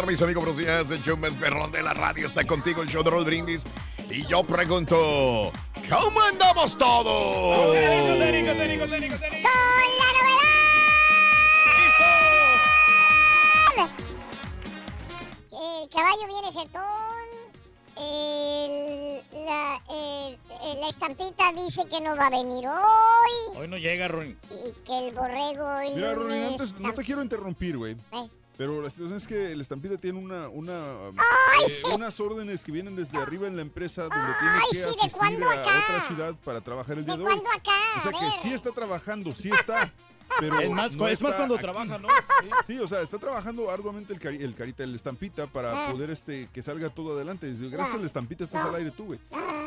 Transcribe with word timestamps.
La 0.00 0.06
mañana, 0.06 0.12
mis 0.12 0.22
amigos. 0.22 0.44
Buenos 0.44 0.56
días. 0.56 0.90
El 0.90 1.02
show 1.02 1.16
más 1.16 1.32
perrón 1.32 1.70
de 1.72 1.82
la 1.82 1.94
radio 1.94 2.26
está 2.26 2.44
contigo, 2.44 2.82
el 2.82 2.88
show 2.88 3.02
de 3.02 3.10
Brindis. 3.24 3.64
Y 4.10 4.26
yo 4.26 4.42
pregunto, 4.42 5.52
¿cómo 5.88 6.20
andamos 6.22 6.76
todos? 6.76 7.76
El 15.52 15.88
caballo 15.90 16.26
viene 16.28 16.52
jetón. 16.52 16.90
el- 17.96 19.44
la, 19.44 19.80
el- 19.90 20.80
la 20.80 20.88
estampita 20.88 21.52
dice 21.52 21.84
que 21.90 22.00
no 22.00 22.16
va 22.16 22.28
a 22.28 22.30
venir 22.30 22.66
hoy. 22.66 23.56
Hoy 23.58 23.68
no 23.68 23.76
llega, 23.76 24.08
Ron. 24.08 24.38
Y 24.50 24.72
que 24.84 25.06
el 25.08 25.14
borrego 25.14 25.68
Mira, 25.94 26.12
lunes 26.14 26.50
antes, 26.52 26.80
no 26.80 26.94
te 26.94 27.04
quiero 27.04 27.22
interrumpir, 27.22 27.76
güey. 27.76 27.92
Eh. 28.12 28.28
Pero 28.60 28.82
la 28.82 28.90
situación 28.90 29.16
es 29.16 29.26
que 29.26 29.52
el 29.52 29.60
estampida 29.62 29.96
tiene 29.96 30.18
una, 30.18 30.50
una, 30.50 30.74
¡Ay, 31.06 31.64
eh, 31.64 31.70
sí! 31.70 31.82
unas 31.96 32.20
órdenes 32.20 32.62
que 32.62 32.70
vienen 32.70 32.94
desde 32.94 33.16
arriba 33.16 33.46
en 33.48 33.56
la 33.56 33.62
empresa 33.62 34.02
donde 34.02 34.18
tiene 34.38 34.54
¡Ay, 34.54 34.62
que 34.70 34.76
sí! 34.76 34.82
¿De 34.82 34.88
asistir 35.06 35.44
a 35.44 35.50
acá? 35.62 35.78
otra 35.82 36.00
ciudad 36.06 36.34
para 36.44 36.60
trabajar 36.60 36.98
el 36.98 37.06
día 37.06 37.16
¿De 37.16 37.22
de 37.24 37.26
hoy. 37.30 37.38
acá? 37.38 37.70
O 37.96 38.00
sea 38.02 38.10
A 38.10 38.20
que 38.20 38.24
ver. 38.26 38.34
sí 38.42 38.52
está 38.52 38.70
trabajando, 38.72 39.34
sí 39.34 39.48
está. 39.48 39.90
Pero 40.38 40.60
Es 40.60 40.70
más, 40.70 40.96
no 40.96 41.08
es 41.08 41.20
más 41.20 41.30
está 41.32 41.36
cuando 41.36 41.54
aquí. 41.54 41.62
trabaja, 41.62 41.98
¿no? 41.98 42.08
Sí, 42.66 42.78
o 42.78 42.86
sea, 42.86 43.00
está 43.02 43.18
trabajando 43.18 43.70
arduamente 43.70 44.12
el, 44.12 44.20
cari- 44.20 44.40
el 44.42 44.54
carita, 44.54 44.84
el 44.84 44.94
estampita 44.94 45.46
para 45.46 45.88
Ah. 45.88 45.90
poder 45.92 46.10
este 46.10 46.48
que 46.52 46.62
salga 46.62 46.88
todo 46.90 47.14
adelante. 47.16 47.52
Gracias 47.58 47.96
al 47.96 48.04
estampita 48.04 48.44
estás 48.44 48.64
al 48.64 48.74
aire 48.76 48.90
tú, 48.90 49.06
güey. 49.06 49.20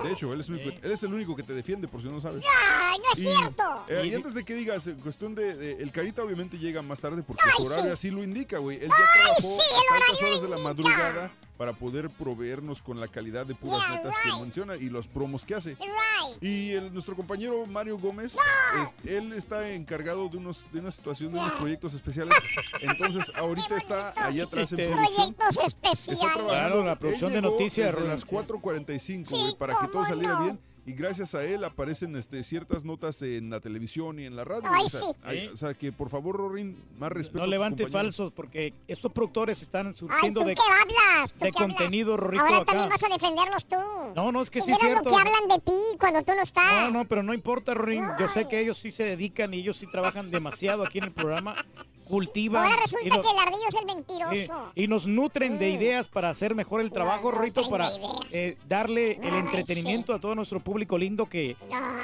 De 0.03 0.11
hecho, 0.11 0.31
él 0.33 0.39
es, 0.39 0.49
el 0.49 0.55
único- 0.55 0.79
él 0.81 0.91
es 0.91 1.03
el 1.03 1.13
único 1.13 1.35
que 1.35 1.43
te 1.43 1.53
defiende, 1.53 1.87
por 1.87 2.01
si 2.01 2.07
no 2.07 2.19
sabes. 2.21 2.43
¡Ay, 2.81 2.97
no 2.99 3.11
es 3.13 3.19
Y, 3.19 3.27
cierto! 3.27 3.63
eh, 3.87 4.07
y 4.07 4.15
antes 4.15 4.33
de 4.33 4.43
que 4.43 4.53
digas, 4.53 4.87
en 4.87 4.95
cuestión 4.99 5.35
de, 5.35 5.55
de- 5.55 5.83
el 5.83 5.91
carita 5.91 6.23
obviamente 6.23 6.57
llega 6.57 6.81
más 6.81 6.99
tarde 6.99 7.23
porque 7.23 7.43
su 7.55 7.65
horario 7.65 7.85
sí. 7.85 7.91
así 7.91 8.11
lo 8.11 8.23
indica, 8.23 8.57
güey. 8.57 8.77
Él 8.83 8.89
ya 8.89 8.95
Ay, 8.95 9.21
trabajó 9.21 9.41
sí, 9.41 9.47
el 9.69 9.77
hasta 9.79 9.95
altas 9.95 10.21
horas 10.21 10.41
de 10.41 10.49
la 10.49 10.57
indica. 10.57 10.63
madrugada 10.69 11.31
para 11.57 11.73
poder 11.73 12.09
proveernos 12.09 12.81
con 12.81 12.99
la 12.99 13.07
calidad 13.07 13.45
de 13.45 13.53
puras 13.55 13.79
Yeah, 13.87 13.97
netas 13.97 14.15
que 14.23 14.29
right. 14.29 14.41
menciona 14.41 14.75
y 14.75 14.89
los 14.89 15.07
promos 15.07 15.45
que 15.45 15.53
hace. 15.55 15.71
Right. 15.75 16.41
Y 16.43 16.71
el- 16.71 16.91
nuestro 16.93 17.15
compañero 17.15 17.65
Mario 17.67 17.97
Gómez, 17.99 18.35
es- 18.81 19.09
él 19.09 19.33
está 19.33 19.69
encargado 19.69 20.27
de, 20.29 20.37
unos, 20.37 20.71
de 20.71 20.79
una 20.79 20.89
situación, 20.91 21.31
de 21.31 21.37
unos 21.39 21.51
Yeah. 21.51 21.59
proyectos 21.59 21.93
especiales. 21.93 22.33
Entonces, 22.81 23.31
ahorita 23.35 23.77
está 23.77 24.13
allá 24.25 24.43
atrás 24.45 24.71
en 24.71 24.77
producción. 24.91 25.33
Proyectos 25.35 25.65
Está 25.65 25.91
especiales. 25.91 26.19
trabajando. 26.33 26.47
Claro, 26.49 26.83
la 26.83 26.91
Él 26.93 26.97
producción 26.97 27.33
de 27.33 27.41
noticias, 27.41 27.85
Desde 27.87 27.91
Roland, 27.91 28.11
las 28.11 28.21
sí. 28.21 28.27
4.45, 28.27 29.29
Sí, 29.29 29.55
para 29.59 29.75
que 29.79 29.87
todo 29.87 30.05
saliera 30.05 30.33
no. 30.33 30.43
bien. 30.43 30.59
Y 30.85 30.91
gracias 30.91 31.33
a 31.33 31.45
él 31.45 31.63
aparecen 31.63 32.13
este, 32.17 32.43
ciertas 32.43 32.83
notas 32.83 33.21
en 33.21 33.49
la 33.49 33.61
televisión 33.61 34.19
y 34.19 34.25
en 34.25 34.35
la 34.35 34.43
radio. 34.43 34.63
Ay, 34.69 34.85
o, 34.85 34.89
sea, 34.89 34.99
sí. 34.99 35.05
hay- 35.23 35.47
o 35.47 35.55
sea, 35.55 35.73
que 35.73 35.93
por 35.93 36.09
favor, 36.09 36.35
Rorin, 36.35 36.77
más 36.97 37.09
respeto. 37.09 37.39
No 37.39 37.47
levante 37.47 37.87
falsos 37.87 38.33
porque 38.33 38.73
estos 38.89 39.11
productores 39.13 39.61
están 39.61 39.87
Ay, 39.87 39.93
surtiendo 39.95 40.41
¿tú 40.41 40.47
de... 40.47 40.55
qué 40.55 40.61
hablas? 40.81 41.31
¿Tú 41.33 41.45
de 41.45 41.51
qué 41.53 41.63
hablas? 41.63 41.77
contenido, 41.77 42.17
Rorrito, 42.17 42.43
Ahora 42.43 42.57
acá. 42.57 42.65
también 42.65 42.89
vas 42.89 43.01
a 43.03 43.07
defenderlos 43.07 43.65
tú. 43.65 43.75
No, 44.13 44.31
no, 44.33 44.41
es 44.41 44.49
que 44.49 44.59
si 44.61 44.67
sí 44.67 44.71
es 44.73 44.79
cierto. 44.79 45.09
lo 45.09 45.15
que 45.15 45.21
hablan 45.21 45.47
de 45.47 45.59
ti 45.59 45.79
cuando 45.97 46.21
tú 46.21 46.33
no 46.35 46.41
estás. 46.43 46.91
No, 46.91 46.91
no, 46.99 47.05
pero 47.05 47.23
no 47.23 47.33
importa, 47.33 47.73
Rorín. 47.73 48.03
Yo 48.19 48.27
sé 48.27 48.47
que 48.49 48.59
ellos 48.59 48.77
sí 48.77 48.91
se 48.91 49.03
dedican 49.03 49.53
y 49.53 49.59
ellos 49.59 49.77
sí 49.77 49.87
trabajan 49.89 50.31
demasiado 50.31 50.83
aquí 50.83 50.97
en 50.97 51.05
el 51.05 51.11
programa. 51.13 51.55
Cultivan. 52.03 52.63
Ahora 52.63 52.75
y 52.77 52.81
resulta 52.81 53.15
nos- 53.17 53.25
que 53.25 53.31
el 53.31 53.39
ardillo 53.39 53.67
es 53.69 53.73
el 53.75 53.79
Sí, 53.79 53.85
mentiroso. 53.85 54.71
y 54.75 54.87
nos 54.87 55.07
nutren 55.07 55.57
de 55.59 55.69
Mm. 55.71 55.75
ideas 55.75 56.07
para 56.07 56.29
hacer 56.29 56.55
mejor 56.55 56.81
el 56.81 56.91
trabajo, 56.91 57.31
Rorrito, 57.31 57.61
nutren 57.61 57.71
para 57.79 57.91
eh, 58.31 58.57
darle 58.67 59.13
el 59.21 59.33
entretenimiento 59.35 60.13
a 60.13 60.19
todo 60.19 60.35
nuestro 60.35 60.59
público 60.59 60.97
lindo 60.97 61.27
que, 61.27 61.55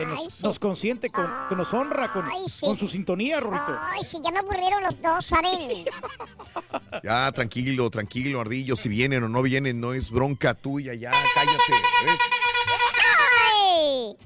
nos, 0.05 0.33
sí. 0.33 0.43
nos 0.43 0.59
consiente, 0.59 1.09
con, 1.09 1.25
que 1.49 1.55
nos 1.55 1.73
honra 1.73 2.11
con, 2.11 2.23
Ay, 2.25 2.47
sí. 2.47 2.65
con 2.65 2.77
su 2.77 2.87
sintonía, 2.87 3.39
Rorrito. 3.39 3.77
Ay, 3.91 4.03
si 4.03 4.17
ya 4.23 4.31
me 4.31 4.39
aburrieron 4.39 4.81
los 4.83 5.01
dos, 5.01 5.25
¿saben? 5.25 5.85
Ya, 7.03 7.31
tranquilo, 7.31 7.89
tranquilo, 7.89 8.41
Ardillo. 8.41 8.75
Si 8.75 8.89
vienen 8.89 9.23
o 9.23 9.29
no 9.29 9.41
vienen, 9.41 9.79
no 9.79 9.93
es 9.93 10.11
bronca 10.11 10.53
tuya. 10.53 10.93
Ya, 10.93 11.11
cállate. 11.33 11.57
¿ves? 12.05 12.17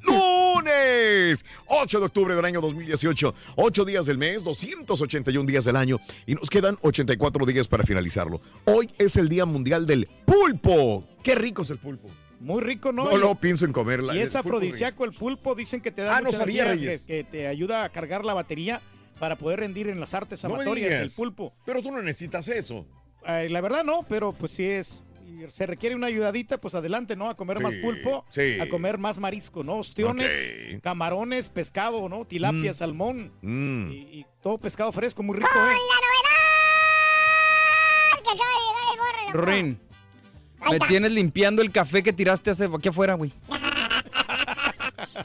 Lunes, 0.02 1.46
8 1.68 2.00
de 2.00 2.06
octubre 2.06 2.36
del 2.36 2.46
año 2.46 2.62
2018. 2.62 3.34
8 3.56 3.86
días 3.86 4.06
del 4.06 4.18
mes, 4.18 4.44
281 4.44 5.46
días 5.46 5.66
del 5.66 5.76
año. 5.76 6.00
Y 6.26 6.36
nos 6.36 6.50
quedan 6.50 6.78
84 6.82 7.46
días 7.46 7.68
para 7.68 7.84
finalizarlo. 7.84 8.42
Hoy 8.66 8.90
es 8.98 9.16
el 9.18 9.30
Día 9.30 9.46
Mundial 9.46 9.86
del 9.86 10.08
Pulpo. 10.26 11.04
Qué 11.24 11.36
rico 11.36 11.62
es 11.62 11.70
el 11.70 11.78
pulpo. 11.78 12.10
Muy 12.40 12.62
rico, 12.62 12.92
¿no? 12.92 13.06
No, 13.06 13.18
lo 13.18 13.36
pienso 13.36 13.66
en 13.66 13.72
comerla. 13.72 14.16
Y 14.16 14.20
es 14.20 14.36
afrodisíaco 14.36 15.06
el 15.06 15.14
pulpo, 15.14 15.56
dicen 15.56 15.80
que 15.82 15.92
te 15.92 16.02
da 16.02 16.18
Ah, 16.18 16.22
no 16.22 16.32
sabía, 16.34 16.64
energía, 16.66 16.88
Reyes. 16.90 17.02
que, 17.04 17.18
que 17.20 17.24
te 17.24 17.48
ayuda 17.48 17.86
a 17.86 17.90
cargar 17.90 18.26
la 18.26 18.34
batería 18.34 18.82
para 19.20 19.38
poder 19.38 19.60
rendir 19.62 19.88
en 19.88 20.00
las 20.00 20.14
artes 20.14 20.44
No 20.44 20.54
amatorias 20.56 20.94
el 21.02 21.12
pulpo. 21.12 21.54
Pero 21.66 21.82
tú 21.82 21.92
no 21.92 22.02
necesitas 22.02 22.48
eso. 22.50 22.86
Ay, 23.24 23.48
la 23.48 23.62
verdad 23.62 23.86
no, 23.86 24.06
pero 24.10 24.34
pues 24.34 24.52
sí 24.52 24.66
es 24.66 25.06
si 25.42 25.52
se 25.52 25.66
requiere 25.66 25.96
una 25.96 26.08
ayudadita, 26.08 26.60
pues 26.60 26.76
adelante, 26.76 27.16
¿no? 27.16 27.30
A 27.30 27.36
comer 27.36 27.60
más 27.62 27.74
pulpo, 27.76 28.26
sí. 28.30 28.60
a 28.60 28.68
comer 28.70 28.98
más 28.98 29.20
marisco, 29.20 29.64
¿no? 29.64 29.76
Ostiones, 29.78 30.30
camarones, 30.82 31.48
pescado, 31.50 32.08
¿no? 32.10 32.26
Tilapia, 32.26 32.72
Mm. 32.72 32.76
salmón 32.76 33.32
Mm. 33.42 33.92
y, 33.92 33.96
y 34.20 34.26
todo 34.42 34.58
pescado 34.58 34.92
fresco, 34.92 35.24
muy 35.24 35.36
rico, 35.38 35.48
¡Con 35.52 35.62
¿eh? 35.64 35.66
la 35.66 35.74
novedad! 35.74 35.84
Que 38.24 38.30
acaba 38.32 38.52
de 38.52 38.58
llegar 38.92 39.16
el 39.28 39.34
borre. 39.34 39.52
Rin, 39.56 39.80
me 40.72 40.80
tienes 40.80 41.12
limpiando 41.12 41.62
el 41.62 41.72
café 41.72 42.02
que 42.04 42.14
tiraste 42.14 42.52
hace 42.52 42.70
aquí 42.74 42.88
afuera, 42.90 43.14
güey. 43.16 43.32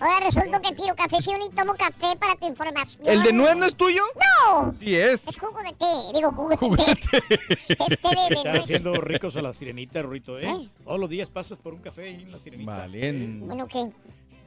Ahora 0.00 0.20
resulta 0.24 0.60
que 0.60 0.72
tiro 0.74 0.94
café. 0.94 1.20
Si 1.20 1.30
yo 1.30 1.38
ni 1.38 1.50
tomo 1.50 1.74
café 1.74 2.16
para 2.18 2.34
tu 2.36 2.46
información. 2.46 3.06
¿El 3.06 3.22
de 3.22 3.32
nuez 3.32 3.56
no 3.56 3.66
es 3.66 3.74
tuyo? 3.74 4.02
¡No! 4.14 4.72
Sí 4.74 4.94
es. 4.96 5.26
Es 5.26 5.38
jugo 5.38 5.58
de 5.62 5.72
té. 5.72 5.86
Digo, 6.14 6.30
jugo 6.32 6.50
de 6.50 6.56
té. 6.56 7.22
Este 7.68 8.08
de, 8.08 8.28
de 8.30 8.34
Están 8.36 8.56
haciendo 8.56 8.92
ricos 8.94 9.36
a 9.36 9.42
la 9.42 9.52
sirenita, 9.52 10.02
Rito, 10.02 10.38
¿eh? 10.38 10.48
Ay. 10.48 10.70
Todos 10.84 11.00
los 11.00 11.08
días 11.10 11.28
pasas 11.28 11.58
por 11.58 11.74
un 11.74 11.80
café 11.80 12.10
en 12.10 12.30
la 12.30 12.38
sirenita. 12.38 12.76
Valiendo. 12.76 13.46
Bueno, 13.46 13.66
¿qué? 13.66 13.90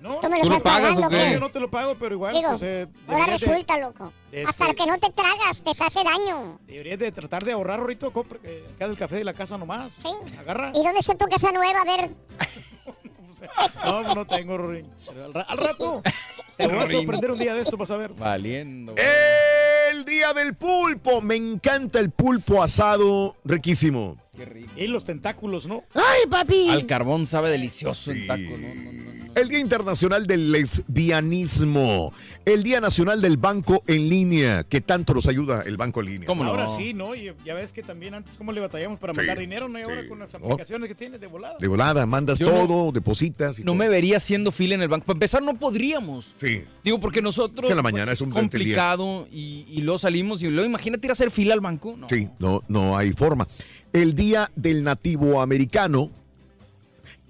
No, 0.01 0.15
¿Tú 0.15 0.29
me 0.31 0.37
lo 0.37 0.43
¿Tú 0.45 0.49
lo 0.49 0.57
estás 0.57 0.73
pagas 0.73 0.95
pagando, 0.95 1.07
o 1.07 1.09
qué? 1.11 1.25
no, 1.27 1.31
yo 1.33 1.39
no 1.39 1.49
te 1.51 1.59
lo 1.59 1.69
pago, 1.69 1.93
pero 1.99 2.15
igual, 2.15 2.33
Digo, 2.33 2.49
pues, 2.49 2.61
eh, 2.63 2.87
ahora 3.07 3.19
deberías 3.19 3.41
de- 3.41 3.47
resulta, 3.47 3.77
loco. 3.77 4.13
de 4.31 4.43
Hasta 4.45 4.63
este- 4.65 4.75
que 4.77 4.85
no 4.89 4.97
te 4.97 5.11
tragas, 5.11 5.61
te 5.63 5.69
hace 5.69 6.03
daño. 6.03 6.59
Deberías 6.65 6.97
de 6.97 7.11
tratar 7.11 7.43
de 7.43 7.51
ahorrar, 7.51 7.85
Rito, 7.85 8.11
compra 8.11 8.39
eh, 8.43 8.65
acá 8.75 8.87
del 8.87 8.97
café 8.97 9.17
de 9.17 9.23
la 9.25 9.33
casa 9.33 9.59
nomás. 9.59 9.91
Sí. 10.01 10.09
Agarra. 10.39 10.71
¿Y 10.73 10.81
dónde 10.83 11.01
está 11.01 11.13
tu 11.15 11.27
casa 11.27 11.51
nueva? 11.51 11.81
A 11.81 11.85
ver. 11.85 12.09
No, 13.85 14.15
no 14.15 14.25
tengo, 14.25 14.57
Rorín. 14.57 14.85
Al, 15.09 15.33
ra- 15.33 15.41
al 15.41 15.57
rato. 15.57 16.01
Te 16.57 16.67
voy 16.67 16.77
a 16.77 16.91
sorprender 16.91 17.31
un 17.31 17.39
día 17.39 17.53
de 17.55 17.61
esto, 17.61 17.75
vas 17.77 17.91
a 17.91 17.97
ver. 17.97 18.13
Valiendo. 18.13 18.93
El 18.97 19.81
el 19.91 20.05
día 20.05 20.31
del 20.33 20.53
pulpo. 20.55 21.21
Me 21.21 21.35
encanta 21.35 21.99
el 21.99 22.11
pulpo 22.11 22.63
asado, 22.63 23.35
riquísimo. 23.43 24.17
Qué 24.43 24.45
rico. 24.45 24.71
Y 24.75 24.87
los 24.87 25.05
tentáculos, 25.05 25.67
¿no? 25.67 25.83
¡Ay, 25.93 26.27
papi! 26.29 26.69
Al 26.69 26.85
carbón 26.87 27.27
sabe 27.27 27.49
delicioso 27.51 28.11
el 28.11 28.25
taco. 28.27 28.41
No, 28.41 28.73
no, 28.75 28.91
no. 28.91 29.11
El 29.33 29.47
Día 29.47 29.59
Internacional 29.59 30.27
del 30.27 30.51
Lesbianismo. 30.51 32.11
El 32.43 32.63
Día 32.63 32.81
Nacional 32.81 33.21
del 33.21 33.37
Banco 33.37 33.81
en 33.87 34.09
Línea. 34.09 34.63
que 34.63 34.81
tanto 34.81 35.13
nos 35.13 35.25
ayuda 35.27 35.61
el 35.65 35.77
banco 35.77 36.01
en 36.01 36.05
línea? 36.07 36.27
¿Cómo 36.27 36.43
no? 36.43 36.49
Ahora 36.49 36.67
sí, 36.75 36.93
¿no? 36.93 37.15
Y 37.15 37.31
ya 37.45 37.53
ves 37.53 37.71
que 37.71 37.81
también 37.81 38.13
antes 38.13 38.35
cómo 38.35 38.51
le 38.51 38.59
batallamos 38.59 38.99
para 38.99 39.13
Sí, 39.13 39.17
mandar 39.17 39.39
dinero, 39.39 39.69
¿no? 39.69 39.79
Y 39.79 39.83
ahora 39.83 40.01
sí. 40.01 40.07
con 40.09 40.19
las 40.19 40.33
Oh. 40.33 40.37
aplicaciones 40.37 40.89
que 40.89 40.95
tienes 40.95 41.21
de 41.21 41.27
volada. 41.27 41.55
De 41.59 41.67
volada, 41.67 42.05
mandas 42.05 42.39
Yo 42.39 42.47
no- 42.47 42.67
todo, 42.67 42.91
depositas. 42.91 43.59
y 43.59 43.61
No 43.61 43.67
todo. 43.67 43.75
me 43.75 43.87
vería 43.89 44.17
haciendo 44.17 44.51
fila 44.51 44.75
en 44.75 44.81
el 44.81 44.87
banco. 44.89 45.05
Para 45.05 45.15
empezar, 45.15 45.41
no 45.41 45.53
podríamos. 45.53 46.33
Sí. 46.37 46.63
Digo, 46.83 46.99
porque 46.99 47.21
nosotros. 47.21 47.69
En 47.69 47.77
la 47.77 47.83
mañana 47.83 48.11
es 48.11 48.19
un 48.21 48.31
complicado 48.31 49.27
y, 49.31 49.65
y 49.69 49.81
luego 49.81 49.99
salimos 49.99 50.43
y 50.43 50.47
luego 50.47 50.67
imagínate 50.67 51.07
ir 51.07 51.11
a 51.11 51.13
hacer 51.13 51.31
fila 51.31 51.53
al 51.53 51.61
banco. 51.61 51.95
No. 51.97 52.09
Sí, 52.09 52.27
no, 52.39 52.63
no 52.67 52.97
hay 52.97 53.11
forma. 53.13 53.47
El 53.93 54.13
Día 54.13 54.51
del 54.55 54.83
Nativo 54.83 55.41
Americano, 55.41 56.09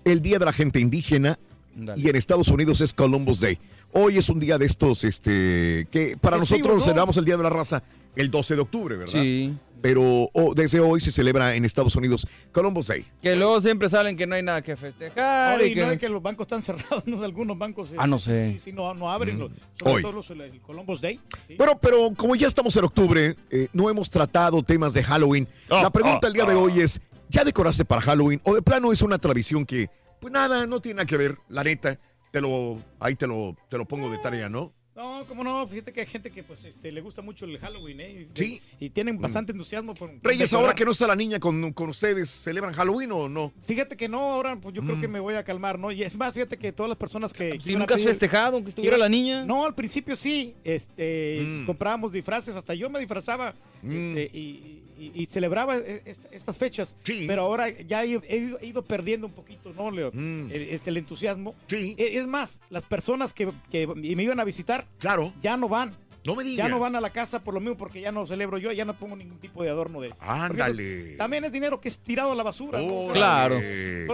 el 0.04 0.22
Día 0.22 0.40
de 0.40 0.46
la 0.46 0.54
Gente 0.54 0.80
Indígena 0.80 1.40
Dale. 1.76 2.02
y 2.02 2.10
en 2.10 2.16
Estados 2.16 2.48
Unidos 2.50 2.82
es 2.82 2.94
Columbus 2.94 3.40
Day. 3.40 3.58
Hoy 3.94 4.18
es 4.18 4.30
un 4.30 4.40
día 4.40 4.58
de 4.58 4.66
estos, 4.66 5.04
este, 5.04 5.88
que 5.92 6.18
para 6.20 6.38
nosotros 6.38 6.76
¿no? 6.76 6.82
celebramos 6.82 7.18
el 7.18 7.26
Día 7.26 7.36
de 7.36 7.44
la 7.44 7.50
Raza 7.50 7.84
el 8.16 8.32
12 8.32 8.56
de 8.56 8.62
octubre, 8.62 8.96
¿verdad? 8.96 9.22
Sí. 9.22 9.54
Pero 9.82 10.30
oh, 10.34 10.54
desde 10.56 10.80
hoy 10.80 11.02
se 11.02 11.12
celebra 11.12 11.56
en 11.56 11.66
Estados 11.66 11.96
Unidos 11.96 12.28
Columbus 12.52 12.88
Day. 12.88 13.06
Que 13.22 13.36
luego 13.36 13.60
siempre 13.62 13.90
salen 13.90 14.16
que 14.16 14.28
no 14.28 14.36
hay 14.36 14.44
nada 14.44 14.62
que 14.62 14.76
festejar. 14.76 15.62
Y 15.66 15.74
que... 15.74 15.86
no 15.86 15.92
es 15.92 16.00
que 16.00 16.10
los 16.10 16.22
bancos 16.22 16.46
están 16.46 16.62
cerrados, 16.62 17.06
¿no? 17.06 17.24
Algunos 17.24 17.58
bancos. 17.58 17.90
Ah, 17.98 18.08
no 18.08 18.20
sé. 18.20 18.54
Sí, 18.54 18.60
sí, 18.60 18.72
no, 18.72 18.94
no 18.94 19.10
abren. 19.12 19.38
Mm. 19.38 19.40
sobre 19.80 19.94
Hoy. 19.94 20.02
todo 20.02 20.12
los, 20.12 20.30
el, 20.30 20.62
Columbus 20.62 21.02
Day. 21.02 21.20
sí. 21.48 21.56
Pero, 21.58 21.78
pero 21.80 22.14
como 22.16 22.36
ya 22.36 22.48
estamos 22.48 22.76
en 22.78 22.84
octubre, 22.84 23.36
eh, 23.50 23.68
no 23.74 23.90
hemos 23.90 24.10
tratado 24.10 24.62
temas 24.62 24.94
de 24.94 25.04
Halloween. 25.04 25.48
Ah, 25.70 25.84
La 25.84 25.90
pregunta 25.90 26.28
el 26.28 26.34
día 26.34 26.46
de 26.46 26.54
hoy 26.54 26.80
es, 26.80 27.02
¿ya 27.30 27.44
decoraste 27.44 27.86
para 27.86 28.02
Halloween? 28.02 28.40
¿O 28.44 28.54
de 28.54 28.62
plano 28.62 28.92
es 28.92 29.02
una 29.02 29.18
tradición 29.18 29.66
que, 29.66 29.90
pues 30.20 30.32
nada, 30.32 30.68
no 30.68 30.80
tiene 30.80 30.98
nada 30.98 31.06
que 31.08 31.18
ver, 31.18 31.38
la 31.50 31.64
neta? 31.64 31.98
Te 32.32 32.40
lo, 32.40 32.78
ahí 33.00 33.16
te 33.16 33.28
lo, 33.28 33.56
te 33.70 33.78
lo 33.78 33.86
pongo 33.86 34.10
de 34.10 34.18
tarea, 34.20 34.48
¿no? 34.48 34.72
No, 35.02 35.26
cómo 35.28 35.44
no, 35.44 35.68
fíjate 35.68 35.92
que 35.92 36.02
hay 36.02 36.06
gente 36.06 36.30
que 36.30 36.44
pues 36.44 36.64
este, 36.66 36.92
le 36.92 37.02
gusta 37.02 37.22
mucho 37.24 37.46
el 37.46 37.58
Halloween, 37.58 38.00
¿eh? 38.02 38.22
Y, 38.22 38.26
Sí. 38.38 38.62
Y 38.80 38.90
tienen 38.92 39.20
bastante 39.20 39.52
entusiasmo 39.52 39.96
por. 39.96 40.12
Reyes, 40.22 40.50
decorar. 40.52 40.66
ahora 40.66 40.76
que 40.76 40.86
no 40.86 40.92
está 40.92 41.08
la 41.08 41.16
niña 41.16 41.40
con, 41.40 41.74
con 41.74 41.90
ustedes, 41.90 42.30
¿celebran 42.30 42.74
Halloween 42.74 43.12
o 43.12 43.28
no? 43.28 43.52
Fíjate 43.66 43.98
que 43.98 44.08
no, 44.08 44.20
ahora 44.34 44.56
pues 44.58 44.76
yo 44.76 44.82
creo 44.84 44.98
Mm. 44.98 45.02
que 45.02 45.08
me 45.08 45.20
voy 45.20 45.34
a 45.36 45.44
calmar, 45.44 45.80
¿no? 45.80 45.92
Y 45.92 46.04
es 46.04 46.16
más, 46.18 46.34
fíjate 46.34 46.58
que 46.58 46.72
todas 46.72 46.90
las 46.90 46.98
personas 46.98 47.34
que... 47.34 47.60
Si 47.60 47.70
iban 47.72 47.78
a 47.78 47.80
nunca 47.80 47.96
has 47.96 48.02
pedir- 48.02 48.10
festejado, 48.10 48.56
aunque 48.58 48.70
estuviera 48.70 48.98
la 48.98 49.10
niña. 49.10 49.44
No, 49.46 49.66
al 49.66 49.74
principio 49.74 50.16
sí, 50.16 50.54
este, 50.64 51.40
Mm. 51.42 51.66
comprábamos 51.66 52.12
disfraces, 52.12 52.56
hasta 52.56 52.74
yo 52.76 52.90
me 52.90 53.00
disfrazaba 53.00 53.54
este, 53.84 54.30
y, 54.34 54.84
y- 55.02 55.12
y 55.24 55.26
celebraba 55.26 55.78
e- 55.78 56.02
est- 56.06 56.26
estas 56.32 56.58
fechas, 56.58 56.96
Sí. 57.04 57.26
pero 57.28 57.42
ahora 57.44 57.70
ya 57.70 58.04
he, 58.04 58.20
he 58.28 58.38
ido, 58.38 58.60
he 58.60 58.66
ido 58.68 58.82
perdiendo 58.84 59.28
un 59.28 59.34
poquito, 59.34 59.74
¿no, 59.74 59.90
Leo? 59.92 60.12
Mm. 60.14 60.52
El, 60.52 60.62
este, 60.70 60.90
el 60.90 60.98
entusiasmo. 60.98 61.56
Sí. 61.68 61.96
E- 61.98 62.18
Es 62.18 62.28
más, 62.28 62.62
las 62.70 62.86
personas 62.86 63.34
que, 63.34 63.50
que 63.72 63.88
me 63.88 64.24
iban 64.24 64.40
a 64.40 64.44
visitar 64.44 64.86
Claro. 65.00 65.34
ya 65.42 65.58
no 65.58 65.68
van. 65.70 65.96
No 66.26 66.36
me 66.36 66.44
digas. 66.44 66.68
Ya 66.68 66.70
no 66.70 66.80
van 66.80 66.96
a 66.96 67.02
la 67.02 67.10
casa 67.10 67.44
por 67.44 67.54
lo 67.54 67.60
mismo 67.60 67.78
porque 67.78 68.00
ya 68.02 68.12
no 68.12 68.26
celebro 68.28 68.58
yo, 68.58 68.72
ya 68.72 68.86
no 68.86 68.98
pongo 68.98 69.16
ningún 69.16 69.40
tipo 69.40 69.64
de 69.64 69.70
adorno 69.70 70.02
de... 70.02 70.14
Ándale. 70.20 71.16
también 71.18 71.44
es 71.46 71.52
dinero 71.52 71.80
que 71.82 71.88
es 71.90 72.00
tirado 72.00 72.32
a 72.32 72.36
la 72.36 72.44
basura. 72.44 72.80
¿no? 72.80 72.94
O 73.02 73.06
sea, 73.06 73.14
Claro. 73.14 73.60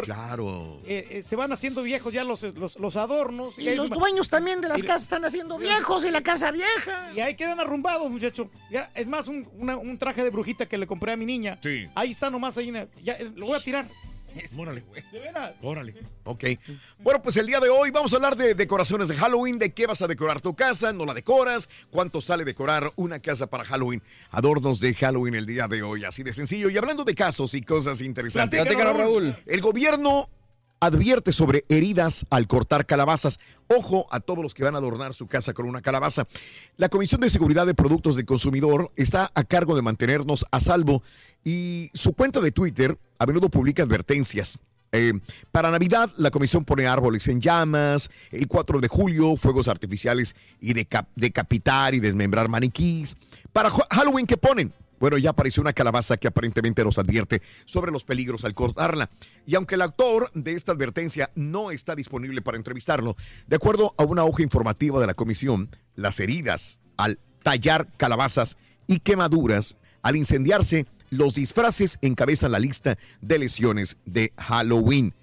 Claro. 0.03 0.81
eh, 0.85 1.07
eh, 1.09 1.23
se 1.23 1.35
van 1.35 1.51
haciendo 1.51 1.83
viejos 1.83 2.13
ya 2.13 2.23
los, 2.23 2.43
los, 2.43 2.77
los 2.79 2.95
adornos. 2.95 3.59
Y 3.59 3.75
los 3.75 3.89
dueños 3.89 4.29
también 4.29 4.61
de 4.61 4.69
las 4.69 4.81
y- 4.81 4.85
casas 4.85 5.03
están 5.03 5.25
haciendo 5.25 5.57
viejos 5.57 6.05
y 6.05 6.11
la 6.11 6.21
casa 6.21 6.51
vieja. 6.51 7.11
Y 7.15 7.19
ahí 7.19 7.35
quedan 7.35 7.59
arrumbados, 7.59 8.09
muchacho. 8.09 8.49
Ya, 8.71 8.91
es 8.95 9.07
más, 9.07 9.27
un, 9.27 9.47
una- 9.57 9.77
un 9.77 9.97
traje 9.97 10.23
de 10.23 10.29
brujita 10.29 10.65
que 10.65 10.77
le 10.77 10.87
compré 10.87 11.11
a 11.11 11.17
mi 11.17 11.25
niña. 11.25 11.59
Sí. 11.61 11.87
Ahí 11.95 12.11
está 12.11 12.29
nomás, 12.29 12.57
ahí. 12.57 12.71
Ya, 13.03 13.13
eh, 13.13 13.31
lo 13.35 13.47
voy 13.47 13.57
a 13.57 13.63
tirar. 13.63 13.87
Órale. 14.57 14.83
De 15.11 15.19
veras. 15.19 15.53
Órale. 15.61 15.95
Ok. 16.23 16.43
Bueno, 16.99 17.21
pues 17.21 17.37
el 17.37 17.47
día 17.47 17.59
de 17.59 17.69
hoy 17.69 17.91
vamos 17.91 18.13
a 18.13 18.15
hablar 18.17 18.35
de 18.35 18.53
decoraciones 18.53 19.07
de 19.07 19.15
Halloween, 19.15 19.59
de 19.59 19.73
qué 19.73 19.87
vas 19.87 20.01
a 20.01 20.07
decorar 20.07 20.41
tu 20.41 20.55
casa, 20.55 20.93
no 20.93 21.05
la 21.05 21.13
decoras, 21.13 21.69
cuánto 21.89 22.21
sale 22.21 22.43
decorar 22.45 22.91
una 22.95 23.19
casa 23.19 23.47
para 23.47 23.63
Halloween, 23.65 24.01
adornos 24.31 24.79
de 24.79 24.93
Halloween 24.93 25.35
el 25.35 25.45
día 25.45 25.67
de 25.67 25.81
hoy, 25.83 26.03
así 26.05 26.23
de 26.23 26.33
sencillo. 26.33 26.69
Y 26.69 26.77
hablando 26.77 27.03
de 27.03 27.15
casos 27.15 27.53
y 27.53 27.61
cosas 27.61 28.01
interesantes, 28.01 28.63
Platícanos, 28.63 28.97
Raúl. 28.97 29.35
el 29.45 29.61
gobierno 29.61 30.29
advierte 30.79 31.33
sobre 31.33 31.65
heridas 31.69 32.25
al 32.29 32.47
cortar 32.47 32.85
calabazas. 32.85 33.39
Ojo 33.67 34.07
a 34.11 34.19
todos 34.19 34.43
los 34.43 34.53
que 34.53 34.63
van 34.63 34.75
a 34.75 34.77
adornar 34.77 35.13
su 35.13 35.27
casa 35.27 35.53
con 35.53 35.67
una 35.67 35.81
calabaza. 35.81 36.27
La 36.77 36.89
Comisión 36.89 37.21
de 37.21 37.29
Seguridad 37.29 37.65
de 37.65 37.73
Productos 37.73 38.15
del 38.15 38.25
Consumidor 38.25 38.91
está 38.95 39.31
a 39.33 39.43
cargo 39.43 39.75
de 39.75 39.81
mantenernos 39.81 40.45
a 40.51 40.61
salvo 40.61 41.03
y 41.43 41.89
su 41.93 42.13
cuenta 42.13 42.39
de 42.41 42.51
Twitter 42.51 42.97
a 43.19 43.25
menudo 43.25 43.49
publica 43.49 43.83
advertencias. 43.83 44.59
Eh, 44.93 45.13
para 45.51 45.69
Navidad, 45.69 46.11
la 46.17 46.31
comisión 46.31 46.63
pone 46.63 46.87
árboles 46.87 47.27
en 47.27 47.41
llamas. 47.41 48.09
El 48.31 48.47
4 48.47 48.79
de 48.79 48.87
julio, 48.87 49.35
fuegos 49.35 49.67
artificiales 49.67 50.33
y 50.61 50.73
deca- 50.73 51.07
decapitar 51.15 51.93
y 51.93 51.99
desmembrar 51.99 52.47
maniquís. 52.47 53.15
Para 53.51 53.69
Halloween, 53.69 54.25
¿qué 54.25 54.37
ponen? 54.37 54.73
Bueno, 54.99 55.17
ya 55.17 55.31
apareció 55.31 55.61
una 55.61 55.73
calabaza 55.73 56.17
que 56.17 56.27
aparentemente 56.27 56.83
nos 56.83 56.97
advierte 56.97 57.41
sobre 57.65 57.91
los 57.91 58.03
peligros 58.03 58.45
al 58.45 58.55
cortarla. 58.55 59.09
Y 59.45 59.55
aunque 59.55 59.75
el 59.75 59.81
autor 59.81 60.31
de 60.33 60.53
esta 60.53 60.71
advertencia 60.71 61.31
no 61.35 61.71
está 61.71 61.95
disponible 61.95 62.41
para 62.41 62.57
entrevistarlo, 62.57 63.15
de 63.47 63.55
acuerdo 63.55 63.93
a 63.97 64.03
una 64.03 64.23
hoja 64.23 64.43
informativa 64.43 64.99
de 64.99 65.07
la 65.07 65.13
comisión, 65.13 65.69
las 65.95 66.19
heridas 66.19 66.79
al 66.97 67.19
tallar 67.43 67.87
calabazas 67.97 68.57
y 68.87 68.99
quemaduras 68.99 69.77
al 70.01 70.15
incendiarse, 70.15 70.85
los 71.09 71.35
disfraces 71.35 71.97
encabezan 72.01 72.51
la 72.51 72.59
lista 72.59 72.97
de 73.21 73.39
lesiones 73.39 73.97
de 74.05 74.33
Halloween. 74.37 75.13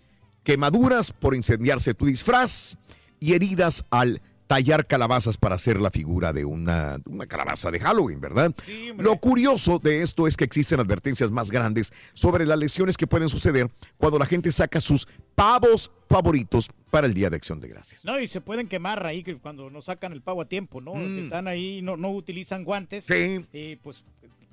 Quemaduras 0.43 1.13
por 1.13 1.35
incendiarse 1.35 1.95
tu 1.95 2.07
disfraz 2.07 2.77
y 3.19 3.35
heridas 3.35 3.85
al 3.91 4.21
tallar 4.47 4.87
calabazas 4.87 5.39
para 5.39 5.55
hacer 5.55 5.81
la 5.81 5.91
figura 5.91 6.33
de 6.33 6.45
una, 6.45 6.99
una 7.07 7.27
calabaza 7.27 7.71
de 7.71 7.81
Halloween, 7.81 8.21
¿verdad? 8.21 8.55
Lo 8.99 9.17
curioso 9.17 9.79
de 9.79 10.03
esto 10.03 10.27
es 10.27 10.37
que 10.37 10.45
existen 10.45 10.81
advertencias 10.81 11.31
más 11.31 11.51
grandes 11.51 11.93
sobre 12.13 12.47
las 12.47 12.59
lesiones 12.59 12.97
que 12.97 13.07
pueden 13.07 13.29
suceder 13.29 13.71
cuando 13.97 14.19
la 14.19 14.27
gente 14.27 14.53
saca 14.53 14.81
sus 14.81 15.09
pavos 15.35 15.91
favoritos 16.09 16.69
para 16.91 17.07
el 17.07 17.15
Día 17.15 17.31
de 17.31 17.37
Acción 17.37 17.61
de 17.61 17.69
Gracias. 17.69 18.05
No, 18.05 18.21
y 18.21 18.27
se 18.27 18.41
pueden 18.41 18.69
quemar 18.69 19.05
ahí 19.07 19.25
cuando 19.43 19.71
no 19.71 19.83
sacan 19.83 20.13
el 20.13 20.21
pavo 20.23 20.43
a 20.43 20.49
tiempo, 20.49 20.81
¿no? 20.81 20.95
Mm. 20.95 21.15
Que 21.15 21.25
Están 21.25 21.49
ahí, 21.49 21.81
no, 21.83 21.97
no 21.97 22.11
utilizan 22.11 22.65
guantes. 22.65 23.05
Sí. 23.05 23.45
eh, 23.53 23.79
pues 23.83 24.05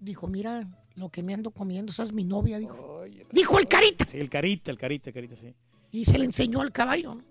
Dijo, 0.00 0.26
mira 0.28 0.66
lo 0.94 1.10
que 1.10 1.22
me 1.22 1.34
ando 1.34 1.50
comiendo, 1.50 1.90
esa 1.90 2.02
es 2.04 2.12
mi 2.12 2.24
novia, 2.24 2.58
dijo. 2.58 3.02
Dijo 3.32 3.58
el 3.58 3.66
carita. 3.66 4.04
Sí, 4.06 4.18
el 4.18 4.30
carita, 4.30 4.70
el 4.70 4.78
carita, 4.78 5.10
el 5.10 5.14
carita, 5.14 5.36
sí. 5.36 5.54
Y 5.90 6.04
se 6.04 6.18
le 6.18 6.24
enseñó 6.26 6.60
al 6.60 6.70
caballo. 6.72 7.14
¿no? 7.14 7.22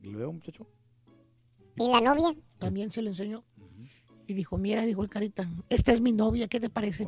¿Y 0.00 0.10
luego, 0.10 0.32
muchacho? 0.32 0.66
¿Y 1.76 1.88
la 1.90 2.00
novia? 2.00 2.34
También 2.58 2.90
se 2.90 3.02
le 3.02 3.10
enseñó. 3.10 3.44
Y 4.26 4.34
dijo, 4.34 4.58
mira, 4.58 4.84
dijo 4.84 5.02
el 5.02 5.08
carita, 5.08 5.48
esta 5.70 5.92
es 5.92 6.00
mi 6.00 6.12
novia, 6.12 6.48
¿qué 6.48 6.60
te 6.60 6.68
parece? 6.68 7.06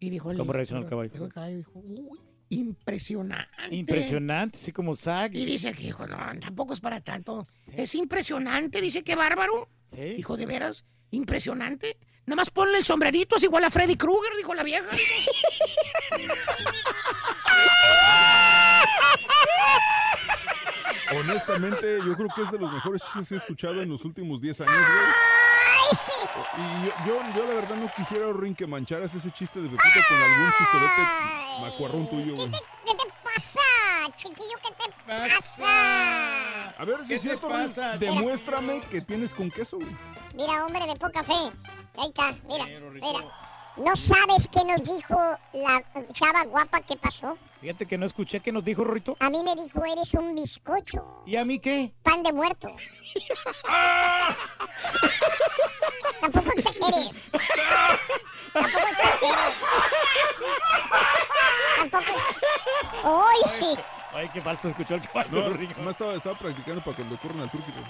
Y 0.00 0.10
dijo 0.10 0.30
el, 0.32 0.38
¿Cómo 0.38 0.52
reaccionó 0.52 0.82
el 0.82 0.88
caballo? 0.88 1.10
Dijo 1.12 1.24
el 1.26 1.32
caballo, 1.32 1.56
dijo, 1.56 1.72
uy, 1.78 2.18
impresionante. 2.48 3.74
Impresionante, 3.74 4.58
así 4.58 4.72
como 4.72 4.94
Zack. 4.94 5.34
Y 5.34 5.44
dice 5.44 5.72
que, 5.72 5.88
hijo, 5.88 6.06
no, 6.06 6.16
tampoco 6.40 6.74
es 6.74 6.80
para 6.80 7.00
tanto. 7.00 7.48
Es 7.72 7.94
impresionante, 7.94 8.80
dice 8.80 9.02
que 9.02 9.16
bárbaro. 9.16 9.68
Sí. 9.92 10.14
Dijo, 10.16 10.36
de 10.36 10.46
veras, 10.46 10.84
impresionante. 11.10 11.98
Nomás 12.26 12.50
ponle 12.50 12.78
el 12.78 12.84
sombrerito, 12.84 13.36
es 13.36 13.42
igual 13.42 13.64
a 13.64 13.70
Freddy 13.70 13.96
Krueger, 13.96 14.34
dijo 14.36 14.54
la 14.54 14.62
vieja. 14.62 14.88
Honestamente, 21.12 21.98
yo 22.04 22.16
creo 22.16 22.28
que 22.34 22.42
es 22.42 22.50
de 22.50 22.58
los 22.58 22.72
mejores 22.72 23.02
chistes 23.02 23.28
que 23.28 23.34
he 23.34 23.38
escuchado 23.38 23.82
en 23.82 23.88
los 23.90 24.04
últimos 24.04 24.40
10 24.40 24.62
años, 24.62 24.74
güey. 24.74 25.43
Y 26.56 26.86
yo, 26.86 26.92
yo, 27.06 27.20
yo 27.36 27.46
la 27.46 27.54
verdad 27.54 27.76
no 27.76 27.90
quisiera, 27.96 28.32
Rin, 28.32 28.54
que 28.54 28.66
mancharas 28.66 29.14
ese 29.14 29.30
chiste 29.30 29.60
de 29.60 29.68
Pepito 29.68 30.00
con 30.08 30.16
algún 30.16 30.52
chistorete 30.58 31.02
macuarrón 31.60 32.10
tuyo, 32.10 32.36
güey. 32.36 32.50
¿Qué 32.50 32.94
te 32.94 33.14
pasa, 33.22 33.60
chiquillo? 34.16 34.56
¿Qué 34.62 34.70
te 34.72 34.92
pasa? 35.06 36.70
A 36.78 36.84
ver 36.84 37.00
si 37.02 37.08
¿Qué 37.08 37.14
es 37.14 37.22
cierto, 37.22 37.48
Rin, 37.48 37.70
demuéstrame 37.98 38.80
que 38.90 39.00
tienes 39.00 39.34
con 39.34 39.50
queso, 39.50 39.76
güey. 39.78 39.96
Mira, 40.34 40.64
hombre 40.64 40.86
de 40.86 40.96
poca 40.96 41.22
fe. 41.22 41.32
Ahí 41.96 42.08
está, 42.08 42.34
mira, 42.48 42.64
mira. 42.64 43.20
¿No 43.76 43.96
sabes 43.96 44.46
qué 44.52 44.64
nos 44.64 44.84
dijo 44.84 45.18
la 45.52 45.82
chava 46.12 46.44
guapa 46.44 46.80
que 46.82 46.96
pasó? 46.96 47.36
Fíjate 47.60 47.86
que 47.86 47.98
no 47.98 48.06
escuché 48.06 48.38
qué 48.40 48.52
nos 48.52 48.64
dijo 48.64 48.84
Rorito. 48.84 49.16
A 49.18 49.28
mí 49.30 49.42
me 49.42 49.56
dijo, 49.56 49.84
eres 49.84 50.14
un 50.14 50.34
bizcocho. 50.34 51.22
¿Y 51.26 51.34
a 51.36 51.44
mí 51.44 51.58
qué? 51.58 51.92
Pan 52.02 52.22
de 52.22 52.32
muerto. 52.32 52.68
Tampoco 56.20 56.50
exageres. 56.52 57.32
Tampoco 58.52 58.86
exageres. 58.88 59.54
Tampoco 61.80 62.04
exageres. 62.04 63.04
¡Hoy 63.04 63.42
sí! 63.46 63.76
Ay, 64.12 64.28
qué 64.32 64.40
falso 64.40 64.68
escuchó 64.68 64.94
el 64.94 65.02
caballo, 65.02 65.28
No, 65.32 65.48
Rorito. 65.48 65.74
nomás 65.78 65.94
estaba, 65.96 66.14
estaba 66.14 66.38
practicando 66.38 66.80
para 66.84 66.96
que 66.96 67.04
le 67.04 67.14
ocurran 67.14 67.40
al 67.40 67.50
turqui. 67.50 67.72
güey. 67.72 67.84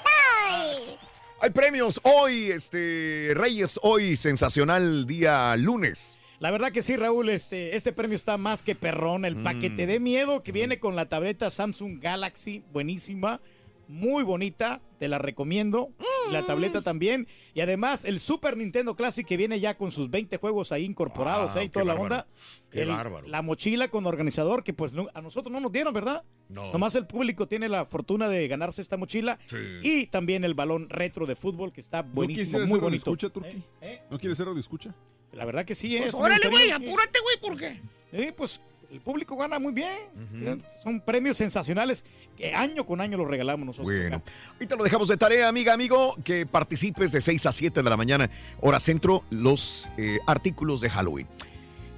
¡Ay! 0.51 0.99
Hay 1.45 1.51
premios 1.51 2.01
hoy, 2.05 2.45
este, 2.51 3.33
Reyes, 3.35 3.79
hoy, 3.83 4.17
sensacional 4.17 5.07
día 5.07 5.55
lunes. 5.59 6.17
La 6.39 6.51
verdad 6.51 6.73
que 6.73 6.81
sí, 6.81 6.97
Raúl, 6.97 7.29
este, 7.29 7.77
este 7.77 7.93
premio 7.93 8.17
está 8.17 8.39
más 8.39 8.63
que 8.63 8.75
perrón. 8.75 9.27
El 9.27 9.37
Mm. 9.37 9.43
paquete 9.43 9.87
de 9.87 10.01
miedo 10.01 10.43
que 10.43 10.53
viene 10.53 10.79
con 10.81 10.97
la 10.97 11.07
tableta 11.07 11.51
Samsung 11.51 12.01
Galaxy, 12.01 12.63
buenísima, 12.73 13.43
muy 13.89 14.23
bonita, 14.23 14.81
te 14.99 15.09
la 15.09 15.19
recomiendo. 15.19 15.91
La 16.33 16.45
tableta 16.47 16.81
también. 16.83 17.29
Y 17.53 17.61
además 17.61 18.05
el 18.05 18.19
Super 18.21 18.57
Nintendo 18.57 18.97
Classic 18.97 19.27
que 19.27 19.37
viene 19.37 19.61
ya 19.61 19.77
con 19.77 19.91
sus 19.91 20.09
20 20.11 20.37
juegos 20.39 20.73
ahí 20.73 20.85
incorporados, 20.85 21.53
Wow, 21.53 21.63
¿eh? 21.63 21.65
y 21.67 21.69
toda 21.69 21.85
la 21.85 21.95
onda. 21.95 22.27
Qué 22.71 22.83
El- 22.83 22.89
bárbaro. 22.89 23.27
La 23.29 23.43
mochila 23.43 23.89
con 23.89 24.07
organizador 24.07 24.65
que 24.65 24.73
pues 24.73 24.93
no- 24.93 25.09
a 25.13 25.21
nosotros 25.21 25.53
no 25.53 25.61
nos 25.61 25.71
dieron, 25.73 25.93
¿verdad? 25.93 26.25
No. 26.49 26.73
Nomás 26.73 26.95
el 26.95 27.07
público 27.07 27.47
tiene 27.47 27.69
la 27.69 27.85
fortuna 27.87 28.29
de 28.29 28.49
ganarse 28.49 28.81
esta 28.83 28.97
mochila. 28.97 29.39
Sí. 29.47 29.57
Y 29.83 30.07
también 30.07 30.45
el 30.45 30.55
balón 30.55 30.89
retro 30.89 31.27
de 31.27 31.37
fútbol 31.37 31.73
que 31.73 31.81
está 31.81 32.03
¿No 32.03 32.11
buenísimo, 32.15 32.51
quieres 32.51 32.69
muy 32.69 32.77
ser 32.79 32.83
bonito. 32.85 32.97
escucha, 33.11 33.29
Turqui? 33.31 33.63
¿Eh? 33.83 34.01
¿No 34.11 34.19
quieres 34.19 34.39
ser 34.39 34.49
de 34.49 34.61
escucha? 34.61 34.95
La 35.33 35.45
verdad 35.45 35.65
que 35.65 35.75
sí, 35.75 35.95
Pues 35.99 36.09
es. 36.11 36.15
órale, 36.15 36.49
güey, 36.49 36.71
apúrate, 36.71 37.19
güey, 37.21 37.37
¿por 37.41 37.59
qué? 37.59 37.81
Sí, 38.13 38.33
pues 38.37 38.61
el 38.95 39.01
público 39.01 39.37
gana 39.37 39.59
muy 39.59 39.73
bien. 39.73 40.63
Son 40.83 41.01
premios 41.01 41.37
sensacionales 41.37 42.05
que 42.37 42.55
año 42.55 42.87
con 42.87 43.01
año 43.01 43.19
los 43.19 43.27
regalamos 43.27 43.67
nosotros. 43.67 43.93
Bueno, 43.93 44.23
ahorita 44.53 44.77
lo 44.77 44.85
dejamos 44.85 45.09
de 45.09 45.17
tarea, 45.17 45.49
amiga, 45.49 45.73
amigo, 45.73 46.15
que 46.25 46.47
participes 46.47 47.11
de 47.11 47.21
6 47.21 47.47
a 47.47 47.53
7 47.53 47.83
de 47.83 47.91
la 47.91 47.97
mañana, 47.97 48.31
hora 48.61 48.79
centro, 48.79 49.25
los 49.31 49.89
eh, 49.97 50.21
artículos 50.29 50.81
de 50.81 50.91
Halloween. 50.91 51.27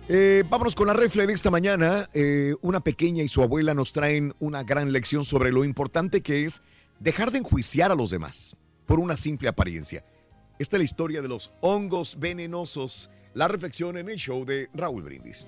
Eh, 0.08 0.42
vámonos 0.48 0.74
con 0.74 0.86
la 0.86 0.94
refle 0.94 1.26
de 1.26 1.34
esta 1.34 1.50
mañana. 1.50 2.08
Eh, 2.14 2.54
una 2.62 2.80
pequeña 2.80 3.22
y 3.22 3.28
su 3.28 3.42
abuela 3.42 3.74
nos 3.74 3.92
traen 3.92 4.34
una 4.38 4.62
gran 4.62 4.90
lección 4.90 5.22
sobre 5.24 5.52
lo 5.52 5.64
importante 5.64 6.22
que 6.22 6.44
es 6.44 6.62
dejar 6.98 7.30
de 7.30 7.38
enjuiciar 7.38 7.92
a 7.92 7.94
los 7.94 8.08
demás 8.08 8.56
por 8.86 9.00
una 9.00 9.18
simple 9.18 9.48
apariencia. 9.48 10.02
Esta 10.58 10.76
es 10.76 10.80
la 10.80 10.84
historia 10.84 11.20
de 11.20 11.28
los 11.28 11.52
hongos 11.60 12.18
venenosos. 12.18 13.10
La 13.34 13.48
reflexión 13.48 13.98
en 13.98 14.08
el 14.08 14.16
show 14.16 14.46
de 14.46 14.70
Raúl 14.72 15.02
Brindis. 15.02 15.46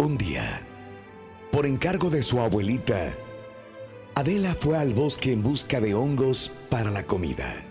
Un 0.00 0.16
día, 0.16 0.62
por 1.52 1.66
encargo 1.66 2.08
de 2.08 2.22
su 2.22 2.40
abuelita, 2.40 3.14
Adela 4.14 4.54
fue 4.54 4.78
al 4.78 4.94
bosque 4.94 5.30
en 5.30 5.42
busca 5.42 5.78
de 5.78 5.92
hongos 5.94 6.50
para 6.70 6.90
la 6.90 7.02
comida. 7.02 7.62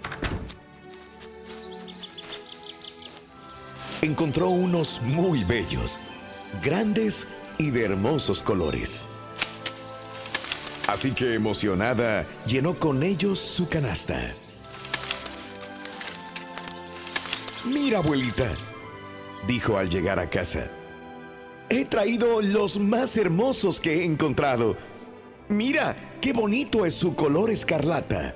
Encontró 4.03 4.49
unos 4.49 5.01
muy 5.01 5.43
bellos, 5.43 5.99
grandes 6.61 7.27
y 7.57 7.71
de 7.71 7.85
hermosos 7.85 8.43
colores. 8.43 9.07
Así 10.85 11.13
que 11.13 11.33
emocionada, 11.33 12.27
llenó 12.45 12.77
con 12.77 13.01
ellos 13.01 13.39
su 13.39 13.67
canasta. 13.67 14.35
Mira, 17.65 17.97
abuelita, 17.97 18.51
dijo 19.47 19.79
al 19.79 19.89
llegar 19.89 20.19
a 20.19 20.29
casa. 20.29 20.69
He 21.69 21.85
traído 21.85 22.41
los 22.41 22.79
más 22.79 23.15
hermosos 23.15 23.79
que 23.79 23.99
he 23.99 24.05
encontrado. 24.05 24.75
Mira, 25.49 26.17
qué 26.19 26.33
bonito 26.33 26.83
es 26.83 26.95
su 26.95 27.13
color 27.13 27.51
escarlata. 27.51 28.35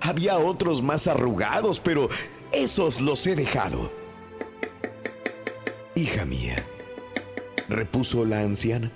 Había 0.00 0.38
otros 0.38 0.82
más 0.82 1.06
arrugados, 1.06 1.78
pero 1.78 2.08
esos 2.50 3.00
los 3.00 3.24
he 3.28 3.36
dejado. 3.36 3.92
Hija 5.94 6.24
mía, 6.24 6.66
repuso 7.68 8.24
la 8.24 8.40
anciana. 8.40 8.90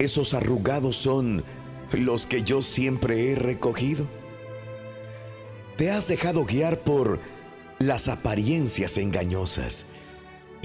Esos 0.00 0.34
arrugados 0.34 0.96
son 0.96 1.44
los 1.92 2.26
que 2.26 2.42
yo 2.42 2.62
siempre 2.62 3.30
he 3.30 3.36
recogido. 3.36 4.08
Te 5.76 5.92
has 5.92 6.08
dejado 6.08 6.44
guiar 6.44 6.80
por 6.80 7.20
las 7.78 8.08
apariencias 8.08 8.96
engañosas 8.96 9.86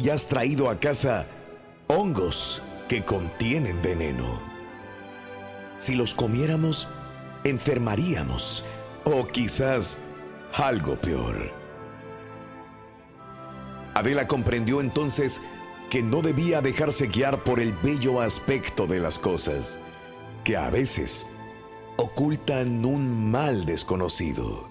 y 0.02 0.10
has 0.10 0.28
traído 0.28 0.70
a 0.70 0.80
casa 0.80 1.26
hongos 1.88 2.62
que 2.88 3.04
contienen 3.04 3.82
veneno. 3.82 4.40
Si 5.80 5.96
los 5.96 6.14
comiéramos, 6.14 6.88
enfermaríamos 7.44 8.64
o 9.04 9.28
quizás 9.28 10.00
algo 10.54 11.00
peor. 11.00 11.52
Adela 13.94 14.28
comprendió 14.28 14.80
entonces 14.80 15.42
que 15.90 16.02
no 16.02 16.22
debía 16.22 16.62
dejarse 16.62 17.08
guiar 17.08 17.44
por 17.44 17.60
el 17.60 17.74
bello 17.74 18.22
aspecto 18.22 18.88
de 18.88 19.00
las 19.00 19.20
cosas, 19.20 19.80
que 20.44 20.56
a 20.56 20.70
veces 20.70 21.28
ocultan 21.98 22.86
un 22.86 23.32
mal 23.32 23.66
desconocido. 23.66 24.69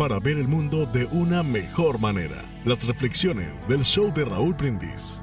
Para 0.00 0.18
ver 0.18 0.38
el 0.38 0.48
mundo 0.48 0.86
de 0.86 1.04
una 1.12 1.42
mejor 1.42 1.98
manera, 1.98 2.42
las 2.64 2.86
reflexiones 2.86 3.68
del 3.68 3.84
show 3.84 4.10
de 4.10 4.24
Raúl 4.24 4.54
Brindis. 4.54 5.22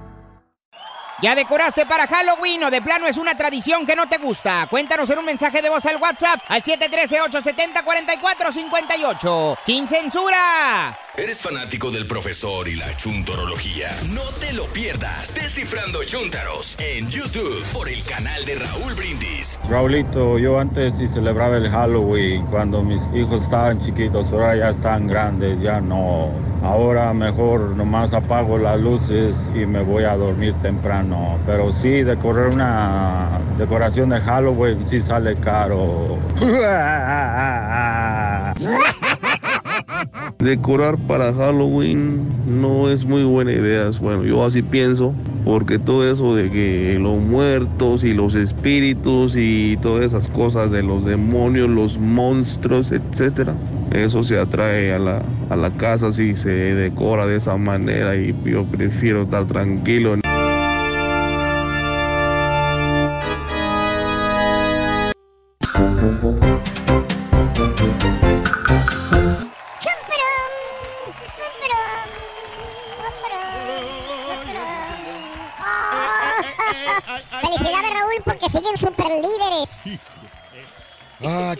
¿Ya 1.19 1.33
decoraste 1.33 1.87
para 1.87 2.05
Halloween 2.05 2.63
o 2.63 2.69
de 2.69 2.83
plano 2.83 3.07
es 3.07 3.17
una 3.17 3.35
tradición 3.35 3.87
que 3.87 3.95
no 3.95 4.05
te 4.05 4.19
gusta? 4.19 4.67
Cuéntanos 4.69 5.09
en 5.09 5.17
un 5.17 5.25
mensaje 5.25 5.63
de 5.63 5.69
voz 5.69 5.83
al 5.87 5.97
WhatsApp 5.97 6.41
al 6.47 6.61
713-870-4458. 6.61 9.57
¡Sin 9.65 9.87
censura! 9.87 10.95
¿Eres 11.17 11.41
fanático 11.41 11.89
del 11.89 12.05
profesor 12.05 12.67
y 12.67 12.75
la 12.75 12.95
chuntorología? 12.95 13.89
No 14.13 14.21
te 14.39 14.53
lo 14.53 14.65
pierdas. 14.65 15.33
Descifrando 15.33 16.03
Chuntaros 16.03 16.77
en 16.79 17.09
YouTube 17.09 17.63
por 17.73 17.89
el 17.89 18.03
canal 18.03 18.45
de 18.45 18.53
Raúl 18.53 18.93
Brindis. 18.93 19.59
Raulito, 19.67 20.37
yo 20.37 20.59
antes 20.59 20.95
sí 20.95 21.07
celebraba 21.07 21.57
el 21.57 21.71
Halloween 21.71 22.45
cuando 22.45 22.83
mis 22.83 23.01
hijos 23.15 23.41
estaban 23.41 23.79
chiquitos, 23.79 24.27
ahora 24.27 24.57
ya 24.57 24.69
están 24.69 25.07
grandes, 25.07 25.59
ya 25.59 25.81
no. 25.81 26.29
Ahora 26.61 27.11
mejor 27.13 27.75
nomás 27.75 28.13
apago 28.13 28.59
las 28.59 28.79
luces 28.79 29.51
y 29.55 29.65
me 29.65 29.81
voy 29.81 30.03
a 30.03 30.15
dormir 30.15 30.53
temprano. 30.61 31.39
Pero 31.47 31.71
sí, 31.71 32.03
decorar 32.03 32.49
una 32.49 33.39
decoración 33.57 34.09
de 34.09 34.21
Halloween 34.21 34.87
sí 34.87 35.01
sale 35.01 35.35
caro. 35.37 36.19
Decorar 40.39 40.97
para 41.07 41.33
Halloween 41.33 42.27
no 42.45 42.89
es 42.89 43.05
muy 43.05 43.23
buena 43.23 43.51
idea. 43.51 43.89
Bueno, 43.99 44.23
yo 44.23 44.43
así 44.45 44.61
pienso, 44.61 45.13
porque 45.45 45.79
todo 45.79 46.09
eso 46.09 46.35
de 46.35 46.49
que 46.49 46.97
los 46.99 47.19
muertos 47.19 48.03
y 48.03 48.13
los 48.13 48.35
espíritus 48.35 49.35
y 49.35 49.77
todas 49.81 50.05
esas 50.05 50.27
cosas 50.27 50.71
de 50.71 50.83
los 50.83 51.05
demonios, 51.05 51.69
los 51.69 51.97
monstruos, 51.97 52.91
etcétera, 52.91 53.53
eso 53.93 54.23
se 54.23 54.39
atrae 54.39 54.93
a 54.93 54.99
la, 54.99 55.21
a 55.49 55.55
la 55.55 55.71
casa 55.71 56.11
si 56.11 56.35
se 56.35 56.49
decora 56.49 57.25
de 57.25 57.37
esa 57.37 57.57
manera 57.57 58.15
y 58.15 58.35
yo 58.45 58.65
prefiero 58.65 59.23
estar 59.23 59.45
tranquilo. 59.45 60.17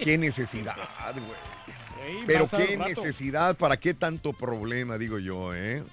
Qué 0.07 0.17
necesidad, 0.17 0.75
güey. 1.13 2.25
Pero 2.25 2.47
qué 2.47 2.77
necesidad, 2.77 3.57
¿para 3.57 3.75
qué 3.77 3.93
tanto 3.93 4.31
problema, 4.31 4.97
digo 4.97 5.19
yo, 5.19 5.53
eh? 5.53 5.83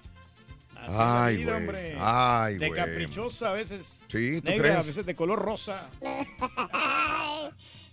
Así 0.77 0.97
Ay, 0.99 1.37
vida, 1.39 1.57
hombre. 1.57 1.97
Ay, 1.99 2.59
De 2.59 2.69
güey. 2.69 2.79
caprichosa 2.81 3.51
a 3.51 3.53
veces. 3.55 4.01
Sí, 4.07 4.41
¿tú 4.43 4.51
negra, 4.51 4.69
a 4.69 4.73
crees? 4.75 4.87
veces 4.89 5.07
de 5.07 5.15
color 5.17 5.41
rosa. 5.41 5.89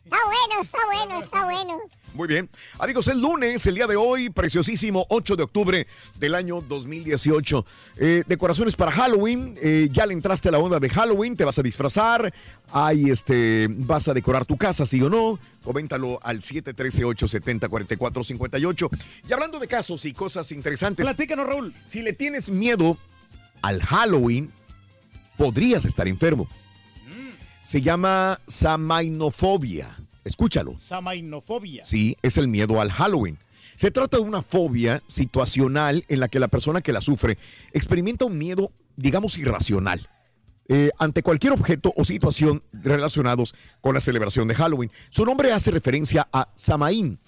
Está 0.03 0.17
bueno, 0.25 0.61
está 0.61 0.77
bueno, 0.85 1.19
está 1.19 1.45
bueno. 1.45 1.79
Muy 2.13 2.27
bien. 2.27 2.49
Amigos, 2.79 3.07
el 3.07 3.21
lunes, 3.21 3.65
el 3.67 3.75
día 3.75 3.87
de 3.87 3.95
hoy, 3.95 4.29
preciosísimo 4.29 5.05
8 5.09 5.37
de 5.37 5.43
octubre 5.43 5.87
del 6.19 6.35
año 6.35 6.59
2018. 6.59 7.65
Eh, 7.97 8.23
decoraciones 8.27 8.75
para 8.75 8.91
Halloween. 8.91 9.57
eh, 9.61 9.87
ya 9.91 10.05
le 10.05 10.11
entraste 10.13 10.49
a 10.49 10.51
la 10.51 10.59
onda 10.59 10.77
de 10.79 10.89
Halloween, 10.89 11.37
te 11.37 11.45
vas 11.45 11.57
a 11.57 11.61
disfrazar. 11.61 12.33
Ahí 12.73 13.09
este, 13.09 13.67
vas 13.69 14.09
a 14.09 14.13
decorar 14.13 14.43
tu 14.45 14.57
casa, 14.57 14.85
sí 14.85 15.01
o 15.01 15.09
no. 15.09 15.39
Coméntalo 15.63 16.19
al 16.21 16.41
713-870-4458. 16.41 18.89
Y 19.29 19.33
hablando 19.33 19.59
de 19.59 19.67
casos 19.67 20.03
y 20.03 20.11
cosas 20.13 20.51
interesantes. 20.51 21.05
Platícanos, 21.05 21.47
Raúl. 21.47 21.73
Si 21.87 22.01
le 22.01 22.11
tienes 22.11 22.51
miedo 22.51 22.97
al 23.61 23.81
Halloween, 23.81 24.51
podrías 25.37 25.85
estar 25.85 26.09
enfermo. 26.09 26.49
Se 27.61 27.81
llama 27.81 28.39
samainofobia. 28.47 29.97
Escúchalo. 30.23 30.75
Samainofobia. 30.75 31.83
Sí, 31.85 32.17
es 32.21 32.37
el 32.37 32.47
miedo 32.47 32.79
al 32.79 32.91
Halloween. 32.91 33.37
Se 33.75 33.89
trata 33.91 34.17
de 34.17 34.23
una 34.23 34.41
fobia 34.41 35.01
situacional 35.07 36.05
en 36.07 36.19
la 36.19 36.27
que 36.27 36.39
la 36.39 36.47
persona 36.47 36.81
que 36.81 36.93
la 36.93 37.01
sufre 37.01 37.37
experimenta 37.73 38.25
un 38.25 38.37
miedo, 38.37 38.71
digamos, 38.95 39.37
irracional. 39.37 40.07
eh, 40.67 40.89
ante 40.99 41.21
cualquier 41.21 41.51
objeto 41.51 41.91
o 41.97 42.05
situación 42.05 42.63
relacionados 42.71 43.53
con 43.81 43.93
la 43.93 43.99
celebración 43.99 44.47
de 44.47 44.55
Halloween. 44.55 44.89
Su 45.09 45.25
nombre 45.25 45.51
hace 45.51 45.69
referencia 45.69 46.29
a 46.31 46.47
Samaín. 46.55 47.19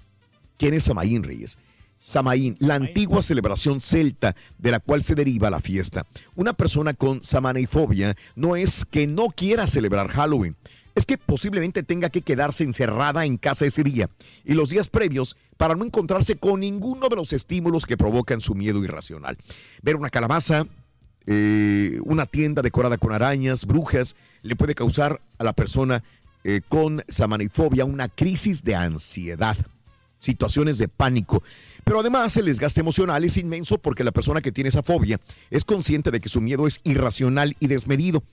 ¿Quién 0.58 0.74
es 0.76 0.86
Samaín, 0.86 1.24
Reyes? 1.24 1.58
Samaín, 2.06 2.58
la 2.60 2.76
antigua 2.76 3.24
celebración 3.24 3.80
celta 3.80 4.36
de 4.58 4.72
la 4.72 4.82
cual 4.82 5.04
se 5.04 5.16
deriva 5.16 5.50
la 5.50 5.62
fiesta. 5.62 6.06
Una 6.36 6.52
persona 6.52 6.94
con 6.94 7.24
samaneifobia 7.24 8.18
no 8.36 8.58
es 8.58 8.84
que 8.84 9.08
no 9.08 9.30
quiera 9.30 9.68
celebrar 9.68 10.10
Halloween, 10.10 10.58
es 10.96 11.06
que 11.06 11.18
posiblemente 11.18 11.82
tenga 11.82 12.10
que 12.10 12.22
quedarse 12.22 12.66
encerrada 12.66 13.26
en 13.26 13.38
casa 13.38 13.66
ese 13.66 13.84
día 13.84 14.10
y 14.44 14.54
los 14.54 14.70
días 14.70 14.90
previos 14.90 15.38
para 15.56 15.76
no 15.76 15.86
encontrarse 15.86 16.36
con 16.36 16.60
ninguno 16.60 17.08
de 17.08 17.16
los 17.16 17.32
estímulos 17.32 17.86
que 17.86 17.96
provocan 17.96 18.42
su 18.42 18.54
miedo 18.54 18.84
irracional. 18.84 19.38
Ver 19.82 19.96
una 19.96 20.10
calabaza, 20.10 20.68
eh, 21.26 22.00
una 22.04 22.26
tienda 22.26 22.62
decorada 22.62 22.98
con 22.98 23.14
arañas, 23.14 23.66
brujas, 23.66 24.18
le 24.42 24.58
puede 24.58 24.76
causar 24.76 25.22
a 25.38 25.44
la 25.46 25.54
persona 25.54 26.04
eh, 26.44 26.60
con 26.68 27.02
samaneifobia 27.08 27.86
una 27.86 28.10
crisis 28.10 28.62
de 28.66 28.76
ansiedad 28.76 29.56
situaciones 30.24 30.78
de 30.78 30.88
pánico. 30.88 31.44
Pero 31.84 32.00
además 32.00 32.36
el 32.38 32.46
desgaste 32.46 32.82
emocional 32.82 33.24
es 33.24 33.38
inmenso 33.38 33.78
porque 33.78 34.04
la 34.04 34.12
persona 34.12 34.42
que 34.42 34.52
tiene 34.52 34.70
esa 34.70 34.84
fobia 34.84 35.20
es 35.52 35.66
consciente 35.66 36.12
de 36.12 36.20
que 36.20 36.30
su 36.30 36.42
miedo 36.42 36.66
es 36.66 36.80
irracional 36.84 37.56
y 37.60 37.68
desmedido. 37.68 38.24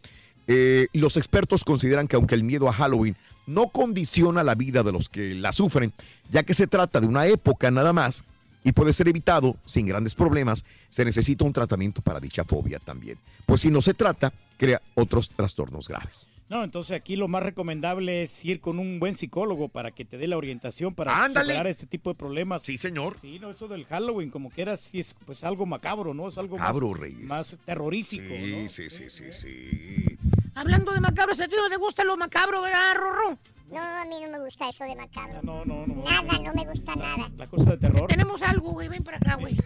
Eh, 0.47 0.87
y 0.93 1.01
los 1.01 1.17
expertos 1.17 1.65
consideran 1.65 2.09
que 2.09 2.17
aunque 2.17 2.35
el 2.35 2.45
miedo 2.45 2.69
a 2.69 2.73
Halloween 2.73 3.17
no 3.47 3.69
condiciona 3.69 4.43
la 4.45 4.55
vida 4.55 4.83
de 4.83 4.93
los 4.93 5.09
que 5.09 5.35
la 5.35 5.53
sufren, 5.53 5.93
ya 6.31 6.45
que 6.45 6.55
se 6.55 6.67
trata 6.67 7.01
de 7.01 7.07
una 7.07 7.27
época 7.27 7.71
nada 7.71 7.93
más 7.93 8.23
y 8.63 8.73
puede 8.73 8.93
ser 8.93 9.09
evitado 9.09 9.57
sin 9.67 9.87
grandes 9.87 10.15
problemas, 10.15 10.65
se 10.89 11.05
necesita 11.05 11.45
un 11.45 11.53
tratamiento 11.53 12.03
para 12.03 12.21
dicha 12.21 12.45
fobia 12.45 12.79
también. 12.79 13.19
Pues 13.47 13.63
si 13.63 13.71
no 13.71 13.81
se 13.81 13.95
trata, 13.95 14.33
crea 14.57 14.81
otros 14.95 15.31
trastornos 15.31 15.89
graves. 15.89 16.27
No, 16.51 16.65
entonces 16.65 16.97
aquí 16.97 17.15
lo 17.15 17.29
más 17.29 17.45
recomendable 17.45 18.25
es 18.25 18.45
ir 18.45 18.61
con 18.61 18.81
un 18.81 18.99
buen 18.99 19.17
psicólogo 19.17 19.69
para 19.69 19.93
que 19.93 20.05
te 20.05 20.19
dé 20.19 20.27
la 20.27 20.37
orientación 20.37 20.95
para 20.97 21.25
Ándale. 21.25 21.47
superar 21.47 21.67
este 21.69 21.87
tipo 21.87 22.11
de 22.11 22.17
problemas. 22.17 22.63
Sí, 22.63 22.77
señor. 22.77 23.17
Sí, 23.21 23.39
no, 23.39 23.51
eso 23.51 23.69
del 23.69 23.85
Halloween, 23.85 24.31
como 24.31 24.51
que 24.51 24.63
era, 24.63 24.77
sí 24.77 24.99
es 24.99 25.15
pues 25.25 25.45
algo 25.45 25.65
macabro, 25.65 26.13
¿no? 26.13 26.27
Es 26.29 26.37
algo 26.39 26.59
Macabro, 26.59 26.91
más, 26.91 26.99
Reyes. 27.01 27.29
más 27.29 27.57
terrorífico, 27.65 28.25
Sí, 28.37 28.63
¿no? 28.65 28.69
sí, 28.69 28.91
sí, 28.91 29.09
sí, 29.09 29.33
sí. 29.33 30.19
Hablando 30.57 30.91
de 30.93 31.01
macabro, 31.01 31.33
¿a 31.35 31.37
ti 31.37 31.55
no 31.57 31.71
te 31.71 31.77
gusta 31.77 32.03
lo 32.03 32.17
macabro, 32.17 32.63
verdad, 32.63 32.97
Rorro? 32.97 33.39
No, 33.71 33.79
a 33.81 34.05
mí 34.05 34.17
no 34.21 34.37
me 34.37 34.45
gusta 34.45 34.69
eso 34.69 34.83
de 34.83 34.97
macabro. 34.97 35.41
No, 35.45 35.65
no, 35.65 35.87
no. 35.87 36.03
Nada, 36.03 36.37
no 36.43 36.53
me 36.53 36.65
gusta 36.67 36.97
nada. 36.97 37.31
La 37.37 37.47
cosa 37.47 37.71
de 37.71 37.77
terror. 37.77 38.09
Tenemos 38.09 38.43
algo, 38.43 38.73
güey, 38.73 38.89
ven 38.89 39.05
para 39.05 39.19
acá, 39.19 39.37
güey. 39.37 39.57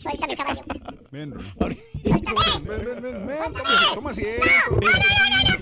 Suéltame, 0.00 0.36
caballo. 0.36 0.62
Ven. 1.10 1.30
Ven, 1.30 1.78
ven, 2.64 3.02
ven, 3.02 3.26
ven, 3.26 3.52
toma, 3.52 3.94
toma 3.94 4.10
asiento. 4.10 4.46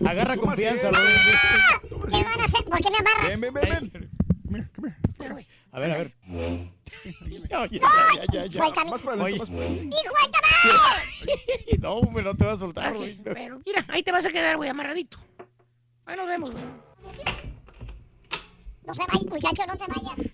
Agarra 0.07 0.35
Toma 0.35 0.47
confianza. 0.49 0.91
¿Qué 0.91 2.23
van 2.25 2.41
a 2.41 2.45
hacer? 2.45 2.65
¿Por 2.65 2.79
qué 2.79 2.91
me 2.91 2.99
amarras? 2.99 3.41
Ven, 3.41 3.55
ven, 3.55 3.55
ven, 3.55 3.91
ven. 4.45 5.47
A 5.73 5.79
ver, 5.81 5.91
a 5.91 5.99
ver. 5.99 6.15
Ya, 7.49 7.67
ya, 8.33 8.47
ya. 8.47 8.61
Más 8.61 9.01
para. 9.03 9.31
¡Y 9.31 9.37
suéltame! 9.37 9.53
No, 11.79 11.95
hombre, 11.95 12.23
no 12.23 12.35
te 12.37 12.45
vas 12.45 12.55
a 12.55 12.61
soltar, 12.61 12.95
güey. 12.95 13.17
pero 13.23 13.61
mira, 13.65 13.85
ahí 13.89 14.03
te 14.03 14.13
vas 14.13 14.25
a 14.27 14.31
quedar, 14.31 14.57
güey, 14.57 14.69
amarradito. 14.71 15.19
Ahí 16.07 16.17
nos 16.17 16.27
vemos, 16.27 16.51
güey. 16.51 16.65
No 18.85 18.95
se 18.95 19.03
vaya, 19.07 19.25
muchacho, 19.29 19.67
no 19.67 19.77
te 19.77 19.85
vayas. 19.87 20.33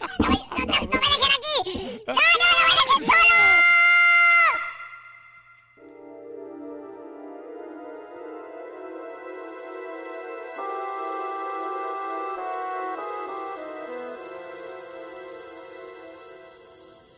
No, 0.00 0.28
no 0.28 0.66
me 0.66 0.76
dejen 0.86 1.32
aquí. 1.36 2.02
No, 2.06 2.14
no, 2.14 2.46
no 2.52 2.62
me 2.66 2.74
dejen 2.74 3.06
solo. 3.06 3.36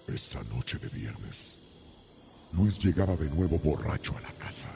Esa 0.08 0.42
noche 0.54 0.78
de 0.78 0.88
viernes, 0.88 1.58
Luis 2.54 2.78
llegaba 2.78 3.14
de 3.16 3.28
nuevo 3.30 3.58
borracho 3.58 4.16
a 4.16 4.20
la 4.20 4.32
casa. 4.32 4.68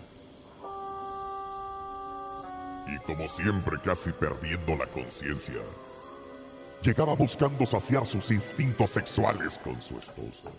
Y 2.86 2.98
como 3.06 3.26
siempre, 3.28 3.78
casi 3.82 4.10
perdiendo 4.12 4.76
la 4.76 4.86
conciencia, 4.86 5.60
llegaba 6.82 7.14
buscando 7.14 7.64
saciar 7.64 8.06
sus 8.06 8.30
instintos 8.30 8.90
sexuales 8.90 9.58
con 9.58 9.80
su 9.80 9.98
esposa. 9.98 10.50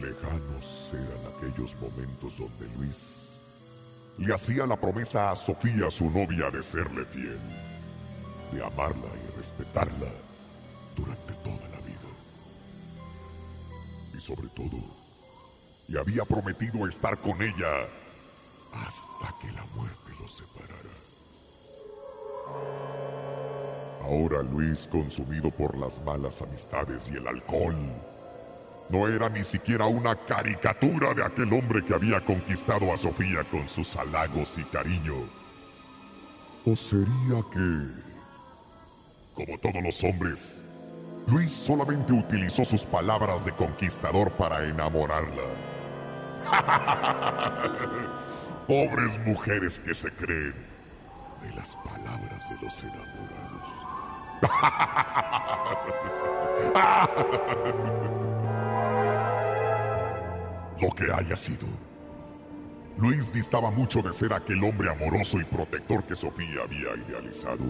Lejanos 0.00 0.92
eran 0.92 1.36
aquellos 1.36 1.74
momentos 1.80 2.38
donde 2.38 2.68
Luis 2.76 3.28
le 4.18 4.34
hacía 4.34 4.66
la 4.66 4.76
promesa 4.76 5.30
a 5.30 5.36
Sofía, 5.36 5.90
su 5.90 6.10
novia, 6.10 6.50
de 6.50 6.60
serle 6.62 7.04
fiel, 7.04 7.38
de 8.52 8.64
amarla 8.64 9.08
y 9.14 9.36
respetarla 9.36 10.10
durante 10.96 11.32
toda 11.44 11.68
la 11.68 11.80
vida. 11.86 12.10
Y 14.16 14.20
sobre 14.20 14.48
todo, 14.48 14.76
le 15.86 16.00
había 16.00 16.24
prometido 16.24 16.86
estar 16.88 17.16
con 17.18 17.40
ella 17.40 17.82
hasta 18.72 19.34
que 19.40 19.52
la 19.52 19.64
muerte 19.76 20.12
los 20.20 20.36
separara. 20.36 21.07
Ahora 24.08 24.42
Luis, 24.42 24.88
consumido 24.90 25.50
por 25.50 25.76
las 25.76 26.02
malas 26.02 26.40
amistades 26.40 27.10
y 27.12 27.16
el 27.16 27.28
alcohol, 27.28 27.76
no 28.88 29.06
era 29.06 29.28
ni 29.28 29.44
siquiera 29.44 29.86
una 29.86 30.16
caricatura 30.16 31.12
de 31.12 31.22
aquel 31.22 31.52
hombre 31.52 31.84
que 31.84 31.92
había 31.92 32.18
conquistado 32.22 32.90
a 32.90 32.96
Sofía 32.96 33.44
con 33.50 33.68
sus 33.68 33.94
halagos 33.96 34.56
y 34.56 34.64
cariño. 34.64 35.28
¿O 36.64 36.74
sería 36.74 37.42
que, 37.52 37.86
como 39.34 39.58
todos 39.58 39.82
los 39.82 40.02
hombres, 40.04 40.62
Luis 41.26 41.50
solamente 41.50 42.14
utilizó 42.14 42.64
sus 42.64 42.84
palabras 42.84 43.44
de 43.44 43.52
conquistador 43.52 44.30
para 44.32 44.64
enamorarla? 44.64 45.42
Pobres 48.66 49.18
mujeres 49.26 49.78
que 49.78 49.92
se 49.92 50.10
creen 50.12 50.67
de 51.42 51.52
las 51.54 51.76
palabras 51.76 52.50
de 52.50 52.56
los 52.62 52.82
enamorados. 52.82 53.62
Lo 60.80 60.90
que 60.90 61.12
haya 61.12 61.34
sido. 61.34 61.66
Luis 62.98 63.32
distaba 63.32 63.70
mucho 63.70 64.02
de 64.02 64.12
ser 64.12 64.32
aquel 64.32 64.62
hombre 64.64 64.90
amoroso 64.90 65.40
y 65.40 65.44
protector 65.44 66.02
que 66.04 66.16
Sofía 66.16 66.62
había 66.64 66.96
idealizado. 67.06 67.64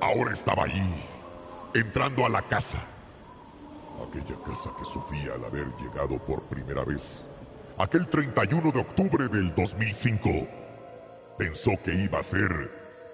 Ahora 0.00 0.32
estaba 0.32 0.64
allí, 0.64 0.82
entrando 1.74 2.24
a 2.24 2.28
la 2.28 2.42
casa. 2.42 2.78
Aquella 4.08 4.36
casa 4.46 4.70
que 4.78 4.84
Sofía 4.84 5.34
al 5.34 5.44
haber 5.44 5.66
llegado 5.80 6.18
por 6.18 6.42
primera 6.44 6.84
vez, 6.84 7.24
aquel 7.78 8.06
31 8.06 8.70
de 8.70 8.80
octubre 8.80 9.28
del 9.28 9.52
2005, 9.54 10.30
pensó 11.38 11.70
que 11.84 11.94
iba 11.94 12.18
a 12.18 12.22
ser 12.22 12.50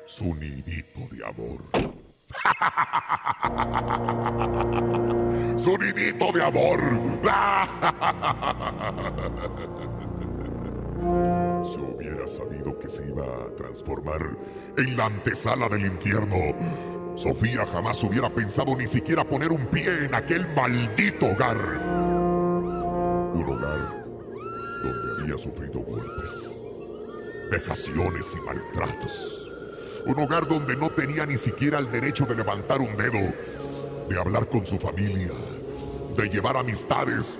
su 0.06 0.34
nidito 0.34 1.00
de 1.12 1.24
amor. 1.24 1.60
su 5.58 5.78
nidito 5.78 6.32
de 6.32 6.42
amor. 6.42 6.80
Si 11.62 11.78
hubiera 11.78 12.26
sabido 12.26 12.78
que 12.78 12.88
se 12.88 13.06
iba 13.06 13.24
a 13.24 13.54
transformar 13.56 14.36
en 14.76 14.96
la 14.96 15.06
antesala 15.06 15.68
del 15.68 15.86
infierno, 15.86 16.36
Sofía 17.14 17.66
jamás 17.66 18.02
hubiera 18.04 18.28
pensado 18.28 18.76
ni 18.76 18.86
siquiera 18.86 19.24
poner 19.24 19.50
un 19.52 19.66
pie 19.66 20.04
en 20.04 20.14
aquel 20.14 20.46
maldito 20.54 21.26
hogar. 21.26 21.56
Un 23.34 23.44
hogar 23.48 24.04
donde 24.82 25.22
había 25.22 25.38
sufrido 25.38 25.80
golpes, 25.80 26.53
vejaciones 27.50 28.34
y 28.34 28.40
maltratos. 28.44 29.52
Un 30.06 30.20
hogar 30.20 30.46
donde 30.46 30.76
no 30.76 30.90
tenía 30.90 31.24
ni 31.26 31.38
siquiera 31.38 31.78
el 31.78 31.90
derecho 31.90 32.26
de 32.26 32.34
levantar 32.34 32.80
un 32.80 32.96
dedo, 32.96 33.32
de 34.08 34.18
hablar 34.18 34.46
con 34.48 34.66
su 34.66 34.78
familia, 34.78 35.32
de 36.16 36.28
llevar 36.28 36.56
amistades 36.56 37.36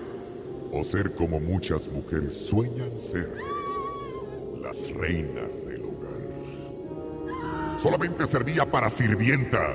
o 0.73 0.83
ser 0.83 1.15
como 1.15 1.39
muchas 1.41 1.87
mujeres 1.89 2.47
sueñan 2.49 2.99
ser 2.99 3.31
las 4.63 4.91
reinas 4.95 5.51
del 5.67 5.83
hogar. 5.85 6.21
Solamente 7.79 8.27
servía 8.27 8.65
para 8.65 8.89
sirvienta 8.91 9.75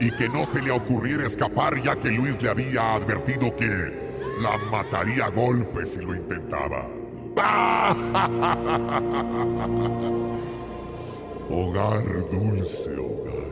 y 0.00 0.10
que 0.12 0.28
no 0.28 0.44
se 0.46 0.60
le 0.60 0.70
ocurriera 0.70 1.26
escapar 1.26 1.82
ya 1.82 1.96
que 1.96 2.10
Luis 2.10 2.40
le 2.42 2.50
había 2.50 2.94
advertido 2.94 3.54
que 3.56 4.08
la 4.40 4.58
mataría 4.70 5.26
a 5.26 5.30
golpes 5.30 5.94
si 5.94 6.00
lo 6.00 6.14
intentaba. 6.14 6.97
Hogar 11.48 12.02
dulce, 12.32 12.90
hogar. 12.98 13.50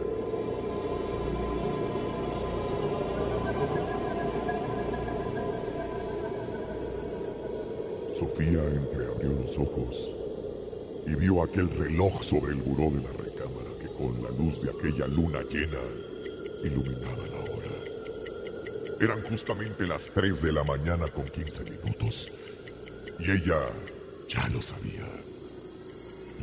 Sofía 8.18 8.64
entreabrió 8.64 9.31
los 9.40 9.57
ojos 9.57 10.11
y 11.07 11.14
vio 11.14 11.44
aquel 11.44 11.70
reloj 11.70 12.20
sobre 12.22 12.55
el 12.55 12.62
buró 12.62 12.90
de 12.90 13.03
la 13.03 13.12
recámara 13.12 13.70
que 13.81 13.87
con 13.96 14.20
la 14.20 14.31
luz 14.31 14.61
de 14.62 14.70
aquella 14.70 15.07
luna 15.07 15.42
llena 15.49 15.79
iluminaba 16.64 17.25
la 17.29 17.38
hora. 17.53 17.70
Eran 19.01 19.22
justamente 19.22 19.87
las 19.87 20.07
3 20.07 20.42
de 20.42 20.53
la 20.53 20.64
mañana 20.64 21.07
con 21.07 21.25
15 21.25 21.62
minutos 21.64 22.33
y 23.19 23.31
ella 23.31 23.59
ya 24.29 24.49
lo 24.49 24.61
sabía. 24.63 25.07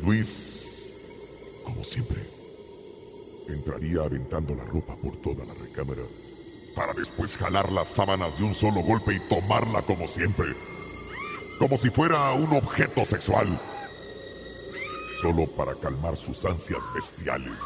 Luis, 0.03 0.87
como 1.63 1.83
siempre, 1.83 2.21
entraría 3.49 4.01
aventando 4.01 4.55
la 4.55 4.65
ropa 4.65 4.95
por 4.97 5.15
toda 5.17 5.45
la 5.45 5.53
recámara 5.53 6.03
para 6.75 6.93
después 6.93 7.37
jalar 7.37 7.71
las 7.71 7.87
sábanas 7.87 8.37
de 8.39 8.45
un 8.45 8.55
solo 8.55 8.81
golpe 8.81 9.13
y 9.13 9.19
tomarla 9.29 9.81
como 9.83 10.07
siempre 10.07 10.47
como 11.63 11.77
si 11.77 11.89
fuera 11.89 12.33
un 12.33 12.57
objeto 12.57 13.05
sexual, 13.05 13.47
solo 15.21 15.45
para 15.55 15.73
calmar 15.75 16.17
sus 16.17 16.43
ansias 16.45 16.81
bestiales, 16.93 17.57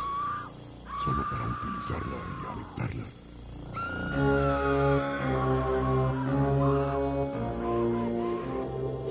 solo 1.03 1.23
para 1.31 1.47
utilizarla 1.47 2.17
y 2.37 2.45
aventarla. 2.51 3.03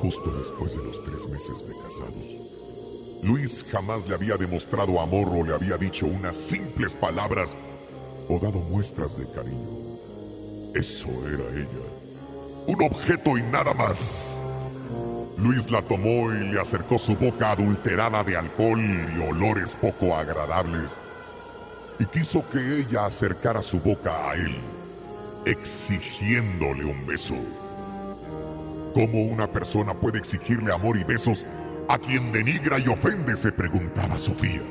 Justo 0.07 0.31
después 0.31 0.71
de 0.77 0.85
los 0.85 1.05
tres 1.05 1.29
meses 1.29 1.66
de 1.66 1.75
casados, 1.83 3.25
Luis 3.25 3.64
jamás 3.73 4.07
le 4.07 4.14
había 4.14 4.37
demostrado 4.37 5.01
amor 5.01 5.27
o 5.33 5.42
le 5.42 5.53
había 5.53 5.77
dicho 5.77 6.07
unas 6.07 6.37
simples 6.37 6.95
palabras 6.95 7.57
o 8.29 8.38
dado 8.38 8.61
muestras 8.61 9.19
de 9.19 9.29
cariño. 9.33 9.69
Eso 10.77 11.09
era 11.27 11.42
ella. 11.59 11.87
Un 12.69 12.85
objeto 12.85 13.37
y 13.37 13.42
nada 13.42 13.75
más. 13.75 14.38
Luis 15.38 15.69
la 15.73 15.83
tomó 15.83 16.33
y 16.33 16.53
le 16.53 16.61
acercó 16.61 16.99
su 16.99 17.16
boca 17.16 17.51
adulterada 17.51 18.23
de 18.23 18.37
alcohol 18.37 18.79
y 18.81 19.29
olores 19.29 19.75
poco 19.75 20.14
agradables. 20.14 20.92
Y 21.99 22.05
quiso 22.05 22.49
que 22.53 22.79
ella 22.79 23.07
acercara 23.07 23.61
su 23.61 23.81
boca 23.81 24.31
a 24.31 24.35
él, 24.35 24.55
exigiéndole 25.47 26.85
un 26.85 27.05
beso. 27.09 27.65
¿Cómo 28.97 29.25
una 29.25 29.47
persona 29.47 29.93
puede 29.93 30.17
exigirle 30.17 30.73
amor 30.73 30.97
y 30.97 31.05
besos 31.05 31.45
a 31.87 31.99
quien 31.99 32.33
denigra 32.33 32.79
y 32.79 32.89
ofende? 32.89 33.37
se 33.37 33.53
preguntaba 33.53 34.17
Sofía. 34.17 34.63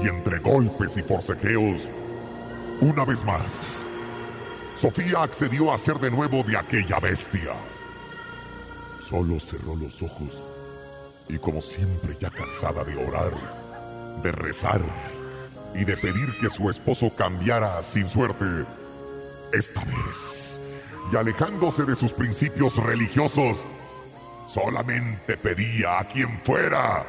Y 0.00 0.06
entre 0.06 0.38
golpes 0.38 0.96
y 0.96 1.02
forcejeos, 1.02 1.88
una 2.80 3.04
vez 3.04 3.24
más, 3.24 3.82
Sofía 4.76 5.24
accedió 5.24 5.72
a 5.72 5.78
ser 5.78 5.98
de 5.98 6.08
nuevo 6.08 6.44
de 6.44 6.56
aquella 6.56 7.00
bestia. 7.00 7.50
Solo 9.02 9.40
cerró 9.40 9.74
los 9.74 10.00
ojos 10.00 10.40
y 11.28 11.36
como 11.38 11.60
siempre 11.60 12.16
ya 12.20 12.30
cansada 12.30 12.84
de 12.84 12.94
orar, 12.94 13.32
de 14.22 14.30
rezar 14.30 14.80
y 15.74 15.84
de 15.84 15.96
pedir 15.96 16.32
que 16.40 16.48
su 16.48 16.70
esposo 16.70 17.10
cambiara 17.16 17.82
sin 17.82 18.08
suerte, 18.08 18.44
esta 19.52 19.84
vez, 19.84 20.57
y 21.12 21.16
alejándose 21.16 21.84
de 21.84 21.94
sus 21.94 22.12
principios 22.12 22.76
religiosos, 22.76 23.64
solamente 24.48 25.36
pedía 25.36 26.00
a 26.00 26.04
quien 26.04 26.38
fuera, 26.42 27.06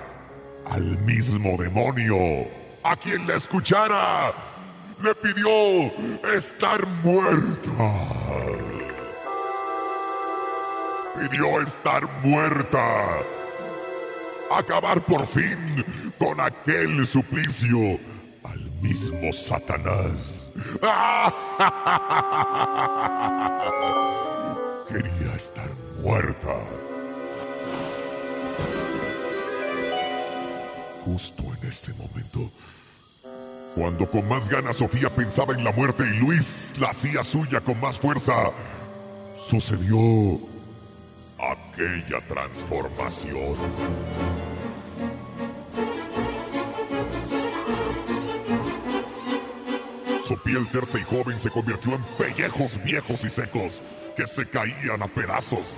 al 0.69 0.97
mismo 0.99 1.57
demonio, 1.57 2.17
a 2.83 2.95
quien 2.95 3.27
la 3.27 3.35
escuchara, 3.35 4.33
le 5.01 5.15
pidió 5.15 6.29
estar 6.35 6.85
muerta 7.03 7.73
pidió 11.19 11.61
estar 11.61 12.07
muerta. 12.23 13.19
Acabar 14.51 15.01
por 15.01 15.27
fin 15.27 15.85
con 16.17 16.39
aquel 16.39 17.05
suplicio 17.05 17.99
al 18.43 18.59
mismo 18.81 19.31
Satanás. 19.31 20.38
Quería 24.89 25.35
estar 25.35 25.69
muerta. 26.01 26.55
Justo 31.05 31.43
en 31.43 31.67
este 31.67 31.93
momento, 31.93 32.51
cuando 33.75 34.09
con 34.09 34.27
más 34.27 34.49
ganas 34.49 34.77
Sofía 34.77 35.09
pensaba 35.09 35.53
en 35.53 35.63
la 35.63 35.71
muerte 35.71 36.03
y 36.03 36.19
Luis 36.19 36.73
la 36.79 36.89
hacía 36.89 37.23
suya 37.23 37.61
con 37.61 37.79
más 37.79 37.97
fuerza, 37.97 38.51
sucedió 39.37 40.39
aquella 41.39 42.19
transformación. 42.27 43.55
Su 50.29 50.37
piel 50.37 50.67
tersa 50.67 50.99
y 50.99 51.03
joven 51.03 51.39
se 51.39 51.49
convirtió 51.49 51.95
en 51.95 52.03
pellejos 52.15 52.79
viejos 52.83 53.23
y 53.23 53.31
secos 53.31 53.81
que 54.15 54.27
se 54.27 54.47
caían 54.47 55.01
a 55.01 55.07
pedazos. 55.07 55.75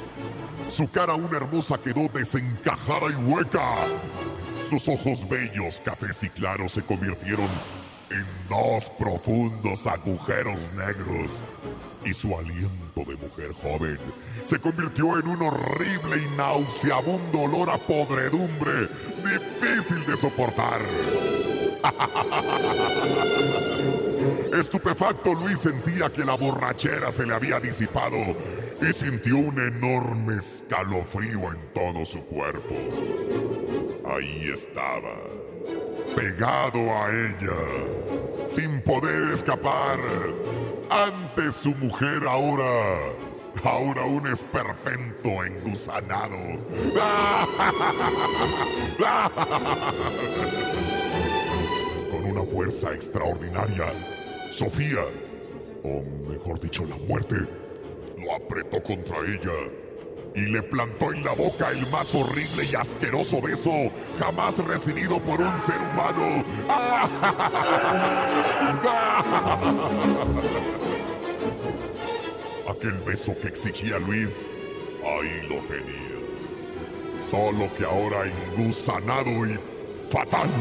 Su 0.69 0.91
cara 0.91 1.13
una 1.13 1.37
hermosa 1.37 1.77
quedó 1.77 2.09
desencajada 2.09 3.11
y 3.11 3.15
hueca. 3.23 3.87
Sus 4.69 4.89
ojos 4.89 5.29
bellos, 5.29 5.79
cafés 5.85 6.23
y 6.23 6.29
claros 6.29 6.73
se 6.73 6.81
convirtieron 6.81 7.47
en 8.09 8.25
dos 8.49 8.89
profundos 8.99 9.87
agujeros 9.87 10.59
negros 10.75 11.31
y 12.03 12.13
su 12.13 12.37
aliento 12.37 13.05
de 13.07 13.15
mujer 13.15 13.53
joven 13.63 13.97
se 14.43 14.59
convirtió 14.59 15.17
en 15.17 15.29
un 15.29 15.43
horrible 15.43 16.17
y 16.17 16.35
nauseabundo 16.35 17.39
olor 17.39 17.69
a 17.69 17.77
podredumbre 17.77 18.89
difícil 19.23 20.05
de 20.05 20.17
soportar. 20.17 20.81
Estupefacto, 24.57 25.33
Luis 25.33 25.59
sentía 25.59 26.09
que 26.09 26.23
la 26.23 26.35
borrachera 26.35 27.11
se 27.11 27.25
le 27.25 27.33
había 27.33 27.59
disipado 27.59 28.17
y 28.81 28.93
sintió 28.93 29.37
un 29.37 29.59
enorme 29.59 30.37
escalofrío 30.37 31.51
en 31.51 31.57
todo 31.73 32.03
su 32.03 32.19
cuerpo. 32.25 32.75
Ahí 34.05 34.51
estaba, 34.53 35.15
pegado 36.15 36.79
a 36.91 37.09
ella, 37.09 38.47
sin 38.47 38.81
poder 38.81 39.31
escapar, 39.31 39.99
ante 40.89 41.51
su 41.51 41.69
mujer 41.75 42.23
ahora, 42.27 42.97
ahora 43.63 44.03
un 44.03 44.27
esperpento 44.27 45.43
engusanado. 45.45 46.37
Con 52.21 52.37
una 52.37 52.43
fuerza 52.43 52.93
extraordinaria, 52.93 53.91
Sofía, 54.51 55.01
o 55.83 56.03
mejor 56.29 56.59
dicho 56.59 56.85
la 56.85 56.95
muerte, 57.07 57.35
lo 58.19 58.35
apretó 58.35 58.83
contra 58.83 59.17
ella 59.21 59.51
y 60.35 60.41
le 60.41 60.61
plantó 60.61 61.11
en 61.11 61.23
la 61.23 61.33
boca 61.33 61.71
el 61.71 61.79
más 61.89 62.13
horrible 62.13 62.63
y 62.71 62.75
asqueroso 62.75 63.41
beso 63.41 63.71
jamás 64.19 64.59
recibido 64.59 65.17
por 65.19 65.41
un 65.41 65.57
ser 65.57 65.77
humano. 65.77 66.45
Aquel 72.69 72.99
beso 73.03 73.33
que 73.41 73.47
exigía 73.47 73.97
Luis, 73.97 74.37
ahí 75.03 75.41
lo 75.49 75.55
tenía. 75.63 76.19
Solo 77.27 77.67
que 77.75 77.83
ahora 77.83 78.27
engusanado 78.27 79.47
y 79.47 79.57
fatal. 80.11 80.51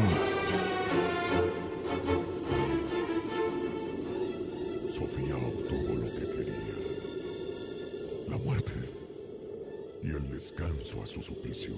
Descanso 10.41 11.03
a 11.03 11.05
su 11.05 11.21
suplicio. 11.21 11.75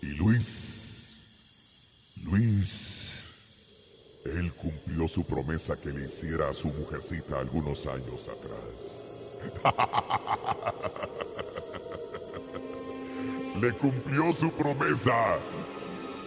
Y 0.00 0.06
Luis, 0.14 1.18
Luis, 2.24 3.24
él 4.24 4.50
cumplió 4.54 5.06
su 5.06 5.22
promesa 5.24 5.76
que 5.76 5.90
le 5.90 6.06
hiciera 6.06 6.48
a 6.48 6.54
su 6.54 6.68
mujercita 6.68 7.40
algunos 7.40 7.84
años 7.86 8.26
atrás. 8.28 8.62
le 13.60 13.72
cumplió 13.72 14.32
su 14.32 14.50
promesa, 14.52 15.36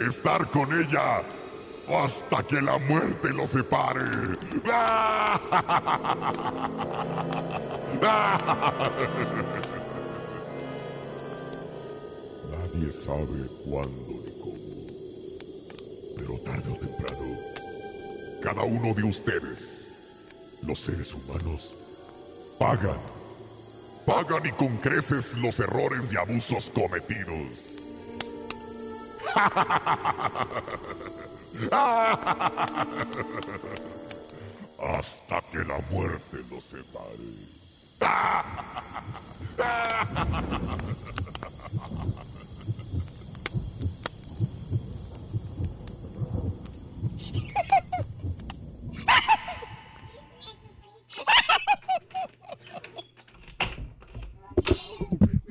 estar 0.08 0.48
con 0.52 0.80
ella 0.80 1.24
hasta 1.88 2.44
que 2.44 2.62
la 2.62 2.78
muerte 2.78 3.30
lo 3.30 3.48
separe. 3.48 4.06
Nadie 12.76 12.92
sabe 12.92 13.48
cuándo 13.70 14.12
ni 14.12 14.32
cómo, 14.42 14.58
pero 16.18 16.38
tarde 16.40 16.74
o 16.74 16.76
temprano, 16.76 17.38
cada 18.44 18.64
uno 18.64 18.94
de 18.94 19.04
ustedes, 19.04 19.86
los 20.64 20.80
seres 20.80 21.14
humanos, 21.14 21.74
pagan, 22.60 23.00
pagan 24.06 24.46
y 24.46 24.52
con 24.52 24.76
creces 24.78 25.38
los 25.38 25.58
errores 25.62 26.12
y 26.12 26.18
abusos 26.18 26.70
cometidos. 26.72 27.78
Hasta 34.82 35.42
que 35.50 35.60
la 35.60 35.80
muerte 35.92 36.44
los 36.52 36.66
separe. 36.66 37.24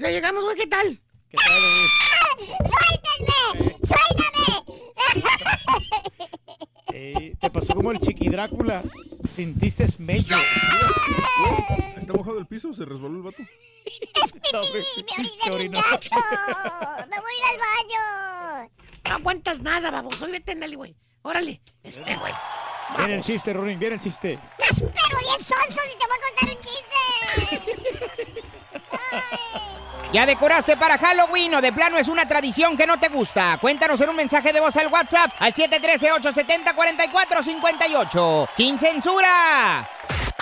Ya 0.04 0.10
llegamos, 0.10 0.44
güey, 0.44 0.54
¿qué 0.54 0.66
tal? 0.66 1.00
¿Qué 1.30 1.38
tal, 1.38 1.62
¡Suéltenme! 2.68 3.78
¡Suéltame! 3.86 4.46
Eh, 6.92 7.34
te 7.40 7.48
pasó 7.48 7.74
como 7.74 7.90
el 7.90 7.98
chiqui 7.98 8.28
Drácula. 8.28 8.82
Sintiste 9.34 9.86
mello. 10.00 10.36
¿Está 11.96 12.12
mojado 12.12 12.38
el 12.38 12.46
piso? 12.46 12.74
¿Se 12.74 12.84
resbaló 12.84 13.16
el 13.16 13.22
vato? 13.22 13.42
Me 15.48 15.54
oriné 15.54 15.78
en 15.78 15.84
el 15.84 15.90
gacho. 15.90 16.10
Me 17.08 17.20
voy 17.20 17.32
a 17.32 17.38
ir 17.38 17.44
al 17.48 17.58
baño. 17.58 18.70
No 19.08 19.14
aguantas 19.14 19.62
nada, 19.62 19.90
baboso. 19.90 20.26
Vete, 20.30 20.52
ándale, 20.52 20.76
güey. 20.76 20.94
Órale, 21.22 21.62
este, 21.82 22.14
güey. 22.16 22.34
Viene 22.98 23.14
el 23.14 23.22
chiste, 23.22 23.54
Ronin, 23.54 23.78
viene 23.78 23.94
el 23.94 24.02
chiste. 24.02 24.38
Pero 24.58 25.18
bien 25.20 25.40
sonso 25.40 25.80
si 25.88 25.96
te 25.96 26.04
voy 26.06 26.18
a 26.18 26.24
contar 26.28 26.50
un 26.54 26.60
chiste. 26.60 26.90
¿Ya 30.12 30.26
decoraste 30.26 30.76
para 30.76 30.98
Halloween 30.98 31.54
o 31.54 31.60
de 31.60 31.72
plano 31.72 31.98
es 31.98 32.06
una 32.08 32.26
tradición 32.26 32.76
que 32.76 32.86
no 32.86 32.98
te 32.98 33.08
gusta? 33.08 33.58
Cuéntanos 33.60 34.00
en 34.00 34.10
un 34.10 34.16
mensaje 34.16 34.52
de 34.52 34.60
voz 34.60 34.76
al 34.76 34.86
WhatsApp 34.88 35.30
al 35.38 35.52
713-870-4458. 35.52 38.48
¡Sin 38.56 38.78
censura! 38.78 39.88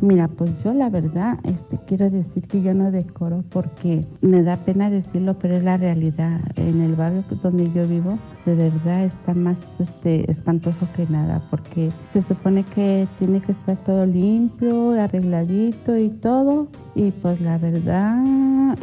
Mira, 0.00 0.28
pues 0.28 0.50
yo 0.62 0.74
la 0.74 0.90
verdad, 0.90 1.38
este, 1.44 1.78
quiero 1.86 2.10
decir 2.10 2.46
que 2.46 2.62
yo 2.62 2.74
no 2.74 2.90
decoro 2.90 3.42
porque 3.50 4.06
me 4.20 4.42
da 4.42 4.56
pena 4.56 4.90
decirlo, 4.90 5.38
pero 5.38 5.56
es 5.56 5.62
la 5.62 5.76
realidad. 5.76 6.40
En 6.56 6.82
el 6.82 6.94
barrio 6.94 7.24
donde 7.42 7.72
yo 7.72 7.86
vivo, 7.86 8.18
de 8.44 8.54
verdad 8.54 9.04
está 9.04 9.34
más 9.34 9.58
este, 9.78 10.30
espantoso 10.30 10.86
que 10.94 11.06
nada, 11.06 11.42
porque 11.50 11.90
se 12.12 12.22
supone 12.22 12.64
que 12.64 13.08
tiene 13.18 13.40
que 13.40 13.52
estar 13.52 13.76
todo 13.78 14.04
limpio, 14.06 14.92
arregladito 15.00 15.96
y 15.96 16.10
todo. 16.10 16.68
Y 16.94 17.10
pues 17.10 17.40
la 17.40 17.58
verdad 17.58 18.22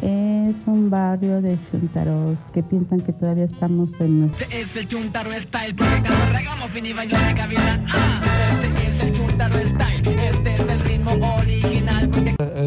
es 0.01 0.55
un 0.67 0.89
barrio 0.89 1.41
de 1.41 1.57
chuntaros 1.71 2.37
que 2.53 2.63
piensan 2.63 2.99
que 2.99 3.13
todavía 3.13 3.45
estamos 3.45 3.89
en 3.99 4.21
nuestro... 4.21 4.47
es 4.51 4.75
el 4.75 4.87
Chuntaro 4.87 5.31
Style, 5.31 5.75
porque 5.75 6.09
regamos 6.31 6.69
fin 6.71 6.85
y 6.85 6.93
baño 6.93 7.17
de 7.17 7.33
cabina. 7.33 7.85
Ah, 7.91 8.21
este 8.63 8.87
es 8.87 9.03
el 9.03 9.11
Chuntaro 9.13 9.59
Style, 9.59 10.15
este 10.15 10.53
es 10.53 10.59
el 10.59 10.92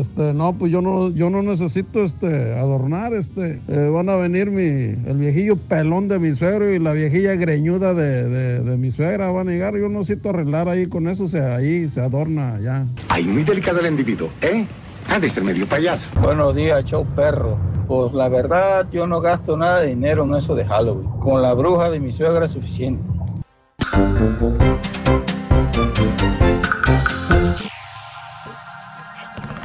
Este, 0.07 0.33
no, 0.35 0.53
pues 0.53 0.71
yo 0.71 0.81
no, 0.83 1.11
yo 1.11 1.31
no 1.31 1.42
necesito 1.42 2.03
este, 2.05 2.57
adornar, 2.57 3.12
este, 3.12 3.61
eh, 3.66 3.88
van 3.92 4.09
a 4.09 4.14
venir 4.14 4.53
mi, 4.53 4.62
el 4.62 5.16
viejillo 5.19 5.57
pelón 5.57 6.07
de 6.07 6.21
mi 6.21 6.33
suegro 6.33 6.73
y 6.73 6.79
la 6.79 6.92
viejilla 6.92 7.35
greñuda 7.35 7.92
de, 7.92 8.29
de- 8.29 8.61
de 8.61 8.77
mi 8.79 8.92
suegra, 8.92 9.29
van 9.31 9.49
a 9.49 9.51
llegar, 9.51 9.75
yo 9.77 9.88
no 9.88 9.99
necesito 9.99 10.31
arreglar 10.31 10.69
ahí 10.69 10.87
con 10.87 11.09
eso, 11.09 11.25
o 11.25 11.29
sea, 11.29 11.57
ahí 11.57 11.88
se 11.88 12.01
adorna 12.01 12.59
ya. 12.62 12.87
Ay, 13.09 13.25
muy 13.25 13.42
delicado 13.42 13.81
el 13.81 13.87
individuo, 13.87 14.31
¿eh? 14.42 14.64
Ha 15.09 15.19
de 15.19 15.29
ser 15.29 15.42
medio 15.42 15.69
payaso. 15.69 16.09
Buenos 16.23 16.55
días, 16.55 16.85
show 16.85 17.05
perro. 17.16 17.59
Pues 17.88 18.12
la 18.12 18.29
verdad, 18.29 18.87
yo 18.92 19.07
no 19.09 19.21
gasto 19.21 19.57
nada 19.57 19.81
de 19.81 19.88
dinero 19.88 20.25
en 20.25 20.35
eso 20.35 20.55
de 20.55 20.64
Halloween. 20.64 21.09
Con 21.21 21.42
la 21.42 21.53
bruja 21.55 21.90
de 21.90 21.99
mi 22.01 22.12
suegra 22.12 22.45
es 22.45 22.53
suficiente. 22.53 23.11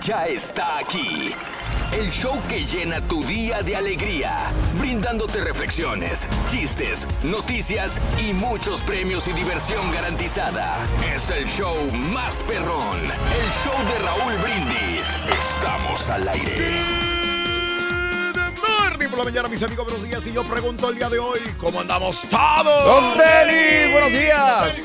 Ya 0.01 0.25
está 0.25 0.79
aquí. 0.79 1.31
El 1.91 2.09
show 2.09 2.35
que 2.49 2.65
llena 2.65 3.01
tu 3.01 3.23
día 3.23 3.61
de 3.61 3.75
alegría, 3.75 4.51
brindándote 4.79 5.41
reflexiones, 5.41 6.25
chistes, 6.49 7.05
noticias 7.21 8.01
y 8.17 8.33
muchos 8.33 8.81
premios 8.81 9.27
y 9.27 9.33
diversión 9.33 9.91
garantizada. 9.91 10.77
Es 11.13 11.29
el 11.29 11.45
show 11.45 11.77
más 11.91 12.41
perrón, 12.43 12.97
el 13.03 13.51
show 13.51 13.77
de 13.93 13.99
Raúl 13.99 14.33
Brindis. 14.41 15.17
Estamos 15.39 16.09
al 16.09 16.27
aire. 16.29 16.55
Morning 18.59 19.09
por 19.09 19.19
la 19.19 19.25
mañana, 19.25 19.49
mis 19.49 19.61
amigos, 19.61 19.85
buenos 19.85 20.03
días. 20.03 20.25
Y 20.25 20.33
yo 20.33 20.43
pregunto 20.45 20.89
el 20.89 20.95
día 20.95 21.09
de 21.09 21.19
hoy, 21.19 21.41
¿cómo 21.59 21.79
andamos 21.79 22.25
todos? 22.27 22.85
Don 22.85 23.17
Denis, 23.19 23.91
buenos 23.91 24.11
días. 24.11 24.81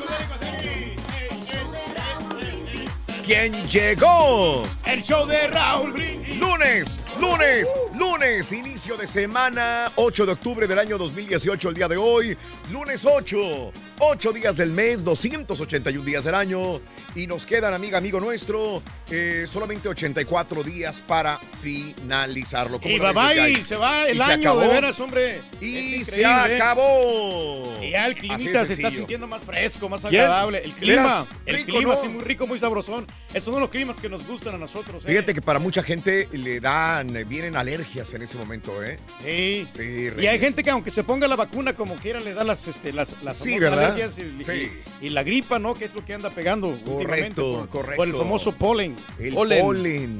¿Quién 3.27 3.61
llegó? 3.65 4.63
El 4.85 5.03
show 5.03 5.27
de 5.27 5.49
Raúl 5.49 5.91
Brindis. 5.91 6.37
Lunes, 6.37 6.95
lunes, 7.19 7.75
lunes, 7.93 8.53
inicio 8.53 8.95
de 8.95 9.05
semana, 9.05 9.91
8 9.97 10.25
de 10.25 10.31
octubre 10.31 10.65
del 10.65 10.79
año 10.79 10.97
2018, 10.97 11.67
el 11.67 11.75
día 11.75 11.89
de 11.89 11.97
hoy. 11.97 12.37
Lunes 12.71 13.03
8, 13.03 13.73
8 13.99 14.31
días 14.33 14.57
del 14.57 14.71
mes, 14.71 15.03
281 15.03 16.03
días 16.05 16.23
del 16.23 16.35
año. 16.35 16.79
Y 17.15 17.25
nos 17.27 17.45
quedan, 17.45 17.73
amiga, 17.73 17.97
amigo 17.97 18.19
nuestro, 18.19 18.81
eh, 19.09 19.45
solamente 19.47 19.89
84 19.89 20.63
días 20.63 21.01
para 21.01 21.39
finalizarlo. 21.61 22.79
¿Cómo 22.79 22.93
Y 22.93 22.99
bye 22.99 23.13
bye, 23.13 23.63
se 23.63 23.75
va 23.75 24.07
el 24.07 24.17
Y 24.17 24.19
se 24.19 24.23
año, 24.25 24.49
acabó. 24.51 24.61
de 24.61 24.67
veras, 24.67 24.99
hombre. 24.99 25.41
Y 25.59 26.05
se 26.05 26.21
¿eh? 26.21 26.25
acabó. 26.25 27.75
Y 27.81 27.91
ya 27.91 28.05
el 28.07 28.15
de 28.15 28.65
se 28.65 28.73
está 28.73 28.91
sintiendo 28.91 29.27
más 29.27 29.41
fresco, 29.41 29.89
más 29.89 30.05
agradable. 30.05 30.61
El 30.63 30.71
clima, 30.73 31.01
Verás, 31.03 31.25
el 31.45 31.55
rico, 31.55 31.77
clima 31.77 31.93
¿no? 31.93 31.99
así 31.99 32.07
muy 32.07 32.23
rico, 32.23 32.47
muy 32.47 32.59
sabrosón. 32.59 33.07
Esos 33.33 33.51
son 33.53 33.61
los 33.61 33.69
climas 33.69 33.99
que 33.99 34.09
nos 34.09 34.25
gustan 34.27 34.55
a 34.55 34.57
nosotros. 34.57 35.03
¿eh? 35.05 35.09
Fíjate 35.09 35.33
que 35.33 35.41
para 35.41 35.59
mucha 35.59 35.81
gente 35.83 36.27
le 36.31 36.59
dan, 36.59 37.25
vienen 37.27 37.55
alergias 37.55 38.13
en 38.13 38.21
ese 38.21 38.37
momento, 38.37 38.83
¿eh? 38.83 38.97
Sí. 39.23 39.67
Sí, 39.71 40.09
Y 40.19 40.27
hay 40.27 40.39
gente 40.39 40.63
que 40.63 40.69
aunque 40.69 40.91
se 40.91 41.03
ponga 41.03 41.27
la 41.27 41.35
vacuna 41.35 41.73
como 41.73 41.95
quiera 41.95 42.19
le 42.19 42.33
da 42.33 42.43
las, 42.43 42.67
este, 42.67 42.93
las, 42.93 43.15
las 43.23 43.37
Sí, 43.37 43.59
famosas 43.59 43.86
Sí. 44.11 44.71
y- 45.01 45.05
y 45.07 45.09
la 45.09 45.23
gripa, 45.23 45.59
¿no? 45.59 45.73
Que 45.73 45.85
es 45.85 45.93
lo 45.93 46.03
que 46.03 46.13
anda 46.13 46.29
pegando 46.29 46.67
últimamente 46.69 47.05
Correcto, 47.05 47.41
por, 47.59 47.69
correcto. 47.69 47.95
por 47.97 48.07
el 48.07 48.13
famoso 48.15 48.51
polen. 48.51 48.95
El 49.19 49.33
polen. 49.33 50.17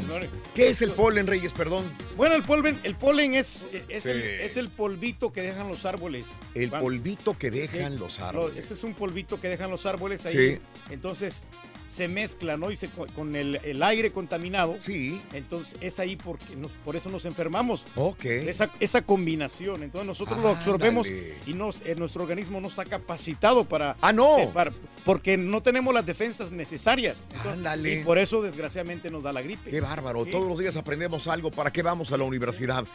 ¿Qué 0.54 0.70
es 0.70 0.82
el 0.82 0.92
polen, 0.92 1.28
Reyes? 1.28 1.54
Perdón. 1.54 1.86
Bueno, 2.16 2.36
el 2.36 2.44
polen, 2.44 2.80
el 2.84 2.96
polen 2.96 3.34
es, 3.34 3.68
es, 3.90 4.04
Sí. 4.04 4.10
el, 4.10 4.22
es 4.22 4.58
el 4.58 4.70
polvito 4.70 5.32
que 5.34 5.42
dejan 5.42 5.68
los 5.68 5.86
árboles. 5.86 6.28
El 6.54 6.70
polvito 6.70 7.38
que 7.38 7.50
dejan 7.52 7.94
Sí, 7.94 8.00
los 8.00 8.20
lo- 8.20 8.26
árboles. 8.26 8.58
ese 8.66 8.74
es 8.76 8.84
un 8.84 8.94
polvito 8.94 9.40
que 9.40 9.50
dejan 9.50 9.70
los 9.72 9.86
árboles 9.86 10.26
ahí. 10.26 10.34
Sí. 10.34 10.60
Entonces, 10.92 11.46
se 11.88 12.08
mezcla, 12.08 12.58
¿no? 12.58 12.70
Y 12.70 12.76
se, 12.76 12.90
co- 12.90 13.08
con 13.16 13.36
el, 13.36 13.56
el 13.64 13.82
aire 13.82 14.12
contaminado. 14.12 14.76
Sí. 14.80 15.22
Entonces 15.34 15.76
es 15.82 16.00
ahí 16.00 16.16
porque 16.16 16.56
nos, 16.56 16.72
por 16.74 16.96
eso 16.96 17.10
nos 17.10 17.26
enfermamos. 17.26 17.86
Ok. 17.96 18.26
Esa, 18.26 18.70
esa 18.80 19.02
combinación. 19.02 19.82
Entonces 19.84 20.06
nosotros 20.06 20.38
lo 20.40 20.50
absorbemos 20.50 21.08
y 21.46 21.54
nos, 21.54 21.78
eh, 21.86 21.96
nuestro 21.98 22.22
organismo 22.24 22.62
no 22.62 22.68
está 22.68 22.86
capacitado 22.86 23.66
para... 23.66 23.96
Ah, 24.02 24.14
no. 24.14 24.38
eh, 24.38 24.50
para- 24.54 24.74
porque 25.06 25.38
no 25.38 25.64
tenemos 25.64 25.94
las 25.94 26.06
defensas 26.06 26.52
necesarias. 26.52 27.30
Ándale. 27.46 28.02
Y 28.02 28.04
por 28.04 28.18
eso 28.18 28.42
desgraciadamente 28.42 29.10
nos 29.10 29.24
da 29.24 29.32
la 29.32 29.42
gripe. 29.42 29.70
Qué 29.72 29.80
bárbaro. 29.80 30.26
Sí. 30.26 30.32
Todos 30.32 30.48
los 30.48 30.60
días 30.60 30.76
aprendemos 30.76 31.28
algo. 31.30 31.50
¿Para 31.50 31.72
qué 31.72 31.82
vamos 31.82 32.12
a 32.12 32.18
la 32.18 32.26
universidad? 32.26 32.86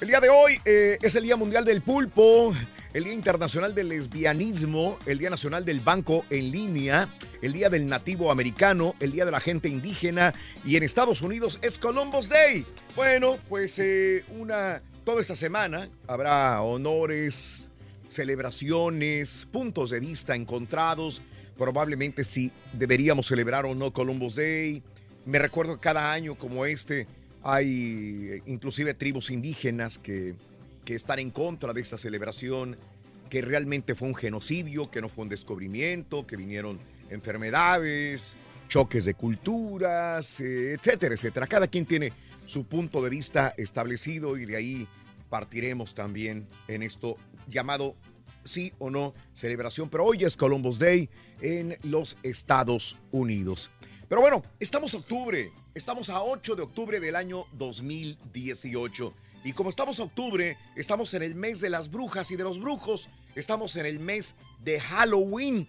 El 0.00 0.06
día 0.08 0.20
de 0.20 0.28
hoy 0.28 0.60
eh, 0.64 0.96
es 1.02 1.16
el 1.16 1.24
Día 1.24 1.34
Mundial 1.36 1.64
del 1.64 1.82
Pulpo, 1.82 2.54
el 2.96 3.04
Día 3.04 3.12
Internacional 3.12 3.74
del 3.74 3.90
Lesbianismo, 3.90 4.98
el 5.04 5.18
Día 5.18 5.28
Nacional 5.28 5.66
del 5.66 5.80
Banco 5.80 6.24
en 6.30 6.50
Línea, 6.50 7.10
el 7.42 7.52
Día 7.52 7.68
del 7.68 7.86
Nativo 7.86 8.30
Americano, 8.30 8.94
el 9.00 9.12
Día 9.12 9.26
de 9.26 9.30
la 9.30 9.38
Gente 9.38 9.68
Indígena 9.68 10.32
y 10.64 10.76
en 10.76 10.82
Estados 10.82 11.20
Unidos 11.20 11.58
es 11.60 11.78
Columbus 11.78 12.30
Day. 12.30 12.64
Bueno, 12.94 13.36
pues 13.50 13.78
eh, 13.80 14.24
una 14.38 14.80
toda 15.04 15.20
esta 15.20 15.36
semana 15.36 15.90
habrá 16.06 16.62
honores, 16.62 17.70
celebraciones, 18.08 19.46
puntos 19.52 19.90
de 19.90 20.00
vista 20.00 20.34
encontrados. 20.34 21.20
Probablemente 21.58 22.24
si 22.24 22.50
deberíamos 22.72 23.26
celebrar 23.26 23.66
o 23.66 23.74
no 23.74 23.92
Columbus 23.92 24.36
Day. 24.36 24.82
Me 25.26 25.38
recuerdo 25.38 25.74
que 25.74 25.80
cada 25.80 26.14
año 26.14 26.34
como 26.34 26.64
este 26.64 27.06
hay 27.42 28.28
eh, 28.30 28.42
inclusive 28.46 28.94
tribus 28.94 29.28
indígenas 29.28 29.98
que, 29.98 30.34
que 30.86 30.94
están 30.94 31.18
en 31.18 31.30
contra 31.30 31.74
de 31.74 31.82
esta 31.82 31.98
celebración, 31.98 32.78
que 33.28 33.42
realmente 33.42 33.94
fue 33.94 34.08
un 34.08 34.14
genocidio, 34.14 34.90
que 34.90 35.02
no 35.02 35.10
fue 35.10 35.24
un 35.24 35.28
descubrimiento, 35.28 36.26
que 36.26 36.36
vinieron 36.36 36.78
enfermedades, 37.10 38.36
choques 38.68 39.04
de 39.04 39.14
culturas, 39.14 40.40
eh, 40.40 40.74
etcétera, 40.74 41.14
etcétera. 41.14 41.46
Cada 41.48 41.66
quien 41.66 41.84
tiene 41.84 42.12
su 42.46 42.64
punto 42.64 43.02
de 43.02 43.10
vista 43.10 43.52
establecido 43.58 44.38
y 44.38 44.46
de 44.46 44.56
ahí 44.56 44.88
partiremos 45.28 45.92
también 45.92 46.46
en 46.68 46.84
esto 46.84 47.16
llamado 47.48 47.96
sí 48.44 48.72
o 48.78 48.88
no 48.88 49.12
celebración. 49.34 49.90
Pero 49.90 50.04
hoy 50.04 50.22
es 50.22 50.36
Columbus 50.36 50.78
Day 50.78 51.10
en 51.40 51.76
los 51.82 52.16
Estados 52.22 52.96
Unidos. 53.10 53.72
Pero 54.08 54.20
bueno, 54.20 54.44
estamos 54.60 54.94
octubre, 54.94 55.50
estamos 55.74 56.10
a 56.10 56.22
8 56.22 56.54
de 56.54 56.62
octubre 56.62 57.00
del 57.00 57.16
año 57.16 57.46
2018. 57.54 59.12
Y 59.46 59.52
como 59.52 59.70
estamos 59.70 60.00
a 60.00 60.02
octubre, 60.02 60.58
estamos 60.74 61.14
en 61.14 61.22
el 61.22 61.36
mes 61.36 61.60
de 61.60 61.70
las 61.70 61.88
brujas 61.88 62.32
y 62.32 62.36
de 62.36 62.42
los 62.42 62.58
brujos, 62.58 63.08
estamos 63.36 63.76
en 63.76 63.86
el 63.86 64.00
mes 64.00 64.34
de 64.64 64.80
Halloween, 64.80 65.68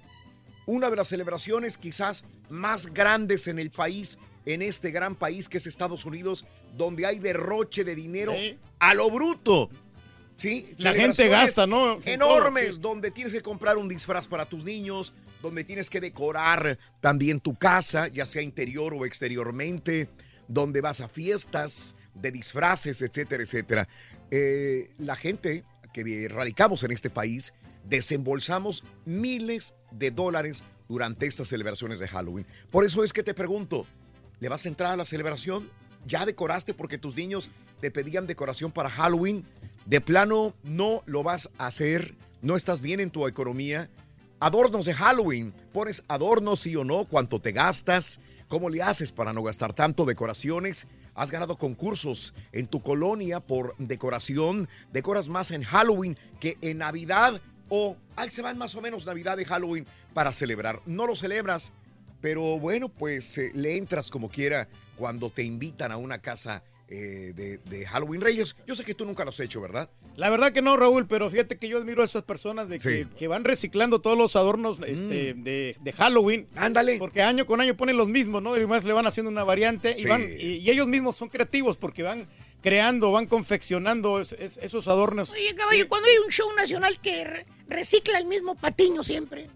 una 0.65 0.89
de 0.89 0.95
las 0.95 1.09
celebraciones 1.09 1.77
quizás 1.77 2.23
más 2.49 2.87
grandes 2.91 3.45
en 3.45 3.59
el 3.59 3.69
país, 3.69 4.17
en 4.47 4.63
este 4.63 4.89
gran 4.89 5.13
país 5.13 5.47
que 5.47 5.59
es 5.59 5.67
Estados 5.67 6.05
Unidos, 6.05 6.43
donde 6.75 7.05
hay 7.05 7.19
derroche 7.19 7.83
de 7.83 7.93
dinero 7.93 8.33
a 8.79 8.95
lo 8.95 9.11
bruto. 9.11 9.69
¿Sí? 10.35 10.73
La 10.79 10.95
gente 10.95 11.27
gasta, 11.27 11.67
¿no? 11.67 11.99
Enormes, 12.03 12.77
sí. 12.77 12.81
donde 12.81 13.11
tienes 13.11 13.31
que 13.31 13.43
comprar 13.43 13.77
un 13.77 13.87
disfraz 13.87 14.27
para 14.27 14.47
tus 14.47 14.63
niños, 14.63 15.13
donde 15.43 15.63
tienes 15.63 15.91
que 15.91 16.01
decorar 16.01 16.79
también 16.99 17.39
tu 17.39 17.53
casa, 17.53 18.07
ya 18.07 18.25
sea 18.25 18.41
interior 18.41 18.95
o 18.95 19.05
exteriormente, 19.05 20.09
donde 20.47 20.81
vas 20.81 20.99
a 20.99 21.07
fiestas 21.07 21.93
de 22.21 22.31
disfraces, 22.31 23.01
etcétera, 23.01 23.43
etcétera. 23.43 23.87
Eh, 24.31 24.91
la 24.97 25.15
gente 25.15 25.63
que 25.93 26.27
radicamos 26.29 26.83
en 26.83 26.91
este 26.91 27.09
país 27.09 27.53
desembolsamos 27.85 28.83
miles 29.05 29.75
de 29.91 30.11
dólares 30.11 30.63
durante 30.87 31.27
estas 31.27 31.49
celebraciones 31.49 31.99
de 31.99 32.07
Halloween. 32.07 32.45
Por 32.69 32.85
eso 32.85 33.03
es 33.03 33.13
que 33.13 33.23
te 33.23 33.33
pregunto, 33.33 33.85
¿le 34.39 34.49
vas 34.49 34.65
a 34.65 34.69
entrar 34.69 34.91
a 34.91 34.97
la 34.97 35.05
celebración? 35.05 35.69
¿Ya 36.05 36.25
decoraste 36.25 36.73
porque 36.73 36.97
tus 36.97 37.15
niños 37.15 37.49
te 37.81 37.91
pedían 37.91 38.27
decoración 38.27 38.71
para 38.71 38.89
Halloween? 38.89 39.45
De 39.85 40.01
plano, 40.01 40.53
no 40.63 41.03
lo 41.05 41.23
vas 41.23 41.49
a 41.57 41.67
hacer. 41.67 42.15
No 42.41 42.55
estás 42.55 42.81
bien 42.81 42.99
en 42.99 43.09
tu 43.09 43.27
economía. 43.27 43.89
Adornos 44.39 44.85
de 44.85 44.93
Halloween. 44.93 45.53
Pones 45.73 46.03
adornos, 46.07 46.61
sí 46.61 46.75
o 46.75 46.83
no, 46.83 47.05
cuánto 47.05 47.39
te 47.39 47.51
gastas, 47.51 48.19
cómo 48.47 48.69
le 48.69 48.81
haces 48.83 49.11
para 49.11 49.33
no 49.33 49.43
gastar 49.43 49.73
tanto, 49.73 50.05
decoraciones. 50.05 50.87
Has 51.17 51.31
ganado 51.31 51.57
concursos 51.57 52.35
en 52.51 52.67
tu 52.67 52.83
colonia 52.83 53.39
por 53.39 53.75
decoración. 53.79 54.69
Decoras 54.93 55.29
más 55.29 55.49
en 55.49 55.63
Halloween 55.63 56.15
que 56.39 56.57
en 56.61 56.77
Navidad 56.77 57.41
o 57.69 57.97
ahí 58.15 58.29
se 58.29 58.43
van 58.43 58.59
más 58.59 58.75
o 58.75 58.81
menos 58.81 59.05
Navidad 59.05 59.39
y 59.39 59.43
Halloween 59.43 59.87
para 60.13 60.31
celebrar. 60.31 60.79
No 60.85 61.07
lo 61.07 61.15
celebras, 61.15 61.73
pero 62.21 62.59
bueno, 62.59 62.87
pues 62.87 63.35
eh, 63.39 63.51
le 63.55 63.77
entras 63.77 64.11
como 64.11 64.29
quiera 64.29 64.69
cuando 64.95 65.31
te 65.31 65.43
invitan 65.43 65.91
a 65.91 65.97
una 65.97 66.19
casa 66.19 66.63
eh, 66.89 67.33
de, 67.35 67.57
de 67.57 67.85
Halloween 67.85 68.21
Reyes. 68.21 68.55
Yo 68.65 68.75
sé 68.75 68.83
que 68.83 68.93
tú 68.93 69.05
nunca 69.05 69.23
lo 69.23 69.29
has 69.29 69.39
hecho, 69.39 69.59
¿verdad? 69.61 69.89
La 70.15 70.29
verdad 70.29 70.51
que 70.53 70.61
no, 70.61 70.77
Raúl, 70.77 71.05
pero 71.07 71.29
fíjate 71.29 71.57
que 71.57 71.67
yo 71.67 71.77
admiro 71.77 72.01
a 72.01 72.05
esas 72.05 72.23
personas 72.23 72.69
de 72.69 72.77
que, 72.79 73.03
Sí. 73.03 73.07
que 73.17 73.27
van 73.27 73.43
reciclando 73.43 73.99
todos 73.99 74.17
los 74.17 74.35
adornos 74.35 74.77
este, 74.85 75.33
de, 75.33 75.75
de 75.79 75.91
Halloween. 75.93 76.47
Ándale. 76.55 76.97
Porque 76.97 77.21
año 77.21 77.45
con 77.45 77.59
año 77.61 77.75
ponen 77.75 77.97
los 77.97 78.07
mismos, 78.07 78.41
¿no? 78.41 78.57
Y 78.57 78.65
más 78.65 78.83
le 78.85 78.93
van 78.93 79.05
haciendo 79.07 79.29
una 79.29 79.43
variante 79.43 79.95
y, 79.97 80.03
Sí. 80.03 80.07
van, 80.07 80.23
y, 80.23 80.57
y 80.57 80.69
ellos 80.71 80.87
mismos 80.87 81.15
son 81.17 81.29
creativos 81.29 81.77
porque 81.77 82.03
van 82.03 82.27
creando, 82.61 83.11
van 83.11 83.27
confeccionando 83.27 84.19
es- 84.19 84.31
es- 84.33 84.57
esos 84.61 84.87
adornos. 84.87 85.31
Oye, 85.31 85.53
caballo, 85.55 85.87
cuando 85.87 86.07
hay 86.07 86.17
un 86.25 86.31
show 86.31 86.47
nacional 86.55 86.99
que 86.99 87.23
re- 87.23 87.45
recicla 87.67 88.17
el 88.17 88.25
mismo 88.25 88.55
patiño 88.55 89.03
siempre. 89.03 89.47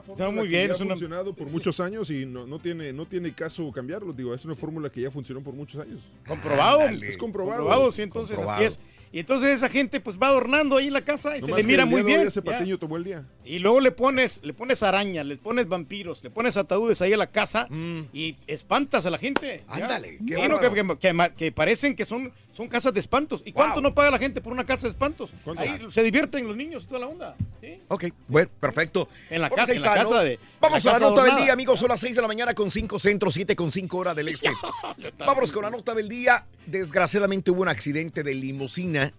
Está 0.00 0.30
muy 0.30 0.44
que 0.44 0.48
bien, 0.48 0.66
ya 0.68 0.74
es 0.74 0.80
ha 0.80 0.84
una- 0.84 0.94
funcionado 0.94 1.34
por 1.34 1.48
muchos 1.48 1.80
años 1.80 2.10
y 2.10 2.26
no, 2.26 2.46
no 2.46 2.58
tiene, 2.58 2.92
no 2.92 3.06
tiene 3.06 3.32
caso 3.32 3.70
cambiarlo. 3.72 4.12
Digo, 4.12 4.34
es 4.34 4.44
una 4.44 4.54
fórmula 4.54 4.90
que 4.90 5.00
ya 5.00 5.10
funcionó 5.10 5.40
por 5.42 5.54
muchos 5.54 5.80
años. 5.80 6.00
Comprobado. 6.26 6.80
Es 6.82 7.16
comprobado. 7.16 7.58
Comprobado, 7.62 7.92
sí, 7.92 8.02
entonces 8.02 8.38
así 8.38 8.64
es. 8.64 8.80
Y 9.12 9.20
entonces 9.20 9.50
esa 9.54 9.68
gente 9.68 10.00
pues 10.00 10.18
va 10.20 10.26
adornando 10.26 10.76
ahí 10.76 10.88
en 10.88 10.92
la 10.92 11.02
casa 11.04 11.38
y 11.38 11.40
se 11.42 11.48
le 11.52 11.58
que 11.58 11.62
mira 11.62 11.86
muy 11.86 12.02
bien. 12.02 12.26
Ese 12.26 12.42
ya. 12.44 12.50
patiño 12.50 12.78
tomó 12.78 12.96
el 12.96 13.04
día. 13.04 13.24
Y 13.44 13.60
luego 13.60 13.78
le 13.78 13.92
pones, 13.92 14.40
le 14.42 14.52
pones 14.52 14.82
arañas, 14.82 15.24
le 15.24 15.36
pones 15.36 15.68
vampiros, 15.68 16.24
le 16.24 16.30
pones 16.30 16.56
ataúdes 16.56 17.00
ahí 17.00 17.12
a 17.12 17.16
la 17.16 17.28
casa 17.28 17.68
y 18.12 18.36
espantas 18.48 19.06
a 19.06 19.10
la 19.10 19.18
gente. 19.18 19.62
ya. 19.68 19.72
Mm. 19.78 19.82
Ándale, 19.82 20.18
qué 20.26 20.34
que, 20.34 20.72
que- 20.98 20.98
que 20.98 21.32
que 21.36 21.52
parecen 21.52 21.94
que 21.94 22.04
son, 22.04 22.32
son 22.54 22.68
casas 22.68 22.94
de 22.94 23.00
espantos. 23.00 23.42
¿Y 23.44 23.52
cuánto 23.52 23.80
no 23.80 23.92
paga 23.92 24.12
la 24.12 24.18
gente 24.18 24.40
por 24.40 24.52
una 24.52 24.64
casa 24.64 24.82
de 24.82 24.90
espantos? 24.90 25.30
Ahí 25.56 25.78
se 25.90 26.02
divierten 26.02 26.46
los 26.46 26.56
niños 26.56 26.86
toda 26.86 27.00
la 27.00 27.06
onda. 27.08 27.36
¿sí? 27.60 27.80
Ok, 27.88 28.04
bueno, 28.28 28.50
perfecto. 28.60 29.08
En 29.28 29.42
la 29.42 29.50
casa, 29.50 30.22
de. 30.22 30.38
Vamos 30.60 30.86
a 30.86 30.92
la 30.92 30.98
nota 31.00 31.24
del 31.24 31.36
día, 31.36 31.52
amigos. 31.52 31.80
Son 31.80 31.88
las 31.88 32.00
6 32.00 32.16
de 32.16 32.22
la 32.22 32.28
mañana 32.28 32.54
con 32.54 32.70
5 32.70 32.98
centros, 32.98 33.34
7 33.34 33.56
con 33.56 33.70
5 33.70 33.96
horas 33.96 34.16
del 34.16 34.28
este. 34.28 34.50
Vámonos 35.18 35.50
con 35.50 35.62
la 35.62 35.70
nota 35.70 35.94
del 35.94 36.08
día. 36.08 36.46
Desgraciadamente 36.66 37.50
hubo 37.50 37.62
un 37.62 37.68
accidente 37.68 38.22
de 38.22 38.34
limusina 38.34 39.12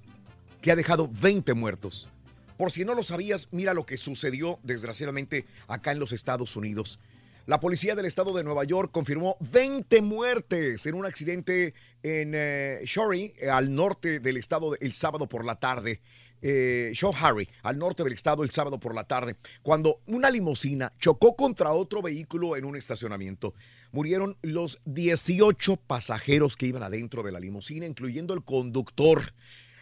que 0.61 0.71
ha 0.71 0.75
dejado 0.75 1.09
20 1.21 1.53
muertos. 1.53 2.09
Por 2.57 2.71
si 2.71 2.85
no 2.85 2.95
lo 2.95 3.03
sabías, 3.03 3.49
mira 3.51 3.73
lo 3.73 3.85
que 3.85 3.97
sucedió 3.97 4.59
desgraciadamente 4.63 5.45
acá 5.67 5.91
en 5.91 5.99
los 5.99 6.13
Estados 6.13 6.55
Unidos. 6.55 6.99
La 7.47 7.60
policía 7.60 7.93
del 7.93 8.08
estado 8.08 8.34
de 8.34 8.43
Nueva 8.43 8.63
York 8.63 8.89
confirmó 8.91 9.38
20 9.51 10.01
muertes 10.01 10.84
en 10.88 10.95
un 10.95 11.05
accidente 11.05 11.75
en 12.01 12.31
eh, 12.34 12.81
Shorey, 12.86 13.36
eh, 13.38 13.49
al 13.51 13.71
norte 13.71 14.19
del 14.19 14.38
estado, 14.38 14.75
el 14.79 14.93
sábado 14.93 15.29
por 15.29 15.45
la 15.45 15.60
tarde. 15.60 16.01
Eh, 16.41 16.93
Harry, 17.21 17.47
al 17.62 17.77
norte 17.77 18.03
del 18.03 18.13
estado, 18.13 18.43
el 18.43 18.49
sábado 18.49 18.79
por 18.79 18.95
la 18.95 19.03
tarde, 19.03 19.36
cuando 19.62 20.01
una 20.08 20.31
limusina 20.31 20.91
chocó 20.99 21.36
contra 21.36 21.71
otro 21.71 22.01
vehículo 22.01 22.55
en 22.55 22.65
un 22.65 22.75
estacionamiento. 22.75 23.53
Murieron 23.91 24.38
los 24.41 24.79
18 24.86 25.77
pasajeros 25.77 26.55
que 26.55 26.65
iban 26.65 26.82
adentro 26.82 27.22
de 27.22 27.32
la 27.32 27.39
limusina, 27.39 27.86
incluyendo 27.86 28.34
el 28.34 28.43
conductor. 28.43 29.22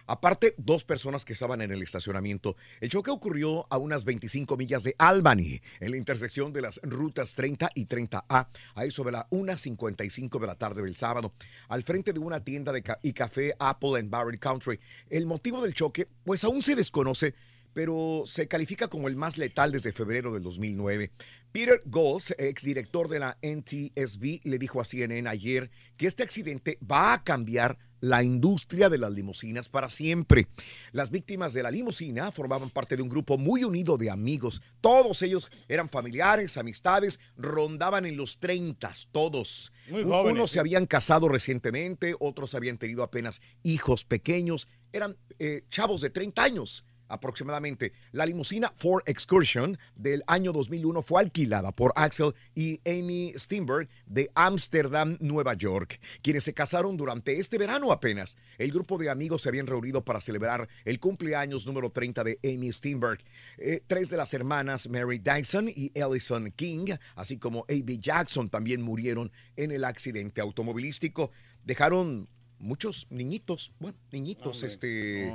Aparte, 0.05 0.53
dos 0.57 0.83
personas 0.83 1.23
que 1.25 1.33
estaban 1.33 1.61
en 1.61 1.71
el 1.71 1.81
estacionamiento. 1.81 2.55
El 2.81 2.89
choque 2.89 3.11
ocurrió 3.11 3.65
a 3.69 3.77
unas 3.77 4.03
25 4.03 4.57
millas 4.57 4.83
de 4.83 4.95
Albany, 4.97 5.61
en 5.79 5.91
la 5.91 5.97
intersección 5.97 6.51
de 6.51 6.61
las 6.61 6.79
rutas 6.83 7.33
30 7.35 7.69
y 7.75 7.85
30A, 7.85 8.47
a 8.75 8.85
eso 8.85 9.03
de 9.03 9.11
la 9.11 9.29
1.55 9.29 10.39
de 10.39 10.47
la 10.47 10.55
tarde 10.55 10.81
del 10.81 10.95
sábado, 10.95 11.33
al 11.69 11.83
frente 11.83 12.11
de 12.11 12.19
una 12.19 12.43
tienda 12.43 12.71
de 12.71 12.83
y 13.01 13.13
café 13.13 13.55
Apple 13.59 13.99
and 13.99 14.09
Barrel 14.09 14.39
Country. 14.39 14.79
El 15.09 15.25
motivo 15.25 15.61
del 15.61 15.73
choque, 15.73 16.07
pues 16.23 16.43
aún 16.43 16.61
se 16.61 16.75
desconoce, 16.75 17.33
pero 17.73 18.23
se 18.25 18.47
califica 18.47 18.87
como 18.87 19.07
el 19.07 19.15
más 19.15 19.37
letal 19.37 19.71
desde 19.71 19.91
febrero 19.91 20.31
del 20.33 20.43
2009. 20.43 21.11
Peter 21.51 21.79
Goals, 21.85 22.31
exdirector 22.37 23.09
de 23.09 23.19
la 23.19 23.37
NTSB, 23.41 24.41
le 24.43 24.57
dijo 24.57 24.81
a 24.81 24.85
CNN 24.85 25.27
ayer 25.29 25.71
que 25.97 26.07
este 26.07 26.23
accidente 26.23 26.77
va 26.89 27.13
a 27.13 27.23
cambiar 27.23 27.77
la 28.03 28.21
industria 28.21 28.89
de 28.89 28.97
las 28.97 29.13
limusinas 29.13 29.69
para 29.69 29.87
siempre. 29.87 30.49
Las 30.91 31.09
víctimas 31.09 31.53
de 31.53 31.63
la 31.63 31.71
limusina 31.71 32.33
formaban 32.33 32.69
parte 32.69 32.97
de 32.97 33.01
un 33.01 33.07
grupo 33.07 33.37
muy 33.37 33.63
unido 33.63 33.97
de 33.97 34.09
amigos. 34.09 34.61
Todos 34.81 35.21
ellos 35.21 35.49
eran 35.69 35.87
familiares, 35.87 36.57
amistades, 36.57 37.21
rondaban 37.37 38.05
en 38.05 38.17
los 38.17 38.41
30, 38.41 38.91
todos. 39.13 39.71
Muy 39.87 40.03
jóvenes, 40.03 40.33
Unos 40.33 40.49
sí. 40.49 40.55
se 40.55 40.59
habían 40.59 40.85
casado 40.85 41.29
recientemente, 41.29 42.13
otros 42.19 42.55
habían 42.55 42.77
tenido 42.77 43.03
apenas 43.03 43.41
hijos 43.63 44.03
pequeños. 44.03 44.67
Eran 44.91 45.15
eh, 45.39 45.63
chavos 45.69 46.01
de 46.01 46.09
30 46.09 46.43
años 46.43 46.85
aproximadamente. 47.07 47.93
La 48.11 48.25
limusina 48.25 48.73
Ford 48.75 49.03
Excursion 49.05 49.77
del 49.95 50.23
año 50.27 50.51
2001 50.51 51.01
fue 51.01 51.21
alquilada 51.21 51.71
por 51.71 51.93
Axel 51.95 52.33
y 52.55 52.79
Amy 52.85 53.33
Steinberg 53.35 53.89
de 54.05 54.29
Amsterdam, 54.35 55.17
Nueva 55.19 55.53
York, 55.53 55.99
quienes 56.21 56.43
se 56.43 56.53
casaron 56.53 56.97
durante 56.97 57.39
este 57.39 57.57
verano 57.57 57.91
apenas. 57.91 58.37
El 58.57 58.71
grupo 58.71 58.97
de 58.97 59.09
amigos 59.09 59.43
se 59.43 59.49
habían 59.49 59.67
reunido 59.67 60.03
para 60.03 60.21
celebrar 60.21 60.67
el 60.85 60.99
cumpleaños 60.99 61.65
número 61.65 61.89
30 61.89 62.23
de 62.23 62.39
Amy 62.43 62.71
Steinberg. 62.71 63.19
Eh, 63.57 63.81
tres 63.87 64.09
de 64.09 64.17
las 64.17 64.33
hermanas, 64.33 64.89
Mary 64.89 65.19
Dyson 65.19 65.69
y 65.69 65.91
Ellison 65.93 66.51
King, 66.51 66.95
así 67.15 67.37
como 67.37 67.61
A.B. 67.69 67.99
Jackson, 67.99 68.49
también 68.49 68.81
murieron 68.81 69.31
en 69.55 69.71
el 69.71 69.83
accidente 69.83 70.41
automovilístico. 70.41 71.31
Dejaron 71.63 72.27
muchos 72.63 73.07
niñitos, 73.09 73.73
bueno, 73.79 73.97
niñitos, 74.11 74.63
este, 74.63 75.29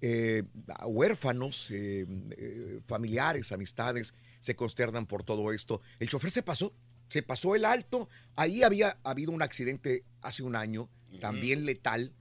eh, 0.00 0.42
huérfanos, 0.84 1.70
eh, 1.70 2.06
eh, 2.32 2.80
familiares, 2.86 3.52
amistades, 3.52 4.14
se 4.40 4.56
consternan 4.56 5.06
por 5.06 5.22
todo 5.22 5.52
esto. 5.52 5.80
El 6.00 6.08
chofer 6.08 6.32
se 6.32 6.42
pasó, 6.42 6.74
se 7.08 7.22
pasó 7.22 7.54
el 7.54 7.64
alto. 7.64 8.08
Ahí 8.34 8.64
había 8.64 8.98
habido 9.04 9.30
un 9.30 9.42
accidente 9.42 10.04
hace 10.20 10.42
un 10.42 10.56
año, 10.56 10.90
también 11.20 11.64
letal, 11.64 12.12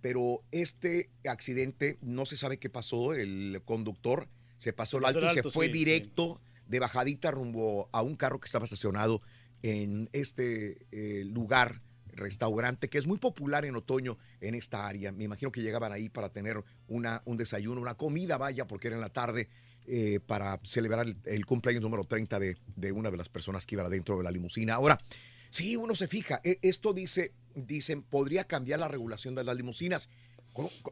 pero 0.00 0.42
este 0.50 1.10
accidente 1.24 1.98
no 2.02 2.26
se 2.26 2.36
sabe 2.36 2.58
qué 2.58 2.68
pasó. 2.68 3.14
El 3.14 3.62
conductor 3.64 4.28
se 4.58 4.72
pasó 4.72 4.98
el 4.98 5.04
alto 5.04 5.26
y 5.26 5.30
se 5.30 5.42
fue 5.44 5.66
sí, 5.66 5.72
directo 5.72 6.40
de 6.66 6.80
bajadita 6.80 7.30
rumbo 7.30 7.88
a 7.92 8.02
un 8.02 8.16
carro 8.16 8.40
que 8.40 8.46
estaba 8.46 8.64
estacionado 8.64 9.22
en 9.62 10.08
este 10.12 10.86
lugar, 11.26 11.80
restaurante, 12.14 12.88
que 12.88 12.98
es 12.98 13.06
muy 13.06 13.18
popular 13.18 13.64
en 13.64 13.76
otoño 13.76 14.18
en 14.40 14.54
esta 14.54 14.86
área. 14.86 15.12
Me 15.12 15.24
imagino 15.24 15.50
que 15.52 15.62
llegaban 15.62 15.92
ahí 15.92 16.08
para 16.08 16.30
tener 16.30 16.62
una, 16.88 17.22
un 17.24 17.36
desayuno, 17.36 17.80
una 17.80 17.94
comida, 17.94 18.38
vaya, 18.38 18.66
porque 18.66 18.88
era 18.88 18.96
en 18.96 19.02
la 19.02 19.10
tarde, 19.10 19.48
eh, 19.86 20.20
para 20.24 20.60
celebrar 20.62 21.06
el, 21.06 21.16
el 21.24 21.46
cumpleaños 21.46 21.82
número 21.82 22.04
30 22.04 22.38
de, 22.38 22.56
de 22.76 22.92
una 22.92 23.10
de 23.10 23.16
las 23.16 23.28
personas 23.28 23.66
que 23.66 23.74
iba 23.74 23.84
adentro 23.84 24.16
de 24.18 24.24
la 24.24 24.30
limusina. 24.30 24.74
Ahora, 24.74 25.00
sí, 25.48 25.76
uno 25.76 25.94
se 25.94 26.06
fija, 26.06 26.40
e- 26.44 26.58
esto 26.62 26.92
dice, 26.92 27.32
dicen, 27.54 28.02
podría 28.02 28.44
cambiar 28.44 28.78
la 28.80 28.88
regulación 28.88 29.34
de 29.34 29.44
las 29.44 29.56
limusinas. 29.56 30.08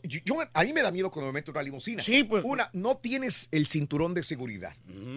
Yo, 0.05 0.37
a 0.53 0.65
mí 0.65 0.73
me 0.73 0.83
da 0.83 0.91
miedo 0.91 1.11
cuando 1.11 1.33
me 1.33 1.39
meto 1.39 1.51
en 1.51 1.57
una 1.57 1.63
limusina. 1.63 2.03
Sí, 2.03 2.25
pues. 2.25 2.45
Una, 2.45 2.71
no 2.73 2.97
tienes 2.99 3.49
el 3.51 3.67
cinturón 3.67 4.15
de 4.15 4.23
seguridad. 4.23 4.75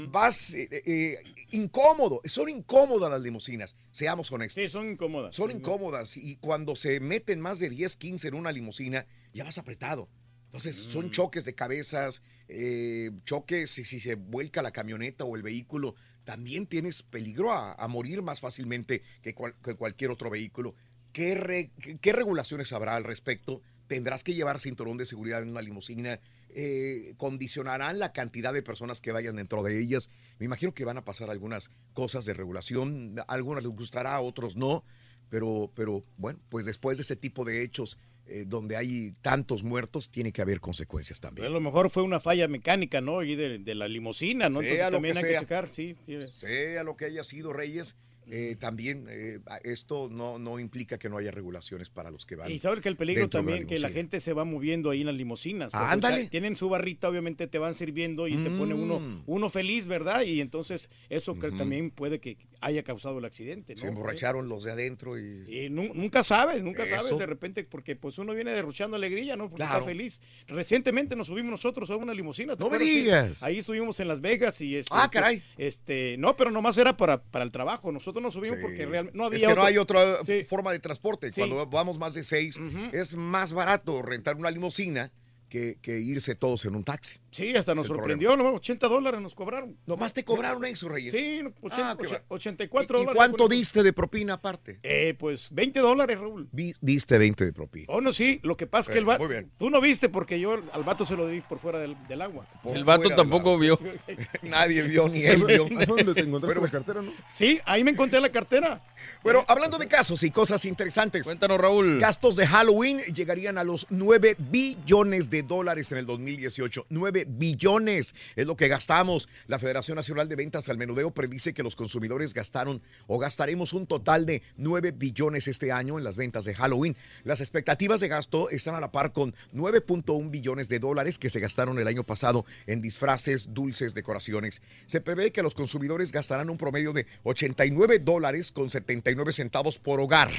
Vas 0.09 0.53
eh, 0.53 0.67
eh, 0.85 1.17
incómodo. 1.51 2.21
Son 2.25 2.49
incómodas 2.49 3.09
las 3.11 3.21
limusinas, 3.21 3.75
seamos 3.91 4.31
honestos. 4.31 4.63
Sí, 4.63 4.69
son 4.69 4.91
incómodas. 4.91 5.35
Son 5.35 5.51
incómodas. 5.51 6.17
Y 6.17 6.37
cuando 6.37 6.75
se 6.75 6.99
meten 6.99 7.39
más 7.39 7.59
de 7.59 7.69
10, 7.69 7.95
15 7.95 8.27
en 8.29 8.33
una 8.33 8.51
limusina, 8.51 9.05
ya 9.33 9.43
vas 9.43 9.57
apretado. 9.57 10.09
Entonces, 10.45 10.75
son 10.75 11.07
Mm. 11.07 11.11
choques 11.11 11.45
de 11.45 11.55
cabezas, 11.55 12.21
eh, 12.49 13.11
choques 13.25 13.69
si, 13.71 13.85
si 13.85 13.99
se 14.01 14.15
vuelca 14.15 14.61
la 14.61 14.71
camioneta 14.71 15.23
o 15.23 15.35
el 15.37 15.43
vehículo. 15.43 15.95
También 16.25 16.67
tienes 16.67 17.03
peligro 17.03 17.51
a, 17.53 17.73
a 17.73 17.87
morir 17.87 18.21
más 18.21 18.41
fácilmente 18.41 19.01
que, 19.21 19.33
cual- 19.33 19.55
que 19.63 19.75
cualquier 19.75 20.11
otro 20.11 20.29
vehículo. 20.29 20.75
¿Qué, 21.13 21.35
re- 21.35 21.71
qué- 21.81 21.97
qué 21.99 22.11
regulaciones 22.13 22.73
habrá 22.73 22.95
al 22.95 23.03
respecto? 23.05 23.61
¿Tendrás 23.91 24.23
que 24.23 24.33
llevar 24.33 24.61
cinturón 24.61 24.95
de 24.95 25.05
seguridad 25.05 25.43
en 25.43 25.49
una 25.49 25.61
limusina? 25.61 26.21
Eh, 26.47 27.13
¿Condicionarán 27.17 27.99
la 27.99 28.13
cantidad 28.13 28.53
de 28.53 28.63
personas 28.63 29.01
que 29.01 29.11
vayan 29.11 29.35
dentro 29.35 29.63
de 29.63 29.77
ellas? 29.77 30.09
Me 30.39 30.45
imagino 30.45 30.73
que 30.73 30.85
van 30.85 30.97
a 30.97 31.03
pasar 31.03 31.29
algunas 31.29 31.71
cosas 31.91 32.23
de 32.23 32.33
regulación. 32.33 33.15
A 33.19 33.23
algunas 33.33 33.61
les 33.65 33.73
gustará, 33.73 34.15
a 34.15 34.21
otros 34.21 34.55
no. 34.55 34.85
Pero, 35.27 35.73
pero 35.75 36.03
bueno, 36.15 36.39
pues 36.47 36.65
después 36.65 36.99
de 36.99 37.01
ese 37.03 37.17
tipo 37.17 37.43
de 37.43 37.63
hechos 37.63 37.97
eh, 38.27 38.45
donde 38.47 38.77
hay 38.77 39.11
tantos 39.21 39.65
muertos, 39.65 40.09
tiene 40.09 40.31
que 40.31 40.41
haber 40.41 40.61
consecuencias 40.61 41.19
también. 41.19 41.47
A 41.47 41.49
lo 41.49 41.59
mejor 41.59 41.89
fue 41.89 42.03
una 42.03 42.21
falla 42.21 42.47
mecánica, 42.47 43.01
¿no? 43.01 43.23
Y 43.23 43.35
de, 43.35 43.59
de 43.59 43.75
la 43.75 43.89
limusina, 43.89 44.47
¿no? 44.47 44.61
Sea 44.61 44.89
lo 44.89 44.97
también 44.97 45.15
que 45.15 45.19
hay 45.19 45.25
sea. 45.25 45.33
que 45.33 45.39
checar, 45.45 45.67
sí. 45.67 45.97
Sea 46.31 46.85
lo 46.85 46.95
que 46.95 47.03
haya 47.03 47.25
sido, 47.25 47.51
Reyes, 47.51 47.97
eh, 48.29 48.55
también 48.59 49.05
eh, 49.09 49.39
esto 49.63 50.07
no, 50.11 50.37
no 50.39 50.59
implica 50.59 50.97
que 50.97 51.09
no 51.09 51.17
haya 51.17 51.31
regulaciones 51.31 51.89
para 51.89 52.11
los 52.11 52.25
que 52.25 52.35
van. 52.35 52.51
Y 52.51 52.59
sabes 52.59 52.81
que 52.81 52.89
el 52.89 52.95
peligro 52.95 53.27
también 53.29 53.65
que 53.67 53.79
la 53.79 53.89
gente 53.89 54.19
se 54.19 54.33
va 54.33 54.45
moviendo 54.45 54.89
ahí 54.89 55.01
en 55.01 55.07
las 55.07 55.15
limusinas. 55.15 55.73
Ah, 55.73 55.91
ándale. 55.91 56.27
Tienen 56.27 56.55
su 56.55 56.69
barrita, 56.69 57.09
obviamente 57.09 57.47
te 57.47 57.57
van 57.59 57.75
sirviendo 57.75 58.27
y 58.27 58.35
te 58.37 58.49
pone 58.51 58.73
uno, 58.73 58.99
Mm. 58.99 59.23
uno 59.25 59.49
feliz, 59.49 59.87
¿verdad? 59.87 60.21
Y 60.23 60.41
entonces 60.41 60.89
eso 61.09 61.37
que 61.39 61.51
también 61.51 61.91
puede 61.91 62.19
que 62.19 62.37
haya 62.61 62.83
causado 62.83 63.19
el 63.19 63.25
accidente, 63.25 63.73
¿no? 63.73 63.81
Se 63.81 63.87
emborracharon 63.87 64.47
los 64.49 64.63
de 64.63 64.71
adentro 64.71 65.17
y... 65.17 65.43
Y 65.47 65.69
nu- 65.69 65.93
nunca 65.93 66.23
sabes, 66.23 66.61
nunca 66.63 66.85
sabes 66.85 67.17
de 67.17 67.25
repente, 67.25 67.63
porque 67.63 67.95
pues 67.95 68.17
uno 68.17 68.33
viene 68.33 68.51
derrochando 68.51 68.95
alegría, 68.97 69.35
¿no? 69.35 69.49
Porque 69.49 69.63
Claro. 69.63 69.79
está 69.79 69.85
feliz. 69.89 70.21
Recientemente 70.47 71.15
nos 71.15 71.27
subimos 71.27 71.51
nosotros 71.51 71.89
a 71.89 71.95
una 71.95 72.13
limusina. 72.13 72.55
¿te 72.55 72.63
No 72.63 72.69
me 72.69 72.77
digas. 72.77 73.41
Ahí 73.43 73.59
estuvimos 73.59 73.99
en 73.99 74.07
Las 74.07 74.21
Vegas 74.21 74.59
y 74.61 74.75
este. 74.75 74.91
Ah, 74.95 75.09
caray. 75.11 75.41
Este, 75.57 76.15
no, 76.17 76.35
pero 76.35 76.51
nomás 76.51 76.77
era 76.77 76.95
para, 76.97 77.21
para 77.23 77.43
el 77.45 77.51
trabajo. 77.51 77.91
Nosotros 77.91 78.10
nos 78.19 78.33
subimos 78.33 78.57
Sí. 78.57 78.63
porque 78.63 78.85
realmente 78.85 79.17
no 79.17 79.25
había 79.25 79.37
es 79.37 79.47
que 79.47 79.55
no 79.55 79.63
hay 79.63 79.77
otra 79.77 80.23
Sí. 80.25 80.43
forma 80.43 80.71
de 80.71 80.79
transporte. 80.79 81.31
Cuando 81.31 81.65
vamos 81.67 81.97
más 81.97 82.13
de 82.15 82.23
seis, 82.23 82.59
es 82.91 83.15
más 83.15 83.53
barato 83.53 84.01
rentar 84.01 84.35
una 84.35 84.51
limusina 84.51 85.11
que, 85.51 85.77
que 85.81 85.99
irse 85.99 86.33
todos 86.33 86.63
en 86.63 86.75
un 86.77 86.83
taxi. 86.85 87.19
Sí, 87.29 87.53
hasta 87.55 87.75
nos 87.75 87.85
sorprendió, 87.87 88.37
¿no? 88.37 88.53
80 88.53 88.87
dólares 88.87 89.19
nos 89.21 89.35
cobraron. 89.35 89.77
Nomás 89.85 90.13
te 90.13 90.23
cobraron 90.23 90.63
eso, 90.65 90.87
Reyes. 90.87 91.13
Sí, 91.13 91.41
Ah, 91.71 91.95
80, 91.95 91.97
qué 91.97 92.07
va. 92.13 92.23
84 92.29 92.97
¿Y 92.97 93.01
dólares. 93.01 93.15
cuánto 93.17 93.47
diste 93.49 93.83
de 93.83 93.91
propina 93.93 94.33
aparte? 94.35 94.79
Eh, 94.83 95.13
pues 95.19 95.49
20 95.51 95.79
dólares, 95.81 96.17
Raúl. 96.19 96.47
Vi- 96.53 96.73
diste 96.79 97.17
20 97.17 97.43
de 97.45 97.51
propina. 97.53 97.85
Oh, 97.89 97.99
no, 97.99 98.13
sí, 98.13 98.39
lo 98.43 98.55
que 98.55 98.65
pasa 98.65 98.91
es 98.91 98.93
que 98.93 98.99
el 98.99 99.05
vato. 99.05 99.23
muy 99.25 99.31
bien. 99.33 99.51
Tú 99.57 99.69
no 99.69 99.81
viste 99.81 100.07
porque 100.07 100.39
yo 100.39 100.53
al 100.71 100.83
vato 100.83 101.05
se 101.05 101.17
lo 101.17 101.27
di 101.27 101.41
por 101.41 101.59
fuera 101.59 101.79
del, 101.79 101.95
del 102.07 102.21
agua. 102.21 102.45
Por 102.63 102.75
El 102.77 102.85
vato 102.85 103.09
tampoco 103.09 103.59
vio. 103.59 103.77
Nadie 104.43 104.83
vio, 104.83 105.09
ni 105.09 105.21
él 105.23 105.43
vio. 105.45 105.65
Ahí 105.77 105.85
fue 105.85 105.97
donde 106.03 106.13
te 106.13 106.21
encontraste 106.21 106.61
la 106.61 106.69
cartera, 106.69 107.01
¿no? 107.01 107.11
Sí, 107.31 107.59
ahí 107.65 107.83
me 107.83 107.91
encontré 107.91 108.19
la 108.21 108.29
cartera. 108.29 108.81
Bueno, 109.23 109.45
hablando 109.47 109.77
de 109.77 109.87
casos 109.87 110.23
y 110.23 110.31
cosas 110.31 110.65
interesantes. 110.65 111.21
Cuéntanos, 111.21 111.59
Raúl. 111.59 111.99
Gastos 111.99 112.37
de 112.37 112.47
Halloween 112.47 113.01
llegarían 113.13 113.59
a 113.59 113.63
los 113.63 113.85
9 113.91 114.35
billones 114.39 115.29
de 115.29 115.43
dólares 115.43 115.91
en 115.91 115.99
el 115.99 116.07
2018. 116.07 116.87
9 116.89 117.27
billones 117.29 118.15
es 118.35 118.47
lo 118.47 118.55
que 118.55 118.67
gastamos. 118.67 119.29
La 119.45 119.59
Federación 119.59 119.97
Nacional 119.97 120.27
de 120.27 120.35
Ventas 120.35 120.69
al 120.69 120.79
Menudeo 120.79 121.11
predice 121.11 121.53
que 121.53 121.61
los 121.61 121.75
consumidores 121.75 122.33
gastaron 122.33 122.81
o 123.05 123.19
gastaremos 123.19 123.73
un 123.73 123.85
total 123.85 124.25
de 124.25 124.41
9 124.57 124.89
billones 124.89 125.47
este 125.47 125.71
año 125.71 125.99
en 125.99 126.03
las 126.03 126.17
ventas 126.17 126.43
de 126.45 126.55
Halloween. 126.55 126.97
Las 127.23 127.41
expectativas 127.41 127.99
de 127.99 128.07
gasto 128.07 128.49
están 128.49 128.73
a 128.73 128.79
la 128.79 128.91
par 128.91 129.13
con 129.13 129.35
9.1 129.53 130.31
billones 130.31 130.67
de 130.67 130.79
dólares 130.79 131.19
que 131.19 131.29
se 131.29 131.39
gastaron 131.39 131.77
el 131.77 131.87
año 131.87 132.03
pasado 132.03 132.43
en 132.65 132.81
disfraces, 132.81 133.53
dulces, 133.53 133.93
decoraciones. 133.93 134.63
Se 134.87 134.99
prevé 134.99 135.31
que 135.31 135.43
los 135.43 135.53
consumidores 135.53 136.11
gastarán 136.11 136.49
un 136.49 136.57
promedio 136.57 136.91
de 136.91 137.05
89 137.21 137.99
dólares 137.99 138.51
con 138.51 138.71
79 139.11 139.33
centavos 139.33 139.77
por 139.77 139.99
hogar. 139.99 140.31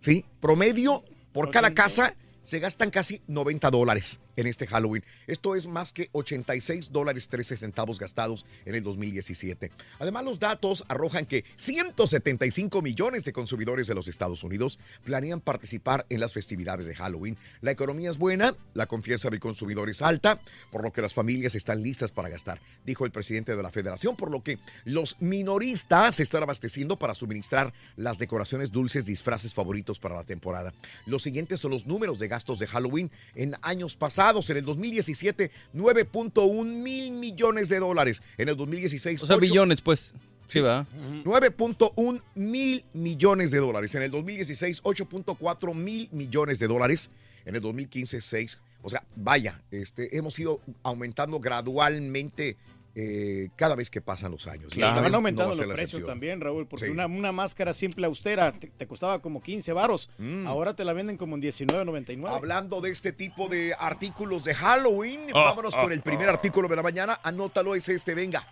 ¿Sí? 0.00 0.24
Promedio 0.40 1.02
por 1.32 1.50
cada 1.50 1.74
casa 1.74 2.14
se 2.44 2.60
gastan 2.60 2.90
casi 2.90 3.20
90 3.26 3.70
dólares 3.70 4.20
en 4.36 4.46
este 4.46 4.66
Halloween. 4.66 5.04
Esto 5.26 5.54
es 5.54 5.66
más 5.66 5.92
que 5.92 6.08
86 6.12 6.92
dólares 6.92 7.28
13 7.28 7.56
centavos 7.56 7.98
gastados 7.98 8.44
en 8.64 8.74
el 8.74 8.82
2017. 8.82 9.70
Además, 9.98 10.24
los 10.24 10.38
datos 10.38 10.84
arrojan 10.88 11.26
que 11.26 11.44
175 11.56 12.82
millones 12.82 13.24
de 13.24 13.32
consumidores 13.32 13.86
de 13.86 13.94
los 13.94 14.08
Estados 14.08 14.44
Unidos 14.44 14.78
planean 15.04 15.40
participar 15.40 16.06
en 16.08 16.20
las 16.20 16.32
festividades 16.32 16.86
de 16.86 16.94
Halloween. 16.94 17.36
La 17.60 17.70
economía 17.70 18.10
es 18.10 18.18
buena, 18.18 18.54
la 18.74 18.86
confianza 18.86 19.30
del 19.30 19.40
consumidor 19.40 19.88
es 19.88 20.02
alta, 20.02 20.40
por 20.70 20.82
lo 20.82 20.92
que 20.92 21.02
las 21.02 21.14
familias 21.14 21.54
están 21.54 21.82
listas 21.82 22.12
para 22.12 22.28
gastar, 22.28 22.60
dijo 22.84 23.04
el 23.04 23.10
presidente 23.10 23.56
de 23.56 23.62
la 23.62 23.70
federación, 23.70 24.16
por 24.16 24.30
lo 24.30 24.42
que 24.42 24.58
los 24.84 25.20
minoristas 25.20 26.20
están 26.20 26.42
abasteciendo 26.42 26.98
para 26.98 27.14
suministrar 27.14 27.72
las 27.96 28.18
decoraciones 28.18 28.72
dulces, 28.72 29.06
disfraces 29.06 29.54
favoritos 29.54 29.98
para 29.98 30.16
la 30.16 30.24
temporada. 30.24 30.74
Los 31.06 31.22
siguientes 31.22 31.60
son 31.60 31.70
los 31.70 31.86
números 31.86 32.18
de 32.18 32.28
gastos 32.34 32.58
de 32.58 32.66
Halloween 32.66 33.10
en 33.36 33.54
años 33.62 33.94
pasados. 33.94 34.50
En 34.50 34.56
el 34.56 34.64
2017, 34.64 35.52
9.1 35.72 36.64
mil 36.64 37.12
millones 37.12 37.68
de 37.68 37.78
dólares. 37.78 38.22
En 38.38 38.48
el 38.48 38.56
2016, 38.56 39.22
O 39.22 39.26
sea, 39.26 39.36
8 39.36 39.40
billones, 39.40 39.80
pues. 39.80 40.12
Sí, 40.48 40.58
va. 40.60 40.86
9.1 41.24 42.22
mil 42.34 42.84
millones 42.92 43.52
de 43.52 43.58
dólares. 43.58 43.94
En 43.94 44.02
el 44.02 44.10
2016, 44.10 44.82
8.4 44.82 45.74
mil 45.74 46.08
millones 46.10 46.58
de 46.58 46.66
dólares. 46.66 47.10
En 47.44 47.54
el 47.54 47.62
2015, 47.62 48.20
6. 48.20 48.58
O 48.82 48.90
sea, 48.90 49.02
vaya, 49.16 49.62
este, 49.70 50.16
hemos 50.18 50.38
ido 50.38 50.60
aumentando 50.82 51.38
gradualmente 51.38 52.56
eh, 52.96 53.48
cada 53.56 53.74
vez 53.74 53.90
que 53.90 54.00
pasan 54.00 54.30
los 54.30 54.46
años. 54.46 54.72
Y 54.76 54.80
esta 54.80 54.94
Van 54.94 55.02
vez 55.02 55.12
no 55.12 55.20
los 55.20 55.56
precios 55.58 55.80
excepción. 55.80 56.06
también, 56.06 56.40
Raúl, 56.40 56.66
porque 56.66 56.86
Sí. 56.86 56.90
una, 56.92 57.06
una 57.06 57.32
máscara 57.32 57.74
simple 57.74 58.06
austera 58.06 58.52
te, 58.52 58.68
te 58.68 58.86
costaba 58.86 59.20
como 59.20 59.42
15 59.42 59.72
varos. 59.72 60.10
Mm. 60.18 60.46
Ahora 60.46 60.74
te 60.74 60.84
la 60.84 60.92
venden 60.92 61.16
como 61.16 61.34
en 61.36 61.42
19.99. 61.42 62.28
Hablando 62.28 62.80
de 62.80 62.90
este 62.90 63.12
tipo 63.12 63.48
de 63.48 63.74
artículos 63.78 64.44
de 64.44 64.54
Halloween, 64.54 65.20
Ah, 65.34 65.44
vámonos 65.44 65.74
ah, 65.76 65.82
con 65.82 65.92
el 65.92 66.02
primer 66.02 66.28
ah. 66.28 66.32
artículo 66.32 66.68
de 66.68 66.76
la 66.76 66.82
mañana. 66.82 67.18
Anótalo, 67.22 67.74
es 67.74 67.88
este, 67.88 68.14
venga. 68.14 68.46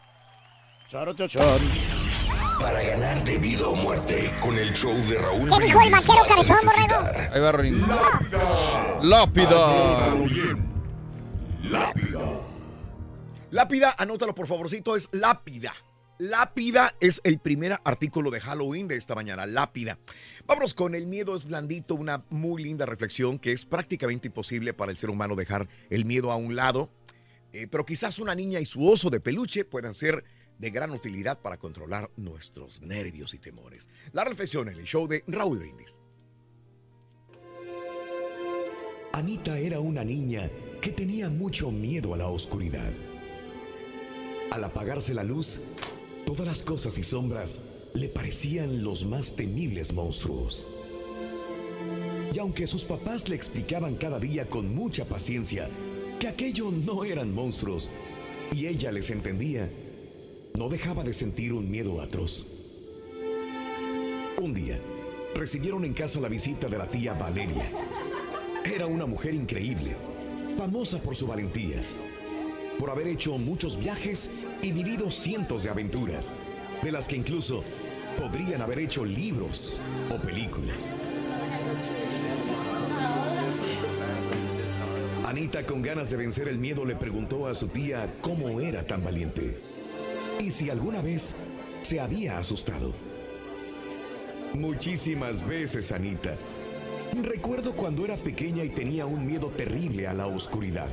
Para 2.60 2.82
ganar 2.82 3.24
de 3.24 3.38
vida 3.38 3.66
o 3.66 3.74
muerte 3.74 4.32
con 4.40 4.58
el 4.58 4.72
show 4.72 4.94
de 5.08 5.18
Raúl 5.18 5.50
¿Qué 5.58 5.64
dijo 5.66 5.80
el 5.80 5.90
vaquero 5.90 6.22
cabezón, 6.28 6.56
necesitar 6.64 7.30
Ahí 7.32 7.40
va, 7.40 7.52
Rorín. 7.52 7.80
Lápida. 9.02 9.02
Lápida. 9.02 10.14
Lápida, 11.62 12.20
anótalo 13.98 14.34
por 14.34 14.46
favorcito, 14.46 14.96
es 14.96 15.08
lápida. 15.12 15.74
Lápida 16.18 16.94
es 17.00 17.20
el 17.24 17.38
primer 17.38 17.78
artículo 17.84 18.30
de 18.30 18.40
Halloween 18.40 18.86
de 18.86 18.96
esta 18.96 19.14
mañana, 19.14 19.44
lápida. 19.46 19.98
Vámonos 20.46 20.74
con 20.74 20.94
el 20.94 21.06
miedo 21.06 21.34
es 21.34 21.44
blandito, 21.44 21.94
una 21.94 22.24
muy 22.30 22.62
linda 22.62 22.86
reflexión 22.86 23.38
que 23.38 23.52
es 23.52 23.64
prácticamente 23.64 24.28
imposible 24.28 24.72
para 24.72 24.92
el 24.92 24.96
ser 24.96 25.10
humano 25.10 25.34
dejar 25.34 25.68
el 25.90 26.04
miedo 26.04 26.30
a 26.30 26.36
un 26.36 26.54
lado, 26.54 26.90
eh, 27.52 27.66
pero 27.66 27.84
quizás 27.84 28.18
una 28.18 28.34
niña 28.34 28.60
y 28.60 28.66
su 28.66 28.86
oso 28.86 29.10
de 29.10 29.20
peluche 29.20 29.64
puedan 29.64 29.94
ser 29.94 30.24
de 30.58 30.70
gran 30.70 30.92
utilidad 30.92 31.40
para 31.40 31.56
controlar 31.56 32.08
nuestros 32.16 32.82
nervios 32.82 33.34
y 33.34 33.38
temores. 33.38 33.88
La 34.12 34.24
reflexión 34.24 34.68
en 34.68 34.78
el 34.78 34.84
show 34.84 35.08
de 35.08 35.24
Raúl 35.26 35.58
Brindis. 35.58 36.00
Anita 39.12 39.58
era 39.58 39.80
una 39.80 40.04
niña 40.04 40.48
que 40.80 40.92
tenía 40.92 41.28
mucho 41.28 41.70
miedo 41.70 42.14
a 42.14 42.18
la 42.18 42.28
oscuridad. 42.28 42.92
Al 44.52 44.64
apagarse 44.64 45.14
la 45.14 45.24
luz, 45.24 45.60
todas 46.26 46.46
las 46.46 46.60
cosas 46.60 46.98
y 46.98 47.02
sombras 47.02 47.58
le 47.94 48.08
parecían 48.08 48.84
los 48.84 49.06
más 49.06 49.34
temibles 49.34 49.94
monstruos. 49.94 50.66
Y 52.34 52.38
aunque 52.38 52.66
sus 52.66 52.84
papás 52.84 53.30
le 53.30 53.34
explicaban 53.34 53.94
cada 53.94 54.20
día 54.20 54.44
con 54.44 54.74
mucha 54.74 55.06
paciencia 55.06 55.70
que 56.20 56.28
aquello 56.28 56.70
no 56.70 57.02
eran 57.04 57.32
monstruos, 57.32 57.88
y 58.54 58.66
ella 58.66 58.92
les 58.92 59.08
entendía, 59.08 59.70
no 60.58 60.68
dejaba 60.68 61.02
de 61.02 61.14
sentir 61.14 61.54
un 61.54 61.70
miedo 61.70 62.02
atroz. 62.02 62.46
Un 64.38 64.52
día, 64.52 64.78
recibieron 65.34 65.82
en 65.86 65.94
casa 65.94 66.20
la 66.20 66.28
visita 66.28 66.68
de 66.68 66.76
la 66.76 66.90
tía 66.90 67.14
Valeria. 67.14 67.70
Era 68.66 68.86
una 68.86 69.06
mujer 69.06 69.32
increíble, 69.32 69.96
famosa 70.58 71.00
por 71.00 71.16
su 71.16 71.26
valentía, 71.26 71.82
por 72.82 72.90
haber 72.90 73.06
hecho 73.06 73.38
muchos 73.38 73.78
viajes 73.78 74.28
y 74.60 74.72
vivido 74.72 75.08
cientos 75.08 75.62
de 75.62 75.70
aventuras, 75.70 76.32
de 76.82 76.90
las 76.90 77.06
que 77.06 77.14
incluso 77.14 77.62
podrían 78.18 78.60
haber 78.60 78.80
hecho 78.80 79.04
libros 79.04 79.80
o 80.10 80.20
películas. 80.20 80.82
Anita, 85.24 85.64
con 85.64 85.80
ganas 85.80 86.10
de 86.10 86.16
vencer 86.16 86.48
el 86.48 86.58
miedo, 86.58 86.84
le 86.84 86.96
preguntó 86.96 87.46
a 87.46 87.54
su 87.54 87.68
tía 87.68 88.16
cómo 88.20 88.60
era 88.60 88.84
tan 88.84 89.04
valiente 89.04 89.60
y 90.40 90.50
si 90.50 90.68
alguna 90.68 91.00
vez 91.02 91.36
se 91.82 92.00
había 92.00 92.38
asustado. 92.38 92.92
Muchísimas 94.54 95.46
veces, 95.46 95.92
Anita. 95.92 96.36
Recuerdo 97.22 97.76
cuando 97.76 98.04
era 98.04 98.16
pequeña 98.16 98.64
y 98.64 98.70
tenía 98.70 99.06
un 99.06 99.24
miedo 99.24 99.50
terrible 99.50 100.08
a 100.08 100.14
la 100.14 100.26
oscuridad. 100.26 100.90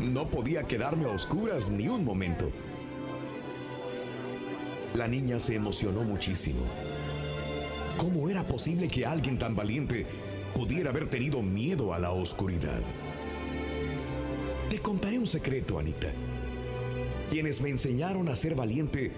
No 0.00 0.28
podía 0.28 0.64
quedarme 0.64 1.04
a 1.04 1.10
oscuras 1.10 1.70
ni 1.70 1.88
un 1.88 2.04
momento. 2.04 2.50
La 4.94 5.08
niña 5.08 5.38
se 5.38 5.54
emocionó 5.54 6.02
muchísimo. 6.02 6.60
¿Cómo 7.96 8.28
era 8.28 8.46
posible 8.46 8.88
que 8.88 9.06
alguien 9.06 9.38
tan 9.38 9.54
valiente 9.54 10.06
pudiera 10.54 10.90
haber 10.90 11.08
tenido 11.08 11.42
miedo 11.42 11.94
a 11.94 11.98
la 11.98 12.10
oscuridad? 12.10 12.80
Te 14.68 14.78
contaré 14.78 15.18
un 15.18 15.26
secreto, 15.26 15.78
Anita. 15.78 16.12
Quienes 17.30 17.60
me 17.60 17.70
enseñaron 17.70 18.28
a 18.28 18.36
ser 18.36 18.54
valiente 18.54 19.12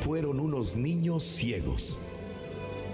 fueron 0.00 0.40
unos 0.40 0.76
niños 0.76 1.24
ciegos. 1.24 1.98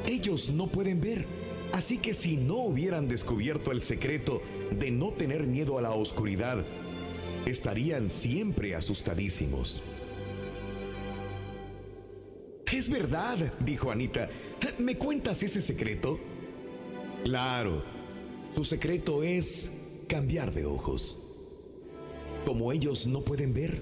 Ellos 0.06 0.50
no 0.50 0.66
pueden 0.66 1.00
ver, 1.00 1.26
así 1.72 1.98
que 1.98 2.14
si 2.14 2.36
no 2.36 2.56
hubieran 2.56 3.08
descubierto 3.08 3.72
el 3.72 3.82
secreto 3.82 4.40
de 4.70 4.90
no 4.90 5.12
tener 5.12 5.46
miedo 5.46 5.78
a 5.78 5.82
la 5.82 5.92
oscuridad, 5.92 6.64
estarían 7.46 8.10
siempre 8.10 8.74
asustadísimos. 8.74 9.82
Es 12.72 12.88
verdad, 12.88 13.52
dijo 13.60 13.92
Anita. 13.92 14.28
¿Me 14.78 14.98
cuentas 14.98 15.44
ese 15.44 15.60
secreto? 15.60 16.18
Claro, 17.22 17.84
su 18.52 18.64
secreto 18.64 19.22
es 19.22 20.02
cambiar 20.08 20.52
de 20.52 20.66
ojos. 20.66 21.20
Como 22.44 22.72
ellos 22.72 23.06
no 23.06 23.20
pueden 23.20 23.54
ver, 23.54 23.80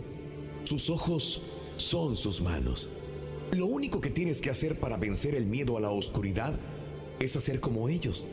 sus 0.65 0.91
ojos 0.91 1.41
son 1.77 2.19
sus 2.19 2.43
manos. 2.43 2.91
Lo 3.53 3.65
único 3.65 3.99
que 4.01 4.11
tienes 4.11 4.43
que 4.43 4.51
hacer 4.51 4.79
para 4.79 4.99
vencer 4.99 5.35
el 5.35 5.47
miedo 5.47 5.79
a 5.79 5.81
la 5.81 5.91
oscuridad 5.91 6.55
es 7.19 7.35
hacer 7.35 7.61
como 7.61 7.89
ellos. 7.89 8.27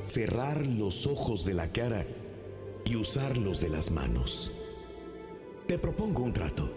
Cerrar 0.00 0.66
los 0.66 1.06
ojos 1.06 1.44
de 1.44 1.54
la 1.54 1.70
cara 1.70 2.06
y 2.84 2.96
usar 2.96 3.36
los 3.36 3.60
de 3.60 3.68
las 3.68 3.90
manos. 3.90 4.52
Te 5.66 5.78
propongo 5.78 6.22
un 6.22 6.32
trato. 6.32 6.70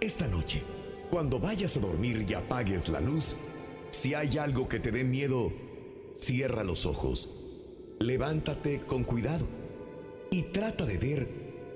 Esta 0.00 0.26
noche, 0.26 0.62
cuando 1.10 1.38
vayas 1.38 1.76
a 1.76 1.80
dormir 1.80 2.26
y 2.28 2.34
apagues 2.34 2.88
la 2.88 3.00
luz, 3.00 3.36
si 3.90 4.14
hay 4.14 4.38
algo 4.38 4.68
que 4.68 4.80
te 4.80 4.90
dé 4.90 5.04
miedo, 5.04 5.52
cierra 6.14 6.64
los 6.64 6.86
ojos. 6.86 7.32
Levántate 7.98 8.82
con 8.82 9.04
cuidado 9.04 9.46
y 10.30 10.42
trata 10.42 10.84
de 10.84 10.98
ver 10.98 11.28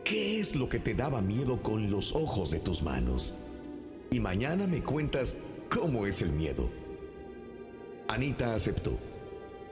qué 0.04 0.40
es 0.40 0.54
lo 0.54 0.68
que 0.68 0.80
te 0.80 0.94
daba 0.94 1.22
miedo 1.22 1.62
con 1.62 1.90
los 1.90 2.14
ojos 2.14 2.50
de 2.50 2.58
tus 2.58 2.82
manos. 2.82 3.34
Y 4.10 4.20
mañana 4.20 4.66
me 4.66 4.82
cuentas 4.82 5.36
cómo 5.70 6.06
es 6.06 6.20
el 6.20 6.30
miedo. 6.30 6.68
Anita 8.08 8.54
aceptó, 8.54 8.98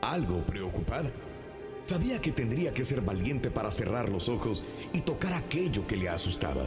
algo 0.00 0.44
preocupada. 0.46 1.10
Sabía 1.82 2.20
que 2.20 2.32
tendría 2.32 2.74
que 2.74 2.84
ser 2.84 3.00
valiente 3.00 3.50
para 3.50 3.70
cerrar 3.70 4.10
los 4.12 4.28
ojos 4.28 4.62
y 4.92 5.00
tocar 5.00 5.32
aquello 5.32 5.86
que 5.86 5.96
le 5.96 6.08
asustaba. 6.08 6.66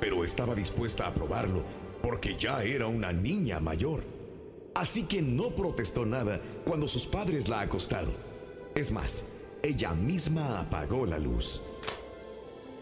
Pero 0.00 0.24
estaba 0.24 0.54
dispuesta 0.54 1.06
a 1.06 1.14
probarlo 1.14 1.62
porque 2.02 2.36
ya 2.38 2.62
era 2.62 2.86
una 2.86 3.12
niña 3.12 3.60
mayor. 3.60 4.04
Así 4.74 5.04
que 5.04 5.22
no 5.22 5.50
protestó 5.50 6.04
nada 6.04 6.40
cuando 6.64 6.86
sus 6.86 7.06
padres 7.06 7.48
la 7.48 7.60
acostaron. 7.60 8.14
Es 8.74 8.90
más, 8.90 9.24
ella 9.62 9.94
misma 9.94 10.60
apagó 10.60 11.06
la 11.06 11.18
luz. 11.18 11.62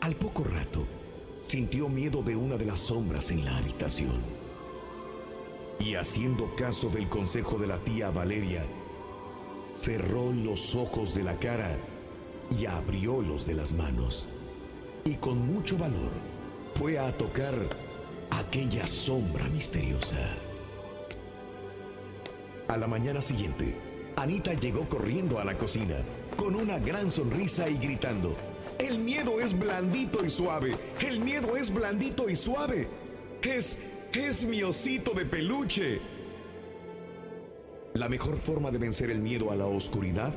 Al 0.01 0.15
poco 0.17 0.45
rato, 0.45 0.85
sintió 1.47 1.89
miedo 1.89 2.23
de 2.23 2.37
una 2.37 2.57
de 2.57 2.67
las 2.67 2.81
sombras 2.81 3.31
en 3.31 3.45
la 3.45 3.57
habitación. 3.57 4.13
Y 5.81 5.95
haciendo 5.95 6.55
caso 6.57 6.89
del 6.91 7.09
consejo 7.09 7.59
de 7.59 7.69
la 7.69 7.79
tía 7.79 8.11
Valeria, 8.11 8.63
cerró 9.85 10.33
los 10.33 10.75
ojos 10.77 11.15
de 11.15 11.23
la 11.23 11.35
cara 11.35 11.69
y 12.59 12.65
abrió 12.65 13.21
los 13.21 13.47
de 13.47 13.53
las 13.53 13.75
manos. 13.75 14.27
Y 15.05 15.13
con 15.17 15.47
mucho 15.47 15.77
valor 15.77 16.11
fue 16.75 16.99
a 16.99 17.13
tocar 17.13 17.53
aquella 18.31 18.87
sombra 18.87 19.45
misteriosa. 19.49 20.17
A 22.69 22.79
la 22.79 22.87
mañana 22.87 23.21
siguiente, 23.21 23.75
Anita 24.17 24.55
llegó 24.55 24.89
corriendo 24.89 25.39
a 25.39 25.45
la 25.45 25.59
cocina 25.59 25.97
con 26.35 26.55
una 26.55 26.79
gran 26.79 27.11
sonrisa 27.11 27.69
y 27.69 27.77
gritando, 27.77 28.35
el 28.79 28.99
miedo 28.99 29.39
es 29.39 29.59
blandito 29.59 30.25
y 30.25 30.31
suave, 30.31 30.79
el 31.07 31.21
miedo 31.21 31.59
es 31.59 31.71
blandito 31.71 32.31
y 32.31 32.37
suave. 32.37 32.89
Es, 33.43 33.77
es 34.15 34.47
mi 34.47 34.63
osito 34.63 35.13
de 35.13 35.27
peluche. 35.27 36.14
La 37.95 38.09
mejor 38.09 38.37
forma 38.37 38.73
de 38.73 38.79
vencer 38.79 39.09
el 39.09 39.21
miedo 39.21 39.53
a 39.53 39.55
la 39.55 39.67
oscuridad 39.67 40.35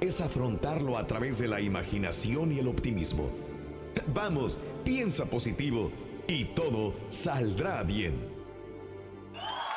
es 0.00 0.20
afrontarlo 0.20 0.96
a 0.96 1.04
través 1.04 1.36
de 1.38 1.48
la 1.48 1.60
imaginación 1.60 2.52
y 2.52 2.60
el 2.60 2.68
optimismo. 2.68 3.28
Vamos, 4.14 4.60
piensa 4.84 5.24
positivo 5.24 5.90
y 6.28 6.44
todo 6.44 6.94
saldrá 7.08 7.82
bien. 7.82 8.14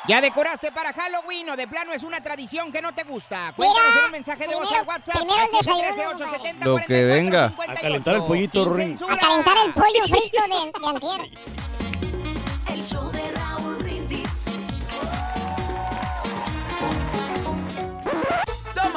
¿Ya 0.06 0.20
decoraste 0.20 0.70
para 0.70 0.92
Halloween 0.92 1.50
o 1.50 1.56
de 1.56 1.66
plano 1.66 1.92
es 1.92 2.04
una 2.04 2.22
tradición 2.22 2.70
que 2.70 2.80
no 2.80 2.94
te 2.94 3.02
gusta? 3.02 3.52
Cuéntanos 3.56 3.96
en 3.96 4.04
un 4.04 4.12
mensaje 4.12 4.46
de 4.46 4.54
voz 4.54 4.70
al 4.70 4.86
WhatsApp 4.86 5.16
primero 5.16 5.34
el 5.34 5.42
al 5.42 5.50
desayuno, 5.50 6.14
713-870-4458. 6.60 6.64
Lo 6.64 6.76
que 6.86 7.04
venga. 7.06 7.44
A 7.66 7.74
calentar 7.74 8.14
el 8.14 8.22
pollito, 8.22 8.72
censura. 8.76 9.14
A 9.14 9.18
calentar 9.18 9.56
el 9.66 9.72
pollo 9.74 10.04
frito 10.04 10.42
de, 10.42 10.80
de 10.80 10.86
antier. 10.86 11.56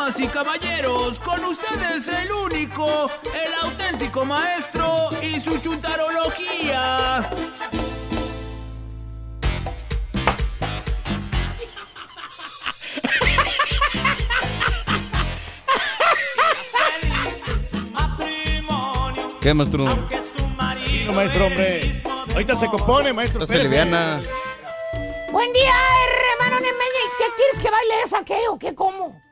Damas 0.10 0.20
y 0.22 0.28
caballeros, 0.28 1.20
con 1.20 1.43
ustedes 1.45 2.07
el 2.07 2.32
único, 2.32 3.12
el 3.32 3.53
auténtico 3.62 4.26
maestro 4.26 5.07
y 5.22 5.39
su 5.39 5.55
chuntarología. 5.62 7.30
¿Qué, 19.39 19.53
maestro? 19.53 19.86
No, 19.86 21.14
maestro, 21.14 21.45
hombre. 21.45 22.01
Ahorita 22.34 22.55
se 22.55 22.66
compone, 22.68 23.14
maestro. 23.14 23.45
Liviana. 23.45 24.22
Buen 25.32 25.53
día, 25.53 25.76
hermano 26.34 26.55
de 26.55 26.72
Mella. 26.72 27.03
¿Qué 27.20 27.26
quieres 27.36 27.60
que 27.62 27.70
baile 27.70 27.93
esa, 28.03 28.24
qué 28.24 28.39
o 28.49 28.57
qué, 28.57 28.74
cómo? 28.74 29.29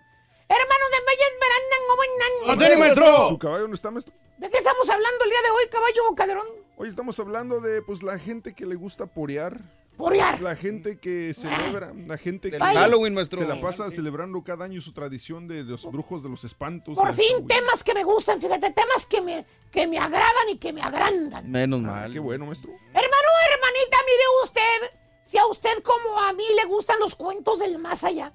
Hermano 0.50 0.86
de 0.91 0.98
Mella, 1.06 1.26
verán, 1.41 2.58
¡Atene, 2.58 2.78
maestro! 2.78 3.30
¿Su 3.30 3.38
caballo 3.38 3.68
no 3.68 3.74
está, 3.76 3.91
maestro? 3.91 4.14
¿De 4.38 4.50
qué 4.50 4.58
estamos 4.58 4.89
hablando 4.89 5.24
el 5.26 5.30
día 5.30 5.41
de 5.41 5.50
hoy, 5.52 5.64
caballo 5.70 6.16
Calderón? 6.16 6.48
Hoy 6.78 6.88
estamos 6.89 7.20
hablando 7.20 7.60
de 7.60 7.82
pues 7.82 8.04
la 8.04 8.18
gente 8.18 8.54
que 8.54 8.66
le 8.66 8.76
gusta 8.76 9.06
porear. 9.08 9.60
Porear. 9.98 10.39
La 10.41 10.56
gente 10.56 11.00
que 11.00 11.34
celebra, 11.34 11.91
la 12.06 12.18
gente 12.18 12.52
que 12.52 12.60
Halloween, 12.60 13.16
maestro. 13.16 13.39
se 13.41 13.48
la 13.48 13.60
pasa 13.60 13.89
celebrando 13.89 14.43
cada 14.43 14.64
año 14.66 14.80
su 14.80 14.93
tradición 14.93 15.48
de 15.48 15.64
los 15.64 15.91
brujos 15.91 16.22
de 16.22 16.30
los 16.30 16.43
espantos. 16.43 16.93
Por 16.95 17.14
fin, 17.14 17.26
Halloween. 17.30 17.48
temas 17.48 17.84
que 17.84 17.93
me 17.95 18.04
gustan, 18.04 18.39
fíjate, 18.39 18.70
temas 18.72 19.06
que 19.08 19.22
me, 19.22 19.43
que 19.72 19.88
me 19.88 19.98
agradan 19.98 20.50
y 20.52 20.58
que 20.60 20.72
me 20.72 20.82
agrandan. 20.84 21.50
Menos 21.52 21.80
Ah, 21.86 21.91
mal. 21.91 22.14
qué 22.14 22.20
bueno, 22.20 22.45
maestro. 22.45 22.70
Hermano, 22.70 23.30
hermanita, 23.52 23.98
mire 24.06 24.24
usted, 24.43 24.98
si 25.24 25.38
a 25.39 25.45
usted 25.48 25.82
como 25.84 26.20
a 26.22 26.32
mí 26.34 26.45
le 26.56 26.66
gustan 26.66 27.00
los 27.00 27.16
cuentos 27.16 27.58
del 27.60 27.80
más 27.80 28.04
allá, 28.04 28.32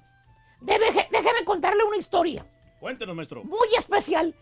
debe- 0.65 1.07
déjeme 1.11 1.43
contarle 1.45 1.83
una 1.83 1.97
historia 1.97 2.45
Cuéntenos, 2.79 3.15
maestro. 3.15 3.43
muy 3.43 3.67
especial. 3.77 4.33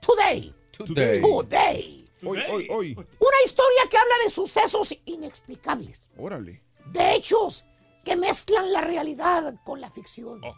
Today. 0.00 0.54
Today. 0.72 1.20
Today. 1.22 2.08
Hoy, 2.24 2.38
hoy, 2.50 2.66
hoy. 2.70 2.92
Una 2.94 3.36
historia 3.44 3.82
que 3.90 3.96
habla 3.98 4.14
de 4.24 4.30
sucesos 4.30 4.94
inexplicables, 5.06 6.10
Órale. 6.16 6.62
de 6.86 7.14
hechos 7.14 7.64
que 8.04 8.16
mezclan 8.16 8.72
la 8.72 8.80
realidad 8.80 9.54
con 9.64 9.80
la 9.80 9.90
ficción. 9.90 10.40
Oh. 10.44 10.54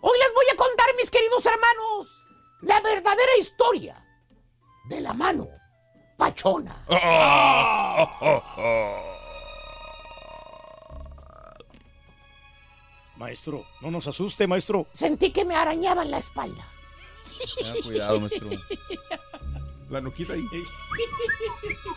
Hoy 0.00 0.18
les 0.18 0.34
voy 0.34 0.44
a 0.52 0.56
contar, 0.56 0.86
mis 0.96 1.10
queridos 1.10 1.44
hermanos, 1.46 2.22
la 2.62 2.80
verdadera 2.80 3.36
historia 3.38 4.04
de 4.88 5.00
la 5.00 5.12
mano 5.12 5.48
pachona. 6.16 6.84
Maestro, 13.22 13.64
no 13.80 13.92
nos 13.92 14.08
asuste, 14.08 14.48
maestro. 14.48 14.88
Sentí 14.92 15.30
que 15.30 15.44
me 15.44 15.54
arañaban 15.54 16.10
la 16.10 16.18
espalda. 16.18 16.66
Tenga 17.56 17.80
cuidado, 17.80 18.18
maestro. 18.18 18.48
La 19.90 20.00
noquita 20.00 20.32
ahí. 20.32 20.44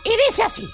Y 0.04 0.28
dice 0.28 0.44
así. 0.44 0.64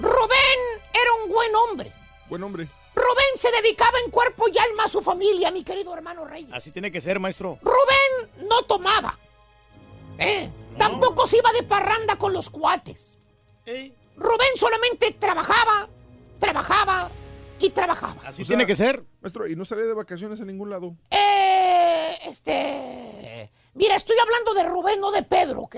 Rubén 0.00 0.58
era 0.92 1.24
un 1.24 1.32
buen 1.32 1.54
hombre. 1.54 1.94
Buen 2.28 2.42
hombre. 2.42 2.68
Rubén 2.94 3.36
se 3.36 3.50
dedicaba 3.52 3.98
en 4.04 4.10
cuerpo 4.10 4.48
y 4.52 4.58
alma 4.58 4.84
a 4.84 4.88
su 4.88 5.00
familia, 5.00 5.50
mi 5.50 5.64
querido 5.64 5.94
hermano 5.94 6.26
Reyes. 6.26 6.52
Así 6.52 6.70
tiene 6.70 6.92
que 6.92 7.00
ser, 7.00 7.18
maestro. 7.18 7.58
Rubén 7.62 8.46
no 8.46 8.64
tomaba. 8.64 9.18
¿eh? 10.18 10.50
Tampoco 10.76 11.26
se 11.26 11.38
iba 11.38 11.50
de 11.52 11.62
parranda 11.62 12.18
con 12.18 12.34
los 12.34 12.50
cuates. 12.50 13.16
Rubén 13.64 14.56
solamente 14.56 15.12
trabajaba, 15.12 15.88
trabajaba 16.38 17.10
y 17.58 17.70
trabajaba. 17.70 18.16
Así 18.24 18.42
O 18.42 18.44
sea, 18.44 18.56
tiene 18.56 18.66
que 18.66 18.76
ser. 18.76 19.04
Maestro, 19.20 19.46
y 19.48 19.56
no 19.56 19.64
salía 19.64 19.84
de 19.84 19.94
vacaciones 19.94 20.40
a 20.40 20.44
ningún 20.44 20.70
lado. 20.70 20.96
Eh, 21.10 22.18
este. 22.26 23.50
Mira, 23.74 23.96
estoy 23.96 24.16
hablando 24.18 24.54
de 24.54 24.64
Rubén, 24.64 25.00
no 25.00 25.10
de 25.10 25.22
Pedro, 25.22 25.62
¿ok? 25.62 25.76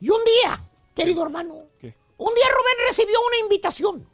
Y 0.00 0.08
un 0.10 0.24
día, 0.24 0.68
querido 0.94 1.22
hermano, 1.22 1.66
¿Qué? 1.78 1.94
un 2.16 2.34
día 2.34 2.46
Rubén 2.48 2.86
recibió 2.88 3.18
una 3.28 3.38
invitación. 3.38 4.08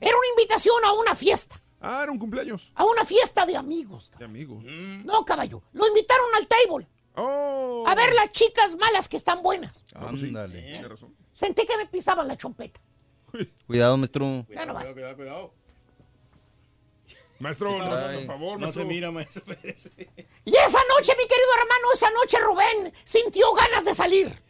Era 0.00 0.16
una 0.16 0.28
invitación 0.28 0.84
a 0.84 0.92
una 0.94 1.14
fiesta. 1.14 1.60
Ah, 1.80 2.00
era 2.02 2.10
un 2.12 2.18
cumpleaños. 2.18 2.72
A 2.74 2.84
una 2.84 3.04
fiesta 3.04 3.46
de 3.46 3.56
amigos. 3.56 4.10
De 4.18 4.24
amigos. 4.24 4.64
No, 4.64 5.24
caballo. 5.24 5.62
Lo 5.72 5.86
invitaron 5.86 6.26
al 6.36 6.46
table. 6.46 6.88
Oh. 7.16 7.84
A 7.86 7.94
ver 7.94 8.14
las 8.14 8.32
chicas 8.32 8.76
malas 8.76 9.08
que 9.08 9.16
están 9.16 9.42
buenas. 9.42 9.84
Ándale. 9.94 10.62
Tiene 10.72 10.88
razón. 10.88 11.14
Sentí 11.32 11.66
que 11.66 11.76
me 11.76 11.86
pisaban 11.86 12.28
la 12.28 12.36
chompeta. 12.36 12.80
Cuidado, 13.66 13.96
maestro. 13.96 14.44
Vas. 14.48 14.86
Cuidado, 14.92 15.16
cuidado. 15.16 15.52
Maestro, 17.38 17.78
no, 17.78 17.88
por 17.88 18.26
favor, 18.26 18.52
No 18.54 18.58
maestro. 18.66 18.82
se 18.82 18.88
mira, 18.88 19.10
maestro. 19.10 19.42
Y 19.46 20.50
esa 20.56 20.78
noche, 20.94 21.12
mi 21.16 21.26
querido 21.26 21.48
hermano, 21.58 21.86
esa 21.94 22.10
noche 22.10 22.38
Rubén 22.38 22.92
sintió 23.04 23.50
ganas 23.54 23.84
de 23.86 23.94
salir. 23.94 24.42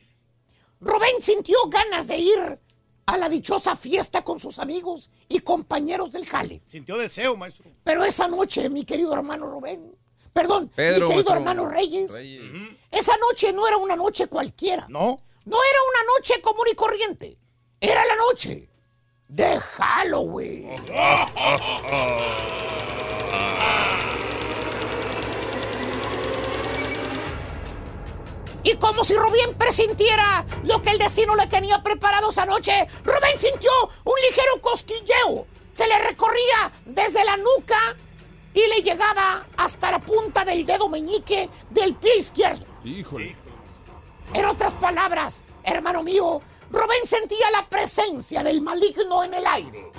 Rubén 0.81 1.21
sintió 1.21 1.57
ganas 1.69 2.09
de 2.09 2.17
ir 2.19 2.61
a 3.07 3.17
la 3.17 3.29
dichosa 3.29 3.77
fiesta 3.77 4.23
con 4.23 4.41
sus 4.41 4.59
amigos 4.59 5.11
y 5.29 5.39
compañeros 5.41 6.11
del 6.11 6.27
jale. 6.27 6.63
Sintió 6.67 6.97
deseo, 6.99 7.37
maestro. 7.37 7.71
Pero 7.85 8.05
esa 8.05 8.27
noche, 8.27 8.69
mi 8.71 8.85
querido 8.85 9.13
hermano 9.15 9.49
Rubén, 9.49 9.95
perdón, 10.33 10.69
Pedro, 10.75 11.07
mi 11.09 11.15
querido 11.15 11.31
maestro. 11.31 11.35
hermano 11.35 11.69
Reyes, 11.69 12.13
Reyes. 12.13 12.43
esa 12.91 13.17
noche 13.19 13.53
no 13.53 13.69
era 13.69 13.77
una 13.77 13.95
noche 13.95 14.27
cualquiera. 14.27 14.87
No. 14.89 15.21
No 15.45 15.57
era 15.57 15.79
una 15.91 16.13
noche 16.19 16.41
común 16.41 16.67
y 16.71 16.75
corriente. 16.75 17.39
Era 17.81 18.05
la 18.05 18.17
noche 18.17 18.69
de 19.31 19.61
Halloween. 19.61 20.69
Y 28.63 28.75
como 28.75 29.05
si 29.05 29.15
Rubén 29.15 29.55
presintiera 29.57 30.45
lo 30.65 30.83
que 30.83 30.91
el 30.91 30.99
destino 30.99 31.35
le 31.35 31.47
tenía 31.47 31.83
preparado 31.83 32.31
esa 32.31 32.45
noche, 32.45 32.87
Rubén 33.05 33.39
sintió 33.39 33.71
un 34.05 34.15
ligero 34.29 34.61
cosquilleo 34.61 35.47
que 35.77 35.87
le 35.87 35.99
recorría 36.01 36.73
desde 36.85 37.25
la 37.25 37.37
nuca 37.37 37.79
y 38.53 38.61
le 38.67 38.83
llegaba 38.83 39.47
hasta 39.57 39.93
la 39.93 40.01
punta 40.01 40.45
del 40.45 40.67
dedo 40.67 40.89
meñique 40.89 41.49
del 41.71 41.95
pie 41.95 42.19
izquierdo. 42.19 42.67
Híjole. 42.85 43.37
En 44.35 44.45
otras 44.45 44.75
palabras, 44.75 45.43
hermano 45.63 46.03
mío, 46.03 46.43
Rubén 46.71 47.05
sentía 47.05 47.51
la 47.51 47.69
presencia 47.69 48.43
del 48.43 48.61
maligno 48.61 49.25
en 49.25 49.35
el 49.35 49.47
aire. 49.47 49.91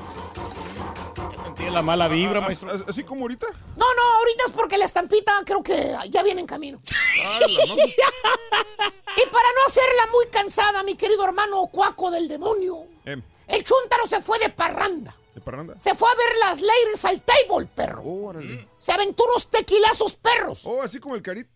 Ya 1.36 1.43
sentí 1.43 1.69
la 1.69 1.82
mala 1.82 2.07
vibra, 2.07 2.39
Ah, 2.39 2.41
maestro. 2.45 2.72
as- 2.72 2.84
Así 2.88 3.03
como 3.03 3.22
ahorita. 3.24 3.47
No, 3.76 3.86
no, 3.93 4.01
ahorita 4.19 4.43
es 4.47 4.51
porque 4.51 4.78
la 4.78 4.86
estampita 4.86 5.34
creo 5.45 5.61
que 5.61 5.95
ya 6.09 6.24
viene 6.24 6.41
en 6.41 6.47
camino. 6.47 6.82
La 7.39 7.47
no. 7.67 7.76
Y 7.76 9.26
para 9.30 9.47
no 9.49 9.65
hacerla 9.67 10.07
muy 10.11 10.28
cansada, 10.32 10.84
mi 10.84 10.95
querido 10.95 11.24
hermano 11.26 11.67
cuaco 11.67 12.09
del 12.11 12.28
demonio, 12.28 12.86
Em, 13.05 13.22
el 13.47 13.63
chúntaro 13.63 14.07
se 14.07 14.22
fue 14.22 14.39
de 14.39 14.49
parranda. 14.49 15.15
¿De 15.36 15.41
parranda? 15.41 15.76
Se 15.80 15.95
fue 15.95 16.09
a 16.09 16.15
ver 16.15 16.38
las 16.39 16.61
ladies 16.61 17.03
al 17.05 17.22
table, 17.22 17.67
perro. 17.76 18.03
Órale. 18.03 18.67
Se 18.80 18.91
aventó 18.91 19.26
unos 19.26 19.49
tequilazos 19.49 20.15
perros. 20.15 20.65
Oh, 20.65 20.82
así 20.82 20.99
como 20.99 21.15
el 21.15 21.22
carit. 21.22 21.47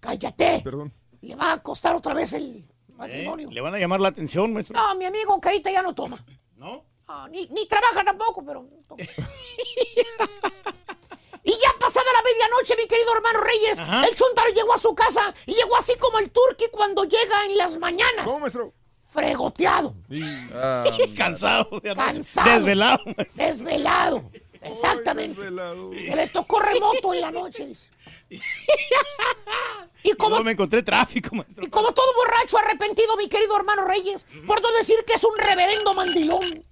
Cállate. 0.00 0.60
Perdón. 0.62 0.92
Le 1.20 1.34
va 1.34 1.52
a 1.52 1.62
costar 1.62 1.94
otra 1.96 2.14
vez 2.14 2.32
el 2.32 2.64
matrimonio. 2.96 3.48
Eh, 3.48 3.54
Le 3.54 3.60
van 3.60 3.74
a 3.74 3.78
llamar 3.78 4.00
la 4.00 4.08
atención, 4.08 4.52
maestro. 4.52 4.76
No, 4.80 4.94
mi 4.96 5.04
amigo 5.04 5.40
Carita 5.40 5.70
ya 5.70 5.82
no 5.82 5.94
toma. 5.94 6.18
¿No? 6.56 6.84
No, 7.08 7.28
ni, 7.28 7.46
ni 7.48 7.66
trabaja 7.68 8.02
tampoco, 8.04 8.44
pero 8.44 8.66
toma. 8.88 9.04
Y 11.48 11.52
ya 11.52 11.68
pasada 11.78 12.06
la 12.12 12.22
medianoche, 12.22 12.74
mi 12.76 12.88
querido 12.88 13.14
hermano 13.14 13.40
Reyes, 13.40 13.78
Ajá. 13.78 14.04
el 14.08 14.14
chúntaro 14.16 14.50
llegó 14.50 14.74
a 14.74 14.78
su 14.78 14.92
casa 14.96 15.32
y 15.46 15.54
llegó 15.54 15.76
así 15.76 15.96
como 15.96 16.18
el 16.18 16.30
turqui 16.30 16.64
cuando 16.72 17.04
llega 17.04 17.44
en 17.48 17.56
las 17.56 17.78
mañanas. 17.78 18.24
¿Cómo, 18.24 18.40
maestro? 18.40 18.72
Fregoteado, 19.04 19.94
Ah, 20.54 20.84
Cansado. 21.16 21.78
de. 21.80 21.94
Cansado. 21.94 22.50
Desvelado, 22.50 23.04
maestro. 23.16 23.44
desvelado. 23.46 24.30
Exactamente. 24.60 25.40
Desvelado. 25.40 25.90
Que 25.90 26.16
le 26.16 26.26
tocó 26.26 26.58
remoto 26.58 27.14
en 27.14 27.20
la 27.20 27.30
noche, 27.30 27.64
dice. 27.64 27.90
Y 30.02 30.12
como, 30.12 30.36
No 30.38 30.44
me 30.44 30.52
encontré 30.52 30.84
tráfico, 30.84 31.34
maestro. 31.34 31.64
y 31.64 31.68
como 31.68 31.90
todo 31.92 32.06
borracho 32.14 32.58
arrepentido, 32.58 33.16
mi 33.16 33.28
querido 33.28 33.56
hermano 33.56 33.84
Reyes, 33.86 34.28
por 34.46 34.62
no 34.62 34.70
decir 34.72 34.96
que 35.04 35.14
es 35.14 35.24
un 35.24 35.36
reverendo 35.36 35.94
mandilón. 35.94 36.44
Eh, 36.44 36.62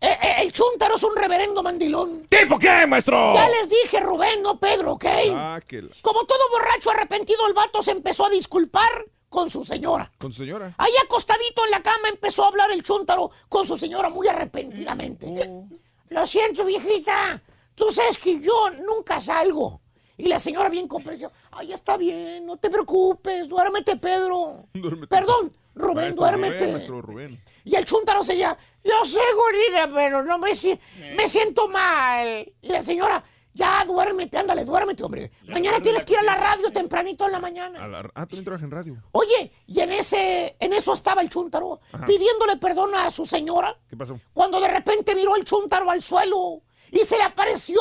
eh, 0.00 0.34
el 0.40 0.52
chúntaro 0.52 0.96
es 0.96 1.02
un 1.02 1.14
reverendo 1.14 1.62
mandilón. 1.62 2.26
¿Tipo 2.30 2.58
qué, 2.58 2.86
maestro? 2.86 3.34
Ya 3.34 3.46
les 3.50 3.68
dije, 3.68 4.00
Rubén, 4.00 4.42
no 4.42 4.58
Pedro, 4.58 4.92
¿ok? 4.92 5.04
Ah, 5.34 5.60
que 5.66 5.82
la- 5.82 5.94
Como 6.00 6.24
todo 6.24 6.38
borracho 6.50 6.90
arrepentido, 6.90 7.46
el 7.46 7.52
vato 7.52 7.82
se 7.82 7.90
empezó 7.90 8.24
a 8.24 8.30
disculpar 8.30 9.04
con 9.28 9.50
su 9.50 9.64
señora. 9.64 10.10
Con 10.18 10.32
su 10.32 10.38
señora. 10.42 10.72
Ahí 10.78 10.92
acostadito 11.04 11.64
en 11.66 11.72
la 11.72 11.82
cama 11.82 12.08
empezó 12.08 12.44
a 12.44 12.48
hablar 12.48 12.72
el 12.72 12.82
chúntaro 12.82 13.30
con 13.50 13.66
su 13.66 13.76
señora 13.76 14.08
muy 14.08 14.28
arrepentidamente. 14.28 15.26
Oh. 15.28 15.68
Lo 16.08 16.26
siento, 16.26 16.64
viejita. 16.64 17.42
Tú 17.74 17.92
sabes 17.92 18.16
que 18.16 18.40
yo 18.40 18.70
nunca 18.86 19.20
salgo. 19.20 19.81
Y 20.16 20.26
la 20.28 20.38
señora 20.38 20.68
bien 20.68 20.86
comprensiva. 20.88 21.30
Ay, 21.50 21.72
está 21.72 21.96
bien, 21.96 22.46
no 22.46 22.56
te 22.56 22.70
preocupes. 22.70 23.48
Duérmete, 23.48 23.96
Pedro. 23.96 24.66
Duérmete. 24.74 25.06
Perdón, 25.08 25.52
Rubén, 25.74 25.94
Maestro 25.96 26.22
duérmete. 26.22 26.58
Rubén, 26.58 26.72
maestro 26.72 27.02
Rubén. 27.02 27.42
Y 27.64 27.74
el 27.76 27.84
chúntaro 27.84 28.22
seguía, 28.22 28.56
yo 28.84 29.04
sé, 29.04 29.20
gorila, 29.34 29.90
pero 29.94 30.22
no 30.22 30.38
me, 30.38 30.54
si- 30.54 30.78
me 31.16 31.28
siento 31.28 31.66
mal. 31.68 32.52
Y 32.60 32.68
la 32.68 32.82
señora, 32.82 33.24
ya 33.54 33.84
duérmete, 33.86 34.36
ándale, 34.38 34.64
duérmete, 34.64 35.02
hombre. 35.02 35.30
Mañana 35.48 35.80
tienes 35.80 36.04
que 36.04 36.12
ir 36.12 36.18
a 36.18 36.22
la 36.22 36.36
radio 36.36 36.70
tempranito 36.72 37.24
en 37.26 37.32
la 37.32 37.40
mañana. 37.40 37.82
A 37.82 37.88
la- 37.88 38.00
Ah, 38.14 38.26
también 38.26 38.44
trabaja 38.44 38.64
en 38.66 38.70
radio. 38.70 39.02
Oye, 39.12 39.50
y 39.66 39.80
en 39.80 39.92
ese, 39.92 40.56
en 40.60 40.72
eso 40.74 40.92
estaba 40.92 41.22
el 41.22 41.28
chúntaro, 41.30 41.80
Ajá. 41.92 42.04
pidiéndole 42.04 42.56
perdón 42.58 42.94
a 42.94 43.10
su 43.10 43.24
señora, 43.26 43.76
¿Qué 43.88 43.96
pasó? 43.96 44.20
cuando 44.34 44.60
de 44.60 44.68
repente 44.68 45.14
miró 45.14 45.36
el 45.36 45.44
chúntaro 45.44 45.90
al 45.90 46.02
suelo 46.02 46.62
y 46.90 46.98
se 46.98 47.16
le 47.16 47.22
apareció 47.24 47.80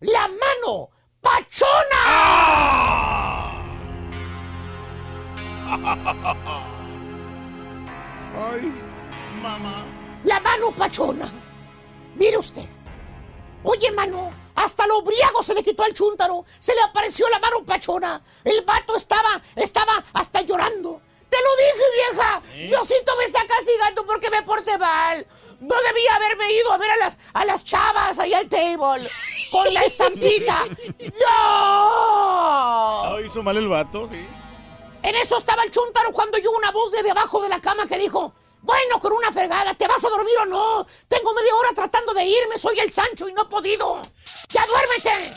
la 0.00 0.26
mano 0.28 0.90
pachona. 1.20 2.02
Ay. 8.36 8.72
Mamá. 9.42 9.84
La 10.24 10.40
mano 10.40 10.70
pachona. 10.72 11.30
Mire 12.14 12.38
usted. 12.38 12.68
Oye, 13.62 13.90
mano, 13.92 14.32
Hasta 14.60 14.86
lo 14.86 15.00
briago 15.00 15.42
se 15.42 15.54
le 15.54 15.62
quitó 15.62 15.84
al 15.84 15.94
chúntaro. 15.94 16.44
Se 16.58 16.74
le 16.74 16.82
apareció 16.82 17.26
la 17.30 17.38
mano 17.38 17.64
pachona. 17.64 18.20
El 18.44 18.62
vato 18.62 18.94
estaba, 18.94 19.40
estaba 19.56 20.04
hasta 20.12 20.42
llorando. 20.42 21.00
Te 21.30 21.38
lo 21.38 21.56
dije, 21.56 21.84
vieja. 21.94 22.42
Diosito 22.68 23.16
me 23.16 23.24
está 23.24 23.46
castigando 23.46 24.04
porque 24.04 24.28
me 24.28 24.42
porté 24.42 24.76
mal. 24.76 25.26
No 25.60 25.76
debía 25.86 26.16
haberme 26.16 26.52
ido 26.52 26.72
a 26.72 26.78
ver 26.78 26.90
a 26.90 26.96
las, 26.96 27.18
a 27.34 27.44
las 27.44 27.64
chavas 27.64 28.18
ahí 28.18 28.32
al 28.32 28.48
table. 28.48 29.08
Con 29.50 29.72
la 29.74 29.82
estampita. 29.82 30.64
¡No! 30.98 31.26
Ah, 33.12 33.18
hizo 33.24 33.42
mal 33.42 33.56
el 33.56 33.68
vato, 33.68 34.08
sí. 34.08 34.26
En 35.02 35.14
eso 35.16 35.38
estaba 35.38 35.62
el 35.64 35.70
chúntaro 35.70 36.12
cuando 36.12 36.38
oyó 36.38 36.50
una 36.52 36.70
voz 36.70 36.92
de 36.92 37.02
debajo 37.02 37.42
de 37.42 37.48
la 37.48 37.60
cama 37.60 37.86
que 37.86 37.98
dijo, 37.98 38.34
bueno, 38.62 39.00
con 39.00 39.12
una 39.12 39.32
fregada, 39.32 39.74
¿te 39.74 39.86
vas 39.86 40.04
a 40.04 40.10
dormir 40.10 40.34
o 40.42 40.46
no? 40.46 40.86
Tengo 41.08 41.32
media 41.34 41.54
hora 41.56 41.70
tratando 41.74 42.12
de 42.12 42.24
irme, 42.24 42.58
soy 42.58 42.78
el 42.80 42.92
Sancho 42.92 43.28
y 43.28 43.32
no 43.32 43.42
he 43.42 43.46
podido. 43.46 44.02
¡Ya 44.48 44.66
duérmete! 44.66 45.34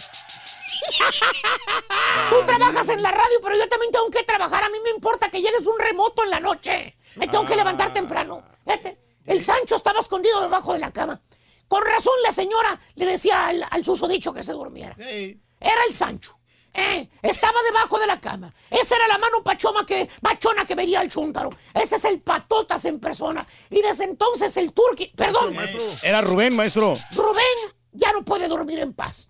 Tú 2.30 2.46
trabajas 2.46 2.90
en 2.90 3.02
la 3.02 3.12
radio, 3.12 3.40
pero 3.42 3.56
yo 3.58 3.68
también 3.70 3.92
tengo 3.92 4.10
que 4.10 4.24
trabajar. 4.24 4.64
A 4.64 4.70
mí 4.70 4.78
me 4.84 4.90
importa 4.90 5.30
que 5.30 5.42
llegues 5.42 5.66
un 5.66 5.80
remoto 5.80 6.24
en 6.24 6.30
la 6.30 6.40
noche. 6.40 6.98
Me 7.16 7.28
tengo 7.28 7.46
que 7.46 7.56
levantar 7.56 7.94
temprano. 7.94 8.44
Fíjate, 8.66 8.98
el 9.26 9.44
Sancho 9.44 9.76
estaba 9.76 10.00
escondido 10.00 10.42
debajo 10.42 10.74
de 10.74 10.80
la 10.80 10.92
cama. 10.92 11.22
Con 11.68 11.84
razón 11.84 12.14
la 12.24 12.32
señora 12.32 12.80
le 12.96 13.06
decía 13.06 13.48
al, 13.48 13.66
al 13.70 13.86
susodicho 13.86 14.34
que 14.34 14.44
se 14.44 14.52
durmiera. 14.52 14.96
Era 15.00 15.84
el 15.88 15.94
Sancho. 15.94 16.38
Eh, 16.76 17.08
estaba 17.22 17.62
debajo 17.64 18.00
de 18.00 18.08
la 18.08 18.20
cama. 18.20 18.54
Esa 18.70 18.96
era 18.96 19.08
la 19.08 19.20
mano 19.20 19.44
pachoma 19.44 19.86
que, 19.86 20.10
pachona 20.22 20.66
que 20.66 20.74
veía 20.74 21.02
al 21.02 21.10
chúntaro. 21.10 21.52
Ese 21.74 21.98
es 21.98 22.06
el 22.06 22.22
patotas 22.22 22.84
en 22.86 23.00
persona. 23.00 23.48
Y 23.70 23.82
desde 23.82 24.06
entonces 24.06 24.58
el 24.58 24.74
turqui... 24.74 25.08
Perdón. 25.16 25.56
Era 26.02 26.22
Rubén, 26.22 26.56
maestro. 26.56 26.96
Rubén 27.12 27.76
ya 27.92 28.12
no 28.12 28.26
puede 28.26 28.48
dormir 28.48 28.80
en 28.80 28.94
paz. 28.94 29.30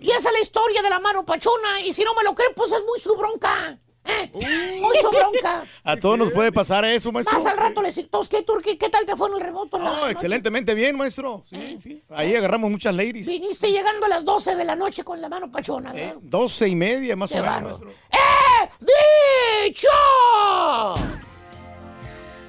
Y 0.00 0.10
esa 0.10 0.28
es 0.28 0.32
la 0.32 0.40
historia 0.40 0.82
de 0.82 0.90
la 0.90 1.00
mano 1.00 1.24
pachona. 1.24 1.80
Y 1.82 1.92
si 1.92 2.02
no 2.02 2.14
me 2.14 2.24
lo 2.24 2.34
creen, 2.34 2.52
pues 2.56 2.72
es 2.72 2.82
muy 2.84 2.98
su 2.98 3.14
bronca. 3.14 3.78
¿Eh? 4.04 4.30
Su 5.02 5.10
bronca. 5.10 5.64
A 5.84 5.96
todos 5.96 6.18
nos 6.18 6.30
puede 6.30 6.52
pasar 6.52 6.84
eso, 6.84 7.10
maestro. 7.12 7.36
Más 7.36 7.46
al 7.46 7.56
rato 7.56 7.82
les 7.82 7.94
digo, 7.94 8.20
¿qué, 8.28 8.42
Turqui? 8.42 8.76
¿Qué 8.76 8.88
tal 8.88 9.04
te 9.06 9.16
fue 9.16 9.28
en 9.28 9.34
el 9.34 9.40
remoto? 9.40 9.76
en 9.76 9.84
la 9.84 9.90
No, 9.90 9.96
noche? 9.98 10.12
excelentemente 10.12 10.74
bien, 10.74 10.96
maestro. 10.96 11.44
Sí, 11.48 11.78
sí. 11.80 12.02
Ahí 12.10 12.34
agarramos 12.34 12.70
muchas 12.70 12.94
ladies. 12.94 13.26
Viniste 13.26 13.70
llegando 13.70 14.06
a 14.06 14.08
las 14.08 14.24
12 14.24 14.56
de 14.56 14.64
la 14.64 14.76
noche 14.76 15.04
con 15.04 15.20
la 15.20 15.28
mano 15.28 15.50
pachona, 15.50 15.92
¿verdad? 15.92 16.16
Doce 16.22 16.68
y 16.68 16.74
media, 16.76 17.16
más 17.16 17.30
Qué 17.30 17.40
o 17.40 17.44
menos. 17.44 17.82
¡Eh! 17.82 18.68
¡Dicho! 19.66 19.88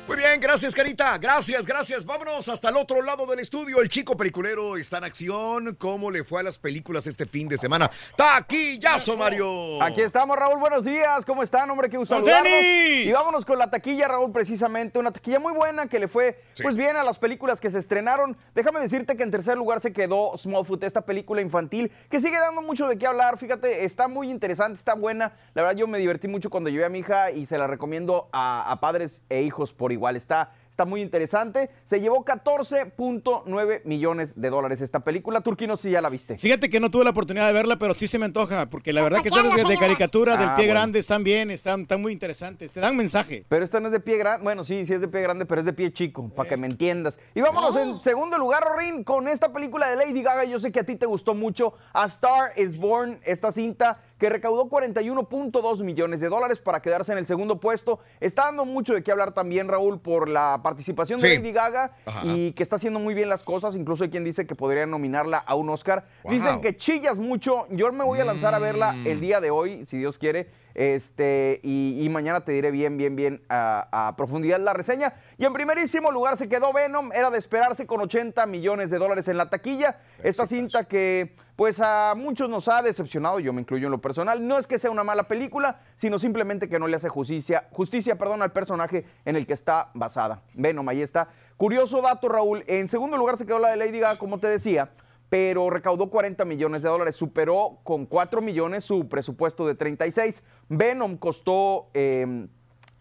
Muy 0.08 0.18
bien, 0.18 0.42
gracias, 0.42 0.76
Carita. 0.76 1.18
Gracias, 1.18 1.66
gracias. 1.66 2.06
Vámonos 2.06 2.50
hasta 2.50 2.68
el 2.70 2.76
otro 2.76 3.02
lado 3.02 3.26
del 3.28 3.40
estudio. 3.40 3.82
El 3.82 3.88
chico 3.88 4.18
peliculero 4.18 4.76
está 4.76 4.98
en 4.98 5.06
acción. 5.06 5.76
¿Cómo 5.76 6.12
le 6.12 6.26
fue 6.26 6.42
a 6.42 6.44
las 6.44 6.60
películas 6.60 7.08
este 7.08 7.26
fin 7.26 7.48
de 7.48 7.58
semana? 7.58 7.90
¡Taquillazo, 8.18 9.16
Mario! 9.16 9.82
Aquí 9.82 10.02
estamos, 10.02 10.36
Raúl. 10.36 10.60
Buenos 10.60 10.84
días. 10.84 11.24
¿Cómo 11.24 11.44
están, 11.44 11.70
hombre? 11.70 11.90
Qué 11.90 11.96
gusto. 11.96 12.20
Y 12.20 13.12
vámonos 13.12 13.46
con 13.46 13.58
la 13.58 13.70
taquilla, 13.70 14.10
Raúl, 14.10 14.34
precisamente. 14.34 15.00
Una 15.00 15.12
taquilla 15.12 15.40
muy 15.40 15.54
buena 15.54 15.88
que 15.88 16.00
le 16.00 16.10
fue 16.10 16.44
pues 16.62 16.76
bien 16.76 16.98
a 16.98 17.04
las 17.04 17.18
películas 17.18 17.62
que 17.62 17.70
se 17.70 17.80
estrenaron. 17.80 18.36
Déjame 18.54 18.82
decirte 18.82 19.16
que 19.16 19.24
en 19.24 19.32
tercer 19.32 19.56
lugar 19.56 19.80
se 19.80 19.94
quedó 19.94 20.38
Smallfoot, 20.38 20.84
esta 20.84 21.02
película 21.02 21.42
infantil 21.42 21.90
que 22.10 22.20
sigue 22.20 22.38
dando 22.38 22.62
mucho 22.62 22.88
de 22.88 22.98
qué 22.98 23.08
hablar. 23.08 23.38
Fíjate, 23.38 23.86
está 23.86 24.10
muy 24.10 24.30
interesante, 24.30 24.78
está 24.78 24.94
buena. 24.96 25.38
La 25.54 25.62
verdad, 25.62 25.78
yo 25.78 25.88
me 25.88 26.00
divertí 26.00 26.28
mucho 26.28 26.50
cuando 26.50 26.70
llevé 26.70 26.84
a 26.86 26.90
mi 26.90 27.00
hija 27.00 27.32
y 27.32 27.46
se 27.46 27.58
la 27.58 27.68
recomiendo 27.68 28.28
a, 28.34 28.70
a 28.70 28.82
padres 28.82 29.22
e 29.30 29.42
hijos 29.44 29.72
por 29.72 29.91
igual. 29.92 30.16
Está. 30.16 30.52
Está 30.72 30.86
muy 30.86 31.02
interesante. 31.02 31.70
Se 31.84 32.00
llevó 32.00 32.24
14.9 32.24 33.82
millones 33.84 34.40
de 34.40 34.50
dólares 34.50 34.82
esta 34.82 35.02
película. 35.02 35.42
Turquino, 35.42 35.76
si 35.76 35.92
ya 35.92 36.02
la 36.02 36.10
viste. 36.10 36.38
Fíjate 36.38 36.70
que 36.70 36.80
no 36.80 36.90
tuve 36.90 37.04
la 37.04 37.10
oportunidad 37.10 37.48
de 37.48 37.54
verla, 37.54 37.78
pero 37.78 37.94
sí 37.94 38.08
se 38.08 38.18
me 38.18 38.26
antoja, 38.26 38.68
porque 38.68 38.94
la 38.94 39.04
verdad 39.04 39.22
que 39.22 39.28
esas 39.28 39.68
de, 39.68 39.78
caricatura 39.78 40.38
del 40.38 40.50
Ah, 40.50 40.56
pie 40.56 40.66
bueno. 40.66 40.80
grande 40.80 41.00
están 41.00 41.24
bien, 41.24 41.52
están, 41.52 41.82
están 41.82 42.02
muy 42.02 42.14
interesantes, 42.14 42.72
te 42.72 42.80
dan 42.80 42.96
mensaje. 42.96 43.46
Pero 43.50 43.66
esta 43.66 43.80
no 43.82 43.88
es 43.88 43.92
de 43.92 44.00
pie 44.00 44.18
grande. 44.18 44.44
Bueno, 44.44 44.64
sí, 44.64 44.86
sí 44.86 44.94
es 44.94 45.02
de 45.02 45.10
pie 45.10 45.22
grande, 45.22 45.46
pero 45.46 45.60
es 45.60 45.66
de 45.66 45.74
pie 45.74 45.92
chico, 45.92 46.30
para 46.30 46.48
que 46.50 46.58
me 46.58 46.68
entiendas. 46.68 47.18
Y 47.36 47.42
vámonos 47.42 47.76
en 47.76 48.00
segundo 48.00 48.38
lugar, 48.38 48.64
Rorín, 48.64 49.04
con 49.04 49.28
esta 49.28 49.52
película 49.52 49.90
de 49.90 49.98
Lady 49.98 50.24
Gaga. 50.24 50.46
Yo 50.46 50.58
sé 50.60 50.72
que 50.72 50.80
a 50.80 50.86
ti 50.86 50.96
te 50.96 51.06
gustó 51.06 51.34
mucho. 51.34 51.74
A 51.94 52.06
Star 52.06 52.54
is 52.58 52.78
Born, 52.78 53.20
esta 53.26 53.52
cinta 53.52 54.02
que 54.22 54.30
recaudó 54.30 54.66
41.2 54.70 55.84
millones 55.84 56.22
de 56.22 56.30
dólares 56.30 56.60
para 56.60 56.80
quedarse 56.80 57.12
en 57.12 57.18
el 57.18 57.26
segundo 57.26 57.60
puesto. 57.60 58.00
Está 58.20 58.44
dando 58.46 58.66
mucho 58.66 58.94
de 58.94 59.02
qué 59.02 59.12
hablar 59.12 59.34
también, 59.34 59.68
Raúl, 59.68 60.00
por 60.00 60.30
la 60.30 60.60
participación 60.62 61.20
de. 61.20 61.38
Lady 61.38 61.52
Gaga 61.52 61.96
Ajá. 62.06 62.22
y 62.26 62.52
que 62.54 62.62
está 62.62 62.76
haciendo 62.76 63.00
muy 63.00 63.16
bien 63.16 63.30
las 63.30 63.42
cosas. 63.42 63.76
Incluso 63.76 64.04
hay 64.04 64.12
quien 64.12 64.24
dice 64.24 64.46
que 64.46 64.54
podría 64.54 64.86
nominarla 64.86 65.40
a 65.40 65.56
un 65.56 65.70
Oscar. 65.70 66.06
Wow. 66.22 66.34
Dicen 66.34 66.62
que 66.62 66.78
chillas 66.78 67.18
mucho. 67.18 67.66
Yo 67.72 67.92
me 67.92 68.04
voy 68.04 68.20
a 68.20 68.26
lanzar 68.26 68.54
a 68.54 68.60
verla 68.60 68.94
Mm. 68.94 69.08
el 69.08 69.20
día 69.22 69.42
de 69.42 69.50
hoy, 69.50 69.88
si 69.88 69.98
Dios 69.98 70.20
quiere. 70.20 70.52
Este, 70.76 71.60
y, 71.64 72.00
y 72.02 72.10
mañana 72.10 72.42
te 72.42 72.52
diré 72.52 72.72
bien, 72.72 72.98
bien, 72.98 73.16
bien 73.16 73.42
a, 73.50 74.08
a 74.08 74.16
profundidad 74.16 74.60
la 74.60 74.74
reseña. 74.74 75.14
Y 75.38 75.46
en 75.46 75.54
primerísimo 75.54 76.12
lugar 76.12 76.38
se 76.38 76.50
quedó 76.50 76.74
Venom. 76.74 77.12
Era 77.14 77.30
de 77.30 77.38
esperarse 77.38 77.86
con 77.86 78.02
80 78.02 78.46
millones 78.46 78.90
de 78.90 78.98
dólares 78.98 79.28
en 79.28 79.38
la 79.38 79.50
taquilla. 79.50 80.00
Esta 80.24 80.48
cinta 80.48 80.86
que, 80.86 81.36
pues 81.56 81.80
a 81.80 82.14
muchos 82.16 82.50
nos 82.50 82.68
ha 82.68 82.82
decepcionado, 82.82 83.40
yo 83.40 83.54
me 83.54 83.62
incluyo 83.62 83.88
en 83.88 83.92
lo 83.92 84.02
personal. 84.02 84.48
No 84.48 84.58
es 84.58 84.68
que 84.68 84.80
sea 84.80 84.92
una 84.92 85.04
mala 85.04 85.28
película, 85.28 85.80
sino 85.96 86.20
simplemente 86.20 86.70
que 86.70 86.80
no 86.80 86.88
le 86.88 86.96
hace 86.96 87.10
justicia, 87.10 87.68
justicia 87.72 88.18
perdón, 88.18 88.42
al 88.42 88.52
personaje 88.52 89.06
en 89.26 89.36
el 89.36 89.46
que 89.46 89.54
está 89.54 89.90
basada. 89.94 90.42
Venom, 90.54 90.88
ahí 90.90 91.02
está. 91.02 91.28
Curioso 91.58 92.02
dato, 92.02 92.30
Raúl. 92.30 92.64
En 92.68 92.88
segundo 92.88 93.18
lugar 93.18 93.38
se 93.38 93.46
quedó 93.46 93.60
la 93.60 93.70
de 93.70 93.78
Lady 93.78 94.00
Gaga, 94.00 94.18
como 94.18 94.40
te 94.40 94.48
decía 94.48 94.90
pero 95.32 95.70
recaudó 95.70 96.10
40 96.10 96.44
millones 96.44 96.82
de 96.82 96.90
dólares, 96.90 97.16
superó 97.16 97.80
con 97.84 98.06
4 98.06 98.42
millones 98.42 98.84
su 98.84 99.08
presupuesto 99.08 99.66
de 99.66 99.76
36. 99.76 100.44
Venom 100.68 101.16
costó 101.16 101.88
eh, 101.94 102.48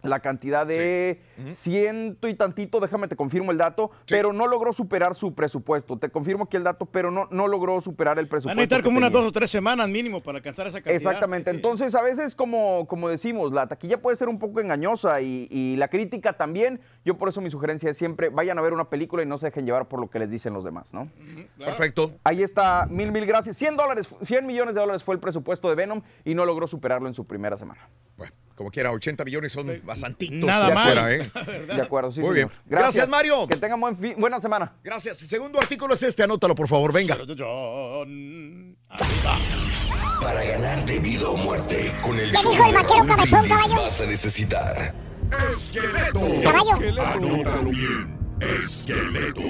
la 0.02 0.20
cantidad 0.20 0.66
de 0.66 1.20
ciento 1.56 2.28
y 2.28 2.34
tantito, 2.34 2.80
déjame 2.80 3.08
te 3.08 3.16
confirmo 3.16 3.50
el 3.52 3.58
dato, 3.58 3.90
pero 4.08 4.32
no 4.32 4.46
logró 4.46 4.72
superar 4.72 5.14
su 5.14 5.34
presupuesto. 5.34 5.98
Te 5.98 6.10
confirmo 6.10 6.44
aquí 6.44 6.56
el 6.56 6.64
dato, 6.64 6.86
pero 6.86 7.10
no, 7.10 7.28
no 7.30 7.48
logró 7.48 7.80
superar 7.80 8.18
el 8.18 8.24
Van 8.26 8.30
presupuesto. 8.30 8.50
a 8.52 8.54
necesitar 8.54 8.82
como 8.82 8.98
unas 8.98 9.12
dos 9.12 9.26
o 9.26 9.32
tres 9.32 9.50
semanas 9.50 9.88
mínimo 9.88 10.20
para 10.20 10.38
alcanzar 10.38 10.66
esa 10.66 10.78
cantidad. 10.78 10.96
Exactamente. 10.96 11.50
Sí, 11.50 11.54
sí. 11.54 11.56
Entonces, 11.56 11.94
a 11.94 12.02
veces, 12.02 12.34
como, 12.34 12.86
como 12.88 13.08
decimos, 13.08 13.52
la 13.52 13.66
taquilla 13.66 14.00
puede 14.00 14.16
ser 14.16 14.28
un 14.28 14.38
poco 14.38 14.60
engañosa 14.60 15.20
y, 15.20 15.48
y 15.50 15.76
la 15.76 15.88
crítica 15.88 16.32
también. 16.34 16.80
Yo 17.04 17.16
por 17.16 17.28
eso 17.28 17.40
mi 17.40 17.50
sugerencia 17.50 17.90
es 17.90 17.96
siempre 17.96 18.28
vayan 18.30 18.58
a 18.58 18.62
ver 18.62 18.72
una 18.72 18.88
película 18.88 19.22
y 19.22 19.26
no 19.26 19.38
se 19.38 19.46
dejen 19.46 19.66
llevar 19.66 19.86
por 19.88 20.00
lo 20.00 20.08
que 20.08 20.18
les 20.18 20.30
dicen 20.30 20.52
los 20.52 20.64
demás, 20.64 20.94
¿no? 20.94 21.08
Perfecto. 21.58 22.12
Ahí 22.24 22.42
está, 22.42 22.86
mil, 22.90 23.12
mil 23.12 23.26
gracias. 23.26 23.56
100 23.56 23.76
dólares, 23.76 24.08
100 24.22 24.46
millones 24.46 24.74
de 24.74 24.80
dólares 24.80 25.04
fue 25.04 25.14
el 25.14 25.20
presupuesto 25.20 25.68
de 25.68 25.74
Venom 25.74 26.02
y 26.24 26.34
no 26.34 26.44
logró 26.44 26.66
superarlo 26.66 27.08
en 27.08 27.14
su 27.14 27.26
primera 27.26 27.56
semana. 27.56 27.88
Bueno, 28.16 28.32
como 28.60 28.70
quiera, 28.70 28.92
80 28.92 29.24
millones 29.24 29.54
son 29.54 29.80
bastantitos. 29.84 30.44
Nada 30.44 30.68
mal. 30.74 30.84
fuera, 30.84 31.14
¿eh? 31.14 31.30
De 31.74 31.80
acuerdo, 31.80 32.12
sí, 32.12 32.20
Muy 32.20 32.34
señor. 32.34 32.50
bien. 32.50 32.60
Gracias, 32.66 33.08
Mario. 33.08 33.48
Que 33.48 33.56
tengan 33.56 33.80
buen 33.80 33.96
fin- 33.96 34.16
buena 34.18 34.38
semana. 34.38 34.74
Gracias. 34.84 35.22
El 35.22 35.28
segundo 35.28 35.58
artículo 35.58 35.94
es 35.94 36.02
este, 36.02 36.22
anótalo, 36.24 36.54
por 36.54 36.68
favor, 36.68 36.92
venga. 36.92 37.16
Para 40.20 40.44
ganar 40.44 40.84
de 40.84 40.98
vida 40.98 41.26
o 41.30 41.38
muerte 41.38 41.90
con 42.02 42.20
el 42.20 42.30
show 42.32 42.52
dijo 42.52 42.66
el 42.66 42.72
de 42.74 42.78
vaquero 42.82 43.06
cabezón, 43.06 43.48
caballo. 43.48 43.76
vas 43.76 43.98
a 44.02 44.04
necesitar 44.06 44.94
Esqueleto. 45.50 46.20
Caballo. 46.44 47.02
Anótalo 47.02 47.70
bien. 47.70 48.19
Esqueleto. 48.40 49.42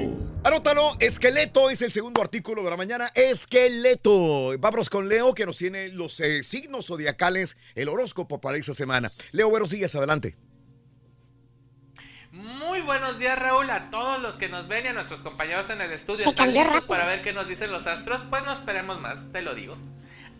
Anótalo, 0.43 0.97
esqueleto 0.99 1.71
es 1.71 1.83
el 1.83 1.93
segundo 1.93 2.21
artículo 2.21 2.63
de 2.65 2.71
la 2.71 2.77
mañana. 2.77 3.11
Esqueleto. 3.15 4.59
Vámonos 4.59 4.91
con 4.91 5.09
Leo, 5.09 5.35
que 5.35 5.47
nos 5.47 5.59
tiene 5.59 5.89
los 5.89 6.19
eh, 6.21 6.43
signos 6.43 6.87
zodiacales, 6.87 7.57
el 7.75 7.89
horóscopo 7.89 8.41
para 8.41 8.57
esa 8.57 8.75
semana. 8.75 9.13
Leo, 9.33 9.49
buenos 9.49 9.71
días, 9.71 9.95
adelante. 9.95 10.37
Muy 12.33 12.81
buenos 12.81 13.19
días, 13.19 13.39
Raúl, 13.39 13.69
a 13.71 13.91
todos 13.91 14.21
los 14.23 14.37
que 14.37 14.49
nos 14.49 14.67
ven 14.69 14.85
y 14.87 14.89
a 14.89 14.93
nuestros 14.93 15.21
compañeros 15.21 15.69
en 15.71 15.81
el 15.81 15.93
estudio. 15.93 16.25
Se 16.25 16.31
¿Están 16.31 16.47
cambió 16.47 16.63
listos 16.63 16.75
rápido. 16.83 16.89
para 16.89 17.07
ver 17.07 17.23
qué 17.23 17.33
nos 17.33 17.49
dicen 17.49 17.71
los 17.71 17.87
astros? 17.87 18.23
Pues 18.31 18.45
no 18.45 18.53
esperemos 18.53 19.01
más, 19.01 19.19
te 19.33 19.43
lo 19.43 19.55
digo. 19.55 19.77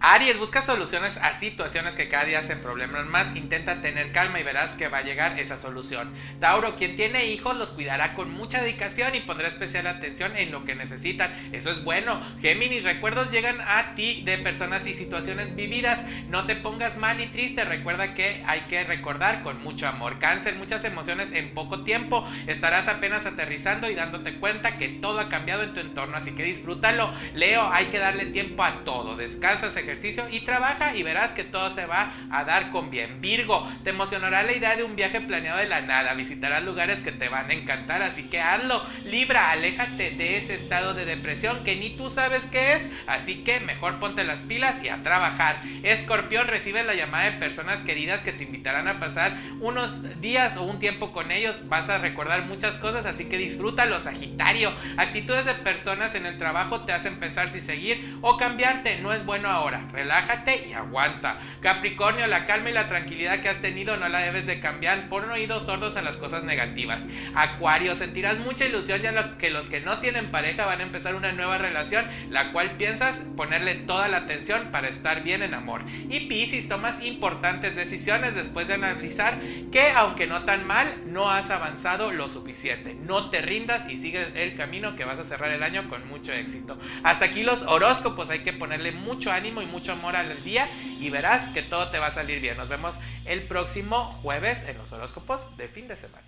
Aries, 0.03 0.39
busca 0.39 0.63
soluciones 0.63 1.19
a 1.19 1.35
situaciones 1.35 1.95
que 1.95 2.09
cada 2.09 2.25
día 2.25 2.41
se 2.41 2.57
probleman 2.57 3.09
más. 3.11 3.37
Intenta 3.37 3.83
tener 3.83 4.13
calma 4.13 4.41
y 4.41 4.43
verás 4.43 4.71
que 4.73 4.89
va 4.89 4.99
a 4.99 5.03
llegar 5.03 5.39
esa 5.39 5.59
solución. 5.59 6.15
Tauro, 6.41 6.77
quien 6.77 6.97
tiene 6.97 7.27
hijos 7.27 7.55
los 7.59 7.73
cuidará 7.73 8.15
con 8.15 8.31
mucha 8.31 8.63
dedicación 8.63 9.15
y 9.15 9.21
pondrá 9.21 9.47
especial 9.49 9.87
atención 9.87 10.35
en 10.39 10.53
lo 10.53 10.65
que 10.65 10.75
necesitan. 10.75 11.35
Eso 11.53 11.71
es 11.71 11.85
bueno. 11.85 12.19
Géminis, 12.41 12.83
recuerdos 12.83 13.31
llegan 13.31 13.61
a 13.61 13.95
ti 13.95 14.23
de 14.25 14.39
personas 14.39 14.87
y 14.87 14.95
situaciones 14.95 15.55
vividas. 15.55 16.01
No 16.29 16.47
te 16.47 16.57
pongas 16.57 16.97
mal 16.97 17.21
y 17.21 17.27
triste. 17.27 17.67
Recuerda 17.67 18.15
que 18.15 18.43
hay 18.47 18.61
que 18.71 18.83
recordar 18.85 19.43
con 19.43 19.63
mucho 19.63 19.87
amor. 19.87 20.19
Cáncer, 20.19 20.55
muchas 20.55 20.83
emociones 20.85 21.31
en 21.33 21.53
poco 21.53 21.85
tiempo. 21.85 22.27
Estarás 22.47 22.89
apenas 22.89 23.27
aterrizando 23.27 23.91
y 23.91 23.95
dándote 23.95 24.39
cuenta 24.39 24.79
que 24.79 24.89
todo 24.89 25.21
ha 25.21 25.29
cambiado 25.29 25.63
en 25.63 25.75
tu 25.75 25.81
entorno, 25.81 26.17
así 26.17 26.33
que 26.33 26.45
disfrútalo. 26.45 27.13
Leo, 27.35 27.71
hay 27.71 27.87
que 27.87 27.99
darle 27.99 28.25
tiempo 28.27 28.65
a 28.65 28.83
todo. 28.85 29.19
Descansa, 29.19 29.69
que 29.90 29.90
y 30.31 30.41
trabaja 30.41 30.95
y 30.95 31.03
verás 31.03 31.33
que 31.33 31.45
todo 31.45 31.71
se 31.71 31.87
va 31.87 32.13
a 32.31 32.45
dar 32.45 32.71
con 32.71 32.91
bien. 32.91 33.21
Virgo, 33.21 33.69
te 33.85 33.91
emocionará 33.91 34.43
la 34.43 34.53
idea 34.53 34.77
de 34.77 34.85
un 34.85 34.97
viaje 34.97 35.21
planeado 35.21 35.59
de 35.59 35.69
la 35.69 35.81
nada, 35.81 36.15
visitarás 36.15 36.65
lugares 36.65 37.01
que 37.01 37.13
te 37.13 37.29
van 37.29 37.51
a 37.51 37.55
encantar, 37.55 38.03
así 38.03 38.25
que 38.25 38.41
hazlo. 38.41 38.83
Libra, 39.05 39.51
aléjate 39.51 40.11
de 40.11 40.37
ese 40.37 40.55
estado 40.55 40.95
de 40.95 41.05
depresión 41.05 41.65
que 41.65 41.77
ni 41.77 41.91
tú 41.91 42.11
sabes 42.11 42.45
qué 42.51 42.75
es, 42.75 42.89
así 43.07 43.43
que 43.43 43.61
mejor 43.61 43.99
ponte 43.99 44.25
las 44.25 44.41
pilas 44.41 44.83
y 44.83 44.89
a 44.89 45.03
trabajar. 45.03 45.63
Escorpión, 45.83 46.47
recibe 46.47 46.85
la 46.85 46.95
llamada 46.95 47.31
de 47.31 47.39
personas 47.39 47.81
queridas 47.81 48.21
que 48.21 48.33
te 48.33 48.45
invitarán 48.45 48.89
a 48.89 49.01
pasar 49.01 49.37
unos 49.61 50.21
días 50.21 50.57
o 50.57 50.63
un 50.63 50.79
tiempo 50.79 51.13
con 51.13 51.31
ellos, 51.31 51.69
vas 51.69 51.89
a 51.89 51.99
recordar 51.99 52.47
muchas 52.47 52.75
cosas, 52.75 53.07
así 53.07 53.25
que 53.25 53.39
disfrútalo, 53.39 53.99
Sagitario. 54.01 54.73
Actitudes 54.97 55.45
de 55.45 55.55
personas 55.55 56.15
en 56.15 56.27
el 56.27 56.39
trabajo 56.39 56.83
te 56.83 56.93
hacen 56.93 57.19
pensar 57.19 57.49
si 57.49 57.61
seguir 57.61 58.19
o 58.21 58.37
cambiarte, 58.37 59.01
no 59.01 59.13
es 59.13 59.25
bueno 59.25 59.49
ahora. 59.49 59.80
Relájate 59.93 60.69
y 60.69 60.73
aguanta. 60.73 61.41
Capricornio, 61.61 62.27
la 62.27 62.47
calma 62.47 62.71
y 62.71 62.73
la 62.73 62.89
tranquilidad 62.89 63.41
que 63.41 63.49
has 63.49 63.61
tenido 63.61 63.97
no 63.97 64.09
la 64.09 64.21
debes 64.21 64.47
de 64.47 64.61
cambiar 64.61 65.09
por 65.09 65.25
un 65.25 65.31
oídos 65.31 65.67
sordos 65.67 65.97
a 65.97 66.03
las 66.03 66.17
cosas 66.17 66.45
negativas. 66.45 67.01
Acuario, 67.35 67.95
sentirás 67.95 68.39
mucha 68.39 68.67
ilusión 68.67 69.03
ya 69.03 69.13
lo 69.13 69.39
que 69.39 69.51
los 69.51 69.67
que 69.67 69.81
no 69.81 70.01
tienen 70.01 70.31
pareja 70.31 70.67
van 70.67 70.81
a 70.81 70.85
empezar 70.85 71.15
una 71.15 71.33
nueva 71.33 71.59
relación, 71.59 72.07
la 72.31 72.53
cual 72.53 72.73
piensas 72.73 73.23
ponerle 73.37 73.75
toda 73.75 74.09
la 74.09 74.19
atención 74.19 74.69
para 74.71 74.89
estar 74.89 75.23
bien 75.23 75.43
en 75.43 75.55
amor. 75.55 75.83
Y 76.09 76.21
Piscis, 76.21 76.69
tomas 76.69 77.03
importantes 77.03 77.77
decisiones 77.77 78.35
después 78.35 78.69
de 78.69 78.75
analizar 78.75 79.39
que 79.73 79.91
aunque 79.93 80.27
no 80.27 80.45
tan 80.45 80.67
mal, 80.67 80.95
no 81.07 81.31
has 81.31 81.51
avanzado 81.51 82.13
lo 82.13 82.29
suficiente. 82.29 82.95
No 82.95 83.31
te 83.31 83.43
rindas 83.43 83.89
y 83.89 83.97
sigues 83.97 84.29
el 84.35 84.55
camino 84.57 84.97
que 84.97 85.05
vas 85.05 85.19
a 85.19 85.25
cerrar 85.25 85.51
el 85.51 85.63
año 85.63 85.89
con 85.89 86.07
mucho 86.09 86.33
éxito. 86.33 86.79
Hasta 87.03 87.27
aquí 87.27 87.43
los 87.43 87.63
horóscopos, 87.63 88.31
hay 88.31 88.41
que 88.41 88.53
ponerle 88.53 88.93
mucho 88.93 89.33
ánimo 89.33 89.63
y 89.63 89.67
mucho 89.71 89.93
amor 89.93 90.17
al 90.17 90.43
día 90.45 90.69
y 91.01 91.11
verás 91.11 91.49
que 91.55 91.63
todo 91.63 91.89
te 91.89 91.99
va 91.99 92.09
a 92.09 92.13
salir 92.13 92.41
bien. 92.41 92.57
Nos 92.57 92.69
vemos 92.69 92.95
el 93.25 93.43
próximo 93.45 94.05
jueves 94.23 94.63
en 94.67 94.77
los 94.79 94.91
horóscopos 94.93 95.47
de 95.57 95.69
fin 95.69 95.89
de 95.89 95.97
semana. 95.97 96.27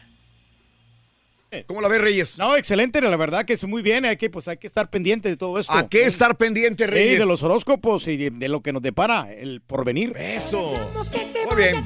¿Cómo 1.67 1.83
la 1.83 1.89
ves, 1.89 2.01
Reyes? 2.01 2.39
No, 2.39 2.57
excelente, 2.57 2.99
la 3.03 3.15
verdad 3.15 3.45
que 3.45 3.53
es 3.53 3.65
muy 3.65 3.83
bien, 3.83 4.07
hay 4.07 4.17
que, 4.17 4.31
pues, 4.31 4.49
hay 4.49 4.57
que 4.57 4.67
estar 4.67 4.89
pendiente 4.89 5.29
de 5.29 5.37
todo 5.37 5.59
esto. 5.59 5.75
¿A 5.75 5.87
qué 5.87 6.07
estar 6.07 6.35
pendiente, 6.39 6.85
Sí, 6.87 6.91
Reyes? 6.91 7.19
de 7.19 7.27
los 7.27 7.43
horóscopos 7.43 8.09
y 8.09 8.17
de, 8.17 8.31
de 8.31 8.49
lo 8.49 8.63
que 8.63 8.73
nos 8.73 8.81
depara 8.81 9.31
el 9.31 9.61
porvenir. 9.61 10.15
Eso. 10.17 10.75
Muy 11.51 11.57
bien. 11.63 11.85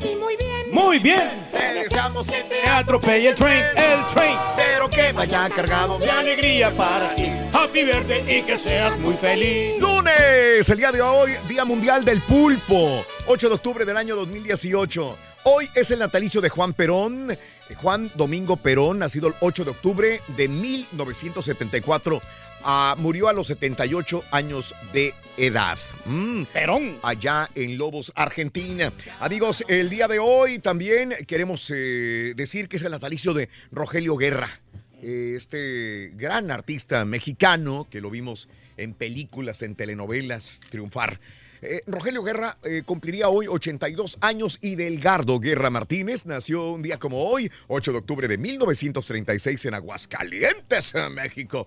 Muy 0.73 0.99
bien. 0.99 1.31
Te 1.53 1.75
deseamos 1.75 2.27
que 2.27 2.43
te 2.43 2.69
atropelle 2.69 3.29
el 3.31 3.35
tren, 3.35 3.65
el 3.77 4.15
tren. 4.15 4.37
Pero 4.57 4.89
que 4.91 5.13
vaya 5.13 5.49
cargado 5.51 5.99
de 5.99 6.11
alegría 6.11 6.71
para 6.77 7.15
ti. 7.15 7.31
Happy 7.53 7.85
birthday 7.85 8.39
y 8.39 8.43
que 8.43 8.59
seas 8.59 8.99
muy 8.99 9.15
feliz. 9.15 9.81
Lunes, 9.81 10.69
el 10.69 10.79
día 10.79 10.93
de 10.93 11.03
hoy, 11.03 11.33
Día 11.49 11.65
Mundial 11.65 12.05
del 12.05 12.21
Pulpo, 12.21 13.05
8 13.27 13.49
de 13.49 13.55
octubre 13.55 13.85
del 13.85 13.97
año 13.97 14.17
2018. 14.17 15.19
Hoy 15.45 15.69
es 15.75 15.91
el 15.93 16.01
natalicio 16.01 16.41
de 16.41 16.49
Juan 16.49 16.73
Perón, 16.73 17.31
eh, 17.31 17.39
Juan 17.77 18.11
Domingo 18.17 18.57
Perón, 18.57 18.99
nacido 18.99 19.29
el 19.29 19.35
8 19.41 19.65
de 19.65 19.71
octubre 19.71 20.21
de 20.37 20.49
1974. 20.49 22.21
Ah, 22.67 22.95
murió 22.99 23.29
a 23.29 23.33
los 23.33 23.47
78 23.47 24.23
años 24.31 24.75
de 24.93 25.15
edad. 25.39 25.79
Mm, 26.05 26.43
Perón. 26.53 26.99
Allá 27.03 27.49
en 27.55 27.79
Lobos, 27.79 28.13
Argentina. 28.15 28.93
Amigos, 29.21 29.65
el 29.69 29.89
día 29.89 30.09
de 30.09 30.19
hoy 30.19 30.59
también 30.59 31.15
queremos 31.27 31.73
eh, 31.75 32.35
decir 32.37 32.69
que 32.69 32.77
es 32.77 32.83
el 32.83 32.91
natalicio 32.91 33.33
de 33.33 33.49
Rogelio 33.71 34.17
Guerra 34.17 34.61
eh, 35.03 35.35
este 35.37 36.11
gran 36.17 36.51
artista 36.51 37.05
mexicano 37.05 37.87
que 37.91 38.01
lo 38.01 38.11
vimos 38.11 38.49
en 38.79 38.95
películas, 38.95 39.63
en 39.63 39.75
telenovelas, 39.75 40.61
triunfar. 40.71 41.21
Eh, 41.61 41.83
Rogelio 41.87 42.23
Guerra 42.23 42.59
eh, 42.65 42.83
cumpliría 42.85 43.29
hoy 43.29 43.47
82 43.47 44.19
años 44.21 44.59
y 44.63 44.75
Delgardo 44.75 45.39
Guerra 45.39 45.71
Martínez 45.71 46.25
nació 46.25 46.73
un 46.73 46.83
día 46.83 46.99
como 46.99 47.25
hoy, 47.25 47.51
8 47.69 47.93
de 47.93 47.99
octubre 47.99 48.27
de 48.27 48.39
1936 48.39 49.67
en 49.67 49.75
Aguascalientes, 49.75 50.95
México. 51.15 51.67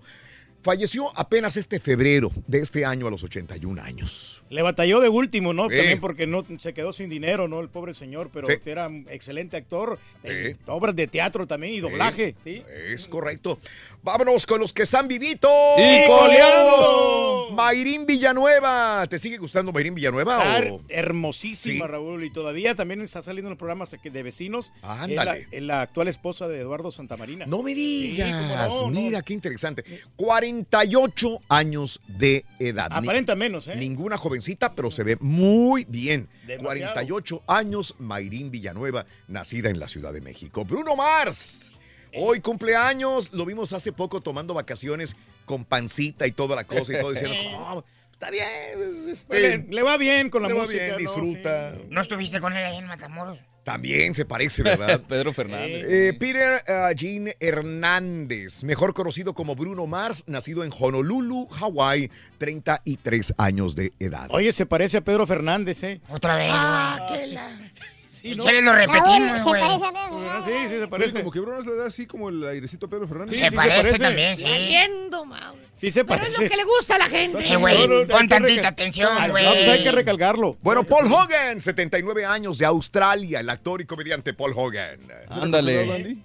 Falleció 0.62 1.10
apenas 1.18 1.56
este 1.56 1.80
febrero 1.80 2.30
de 2.46 2.58
este 2.58 2.84
año 2.84 3.06
a 3.06 3.10
los 3.10 3.22
81 3.24 3.80
años. 3.82 4.44
Le 4.50 4.60
batalló 4.60 5.00
de 5.00 5.08
último, 5.08 5.54
¿no? 5.54 5.70
Sí. 5.70 5.76
También 5.76 6.00
porque 6.00 6.26
no 6.26 6.44
se 6.58 6.74
quedó 6.74 6.92
sin 6.92 7.08
dinero, 7.08 7.48
¿no? 7.48 7.60
El 7.60 7.68
pobre 7.70 7.94
señor, 7.94 8.28
pero 8.32 8.46
Sí. 8.46 8.54
era 8.66 8.88
un 8.88 9.06
excelente 9.10 9.56
actor. 9.56 9.98
en 10.22 10.58
obras 10.66 10.94
de 10.94 11.06
teatro 11.06 11.46
también 11.46 11.72
y 11.72 11.80
doblaje. 11.80 12.34
Es 12.44 13.08
correcto. 13.08 13.58
Vámonos 14.02 14.46
con 14.46 14.60
los 14.60 14.72
que 14.72 14.82
están 14.82 15.06
vivitos. 15.08 15.50
¡Y 15.78 16.06
coleando! 16.06 17.48
Mayrín 17.52 18.06
Villanueva. 18.06 19.06
¿Te 19.08 19.18
sigue 19.18 19.36
gustando 19.36 19.72
Mayrín 19.72 19.94
Villanueva? 19.94 20.58
Está 20.58 20.72
o- 20.72 20.80
hermosísima, 20.88 21.84
Sí. 21.84 21.90
Raúl, 21.90 22.24
y 22.24 22.30
todavía 22.32 22.74
también 22.74 23.00
está 23.02 23.20
saliendo 23.22 23.48
en 23.48 23.50
los 23.50 23.58
programas 23.58 23.90
de 24.02 24.22
vecinos. 24.22 24.72
Ándale. 24.82 25.10
Es 25.42 25.50
la, 25.50 25.56
es 25.58 25.62
la 25.62 25.80
actual 25.82 26.08
esposa 26.08 26.48
de 26.48 26.60
Eduardo 26.60 26.90
Santamarina. 26.90 27.44
No 27.46 27.62
me 27.62 27.74
digas. 27.74 28.72
cómo 28.72 28.90
no, 28.90 28.94
no. 28.94 29.00
Mira 29.00 29.22
qué 29.22 29.34
interesante. 29.34 29.84
48 30.16 31.40
años 31.48 32.00
de 32.06 32.44
edad. 32.58 32.88
Aparenta 32.90 33.34
menos, 33.34 33.68
¿eh? 33.68 33.76
Ninguna 33.76 34.16
jovencita, 34.16 34.74
pero 34.74 34.90
se 34.90 35.02
ve 35.04 35.16
muy 35.20 35.84
bien. 35.88 36.28
Demasiado. 36.46 36.94
48 36.94 37.42
años, 37.46 37.94
Mayrín 37.98 38.50
Villanueva, 38.50 39.04
nacida 39.28 39.68
en 39.70 39.78
la 39.78 39.88
Ciudad 39.88 40.12
de 40.12 40.20
México. 40.20 40.64
Bruno 40.64 40.96
Mars. 40.96 41.72
Hoy 42.14 42.40
cumpleaños, 42.40 43.30
lo 43.32 43.44
vimos 43.46 43.72
hace 43.72 43.92
poco 43.92 44.20
tomando 44.20 44.54
vacaciones 44.54 45.16
con 45.44 45.64
pancita 45.64 46.26
y 46.26 46.32
toda 46.32 46.56
la 46.56 46.64
cosa 46.64 46.96
y 46.96 47.00
todo 47.00 47.12
diciendo, 47.12 47.36
"Oh, 47.58 47.84
está 48.12 48.30
bien, 48.30 48.44
pues, 48.76 49.06
este, 49.06 49.40
Le, 49.58 49.58
le 49.68 49.82
va 49.82 49.96
bien 49.96 50.30
con 50.30 50.42
la 50.42 50.48
le 50.48 50.54
va 50.54 50.62
música. 50.62 50.78
bien, 50.82 50.92
¿no? 50.92 50.98
disfruta. 50.98 51.74
¿No 51.88 52.00
estuviste 52.00 52.40
con 52.40 52.52
él 52.52 52.64
ahí 52.64 52.76
en 52.76 52.86
Matamoros? 52.86 53.38
También 53.64 54.14
se 54.14 54.24
parece, 54.24 54.62
¿verdad? 54.62 55.00
Pedro 55.08 55.32
Fernández. 55.34 55.86
Eh, 55.88 56.14
Peter 56.18 56.62
uh, 56.66 56.94
Jean 56.94 57.30
Hernández, 57.38 58.64
mejor 58.64 58.94
conocido 58.94 59.34
como 59.34 59.54
Bruno 59.54 59.86
Mars, 59.86 60.24
nacido 60.26 60.64
en 60.64 60.72
Honolulu, 60.76 61.46
Hawái, 61.46 62.10
33 62.38 63.34
años 63.36 63.76
de 63.76 63.92
edad. 64.00 64.28
Oye, 64.32 64.52
se 64.52 64.64
parece 64.66 64.96
a 64.96 65.00
Pedro 65.02 65.26
Fernández, 65.26 65.82
¿eh? 65.84 66.00
Otra 66.08 66.36
vez, 66.36 66.50
Ah, 66.52 67.06
que 67.12 67.26
la... 67.28 67.70
Sí, 68.20 68.30
Si 68.34 68.36
quieres 68.36 68.62
lo 68.64 68.72
repetimos, 68.74 69.38
se 69.38 69.48
güey. 69.48 69.62
parece 69.62 69.92
¿no? 69.92 70.44
Sí, 70.44 70.50
sí, 70.50 70.68
se 70.68 70.76
Oye, 70.76 70.88
parece. 70.88 71.18
como 71.20 71.30
que 71.30 71.40
Bruno 71.40 71.62
se 71.62 71.70
le 71.70 71.76
da 71.76 71.86
así 71.86 72.06
como 72.06 72.28
el 72.28 72.44
airecito 72.46 72.86
a 72.86 72.90
Pedro 72.90 73.08
Fernández. 73.08 73.34
Sí, 73.36 73.42
se 73.42 73.48
sí, 73.50 73.56
parece 73.56 73.76
se 73.76 73.82
parece. 73.82 73.98
también, 73.98 74.36
sí. 74.36 74.44
Entiendo, 74.46 75.24
Mauro. 75.24 75.58
Sí, 75.74 75.90
se 75.90 76.04
Pero 76.04 76.16
es 76.16 76.20
parece. 76.28 76.42
lo 76.42 76.50
que 76.50 76.56
le 76.56 76.64
gusta 76.64 76.94
a 76.96 76.98
la 76.98 77.06
gente. 77.06 77.52
Eh, 77.52 77.56
güey, 77.56 77.88
No, 77.88 78.00
no, 78.02 78.06
pon 78.08 78.28
tantita 78.28 78.68
atención, 78.68 79.10
güey. 79.30 79.44
no, 79.44 79.50
pues 79.52 79.68
hay 79.68 79.82
que 79.82 79.92
recalcarlo. 79.92 80.58
Bueno, 80.60 80.84
Paul 80.84 81.10
Hogan, 81.10 81.60
79 81.60 82.26
años 82.26 82.58
de 82.58 82.66
Australia, 82.66 83.40
el 83.40 83.48
actor 83.48 83.80
y 83.80 83.86
comediante 83.86 84.34
Paul 84.34 84.52
Hogan. 84.54 84.98
¿Crocodile 85.06 85.42
Ándale. 85.42 86.22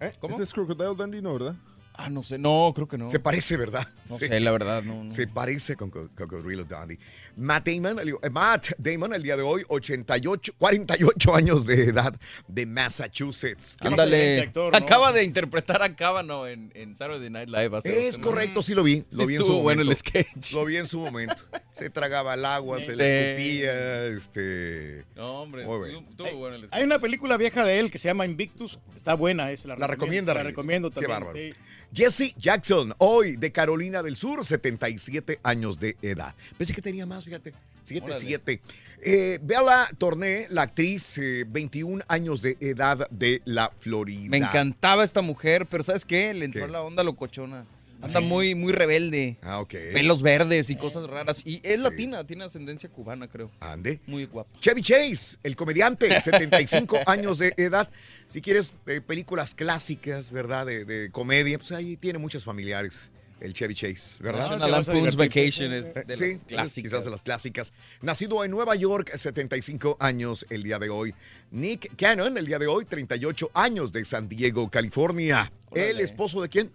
¿Eh? 0.00 0.12
¿Cómo? 0.18 0.34
Ese 0.34 0.42
es 0.44 0.52
Crocodile 0.52 0.94
Dundee, 0.94 1.22
¿no, 1.22 1.32
verdad? 1.32 1.54
Ah, 1.94 2.08
no 2.08 2.22
sé. 2.22 2.38
No, 2.38 2.72
creo 2.74 2.88
que 2.88 2.96
no. 2.96 3.10
Se 3.10 3.20
parece, 3.20 3.58
¿verdad? 3.58 3.86
No 4.08 4.16
Sí. 4.16 4.26
sé, 4.26 4.40
la 4.40 4.50
verdad, 4.52 4.82
no. 4.82 5.04
no. 5.04 5.10
Se 5.10 5.26
parece 5.26 5.76
con 5.76 5.90
Co- 5.90 6.08
Cocodrilo 6.16 6.64
Dundee. 6.64 6.98
Matt 7.40 7.66
Damon, 7.68 7.98
el, 7.98 8.10
eh, 8.22 8.30
Matt 8.30 8.68
Damon, 8.78 9.14
el 9.14 9.22
día 9.22 9.36
de 9.36 9.42
hoy, 9.42 9.64
88, 9.68 10.52
48 10.58 11.34
años 11.34 11.64
de 11.66 11.84
edad 11.84 12.14
de 12.46 12.66
Massachusetts. 12.66 13.76
¿Qué? 13.80 13.88
Ándale. 13.88 14.40
actor, 14.42 14.72
¿no? 14.72 14.78
Acaba 14.78 15.12
de 15.12 15.24
interpretar 15.24 15.82
a 15.82 15.96
Cábano 15.96 16.46
en, 16.46 16.70
en 16.74 16.94
Saturday 16.94 17.30
Night 17.30 17.48
Live. 17.48 17.76
hace 17.78 18.08
Es 18.08 18.18
correcto, 18.18 18.62
sí 18.62 18.74
lo 18.74 18.82
vi. 18.82 19.04
Lo 19.10 19.26
vi 19.26 19.36
en 19.36 19.38
su 19.38 19.44
Estuvo 19.44 19.62
bueno 19.62 19.82
momento. 19.84 19.92
el 19.92 19.96
sketch. 20.24 20.52
Lo 20.52 20.64
vi 20.66 20.76
en 20.76 20.86
su 20.86 21.00
momento. 21.00 21.42
Se 21.72 21.88
tragaba 21.88 22.34
el 22.34 22.44
agua, 22.44 22.78
se 22.80 22.94
le 22.94 23.32
escupía, 23.32 24.04
este... 24.06 25.04
No, 25.16 25.40
hombre, 25.42 25.64
Muy 25.64 25.76
estuvo, 25.76 25.78
bueno. 26.02 26.10
estuvo 26.10 26.38
bueno 26.38 26.56
el 26.56 26.62
sketch. 26.62 26.74
Hay 26.74 26.84
una 26.84 26.98
película 26.98 27.36
vieja 27.38 27.64
de 27.64 27.78
él 27.80 27.90
que 27.90 27.96
se 27.98 28.08
llama 28.08 28.26
Invictus. 28.26 28.78
Está 28.94 29.14
buena, 29.14 29.50
es 29.50 29.64
la, 29.64 29.76
La 29.76 29.86
recomienda, 29.86 30.34
La 30.34 30.42
recomiendo 30.42 30.90
Qué 30.90 30.94
también. 30.96 31.10
bárbaro. 31.10 31.32
sí. 31.36 31.54
Jesse 31.92 32.36
Jackson, 32.38 32.94
hoy 32.98 33.34
de 33.34 33.50
Carolina 33.50 34.00
del 34.04 34.14
Sur, 34.14 34.44
77 34.44 35.40
años 35.42 35.80
de 35.80 35.96
edad. 36.02 36.36
Pensé 36.56 36.72
que 36.72 36.80
tenía 36.82 37.04
más, 37.04 37.26
fíjate. 37.30 37.54
7, 37.82 38.04
Órale. 38.04 38.20
7. 38.20 38.60
Eh, 39.02 39.38
Bella 39.42 39.88
Torné, 39.96 40.46
la 40.50 40.62
actriz, 40.62 41.16
eh, 41.18 41.44
21 41.48 42.04
años 42.08 42.42
de 42.42 42.56
edad 42.60 43.08
de 43.10 43.40
la 43.44 43.72
Florida. 43.78 44.28
Me 44.28 44.38
encantaba 44.38 45.04
esta 45.04 45.22
mujer, 45.22 45.66
pero 45.66 45.82
¿sabes 45.82 46.04
qué? 46.04 46.34
Le 46.34 46.44
entró 46.44 46.66
¿Qué? 46.66 46.72
la 46.72 46.82
onda 46.82 47.02
locochona. 47.02 47.64
Anda 48.02 48.20
muy, 48.20 48.54
muy 48.54 48.72
rebelde. 48.72 49.36
Ah, 49.42 49.60
ok. 49.60 49.74
Pelos 49.92 50.22
verdes 50.22 50.70
y 50.70 50.76
cosas 50.76 51.04
raras. 51.04 51.42
Y 51.44 51.60
es 51.62 51.80
latina, 51.80 52.26
tiene 52.26 52.44
ascendencia 52.44 52.88
cubana, 52.88 53.28
creo. 53.28 53.50
Ande. 53.60 54.00
Muy 54.06 54.24
guapa. 54.24 54.50
Chevy 54.58 54.80
Chase, 54.80 55.36
el 55.42 55.54
comediante, 55.54 56.08
75 56.20 57.00
años 57.06 57.38
de 57.38 57.52
edad. 57.58 57.90
Si 58.26 58.40
quieres 58.40 58.72
eh, 58.86 59.02
películas 59.02 59.54
clásicas, 59.54 60.32
¿verdad? 60.32 60.64
De, 60.64 60.86
de 60.86 61.10
comedia, 61.10 61.58
pues 61.58 61.72
ahí 61.72 61.96
tiene 61.98 62.18
muchos 62.18 62.42
familiares. 62.42 63.12
El 63.40 63.54
Chevy 63.54 63.74
Chase, 63.74 64.22
¿verdad? 64.22 64.58
National. 64.58 65.16
Vacation 65.16 65.72
es 65.72 65.94
de 65.94 66.00
Eh, 66.08 66.16
sí, 66.16 66.32
las 66.32 66.44
clásicas. 66.44 66.72
quizás 66.90 67.04
de 67.06 67.10
las 67.10 67.22
clásicas. 67.22 67.72
Nacido 68.02 68.44
en 68.44 68.50
Nueva 68.50 68.74
York, 68.76 69.10
75 69.14 69.96
años 69.98 70.46
el 70.50 70.62
día 70.62 70.78
de 70.78 70.90
hoy. 70.90 71.14
Nick 71.50 71.96
Cannon, 71.96 72.36
el 72.36 72.46
día 72.46 72.58
de 72.58 72.66
hoy, 72.66 72.84
38 72.84 73.50
años 73.54 73.92
de 73.92 74.04
San 74.04 74.28
Diego, 74.28 74.70
California. 74.70 75.50
Órale. 75.70 75.90
¿El 75.90 76.00
esposo 76.00 76.42
de 76.42 76.48
quién? 76.50 76.70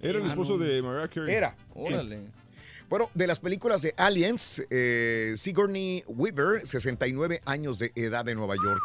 Era 0.00 0.18
el 0.18 0.26
esposo 0.26 0.58
de 0.58 0.82
Mariah 0.82 1.08
Carey. 1.08 1.34
Era. 1.34 1.56
Órale. 1.74 2.20
Bueno, 2.90 3.10
de 3.14 3.26
las 3.26 3.40
películas 3.40 3.80
de 3.80 3.94
Aliens, 3.96 4.62
eh, 4.68 5.32
Sigourney 5.38 6.04
Weaver, 6.06 6.66
69 6.66 7.40
años 7.46 7.78
de 7.78 7.90
edad 7.94 8.24
de 8.26 8.34
Nueva 8.34 8.54
York. 8.56 8.82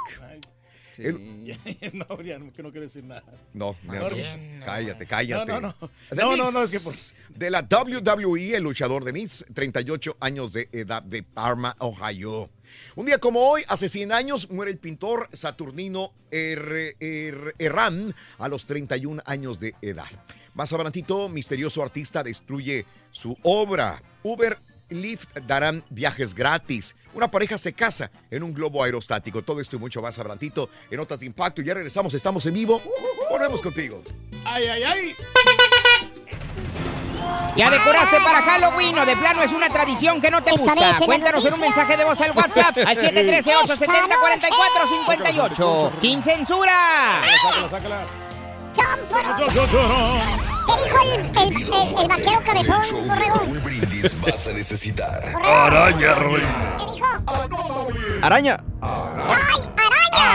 El- 0.99 1.93
no, 1.93 2.17
que 2.17 2.63
no 2.63 2.71
quiero 2.71 2.81
decir 2.81 3.03
nada. 3.03 3.23
No, 3.53 3.75
no, 3.83 3.93
cállate, 4.65 5.05
cállate. 5.05 5.51
No, 5.51 5.61
no, 5.61 5.75
no. 5.79 5.89
The 6.09 6.15
No, 6.15 6.35
no, 6.35 6.45
Miz, 6.45 6.53
no, 6.53 6.63
es 6.63 6.71
que 6.71 6.79
por- 6.79 7.37
De 7.37 7.49
la 7.49 7.61
WWE, 7.61 8.55
el 8.55 8.63
luchador 8.63 9.03
de 9.03 9.13
Miz, 9.13 9.45
38 9.53 10.17
años 10.19 10.53
de 10.53 10.69
edad 10.71 11.01
de 11.01 11.23
Parma, 11.23 11.75
Ohio. 11.79 12.49
Un 12.95 13.05
día 13.07 13.17
como 13.17 13.39
hoy, 13.39 13.63
hace 13.67 13.89
100 13.89 14.11
años, 14.11 14.49
muere 14.51 14.71
el 14.71 14.77
pintor 14.77 15.29
Saturnino 15.33 16.13
R- 16.31 16.95
R- 16.99 17.53
Herrán 17.57 18.13
a 18.37 18.47
los 18.47 18.65
31 18.65 19.21
años 19.25 19.59
de 19.59 19.73
edad. 19.81 20.09
Más 20.53 20.73
adelantito, 20.73 21.29
misterioso 21.29 21.81
artista 21.81 22.21
destruye 22.23 22.85
su 23.11 23.35
obra. 23.43 24.01
Uber 24.23 24.57
Lyft 24.89 25.37
darán 25.47 25.83
viajes 25.89 26.33
gratis. 26.33 26.95
Una 27.13 27.29
pareja 27.29 27.57
se 27.57 27.73
casa 27.73 28.09
en 28.31 28.43
un 28.43 28.53
globo 28.53 28.81
aerostático. 28.83 29.41
Todo 29.41 29.59
esto 29.61 29.75
y 29.75 29.79
mucho 29.79 30.01
más 30.01 30.17
adelantito 30.19 30.69
en 30.89 30.97
Notas 30.97 31.19
de 31.21 31.25
Impacto. 31.25 31.61
Ya 31.61 31.73
regresamos, 31.73 32.13
estamos 32.13 32.45
en 32.45 32.53
vivo. 32.53 32.81
Volvemos 33.29 33.61
contigo. 33.61 34.01
¡Ay, 34.45 34.67
ay, 34.67 34.83
ay! 34.83 35.15
¿Ya 37.55 37.69
decoraste 37.69 38.17
para 38.21 38.41
Halloween 38.41 38.97
o 38.97 39.05
de 39.05 39.15
plano 39.17 39.43
es 39.43 39.51
una 39.51 39.69
tradición 39.69 40.19
que 40.21 40.31
no 40.31 40.41
te 40.41 40.51
gusta? 40.51 40.97
en 40.97 41.05
Cuéntanos 41.05 41.43
en 41.45 41.53
un 41.53 41.59
mensaje 41.59 41.97
de 41.97 42.05
voz 42.05 42.19
al 42.21 42.31
WhatsApp 42.31 42.77
al 42.85 42.97
713-870-4458. 42.97 45.91
¡Sin 45.99 46.23
censura! 46.23 47.21
Sácala, 47.69 47.69
sácala. 47.69 48.05
¿Qué 50.69 50.83
dijo 50.83 50.97
el, 51.01 51.11
el, 51.11 51.73
el- 51.73 51.99
el 52.01 52.07
vaquero 52.07 52.43
cabezón, 52.45 53.07
borrego? 53.07 53.41
Un 53.47 53.63
brindis 53.63 54.19
vas 54.21 54.47
a 54.47 54.51
necesitar. 54.53 55.23
Araña, 55.43 56.15
¿Qué 56.15 56.85
dijo? 56.93 57.07
Araña. 58.21 58.63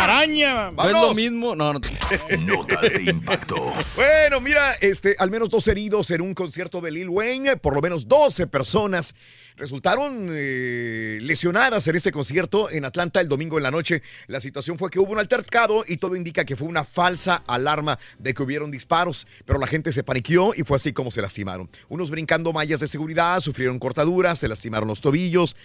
Araña. 0.02 0.70
No 0.70 0.84
es 0.84 0.92
lo 0.92 1.14
mismo. 1.14 1.54
No, 1.54 1.72
no. 1.72 1.80
Notas 2.40 2.82
de 2.82 3.02
impacto. 3.04 3.72
Bueno, 3.96 4.40
mira, 4.40 4.74
este, 4.80 5.16
al 5.18 5.30
menos 5.30 5.48
dos 5.50 5.66
heridos 5.68 6.10
en 6.10 6.20
un 6.20 6.34
concierto 6.34 6.80
de 6.80 6.90
Lil 6.90 7.08
Wayne, 7.08 7.56
por 7.56 7.74
lo 7.74 7.80
menos 7.80 8.08
12 8.08 8.46
personas 8.46 9.14
resultaron 9.56 10.30
eh, 10.32 11.18
lesionadas 11.22 11.86
en 11.86 11.94
este 11.94 12.10
concierto 12.10 12.70
en 12.70 12.84
Atlanta 12.84 13.20
el 13.20 13.28
domingo 13.28 13.56
en 13.56 13.62
la 13.62 13.70
noche. 13.70 14.02
La 14.26 14.40
situación 14.40 14.78
fue 14.78 14.90
que 14.90 14.98
hubo 14.98 15.12
un 15.12 15.18
altercado 15.18 15.84
y 15.86 15.98
todo 15.98 16.16
indica 16.16 16.44
que 16.44 16.56
fue 16.56 16.68
una 16.68 16.84
falsa 16.84 17.42
alarma 17.46 17.98
de 18.18 18.34
que 18.34 18.42
hubieron 18.42 18.70
disparos, 18.70 19.26
pero 19.44 19.58
la 19.58 19.66
gente 19.66 19.92
se 19.92 20.02
paniqueó 20.02 20.54
y 20.54 20.62
fue 20.62 20.76
así 20.76 20.92
como 20.92 21.10
se 21.10 21.22
lastimaron. 21.22 21.70
Unos 21.88 22.10
brincando 22.10 22.52
mallas 22.52 22.80
de 22.80 22.88
seguridad, 22.88 23.40
sufrieron 23.40 23.78
cortaduras, 23.78 24.38
se 24.38 24.48
lastimaron 24.48 24.88
los 24.88 25.00
tobillos. 25.00 25.56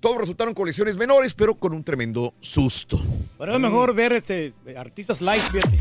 Todos 0.00 0.18
resultaron 0.18 0.54
con 0.54 0.66
lesiones 0.66 0.96
menores, 0.96 1.34
pero 1.34 1.54
con 1.54 1.72
un 1.72 1.82
tremendo 1.82 2.34
susto. 2.40 3.00
Pero 3.36 3.54
es 3.54 3.60
mejor 3.60 3.94
ver 3.94 4.12
este, 4.12 4.52
artistas 4.76 5.20
live, 5.20 5.40
fíjate. 5.40 5.78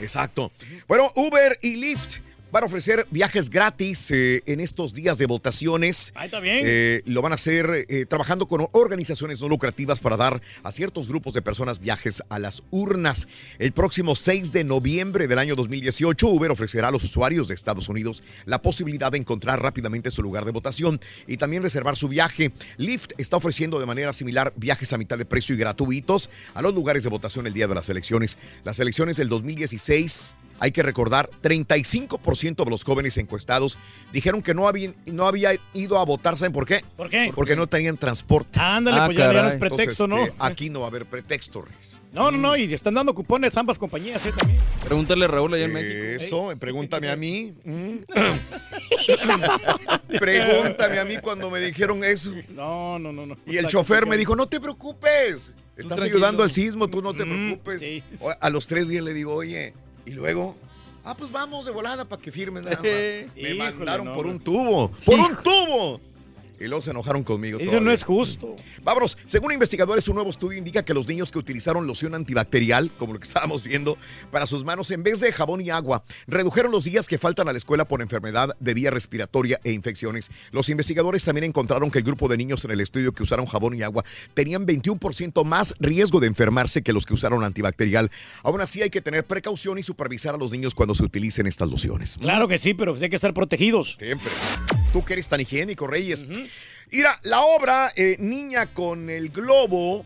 Exacto. 0.00 0.50
Bueno, 0.86 1.10
Uber 1.16 1.58
y 1.62 1.76
Lyft 1.76 2.16
van 2.52 2.64
a 2.64 2.66
ofrecer 2.66 3.06
viajes 3.10 3.48
gratis 3.48 4.10
eh, 4.10 4.42
en 4.44 4.60
estos 4.60 4.92
días 4.92 5.16
de 5.16 5.24
votaciones. 5.24 6.12
Ahí 6.14 6.26
está 6.26 6.38
bien. 6.38 6.60
Eh, 6.62 7.02
lo 7.06 7.22
van 7.22 7.32
a 7.32 7.36
hacer 7.36 7.86
eh, 7.88 8.04
trabajando 8.04 8.46
con 8.46 8.68
organizaciones 8.72 9.40
no 9.40 9.48
lucrativas 9.48 10.00
para 10.00 10.18
dar 10.18 10.42
a 10.62 10.70
ciertos 10.70 11.08
grupos 11.08 11.32
de 11.32 11.40
personas 11.40 11.80
viajes 11.80 12.22
a 12.28 12.38
las 12.38 12.62
urnas. 12.70 13.26
El 13.58 13.72
próximo 13.72 14.14
6 14.14 14.52
de 14.52 14.64
noviembre 14.64 15.28
del 15.28 15.38
año 15.38 15.56
2018, 15.56 16.28
Uber 16.28 16.50
ofrecerá 16.50 16.88
a 16.88 16.90
los 16.90 17.02
usuarios 17.04 17.48
de 17.48 17.54
Estados 17.54 17.88
Unidos 17.88 18.22
la 18.44 18.60
posibilidad 18.60 19.10
de 19.10 19.18
encontrar 19.18 19.62
rápidamente 19.62 20.10
su 20.10 20.22
lugar 20.22 20.44
de 20.44 20.50
votación 20.50 21.00
y 21.26 21.38
también 21.38 21.62
reservar 21.62 21.96
su 21.96 22.08
viaje. 22.08 22.52
Lyft 22.76 23.12
está 23.16 23.38
ofreciendo 23.38 23.80
de 23.80 23.86
manera 23.86 24.12
similar 24.12 24.52
viajes 24.56 24.92
a 24.92 24.98
mitad 24.98 25.16
de 25.16 25.24
precio 25.24 25.54
y 25.54 25.58
gratuitos 25.58 26.28
a 26.52 26.60
los 26.60 26.74
lugares 26.74 27.02
de 27.02 27.08
votación 27.08 27.46
el 27.46 27.54
día 27.54 27.66
de 27.66 27.74
las 27.74 27.88
elecciones. 27.88 28.36
Las 28.62 28.78
elecciones 28.78 29.16
del 29.16 29.30
2016 29.30 30.36
hay 30.62 30.70
que 30.70 30.84
recordar, 30.84 31.28
35% 31.42 32.64
de 32.64 32.70
los 32.70 32.84
jóvenes 32.84 33.18
encuestados 33.18 33.78
dijeron 34.12 34.42
que 34.42 34.54
no 34.54 34.68
habían 34.68 34.94
no 35.06 35.26
había 35.26 35.50
ido 35.74 35.98
a 35.98 36.04
votar. 36.04 36.38
¿Saben 36.38 36.52
por 36.52 36.66
qué? 36.66 36.84
¿Por 36.96 37.10
qué? 37.10 37.32
Porque 37.34 37.56
no 37.56 37.66
tenían 37.66 37.96
transporte. 37.96 38.60
Ándale, 38.60 38.96
Ah, 39.00 39.06
pues 39.06 39.18
ya, 39.18 39.32
ya 39.32 39.42
no 39.42 39.48
es 39.48 39.56
pretexto, 39.56 40.04
Entonces, 40.04 40.28
¿no? 40.28 40.32
este, 40.32 40.52
aquí 40.52 40.70
no 40.70 40.80
va 40.80 40.86
a 40.86 40.88
haber 40.90 41.06
pretexto, 41.06 41.62
Reyes. 41.62 41.98
No, 42.12 42.30
no, 42.30 42.38
no, 42.38 42.56
y 42.56 42.72
están 42.74 42.94
dando 42.94 43.12
cupones 43.14 43.56
ambas 43.56 43.78
compañías, 43.78 44.24
¿eh? 44.26 44.32
También. 44.38 44.60
Pregúntale 44.84 45.24
a 45.24 45.28
Raúl 45.28 45.54
allá 45.54 45.64
en 45.64 45.72
México. 45.72 46.24
Eso, 46.24 46.52
pregúntame 46.60 47.08
a 47.10 47.16
mí. 47.16 47.54
Mm. 47.64 48.04
pregúntame 50.18 50.98
a 50.98 51.04
mí 51.04 51.16
cuando 51.18 51.50
me 51.50 51.60
dijeron 51.60 52.04
eso. 52.04 52.30
No, 52.50 52.98
no, 52.98 53.12
no, 53.12 53.26
no. 53.26 53.36
Y 53.46 53.56
el 53.56 53.66
chofer 53.66 54.06
me 54.06 54.16
dijo, 54.16 54.36
no 54.36 54.46
te 54.46 54.60
preocupes. 54.60 55.54
Estás 55.76 56.00
ayudando 56.02 56.42
al 56.42 56.50
sismo, 56.50 56.88
tú 56.88 57.00
no 57.02 57.14
te 57.14 57.24
Mm, 57.24 57.28
preocupes. 57.58 58.02
A 58.40 58.50
los 58.50 58.66
tres 58.66 58.88
días 58.88 59.02
le 59.02 59.14
digo, 59.14 59.34
oye, 59.34 59.72
y 60.06 60.10
luego, 60.12 60.56
ah, 61.04 61.14
pues 61.16 61.30
vamos 61.30 61.64
de 61.64 61.70
volada 61.70 62.04
para 62.04 62.20
que 62.20 62.32
firmen 62.32 62.64
nada 62.64 62.76
más. 62.76 62.84
Me 62.84 63.28
Híjole, 63.36 63.54
mandaron 63.54 64.06
no, 64.06 64.14
por 64.14 64.26
un 64.26 64.38
tubo, 64.38 64.90
por 65.04 65.18
un 65.18 65.36
tubo. 65.42 66.00
Y 66.62 66.68
luego 66.68 66.80
se 66.80 66.92
enojaron 66.92 67.24
conmigo. 67.24 67.58
Eso 67.58 67.66
todavía. 67.66 67.84
no 67.84 67.92
es 67.92 68.04
justo. 68.04 68.56
Vámonos. 68.84 69.18
Según 69.24 69.52
investigadores, 69.52 70.06
un 70.08 70.14
nuevo 70.14 70.30
estudio 70.30 70.58
indica 70.58 70.84
que 70.84 70.94
los 70.94 71.08
niños 71.08 71.32
que 71.32 71.38
utilizaron 71.38 71.86
loción 71.86 72.14
antibacterial, 72.14 72.90
como 72.98 73.12
lo 73.14 73.18
que 73.18 73.24
estábamos 73.28 73.64
viendo, 73.64 73.98
para 74.30 74.46
sus 74.46 74.64
manos 74.64 74.90
en 74.90 75.02
vez 75.02 75.20
de 75.20 75.32
jabón 75.32 75.60
y 75.60 75.70
agua, 75.70 76.04
redujeron 76.26 76.70
los 76.70 76.84
días 76.84 77.08
que 77.08 77.18
faltan 77.18 77.48
a 77.48 77.52
la 77.52 77.58
escuela 77.58 77.86
por 77.86 78.00
enfermedad 78.00 78.56
de 78.60 78.74
vía 78.74 78.90
respiratoria 78.90 79.60
e 79.64 79.72
infecciones. 79.72 80.30
Los 80.52 80.68
investigadores 80.68 81.24
también 81.24 81.44
encontraron 81.44 81.90
que 81.90 81.98
el 81.98 82.04
grupo 82.04 82.28
de 82.28 82.36
niños 82.36 82.64
en 82.64 82.70
el 82.70 82.80
estudio 82.80 83.12
que 83.12 83.22
usaron 83.22 83.46
jabón 83.46 83.74
y 83.74 83.82
agua 83.82 84.04
tenían 84.34 84.66
21% 84.66 85.44
más 85.44 85.74
riesgo 85.80 86.20
de 86.20 86.28
enfermarse 86.28 86.82
que 86.82 86.92
los 86.92 87.06
que 87.06 87.14
usaron 87.14 87.44
antibacterial. 87.44 88.10
Aún 88.42 88.60
así, 88.60 88.82
hay 88.82 88.90
que 88.90 89.00
tener 89.00 89.24
precaución 89.26 89.78
y 89.78 89.82
supervisar 89.82 90.34
a 90.34 90.38
los 90.38 90.50
niños 90.50 90.74
cuando 90.74 90.94
se 90.94 91.02
utilicen 91.02 91.46
estas 91.46 91.70
lociones. 91.70 92.18
Claro 92.20 92.48
que 92.48 92.58
sí, 92.58 92.74
pero 92.74 92.94
hay 92.94 93.08
que 93.08 93.16
estar 93.16 93.34
protegidos. 93.34 93.96
Siempre. 93.98 94.30
Tú 94.92 95.04
que 95.04 95.14
eres 95.14 95.28
tan 95.28 95.40
higiénico, 95.40 95.86
Reyes. 95.86 96.24
Mira, 96.90 97.18
la 97.22 97.40
obra 97.42 97.90
eh, 97.96 98.16
Niña 98.18 98.66
con 98.66 99.08
el 99.08 99.30
Globo 99.30 100.04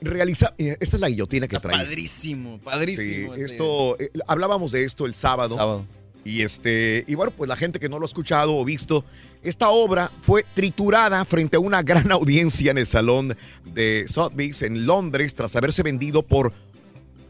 realiza. 0.00 0.54
eh, 0.58 0.76
esta 0.80 0.96
es 0.96 1.00
la 1.00 1.08
guillotina 1.08 1.46
que 1.46 1.58
trae. 1.60 1.76
Padrísimo, 1.76 2.58
padrísimo. 2.58 3.34
Sí, 3.36 3.40
esto, 3.42 3.96
eh, 4.00 4.10
hablábamos 4.26 4.72
de 4.72 4.84
esto 4.84 5.06
el 5.06 5.14
sábado. 5.14 5.56
Sábado. 5.56 5.86
Y 6.24 6.42
este, 6.42 7.04
y 7.06 7.14
bueno, 7.14 7.30
pues 7.30 7.46
la 7.48 7.54
gente 7.54 7.78
que 7.78 7.88
no 7.88 8.00
lo 8.00 8.04
ha 8.04 8.06
escuchado 8.06 8.56
o 8.56 8.64
visto, 8.64 9.04
esta 9.44 9.68
obra 9.68 10.10
fue 10.22 10.44
triturada 10.54 11.24
frente 11.24 11.56
a 11.56 11.60
una 11.60 11.82
gran 11.82 12.10
audiencia 12.10 12.72
en 12.72 12.78
el 12.78 12.86
salón 12.86 13.36
de 13.64 14.06
Sotheby's 14.08 14.62
en 14.62 14.86
Londres 14.86 15.34
tras 15.36 15.54
haberse 15.54 15.84
vendido 15.84 16.24
por 16.24 16.52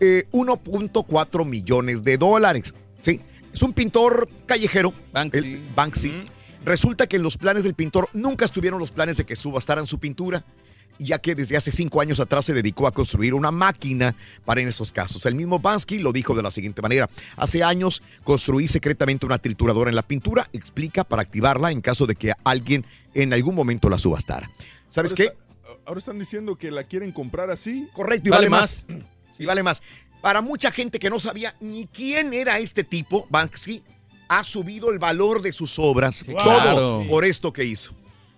eh, 0.00 0.24
1.4 0.32 1.44
millones 1.44 2.02
de 2.04 2.16
dólares. 2.16 2.72
Sí, 3.00 3.20
es 3.52 3.62
un 3.62 3.74
pintor 3.74 4.30
callejero, 4.46 4.94
Banksy. 5.12 5.38
el 5.38 5.60
Banksy. 5.74 6.24
Resulta 6.66 7.06
que 7.06 7.16
en 7.16 7.22
los 7.22 7.38
planes 7.38 7.62
del 7.62 7.74
pintor 7.74 8.08
nunca 8.12 8.44
estuvieron 8.44 8.78
los 8.80 8.90
planes 8.90 9.16
de 9.16 9.24
que 9.24 9.36
subastaran 9.36 9.86
su 9.86 9.98
pintura 9.98 10.44
ya 10.98 11.18
que 11.18 11.34
desde 11.34 11.58
hace 11.58 11.72
cinco 11.72 12.00
años 12.00 12.20
atrás 12.20 12.46
se 12.46 12.54
dedicó 12.54 12.86
a 12.86 12.90
construir 12.90 13.34
una 13.34 13.50
máquina 13.50 14.16
para 14.46 14.62
en 14.62 14.68
esos 14.68 14.92
casos. 14.92 15.26
El 15.26 15.34
mismo 15.34 15.58
Bansky 15.58 15.98
lo 15.98 16.10
dijo 16.10 16.34
de 16.34 16.42
la 16.42 16.50
siguiente 16.50 16.80
manera. 16.80 17.10
Hace 17.36 17.62
años 17.62 18.02
construí 18.24 18.66
secretamente 18.66 19.26
una 19.26 19.36
trituradora 19.38 19.90
en 19.90 19.94
la 19.94 20.02
pintura, 20.08 20.48
explica, 20.54 21.04
para 21.04 21.20
activarla 21.20 21.70
en 21.70 21.82
caso 21.82 22.06
de 22.06 22.14
que 22.14 22.32
alguien 22.44 22.86
en 23.12 23.34
algún 23.34 23.54
momento 23.54 23.90
la 23.90 23.98
subastara. 23.98 24.50
¿Sabes 24.88 25.12
Ahora 25.12 25.16
qué? 25.16 25.24
está- 25.24 25.80
ahora 25.84 25.98
están 25.98 26.18
diciendo 26.18 26.56
que 26.56 26.70
la 26.70 26.84
quieren 26.84 27.12
comprar 27.12 27.50
así. 27.50 27.86
Correcto, 27.92 28.28
y 28.28 28.30
vale, 28.30 28.48
más. 28.48 28.86
Y 29.38 29.44
vale 29.44 29.62
más. 29.62 29.82
Para 30.22 30.40
mucha 30.40 30.70
gente 30.70 30.98
que 30.98 31.10
no 31.10 31.20
sabía 31.20 31.54
ni 31.60 31.86
quién 31.88 32.32
era 32.32 32.58
este 32.58 32.84
tipo, 32.84 33.26
Banksy 33.28 33.84
ha 34.28 34.44
subido 34.44 34.90
el 34.90 34.98
valor 34.98 35.42
de 35.42 35.52
sus 35.52 35.78
obras, 35.78 36.22
todo 36.24 36.36
claro. 36.36 37.06
por 37.08 37.24
esto 37.24 37.52
que 37.52 37.64
hizo. 37.64 37.92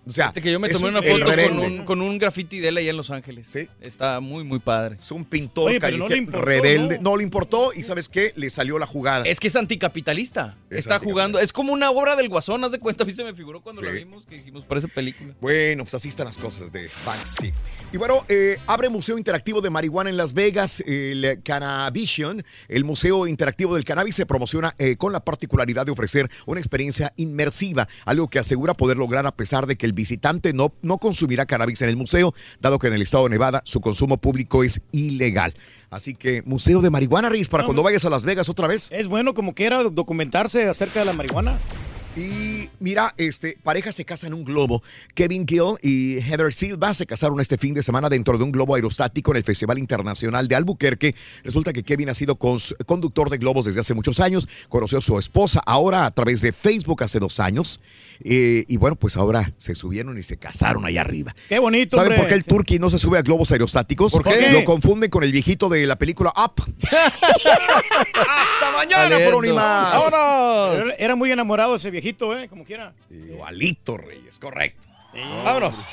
O 0.09 0.11
sea, 0.11 0.31
que 0.33 0.51
yo 0.51 0.59
me 0.59 0.69
tomé 0.69 0.89
un- 0.89 0.95
una 0.97 1.01
foto 1.03 1.25
con 1.25 1.59
un, 1.59 1.85
con 1.85 2.01
un 2.01 2.17
graffiti 2.17 2.59
de 2.59 2.69
él 2.69 2.77
allá 2.77 2.89
en 2.89 2.97
Los 2.97 3.09
Ángeles. 3.11 3.47
Sí. 3.51 3.67
Está 3.81 4.19
muy, 4.19 4.43
muy 4.43 4.59
padre. 4.59 4.97
Es 5.01 5.11
un 5.11 5.23
pintor 5.25 5.69
Oye, 5.69 5.79
pero 5.79 5.97
no 5.97 6.05
callejero, 6.05 6.15
le 6.15 6.17
importó, 6.17 6.45
rebelde. 6.45 6.95
¿no? 6.97 7.11
¿no? 7.11 7.17
le 7.17 7.23
importó 7.23 7.73
y 7.73 7.83
¿sabes 7.83 8.09
qué? 8.09 8.33
Le 8.35 8.49
salió 8.49 8.79
la 8.79 8.85
jugada. 8.87 9.23
Es 9.25 9.39
que 9.39 9.47
es 9.47 9.55
anticapitalista. 9.55 10.57
Es 10.69 10.79
Está 10.79 10.95
anticapitalista. 10.95 10.99
jugando. 11.11 11.39
Es 11.39 11.53
como 11.53 11.73
una 11.73 11.91
obra 11.91 12.15
del 12.15 12.27
Guasón, 12.29 12.63
haz 12.63 12.71
de 12.71 12.79
cuenta. 12.79 13.03
A 13.03 13.05
mí 13.07 13.13
se 13.13 13.23
me 13.23 13.33
figuró 13.33 13.61
cuando 13.61 13.81
la 13.81 13.91
Sí. 13.91 13.97
vimos 13.97 14.25
que 14.25 14.35
dijimos, 14.35 14.65
parece 14.65 14.87
película. 14.87 15.33
Bueno, 15.39 15.83
pues 15.83 15.93
así 15.93 16.09
están 16.09 16.25
las 16.25 16.37
cosas 16.37 16.71
de 16.71 16.89
Banksy. 17.05 17.53
Y 17.91 17.97
bueno, 17.97 18.25
eh, 18.29 18.57
abre 18.67 18.89
Museo 18.89 19.17
Interactivo 19.17 19.61
de 19.61 19.69
Marihuana 19.69 20.09
en 20.09 20.17
Las 20.17 20.33
Vegas, 20.33 20.81
el 20.85 21.39
Cannavision. 21.43 22.43
El 22.67 22.83
Museo 22.83 23.27
Interactivo 23.27 23.75
del 23.75 23.83
Cannabis 23.85 24.15
se 24.15 24.25
promociona 24.25 24.75
eh, 24.77 24.95
con 24.97 25.11
la 25.13 25.19
particularidad 25.19 25.85
de 25.85 25.91
ofrecer 25.91 26.29
una 26.45 26.59
experiencia 26.59 27.13
inmersiva, 27.17 27.87
algo 28.05 28.29
que 28.29 28.39
asegura 28.39 28.73
poder 28.73 28.97
lograr 28.97 29.25
a 29.25 29.31
pesar 29.35 29.67
de 29.67 29.75
que 29.75 29.85
el 29.85 29.93
visitante 29.99 30.53
no, 30.53 30.73
no 30.81 30.97
consumirá 30.97 31.45
cannabis 31.45 31.81
en 31.81 31.89
el 31.89 31.95
museo, 31.97 32.33
dado 32.61 32.79
que 32.79 32.87
en 32.87 32.93
el 32.93 33.01
estado 33.01 33.25
de 33.25 33.31
Nevada 33.31 33.61
su 33.65 33.81
consumo 33.81 34.17
público 34.17 34.63
es 34.63 34.81
ilegal. 34.91 35.53
Así 35.91 36.13
que 36.15 36.41
Museo 36.45 36.81
de 36.81 36.89
Marihuana, 36.89 37.29
Reyes, 37.29 37.49
para 37.49 37.63
No, 37.63 37.67
cuando 37.67 37.81
no. 37.81 37.85
vayas 37.85 38.05
a 38.05 38.09
Las 38.09 38.23
Vegas 38.23 38.47
otra 38.47 38.67
vez. 38.67 38.87
Es 38.91 39.07
bueno 39.07 39.33
como 39.33 39.53
quiera 39.53 39.83
documentarse 39.83 40.67
acerca 40.69 40.99
de 40.99 41.05
la 41.05 41.13
marihuana. 41.13 41.57
Y 42.15 42.69
mira, 42.79 43.13
este, 43.17 43.57
pareja 43.63 43.91
se 43.91 44.03
casa 44.03 44.27
en 44.27 44.33
un 44.33 44.43
globo. 44.43 44.81
Kevin 45.13 45.45
Gill 45.47 45.77
y 45.81 46.19
Heather 46.19 46.51
Silva 46.53 46.93
se 46.93 47.05
casaron 47.05 47.39
este 47.39 47.57
fin 47.57 47.73
de 47.73 47.83
semana 47.83 48.09
dentro 48.09 48.37
de 48.37 48.43
un 48.43 48.51
globo 48.51 48.75
aerostático 48.75 49.31
en 49.31 49.37
el 49.37 49.43
Festival 49.43 49.77
Internacional 49.77 50.47
de 50.47 50.55
Albuquerque. 50.55 51.15
Resulta 51.43 51.71
que 51.71 51.83
Kevin 51.83 52.09
ha 52.09 52.15
sido 52.15 52.35
conductor 52.35 53.29
de 53.29 53.37
globos 53.37 53.65
desde 53.65 53.79
hace 53.79 53.93
muchos 53.93 54.19
años. 54.19 54.47
Conoció 54.69 54.97
a 54.97 55.01
su 55.01 55.17
esposa 55.19 55.61
ahora 55.65 56.05
a 56.05 56.11
través 56.11 56.41
de 56.41 56.51
Facebook 56.51 57.03
hace 57.03 57.19
dos 57.19 57.39
años. 57.39 57.79
Eh, 58.21 58.65
y 58.67 58.77
bueno, 58.77 58.95
pues 58.97 59.15
ahora 59.15 59.53
se 59.57 59.75
subieron 59.75 60.17
y 60.17 60.23
se 60.23 60.37
casaron 60.37 60.85
allá 60.85 61.01
arriba. 61.01 61.33
Qué 61.47 61.59
bonito, 61.59 61.95
¿Saben 61.95 62.11
hombre. 62.11 62.23
por 62.23 62.27
qué 62.27 62.33
el 62.35 62.43
Turkey 62.43 62.79
no 62.79 62.89
se 62.89 62.97
sube 62.97 63.17
a 63.17 63.21
globos 63.21 63.51
aerostáticos? 63.51 64.11
¿Por 64.11 64.23
qué? 64.23 64.51
Lo 64.51 64.65
confunden 64.65 65.09
con 65.09 65.23
el 65.23 65.31
viejito 65.31 65.69
de 65.69 65.85
la 65.85 65.97
película 65.97 66.33
Up. 66.35 66.61
Hasta 66.91 68.71
mañana, 68.75 69.17
por 69.25 69.35
un 69.35 69.45
y 69.45 69.53
más. 69.53 70.03
Era, 70.07 70.95
era 70.95 71.15
muy 71.15 71.31
enamorado 71.31 71.75
ese 71.75 71.91
viejito, 71.91 71.98
¿eh? 72.37 72.47
Como 72.49 72.63
quiera. 72.63 72.93
Igualito, 73.09 73.97
Reyes, 73.97 74.39
correcto. 74.39 74.89
Vámonos. 75.43 75.83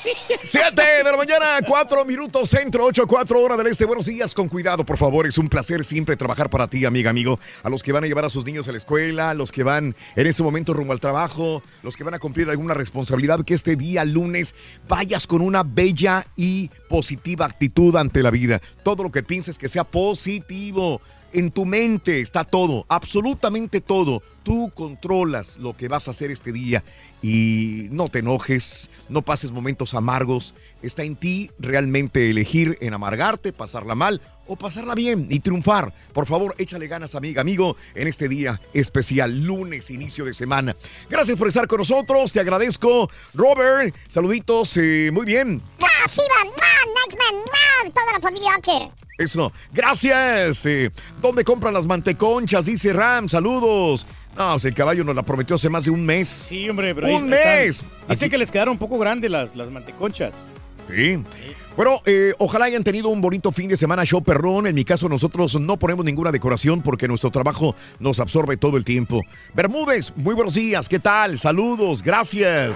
7 0.43 0.81
de 1.03 1.03
la 1.03 1.17
mañana, 1.17 1.59
4 1.65 2.05
minutos 2.05 2.49
centro, 2.49 2.85
8, 2.85 3.07
4 3.07 3.41
horas 3.41 3.57
del 3.57 3.67
este. 3.67 3.85
Buenos 3.85 4.05
días, 4.05 4.35
con 4.35 4.47
cuidado, 4.47 4.85
por 4.85 4.97
favor. 4.97 5.25
Es 5.25 5.39
un 5.39 5.49
placer 5.49 5.83
siempre 5.83 6.15
trabajar 6.15 6.51
para 6.51 6.67
ti, 6.67 6.85
amiga, 6.85 7.09
amigo. 7.09 7.39
A 7.63 7.69
los 7.69 7.81
que 7.81 7.91
van 7.91 8.03
a 8.03 8.07
llevar 8.07 8.25
a 8.25 8.29
sus 8.29 8.45
niños 8.45 8.67
a 8.67 8.71
la 8.71 8.77
escuela, 8.77 9.31
a 9.31 9.33
los 9.33 9.51
que 9.51 9.63
van 9.63 9.95
en 10.15 10.27
ese 10.27 10.43
momento 10.43 10.73
rumbo 10.73 10.93
al 10.93 10.99
trabajo, 10.99 11.63
los 11.81 11.97
que 11.97 12.03
van 12.03 12.13
a 12.13 12.19
cumplir 12.19 12.47
alguna 12.49 12.75
responsabilidad, 12.75 13.43
que 13.43 13.55
este 13.55 13.75
día 13.75 14.05
lunes 14.05 14.53
vayas 14.87 15.25
con 15.25 15.41
una 15.41 15.63
bella 15.63 16.27
y 16.35 16.69
positiva 16.87 17.47
actitud 17.47 17.95
ante 17.95 18.21
la 18.21 18.29
vida. 18.29 18.61
Todo 18.83 19.01
lo 19.01 19.11
que 19.11 19.23
pienses 19.23 19.57
que 19.57 19.67
sea 19.67 19.83
positivo. 19.83 21.01
En 21.37 21.51
tu 21.51 21.67
mente 21.67 22.19
está 22.19 22.43
todo, 22.43 22.87
absolutamente 22.89 23.79
todo. 23.79 24.23
Tú 24.41 24.71
controlas 24.73 25.57
lo 25.57 25.77
que 25.77 25.87
vas 25.87 26.07
a 26.07 26.11
hacer 26.11 26.31
este 26.31 26.51
día 26.51 26.83
y 27.21 27.89
no 27.91 28.09
te 28.09 28.19
enojes, 28.19 28.89
no 29.07 29.21
pases 29.21 29.51
momentos 29.51 29.93
amargos. 29.93 30.55
Está 30.81 31.03
en 31.03 31.15
ti 31.15 31.51
realmente 31.59 32.31
elegir 32.31 32.79
en 32.81 32.95
amargarte, 32.95 33.53
pasarla 33.53 33.93
mal 33.93 34.19
o 34.47 34.55
pasarla 34.55 34.95
bien 34.95 35.27
y 35.29 35.39
triunfar. 35.39 35.93
Por 36.11 36.25
favor, 36.25 36.55
échale 36.57 36.87
ganas, 36.87 37.13
amiga, 37.13 37.41
amigo, 37.41 37.77
en 37.93 38.07
este 38.07 38.27
día 38.27 38.59
especial, 38.73 39.43
lunes, 39.43 39.91
inicio 39.91 40.25
de 40.25 40.33
semana. 40.33 40.75
Gracias 41.07 41.37
por 41.37 41.49
estar 41.49 41.67
con 41.67 41.77
nosotros, 41.77 42.33
te 42.33 42.39
agradezco. 42.39 43.11
Robert, 43.35 43.95
saluditos, 44.07 44.75
eh, 44.77 45.11
muy 45.13 45.27
bien. 45.27 45.61
¡Ah! 45.83 46.07
¡Ah! 46.07 46.47
¡Ah, 47.53 47.89
toda 47.93 48.13
la 48.13 48.19
familia! 48.19 48.59
Eso, 49.17 49.51
gracias. 49.73 50.65
Eh, 50.65 50.91
¿Dónde 51.21 51.43
compran 51.43 51.73
las 51.73 51.85
manteconchas? 51.85 52.65
Dice 52.65 52.93
Ram, 52.93 53.27
saludos. 53.27 54.05
No, 54.37 54.51
pues 54.51 54.65
el 54.65 54.75
caballo 54.75 55.03
nos 55.03 55.15
la 55.15 55.23
prometió 55.23 55.55
hace 55.55 55.69
más 55.69 55.85
de 55.85 55.91
un 55.91 56.05
mes. 56.05 56.27
Sí, 56.27 56.69
hombre, 56.69 56.93
pero 56.93 57.07
ahí 57.07 57.15
¡Un 57.15 57.33
están. 57.33 57.55
mes! 57.59 57.85
Dice 58.07 58.29
que 58.29 58.37
les 58.37 58.51
quedaron 58.51 58.73
un 58.73 58.77
poco 58.77 58.99
grandes 58.99 59.31
las, 59.31 59.55
las 59.55 59.71
manteconchas. 59.71 60.33
Sí. 60.87 61.23
Bueno, 61.77 62.01
eh, 62.07 62.33
ojalá 62.39 62.65
hayan 62.65 62.83
tenido 62.83 63.09
un 63.09 63.21
bonito 63.21 63.51
fin 63.51 63.69
de 63.69 63.77
semana 63.77 64.03
show 64.03 64.23
perrón. 64.23 64.65
En 64.65 64.73
mi 64.73 64.83
caso, 64.83 65.07
nosotros 65.07 65.61
no 65.61 65.77
ponemos 65.77 66.03
ninguna 66.03 66.31
decoración 66.31 66.81
porque 66.81 67.07
nuestro 67.07 67.29
trabajo 67.29 67.75
nos 67.99 68.19
absorbe 68.19 68.57
todo 68.57 68.77
el 68.77 68.83
tiempo. 68.83 69.21
Bermúdez, 69.53 70.11
muy 70.15 70.33
buenos 70.33 70.55
días. 70.55 70.89
¿Qué 70.89 70.97
tal? 70.97 71.37
Saludos, 71.37 72.01
gracias. 72.01 72.73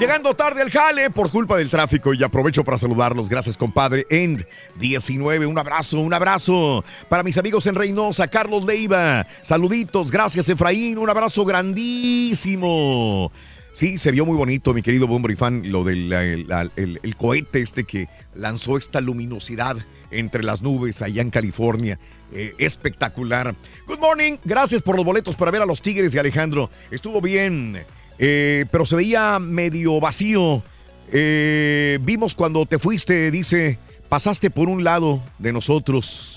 Llegando 0.00 0.32
tarde 0.32 0.62
al 0.62 0.70
jale 0.70 1.10
por 1.10 1.30
culpa 1.30 1.58
del 1.58 1.68
tráfico 1.68 2.14
y 2.14 2.24
aprovecho 2.24 2.64
para 2.64 2.78
saludarlos. 2.78 3.28
Gracias, 3.28 3.58
compadre. 3.58 4.06
End 4.08 4.46
19, 4.76 5.44
un 5.44 5.58
abrazo, 5.58 6.00
un 6.00 6.14
abrazo. 6.14 6.82
Para 7.10 7.22
mis 7.22 7.36
amigos 7.36 7.66
en 7.66 7.74
Reynosa, 7.74 8.28
Carlos 8.28 8.64
Leiva. 8.64 9.26
Saluditos, 9.42 10.10
gracias, 10.10 10.48
Efraín. 10.48 10.96
Un 10.96 11.10
abrazo 11.10 11.44
grandísimo. 11.44 13.30
Sí, 13.72 13.96
se 13.96 14.10
vio 14.10 14.26
muy 14.26 14.36
bonito, 14.36 14.74
mi 14.74 14.82
querido 14.82 15.06
Bomber 15.06 15.30
y 15.30 15.36
fan, 15.36 15.62
lo 15.70 15.84
del 15.84 16.12
el, 16.12 16.46
el- 16.74 17.00
el 17.00 17.16
cohete 17.16 17.60
este 17.60 17.84
que 17.84 18.08
lanzó 18.34 18.76
esta 18.76 19.00
luminosidad 19.00 19.76
entre 20.10 20.42
las 20.42 20.62
nubes 20.62 21.00
allá 21.00 21.22
en 21.22 21.30
California. 21.30 21.98
Eh, 22.32 22.54
espectacular. 22.58 23.54
Good 23.86 23.98
morning, 24.00 24.36
gracias 24.44 24.82
por 24.82 24.96
los 24.96 25.04
boletos 25.04 25.36
para 25.36 25.52
ver 25.52 25.62
a 25.62 25.66
los 25.66 25.80
Tigres 25.80 26.12
de 26.12 26.18
Alejandro. 26.18 26.70
Estuvo 26.90 27.20
bien, 27.20 27.84
eh, 28.18 28.64
pero 28.72 28.84
se 28.84 28.96
veía 28.96 29.38
medio 29.38 30.00
vacío. 30.00 30.62
Eh, 31.12 31.98
vimos 32.02 32.34
cuando 32.34 32.66
te 32.66 32.78
fuiste, 32.80 33.30
dice, 33.30 33.78
pasaste 34.08 34.50
por 34.50 34.68
un 34.68 34.82
lado 34.82 35.22
de 35.38 35.52
nosotros. 35.52 36.34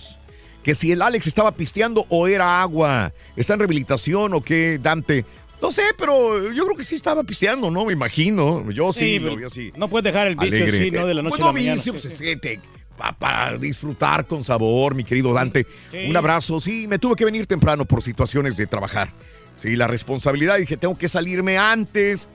Que 0.64 0.76
si 0.76 0.92
el 0.92 1.02
Alex 1.02 1.26
estaba 1.26 1.52
pisteando 1.54 2.06
o 2.10 2.28
era 2.28 2.62
agua. 2.62 3.12
¿Está 3.36 3.54
en 3.56 3.60
rehabilitación 3.62 4.36
o 4.36 4.42
qué, 4.42 4.80
Dante? 4.80 5.26
No 5.62 5.72
sé, 5.72 5.84
pero 5.98 6.52
yo 6.52 6.66
creo 6.66 6.76
que 6.78 6.84
sí 6.84 6.96
estaba 6.96 7.24
pisteando, 7.24 7.70
¿no? 7.70 7.86
Me 7.86 7.94
imagino. 7.94 8.70
Yo 8.72 8.92
sí, 8.92 9.00
Sí, 9.00 9.20
lo 9.20 9.26
pero 9.28 9.36
vi 9.38 9.44
así. 9.46 9.72
no 9.78 9.88
puedes 9.88 10.04
dejar 10.06 10.28
el 10.28 10.36
vicio 10.36 10.66
así, 10.66 10.92
¿no? 10.92 11.06
De 11.06 11.14
la 11.14 11.22
noche 11.22 11.32
Bueno, 11.38 11.46
a 11.46 11.48
la 11.50 11.54
mañana. 11.54 11.74
vicio, 11.76 11.94
pues, 11.94 12.06
es 12.06 12.20
que 12.22 12.36
te- 12.38 12.60
pa- 12.98 13.14
para 13.18 13.58
disfrutar 13.58 14.26
con 14.26 14.44
sabor, 14.44 14.96
mi 14.96 15.04
querido 15.04 15.34
Dante. 15.34 15.66
Sí. 15.92 15.98
Un 16.10 16.18
abrazo. 16.18 16.60
Sí, 16.60 16.88
me 16.88 16.98
tuve 17.00 17.16
que 17.16 17.26
venir 17.26 17.46
temprano 17.46 17.86
por 17.86 18.02
situaciones 18.02 18.58
de 18.58 18.66
trabajar. 18.68 19.12
Sí, 19.56 19.76
la 19.76 19.88
responsabilidad. 19.88 20.58
Dije, 20.58 20.78
tengo 20.78 20.98
que 20.98 21.08
salirme 21.08 21.58
antes 21.58 22.28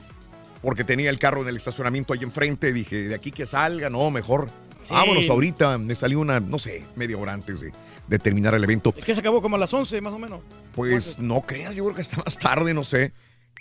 porque 0.61 0.83
tenía 0.83 1.09
el 1.09 1.19
carro 1.19 1.41
en 1.41 1.49
el 1.49 1.57
estacionamiento 1.57 2.13
ahí 2.13 2.19
enfrente. 2.23 2.71
Dije, 2.71 3.09
de 3.09 3.15
aquí 3.15 3.31
que 3.31 3.45
salga, 3.45 3.89
no, 3.89 4.09
mejor. 4.09 4.47
Sí. 4.87 4.93
Vámonos 4.93 5.29
ahorita. 5.29 5.77
Me 5.77 5.95
salió 5.95 6.19
una, 6.19 6.39
no 6.39 6.59
sé, 6.59 6.85
media 6.95 7.17
hora 7.17 7.33
antes 7.33 7.59
de, 7.59 7.73
de 8.07 8.19
terminar 8.19 8.53
el 8.55 8.63
evento. 8.63 8.93
Es 8.95 9.03
que 9.03 9.13
se 9.13 9.19
acabó 9.19 9.41
como 9.41 9.55
a 9.57 9.59
las 9.59 9.73
11, 9.73 9.99
más 10.01 10.13
o 10.13 10.19
menos. 10.19 10.41
Pues 10.73 11.19
no 11.19 11.41
creas, 11.41 11.75
yo 11.75 11.83
creo 11.85 11.95
que 11.95 12.01
está 12.01 12.17
más 12.25 12.37
tarde, 12.37 12.73
no 12.73 12.83
sé. 12.83 13.11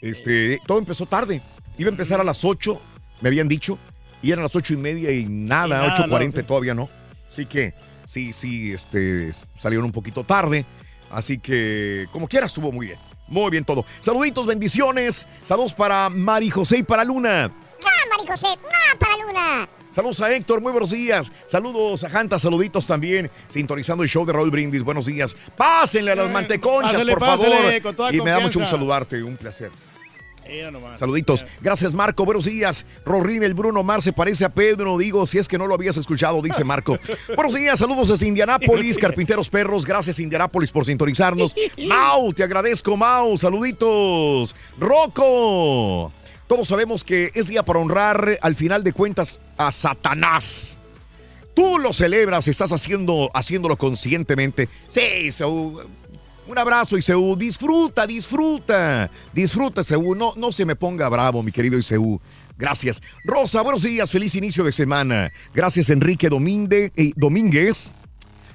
Este, 0.01 0.61
todo 0.67 0.79
empezó 0.79 1.07
tarde. 1.07 1.43
Iba 1.79 1.89
a 1.89 1.91
empezar 1.93 2.21
a 2.21 2.25
las 2.25 2.45
8, 2.45 2.81
me 3.21 3.29
habían 3.29 3.49
dicho, 3.49 3.79
y 4.23 4.31
eran 4.31 4.43
las 4.45 4.55
ocho 4.57 4.75
y 4.75 4.77
media 4.77 5.11
y 5.11 5.25
nada, 5.27 5.67
Y 5.67 5.71
nada, 5.89 6.07
8.40 6.07 6.27
no, 6.27 6.33
sí. 6.41 6.43
todavía 6.45 6.75
no. 6.75 6.89
Así 7.31 7.47
que 7.47 7.75
sí, 8.05 8.33
sí, 8.33 8.73
este, 8.73 9.31
salieron 9.59 9.85
un 9.85 9.93
poquito 9.93 10.25
tarde. 10.25 10.65
Así 11.11 11.39
que, 11.39 12.07
como 12.13 12.27
quiera, 12.29 12.47
estuvo 12.47 12.73
muy 12.73 12.87
bien. 12.87 12.99
Muy 13.29 13.51
bien 13.51 13.65
todo. 13.65 13.85
Saluditos, 14.01 14.47
bendiciones. 14.47 15.27
Saludos 15.43 15.75
para 15.75 16.09
Mari 16.09 16.51
José 16.51 16.79
y 16.79 16.83
para 16.83 17.05
Luna. 17.05 17.45
¡Ah, 17.45 18.07
Mari 18.17 18.29
José! 18.29 18.47
¡Ah, 18.49 18.97
para 18.99 19.17
Luna! 19.17 19.69
Saludos 19.97 20.21
a 20.21 20.31
Héctor, 20.31 20.61
muy 20.61 20.73
buenos 20.73 20.91
días. 20.91 21.33
Saludos 21.47 22.05
a 22.05 22.11
Janta, 22.11 22.39
saluditos 22.39 22.87
también. 22.87 23.31
Sintonizando 23.49 24.03
el 24.03 24.11
show 24.11 24.27
de 24.27 24.33
Raúl 24.35 24.51
Brindis, 24.51 24.83
buenos 24.83 25.07
días. 25.07 25.35
Pásenle 25.57 26.13
a 26.13 26.15
las 26.17 26.31
manteconchas, 26.31 26.93
pásale, 26.93 27.13
por 27.13 27.21
pásale, 27.21 27.81
favor. 27.81 28.15
y 28.15 28.21
me 28.21 28.29
da 28.29 28.41
mucho 28.41 28.59
confianza. 28.59 28.73
saludarte, 28.73 29.23
un 29.23 29.39
placer. 29.39 29.71
Nomás. 30.71 31.01
Saluditos. 31.01 31.47
Gracias, 31.63 31.95
Marco. 31.95 32.27
Buenos 32.27 32.45
días. 32.45 32.85
Rorín, 33.07 33.43
el 33.43 33.55
Bruno 33.55 33.83
Mar 33.83 34.03
se 34.03 34.13
parece 34.13 34.45
a 34.45 34.51
Pedro. 34.51 34.99
Digo, 34.99 35.27
si 35.27 35.39
es 35.39 35.49
que 35.49 35.57
no 35.57 35.67
lo 35.67 35.75
habías 35.75 35.97
escuchado, 35.97 36.43
dice 36.43 36.63
Marco. 36.63 36.99
Buenos 37.35 37.55
días. 37.55 37.79
Saludos 37.79 38.11
desde 38.11 38.27
Indianápolis, 38.27 38.99
Carpinteros 38.99 39.49
Perros. 39.49 39.87
Gracias, 39.87 40.19
Indianápolis, 40.19 40.71
por 40.71 40.85
sintonizarnos. 40.85 41.55
Mau, 41.89 42.35
te 42.35 42.45
agradezco, 42.45 42.99
Mau. 42.99 43.39
Saluditos. 43.39 44.55
Rocco. 44.79 46.13
Todos 46.47 46.69
sabemos 46.69 47.03
que 47.03 47.31
es 47.35 47.49
día 47.49 47.65
para 47.65 47.81
honrar, 47.81 48.39
al 48.41 48.55
final 48.55 48.85
de 48.85 48.93
cuentas, 48.93 49.41
a 49.57 49.73
Satanás. 49.73 50.79
Tú 51.55 51.79
lo 51.79 51.93
celebras, 51.93 52.47
estás 52.49 52.73
haciendo, 52.73 53.31
haciéndolo 53.35 53.77
conscientemente. 53.77 54.69
Sí, 54.89 55.33
Saúl. 55.33 55.89
Un 56.47 56.59
abrazo, 56.59 56.97
Isaú. 56.97 57.35
Disfruta, 57.37 58.07
disfruta. 58.07 59.11
Disfruta, 59.33 59.81
Isaú. 59.81 60.15
No, 60.15 60.35
no 60.37 60.53
se 60.53 60.65
me 60.65 60.77
ponga 60.77 61.09
bravo, 61.09 61.43
mi 61.43 61.51
querido 61.51 61.77
Isaú. 61.77 62.21
Gracias. 62.57 63.03
Rosa, 63.25 63.63
buenos 63.63 63.83
días. 63.83 64.11
Feliz 64.13 64.35
inicio 64.37 64.63
de 64.63 64.71
semana. 64.71 65.33
Gracias, 65.53 65.91
Enrique 65.91 66.29
Domínguez. 66.29 67.93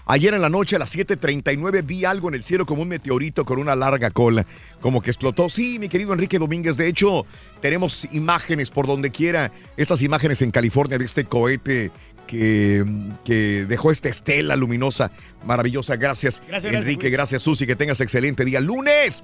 Ayer 0.06 0.34
en 0.34 0.42
la 0.42 0.50
noche 0.50 0.76
a 0.76 0.80
las 0.80 0.94
7:39 0.96 1.82
vi 1.84 2.06
algo 2.06 2.30
en 2.30 2.36
el 2.36 2.44
cielo 2.44 2.66
como 2.66 2.82
un 2.82 2.90
meteorito 2.90 3.46
con 3.46 3.60
una 3.60 3.76
larga 3.76 4.12
cola, 4.12 4.46
como 4.80 5.02
que 5.02 5.10
explotó. 5.10 5.50
Sí, 5.50 5.80
mi 5.80 5.90
querido 5.90 6.14
Enrique 6.14 6.40
Domínguez, 6.40 6.78
de 6.78 6.88
hecho, 6.88 7.26
tenemos 7.62 8.08
imágenes 8.12 8.70
por 8.70 8.88
donde 8.88 9.12
quiera, 9.12 9.52
estas 9.78 10.02
imágenes 10.02 10.42
en 10.42 10.52
California 10.52 10.98
de 10.98 11.06
este 11.06 11.26
cohete 11.26 11.92
que, 12.28 12.86
que 13.26 13.66
dejó 13.66 13.92
esta 13.92 14.10
estela 14.10 14.56
luminosa, 14.56 15.12
maravillosa. 15.46 15.96
Gracias, 15.98 16.42
Gracias, 16.48 16.74
Enrique, 16.74 17.10
gracias. 17.10 17.12
gracias, 17.12 17.44
Susi, 17.44 17.68
que 17.68 17.76
tengas 17.76 18.00
excelente 18.02 18.46
día. 18.46 18.60
Lunes, 18.62 19.24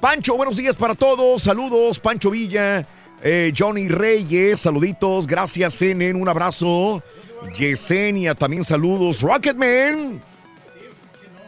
Pancho, 0.00 0.36
buenos 0.36 0.56
días 0.56 0.76
para 0.76 0.94
todos, 0.94 1.42
saludos, 1.42 1.98
Pancho 1.98 2.30
Villa. 2.30 2.86
Eh, 3.22 3.52
Johnny 3.56 3.88
Reyes, 3.88 4.60
saluditos, 4.60 5.26
gracias, 5.26 5.82
Enen, 5.82 6.14
un 6.14 6.28
abrazo. 6.28 7.02
Yesenia, 7.56 8.34
también 8.34 8.64
saludos. 8.64 9.20
Rocketman. 9.20 10.20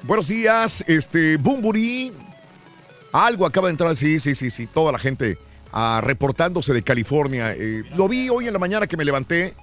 Buenos 0.02 0.28
días, 0.28 0.84
este, 0.86 1.36
Bumburi. 1.36 2.12
Algo 3.12 3.44
acaba 3.44 3.68
de 3.68 3.72
entrar, 3.72 3.94
sí, 3.96 4.20
sí, 4.20 4.34
sí, 4.34 4.50
sí. 4.50 4.66
Toda 4.66 4.92
la 4.92 4.98
gente 4.98 5.38
ah, 5.72 6.00
reportándose 6.02 6.72
de 6.72 6.82
California. 6.82 7.52
Eh, 7.52 7.84
lo 7.94 8.08
vi 8.08 8.28
hoy 8.28 8.46
en 8.46 8.52
la 8.52 8.58
mañana 8.58 8.86
que 8.86 8.96
me 8.96 9.04
levanté 9.04 9.54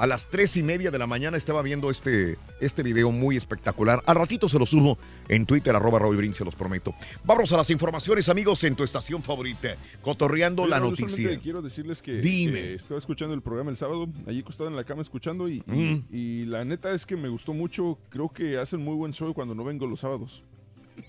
a 0.00 0.06
las 0.06 0.28
tres 0.28 0.56
y 0.56 0.62
media 0.62 0.90
de 0.90 0.98
la 0.98 1.06
mañana 1.06 1.36
estaba 1.36 1.60
viendo 1.60 1.90
este, 1.90 2.38
este 2.60 2.82
video 2.82 3.12
muy 3.12 3.36
espectacular. 3.36 4.02
Al 4.06 4.16
ratito 4.16 4.48
se 4.48 4.58
lo 4.58 4.64
subo 4.64 4.96
en 5.28 5.44
Twitter, 5.44 5.76
arroba 5.76 5.98
Roy 5.98 6.16
Brin, 6.16 6.32
se 6.32 6.42
los 6.44 6.54
prometo. 6.54 6.94
Vamos 7.24 7.52
a 7.52 7.58
las 7.58 7.68
informaciones, 7.68 8.30
amigos, 8.30 8.64
en 8.64 8.74
tu 8.76 8.82
estación 8.82 9.22
favorita, 9.22 9.76
cotorreando 10.00 10.66
la 10.66 10.80
noticia. 10.80 11.38
quiero 11.38 11.60
decirles 11.60 12.00
que, 12.00 12.20
Dime. 12.22 12.74
estaba 12.74 12.96
escuchando 12.96 13.34
el 13.34 13.42
programa 13.42 13.70
el 13.70 13.76
sábado, 13.76 14.08
allí 14.26 14.40
acostado 14.40 14.70
en 14.70 14.76
la 14.76 14.84
cama 14.84 15.02
escuchando 15.02 15.48
y, 15.48 15.62
y- 15.70 16.04
y 16.10 16.44
la 16.46 16.64
neta 16.64 16.92
es 16.92 17.04
que 17.04 17.16
me 17.16 17.28
gustó 17.28 17.52
mucho. 17.52 17.98
Creo 18.08 18.30
que 18.30 18.56
hacen 18.58 18.82
muy 18.82 18.94
buen 18.94 19.12
show 19.12 19.34
cuando 19.34 19.54
no 19.54 19.64
vengo 19.64 19.86
los 19.86 20.00
sábados. 20.00 20.42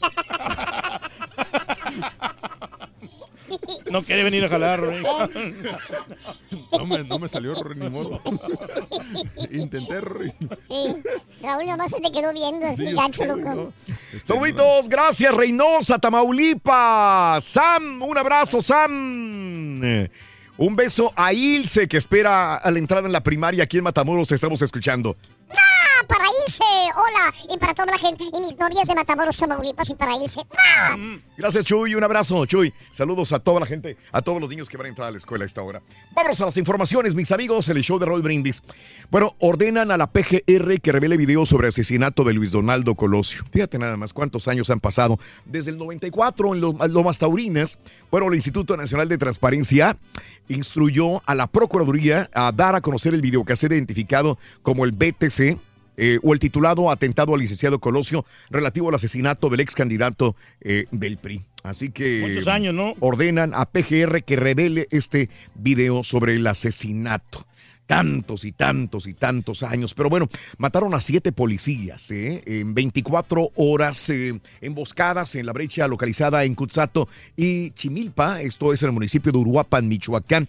No 3.92 4.04
quiere 4.04 4.24
venir 4.24 4.46
a 4.46 4.50
jalar, 4.50 4.80
Rory. 4.80 5.04
No 6.72 6.86
me, 6.86 7.04
no 7.04 7.20
me 7.20 7.28
salió, 7.28 7.54
Rory, 7.54 7.80
ni 7.80 7.90
modo. 7.90 8.22
Intenté, 9.52 10.02
Rory. 10.02 10.34
Sí. 10.68 10.96
Raúl 11.44 11.66
nomás 11.66 11.92
se 11.92 12.00
te 12.00 12.12
quedó 12.12 12.34
viendo 12.34 12.66
así 12.66 12.88
Sí, 12.88 12.94
gacho, 12.94 13.26
loco. 13.26 13.74
Saluditos, 14.24 14.88
gracias 14.90 15.34
Reynosa, 15.34 16.00
Tamaulipas. 16.00 17.44
Sam, 17.44 18.02
un 18.02 18.18
abrazo, 18.18 18.62
Sam. 18.62 19.72
Un 20.58 20.76
beso 20.76 21.12
a 21.16 21.34
Ilse 21.34 21.88
que 21.88 21.98
espera 21.98 22.56
a 22.58 22.72
la 22.72 22.80
entrada 22.80 23.08
en 23.08 23.14
la 23.14 23.22
primaria 23.22 23.64
aquí 23.64 23.78
en 23.78 23.84
Matamoros. 23.84 24.28
Te 24.28 24.36
estamos 24.36 24.62
escuchando. 24.62 25.16
Para 26.08 26.26
irse. 26.48 26.64
Hola. 26.96 27.34
Y 27.54 27.58
para 27.58 27.74
toda 27.74 27.92
la 27.92 27.98
gente. 27.98 28.24
Y 28.24 28.40
mis 28.40 28.58
novias 28.58 28.88
de 28.88 28.96
Matamoros, 28.96 29.38
Tamaulipas. 29.38 29.90
Y 29.90 29.96
para 29.96 30.16
irse. 30.16 30.42
¡Ah! 30.58 30.96
Gracias, 31.38 31.66
Chuy. 31.66 31.96
Un 31.96 32.04
abrazo, 32.04 32.46
Chuy. 32.46 32.74
Saludos 32.92 33.32
a 33.34 33.40
toda 33.40 33.60
la 33.60 33.66
gente, 33.66 33.98
a 34.12 34.22
todos 34.22 34.40
los 34.42 34.50
niños 34.50 34.70
que 34.70 34.78
van 34.78 34.86
a 34.88 34.90
entrar 34.90 35.08
a 35.08 35.12
la 35.12 35.18
escuela 35.18 35.44
a 35.44 35.48
esta 35.48 35.62
hora. 35.62 35.82
Vámonos 36.14 36.40
a 36.42 36.46
las 36.46 36.58
informaciones, 36.58 37.16
mis 37.16 37.32
amigos. 37.32 37.68
El 37.70 37.82
show 37.82 38.00
de 38.00 38.06
Roll 38.06 38.22
Brindis. 38.22 38.62
Bueno, 39.10 39.36
ordenan 39.40 39.92
a 39.92 39.98
la 39.98 40.08
PGR 40.08 40.80
que 40.82 40.92
revele 40.92 41.18
video 41.18 41.46
sobre 41.46 41.68
asesinato 41.68 42.24
de 42.24 42.34
Luis 42.34 42.52
Donaldo 42.52 42.96
Colosio. 42.96 43.44
Fíjate 43.52 43.78
nada 43.80 43.98
más 43.98 44.14
cuántos 44.14 44.48
años 44.48 44.70
han 44.70 44.80
pasado. 44.80 45.20
Desde 45.46 45.72
el 45.72 45.78
94 45.78 46.54
en 46.56 46.62
Lo- 46.62 46.74
Lomas 46.88 47.20
Taurinas, 47.20 47.78
bueno, 48.10 48.28
el 48.28 48.36
Instituto 48.36 48.76
Nacional 48.78 49.08
de 49.10 49.18
Transparencia 49.18 49.98
instruyó 50.48 51.22
a 51.26 51.36
la 51.36 51.48
Procuraduría 51.48 52.30
a 52.34 52.52
dar 52.52 52.76
a 52.76 52.82
conocer 52.82 53.14
el 53.14 53.22
video 53.22 53.46
que 53.46 53.54
ha 53.54 53.56
sido 53.56 53.76
identificado 53.76 54.38
como 54.64 54.86
el 54.86 54.92
BTC 54.92 55.58
eh, 56.04 56.18
o 56.24 56.34
el 56.34 56.40
titulado 56.40 56.90
Atentado 56.90 57.36
al 57.36 57.40
licenciado 57.42 57.80
Colosio 57.80 58.26
relativo 58.50 58.90
al 58.90 58.96
asesinato 58.96 59.50
del 59.50 59.60
ex 59.60 59.76
candidato 59.76 60.36
eh, 60.60 60.86
del 60.90 61.18
PRI. 61.18 61.46
Así 61.62 61.92
que 61.92 62.42
años, 62.48 62.74
¿no? 62.74 62.96
ordenan 63.00 63.54
a 63.54 63.66
PGR 63.66 64.24
que 64.24 64.36
revele 64.36 64.88
este 64.90 65.30
video 65.54 66.04
sobre 66.04 66.34
el 66.34 66.48
asesinato. 66.48 67.46
Tantos 67.86 68.46
y 68.46 68.52
tantos 68.52 69.06
y 69.06 69.14
tantos 69.14 69.62
años. 69.62 69.94
Pero 69.94 70.10
bueno, 70.10 70.28
mataron 70.58 70.96
a 70.96 71.02
siete 71.02 71.32
policías 71.34 72.10
¿eh? 72.10 72.42
en 72.48 72.74
24 72.74 73.52
horas 73.56 74.10
eh, 74.10 74.40
emboscadas 74.62 75.36
en 75.36 75.46
la 75.46 75.54
brecha 75.54 75.88
localizada 75.88 76.46
en 76.46 76.56
Cutzato 76.56 77.10
y 77.36 77.72
Chimilpa. 77.72 78.42
Esto 78.42 78.74
es 78.74 78.82
en 78.82 78.90
el 78.90 78.94
municipio 78.94 79.32
de 79.32 79.38
Uruapan, 79.38 79.88
Michoacán. 79.88 80.48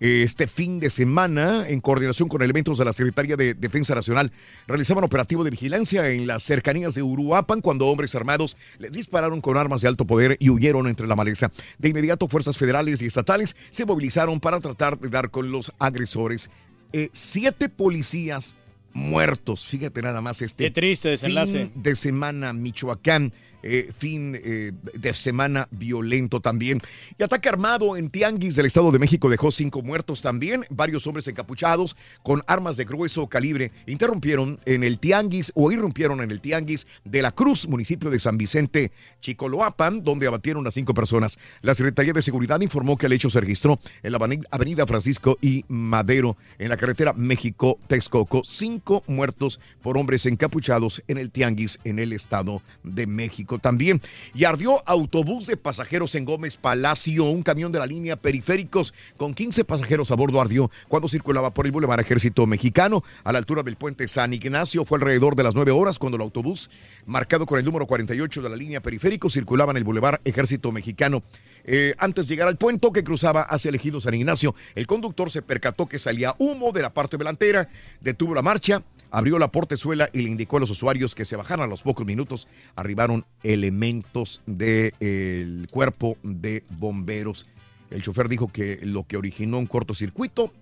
Este 0.00 0.46
fin 0.46 0.78
de 0.78 0.90
semana, 0.90 1.68
en 1.68 1.80
coordinación 1.80 2.28
con 2.28 2.40
elementos 2.42 2.78
de 2.78 2.84
la 2.84 2.92
Secretaría 2.92 3.36
de 3.36 3.54
Defensa 3.54 3.96
Nacional, 3.96 4.30
realizaban 4.68 5.02
operativo 5.02 5.42
de 5.42 5.50
vigilancia 5.50 6.08
en 6.10 6.28
las 6.28 6.44
cercanías 6.44 6.94
de 6.94 7.02
Uruapan 7.02 7.60
cuando 7.60 7.88
hombres 7.88 8.14
armados 8.14 8.56
les 8.78 8.92
dispararon 8.92 9.40
con 9.40 9.56
armas 9.56 9.80
de 9.80 9.88
alto 9.88 10.06
poder 10.06 10.36
y 10.38 10.50
huyeron 10.50 10.86
entre 10.86 11.08
la 11.08 11.16
maleza. 11.16 11.50
De 11.78 11.88
inmediato, 11.88 12.28
fuerzas 12.28 12.56
federales 12.56 13.02
y 13.02 13.06
estatales 13.06 13.56
se 13.70 13.86
movilizaron 13.86 14.38
para 14.38 14.60
tratar 14.60 15.00
de 15.00 15.08
dar 15.08 15.30
con 15.30 15.50
los 15.50 15.72
agresores. 15.80 16.48
Eh, 16.92 17.08
siete 17.12 17.68
policías 17.68 18.54
muertos. 18.92 19.66
Fíjate 19.66 20.00
nada 20.00 20.20
más 20.20 20.42
este. 20.42 20.64
Qué 20.64 20.70
triste 20.70 21.08
desenlace. 21.08 21.70
fin 21.72 21.82
de 21.82 21.96
semana, 21.96 22.52
Michoacán. 22.52 23.32
Eh, 23.62 23.90
fin 23.96 24.36
eh, 24.36 24.72
de 24.94 25.12
semana 25.12 25.68
violento 25.70 26.40
también. 26.40 26.80
Y 27.18 27.22
ataque 27.22 27.48
armado 27.48 27.96
en 27.96 28.10
Tianguis 28.10 28.56
del 28.56 28.66
Estado 28.66 28.90
de 28.90 28.98
México 28.98 29.28
dejó 29.28 29.50
cinco 29.50 29.82
muertos 29.82 30.22
también. 30.22 30.64
Varios 30.70 31.06
hombres 31.06 31.26
encapuchados 31.28 31.96
con 32.22 32.42
armas 32.46 32.76
de 32.76 32.84
grueso 32.84 33.26
calibre 33.28 33.72
interrumpieron 33.86 34.60
en 34.64 34.84
el 34.84 34.98
Tianguis 34.98 35.52
o 35.54 35.72
irrumpieron 35.72 36.20
en 36.20 36.30
el 36.30 36.40
Tianguis 36.40 36.86
de 37.04 37.22
la 37.22 37.32
Cruz, 37.32 37.66
municipio 37.68 38.10
de 38.10 38.20
San 38.20 38.36
Vicente, 38.36 38.92
Chicoloapan, 39.20 40.02
donde 40.02 40.26
abatieron 40.26 40.66
a 40.66 40.70
cinco 40.70 40.94
personas. 40.94 41.38
La 41.62 41.74
Secretaría 41.74 42.12
de 42.12 42.22
Seguridad 42.22 42.60
informó 42.60 42.96
que 42.96 43.06
el 43.06 43.12
hecho 43.12 43.30
se 43.30 43.40
registró 43.40 43.78
en 44.02 44.12
la 44.12 44.18
aveni- 44.18 44.44
Avenida 44.50 44.86
Francisco 44.86 45.38
y 45.40 45.64
Madero, 45.68 46.36
en 46.58 46.68
la 46.68 46.76
carretera 46.76 47.12
México-Texcoco. 47.12 48.42
Cinco 48.44 49.04
muertos 49.06 49.60
por 49.82 49.96
hombres 49.96 50.26
encapuchados 50.26 51.02
en 51.08 51.18
el 51.18 51.30
Tianguis 51.30 51.78
en 51.84 51.98
el 51.98 52.12
Estado 52.12 52.62
de 52.82 53.06
México 53.06 53.47
también. 53.56 54.02
Y 54.34 54.44
ardió 54.44 54.82
autobús 54.86 55.46
de 55.46 55.56
pasajeros 55.56 56.14
en 56.14 56.24
Gómez 56.24 56.56
Palacio, 56.56 57.24
un 57.24 57.42
camión 57.42 57.72
de 57.72 57.78
la 57.78 57.86
línea 57.86 58.16
Periféricos 58.16 58.92
con 59.16 59.34
15 59.34 59.64
pasajeros 59.64 60.10
a 60.10 60.16
bordo 60.16 60.40
ardió 60.40 60.70
cuando 60.88 61.08
circulaba 61.08 61.54
por 61.54 61.66
el 61.66 61.72
Boulevard 61.72 62.00
Ejército 62.00 62.46
Mexicano 62.46 63.04
a 63.22 63.32
la 63.32 63.38
altura 63.38 63.62
del 63.62 63.76
puente 63.76 64.08
San 64.08 64.34
Ignacio. 64.34 64.84
Fue 64.84 64.98
alrededor 64.98 65.36
de 65.36 65.44
las 65.44 65.54
9 65.54 65.70
horas 65.70 65.98
cuando 65.98 66.16
el 66.16 66.22
autobús, 66.22 66.68
marcado 67.06 67.46
con 67.46 67.58
el 67.58 67.64
número 67.64 67.86
48 67.86 68.42
de 68.42 68.48
la 68.48 68.56
línea 68.56 68.82
Periférico, 68.82 69.30
circulaba 69.30 69.70
en 69.70 69.76
el 69.76 69.84
Boulevard 69.84 70.20
Ejército 70.24 70.72
Mexicano. 70.72 71.22
Eh, 71.64 71.94
antes 71.98 72.26
de 72.26 72.34
llegar 72.34 72.48
al 72.48 72.56
puente 72.56 72.78
que 72.92 73.04
cruzaba 73.04 73.42
hacia 73.42 73.68
el 73.68 73.74
ejido 73.74 74.00
San 74.00 74.14
Ignacio, 74.14 74.54
el 74.74 74.86
conductor 74.86 75.30
se 75.30 75.42
percató 75.42 75.86
que 75.86 75.98
salía 75.98 76.34
humo 76.38 76.72
de 76.72 76.82
la 76.82 76.94
parte 76.94 77.16
delantera, 77.16 77.68
detuvo 78.00 78.34
la 78.34 78.42
marcha, 78.42 78.82
abrió 79.10 79.38
la 79.38 79.50
portezuela 79.50 80.08
y 80.12 80.22
le 80.22 80.30
indicó 80.30 80.56
a 80.56 80.60
los 80.60 80.70
usuarios 80.70 81.14
que 81.14 81.24
se 81.24 81.36
bajaran 81.36 81.66
a 81.66 81.70
los 81.70 81.82
pocos 81.82 82.06
minutos. 82.06 82.48
Arribaron 82.76 83.24
elementos 83.42 84.40
del 84.46 85.68
cuerpo 85.70 86.16
de 86.22 86.64
bomberos. 86.70 87.46
El 87.90 88.02
chofer 88.02 88.28
dijo 88.28 88.48
que 88.48 88.80
lo 88.82 89.06
que 89.06 89.16
originó 89.16 89.58
un 89.58 89.66
cortocircuito, 89.66 90.52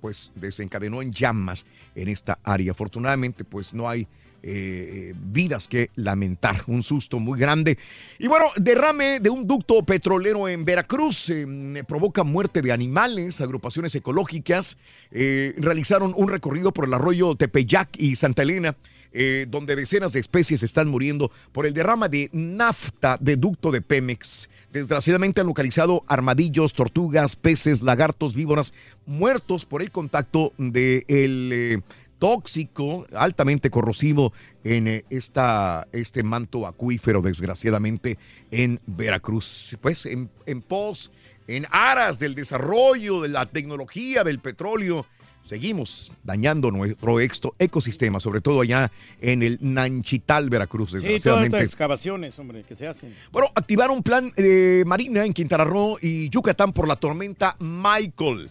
pues 0.00 0.32
desencadenó 0.34 1.00
en 1.00 1.12
llamas 1.12 1.64
en 1.94 2.08
esta 2.08 2.38
área. 2.42 2.72
Afortunadamente, 2.72 3.44
pues 3.44 3.72
no 3.72 3.88
hay 3.88 4.08
eh, 4.42 5.14
vidas 5.16 5.68
que 5.68 5.90
lamentar. 5.96 6.62
Un 6.66 6.82
susto 6.82 7.18
muy 7.18 7.38
grande. 7.38 7.78
Y 8.18 8.26
bueno, 8.26 8.46
derrame 8.56 9.20
de 9.20 9.30
un 9.30 9.46
ducto 9.46 9.82
petrolero 9.82 10.48
en 10.48 10.64
Veracruz 10.64 11.30
eh, 11.30 11.84
provoca 11.86 12.24
muerte 12.24 12.62
de 12.62 12.72
animales. 12.72 13.40
Agrupaciones 13.40 13.94
ecológicas 13.94 14.78
eh, 15.10 15.54
realizaron 15.58 16.14
un 16.16 16.28
recorrido 16.28 16.72
por 16.72 16.86
el 16.86 16.94
arroyo 16.94 17.34
Tepeyac 17.34 17.90
y 17.98 18.16
Santa 18.16 18.42
Elena. 18.42 18.76
eh, 19.12 19.46
donde 19.48 19.76
decenas 19.76 20.12
de 20.12 20.20
especies 20.20 20.62
están 20.62 20.88
muriendo 20.88 21.30
por 21.52 21.66
el 21.66 21.74
derrama 21.74 22.08
de 22.08 22.30
nafta 22.32 23.18
de 23.20 23.36
ducto 23.36 23.70
de 23.70 23.82
Pemex. 23.82 24.48
Desgraciadamente 24.72 25.40
han 25.40 25.46
localizado 25.46 26.02
armadillos, 26.06 26.72
tortugas, 26.72 27.36
peces, 27.36 27.82
lagartos, 27.82 28.34
víboras 28.34 28.72
muertos 29.04 29.66
por 29.66 29.82
el 29.82 29.90
contacto 29.90 30.52
del 30.56 31.04
de 31.08 31.82
tóxico, 32.22 33.04
altamente 33.16 33.68
corrosivo 33.68 34.32
en 34.62 34.86
eh, 34.86 35.04
esta, 35.10 35.88
este 35.90 36.22
manto 36.22 36.68
acuífero, 36.68 37.20
desgraciadamente, 37.20 38.16
en 38.52 38.78
Veracruz. 38.86 39.76
Pues 39.80 40.06
en, 40.06 40.30
en 40.46 40.62
pos, 40.62 41.10
en 41.48 41.66
aras 41.72 42.20
del 42.20 42.36
desarrollo 42.36 43.22
de 43.22 43.28
la 43.28 43.44
tecnología 43.46 44.22
del 44.22 44.38
petróleo, 44.38 45.04
seguimos 45.40 46.12
dañando 46.22 46.70
nuestro 46.70 47.18
ecosistema, 47.58 48.20
sobre 48.20 48.40
todo 48.40 48.60
allá 48.60 48.92
en 49.20 49.42
el 49.42 49.58
Nanchital, 49.60 50.48
Veracruz, 50.48 50.90
Sí, 50.90 50.98
todas 50.98 51.02
desgraciadamente. 51.02 51.56
estas 51.56 51.68
excavaciones, 51.70 52.38
hombre, 52.38 52.62
que 52.62 52.76
se 52.76 52.86
hacen. 52.86 53.12
Bueno, 53.32 53.50
activaron 53.52 53.96
un 53.96 54.02
plan 54.04 54.32
de 54.36 54.84
marina 54.86 55.24
en 55.24 55.32
Quintana 55.32 55.64
Roo 55.64 55.98
y 56.00 56.28
Yucatán 56.28 56.72
por 56.72 56.86
la 56.86 56.94
tormenta 56.94 57.56
Michael. 57.58 58.48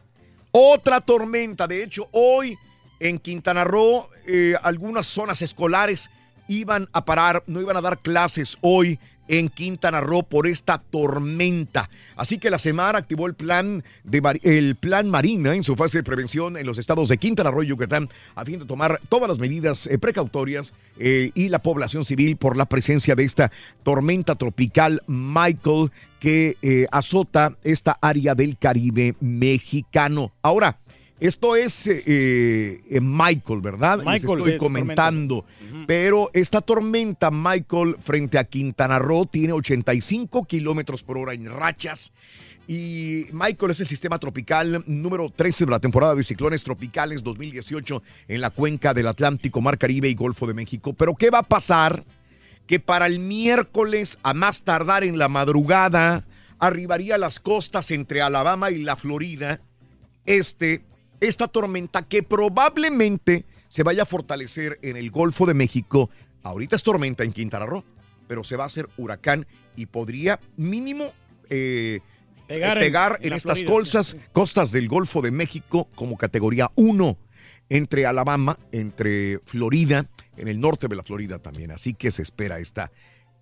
Otra 0.52 1.00
tormenta, 1.00 1.66
de 1.68 1.86
hecho, 1.86 2.10
hoy 2.12 2.58
en 3.02 3.18
Quintana 3.18 3.64
Roo 3.64 4.08
eh, 4.28 4.54
algunas 4.62 5.08
zonas 5.08 5.42
escolares 5.42 6.12
iban 6.48 6.88
a 6.94 7.04
parar, 7.04 7.44
no 7.48 7.60
iban 7.60 7.76
a 7.76 7.82
dar 7.82 8.00
clases 8.00 8.58
hoy 8.62 9.00
en 9.28 9.48
Quintana 9.50 10.02
Roo 10.02 10.24
por 10.24 10.46
esta 10.46 10.78
tormenta. 10.78 11.90
Así 12.16 12.38
que 12.38 12.50
la 12.50 12.60
Semar 12.60 12.96
activó 12.96 13.28
el 13.28 13.34
plan 13.34 13.84
de 14.04 14.40
el 14.44 14.76
plan 14.76 15.10
Marina 15.10 15.56
en 15.56 15.64
su 15.64 15.76
fase 15.76 16.00
de 16.00 16.04
prevención 16.04 16.58
en 16.58 16.66
los 16.66 16.78
estados 16.78 17.10
de 17.10 17.18
Quintana 17.18 17.50
Roo 17.50 17.64
y 17.64 17.68
Yucatán 17.68 18.10
a 18.36 18.46
fin 18.46 18.60
de 18.60 18.66
tomar 18.66 19.00
todas 19.10 19.30
las 19.30 19.40
medidas 19.40 19.88
eh, 19.88 19.98
precautorias 19.98 20.74
eh, 20.98 21.32
y 21.34 21.50
la 21.50 21.60
población 21.60 22.04
civil 22.04 22.36
por 22.36 22.58
la 22.58 22.66
presencia 22.66 23.16
de 23.16 23.24
esta 23.24 23.52
tormenta 23.84 24.36
tropical 24.36 25.02
Michael 25.08 25.92
que 26.20 26.88
azota 26.92 27.58
esta 27.64 27.98
área 28.00 28.36
del 28.36 28.56
Caribe 28.58 29.16
mexicano. 29.22 30.32
Ahora, 30.44 30.78
Esto 31.22 31.56
es 31.56 31.86
eh, 31.86 32.02
eh, 32.08 33.00
Michael, 33.00 33.62
¿verdad? 33.62 34.00
Les 34.00 34.08
Michael, 34.08 34.40
estoy 34.40 34.52
sí, 34.54 34.58
comentando. 34.58 35.46
Pero 35.86 36.32
esta 36.34 36.62
tormenta, 36.62 37.30
Michael, 37.30 37.98
frente 38.02 38.40
a 38.40 38.44
Quintana 38.44 38.98
Roo, 38.98 39.28
tiene 39.28 39.54
85 39.54 40.46
kilómetros 40.46 41.04
por 41.04 41.20
hora 41.20 41.36
en 41.36 41.46
rachas. 41.46 42.12
Y 42.68 43.28
Michael 43.34 43.72
es 43.72 43.82
el 43.82 43.88
sistema 43.88 44.18
tropical 44.18 44.84
número 44.88 45.30
13 45.30 45.66
de 45.66 45.72
la 45.72 45.80
temporada 45.80 46.16
de 46.16 46.24
ciclones 46.24 46.64
tropicales 46.64 47.22
2018 47.22 48.02
en 48.28 48.42
la 48.42 48.50
cuenca 48.50 48.96
del 48.96 49.08
Atlántico, 49.08 49.62
Mar 49.62 49.78
Caribe 49.78 50.10
y 50.10 50.16
Golfo 50.16 50.48
de 50.48 50.56
México. 50.56 50.94
Pero 50.94 51.14
¿qué 51.14 51.30
va 51.30 51.40
a 51.40 51.44
pasar? 51.44 52.04
Que 52.66 52.80
para 52.80 53.06
el 53.06 53.20
miércoles, 53.20 54.18
a 54.24 54.34
más 54.34 54.64
tardar 54.64 55.04
en 55.04 55.20
la 55.20 55.30
madrugada, 55.30 56.26
arribaría 56.58 57.16
a 57.16 57.20
las 57.20 57.40
costas 57.40 57.92
entre 57.92 58.24
Alabama 58.24 58.72
y 58.72 58.80
la 58.80 58.96
Florida 58.96 59.62
este, 60.26 60.82
esta 61.22 61.48
tormenta 61.48 62.02
que 62.02 62.24
probablemente 62.24 63.46
se 63.70 63.84
vaya 63.84 64.04
a 64.04 64.06
fortalecer 64.06 64.78
en 64.82 64.98
el 64.98 65.10
Golfo 65.12 65.46
de 65.46 65.54
México. 65.54 66.10
Ahorita 66.44 66.76
es 66.76 66.84
tormenta 66.84 67.24
en 67.24 67.32
Quintana 67.32 67.66
Roo, 67.66 67.86
pero 68.28 68.44
se 68.44 68.58
va 68.58 68.64
a 68.64 68.68
hacer 68.68 68.90
huracán 68.98 69.48
y 69.76 69.86
podría 69.86 70.40
mínimo 70.58 71.14
eh, 71.50 72.00
Pegar 72.80 73.20
en- 73.22 73.34
estas 73.34 73.60
costas, 73.64 74.18
costas 74.34 74.72
del 74.74 74.90
Golfo 74.90 75.22
de 75.22 75.32
México 75.32 75.88
como 75.96 76.18
categoría 76.18 76.70
1 76.76 77.18
entre 77.70 78.06
Alabama, 78.06 78.60
entre 78.74 79.40
Florida, 79.46 80.06
en 80.36 80.50
el 80.50 80.60
norte 80.60 80.90
de 80.90 80.96
la 80.98 81.04
Florida 81.04 81.40
también. 81.40 81.72
Así 81.72 81.94
que 81.94 82.12
se 82.12 82.22
espera 82.22 82.60
esta, 82.60 82.92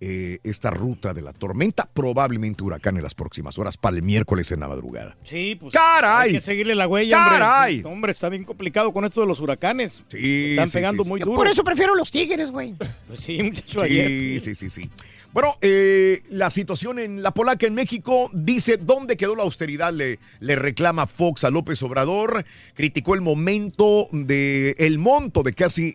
eh, 0.00 0.38
esta 0.44 0.70
ruta 0.70 1.12
de 1.12 1.20
la 1.20 1.34
tormenta, 1.34 1.88
probablemente 1.92 2.62
huracán 2.62 2.96
en 2.96 3.02
las 3.02 3.14
próximas 3.14 3.58
horas 3.58 3.76
para 3.76 3.96
el 3.96 4.02
miércoles 4.02 4.50
en 4.50 4.60
la 4.60 4.68
madrugada. 4.68 5.16
Sí, 5.22 5.56
pues 5.60 5.74
¡Caray! 5.74 6.28
hay 6.28 6.34
que 6.36 6.40
seguirle 6.40 6.74
la 6.74 6.88
huella. 6.88 7.16
¡Caray! 7.16 7.82
Hombre, 7.84 8.12
está 8.12 8.30
bien 8.30 8.44
complicado 8.44 8.92
con 8.92 9.04
esto 9.04 9.20
de 9.20 9.26
los 9.26 9.40
huracanes. 9.40 10.02
Sí, 10.08 10.50
Están 10.50 10.68
sí, 10.68 10.72
pegando 10.72 11.02
sí, 11.02 11.06
sí. 11.06 11.10
muy 11.10 11.20
duro. 11.20 11.36
Por 11.36 11.48
eso 11.48 11.62
prefiero 11.62 11.94
los 11.94 12.10
tigres, 12.10 12.50
güey. 12.50 12.74
Pues 13.06 13.20
sí, 13.20 13.42
muchacho, 13.42 13.82
ayer. 13.82 14.08
Sí, 14.08 14.40
sí, 14.40 14.54
sí, 14.54 14.70
sí. 14.70 14.90
Bueno, 15.32 15.56
eh, 15.60 16.22
la 16.30 16.50
situación 16.50 16.98
en 16.98 17.22
La 17.22 17.32
Polaca, 17.32 17.66
en 17.66 17.74
México, 17.74 18.30
dice, 18.32 18.78
¿dónde 18.78 19.16
quedó 19.16 19.36
la 19.36 19.44
austeridad? 19.44 19.92
Le, 19.92 20.18
le 20.40 20.56
reclama 20.56 21.06
Fox 21.06 21.44
a 21.44 21.50
López 21.50 21.80
Obrador. 21.84 22.44
Criticó 22.74 23.14
el 23.14 23.20
momento 23.20 24.08
de, 24.10 24.74
el 24.78 24.98
monto 24.98 25.42
de 25.42 25.52
casi 25.52 25.94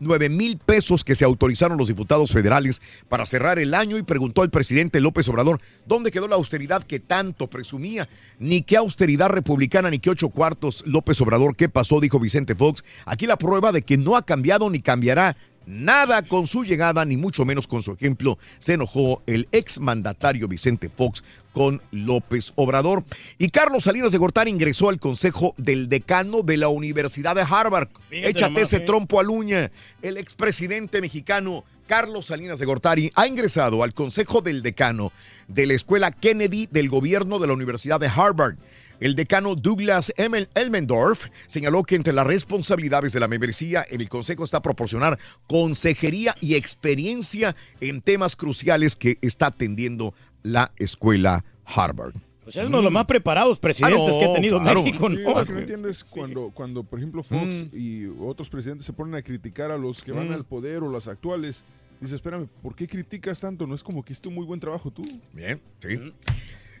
209 0.00 0.28
mil 0.28 0.58
pesos 0.58 1.04
que 1.04 1.14
se 1.14 1.24
autorizaron 1.24 1.78
los 1.78 1.88
diputados 1.88 2.32
federales 2.32 2.80
para 3.08 3.26
cerrar 3.26 3.58
el 3.58 3.74
año 3.74 3.96
y 3.96 4.02
preguntó 4.02 4.42
al 4.42 4.50
presidente 4.50 5.00
López 5.00 5.28
Obrador, 5.28 5.60
¿dónde 5.86 6.10
quedó 6.10 6.28
la 6.28 6.36
austeridad 6.36 6.84
que 6.84 7.00
tanto 7.00 7.48
presumía? 7.48 8.08
Ni 8.38 8.62
qué 8.62 8.76
austeridad 8.76 9.28
republicana, 9.28 9.90
ni 9.90 9.98
qué 9.98 10.10
ocho 10.10 10.28
cuartos 10.28 10.84
López 10.86 11.20
Obrador, 11.20 11.56
¿qué 11.56 11.68
pasó? 11.68 12.00
Dijo 12.00 12.20
Vicente 12.20 12.54
Fox. 12.54 12.84
Aquí 13.04 13.26
la 13.26 13.38
prueba 13.38 13.72
de 13.72 13.82
que 13.82 13.96
no 13.96 14.16
ha 14.16 14.22
cambiado 14.22 14.68
ni 14.70 14.80
cambiará 14.80 15.36
Nada 15.66 16.22
con 16.22 16.46
su 16.46 16.62
llegada, 16.62 17.04
ni 17.04 17.16
mucho 17.16 17.44
menos 17.44 17.66
con 17.66 17.82
su 17.82 17.90
ejemplo, 17.90 18.38
se 18.58 18.74
enojó 18.74 19.24
el 19.26 19.48
exmandatario 19.50 20.46
Vicente 20.46 20.88
Fox 20.88 21.24
con 21.56 21.80
López 21.90 22.52
Obrador. 22.56 23.02
Y 23.38 23.48
Carlos 23.48 23.84
Salinas 23.84 24.12
de 24.12 24.18
Gortari 24.18 24.50
ingresó 24.50 24.90
al 24.90 25.00
consejo 25.00 25.54
del 25.56 25.88
decano 25.88 26.42
de 26.42 26.58
la 26.58 26.68
Universidad 26.68 27.34
de 27.34 27.46
Harvard. 27.48 27.88
Fíjate 28.10 28.28
Échate 28.28 28.52
nomás, 28.52 28.62
ese 28.64 28.76
eh. 28.76 28.80
trompo 28.80 29.18
a 29.18 29.26
uña. 29.26 29.72
El 30.02 30.18
expresidente 30.18 31.00
mexicano 31.00 31.64
Carlos 31.86 32.26
Salinas 32.26 32.58
de 32.58 32.66
Gortari 32.66 33.10
ha 33.14 33.26
ingresado 33.26 33.82
al 33.82 33.94
consejo 33.94 34.42
del 34.42 34.62
decano 34.62 35.12
de 35.48 35.64
la 35.64 35.72
escuela 35.72 36.10
Kennedy 36.10 36.68
del 36.70 36.90
gobierno 36.90 37.38
de 37.38 37.46
la 37.46 37.54
Universidad 37.54 38.00
de 38.00 38.08
Harvard. 38.14 38.56
El 39.00 39.14
decano 39.14 39.54
Douglas 39.54 40.12
Elmendorf 40.16 41.26
señaló 41.46 41.84
que 41.84 41.94
entre 41.94 42.12
las 42.12 42.26
responsabilidades 42.26 43.14
de 43.14 43.20
la 43.20 43.28
membresía 43.28 43.86
en 43.88 44.02
el 44.02 44.10
Consejo 44.10 44.44
está 44.44 44.60
proporcionar 44.60 45.18
consejería 45.46 46.34
y 46.40 46.54
experiencia 46.54 47.56
en 47.80 48.02
temas 48.02 48.36
cruciales 48.36 48.94
que 48.94 49.16
está 49.22 49.46
atendiendo 49.46 50.14
la 50.46 50.72
escuela 50.76 51.44
Harvard. 51.64 52.14
Pues 52.44 52.54
es 52.56 52.66
uno 52.68 52.76
de 52.78 52.84
los 52.84 52.92
más 52.92 53.06
preparados 53.06 53.58
presidentes 53.58 54.00
Ah, 54.00 54.08
no, 54.12 54.18
que 54.20 54.24
ha 54.24 54.34
tenido 54.34 54.60
claro. 54.60 54.82
México, 54.84 55.08
¿no? 55.08 55.16
lo 55.34 55.44
que 55.44 55.52
no 55.52 55.58
entiendo 55.58 55.88
es 55.88 56.04
cuando, 56.04 56.50
cuando, 56.54 56.84
por 56.84 57.00
ejemplo, 57.00 57.24
Fox 57.24 57.66
y 57.74 58.06
otros 58.20 58.48
presidentes 58.48 58.86
se 58.86 58.92
ponen 58.92 59.16
a 59.16 59.22
criticar 59.22 59.72
a 59.72 59.76
los 59.76 60.00
que 60.02 60.12
van 60.12 60.28
Mm. 60.28 60.32
al 60.34 60.44
poder 60.44 60.84
o 60.84 60.90
las 60.92 61.08
actuales. 61.08 61.64
Dice, 62.00 62.14
espérame, 62.14 62.46
¿por 62.62 62.76
qué 62.76 62.86
criticas 62.86 63.40
tanto? 63.40 63.66
No 63.66 63.74
es 63.74 63.82
como 63.82 64.04
que 64.04 64.12
hiciste 64.12 64.28
un 64.28 64.34
muy 64.36 64.44
buen 64.46 64.60
trabajo 64.60 64.90
tú. 64.92 65.02
Bien, 65.32 65.60
sí. 65.80 65.98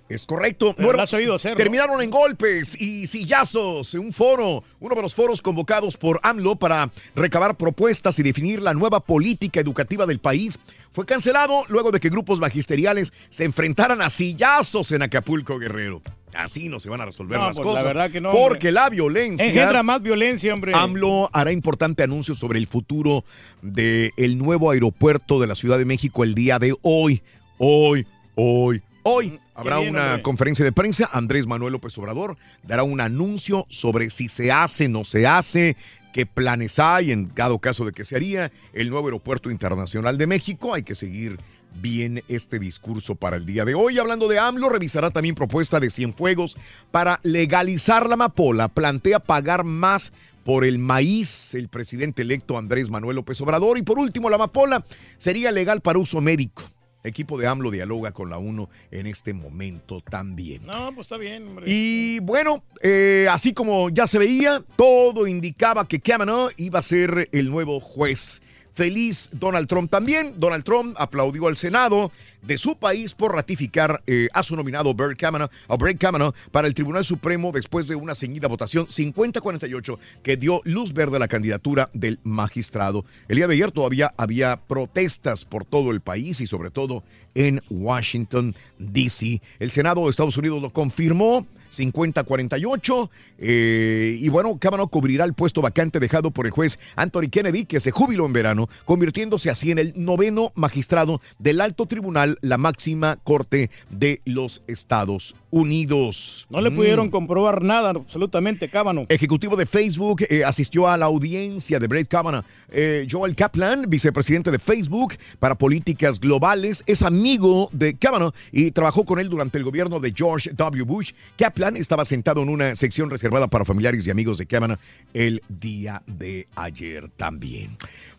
Es 0.08 0.24
correcto. 0.24 0.74
Pero 0.76 0.92
lo 0.92 1.02
has 1.02 1.12
oído 1.12 1.34
hacer, 1.34 1.52
¿no? 1.52 1.56
terminaron 1.56 2.00
en 2.00 2.10
golpes 2.10 2.80
y 2.80 3.06
sillazos. 3.08 3.92
Un 3.94 4.12
foro, 4.12 4.62
uno 4.78 4.94
de 4.94 5.02
los 5.02 5.14
foros 5.14 5.42
convocados 5.42 5.96
por 5.96 6.20
AMLO 6.22 6.54
para 6.56 6.90
recabar 7.16 7.56
propuestas 7.56 8.18
y 8.20 8.22
definir 8.22 8.62
la 8.62 8.72
nueva 8.72 9.00
política 9.00 9.58
educativa 9.60 10.06
del 10.06 10.20
país, 10.20 10.58
fue 10.92 11.04
cancelado 11.06 11.64
luego 11.68 11.90
de 11.90 11.98
que 11.98 12.08
grupos 12.08 12.38
magisteriales 12.38 13.12
se 13.30 13.44
enfrentaran 13.44 14.00
a 14.00 14.08
sillazos 14.08 14.92
en 14.92 15.02
Acapulco, 15.02 15.58
Guerrero. 15.58 16.00
Así 16.34 16.68
no 16.68 16.78
se 16.80 16.88
van 16.88 17.00
a 17.00 17.06
resolver 17.06 17.38
No, 17.38 17.46
las 17.48 17.56
pues, 17.56 17.66
la 17.66 17.72
cosas. 17.72 17.84
verdad 17.84 18.10
que 18.10 18.20
no, 18.20 18.30
Porque 18.30 18.68
hombre. 18.68 18.72
la 18.72 18.88
violencia. 18.90 19.46
Engendra 19.46 19.82
más 19.82 20.02
violencia, 20.02 20.54
hombre. 20.54 20.72
AMLO 20.74 21.30
hará 21.32 21.50
importante 21.50 22.02
anuncio 22.02 22.34
sobre 22.34 22.58
el 22.58 22.66
futuro 22.68 23.24
del 23.62 24.38
nuevo 24.38 24.70
aeropuerto 24.70 25.40
de 25.40 25.46
la 25.46 25.54
Ciudad 25.54 25.78
de 25.78 25.84
México 25.84 26.22
el 26.24 26.34
día 26.34 26.58
de 26.58 26.74
hoy. 26.82 27.22
Hoy, 27.58 28.06
hoy, 28.34 28.82
hoy. 29.02 29.40
Habrá 29.56 29.78
bien, 29.78 29.90
una 29.90 30.04
hombre. 30.04 30.22
conferencia 30.22 30.64
de 30.64 30.72
prensa. 30.72 31.08
Andrés 31.12 31.46
Manuel 31.46 31.72
López 31.72 31.96
Obrador 31.96 32.36
dará 32.62 32.82
un 32.82 33.00
anuncio 33.00 33.66
sobre 33.70 34.10
si 34.10 34.28
se 34.28 34.52
hace, 34.52 34.86
no 34.86 35.04
se 35.04 35.26
hace, 35.26 35.76
qué 36.12 36.26
planes 36.26 36.78
hay 36.78 37.10
en 37.10 37.34
dado 37.34 37.58
caso 37.58 37.84
de 37.86 37.92
que 37.92 38.04
se 38.04 38.16
haría 38.16 38.52
el 38.74 38.90
nuevo 38.90 39.06
aeropuerto 39.06 39.50
internacional 39.50 40.18
de 40.18 40.26
México. 40.26 40.74
Hay 40.74 40.82
que 40.82 40.94
seguir 40.94 41.38
bien 41.80 42.22
este 42.28 42.58
discurso 42.58 43.14
para 43.14 43.36
el 43.36 43.46
día 43.46 43.64
de 43.64 43.74
hoy. 43.74 43.98
Hablando 43.98 44.28
de 44.28 44.38
AMLO, 44.38 44.68
revisará 44.68 45.10
también 45.10 45.34
propuesta 45.34 45.80
de 45.80 45.90
Cienfuegos 45.90 46.56
para 46.90 47.20
legalizar 47.22 48.06
la 48.08 48.14
amapola. 48.14 48.68
Plantea 48.68 49.20
pagar 49.20 49.64
más 49.64 50.12
por 50.44 50.64
el 50.64 50.78
maíz, 50.78 51.54
el 51.54 51.68
presidente 51.68 52.22
electo 52.22 52.56
Andrés 52.56 52.90
Manuel 52.90 53.16
López 53.16 53.40
Obrador. 53.40 53.78
Y 53.78 53.82
por 53.82 53.98
último, 53.98 54.28
la 54.28 54.36
amapola 54.36 54.84
sería 55.16 55.50
legal 55.50 55.80
para 55.80 55.98
uso 55.98 56.20
médico. 56.20 56.62
Equipo 57.06 57.38
de 57.38 57.46
AMLO 57.46 57.70
dialoga 57.70 58.12
con 58.12 58.30
la 58.30 58.38
UNO 58.38 58.68
en 58.90 59.06
este 59.06 59.32
momento 59.32 60.00
también. 60.00 60.66
No, 60.66 60.94
pues 60.94 61.06
está 61.06 61.16
bien, 61.16 61.46
hombre. 61.48 61.64
Y 61.68 62.18
bueno, 62.20 62.62
eh, 62.82 63.26
así 63.30 63.52
como 63.52 63.90
ya 63.90 64.06
se 64.06 64.18
veía, 64.18 64.62
todo 64.76 65.26
indicaba 65.26 65.86
que 65.86 66.00
Kavanaugh 66.00 66.50
iba 66.56 66.78
a 66.78 66.82
ser 66.82 67.28
el 67.32 67.50
nuevo 67.50 67.80
juez. 67.80 68.42
Feliz 68.76 69.30
Donald 69.32 69.68
Trump 69.68 69.90
también. 69.90 70.34
Donald 70.36 70.62
Trump 70.62 70.94
aplaudió 70.98 71.48
al 71.48 71.56
Senado 71.56 72.12
de 72.42 72.58
su 72.58 72.76
país 72.76 73.14
por 73.14 73.34
ratificar 73.34 74.02
eh, 74.06 74.28
a 74.34 74.42
su 74.42 74.54
nominado 74.54 74.92
Brett 74.92 75.18
Kavanaugh, 75.18 75.50
a 75.66 75.76
Brett 75.76 75.98
Kavanaugh 75.98 76.34
para 76.50 76.68
el 76.68 76.74
Tribunal 76.74 77.02
Supremo 77.02 77.52
después 77.52 77.88
de 77.88 77.94
una 77.94 78.14
ceñida 78.14 78.48
votación 78.48 78.86
50-48 78.86 79.98
que 80.22 80.36
dio 80.36 80.60
luz 80.64 80.92
verde 80.92 81.16
a 81.16 81.20
la 81.20 81.26
candidatura 81.26 81.88
del 81.94 82.20
magistrado. 82.22 83.06
El 83.28 83.36
día 83.36 83.48
de 83.48 83.54
ayer 83.54 83.72
todavía 83.72 84.12
había 84.18 84.56
protestas 84.56 85.46
por 85.46 85.64
todo 85.64 85.90
el 85.90 86.02
país 86.02 86.42
y 86.42 86.46
sobre 86.46 86.70
todo 86.70 87.02
en 87.34 87.62
Washington, 87.70 88.54
D.C. 88.78 89.40
El 89.58 89.70
Senado 89.70 90.04
de 90.04 90.10
Estados 90.10 90.36
Unidos 90.36 90.60
lo 90.60 90.70
confirmó. 90.70 91.46
50-48. 91.78 93.10
eh, 93.38 94.16
y 94.20 94.28
bueno, 94.28 94.58
Kavanaugh 94.58 94.90
cubrirá 94.90 95.24
el 95.24 95.34
puesto 95.34 95.62
vacante 95.62 96.00
dejado 96.00 96.30
por 96.30 96.46
el 96.46 96.52
juez 96.52 96.78
Anthony 96.96 97.28
Kennedy, 97.30 97.64
que 97.64 97.80
se 97.80 97.90
jubiló 97.90 98.26
en 98.26 98.32
verano, 98.32 98.68
convirtiéndose 98.84 99.50
así 99.50 99.70
en 99.70 99.78
el 99.78 99.92
noveno 99.96 100.52
magistrado 100.54 101.20
del 101.38 101.60
alto 101.60 101.86
tribunal, 101.86 102.38
la 102.40 102.58
máxima 102.58 103.16
corte 103.22 103.70
de 103.90 104.20
los 104.24 104.62
Estados 104.66 105.36
Unidos. 105.50 106.46
No 106.50 106.60
le 106.60 106.70
Mm. 106.70 106.74
pudieron 106.76 107.10
comprobar 107.10 107.62
nada, 107.62 107.90
absolutamente, 107.90 108.68
Cábano. 108.68 109.06
Ejecutivo 109.08 109.56
de 109.56 109.66
Facebook 109.66 110.22
eh, 110.28 110.44
asistió 110.44 110.88
a 110.88 110.96
la 110.96 111.06
audiencia 111.06 111.78
de 111.78 111.86
Brett 111.86 112.08
Kavanaugh. 112.08 112.44
Eh, 112.70 113.06
Joel 113.10 113.34
Kaplan, 113.36 113.84
vicepresidente 113.88 114.50
de 114.50 114.58
Facebook 114.58 115.14
para 115.38 115.54
políticas 115.54 116.20
globales, 116.20 116.82
es 116.86 117.02
amigo 117.02 117.68
de 117.72 117.94
Kavanaugh 117.94 118.34
y 118.52 118.70
trabajó 118.70 119.04
con 119.04 119.18
él 119.18 119.28
durante 119.28 119.58
el 119.58 119.64
gobierno 119.64 120.00
de 120.00 120.12
George 120.14 120.50
W. 120.54 120.82
Bush. 120.84 121.12
Kaplan 121.36 121.76
estaba 121.76 122.04
sentado 122.04 122.42
en 122.42 122.48
una 122.48 122.74
sección 122.74 123.10
reservada 123.10 123.46
para 123.48 123.64
familiares 123.64 124.06
y 124.06 124.10
amigos 124.10 124.38
de 124.38 124.46
Kavanaugh 124.46 124.78
el 125.14 125.42
día 125.48 126.02
de 126.06 126.48
ayer 126.56 127.08
también. 127.16 127.76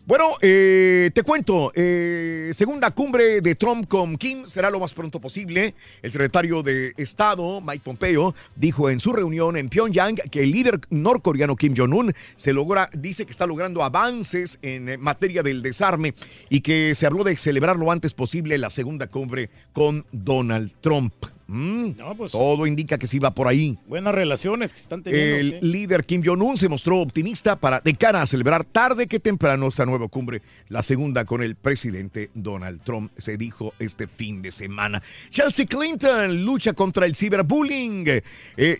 Bueno, 0.08 0.36
eh, 0.40 1.10
te 1.12 1.22
cuento, 1.22 1.70
eh, 1.74 2.50
segunda 2.54 2.92
cumbre 2.92 3.42
de 3.42 3.54
Trump 3.56 3.86
con 3.86 4.16
Kim 4.16 4.46
será 4.46 4.70
lo 4.70 4.80
más 4.80 4.94
pronto 4.94 5.20
posible. 5.20 5.74
El 6.00 6.10
secretario 6.10 6.62
de 6.62 6.94
Estado, 6.96 7.60
Mike 7.60 7.82
Pompeo, 7.84 8.34
dijo 8.56 8.88
en 8.88 9.00
su 9.00 9.12
reunión 9.12 9.58
en 9.58 9.68
Pyongyang 9.68 10.16
que 10.30 10.44
el 10.44 10.52
líder 10.52 10.80
norcoreano 10.88 11.56
Kim 11.56 11.74
Jong-un 11.76 12.14
se 12.36 12.54
logra, 12.54 12.88
dice 12.94 13.26
que 13.26 13.32
está 13.32 13.44
logrando 13.44 13.84
avances 13.84 14.58
en 14.62 14.98
materia 14.98 15.42
del 15.42 15.60
desarme 15.60 16.14
y 16.48 16.62
que 16.62 16.94
se 16.94 17.04
habló 17.04 17.22
de 17.22 17.36
celebrar 17.36 17.76
lo 17.76 17.92
antes 17.92 18.14
posible 18.14 18.56
la 18.56 18.70
segunda 18.70 19.08
cumbre 19.08 19.50
con 19.74 20.06
Donald 20.10 20.72
Trump. 20.80 21.12
Mm, 21.50 21.96
No, 21.96 22.14
pues- 22.14 22.32
Todo 22.32 22.66
indica 22.66 22.98
que 22.98 23.06
sí 23.06 23.18
va 23.18 23.30
por 23.32 23.48
ahí. 23.48 23.78
Buenas 23.86 24.14
relaciones 24.14 24.74
que 24.74 24.80
están 24.80 25.02
teniendo. 25.02 25.36
El 25.38 25.52
¿qué? 25.60 25.66
líder 25.66 26.04
Kim 26.04 26.22
Jong-un 26.22 26.58
se 26.58 26.68
mostró 26.68 26.98
optimista 26.98 27.56
para 27.56 27.80
de 27.80 27.94
cara 27.94 28.20
a 28.20 28.26
celebrar 28.26 28.64
tarde 28.64 29.06
que 29.06 29.18
temprano 29.18 29.66
esta 29.68 29.86
nueva 29.86 30.08
cumbre, 30.08 30.42
la 30.68 30.82
segunda 30.82 31.24
con 31.24 31.42
el 31.42 31.56
presidente 31.56 32.30
Donald 32.34 32.82
Trump, 32.84 33.10
se 33.16 33.38
dijo 33.38 33.72
este 33.78 34.06
fin 34.06 34.42
de 34.42 34.52
semana. 34.52 35.02
Chelsea 35.30 35.64
Clinton 35.64 36.44
lucha 36.44 36.74
contra 36.74 37.06
el 37.06 37.14
ciberbullying. 37.14 38.04
Eh, 38.06 38.22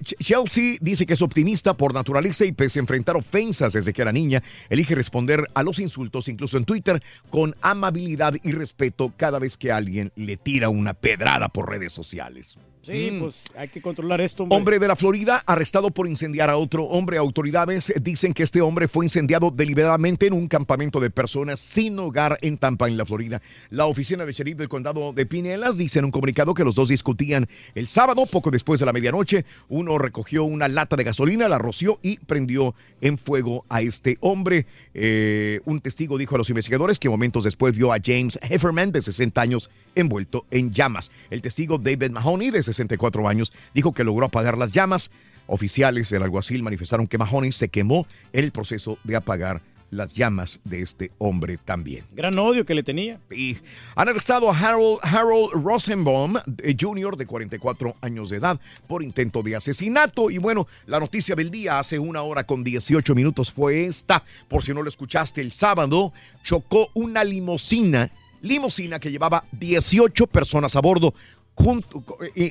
Ch- 0.03 0.16
Chelsea 0.23 0.77
dice 0.82 1.07
que 1.07 1.15
es 1.15 1.23
optimista 1.23 1.74
por 1.74 1.95
naturaleza 1.95 2.45
y 2.45 2.53
pese 2.53 2.81
a 2.81 2.82
enfrentar 2.82 3.16
ofensas 3.16 3.73
desde 3.73 3.95
que 3.95 4.03
era 4.03 4.12
niña, 4.12 4.43
elige 4.69 4.95
responder 4.95 5.43
a 5.55 5.62
los 5.62 5.78
insultos, 5.78 6.28
incluso 6.28 6.59
en 6.59 6.66
Twitter, 6.66 7.03
con 7.31 7.57
amabilidad 7.62 8.35
y 8.43 8.53
respeto 8.53 9.11
cada 9.16 9.39
vez 9.39 9.57
que 9.57 9.73
alguien 9.73 10.12
le 10.16 10.36
tira 10.36 10.69
una 10.69 10.93
pedrada 10.93 11.49
por 11.49 11.70
redes 11.70 11.93
sociales. 11.95 12.57
Sí, 12.89 13.10
Mm. 13.12 13.20
pues 13.20 13.40
hay 13.56 13.69
que 13.69 13.81
controlar 13.81 14.20
esto. 14.20 14.43
Hombre. 14.44 14.56
Hombre 14.59 14.78
de 14.78 14.89
la 14.89 14.97
Florida 14.97 15.43
arrestado 15.47 15.90
por 15.90 16.06
incendiar 16.09 16.51
a 16.51 16.56
otro 16.56 16.85
hombre. 16.85 17.19
Autoridades 17.19 17.93
dicen 18.02 18.32
que 18.35 18.43
este 18.43 18.60
hombre 18.60 18.89
fue 18.89 19.05
incendiado 19.06 19.51
deliberadamente 19.51 20.27
en 20.27 20.32
un 20.32 20.48
campamento 20.48 20.98
de 21.01 21.10
personas 21.10 21.60
sin 21.60 21.98
hogar 21.98 22.39
en 22.43 22.59
Tampa, 22.59 22.89
en 22.89 22.97
la 22.97 23.05
Florida. 23.06 23.40
La 23.70 23.86
oficina 23.86 24.24
de 24.24 24.32
sheriff 24.32 24.56
del 24.56 24.69
condado 24.69 25.12
de 25.12 25.27
Pinellas 25.27 25.77
dice 25.77 25.98
en 25.98 26.06
un 26.06 26.10
comunicado 26.10 26.55
que 26.55 26.65
los 26.65 26.74
dos 26.74 26.89
discutían 26.89 27.47
el 27.74 27.89
sábado, 27.89 28.27
poco 28.27 28.51
después 28.51 28.81
de 28.81 28.86
la 28.86 28.93
medianoche. 28.93 29.44
Uno 29.69 29.98
recogió 29.98 30.44
una 30.44 30.66
lata 30.69 30.97
de 30.97 31.05
gasolina, 31.05 31.48
la 31.48 31.59
roció 31.59 31.98
y 32.02 32.19
prendió 32.19 32.74
en 33.01 33.19
fuego 33.19 33.65
a 33.69 33.82
este 33.82 34.16
hombre. 34.20 34.66
Eh, 34.94 35.60
un 35.65 35.81
testigo 35.81 36.19
dijo 36.19 36.35
a 36.35 36.39
los 36.39 36.48
investigadores 36.51 36.98
que 36.98 37.09
momentos 37.09 37.44
después 37.44 37.74
vio 37.74 37.93
a 37.93 37.98
James 38.05 38.39
Hefferman, 38.43 38.93
de 38.93 39.02
60 39.02 39.40
años, 39.40 39.70
envuelto 39.94 40.47
en 40.51 40.73
llamas. 40.73 41.10
El 41.31 41.43
testigo 41.43 41.78
David 41.78 42.10
Mahoney, 42.10 42.51
de 42.51 42.62
64 42.78 43.28
años, 43.28 43.52
dijo 43.74 43.92
que 43.92 44.05
logró 44.05 44.26
apagar 44.26 44.59
las 44.59 44.72
llamas. 44.72 45.10
Oficiales 45.46 46.10
del 46.10 46.22
alguacil 46.22 46.62
manifestaron 46.62 47.06
que 47.06 47.18
Mahoney 47.18 47.52
se 47.52 47.68
quemó 47.68 48.06
en 48.32 48.44
el 48.44 48.52
proceso 48.52 48.98
de 49.05 49.16
apagar 49.16 49.62
las 49.90 50.12
llamas 50.12 50.60
de 50.64 50.82
este 50.82 51.12
hombre 51.18 51.59
también. 51.59 52.05
Gran 52.12 52.38
odio 52.38 52.64
que 52.64 52.74
le 52.74 52.82
tenía. 52.82 53.20
Y 53.30 53.56
han 53.94 54.09
arrestado 54.09 54.50
a 54.50 54.59
Harold, 54.59 54.98
Harold 55.02 55.52
Rosenbaum 55.64 56.36
eh, 56.59 56.76
Jr., 56.78 57.16
de 57.16 57.26
44 57.26 57.96
años 58.00 58.30
de 58.30 58.36
edad, 58.36 58.60
por 58.86 59.02
intento 59.02 59.42
de 59.42 59.56
asesinato. 59.56 60.30
Y 60.30 60.38
bueno, 60.38 60.66
la 60.86 61.00
noticia 61.00 61.34
del 61.34 61.50
día 61.50 61.78
hace 61.78 61.98
una 61.98 62.22
hora 62.22 62.44
con 62.44 62.64
18 62.64 63.14
minutos 63.14 63.52
fue 63.52 63.86
esta. 63.86 64.24
Por 64.48 64.62
si 64.62 64.72
no 64.72 64.82
lo 64.82 64.88
escuchaste, 64.88 65.40
el 65.40 65.52
sábado 65.52 66.12
chocó 66.42 66.90
una 66.94 67.24
limusina, 67.24 68.10
limusina 68.42 68.98
que 68.98 69.10
llevaba 69.10 69.44
18 69.52 70.26
personas 70.26 70.76
a 70.76 70.80
bordo, 70.80 71.14
junto- 71.59 72.05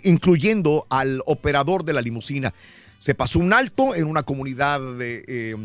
incluyendo 0.03 0.85
al 0.89 1.21
operador 1.25 1.83
de 1.85 1.93
la 1.93 2.01
limusina. 2.01 2.53
Se 2.99 3.13
pasó 3.15 3.39
un 3.39 3.53
alto 3.53 3.93
en 3.95 4.05
una 4.05 4.23
comunidad 4.23 4.79
de, 4.97 5.23
eh, 5.27 5.55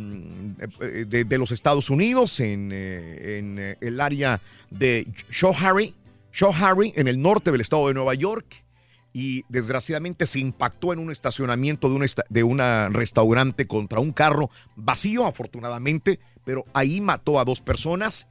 eh, 0.81 1.05
de- 1.09 1.25
de 1.25 1.39
los 1.39 1.51
Estados 1.51 1.89
Unidos, 1.91 2.39
en, 2.41 2.71
eh, 2.73 3.39
en, 3.39 3.59
eh, 3.59 3.77
el 3.81 4.01
área 4.01 4.41
de 4.71 5.07
Shoharry, 5.31 5.95
Shoharry, 6.33 6.93
en 6.95 7.09
el 7.09 7.21
norte 7.21 7.51
del 7.51 7.61
estado 7.63 7.89
de 7.89 7.95
Nueva 7.95 8.15
York. 8.15 8.65
Y 9.15 9.45
desgraciadamente 9.49 10.25
se 10.27 10.41
impactó 10.41 10.93
en 10.93 10.99
un 10.99 11.11
estacionamiento 11.11 11.89
de 11.89 11.95
un, 11.97 12.03
esta- 12.05 12.25
de 12.31 12.43
una 12.45 12.89
restaurante 12.91 13.67
contra 13.67 14.01
un 14.01 14.13
carro 14.13 14.51
vacío, 14.77 15.27
afortunadamente, 15.27 16.19
pero 16.45 16.65
ahí 16.75 17.01
mató 17.01 17.39
a 17.41 17.45
dos 17.45 17.61
personas 17.61 18.27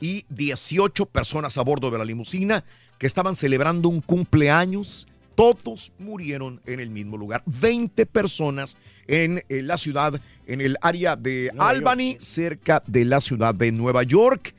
y 0.00 0.24
18 0.28 1.06
personas 1.06 1.58
a 1.58 1.62
bordo 1.62 1.90
de 1.90 1.98
la 1.98 2.04
limusina 2.04 2.64
que 2.98 3.06
estaban 3.06 3.36
celebrando 3.36 3.88
un 3.88 4.00
cumpleaños 4.00 5.06
todos 5.34 5.92
murieron 6.00 6.60
en 6.66 6.80
el 6.80 6.90
mismo 6.90 7.16
lugar. 7.16 7.44
20 7.46 8.06
personas 8.06 8.76
en, 9.06 9.44
eh, 9.48 9.62
la 9.62 9.76
ciudad, 9.76 10.20
en 10.48 10.60
el 10.60 10.76
área 10.80 11.14
de 11.14 11.50
Nueva 11.54 11.70
Albany, 11.70 12.16
cerca 12.18 12.82
de 12.88 13.04
la 13.04 13.20
ciudad 13.20 13.54
de 13.54 13.70
Nueva 13.70 14.02
York. 14.02 14.52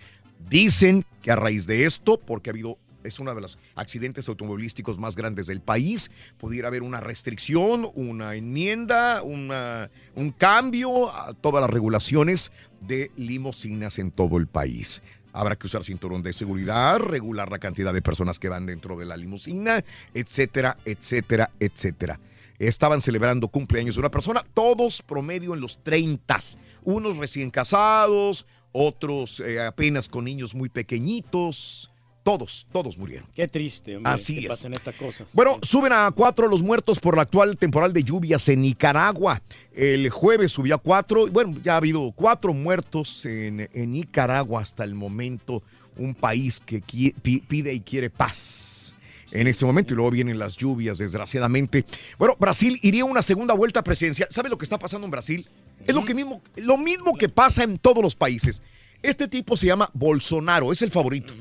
Dicen 0.49 1.03
que 1.21 1.31
a 1.31 1.35
raíz 1.35 1.67
de 1.67 1.83
esto, 1.83 2.17
porque 2.17 2.49
ha 2.49 2.53
habido, 2.53 2.77
es 3.03 3.19
uno 3.19 3.35
de 3.35 3.41
los 3.41 3.57
accidentes 3.75 4.29
automovilísticos 4.29 4.97
más 4.99 5.17
grandes 5.17 5.47
del 5.47 5.59
país, 5.59 6.11
pudiera 6.37 6.69
haber 6.69 6.81
una 6.83 7.01
restricción, 7.01 7.89
una 7.93 8.35
enmienda, 8.35 9.21
una- 9.21 9.91
un 10.15 10.31
cambio 10.31 11.13
a 11.13 11.33
todas 11.33 11.59
las 11.61 11.69
regulaciones 11.69 12.53
de 12.87 13.11
limusinas 13.17 13.99
en 13.99 14.11
todo 14.11 14.37
el 14.37 14.47
país. 14.47 15.01
Habrá 15.33 15.55
que 15.55 15.67
usar 15.67 15.83
cinturón 15.83 16.23
de 16.23 16.33
seguridad, 16.33 16.97
regular 16.97 17.51
la 17.51 17.59
cantidad 17.59 17.93
de 17.93 18.01
personas 18.01 18.39
que 18.39 18.49
van 18.49 18.65
dentro 18.65 18.97
de 18.97 19.05
la 19.05 19.17
limusina, 19.17 19.83
etcétera, 20.13 20.77
etcétera, 20.85 21.51
etcétera. 21.59 22.19
Estaban 22.57 23.01
celebrando 23.01 23.47
cumpleaños 23.47 23.95
de 23.95 24.01
una 24.01 24.11
persona, 24.11 24.43
todos 24.53 25.01
promedio 25.01 25.53
en 25.53 25.61
los 25.61 25.81
30, 25.83 26.37
unos 26.83 27.17
recién 27.17 27.51
casados, 27.51 28.45
otros 28.71 29.39
eh, 29.39 29.61
apenas 29.61 30.09
con 30.09 30.25
niños 30.25 30.53
muy 30.53 30.69
pequeñitos, 30.69 31.89
todos, 32.29 32.67
todos 32.71 32.97
murieron. 32.99 33.27
Qué 33.33 33.47
triste, 33.47 33.95
hombre, 33.95 34.11
Así 34.11 34.35
que 34.35 34.41
es. 34.41 34.47
pasen 34.47 34.73
estas 34.73 34.93
cosas. 34.93 35.27
Bueno, 35.33 35.57
suben 35.63 35.91
a 35.91 36.11
cuatro 36.11 36.47
los 36.47 36.61
muertos 36.61 36.99
por 36.99 37.15
la 37.15 37.23
actual 37.23 37.57
temporal 37.57 37.91
de 37.91 38.03
lluvias 38.03 38.47
en 38.49 38.61
Nicaragua. 38.61 39.41
El 39.73 40.11
jueves 40.11 40.51
subió 40.51 40.75
a 40.75 40.77
cuatro. 40.77 41.25
Bueno, 41.27 41.55
ya 41.63 41.73
ha 41.73 41.77
habido 41.77 42.11
cuatro 42.11 42.53
muertos 42.53 43.25
en, 43.25 43.67
en 43.73 43.91
Nicaragua 43.93 44.61
hasta 44.61 44.83
el 44.83 44.93
momento. 44.93 45.63
Un 45.97 46.13
país 46.13 46.61
que 46.63 46.81
pide 47.21 47.73
y 47.73 47.79
quiere 47.81 48.11
paz 48.11 48.95
en 49.31 49.47
este 49.47 49.65
momento 49.65 49.93
y 49.93 49.97
luego 49.97 50.11
vienen 50.11 50.37
las 50.37 50.55
lluvias, 50.55 50.99
desgraciadamente. 50.99 51.83
Bueno, 52.19 52.37
Brasil 52.39 52.79
iría 52.83 53.01
a 53.01 53.05
una 53.05 53.23
segunda 53.23 53.55
vuelta 53.55 53.83
presidencial. 53.83 54.29
¿Sabe 54.31 54.49
lo 54.49 54.57
que 54.57 54.65
está 54.65 54.77
pasando 54.77 55.05
en 55.05 55.11
Brasil? 55.11 55.47
Es 55.85 55.95
lo, 55.95 56.05
que 56.05 56.13
mismo, 56.13 56.41
lo 56.57 56.77
mismo 56.77 57.15
que 57.15 57.27
pasa 57.27 57.63
en 57.63 57.79
todos 57.79 58.03
los 58.03 58.15
países. 58.15 58.61
Este 59.01 59.27
tipo 59.27 59.57
se 59.57 59.67
llama 59.67 59.89
Bolsonaro, 59.93 60.71
es 60.71 60.81
el 60.81 60.91
favorito. 60.91 61.33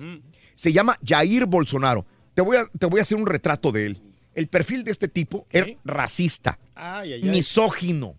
Se 0.59 0.73
llama 0.73 0.99
Jair 1.07 1.47
Bolsonaro. 1.47 2.05
Te 2.35 2.43
voy, 2.43 2.57
a, 2.57 2.67
te 2.77 2.87
voy 2.87 2.99
a 2.99 3.03
hacer 3.03 3.17
un 3.17 3.29
retrato 3.29 3.71
de 3.71 3.87
él. 3.87 4.03
El 4.35 4.49
perfil 4.49 4.83
de 4.83 4.91
este 4.91 5.07
tipo 5.07 5.47
es 5.51 5.77
racista, 5.85 6.59
Ay, 6.75 7.13
ay, 7.13 7.21
ay. 7.23 7.31
misógino. 7.31 8.17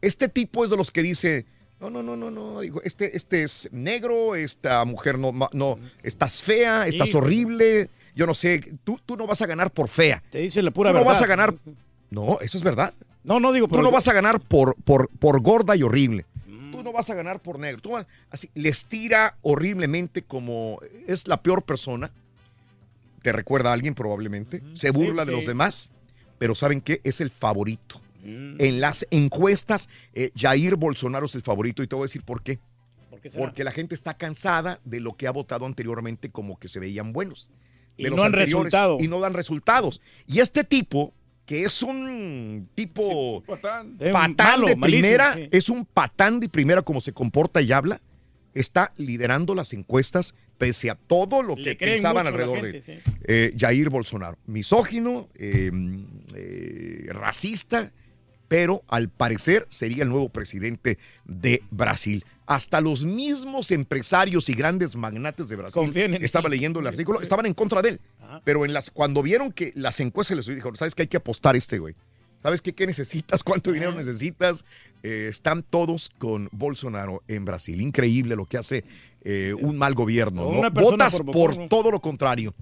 Este 0.00 0.30
tipo 0.30 0.64
es 0.64 0.70
de 0.70 0.78
los 0.78 0.90
que 0.90 1.02
dice, 1.02 1.44
no, 1.78 1.90
no, 1.90 2.02
no, 2.02 2.16
no, 2.16 2.30
no, 2.30 2.60
digo, 2.60 2.80
este, 2.82 3.14
este 3.14 3.42
es 3.42 3.68
negro, 3.72 4.36
esta 4.36 4.82
mujer 4.86 5.18
no, 5.18 5.32
no, 5.52 5.78
estás 6.02 6.42
fea, 6.42 6.86
estás 6.86 7.14
horrible, 7.14 7.90
yo 8.16 8.26
no 8.26 8.34
sé, 8.34 8.60
tú, 8.82 8.98
tú 9.04 9.18
no 9.18 9.26
vas 9.26 9.42
a 9.42 9.46
ganar 9.46 9.70
por 9.70 9.88
fea. 9.88 10.22
Te 10.30 10.38
dice 10.38 10.62
la 10.62 10.70
pura 10.70 10.92
tú 10.92 10.98
no 10.98 11.04
vas 11.04 11.20
a 11.20 11.26
ganar, 11.26 11.54
no, 12.08 12.38
eso 12.40 12.56
es 12.56 12.64
verdad. 12.64 12.94
No, 13.22 13.38
no 13.38 13.52
digo, 13.52 13.66
Tú 13.66 13.72
pero 13.72 13.82
no 13.82 13.90
vas 13.90 14.08
a 14.08 14.14
ganar 14.14 14.40
por, 14.40 14.76
por, 14.82 15.10
por 15.10 15.42
gorda 15.42 15.76
y 15.76 15.82
horrible. 15.82 16.24
Tú 16.80 16.84
no 16.84 16.92
vas 16.92 17.10
a 17.10 17.14
ganar 17.14 17.40
por 17.42 17.58
negro. 17.58 17.80
Tú 17.82 17.90
vas- 17.90 18.06
así, 18.30 18.50
les 18.54 18.86
tira 18.86 19.36
horriblemente 19.42 20.22
como 20.22 20.80
es 21.06 21.28
la 21.28 21.42
peor 21.42 21.62
persona. 21.62 22.10
Te 23.22 23.32
recuerda 23.32 23.70
a 23.70 23.72
alguien 23.74 23.94
probablemente. 23.94 24.62
Se 24.74 24.90
burla 24.90 25.24
de 25.24 25.32
sí. 25.32 25.36
los 25.36 25.46
demás. 25.46 25.90
Pero 26.38 26.54
¿saben 26.54 26.80
qué? 26.80 27.02
Es 27.04 27.20
el 27.20 27.30
favorito. 27.30 28.00
Mm. 28.24 28.56
En 28.58 28.80
las 28.80 29.06
encuestas, 29.10 29.90
eh, 30.14 30.30
Jair 30.34 30.76
Bolsonaro 30.76 31.26
es 31.26 31.34
el 31.34 31.42
favorito 31.42 31.82
y 31.82 31.86
te 31.86 31.94
voy 31.94 32.04
a 32.04 32.06
decir 32.06 32.22
por 32.22 32.42
qué. 32.42 32.58
¿Por 33.10 33.20
qué 33.20 33.30
será? 33.30 33.44
Porque 33.44 33.62
la 33.62 33.72
gente 33.72 33.94
está 33.94 34.14
cansada 34.14 34.80
de 34.84 35.00
lo 35.00 35.16
que 35.18 35.26
ha 35.26 35.32
votado 35.32 35.66
anteriormente 35.66 36.30
como 36.30 36.58
que 36.58 36.68
se 36.68 36.80
veían 36.80 37.12
buenos. 37.12 37.50
Y 37.98 38.04
no 38.04 38.22
han 38.22 38.32
resultado. 38.32 38.96
Y 38.98 39.08
no 39.08 39.20
dan 39.20 39.34
resultados. 39.34 40.00
Y 40.26 40.40
este 40.40 40.64
tipo, 40.64 41.12
que 41.50 41.64
es 41.64 41.82
un 41.82 42.68
tipo 42.76 43.42
Patán. 43.42 43.98
Patán 43.98 44.36
malo, 44.36 44.68
de 44.68 44.76
malísimo, 44.76 45.02
primera, 45.02 45.34
sí. 45.34 45.48
es 45.50 45.68
un 45.68 45.84
patán 45.84 46.38
de 46.38 46.48
primera 46.48 46.82
como 46.82 47.00
se 47.00 47.12
comporta 47.12 47.60
y 47.60 47.72
habla, 47.72 48.00
está 48.54 48.92
liderando 48.96 49.56
las 49.56 49.72
encuestas 49.72 50.36
pese 50.58 50.90
a 50.90 50.94
todo 50.94 51.42
lo 51.42 51.56
Le 51.56 51.76
que 51.76 51.86
pensaban 51.86 52.28
alrededor 52.28 52.60
gente, 52.60 52.72
de 52.74 52.82
sí. 52.82 52.92
eh, 53.24 53.52
Jair 53.58 53.90
Bolsonaro. 53.90 54.38
Misógino, 54.46 55.28
eh, 55.34 55.72
eh, 56.36 57.06
racista, 57.08 57.92
pero 58.46 58.84
al 58.86 59.08
parecer 59.08 59.66
sería 59.70 60.04
el 60.04 60.08
nuevo 60.08 60.28
presidente 60.28 60.98
de 61.24 61.64
Brasil. 61.72 62.24
Hasta 62.50 62.80
los 62.80 63.04
mismos 63.04 63.70
empresarios 63.70 64.48
y 64.48 64.54
grandes 64.54 64.96
magnates 64.96 65.48
de 65.48 65.54
Brasil, 65.54 65.94
estaba 66.20 66.48
leyendo 66.48 66.80
el 66.80 66.86
artículo, 66.88 67.20
estaban 67.20 67.46
en 67.46 67.54
contra 67.54 67.80
de 67.80 67.90
él. 67.90 68.00
Pero 68.42 68.64
en 68.64 68.72
las, 68.72 68.90
cuando 68.90 69.22
vieron 69.22 69.52
que 69.52 69.70
las 69.76 70.00
encuestas 70.00 70.36
les 70.36 70.46
dijeron, 70.46 70.74
¿sabes 70.74 70.96
que 70.96 71.02
hay 71.02 71.06
que 71.06 71.18
apostar 71.18 71.54
este 71.54 71.78
güey? 71.78 71.94
¿Sabes 72.42 72.60
qué, 72.60 72.72
qué 72.72 72.88
necesitas? 72.88 73.42
¿Cuánto 73.44 73.70
dinero 73.70 73.94
necesitas? 73.94 74.64
Eh, 75.04 75.28
están 75.30 75.62
todos 75.62 76.10
con 76.18 76.48
Bolsonaro 76.50 77.22
en 77.28 77.44
Brasil. 77.44 77.80
Increíble 77.80 78.34
lo 78.34 78.46
que 78.46 78.58
hace 78.58 78.84
eh, 79.22 79.54
un 79.56 79.78
mal 79.78 79.94
gobierno. 79.94 80.70
Votas 80.72 81.20
por 81.20 81.68
todo 81.68 81.92
lo 81.92 82.00
contrario. 82.00 82.52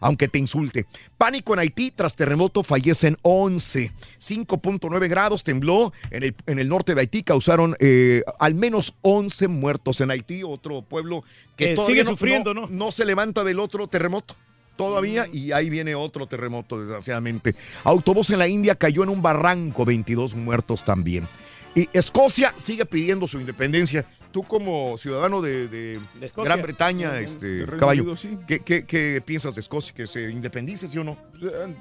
Aunque 0.00 0.28
te 0.28 0.38
insulte. 0.38 0.86
Pánico 1.18 1.52
en 1.54 1.60
Haití, 1.60 1.90
tras 1.90 2.14
terremoto 2.16 2.62
fallecen 2.62 3.16
11. 3.22 3.92
5.9 4.18 5.08
grados 5.08 5.42
tembló 5.44 5.92
en 6.10 6.22
el, 6.22 6.34
en 6.46 6.58
el 6.58 6.68
norte 6.68 6.94
de 6.94 7.00
Haití, 7.00 7.22
causaron 7.22 7.76
eh, 7.80 8.22
al 8.38 8.54
menos 8.54 8.94
11 9.02 9.48
muertos 9.48 10.00
en 10.00 10.10
Haití, 10.10 10.42
otro 10.42 10.82
pueblo 10.82 11.24
que 11.56 11.68
Que 11.70 11.74
todavía 11.74 11.94
sigue 11.94 12.04
no- 12.04 12.10
sufriendo, 12.10 12.54
¿no? 12.54 12.66
no 12.68 12.92
se 12.92 13.04
levanta 13.04 13.42
del 13.44 13.58
otro 13.60 13.86
terremoto. 13.88 14.34
todavía 14.76 15.26
y 15.32 15.52
ahí 15.52 15.70
viene 15.70 15.94
otro 15.94 16.26
terremoto, 16.26 16.78
desgraciadamente. 16.78 17.54
Autobús 17.84 18.28
en 18.30 18.38
la 18.38 18.46
India 18.46 18.74
cayó 18.74 19.02
en 19.04 19.08
un 19.08 19.22
barranco, 19.22 19.86
22 19.86 20.34
muertos 20.34 20.84
también. 20.84 21.26
Y 21.74 21.88
Escocia 21.94 22.52
sigue 22.56 22.84
pidiendo 22.84 23.26
su 23.26 23.40
independencia. 23.40 24.04
Tú 24.36 24.42
como 24.42 24.98
ciudadano 24.98 25.40
de. 25.40 25.98
Gran 26.36 26.60
Bretaña, 26.60 27.10
De 27.12 27.24
este 27.24 27.64
caballo, 27.78 28.02
Unido, 28.02 28.16
sí. 28.16 28.36
¿qué, 28.46 28.58
qué, 28.58 28.84
qué 28.84 29.22
piensas 29.24 29.54
de 29.54 29.62
Escocia? 29.62 29.94
¿Que 29.94 30.06
se 30.06 30.30
independice, 30.30 30.86
sí 30.88 30.98
o 30.98 31.04
no? 31.04 31.16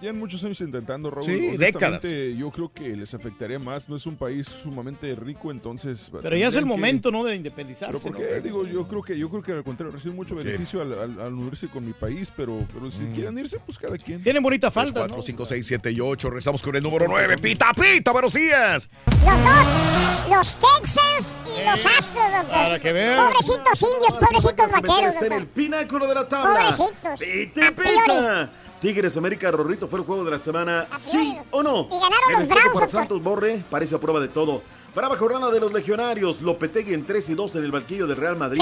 Llevan 0.02 0.18
muchos 0.18 0.41
años 0.45 0.61
intentando, 0.61 1.11
Raúl. 1.11 1.26
Sí, 1.26 1.57
décadas. 1.57 2.02
Yo 2.03 2.49
creo 2.52 2.72
que 2.72 2.95
les 2.95 3.14
afectaría 3.14 3.60
más. 3.60 3.90
No 3.90 3.98
es 3.98 4.06
un 4.06 4.15
país 4.15 4.48
sumamente 4.48 5.14
rico, 5.15 5.52
entonces. 5.52 6.10
Pero 6.22 6.38
ya 6.38 6.48
es 6.48 6.56
el 6.56 6.61
que- 6.61 6.65
momento, 6.69 7.11
¿no? 7.11 7.26
De 7.26 7.36
independizarse. 7.36 7.91
Pero 7.91 8.02
¿por 8.02 8.14
¿no? 8.14 8.26
qué? 8.26 8.40
Digo, 8.40 8.65
yo 8.65 8.88
creo 8.88 9.02
que 9.02 9.18
yo 9.18 9.30
creo 9.30 9.44
que 9.44 9.52
al 9.52 9.64
contrario 9.65 9.91
reciben 9.91 10.15
mucho 10.15 10.34
beneficio 10.36 10.82
al, 10.82 10.94
al- 10.94 11.19
al 11.19 11.34
unirse 11.34 11.68
con 11.68 11.86
mi 11.86 11.91
país, 11.91 12.32
pero, 12.38 12.65
pero 12.73 12.90
si 12.90 13.03
quieren 13.07 13.38
irse, 13.38 13.60
pues 13.65 13.77
cada 13.77 13.98
quien. 13.98 14.23
Tienen 14.23 14.41
bonita 14.41 14.72
3, 14.72 14.94
4, 14.94 15.22
5, 15.22 15.45
6, 15.45 15.65
7 15.68 15.91
y 15.91 15.99
8. 15.99 16.30
Rezamos 16.30 16.64
con 16.64 16.73
el 16.73 16.84
número 16.84 17.06
9. 17.10 17.38
Pita, 17.38 17.72
pita, 17.73 18.14
buenos 18.14 18.34
días. 18.34 18.90
Los 19.26 19.44
dos, 19.44 20.30
los 20.30 20.56
Texans 20.56 21.36
y 21.45 21.65
los 21.69 21.86
Astros. 21.86 22.44
Para 22.49 22.80
que 22.80 22.91
vean. 22.93 23.26
Pobrecitos 23.27 23.81
indios, 23.81 24.13
pobrecitos 24.13 24.72
vaqueros, 24.72 25.13
Está 25.15 25.26
en 25.26 25.34
el 25.34 25.47
pináculo 25.47 26.07
de 26.07 26.15
la 26.15 26.27
tabla. 26.27 26.53
Pobrecitos. 26.53 27.19
Pite, 27.19 27.67
A 27.67 27.72
priori. 27.76 27.97
pita. 28.05 28.49
Tigres 28.81 29.17
América 29.17 29.49
Rorrito 29.51 29.88
fue 29.88 29.99
el 29.99 30.05
juego 30.05 30.23
de 30.23 30.31
la 30.31 30.39
semana. 30.39 30.88
¿Sí 30.99 31.38
o 31.51 31.63
no? 31.63 31.88
Y 31.91 31.99
ganaron 31.99 32.30
El 32.30 32.39
los 32.39 32.47
Bravos, 32.47 32.73
para. 32.73 32.88
Santos 32.89 33.23
Borre 33.23 33.63
parece 33.69 33.95
a 33.95 33.97
prueba 33.99 34.19
de 34.19 34.27
todo. 34.27 34.61
Brava 34.93 35.17
jornada 35.17 35.51
de 35.51 35.59
los 35.59 35.73
legionarios. 35.73 36.41
Lopetegui 36.41 36.93
en 36.93 37.05
3 37.05 37.30
y 37.30 37.34
2 37.35 37.55
en 37.55 37.63
el 37.63 37.72
banquillo 37.72 38.05
del 38.07 38.17
Real 38.17 38.38
Madrid. 38.38 38.61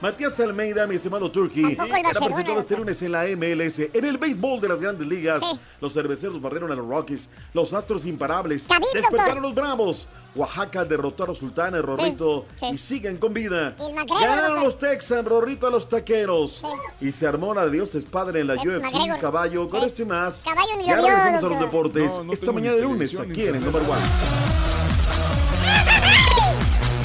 Matías 0.00 0.38
Almeida, 0.40 0.86
mi 0.86 0.96
estimado 0.96 1.30
Turkey, 1.30 1.76
Barcelona, 1.76 2.10
presentado 2.26 2.60
este 2.60 2.76
lunes 2.76 3.00
en 3.02 3.12
la 3.12 3.24
MLS. 3.36 3.78
En 3.92 4.04
el 4.04 4.18
béisbol 4.18 4.60
de 4.60 4.68
las 4.68 4.80
grandes 4.80 5.06
ligas, 5.06 5.40
los 5.80 5.92
cerveceros 5.94 6.40
barrieron 6.42 6.70
a 6.72 6.74
los 6.74 6.86
Rockies. 6.86 7.28
Los 7.54 7.72
Astros 7.72 8.04
imparables 8.04 8.66
despertaron 8.68 9.10
doctor. 9.12 9.42
los 9.42 9.54
Bravos. 9.54 10.08
Oaxaca 10.34 10.84
derrotó 10.84 11.24
a 11.24 11.26
los 11.28 11.38
Sultanes, 11.38 11.80
Rorrito, 11.82 12.46
sí. 12.58 12.66
y 12.72 12.78
siguen 12.78 13.18
con 13.18 13.32
vida. 13.32 13.76
McGregor, 13.78 14.20
Ganaron 14.20 14.64
los 14.64 14.78
Texans, 14.78 15.24
Rorrito 15.28 15.66
a 15.68 15.70
los 15.70 15.88
taqueros. 15.88 16.62
Y 17.00 17.12
se 17.12 17.26
armó 17.26 17.54
la 17.54 17.66
de 17.66 17.70
Dios 17.72 17.94
es 17.94 18.04
padre 18.04 18.40
en 18.40 18.48
la 18.48 18.54
UFC, 18.54 18.82
McGregor. 18.82 19.20
caballo, 19.20 19.68
con 19.68 19.80
Sí. 19.82 19.86
esto 19.86 20.02
y 20.02 20.06
más. 20.06 20.42
Caballo 20.44 20.76
ni 20.78 20.86
ya 20.86 20.96
regresamos 20.96 21.44
a 21.44 21.48
los 21.48 21.60
deportes. 21.60 22.10
No, 22.12 22.24
no 22.24 22.32
Esta 22.32 22.50
mañana 22.52 22.76
de 22.76 22.82
lunes, 22.82 23.18
aquí 23.18 23.46
en 23.46 23.54
el. 23.56 23.64
Number 23.64 23.82
One. 23.82 24.00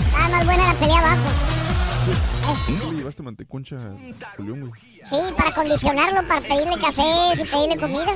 Estaba 0.08 0.30
más 0.30 0.46
buena 0.46 0.74
la 0.74 0.80
pelea 0.80 1.00
abajo. 1.00 1.30
¿No 2.86 2.92
le 2.92 2.98
llevaste 2.98 3.22
manteconcha 3.24 3.78
Julián, 4.38 4.62
güey? 4.68 4.82
Sí, 5.10 5.18
para 5.36 5.54
condicionarlo, 5.54 6.28
para 6.28 6.42
pedirle 6.42 6.80
café 6.80 7.34
y 7.34 7.46
pedirle 7.46 7.78
comida. 7.80 8.16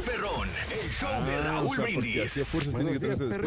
Ah, 1.06 1.64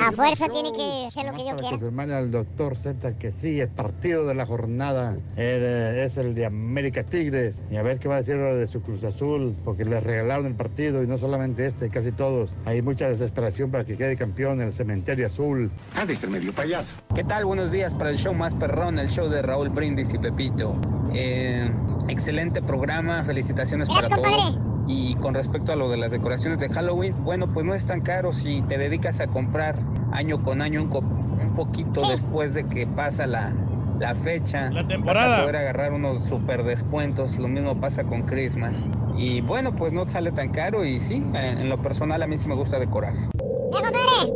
a 0.08 0.12
fuerza 0.12 0.46
tiene 0.48 0.72
que 0.72 1.06
hacer 1.06 1.26
lo 1.26 1.32
que 1.32 1.38
yo 1.38 1.56
quiera. 1.56 1.70
confirmarle 1.70 2.14
al 2.14 2.30
doctor 2.30 2.76
Z 2.76 3.16
que 3.18 3.32
sí, 3.32 3.60
el 3.60 3.68
partido 3.68 4.26
de 4.26 4.34
la 4.34 4.46
jornada 4.46 5.16
eh, 5.36 6.02
es 6.04 6.16
el 6.16 6.34
de 6.34 6.46
América 6.46 7.04
Tigres. 7.04 7.62
Y 7.70 7.76
a 7.76 7.82
ver 7.82 7.98
qué 7.98 8.08
va 8.08 8.16
a 8.16 8.18
decir 8.18 8.34
ahora 8.34 8.56
de 8.56 8.66
su 8.66 8.82
Cruz 8.82 9.04
Azul, 9.04 9.56
porque 9.64 9.84
le 9.84 10.00
regalaron 10.00 10.46
el 10.46 10.54
partido 10.54 11.02
y 11.02 11.06
no 11.06 11.18
solamente 11.18 11.66
este, 11.66 11.88
casi 11.88 12.12
todos. 12.12 12.56
Hay 12.64 12.82
mucha 12.82 13.08
desesperación 13.08 13.70
para 13.70 13.84
que 13.84 13.96
quede 13.96 14.16
campeón 14.16 14.60
en 14.60 14.68
el 14.68 14.72
cementerio 14.72 15.26
azul. 15.26 15.70
De 16.06 16.16
ser 16.16 16.30
medio 16.30 16.52
payaso. 16.52 16.94
¿Qué 17.14 17.24
tal? 17.24 17.44
Buenos 17.44 17.72
días 17.72 17.94
para 17.94 18.10
el 18.10 18.18
show 18.18 18.34
más 18.34 18.54
perrón, 18.54 18.98
el 18.98 19.08
show 19.08 19.28
de 19.28 19.42
Raúl 19.42 19.68
Brindis 19.70 20.12
y 20.12 20.18
Pepito. 20.18 20.76
Eh, 21.12 21.70
excelente 22.08 22.62
programa, 22.62 23.24
felicitaciones 23.36 23.88
Gracias, 23.88 24.08
para 24.08 24.22
todos. 24.22 24.58
Y 24.88 25.14
con 25.16 25.34
respecto 25.34 25.72
a 25.72 25.76
lo 25.76 25.90
de 25.90 25.96
las 25.98 26.10
decoraciones 26.12 26.58
de 26.58 26.68
Halloween, 26.70 27.14
bueno, 27.24 27.52
pues 27.52 27.66
no 27.66 27.74
es 27.74 27.84
tan 27.84 28.00
caro 28.00 28.32
si 28.32 28.62
te 28.62 28.78
dedicas 28.78 29.20
a 29.20 29.26
comprar 29.26 29.74
año 30.12 30.42
con 30.42 30.62
año 30.62 30.82
un, 30.82 30.88
co- 30.88 31.00
un 31.00 31.54
poquito 31.54 32.08
después 32.08 32.54
de 32.54 32.64
que 32.66 32.86
pasa 32.86 33.26
la, 33.26 33.52
la 33.98 34.14
fecha. 34.14 34.70
La 34.70 34.86
temporada. 34.86 35.28
Vas 35.28 35.38
a 35.38 35.42
poder 35.42 35.56
agarrar 35.56 35.92
unos 35.92 36.22
super 36.24 36.62
descuentos, 36.64 37.36
lo 37.38 37.48
mismo 37.48 37.78
pasa 37.78 38.04
con 38.04 38.22
Christmas. 38.22 38.82
Y 39.18 39.40
bueno, 39.42 39.74
pues 39.74 39.92
no 39.92 40.06
sale 40.08 40.30
tan 40.32 40.50
caro 40.50 40.84
y 40.84 40.98
sí, 41.00 41.14
en, 41.16 41.34
en 41.36 41.68
lo 41.68 41.82
personal 41.82 42.22
a 42.22 42.26
mí 42.26 42.36
sí 42.36 42.48
me 42.48 42.54
gusta 42.54 42.78
decorar. 42.78 43.12
¡Eh, 43.14 43.70
compadre! 43.72 44.32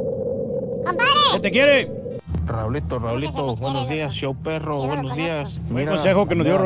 ¡Compadre! 0.85 1.11
¿Qué 1.35 1.41
te 1.41 1.51
quiere? 1.51 2.00
Raulito, 2.51 2.99
Raulito, 2.99 3.55
buenos 3.57 3.89
días, 3.89 4.13
show 4.13 4.35
perro, 4.35 4.79
buenos 4.79 5.15
días. 5.15 5.61
Buen 5.71 5.89
consejo 5.89 6.27
que 6.27 6.35
nos 6.35 6.45
dio 6.45 6.59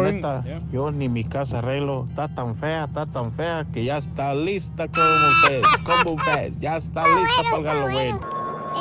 Yo 0.73 0.91
ni 0.91 1.09
mi 1.09 1.25
casa 1.25 1.59
arreglo, 1.59 2.07
está 2.09 2.29
tan 2.29 2.57
fea, 2.57 2.85
está 2.85 3.05
tan 3.07 3.33
fea 3.33 3.67
que 3.73 3.85
ya 3.85 3.99
está 3.99 4.35
lista 4.35 4.89
como 4.89 5.07
usted, 5.07 5.63
como 5.85 6.17
usted, 6.17 6.53
ya 6.59 6.79
está 6.79 7.05
lista 7.07 7.43
para 7.51 7.59
el 7.59 7.65
Halloween. 7.67 8.19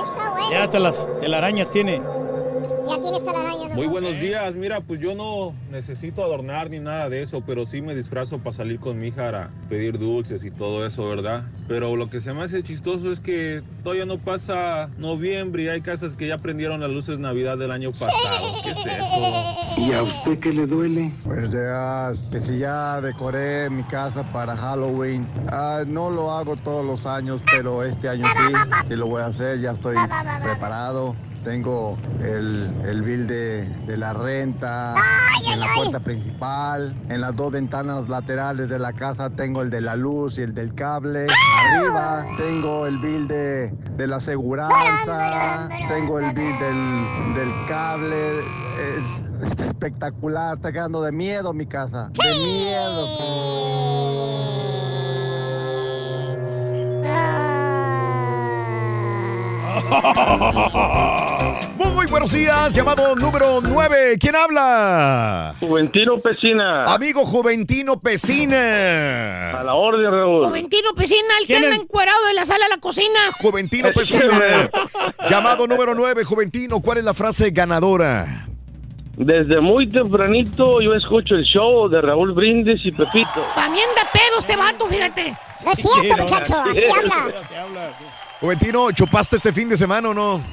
Está 0.02 0.30
bueno. 0.32 0.52
Ya 0.52 0.64
hasta 0.64 0.80
las 0.80 1.10
telarañas 1.20 1.70
tiene. 1.70 2.02
Ya 2.90 3.02
tiene 3.02 3.18
esta 3.18 3.32
araña, 3.32 3.54
doctor. 3.60 3.76
Muy 3.78 3.88
buenos 3.88 4.20
días, 4.20 4.56
mira, 4.56 4.82
pues 4.82 5.00
yo 5.00 5.16
no 5.16 5.54
necesito 5.72 6.24
adornar 6.24 6.70
ni 6.70 6.80
nada 6.80 7.10
de 7.10 7.22
eso, 7.24 7.42
pero 7.46 7.66
sí 7.66 7.82
me 7.82 7.96
disfrazo 7.96 8.40
para 8.40 8.56
salir 8.56 8.80
con 8.80 9.00
mi 9.00 9.08
hija 9.08 9.30
a 9.30 9.50
pedir 9.70 9.98
dulces 9.98 10.44
y 10.44 10.52
todo 10.52 10.86
eso, 10.86 11.08
¿verdad? 11.08 11.44
Pero 11.68 11.96
lo 11.96 12.10
que 12.10 12.20
se 12.20 12.34
me 12.34 12.44
hace 12.44 12.62
chistoso 12.62 13.12
es 13.12 13.20
que 13.20 13.62
todavía 13.84 14.06
no 14.06 14.18
pasa 14.18 14.90
noviembre 14.98 15.64
y 15.64 15.68
hay 15.70 15.82
casas 15.82 16.16
que 16.16 16.28
ya 16.28 16.38
prendieron 16.40 16.82
las 16.82 16.90
luces 16.90 17.20
Navidad 17.20 17.58
del 17.58 17.72
año 17.72 17.92
pasado. 17.92 18.62
¿Qué 18.64 18.72
es 18.72 18.78
eso? 18.78 19.56
¿Y 19.78 19.94
a 19.94 20.04
usted 20.04 20.40
qué 20.40 20.52
le 20.54 20.66
duele? 20.66 21.12
Buenos 21.24 21.52
días, 21.52 22.30
que 22.32 22.42
si 22.42 22.60
ya 22.60 23.00
decoré 23.02 23.70
mi 23.70 23.84
casa 23.84 24.24
para 24.34 24.58
Halloween, 24.58 25.26
Ah, 25.48 25.84
no 25.88 26.10
lo 26.10 26.32
hago 26.32 26.56
todos 26.58 26.86
los 26.86 27.06
años, 27.06 27.42
pero 27.50 27.84
este 27.84 28.10
año 28.10 28.26
sí, 28.26 28.54
sí 28.90 28.96
lo 28.96 29.08
voy 29.08 29.22
a 29.22 29.28
hacer, 29.28 29.62
ya 29.62 29.72
estoy 29.72 29.96
preparado. 30.44 31.16
Tengo 31.44 31.98
el, 32.22 32.72
el 32.86 33.02
bill 33.02 33.28
de, 33.28 33.66
de 33.86 33.98
la 33.98 34.14
renta 34.14 34.96
en 35.46 35.60
la 35.60 35.68
puerta 35.76 36.00
principal. 36.00 36.96
En 37.10 37.20
las 37.22 37.36
dos 37.36 37.52
ventanas 37.52 38.08
laterales 38.08 38.70
de 38.70 38.80
la 38.80 38.94
casa 38.94 39.30
tengo 39.30 39.62
el 39.62 39.70
de 39.70 39.82
la 39.82 39.96
luz 39.96 40.38
y 40.38 40.42
el 40.42 40.54
del 40.54 40.74
cable. 40.74 41.28
Arriba 41.76 42.26
tengo 42.38 42.88
el 42.88 42.98
bill 43.00 43.28
de, 43.28 43.74
de 43.98 44.08
la 44.08 44.16
aseguranza. 44.18 45.68
Tengo 45.90 46.20
el 46.20 46.34
bill 46.34 46.58
del, 46.60 47.36
del 47.36 47.52
cable. 47.68 48.40
Es, 48.98 49.24
está 49.46 49.66
espectacular. 49.66 50.56
Está 50.56 50.72
quedando 50.72 51.02
de 51.02 51.12
miedo 51.12 51.54
mi 51.54 51.66
casa. 51.66 52.10
De 52.14 52.40
miedo. 52.40 53.08
Muy 61.78 62.06
buenos 62.08 62.32
días, 62.32 62.74
llamado 62.74 63.16
número 63.16 63.60
9. 63.62 64.18
¿Quién 64.20 64.36
habla? 64.36 65.56
Juventino 65.60 66.20
Pesina. 66.20 66.84
Amigo 66.86 67.26
Juventino 67.26 68.00
Pesina. 68.00 69.60
A 69.60 69.64
la 69.64 69.74
orden, 69.74 70.12
Raúl. 70.12 70.46
Juventino 70.46 70.90
Pesina, 70.96 71.34
el 71.42 71.48
que 71.48 71.58
anda 71.58 71.76
encuerado 71.76 72.24
de 72.28 72.34
la 72.36 72.46
sala 72.46 72.66
a 72.66 72.70
la 72.70 72.78
cocina. 72.78 73.20
Juventino 73.42 73.92
Pesina. 73.94 74.70
llamado 75.30 75.66
número 75.66 75.96
9, 75.96 76.24
Juventino. 76.24 76.80
¿Cuál 76.80 77.00
es 77.00 77.04
la 77.04 77.14
frase 77.16 77.50
ganadora? 77.52 78.48
Desde 79.16 79.62
muy 79.62 79.88
tempranito 79.88 80.82
yo 80.82 80.94
escucho 80.94 81.36
el 81.36 81.44
show 81.44 81.88
de 81.88 82.02
Raúl 82.02 82.34
Brindis 82.34 82.82
y 82.84 82.92
Pepito. 82.92 83.46
También 83.56 83.88
da 83.96 84.04
pedo 84.12 84.40
este 84.40 84.58
vato, 84.58 84.88
fíjate. 84.88 85.36
No 85.66 85.72
es 85.72 85.78
cierto, 85.80 86.18
muchacho, 86.24 86.56
así 86.60 86.84
habla. 86.86 87.28
Juventino, 88.44 88.92
¿chupaste 88.92 89.38
este 89.38 89.54
fin 89.54 89.70
de 89.70 89.78
semana 89.78 90.10
o 90.10 90.14
no? 90.14 90.44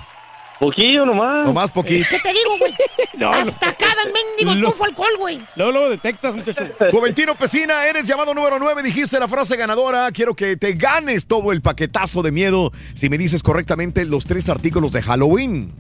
Poquillo 0.61 1.05
nomás. 1.05 1.45
Nomás 1.45 1.73
poquito. 1.73 2.07
¿Qué 2.09 2.21
te 2.21 2.29
digo, 2.33 2.57
güey? 2.57 2.73
No, 3.15 3.33
Hasta 3.33 3.75
cada 3.75 4.03
mendigo 4.05 4.71
tufo 4.71 4.85
alcohol, 4.85 5.11
güey. 5.19 5.41
Luego 5.57 5.73
lo 5.73 5.91
detectas, 5.91 6.37
muchacho. 6.37 6.65
Juventino 6.93 7.35
Pesina, 7.35 7.85
eres 7.85 8.07
llamado 8.07 8.33
número 8.33 8.61
9, 8.61 8.85
dijiste 8.85 9.19
la 9.19 9.27
frase 9.27 9.57
ganadora. 9.57 10.09
Quiero 10.13 10.37
que 10.37 10.57
te 10.57 10.75
ganes 10.75 11.27
todo 11.27 11.51
el 11.51 11.63
paquetazo 11.63 12.23
de 12.23 12.31
miedo 12.31 12.71
si 12.95 13.11
me 13.11 13.19
dices 13.19 13.43
correctamente 13.43 14.05
los 14.05 14.25
tres 14.25 14.49
artículos 14.49 14.93
de 14.93 15.03
Halloween. 15.03 15.75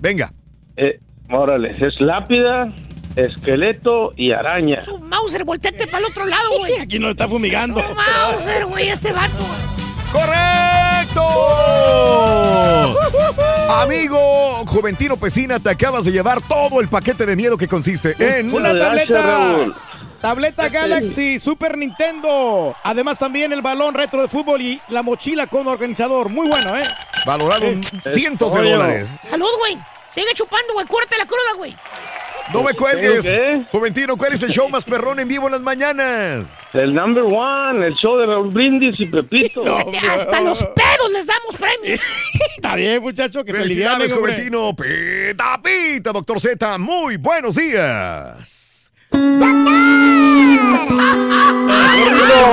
Venga. 0.00 0.32
Eh, 0.76 1.00
órale, 1.28 1.76
es 1.76 2.00
lápida, 2.00 2.72
esqueleto 3.16 4.14
y 4.16 4.30
araña. 4.30 4.80
Su 4.80 5.00
Mauser, 5.00 5.44
volteate 5.44 5.88
para 5.88 5.98
el 5.98 6.04
otro 6.04 6.24
lado, 6.24 6.58
güey. 6.58 6.76
Aquí 6.80 7.00
no 7.00 7.10
está 7.10 7.26
fumigando. 7.26 7.82
Mauser, 7.82 8.64
güey, 8.64 8.90
este 8.90 9.12
vato. 9.12 9.44
¡Correcto! 11.14 12.98
Amigo 13.70 14.64
Juventino 14.66 15.16
Pesina, 15.16 15.58
te 15.60 15.70
acabas 15.70 16.04
de 16.04 16.12
llevar 16.12 16.40
todo 16.42 16.80
el 16.80 16.88
paquete 16.88 17.24
de 17.26 17.36
miedo 17.36 17.56
que 17.56 17.68
consiste 17.68 18.16
en... 18.18 18.52
Una 18.52 18.76
tableta. 18.78 19.66
Tableta 20.20 20.68
Galaxy, 20.68 21.38
Super 21.38 21.78
Nintendo. 21.78 22.74
Además 22.82 23.18
también 23.20 23.52
el 23.52 23.62
balón 23.62 23.94
retro 23.94 24.20
de 24.20 24.28
fútbol 24.28 24.60
y 24.60 24.80
la 24.88 25.02
mochila 25.02 25.46
con 25.46 25.68
organizador. 25.68 26.28
Muy 26.28 26.48
bueno, 26.48 26.76
¿eh? 26.76 26.82
Valorado 27.24 27.66
en 27.66 27.82
cientos 28.12 28.52
de 28.52 28.60
Oye, 28.60 28.72
dólares. 28.72 29.08
Salud, 29.30 29.46
güey. 29.60 29.78
Sigue 30.08 30.32
chupando, 30.34 30.72
güey. 30.72 30.86
Cúrate 30.86 31.16
la 31.18 31.26
cruda, 31.26 31.54
güey. 31.56 31.76
No 32.52 32.62
me 32.62 32.74
cuelgues. 32.74 33.24
¿Tengo 33.24 33.64
Juventino, 33.70 34.16
¿cuál 34.16 34.32
es 34.32 34.42
el 34.42 34.50
show 34.50 34.68
más 34.68 34.84
perrón 34.84 35.20
en 35.20 35.28
vivo 35.28 35.46
en 35.46 35.52
las 35.52 35.60
mañanas? 35.60 36.58
El 36.72 36.94
number 36.94 37.24
one, 37.24 37.86
el 37.86 37.94
show 37.94 38.16
de 38.16 38.26
Raúl 38.26 38.48
Brindis 38.48 38.98
y 39.00 39.06
Pepito. 39.06 39.62
Hasta 40.10 40.40
los 40.40 40.64
pedos 40.64 41.12
les 41.12 41.26
damos 41.26 41.56
premios. 41.56 42.00
Está 42.56 42.74
bien, 42.74 43.02
muchacho, 43.02 43.44
que 43.44 43.52
se 43.52 43.58
Felicidades, 43.58 44.12
hombre. 44.12 44.32
Juventino. 44.32 44.74
Pita, 44.74 45.60
pita, 45.62 46.12
doctor 46.12 46.40
Z. 46.40 46.78
Muy 46.78 47.16
buenos 47.16 47.54
días. 47.54 48.90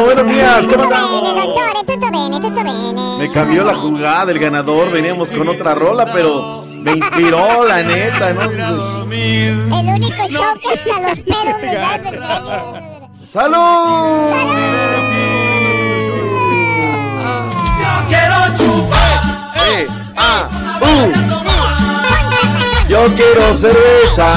buenos 0.04 0.28
días, 0.28 0.68
bene. 0.68 0.86
Me 3.20 3.32
cambió 3.32 3.64
la 3.64 3.76
jugada, 3.76 4.32
el 4.32 4.40
ganador, 4.40 4.92
veníamos 4.92 5.32
con 5.32 5.48
otra 5.48 5.76
rola, 5.76 6.12
pero 6.14 6.65
me 6.86 6.92
inspiró, 6.92 7.66
la 7.66 7.82
neta, 7.82 8.32
¿no? 8.34 8.44
El 8.44 9.70
único 9.70 10.28
show 10.30 10.54
que 10.62 10.74
hasta 10.74 11.00
los 11.02 11.20
pedos 11.20 11.62
les 11.62 11.74
da 11.74 11.96
el 11.96 12.02
premio. 12.02 13.10
¡Salud! 13.24 14.32
Yo 17.82 17.92
quiero 18.08 18.38
chupar. 18.56 19.20
Eh, 19.68 19.88
ah, 20.16 20.48
uh. 20.82 21.12
Yo 22.88 23.06
quiero 23.16 23.58
cerveza. 23.58 24.28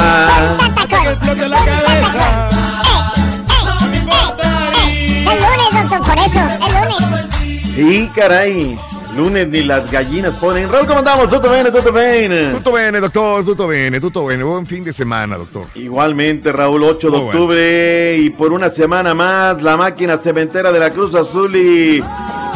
El 5.20 5.36
lunes, 5.36 5.70
doctor, 5.74 6.00
por 6.00 6.18
eso, 6.18 6.40
el 6.66 6.72
lunes. 6.88 7.74
Sí, 7.74 8.10
caray. 8.14 8.78
Lunes 9.16 9.48
ni 9.48 9.62
las 9.64 9.90
gallinas 9.90 10.34
ponen. 10.34 10.70
Raúl, 10.70 10.86
¿cómo 10.86 10.98
andamos? 11.00 11.28
Tutto 11.28 11.50
bene, 11.50 11.70
tutto 11.70 11.92
bene. 11.92 12.50
Tutto 12.52 12.72
bene, 12.72 13.00
doctor. 13.00 13.44
Tutto 13.44 13.66
bene, 13.66 13.98
tutto 14.00 14.24
bene. 14.26 14.44
Buen 14.44 14.66
fin 14.66 14.84
de 14.84 14.92
semana, 14.92 15.36
doctor. 15.36 15.66
Igualmente, 15.74 16.52
Raúl, 16.52 16.84
8 16.84 16.98
de 16.98 17.10
Muy 17.10 17.24
bueno. 17.24 17.30
octubre 17.40 18.16
y 18.18 18.30
por 18.30 18.52
una 18.52 18.68
semana 18.70 19.14
más 19.14 19.60
la 19.62 19.76
máquina 19.76 20.18
cementera 20.18 20.70
de 20.72 20.78
la 20.78 20.90
Cruz 20.90 21.14
Azul 21.14 21.54
y... 21.56 22.02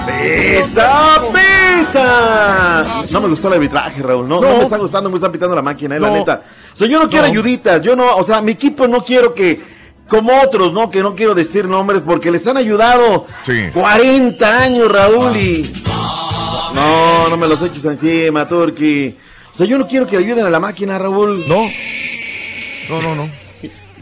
¡Pita, 0.05 1.23
pita! 1.33 2.85
No 3.13 3.21
me 3.21 3.29
gustó 3.29 3.49
el 3.49 3.55
arbitraje, 3.55 4.03
Raúl. 4.03 4.29
No, 4.29 4.41
no. 4.41 4.49
No. 4.51 4.57
me 4.59 4.63
está 4.65 4.77
gustando, 4.77 5.09
me 5.11 5.17
está 5.17 5.31
pitando 5.33 5.55
la 5.57 5.63
máquina, 5.63 5.97
eh, 5.97 6.01
la 6.01 6.11
neta. 6.11 6.43
O 6.75 6.77
sea, 6.77 6.87
yo 6.89 6.99
no 7.01 7.09
quiero 7.09 7.27
ayuditas, 7.27 7.81
yo 7.83 7.97
no, 7.97 8.17
o 8.17 8.25
sea, 8.25 8.41
mi 8.41 8.53
equipo 8.53 8.87
no 8.87 9.03
quiero 9.03 9.33
que... 9.35 9.83
Como 10.09 10.33
otros, 10.43 10.73
¿no? 10.75 10.91
Que 10.91 11.01
no 11.03 11.15
quiero 11.15 11.35
decir 11.35 11.65
nombres 11.67 12.03
porque 12.05 12.31
les 12.31 12.47
han 12.47 12.57
ayudado 12.59 13.25
Sí. 13.45 13.69
40 13.73 14.59
años, 14.59 14.93
Raúl, 14.93 15.35
y... 15.37 15.73
No, 16.75 17.29
no 17.29 17.37
me 17.37 17.47
los 17.49 17.63
eches 17.63 17.85
encima, 17.85 18.49
Turki. 18.49 19.17
O 19.55 19.59
sea, 19.59 19.67
yo 19.67 19.79
no 19.79 19.87
quiero 19.87 20.07
que 20.07 20.17
ayuden 20.17 20.47
a 20.47 20.51
la 20.51 20.61
máquina, 20.61 20.99
Raúl. 20.99 21.43
No. 21.49 21.67
No, 22.89 23.03
no, 23.03 23.15
no. 23.15 23.29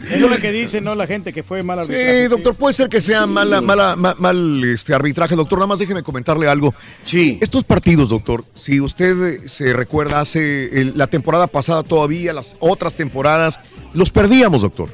Es 0.09 0.19
lo 0.19 0.35
que 0.39 0.51
dice, 0.51 0.81
¿no? 0.81 0.95
La 0.95 1.05
gente 1.05 1.31
que 1.31 1.43
fue 1.43 1.61
mal 1.61 1.77
arbitraje. 1.77 2.23
Sí, 2.23 2.27
doctor, 2.27 2.55
puede 2.55 2.73
ser 2.73 2.89
que 2.89 2.99
sea 3.01 3.27
mala, 3.27 3.61
mala, 3.61 3.95
ma- 3.95 4.15
mal 4.17 4.63
este 4.63 4.95
arbitraje, 4.95 5.35
doctor. 5.35 5.59
Nada 5.59 5.67
más 5.67 5.77
déjeme 5.79 6.01
comentarle 6.01 6.47
algo. 6.47 6.73
Sí. 7.05 7.37
Estos 7.39 7.63
partidos, 7.63 8.09
doctor, 8.09 8.43
si 8.55 8.81
usted 8.81 9.23
eh, 9.43 9.47
se 9.47 9.73
recuerda 9.73 10.19
hace 10.21 10.81
el- 10.81 10.93
la 10.95 11.05
temporada 11.05 11.45
pasada 11.45 11.83
todavía, 11.83 12.33
las 12.33 12.55
otras 12.59 12.95
temporadas, 12.95 13.59
los 13.93 14.09
perdíamos, 14.09 14.63
doctor. 14.63 14.89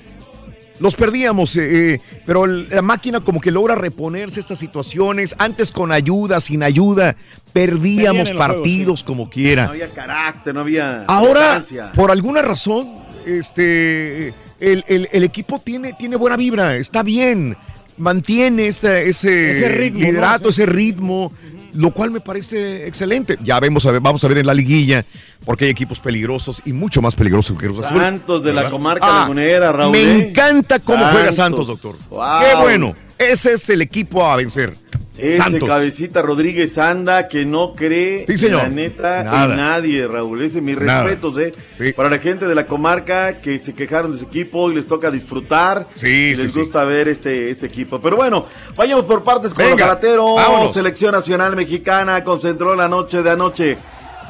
Los 0.80 0.96
perdíamos, 0.96 1.56
eh, 1.56 1.94
eh, 1.96 2.00
pero 2.26 2.46
la 2.46 2.82
máquina 2.84 3.20
como 3.20 3.42
que 3.42 3.50
logra 3.50 3.74
reponerse 3.76 4.40
estas 4.40 4.60
situaciones, 4.60 5.36
antes 5.40 5.72
con 5.72 5.92
ayuda, 5.92 6.40
sin 6.40 6.62
ayuda, 6.62 7.16
perdíamos 7.52 8.32
partidos 8.32 9.04
como 9.04 9.30
quiera. 9.30 9.66
No 9.66 9.72
había 9.72 9.90
carácter, 9.90 10.54
no 10.54 10.60
había... 10.62 11.04
Ahora, 11.08 11.64
por 11.96 12.12
alguna 12.12 12.42
razón, 12.44 12.94
este, 13.26 14.28
el, 14.60 14.84
el- 14.88 15.10
el 15.12 15.24
equipo 15.24 15.60
tiene, 15.60 15.94
tiene 15.94 16.16
buena 16.16 16.38
vibra, 16.38 16.76
está 16.76 17.02
bien, 17.02 17.58
mantiene 17.98 18.68
ese, 18.68 19.10
ese, 19.10 19.52
Ese 19.58 19.70
ritmo, 19.70 20.00
liderato, 20.02 20.44
¿no? 20.46 20.50
ese 20.52 20.66
ritmo, 20.68 21.32
lo 21.78 21.92
cual 21.92 22.12
me 22.12 22.20
parece 22.20 22.88
excelente. 22.88 23.38
Ya 23.44 23.60
vemos, 23.60 23.86
a 23.86 23.92
ver, 23.92 24.02
vamos 24.02 24.24
a 24.24 24.28
ver 24.28 24.40
en 24.40 24.48
la 24.48 24.54
liguilla, 24.54 25.06
porque 25.46 25.66
hay 25.66 25.72
equipos 25.72 26.00
peligrosos 26.00 26.62
y 26.66 26.74
mucho 26.74 27.02
más 27.02 27.16
peligrosos 27.16 27.58
que 27.58 27.68
Cruz 27.68 27.84
Azul. 27.84 27.98
Santos 27.98 28.44
de 28.44 28.54
la 28.54 28.70
comarca 28.70 29.06
Ah, 29.08 29.20
lagunera, 29.22 29.72
Raúl. 29.72 29.92
Me 29.92 30.02
¿eh? 30.02 30.30
encanta 30.30 30.80
cómo 30.80 31.06
juega 31.12 31.32
Santos, 31.32 31.68
doctor. 31.68 31.96
Wow. 32.10 32.40
Qué 32.42 32.56
bueno. 32.62 32.96
Ese 33.18 33.54
es 33.54 33.70
el 33.70 33.82
equipo 33.82 34.26
a 34.26 34.36
vencer. 34.36 34.76
Ese 35.18 35.38
Santos. 35.38 35.68
cabecita 35.68 36.22
Rodríguez 36.22 36.78
anda 36.78 37.28
que 37.28 37.46
no 37.46 37.74
cree 37.76 38.26
Sí, 38.28 38.38
señor. 38.38 38.64
la 38.64 38.70
neta 38.70 39.24
Nada. 39.24 39.46
en 39.52 39.58
nadie, 39.58 40.08
Raúl. 40.08 40.42
Ese 40.44 40.62
mis 40.62 40.78
respetos, 40.78 41.38
eh. 41.38 41.54
Para 41.96 42.10
la 42.10 42.20
gente 42.20 42.48
de 42.48 42.56
la 42.56 42.68
comarca 42.68 43.38
que 43.38 43.60
se 43.60 43.74
quejaron 43.74 44.12
de 44.14 44.20
su 44.20 44.26
equipo 44.26 44.70
y 44.72 44.76
les 44.76 44.86
toca 44.88 45.10
disfrutar. 45.12 45.86
Sí, 45.96 46.30
y 46.32 46.36
sí, 46.36 46.44
les 46.44 46.58
gusta 46.58 46.84
ver 46.84 47.08
este, 47.08 47.50
este 47.50 47.66
equipo. 47.66 48.00
Pero 48.00 48.16
bueno, 48.18 48.46
vayamos 48.76 49.06
por 49.06 49.24
partes 49.24 49.54
con 49.54 49.64
Venga, 49.66 49.72
los 49.72 49.80
galateros. 49.88 50.36
vámonos. 50.36 50.74
Selección 50.74 51.12
Nacional 51.14 51.56
Mexicana 51.56 52.24
concentró 52.24 52.76
la 52.76 52.88
noche 52.88 53.24
de 53.24 53.30
anoche. 53.32 53.78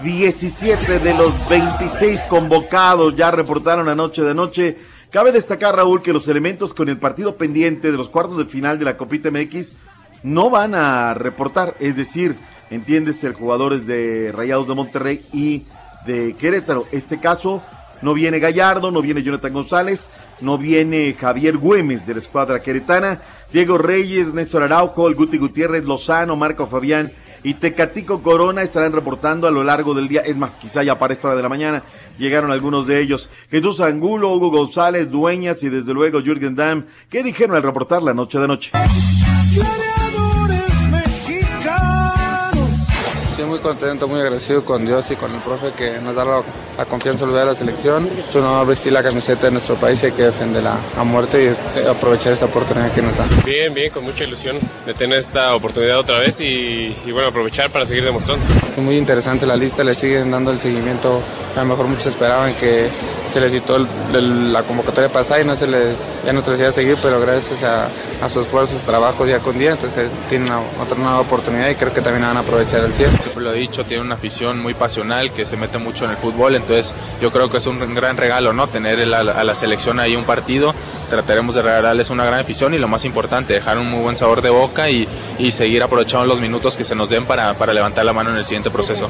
17 0.03 0.99
de 0.99 1.14
los 1.15 1.34
26 1.49 2.22
convocados 2.30 3.15
ya 3.15 3.31
reportaron 3.31 3.89
anoche 3.89 4.22
de 4.22 4.31
anoche. 4.31 4.77
Cabe 5.09 5.31
destacar, 5.31 5.76
Raúl, 5.76 6.01
que 6.01 6.14
los 6.14 6.27
elementos 6.27 6.73
con 6.73 6.89
el 6.89 6.97
partido 6.97 7.35
pendiente 7.35 7.91
de 7.91 7.97
los 7.97 8.09
cuartos 8.09 8.38
de 8.38 8.45
final 8.45 8.77
de 8.77 8.85
la 8.85 8.95
Copita 8.97 9.31
MX 9.31 9.72
no 10.23 10.49
van 10.49 10.76
a 10.76 11.14
reportar. 11.14 11.76
Es 11.80 11.95
decir, 11.95 12.38
entiendes, 12.69 13.23
el 13.23 13.34
jugadores 13.34 13.85
de 13.88 14.31
Rayados 14.31 14.68
de 14.68 14.76
Monterrey 14.76 15.22
y 15.34 15.64
de 16.06 16.35
Querétaro. 16.39 16.85
Este 16.91 17.19
caso 17.19 17.61
no 18.02 18.14
viene 18.14 18.39
Gallardo, 18.39 18.91
no 18.91 19.02
viene 19.02 19.23
Jonathan 19.23 19.53
González, 19.53 20.10
no 20.41 20.57
viene 20.57 21.15
Javier 21.19 21.57
Güemes 21.57 22.06
de 22.06 22.14
la 22.14 22.19
escuadra 22.19 22.60
queretana, 22.60 23.22
Diego 23.52 23.77
Reyes, 23.77 24.34
Néstor 24.34 24.64
Araujo, 24.64 25.11
Guti 25.14 25.38
Gutiérrez, 25.38 25.84
Lozano, 25.84 26.35
Marco 26.35 26.68
Fabián 26.68 27.11
y 27.44 27.53
Tecatico 27.56 28.22
Corona 28.22 28.61
estarán 28.61 28.94
reportando 28.94 29.48
a 29.48 29.52
lo 29.52 29.64
largo 29.64 29.94
del 29.94 30.07
día. 30.07 30.22
Es 30.22 30.35
más, 30.35 30.57
quizá 30.57 30.84
ya 30.84 30.99
para 30.99 31.14
esta 31.14 31.27
hora 31.27 31.38
de 31.38 31.44
la 31.44 31.49
mañana 31.49 31.84
llegaron 32.18 32.52
algunos 32.52 32.88
de 32.88 32.99
ellos. 32.99 33.30
Jesús 33.49 33.80
Angulo, 33.80 34.34
Hugo 34.34 34.52
González, 34.52 35.10
Dueñas 35.10 35.64
y 35.64 35.69
desde 35.69 35.94
luego 35.94 36.22
Jürgen 36.22 36.56
Damm. 36.56 36.85
¿Qué 37.10 37.23
dijeron 37.23 37.56
al 37.56 37.64
reportar 37.64 38.03
la 38.03 38.14
noche 38.14 38.38
de 38.38 38.44
anoche? 38.44 38.72
Muy 43.57 43.63
contento, 43.63 44.07
muy 44.07 44.21
agradecido 44.21 44.63
con 44.63 44.85
Dios 44.85 45.09
y 45.09 45.15
con 45.15 45.31
el 45.31 45.41
profe 45.41 45.71
que 45.71 45.99
nos 45.99 46.15
da 46.15 46.23
la, 46.23 46.43
la 46.77 46.85
confianza 46.85 47.25
de 47.25 47.45
la 47.45 47.55
selección. 47.55 48.07
Es 48.29 48.35
un 48.35 48.43
honor 48.43 48.67
vestir 48.67 48.93
la 48.93 49.01
camiseta 49.01 49.47
de 49.47 49.51
nuestro 49.51 49.79
país 49.79 50.01
y 50.03 50.07
hay 50.07 50.11
que 50.11 50.23
defenderla 50.23 50.77
a 50.95 51.03
muerte 51.03 51.43
y 51.43 51.79
eh, 51.79 51.88
aprovechar 51.88 52.34
esta 52.34 52.45
oportunidad 52.45 52.91
que 52.93 53.01
nos 53.01 53.17
dan. 53.17 53.27
Bien, 53.45 53.73
bien, 53.73 53.91
con 53.91 54.03
mucha 54.03 54.25
ilusión 54.25 54.57
de 54.85 54.93
tener 54.93 55.19
esta 55.19 55.55
oportunidad 55.55 55.99
otra 55.99 56.19
vez 56.19 56.39
y, 56.39 56.95
y 57.05 57.11
bueno, 57.11 57.29
aprovechar 57.29 57.71
para 57.71 57.85
seguir 57.85 58.03
demostrando. 58.03 58.45
Muy 58.77 58.97
interesante 58.97 59.45
la 59.45 59.55
lista, 59.55 59.84
le 59.84 59.93
siguen 59.93 60.29
dando 60.29 60.51
el 60.51 60.59
seguimiento. 60.59 61.23
A 61.55 61.59
lo 61.59 61.65
mejor 61.65 61.88
muchos 61.88 62.07
esperaban 62.07 62.53
que 62.55 62.89
se 63.33 63.39
les 63.41 63.51
citó 63.51 63.75
el- 63.75 63.87
el- 64.13 64.53
la 64.53 64.63
convocatoria 64.63 65.09
pasada 65.11 65.41
y 65.41 65.45
no 65.45 65.55
se 65.55 65.67
les, 65.67 65.97
ya 66.25 66.33
no 66.33 66.43
se 66.43 66.51
les 66.51 66.59
iba 66.59 66.69
a 66.69 66.71
seguir, 66.71 66.97
pero 67.01 67.19
gracias 67.19 67.61
a, 67.63 67.85
a 68.21 68.29
sus 68.29 68.47
trabajos 68.85 69.25
día 69.27 69.39
con 69.39 69.57
día, 69.59 69.71
entonces 69.71 70.09
tienen 70.29 70.47
una, 70.51 70.61
otra 70.81 70.95
nueva 70.97 71.19
oportunidad 71.19 71.69
y 71.69 71.75
creo 71.75 71.93
que 71.93 72.01
también 72.01 72.23
van 72.25 72.37
a 72.37 72.41
aprovechar 72.41 72.81
al 72.81 72.93
100. 72.93 73.09
Siempre 73.19 73.43
lo 73.43 73.53
he 73.53 73.57
dicho, 73.57 73.83
tiene 73.85 74.01
una 74.03 74.15
afición 74.15 74.61
muy 74.61 74.73
pasional 74.73 75.31
que 75.31 75.45
se 75.45 75.57
mete 75.57 75.77
mucho 75.77 76.05
en 76.05 76.11
el 76.11 76.17
fútbol, 76.17 76.55
entonces 76.55 76.93
yo 77.21 77.31
creo 77.31 77.49
que 77.49 77.57
es 77.57 77.67
un 77.67 77.93
gran 77.95 78.17
regalo, 78.17 78.53
¿no? 78.53 78.69
Tener 78.69 78.99
el- 78.99 79.13
a 79.13 79.23
la 79.43 79.55
selección 79.55 79.99
ahí 79.99 80.15
un 80.15 80.23
partido, 80.23 80.73
trataremos 81.09 81.55
de 81.55 81.61
regalarles 81.61 82.09
una 82.09 82.25
gran 82.25 82.39
afición 82.39 82.73
y 82.73 82.77
lo 82.77 82.87
más 82.87 83.05
importante, 83.05 83.53
dejar 83.53 83.77
un 83.77 83.89
muy 83.89 84.01
buen 84.01 84.17
sabor 84.17 84.41
de 84.41 84.49
boca 84.49 84.89
y, 84.89 85.07
y 85.39 85.51
seguir 85.51 85.83
aprovechando 85.83 86.25
los 86.25 86.39
minutos 86.41 86.75
que 86.77 86.83
se 86.83 86.95
nos 86.95 87.09
den 87.09 87.25
para, 87.25 87.53
para 87.53 87.73
levantar 87.73 88.05
la 88.05 88.13
mano 88.13 88.31
en 88.31 88.37
el 88.37 88.45
siguiente 88.45 88.69
proceso. 88.71 89.07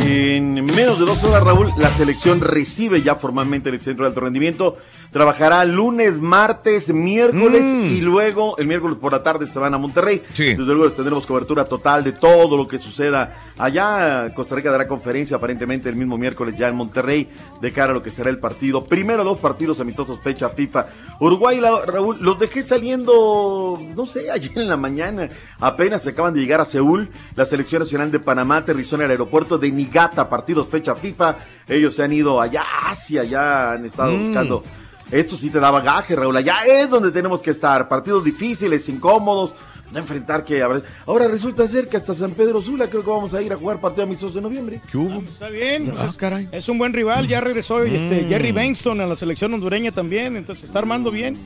En 0.00 0.54
menos 0.64 0.98
de 0.98 1.04
dos 1.04 1.22
horas, 1.24 1.42
Raúl, 1.42 1.72
la 1.76 1.90
selección 1.90 2.40
recibe 2.40 3.02
ya 3.02 3.16
formalmente 3.16 3.68
el 3.68 3.80
centro 3.80 4.04
de 4.04 4.08
alto 4.08 4.20
rendimiento. 4.20 4.78
Trabajará 5.10 5.64
lunes, 5.64 6.20
martes, 6.20 6.92
miércoles 6.92 7.62
y 7.64 8.00
luego 8.02 8.58
el 8.58 8.66
miércoles 8.66 8.98
por 9.00 9.12
la 9.12 9.22
tarde 9.22 9.46
se 9.46 9.58
van 9.58 9.72
a 9.72 9.78
Monterrey. 9.78 10.22
Desde 10.36 10.56
luego 10.64 10.90
tendremos 10.92 11.24
cobertura 11.26 11.64
total 11.64 12.04
de 12.04 12.12
todo 12.12 12.56
lo 12.58 12.68
que 12.68 12.78
suceda 12.78 13.38
allá. 13.56 14.32
Costa 14.34 14.54
Rica 14.56 14.70
dará 14.70 14.86
conferencia 14.86 15.38
aparentemente 15.38 15.88
el 15.88 15.96
mismo 15.96 16.18
miércoles 16.18 16.56
ya 16.58 16.68
en 16.68 16.76
Monterrey 16.76 17.30
de 17.60 17.72
cara 17.72 17.92
a 17.92 17.94
lo 17.94 18.02
que 18.02 18.10
será 18.10 18.28
el 18.28 18.38
partido. 18.38 18.84
Primero 18.84 19.24
dos 19.24 19.38
partidos 19.38 19.80
amistosos 19.80 20.20
fecha 20.20 20.50
FIFA. 20.50 20.86
Uruguay, 21.20 21.58
la- 21.58 21.86
Raúl, 21.86 22.18
los 22.20 22.38
dejé 22.38 22.60
saliendo, 22.62 23.78
no 23.96 24.04
sé, 24.06 24.30
ayer 24.30 24.52
en 24.56 24.68
la 24.68 24.76
mañana. 24.76 25.28
Apenas 25.58 26.02
se 26.02 26.10
acaban 26.10 26.34
de 26.34 26.40
llegar 26.40 26.60
a 26.60 26.64
Seúl. 26.66 27.08
La 27.34 27.44
selección 27.46 27.80
nacional 27.82 28.10
de 28.10 28.20
Panamá 28.20 28.58
aterrizó 28.58 28.96
en 28.96 29.02
el 29.02 29.10
aeropuerto 29.12 29.56
de 29.58 29.70
Niigata, 29.72 30.28
partidos 30.28 30.68
fecha 30.68 30.94
FIFA. 30.94 31.36
Ellos 31.66 31.94
se 31.94 32.02
han 32.02 32.12
ido 32.12 32.40
allá 32.40 32.62
a 32.62 32.90
Asia, 32.90 33.24
ya 33.24 33.72
han 33.72 33.84
estado 33.86 34.12
Mm. 34.12 34.24
buscando. 34.26 34.62
Esto 35.10 35.36
sí 35.36 35.50
te 35.50 35.58
da 35.60 35.70
bagaje, 35.70 36.14
Raúl. 36.14 36.36
Allá 36.36 36.58
es 36.66 36.90
donde 36.90 37.10
tenemos 37.10 37.40
que 37.42 37.50
estar. 37.50 37.88
Partidos 37.88 38.24
difíciles, 38.24 38.88
incómodos. 38.88 39.52
a 39.94 39.98
enfrentar 39.98 40.44
que 40.44 40.60
a 40.62 40.68
ver, 40.68 40.84
ahora 41.06 41.28
resulta 41.28 41.66
ser 41.66 41.88
que 41.88 41.96
hasta 41.96 42.14
San 42.14 42.32
Pedro 42.32 42.60
Sula 42.60 42.88
creo 42.88 43.02
que 43.02 43.08
vamos 43.08 43.32
a 43.32 43.40
ir 43.40 43.50
a 43.54 43.56
jugar 43.56 43.80
partido 43.80 44.02
amistoso 44.02 44.34
de 44.34 44.42
noviembre. 44.42 44.82
¿Qué 44.90 44.98
hubo? 44.98 45.22
Está 45.22 45.48
bien. 45.48 45.90
Ah, 45.96 46.02
pues, 46.04 46.16
caray. 46.18 46.46
Es 46.52 46.68
un 46.68 46.76
buen 46.76 46.92
rival, 46.92 47.26
ya 47.26 47.40
regresó 47.40 47.82
este, 47.82 48.24
Mm. 48.24 48.28
Jerry 48.28 48.52
Benston 48.52 49.00
a 49.00 49.06
la 49.06 49.16
selección 49.16 49.54
hondureña 49.54 49.90
también, 49.90 50.36
entonces 50.36 50.64
está 50.64 50.80
armando 50.80 51.10
bien. 51.10 51.38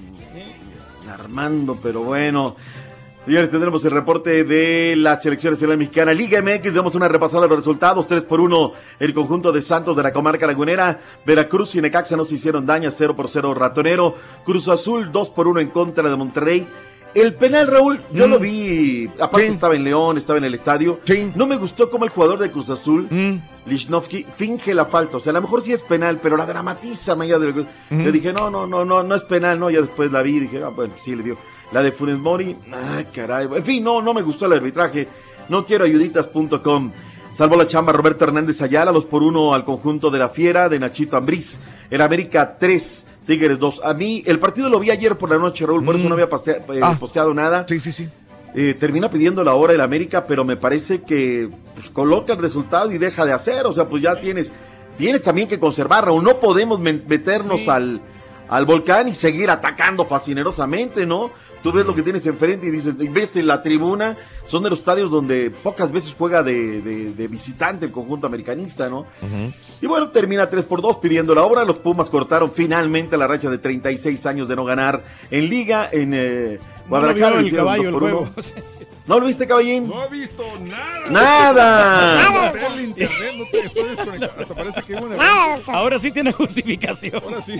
Armando, 1.08 1.78
pero 1.80 2.02
bueno. 2.02 2.56
Señores, 3.24 3.50
tendremos 3.50 3.84
el 3.84 3.92
reporte 3.92 4.42
de 4.42 4.96
la 4.96 5.16
selección 5.16 5.52
nacional 5.52 5.78
mexicana. 5.78 6.12
Liga 6.12 6.42
MX, 6.42 6.74
damos 6.74 6.96
una 6.96 7.06
repasada 7.06 7.42
de 7.42 7.48
los 7.50 7.58
resultados. 7.58 8.08
3 8.08 8.22
por 8.24 8.40
1 8.40 8.72
el 8.98 9.14
conjunto 9.14 9.52
de 9.52 9.62
Santos 9.62 9.96
de 9.96 10.02
la 10.02 10.12
comarca 10.12 10.44
lagunera. 10.44 11.00
Veracruz 11.24 11.76
y 11.76 11.80
Necaxa 11.80 12.16
no 12.16 12.24
se 12.24 12.34
hicieron 12.34 12.66
daño. 12.66 12.90
0 12.90 13.14
por 13.14 13.28
0 13.28 13.54
Ratonero. 13.54 14.16
Cruz 14.44 14.66
Azul 14.68 15.12
2 15.12 15.28
por 15.30 15.46
1 15.46 15.60
en 15.60 15.68
contra 15.68 16.08
de 16.08 16.16
Monterrey. 16.16 16.66
El 17.14 17.34
penal, 17.34 17.68
Raúl, 17.68 18.00
yo 18.10 18.26
Mm. 18.26 18.30
lo 18.30 18.38
vi. 18.40 19.06
Aparte 19.20 19.46
estaba 19.46 19.76
en 19.76 19.84
León, 19.84 20.16
estaba 20.16 20.38
en 20.38 20.44
el 20.44 20.54
estadio. 20.54 20.98
No 21.36 21.46
me 21.46 21.56
gustó 21.58 21.90
como 21.90 22.04
el 22.04 22.10
jugador 22.10 22.40
de 22.40 22.50
Cruz 22.50 22.70
Azul, 22.70 23.06
Mm. 23.08 23.36
Lichnowsky, 23.66 24.26
finge 24.36 24.74
la 24.74 24.86
falta. 24.86 25.18
O 25.18 25.20
sea, 25.20 25.30
a 25.30 25.34
lo 25.34 25.42
mejor 25.42 25.62
sí 25.62 25.72
es 25.72 25.82
penal, 25.82 26.18
pero 26.20 26.36
la 26.36 26.46
dramatiza. 26.46 27.14
Yo 27.90 28.10
dije, 28.10 28.32
no, 28.32 28.50
no, 28.50 28.66
no, 28.66 28.84
no, 28.84 29.04
no 29.04 29.14
es 29.14 29.22
penal, 29.22 29.60
no. 29.60 29.70
Ya 29.70 29.80
después 29.80 30.10
la 30.10 30.22
vi 30.22 30.38
y 30.38 30.40
dije, 30.40 30.62
ah, 30.64 30.70
bueno, 30.74 30.94
sí 30.98 31.14
le 31.14 31.22
dio. 31.22 31.36
La 31.72 31.82
de 31.82 31.92
Funes 31.92 32.18
Mori, 32.18 32.54
ay, 32.72 33.06
caray. 33.14 33.48
En 33.54 33.64
fin, 33.64 33.82
no, 33.82 34.02
no 34.02 34.12
me 34.12 34.22
gustó 34.22 34.46
el 34.46 34.52
arbitraje. 34.52 35.08
No 35.48 35.64
quiero 35.64 35.84
ayuditas.com. 35.84 36.92
Salvó 37.34 37.56
la 37.56 37.66
chamba 37.66 37.92
Roberto 37.92 38.24
Hernández 38.24 38.60
Ayala, 38.60 38.92
2 38.92 39.06
por 39.06 39.22
1 39.22 39.54
al 39.54 39.64
conjunto 39.64 40.10
de 40.10 40.18
la 40.18 40.28
Fiera 40.28 40.68
de 40.68 40.78
Nachito 40.78 41.16
Ambriz. 41.16 41.58
El 41.90 42.02
América 42.02 42.56
3, 42.58 43.06
Tigres 43.26 43.58
2. 43.58 43.80
A 43.84 43.94
mí, 43.94 44.22
el 44.26 44.38
partido 44.38 44.68
lo 44.68 44.78
vi 44.80 44.90
ayer 44.90 45.16
por 45.16 45.30
la 45.30 45.38
noche, 45.38 45.64
Raúl, 45.64 45.82
por 45.84 45.96
eso 45.96 46.08
no 46.08 46.14
había 46.14 46.28
pasea- 46.28 46.58
eh, 46.68 46.80
Ah. 46.82 46.94
posteado 47.00 47.32
nada. 47.32 47.64
Sí, 47.68 47.80
sí, 47.80 47.90
sí. 47.90 48.06
Eh, 48.54 48.76
termina 48.78 49.10
pidiendo 49.10 49.42
la 49.42 49.54
hora 49.54 49.72
el 49.72 49.80
América, 49.80 50.26
pero 50.26 50.44
me 50.44 50.56
parece 50.58 51.00
que 51.00 51.48
pues, 51.74 51.88
coloca 51.88 52.34
el 52.34 52.38
resultado 52.38 52.92
y 52.92 52.98
deja 52.98 53.24
de 53.24 53.32
hacer. 53.32 53.64
O 53.64 53.72
sea, 53.72 53.86
pues 53.88 54.02
ya 54.02 54.14
tienes, 54.20 54.52
tienes 54.98 55.22
también 55.22 55.48
que 55.48 55.58
conservar, 55.58 56.04
Raúl. 56.04 56.22
No 56.22 56.36
podemos 56.36 56.78
meternos 56.80 57.66
al, 57.66 58.02
al 58.50 58.66
volcán 58.66 59.08
y 59.08 59.14
seguir 59.14 59.48
atacando 59.48 60.04
fascinerosamente, 60.04 61.06
¿no? 61.06 61.30
Tú 61.62 61.70
ves 61.72 61.86
lo 61.86 61.94
que 61.94 62.02
tienes 62.02 62.26
enfrente 62.26 62.66
y 62.66 62.70
dices, 62.70 62.96
y 62.98 63.06
ves 63.08 63.36
en 63.36 63.46
la 63.46 63.62
tribuna, 63.62 64.16
son 64.48 64.62
de 64.64 64.70
los 64.70 64.80
estadios 64.80 65.10
donde 65.10 65.50
pocas 65.50 65.92
veces 65.92 66.14
juega 66.18 66.42
de, 66.42 66.80
de- 66.82 67.12
de 67.14 67.28
visitante 67.28 67.86
el 67.86 67.92
conjunto 67.92 68.26
americanista, 68.26 68.88
¿no? 68.88 69.06
Y 69.80 69.86
bueno, 69.86 70.08
termina 70.10 70.50
3 70.50 70.64
por 70.64 70.82
2 70.82 70.96
pidiendo 70.98 71.34
la 71.34 71.42
obra. 71.44 71.64
Los 71.64 71.76
Pumas 71.76 72.10
cortaron 72.10 72.50
finalmente 72.52 73.16
la 73.16 73.26
racha 73.28 73.48
de 73.48 73.58
36 73.58 74.26
años 74.26 74.48
de 74.48 74.56
no 74.56 74.64
ganar 74.64 75.04
en 75.30 75.48
Liga 75.48 75.88
en 75.92 76.12
eh, 76.14 76.58
No 76.84 76.88
Guadalajara. 76.88 77.36
vio 77.38 77.46
el 77.46 77.54
caballo 77.56 77.88
el 77.90 77.94
juego. 77.94 78.28
¿No 79.06 79.18
lo 79.18 79.26
viste, 79.26 79.46
caballín? 79.46 79.88
No 79.88 80.04
he 80.04 80.08
visto 80.08 80.44
nada. 80.60 81.10
Nada. 81.10 82.52
Conecté 82.52 82.66
el 82.66 82.80
internet, 82.84 83.32
no 83.36 83.44
te 83.50 83.60
estoy 83.66 83.88
desconectado. 83.88 84.40
Hasta 84.40 84.54
parece 84.54 84.82
que 84.82 84.94
hubo 84.94 85.06
un 85.06 85.74
Ahora 85.74 85.98
sí 85.98 86.12
tiene 86.12 86.32
justificación. 86.32 87.20
Ahora 87.22 87.42
sí. 87.42 87.56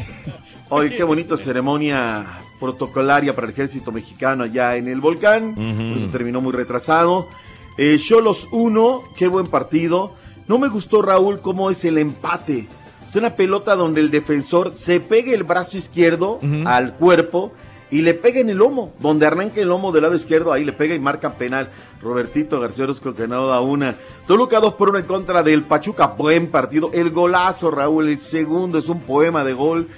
Oye, 0.69 0.90
qué 0.97 1.02
bonita 1.02 1.36
ceremonia 1.36 2.24
protocolaria 2.60 3.35
para 3.35 3.48
el 3.48 3.52
ejército 3.52 3.90
mexicano 3.90 4.44
allá 4.44 4.77
en 4.77 4.86
el 4.89 5.01
volcán. 5.01 5.55
Por 5.55 5.98
eso 5.98 6.09
terminó 6.12 6.40
muy 6.40 6.52
retrasado. 6.52 7.28
Eh, 7.77 7.98
Cholos 7.98 8.48
1, 8.52 9.02
qué 9.16 9.27
buen 9.27 9.47
partido. 9.47 10.14
No 10.47 10.59
me 10.59 10.69
gustó, 10.69 11.02
Raúl, 11.02 11.40
cómo 11.40 11.70
es 11.70 11.85
el 11.85 11.98
empate. 11.98 12.69
Es 13.09 13.16
una 13.16 13.35
pelota 13.35 13.74
donde 13.74 14.01
el 14.01 14.10
defensor 14.10 14.74
se 14.77 15.01
pega 15.01 15.32
el 15.32 15.43
brazo 15.43 15.77
izquierdo 15.77 16.39
al 16.64 16.94
cuerpo 16.94 17.52
y 17.93 18.01
le 18.01 18.14
pega 18.14 18.40
en 18.40 18.48
el 18.48 18.56
lomo. 18.56 18.94
Donde 18.98 19.27
arranca 19.27 19.60
el 19.60 19.69
lomo 19.69 19.93
del 19.93 20.02
lado 20.02 20.16
izquierdo, 20.16 20.51
ahí 20.51 20.64
le 20.64 20.73
pega 20.73 20.94
y 20.94 20.98
marca 20.98 21.35
penal. 21.35 21.69
Robertito 22.01 22.59
García 22.59 22.85
Orozco 22.85 23.14
que 23.14 23.28
no 23.28 23.47
da 23.47 23.60
una. 23.60 23.94
Toluca 24.27 24.59
2 24.60 24.74
por 24.74 24.89
1 24.89 25.01
en 25.01 25.05
contra 25.05 25.43
del 25.43 25.62
Pachuca. 25.62 26.06
Buen 26.06 26.51
partido. 26.51 26.90
El 26.94 27.10
golazo, 27.10 27.70
Raúl. 27.70 28.09
El 28.09 28.19
segundo 28.19 28.78
es 28.78 28.89
un 28.89 29.01
poema 29.01 29.44
de 29.44 29.52
gol. 29.52 29.89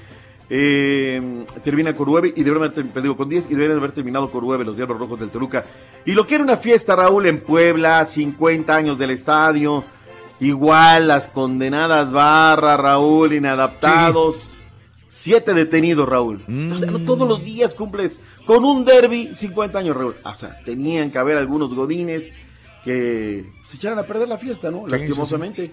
Eh, 0.51 1.45
termina 1.63 1.95
con 1.95 2.11
9 2.11 2.35
y 2.35 2.43
deberían 2.43 2.69
haber 2.69 2.87
perdido 2.89 3.17
con 3.17 3.29
10 3.29 3.47
y 3.47 3.55
deberían 3.55 3.79
haber 3.79 3.93
terminado 3.93 4.29
con 4.29 4.45
9 4.45 4.65
los 4.65 4.77
Diablos 4.77 4.99
Rojos 4.99 5.21
del 5.21 5.31
Toluca. 5.31 5.65
Y 6.05 6.13
lo 6.13 6.27
quiere 6.27 6.43
una 6.43 6.57
fiesta, 6.57 6.97
Raúl, 6.97 7.27
en 7.27 7.39
Puebla, 7.41 8.05
50 8.05 8.75
años 8.75 8.99
del 8.99 9.11
estadio. 9.13 9.85
Igual 10.41 11.07
las 11.07 11.29
condenadas 11.29 12.11
barras, 12.11 12.81
Raúl, 12.81 13.35
inadaptados. 13.35 14.54
Siete 15.17 15.55
detenidos, 15.55 16.09
Raúl. 16.09 16.43
O 16.73 16.77
sea, 16.77 16.91
no 16.91 16.99
todos 16.99 17.27
los 17.29 17.45
días 17.45 17.73
cumples 17.73 18.21
con 18.45 18.65
un 18.65 18.85
derby 18.85 19.31
50 19.33 19.79
años, 19.79 19.97
Raúl. 19.97 20.17
O 20.25 20.33
sea, 20.33 20.59
tenían 20.65 21.13
que 21.13 21.19
haber 21.19 21.37
algunos 21.37 21.73
godines 21.73 22.33
que 22.85 23.45
se 23.65 23.77
echaran 23.77 24.01
a 24.01 24.03
perder 24.03 24.27
la 24.27 24.39
fiesta, 24.39 24.73
¿no? 24.73 24.87
Sí, 24.87 24.91
Lastimosamente. 24.91 25.71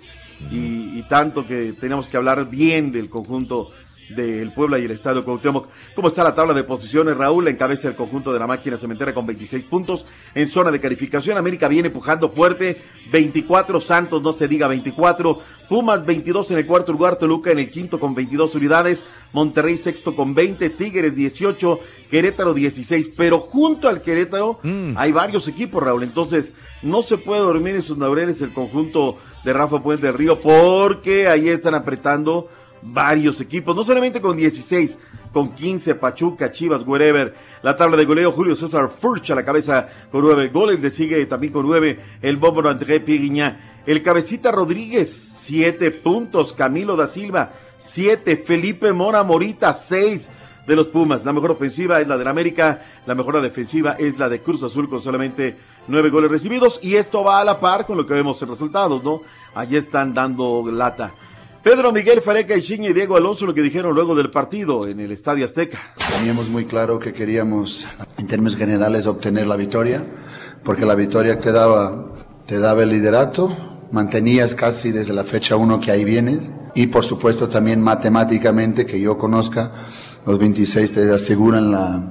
Y, 0.52 1.00
y 1.00 1.06
tanto 1.10 1.48
que 1.48 1.74
teníamos 1.74 2.08
que 2.08 2.18
hablar 2.18 2.52
bien 2.52 2.92
del 2.92 3.10
conjunto 3.10 3.72
del 4.16 4.52
Puebla 4.52 4.80
y 4.80 4.86
el 4.86 4.92
Estadio 4.92 5.24
Cuauhtémoc. 5.24 5.68
¿Cómo 5.96 6.08
está 6.08 6.24
la 6.24 6.36
tabla 6.36 6.54
de 6.54 6.64
posiciones? 6.64 7.18
Raúl 7.18 7.48
encabeza 7.48 7.88
el 7.88 7.96
conjunto 7.96 8.32
de 8.32 8.40
la 8.40 8.48
máquina 8.48 8.78
cementera 8.78 9.14
con 9.14 9.26
26 9.26 9.66
puntos 9.66 10.06
en 10.36 10.48
zona 10.48 10.72
de 10.72 10.80
calificación. 10.80 11.38
América 11.38 11.68
viene 11.68 11.88
empujando 11.88 12.30
fuerte, 12.30 12.82
24, 13.12 13.82
Santos 13.82 14.22
no 14.22 14.34
se 14.34 14.48
diga 14.48 14.68
24, 14.68 15.40
Pumas 15.70 16.06
22 16.06 16.52
en 16.52 16.58
el 16.58 16.66
cuarto 16.66 16.92
lugar, 16.92 17.16
Toluca 17.16 17.52
en 17.52 17.60
el 17.60 17.70
quinto 17.70 18.00
con 18.00 18.14
22 18.14 18.56
unidades, 18.56 19.06
Monterrey 19.32 19.78
sexto 19.78 20.16
con 20.16 20.34
20, 20.34 20.70
Tigres 20.72 21.16
18, 21.16 21.80
Querétaro 22.10 22.54
16, 22.54 23.12
pero 23.16 23.40
junto 23.40 23.88
al 23.88 24.02
Querétaro 24.02 24.60
hay 24.96 25.12
varios 25.14 25.48
equipos, 25.48 25.82
Raúl, 25.82 26.04
entonces 26.04 26.54
no 26.82 27.02
se 27.04 27.18
puede 27.18 27.42
dormir 27.42 27.76
en 27.76 27.84
sus 27.84 27.98
laureles 27.98 28.42
el 28.42 28.54
conjunto 28.54 29.18
de 29.44 29.54
Rafa 29.54 29.82
Puente 29.82 30.08
del 30.08 30.18
Río 30.18 30.40
porque 30.40 31.28
ahí 31.28 31.48
están 31.48 31.74
apretando 31.74 32.50
varios 32.82 33.40
equipos, 33.42 33.76
no 33.76 33.84
solamente 33.84 34.22
con 34.22 34.38
16, 34.38 34.98
con 35.32 35.50
15, 35.54 35.96
Pachuca, 35.96 36.52
Chivas, 36.52 36.86
wherever. 36.86 37.34
La 37.62 37.78
tabla 37.78 37.98
de 37.98 38.06
goleo, 38.06 38.32
Julio 38.32 38.56
César 38.56 38.90
Furch 38.90 39.32
a 39.32 39.36
la 39.36 39.46
cabeza 39.46 39.88
con 40.12 40.22
9 40.22 40.50
goles, 40.50 40.80
le 40.80 40.90
sigue 40.90 41.26
también 41.26 41.54
con 41.54 41.66
9 41.66 42.00
el 42.22 42.38
Bobo 42.38 42.68
André 42.68 43.00
Piguiñá. 43.00 43.82
El 43.86 44.04
Cabecita 44.04 44.52
Rodríguez, 44.52 45.10
7 45.40 45.90
puntos, 45.92 46.54
Camilo 46.54 46.96
da 46.96 47.08
Silva, 47.08 47.54
7, 47.80 48.38
Felipe 48.38 48.94
Mora 48.94 49.24
Morita, 49.24 49.74
6 49.74 50.30
de 50.68 50.76
los 50.76 50.88
Pumas. 50.88 51.26
La 51.26 51.34
mejor 51.34 51.52
ofensiva 51.52 52.00
es 52.00 52.08
la 52.08 52.18
del 52.18 52.28
América, 52.28 52.86
la 53.06 53.16
mejor 53.16 53.42
defensiva 53.42 53.96
es 53.98 54.20
la 54.20 54.30
de 54.30 54.42
Cruz 54.42 54.62
Azul 54.62 54.88
con 54.88 55.02
solamente 55.02 55.58
9 55.88 56.10
goles 56.10 56.30
recibidos 56.30 56.80
y 56.84 56.96
esto 56.96 57.24
va 57.24 57.40
a 57.40 57.46
la 57.46 57.60
par 57.60 57.86
con 57.86 57.98
lo 57.98 58.06
que 58.06 58.14
vemos 58.14 58.42
en 58.42 58.50
resultados, 58.50 59.04
¿no? 59.04 59.22
Allí 59.56 59.78
están 59.78 60.14
dando 60.14 60.64
lata. 60.72 61.12
Pedro 61.64 61.92
Miguel 61.92 62.22
Fareca 62.22 62.56
y 62.58 62.60
y 62.60 62.94
Diego 62.94 63.16
Alonso 63.16 63.46
lo 63.46 63.54
que 63.54 63.62
dijeron 63.62 63.94
luego 63.94 64.16
del 64.16 64.32
partido 64.32 64.88
en 64.88 65.00
el 65.00 65.12
Estadio 65.12 65.46
Azteca. 65.46 65.94
Teníamos 66.18 66.50
muy 66.50 66.66
claro 66.66 66.98
que 66.98 67.14
queríamos, 67.14 67.88
en 68.18 68.26
términos 68.26 68.58
generales, 68.58 69.06
obtener 69.06 69.46
la 69.46 69.56
victoria, 69.56 70.04
porque 70.64 70.88
la 70.88 70.96
victoria 70.96 71.40
te 71.40 71.52
daba, 71.52 72.14
te 72.48 72.58
daba 72.58 72.82
el 72.82 72.90
liderato, 72.90 73.56
mantenías 73.92 74.56
casi 74.56 74.92
desde 74.92 75.14
la 75.14 75.24
fecha 75.24 75.56
1 75.56 75.80
que 75.82 75.92
ahí 75.92 76.04
vienes, 76.04 76.50
y 76.74 76.88
por 76.88 77.04
supuesto 77.04 77.48
también 77.48 77.80
matemáticamente, 77.80 78.88
que 78.88 79.00
yo 79.00 79.20
conozca, 79.20 79.86
los 80.26 80.40
26 80.40 80.92
te 80.92 81.14
aseguran 81.14 81.72
la, 81.72 82.02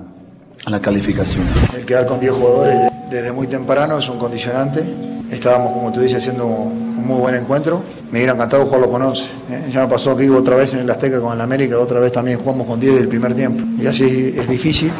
la 0.66 0.80
calificación. 0.80 1.44
El 1.76 1.84
quedar 1.84 2.06
con 2.06 2.20
10 2.20 2.32
jugadores 2.32 2.92
desde 3.10 3.32
muy 3.32 3.48
temprano 3.48 3.98
es 3.98 4.08
un 4.08 4.20
condicionante. 4.20 5.26
Estábamos, 5.28 5.72
como 5.72 5.92
tú 5.92 6.00
dices, 6.02 6.18
haciendo 6.18 6.72
un 7.00 7.06
muy 7.06 7.18
buen 7.20 7.34
encuentro. 7.34 7.82
Me 8.10 8.18
hubiera 8.18 8.32
encantado 8.34 8.64
jugarlo 8.66 8.90
con 8.90 9.02
11. 9.02 9.22
¿eh? 9.50 9.70
Ya 9.72 9.80
me 9.80 9.88
pasó 9.88 10.12
aquí 10.12 10.28
otra 10.28 10.56
vez 10.56 10.72
en 10.74 10.80
el 10.80 10.90
Azteca 10.90 11.20
con 11.20 11.32
el 11.32 11.40
América, 11.40 11.78
otra 11.78 12.00
vez 12.00 12.12
también 12.12 12.38
jugamos 12.38 12.66
con 12.66 12.78
10 12.80 12.94
del 12.96 13.08
primer 13.08 13.34
tiempo. 13.34 13.82
Y 13.82 13.86
así 13.86 14.34
es 14.36 14.48
difícil. 14.48 14.92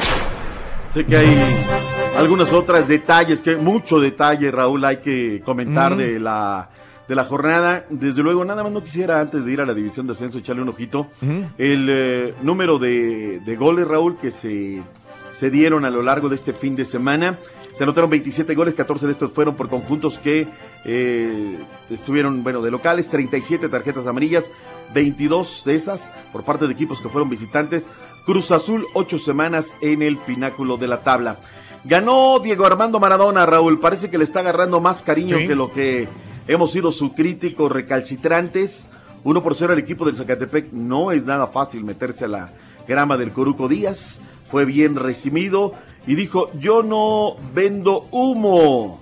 Sé 0.93 1.07
que 1.07 1.17
hay 1.17 1.39
algunas 2.19 2.53
otras 2.53 2.89
detalles, 2.89 3.41
que 3.43 3.57
mucho 3.57 4.01
detalle, 4.01 4.51
Raúl, 4.51 4.85
hay 4.85 4.97
que 4.97 5.41
comentar 5.45 5.95
Mm. 5.95 5.99
de 5.99 6.21
la 6.21 6.69
de 7.09 7.17
la 7.17 7.25
jornada. 7.25 7.87
Desde 7.91 8.23
luego, 8.23 8.45
nada 8.45 8.63
más 8.63 8.71
no 8.71 8.85
quisiera 8.85 9.19
antes 9.21 9.45
de 9.45 9.53
ir 9.53 9.61
a 9.61 9.67
la 9.67 9.75
división 9.75 10.07
de 10.07 10.13
ascenso 10.13 10.39
echarle 10.39 10.63
un 10.63 10.69
ojito. 10.69 11.09
El 11.59 11.89
eh, 11.91 12.35
número 12.43 12.79
de, 12.79 13.41
de 13.45 13.57
goles, 13.57 13.87
Raúl, 13.89 14.17
que 14.17 14.31
se, 14.31 14.81
se 15.35 15.51
dieron 15.51 15.85
a 15.85 15.91
lo 15.91 16.03
largo 16.03 16.29
de 16.29 16.37
este 16.37 16.53
fin 16.53 16.77
de 16.77 16.85
semana. 16.85 17.37
Se 17.75 17.85
anotaron 17.85 18.11
27 18.11 18.55
goles, 18.55 18.75
14 18.75 19.07
de 19.07 19.13
estos 19.13 19.33
fueron 19.33 19.55
por 19.55 19.69
conjuntos 19.69 20.19
que 20.19 20.47
eh, 20.85 21.59
estuvieron, 21.89 22.43
bueno, 22.43 22.63
de 22.63 22.71
locales, 22.71 23.09
37 23.09 23.69
tarjetas 23.69 24.07
amarillas, 24.07 24.51
22 24.93 25.63
de 25.65 25.75
esas 25.77 26.11
por 26.33 26.45
parte 26.45 26.67
de 26.67 26.73
equipos 26.73 27.01
que 27.01 27.09
fueron 27.09 27.31
visitantes. 27.31 27.87
Cruz 28.27 28.51
Azul, 28.51 28.87
ocho 28.93 29.19
semanas 29.19 29.69
en 29.81 30.03
el 30.03 30.19
pináculo 30.19 30.77
de 30.77 30.89
la 30.89 30.99
tabla. 31.03 31.39
Ganó 31.85 32.39
Diego 32.41 32.67
Armando 32.67 33.01
Maradona, 33.01 33.47
Raúl. 33.47 33.81
Parece 33.81 34.11
que 34.11 34.19
le 34.19 34.25
está 34.25 34.41
agarrando 34.41 34.81
más 34.81 35.03
cariño 35.03 35.39
Sí. 35.39 35.49
que 35.49 35.55
lo 35.55 35.73
que 35.73 36.07
hemos 36.47 36.73
sido 36.73 36.93
su 36.93 37.15
críticos 37.15 37.73
recalcitrantes. 37.73 38.87
Uno 39.25 39.43
por 39.43 39.55
cero 39.55 39.73
al 39.73 39.79
equipo 39.79 40.05
del 40.05 40.17
Zacatepec. 40.17 40.73
No 40.73 41.13
es 41.13 41.25
nada 41.25 41.47
fácil 41.47 41.85
meterse 41.85 42.27
a 42.27 42.29
la 42.29 42.51
grama 42.87 43.17
del 43.17 43.33
Coruco 43.33 43.69
Díaz. 43.69 44.21
fue 44.51 44.65
bien 44.65 44.97
recibido 44.97 45.73
y 46.07 46.15
dijo, 46.15 46.51
yo 46.55 46.83
no 46.83 47.37
vendo 47.55 48.07
humo. 48.11 49.01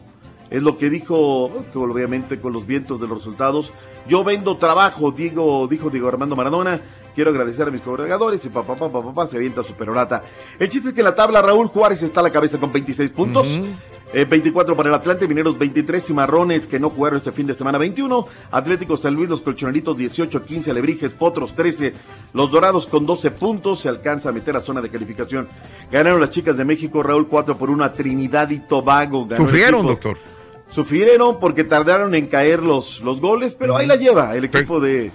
Es 0.50 0.62
lo 0.62 0.78
que 0.78 0.88
dijo, 0.88 1.50
obviamente 1.74 2.40
con 2.40 2.52
los 2.52 2.66
vientos 2.66 3.00
de 3.00 3.06
los 3.06 3.18
resultados. 3.18 3.72
Yo 4.08 4.24
vendo 4.24 4.56
trabajo, 4.56 5.10
Diego, 5.10 5.66
dijo 5.68 5.90
Diego 5.90 6.08
Armando 6.08 6.36
Maradona. 6.36 6.80
Quiero 7.14 7.30
agradecer 7.30 7.66
a 7.66 7.70
mis 7.70 7.82
congregadores 7.82 8.44
y 8.44 8.48
papá, 8.48 8.76
papá, 8.76 9.02
papá, 9.02 9.26
se 9.26 9.36
avienta 9.36 9.62
su 9.62 9.74
perorata. 9.74 10.22
El 10.58 10.68
chiste 10.68 10.90
es 10.90 10.94
que 10.94 11.00
en 11.00 11.06
la 11.06 11.16
tabla 11.16 11.42
Raúl 11.42 11.66
Juárez 11.66 12.02
está 12.02 12.20
a 12.20 12.22
la 12.22 12.30
cabeza 12.30 12.58
con 12.58 12.72
26 12.72 13.10
puntos. 13.10 13.58
Eh, 14.14 14.24
24 14.24 14.74
para 14.74 14.88
el 14.88 14.94
Atlante, 14.94 15.28
Mineros 15.28 15.58
23, 15.58 16.02
Cimarrones 16.02 16.66
que 16.66 16.80
no 16.80 16.88
jugaron 16.88 17.18
este 17.18 17.30
fin 17.30 17.46
de 17.46 17.54
semana 17.54 17.76
21, 17.76 18.26
Atlético 18.50 18.96
San 18.96 19.14
Luis, 19.14 19.28
los 19.28 19.42
Colchoneritos 19.42 19.98
18, 19.98 20.44
15, 20.46 20.70
Alebrijes, 20.70 21.12
Potros 21.12 21.54
13, 21.54 21.92
los 22.32 22.50
Dorados 22.50 22.86
con 22.86 23.04
12 23.04 23.30
puntos, 23.32 23.80
se 23.80 23.88
alcanza 23.90 24.30
a 24.30 24.32
meter 24.32 24.56
a 24.56 24.60
zona 24.60 24.80
de 24.80 24.88
calificación. 24.88 25.46
Ganaron 25.92 26.20
las 26.20 26.30
chicas 26.30 26.56
de 26.56 26.64
México, 26.64 27.02
Raúl 27.02 27.28
4 27.28 27.58
por 27.58 27.68
1 27.68 27.84
a 27.84 27.92
Trinidad 27.92 28.48
y 28.48 28.60
Tobago. 28.60 29.26
Ganó 29.26 29.44
Sufrieron, 29.44 29.86
doctor. 29.86 30.16
Sufrieron 30.70 31.38
porque 31.38 31.64
tardaron 31.64 32.14
en 32.14 32.28
caer 32.28 32.62
los, 32.62 33.00
los 33.00 33.20
goles, 33.20 33.54
pero 33.54 33.76
ahí 33.76 33.86
la 33.86 33.96
lleva 33.96 34.34
el 34.36 34.44
equipo 34.44 34.80
de 34.80 35.12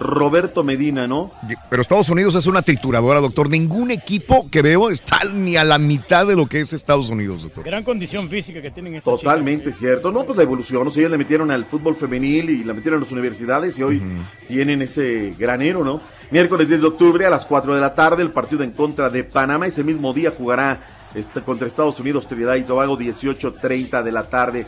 Roberto 0.00 0.64
Medina, 0.64 1.06
¿no? 1.06 1.30
Pero 1.68 1.82
Estados 1.82 2.08
Unidos 2.08 2.34
es 2.34 2.46
una 2.46 2.62
trituradora, 2.62 3.20
doctor. 3.20 3.48
Ningún 3.48 3.90
equipo 3.90 4.50
que 4.50 4.62
veo 4.62 4.90
está 4.90 5.20
ni 5.32 5.56
a 5.56 5.64
la 5.64 5.78
mitad 5.78 6.26
de 6.26 6.34
lo 6.34 6.46
que 6.46 6.60
es 6.60 6.72
Estados 6.72 7.10
Unidos, 7.10 7.42
doctor. 7.42 7.64
Gran 7.64 7.84
condición 7.84 8.28
física 8.28 8.62
que 8.62 8.70
tienen 8.70 8.96
estos 8.96 9.20
Totalmente 9.20 9.72
cierto. 9.72 10.10
No, 10.10 10.24
pues 10.24 10.38
la 10.38 10.44
evolución. 10.44 10.88
O 10.88 10.90
sea, 10.90 11.02
ellos 11.02 11.12
le 11.12 11.18
metieron 11.18 11.50
al 11.50 11.66
fútbol 11.66 11.96
femenil 11.96 12.48
y 12.48 12.64
la 12.64 12.72
metieron 12.72 13.00
a 13.00 13.04
las 13.04 13.12
universidades 13.12 13.78
y 13.78 13.82
hoy 13.82 14.02
tienen 14.48 14.82
ese 14.82 15.34
granero, 15.38 15.84
¿no? 15.84 16.00
Miércoles 16.30 16.68
10 16.68 16.80
de 16.80 16.86
octubre 16.86 17.26
a 17.26 17.30
las 17.30 17.44
4 17.44 17.74
de 17.74 17.80
la 17.80 17.94
tarde, 17.94 18.22
el 18.22 18.30
partido 18.30 18.64
en 18.64 18.70
contra 18.70 19.10
de 19.10 19.24
Panamá. 19.24 19.66
Ese 19.66 19.84
mismo 19.84 20.14
día 20.14 20.32
jugará 20.36 20.80
este, 21.14 21.42
contra 21.42 21.66
Estados 21.66 22.00
Unidos, 22.00 22.26
Trinidad 22.26 22.54
y 22.54 22.62
Tobago, 22.62 22.96
18.30 22.96 24.02
de 24.02 24.12
la 24.12 24.22
tarde. 24.28 24.66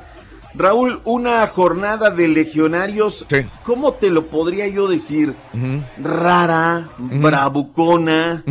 Raúl, 0.55 1.01
una 1.05 1.47
jornada 1.47 2.11
de 2.11 2.29
legionarios, 2.29 3.24
¿cómo 3.65 3.93
te 3.93 4.11
lo 4.11 4.27
podría 4.27 4.66
yo 4.69 4.87
decir? 4.89 5.35
Rara, 6.03 6.89
bravucona, 6.99 8.45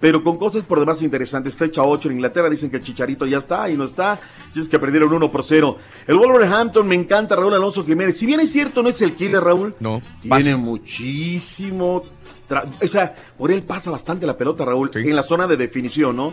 pero 0.00 0.22
con 0.22 0.38
cosas 0.38 0.64
por 0.64 0.78
demás 0.80 1.02
interesantes. 1.02 1.56
Fecha 1.56 1.82
8 1.82 2.08
en 2.08 2.14
Inglaterra, 2.16 2.50
dicen 2.50 2.70
que 2.70 2.76
el 2.76 2.82
Chicharito 2.82 3.26
ya 3.26 3.38
está 3.38 3.68
y 3.70 3.76
no 3.76 3.84
está. 3.84 4.18
Dices 4.52 4.68
que 4.68 4.78
perdieron 4.78 5.12
1 5.12 5.30
por 5.30 5.44
0. 5.44 5.78
El 6.06 6.16
Wolverhampton, 6.16 6.86
me 6.86 6.94
encanta 6.94 7.36
Raúl 7.36 7.54
Alonso 7.54 7.84
Jiménez. 7.84 8.16
Si 8.18 8.26
bien 8.26 8.40
es 8.40 8.50
cierto, 8.52 8.82
no 8.82 8.88
es 8.88 9.00
el 9.02 9.14
killer, 9.14 9.42
Raúl. 9.42 9.74
No. 9.80 10.00
Tiene 10.22 10.56
muchísimo. 10.56 12.02
tra- 12.48 12.64
O 12.82 12.88
sea, 12.88 13.14
por 13.38 13.50
él 13.50 13.62
pasa 13.62 13.90
bastante 13.90 14.26
la 14.26 14.36
pelota, 14.36 14.64
Raúl, 14.64 14.90
en 15.10 15.16
la 15.16 15.22
zona 15.22 15.46
de 15.46 15.56
definición, 15.56 16.16
¿no? 16.16 16.32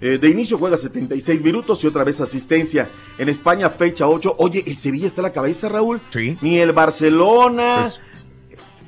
Eh, 0.00 0.18
de 0.18 0.28
inicio 0.28 0.58
juega 0.58 0.76
76 0.76 1.40
minutos 1.40 1.82
y 1.82 1.86
otra 1.86 2.04
vez 2.04 2.20
asistencia. 2.20 2.88
En 3.16 3.28
España, 3.28 3.70
fecha 3.70 4.06
8. 4.08 4.34
Oye, 4.38 4.62
el 4.66 4.76
Sevilla 4.76 5.06
está 5.06 5.20
a 5.20 5.24
la 5.24 5.32
cabeza, 5.32 5.68
Raúl. 5.68 6.00
Sí. 6.12 6.36
Ni 6.42 6.58
el 6.58 6.72
Barcelona. 6.72 7.78
Pues, 7.82 8.00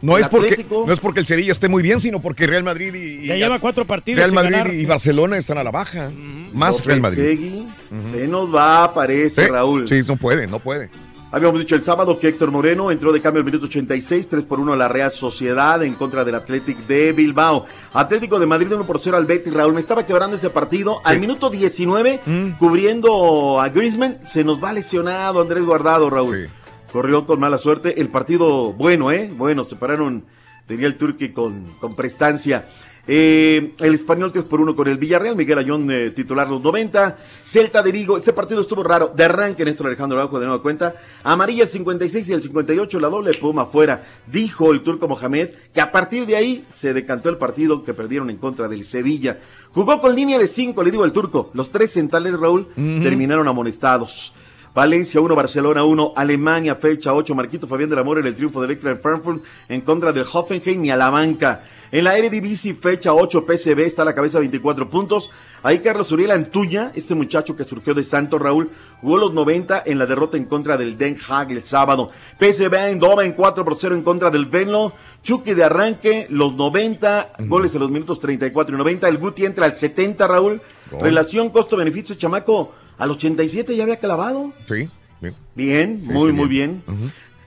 No 0.03 0.17
el 0.17 0.23
es, 0.23 0.29
porque, 0.29 0.67
no 0.71 0.93
es 0.93 1.01
porque 1.01 1.21
el 1.21 1.27
Sevilla 1.27 1.53
esté 1.53 1.69
muy 1.69 1.83
bien, 1.83 2.01
sino 2.01 2.21
porque 2.21 2.47
Real 2.47 2.65
Madrid 2.65 2.93
y, 2.95 3.25
y- 3.25 3.27
Ya 3.29 3.37
lleva 3.37 3.59
cuatro 3.59 3.87
partidos 3.87 4.19
Real 4.19 4.33
Madrid 4.33 4.53
ganar. 4.59 4.75
y 4.75 4.85
Barcelona 4.85 5.37
están 5.39 5.57
a 5.59 5.65
la 5.65 5.71
baja. 5.71 6.11
Más 6.53 6.85
Real 6.85 7.01
Madrid. 7.01 7.65
Se 8.13 8.27
nos 8.27 8.55
va, 8.55 8.93
parece, 8.93 9.49
Raúl. 9.49 9.89
Sí, 9.89 10.01
no 10.07 10.17
puede, 10.17 10.47
no 10.47 10.59
puede. 10.59 10.91
Habíamos 11.37 11.61
dicho 11.61 11.75
el 11.75 11.83
sábado 11.85 12.19
que 12.19 12.29
Héctor 12.29 12.51
Moreno 12.51 12.91
entró 12.91 13.13
de 13.13 13.21
cambio 13.21 13.41
al 13.41 13.45
minuto 13.45 13.67
86, 13.67 14.27
3 14.27 14.45
por 14.45 14.59
1 14.59 14.73
a 14.73 14.77
la 14.77 14.89
Real 14.89 15.11
Sociedad 15.11 15.83
en 15.83 15.93
contra 15.93 16.25
del 16.25 16.35
Athletic 16.35 16.79
de 16.87 17.13
Bilbao. 17.13 17.67
Atlético 17.93 18.39
de 18.39 18.47
Madrid 18.47 18.73
1 18.73 18.87
por 18.87 18.99
0 18.99 19.19
al 19.19 19.27
Betis, 19.27 19.53
Raúl. 19.53 19.75
Me 19.75 19.81
estaba 19.81 20.07
quebrando 20.07 20.37
ese 20.37 20.49
partido. 20.49 21.03
Al 21.05 21.21
minuto 21.21 21.51
19, 21.51 22.21
Mm. 22.25 22.53
cubriendo 22.53 23.61
a 23.61 23.69
Griezmann, 23.69 24.17
se 24.25 24.45
nos 24.45 24.65
va 24.65 24.73
lesionado 24.73 25.43
Andrés 25.43 25.63
Guardado, 25.63 26.09
Raúl. 26.09 26.49
Corrió 26.91 27.27
con 27.27 27.39
mala 27.39 27.59
suerte. 27.59 28.01
El 28.01 28.09
partido 28.09 28.73
bueno, 28.73 29.13
¿eh? 29.13 29.31
Bueno, 29.31 29.65
se 29.65 29.77
pararon, 29.77 30.25
tenía 30.67 30.87
el 30.87 30.97
Turqui 30.97 31.33
con, 31.35 31.75
con 31.81 31.95
prestancia. 31.95 32.65
Eh, 33.09 33.75
el 33.79 33.95
español 33.95 34.33
3 34.33 34.45
por 34.47 34.61
1 34.61 34.75
con 34.75 34.89
el 34.89 34.99
Villarreal, 34.99 35.37
Miguel 35.37 35.59
Ayón 35.59 35.89
eh, 35.93 36.11
titular 36.11 36.49
los 36.49 36.61
90, 36.61 37.19
Celta 37.45 37.81
de 37.81 37.93
Vigo, 37.93 38.17
este 38.17 38.33
partido 38.33 38.61
estuvo 38.61 38.83
raro, 38.83 39.13
de 39.15 39.25
arranque 39.25 39.65
Néstor 39.65 39.87
Alejandro 39.87 40.19
Araujo 40.19 40.41
de 40.41 40.47
nueva 40.47 40.61
cuenta, 40.61 40.97
amarilla 41.23 41.63
el 41.63 41.69
56 41.69 42.29
y 42.29 42.33
el 42.33 42.43
58, 42.43 42.99
la 42.99 43.09
doble 43.09 43.33
puma 43.35 43.63
afuera, 43.63 44.05
dijo 44.27 44.73
el 44.73 44.83
turco 44.83 45.07
Mohamed 45.07 45.51
que 45.73 45.81
a 45.81 45.93
partir 45.93 46.27
de 46.27 46.35
ahí 46.35 46.65
se 46.69 46.95
decantó 46.95 47.29
el 47.29 47.37
partido 47.37 47.85
que 47.85 47.95
perdieron 47.95 48.29
en 48.29 48.39
contra 48.39 48.67
del 48.67 48.85
Sevilla, 48.85 49.39
jugó 49.71 50.01
con 50.01 50.17
línea 50.17 50.41
de 50.41 50.49
5, 50.49 50.83
le 50.83 50.91
digo 50.91 51.05
al 51.05 51.13
turco, 51.13 51.51
los 51.55 51.71
tres 51.71 51.93
centrales 51.93 52.37
Raúl 52.39 52.69
terminaron 52.75 53.47
amonestados. 53.47 54.33
Valencia 54.75 55.23
1, 55.23 55.35
Barcelona 55.35 55.85
1, 55.85 56.13
Alemania, 56.15 56.75
fecha 56.75 57.15
8, 57.15 57.35
Marquito 57.35 57.67
Fabián 57.67 57.89
del 57.89 57.99
Amor 57.99 58.19
en 58.19 58.27
el 58.27 58.37
triunfo 58.37 58.61
del 58.61 58.73
Electra 58.73 58.91
en 58.91 59.01
Frankfurt 59.01 59.43
en 59.71 59.81
contra 59.81 60.13
del 60.13 60.27
Hoffenheim 60.31 60.85
y 60.85 60.91
a 60.91 60.99
la 60.99 61.09
banca. 61.09 61.63
En 61.93 62.05
la 62.05 62.17
Eredivisie, 62.19 62.75
fecha 62.75 63.15
8, 63.15 63.45
PSV 63.47 63.81
está 63.81 64.03
a 64.03 64.05
la 64.07 64.15
cabeza 64.15 64.39
24 64.39 64.91
puntos. 64.91 65.31
Ahí 65.63 65.79
Carlos 65.81 66.11
Uriel 66.13 66.31
Antuña, 66.31 66.93
este 66.95 67.15
muchacho 67.15 67.57
que 67.57 67.65
surgió 67.65 67.95
de 67.95 68.03
Santo 68.03 68.39
Raúl, 68.39 68.71
jugó 69.01 69.19
los 69.19 69.33
90 69.33 69.83
en 69.87 69.99
la 69.99 70.07
derrota 70.07 70.37
en 70.37 70.45
contra 70.47 70.77
del 70.77 70.99
Den 70.99 71.17
Haag 71.29 71.53
el 71.53 71.65
sábado. 71.65 72.11
PSV 72.39 72.75
Eindhoven 72.75 73.33
4 73.33 73.65
por 73.65 73.77
0 73.77 73.95
en 73.95 74.03
contra 74.03 74.31
del 74.31 74.47
Venlo. 74.47 74.93
Chucky 75.23 75.55
de 75.55 75.65
arranque, 75.65 76.27
los 76.31 76.55
90, 76.55 77.33
goles 77.41 77.75
en 77.75 77.81
los 77.81 77.91
minutos 77.91 78.21
34 78.21 78.77
y 78.77 78.79
90. 78.79 79.09
El 79.09 79.19
Guti 79.19 79.45
entra 79.45 79.67
al 79.67 79.75
70, 79.75 80.27
Raúl. 80.29 80.61
Gol. 80.91 81.01
Relación 81.01 81.51
costo-beneficio, 81.51 82.15
chamaco. 82.15 82.73
Al 82.99 83.11
87 83.11 83.75
ya 83.75 83.83
había 83.83 83.99
clavado. 83.99 84.53
Sí. 84.69 84.89
bien. 85.21 85.35
Bien, 85.55 86.01
Sí, 86.03 86.11
muy, 86.11 86.27
sí, 86.27 86.33
muy 86.33 86.49
bien. 86.49 86.83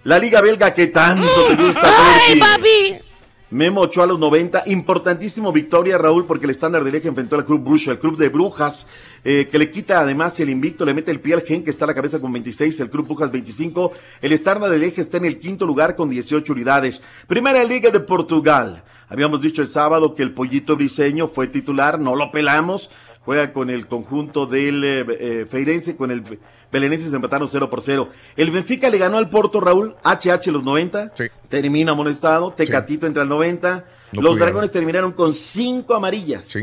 La 0.03 0.19
Liga 0.19 0.41
Belga 0.41 0.73
que 0.73 0.87
tanto 0.87 1.23
te 1.47 1.55
gusta. 1.55 1.81
¡Ay, 1.83 2.39
papi! 2.39 3.08
Memo 3.51 3.81
Ochoa 3.81 4.03
a 4.03 4.07
los 4.07 4.19
90. 4.19 4.63
Importantísimo 4.67 5.51
victoria, 5.51 5.97
Raúl, 5.97 6.25
porque 6.25 6.45
el 6.45 6.51
estándar 6.51 6.83
de 6.83 6.91
Lieja 6.91 7.07
enfrentó 7.07 7.35
al 7.35 7.45
Club 7.45 7.63
Brujo, 7.63 7.89
el 7.91 7.97
Club 7.97 8.15
de 8.15 8.29
Brujas, 8.29 8.87
eh, 9.23 9.47
que 9.51 9.57
le 9.57 9.71
quita 9.71 9.99
además 10.01 10.39
el 10.39 10.49
invicto, 10.49 10.85
le 10.85 10.93
mete 10.93 11.09
el 11.09 11.19
pie 11.19 11.33
al 11.33 11.41
Gen, 11.41 11.63
que 11.63 11.71
está 11.71 11.85
a 11.85 11.87
la 11.87 11.95
cabeza 11.95 12.19
con 12.19 12.31
26, 12.31 12.79
el 12.79 12.91
Club 12.91 13.07
Brujas 13.07 13.31
25. 13.31 13.91
El 14.21 14.33
estándar 14.33 14.69
de 14.69 14.77
Lieja 14.77 15.01
está 15.01 15.17
en 15.17 15.25
el 15.25 15.39
quinto 15.39 15.65
lugar 15.65 15.95
con 15.95 16.09
18 16.11 16.53
unidades. 16.53 17.01
Primera 17.25 17.63
Liga 17.63 17.89
de 17.89 17.99
Portugal. 17.99 18.83
Habíamos 19.07 19.41
dicho 19.41 19.63
el 19.63 19.67
sábado 19.67 20.13
que 20.13 20.21
el 20.21 20.33
Pollito 20.33 20.75
Briseño 20.75 21.27
fue 21.27 21.47
titular, 21.47 21.99
no 21.99 22.15
lo 22.15 22.31
pelamos. 22.31 22.91
Juega 23.25 23.51
con 23.51 23.71
el 23.71 23.87
conjunto 23.87 24.45
del 24.45 24.83
eh, 24.83 25.05
eh, 25.19 25.45
Feirense, 25.49 25.95
con 25.95 26.11
el 26.11 26.23
Belenenses 26.71 27.11
empataron 27.13 27.47
0 27.51 27.69
por 27.69 27.81
0. 27.81 28.09
El 28.35 28.51
Benfica 28.51 28.89
le 28.89 28.97
ganó 28.97 29.17
al 29.17 29.29
Porto, 29.29 29.59
Raúl, 29.59 29.95
HH 30.03 30.51
los 30.51 30.63
90. 30.63 31.13
Termina 31.49 31.93
amonestado. 31.93 32.51
Tecatito 32.51 33.07
entra 33.07 33.23
al 33.23 33.29
90. 33.29 33.85
No 34.11 34.21
los 34.21 34.31
pudieron. 34.31 34.37
Dragones 34.37 34.71
terminaron 34.71 35.11
con 35.11 35.33
5 35.33 35.93
amarillas. 35.93 36.55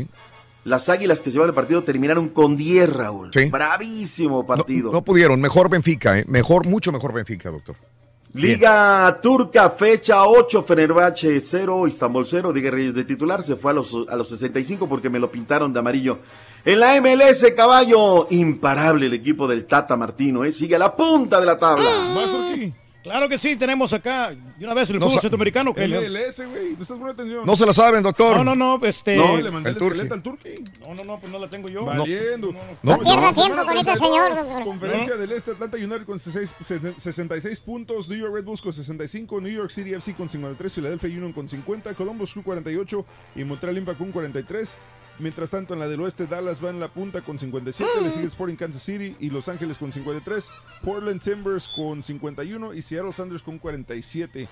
Las 0.63 0.89
Águilas 0.89 1.19
que 1.21 1.29
se 1.29 1.35
llevan 1.35 1.49
el 1.49 1.55
partido 1.55 1.83
terminaron 1.83 2.29
con 2.29 2.57
10, 2.57 2.93
Raúl. 2.93 3.31
Bravísimo 3.49 4.45
partido. 4.45 4.91
No 4.91 5.01
pudieron. 5.01 5.39
Mejor 5.39 5.69
Benfica, 5.69 6.19
¿eh? 6.19 6.25
Mejor, 6.27 6.65
mucho 6.67 6.91
mejor 6.91 7.13
Benfica, 7.13 7.49
doctor. 7.49 7.75
Liga 8.33 9.19
Turca, 9.21 9.69
fecha 9.69 10.25
8, 10.25 10.63
Fenerbahce 10.63 11.39
0, 11.39 11.87
Istanbul 11.87 12.25
0, 12.25 12.53
Diego 12.53 12.71
Reyes 12.71 12.93
de 12.93 13.03
titular, 13.03 13.41
se 13.41 13.55
fue 13.55 13.71
a 13.71 13.73
los, 13.75 13.95
a 14.07 14.15
los 14.15 14.29
65 14.29 14.87
porque 14.87 15.09
me 15.09 15.17
lo 15.17 15.31
pintaron 15.31 15.73
de 15.73 15.79
amarillo. 15.79 16.19
En 16.65 16.79
la 16.79 16.99
MLS, 17.01 17.45
caballo, 17.55 18.27
imparable 18.29 19.05
el 19.05 19.13
equipo 19.13 19.47
del 19.47 19.65
Tata 19.65 19.95
Martino, 19.95 20.43
¿eh? 20.43 20.51
sigue 20.51 20.75
a 20.75 20.79
la 20.79 20.95
punta 20.95 21.39
de 21.39 21.45
la 21.45 21.57
tabla. 21.57 21.85
Claro 23.09 23.29
que 23.29 23.37
sí, 23.37 23.55
tenemos 23.55 23.93
acá 23.93 24.31
de 24.57 24.65
una 24.65 24.73
vez 24.73 24.89
el 24.89 24.99
No 24.99 25.07
fútbol 25.07 25.21
centroamericano. 25.21 25.73
que- 25.73 25.87
MLS, 25.87 26.45
güey. 26.45 26.73
No 26.75 26.81
estás 26.81 26.87
poniendo 26.97 27.11
atención. 27.11 27.45
No 27.45 27.55
se 27.55 27.65
la 27.65 27.73
saben, 27.73 28.03
doctor. 28.03 28.37
No, 28.37 28.43
no, 28.55 28.77
no, 28.77 28.85
este... 28.87 29.15
No, 29.15 29.37
le 29.37 29.51
mandé 29.51 29.69
el 29.71 29.77
esqueleto 29.77 30.13
al 30.13 30.21
Turqui. 30.23 30.63
No, 30.81 30.93
no, 30.93 31.03
no, 31.03 31.19
pues 31.19 31.31
no 31.31 31.39
la 31.39 31.49
tengo 31.49 31.67
yo. 31.69 31.85
Valiendo. 31.85 32.51
No, 32.51 32.59
No 32.83 32.99
pierda 32.99 33.21
no. 33.21 33.33
tiempo 33.33 33.65
con 33.65 33.77
ese 33.77 33.95
señor. 33.97 34.31
Conferencia 34.63 35.15
del 35.15 35.31
Este, 35.31 35.51
Atlanta 35.51 35.77
United 35.77 36.05
con 36.05 36.19
66, 36.19 36.93
66 36.97 37.59
puntos, 37.61 38.09
New 38.09 38.17
York 38.19 38.33
Red 38.33 38.43
Bulls 38.45 38.61
con 38.61 38.73
65, 38.73 39.41
New 39.41 39.51
York 39.51 39.69
City 39.71 39.93
FC 39.93 40.13
con 40.15 40.27
53, 40.29 40.73
Philadelphia 40.73 41.09
Union 41.09 41.33
con 41.33 41.47
50, 41.47 41.93
Columbus 41.93 42.33
Crew 42.33 42.43
48 42.43 43.05
y 43.35 43.43
Montreal 43.43 43.77
Impact 43.77 43.97
con 43.97 44.11
43. 44.11 44.75
Mientras 45.19 45.49
tanto, 45.51 45.73
en 45.73 45.79
la 45.79 45.87
del 45.87 45.99
oeste, 46.01 46.27
Dallas 46.27 46.63
va 46.63 46.69
en 46.69 46.79
la 46.79 46.89
punta 46.89 47.21
con 47.21 47.39
57, 47.39 47.89
le 48.03 48.11
sigue 48.11 48.27
Sporting 48.27 48.55
Kansas 48.55 48.83
City 48.83 49.15
y 49.19 49.29
Los 49.31 49.47
Ángeles 49.49 49.77
con 49.79 49.91
53, 49.91 50.51
Portland 50.83 51.21
Timbers 51.21 51.67
con 51.69 52.03
51 52.03 52.73
y 52.75 52.81
Seattle 52.83 53.11
Sanders 53.11 53.41
con 53.41 53.57
47. 53.57 54.47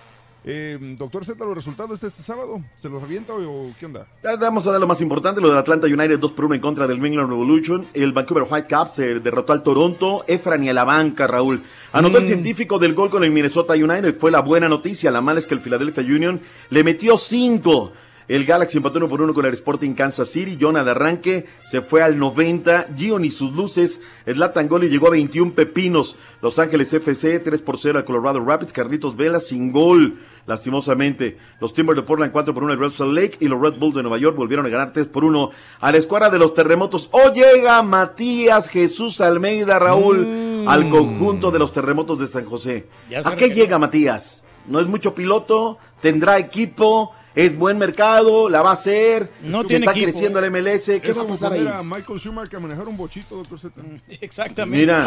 Eh, 0.48 0.78
doctor 1.00 1.26
Z, 1.26 1.44
los 1.44 1.56
resultados 1.56 2.00
de 2.02 2.08
este 2.08 2.22
sábado, 2.22 2.64
¿se 2.76 2.88
los 2.88 3.02
revienta 3.02 3.34
o, 3.34 3.74
qué 3.80 3.88
onda? 3.88 4.06
Ya 4.24 4.36
Vamos 4.36 4.68
a 4.68 4.72
dar 4.72 4.80
lo 4.80 4.86
más 4.86 5.02
importante, 5.02 5.42
lo 5.42 5.50
del 5.50 5.58
Atlanta 5.58 5.88
United 5.88 6.20
2 6.20 6.32
por 6.34 6.46
1 6.46 6.54
en 6.56 6.62
contra 6.62 6.86
del 6.86 6.98
New 7.00 7.08
England 7.08 7.30
Revolution. 7.32 7.88
El 7.96 8.12
Vancouver 8.14 8.46
Whitecaps 8.48 8.94
se 8.94 9.20
derrotó 9.22 9.54
al 9.54 9.64
Toronto. 9.64 10.24
Efran 10.28 10.64
y 10.64 10.70
a 10.70 10.74
la 10.74 10.84
banca, 10.84 11.26
Raúl. 11.26 11.64
Anotó 11.94 12.18
el 12.20 12.26
Mm. 12.26 12.28
científico 12.28 12.78
del 12.78 12.94
gol 12.94 13.10
con 13.10 13.24
el 13.24 13.32
Minnesota 13.32 13.74
United. 13.74 14.20
Fue 14.20 14.30
la 14.30 14.42
buena 14.42 14.70
noticia. 14.70 15.10
La 15.10 15.22
mala 15.22 15.40
es 15.40 15.48
que 15.48 15.56
el 15.56 15.62
Philadelphia 15.62 16.04
Union 16.04 16.40
le 16.70 16.84
metió 16.84 17.18
5. 17.18 17.92
El 18.28 18.46
Galaxy 18.46 18.78
empató 18.78 18.98
uno 18.98 19.08
por 19.08 19.22
uno 19.22 19.34
con 19.34 19.46
el 19.46 19.54
Sporting 19.54 19.94
Kansas 19.94 20.30
City. 20.30 20.58
Jonah 20.60 20.84
de 20.84 20.92
arranque 20.92 21.46
se 21.64 21.82
fue 21.82 22.02
al 22.02 22.18
90. 22.18 22.88
Gion 22.96 23.24
y 23.24 23.32
sus 23.32 23.54
luces. 23.54 24.02
Zlatan 24.26 24.68
Goli 24.68 24.90
llegó 24.90 25.08
a 25.08 25.12
21 25.12 25.54
pepinos. 25.54 26.16
Los 26.42 26.58
Ángeles 26.58 26.92
FC 26.94 27.40
3 27.40 27.62
por 27.62 27.78
0 27.78 28.00
al 28.00 28.06
Colorado 28.06 28.44
Rapids. 28.44 28.74
Carlitos 28.74 29.16
Vela 29.16 29.40
sin 29.40 29.72
gol. 29.72 30.20
Lastimosamente, 30.48 31.38
los 31.60 31.74
Timbers 31.74 31.98
de 31.98 32.04
Portland 32.04 32.32
4 32.32 32.54
por 32.54 32.64
1 32.64 32.74
al 32.74 32.80
Red 32.80 32.92
Salt 32.92 33.14
Lake 33.14 33.38
y 33.40 33.48
los 33.48 33.60
Red 33.60 33.80
Bulls 33.80 33.96
de 33.96 34.04
Nueva 34.04 34.20
York 34.20 34.38
volvieron 34.38 34.66
a 34.66 34.70
ganar 34.70 34.94
3 34.94 35.08
por 35.08 35.24
1 35.24 35.50
a 35.80 35.92
la 35.92 35.98
escuadra 35.98 36.30
de 36.30 36.38
los 36.38 36.54
terremotos. 36.54 37.10
O 37.12 37.34
llega 37.34 37.82
Matías 37.82 38.70
Jesús 38.70 39.22
Almeida 39.22 39.80
Raúl 39.80 40.66
al 40.68 40.90
conjunto 40.90 41.50
de 41.50 41.60
los 41.60 41.72
terremotos 41.72 42.20
de 42.20 42.28
San 42.28 42.46
José. 42.46 42.88
¿A 43.24 43.36
qué 43.36 43.50
llega 43.50 43.80
Matías? 43.80 44.46
No 44.68 44.80
es 44.80 44.88
mucho 44.88 45.16
piloto, 45.16 45.80
tendrá 46.02 46.38
equipo, 46.38 47.12
es 47.36 47.58
buen 47.58 47.78
mercado, 47.78 48.50
la 48.50 48.62
va 48.62 48.70
a 48.72 48.74
hacer, 48.74 49.32
No 49.42 49.62
se 49.64 49.68
tiene 49.70 49.86
está 49.86 49.92
equipo. 49.92 50.12
creciendo 50.12 50.40
el 50.40 50.50
MLS, 50.52 50.86
¿qué 51.02 51.14
va 51.14 51.24
a 51.24 51.28
pasar 51.28 51.54
ahí? 51.54 51.68
a 51.68 51.84
Michael 51.84 52.20
Schumacher 52.20 52.56
a 52.58 52.60
manejar 52.62 52.88
un 52.88 52.96
bochito, 52.98 53.36
doctor 53.36 53.60
Z. 53.60 53.82
Exactamente. 54.22 54.80
Mira, 54.80 55.06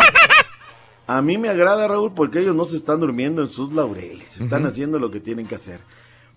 a 1.06 1.22
mí 1.22 1.38
me 1.38 1.48
agrada 1.48 1.88
Raúl 1.88 2.12
porque 2.14 2.40
ellos 2.40 2.55
no 2.55 2.64
se 2.66 2.76
están 2.76 3.00
durmiendo 3.00 3.42
en 3.42 3.48
sus 3.48 3.72
laureles, 3.72 4.40
están 4.40 4.66
haciendo 4.66 4.98
lo 4.98 5.10
que 5.10 5.20
tienen 5.20 5.46
que 5.46 5.55
hacer. 5.55 5.80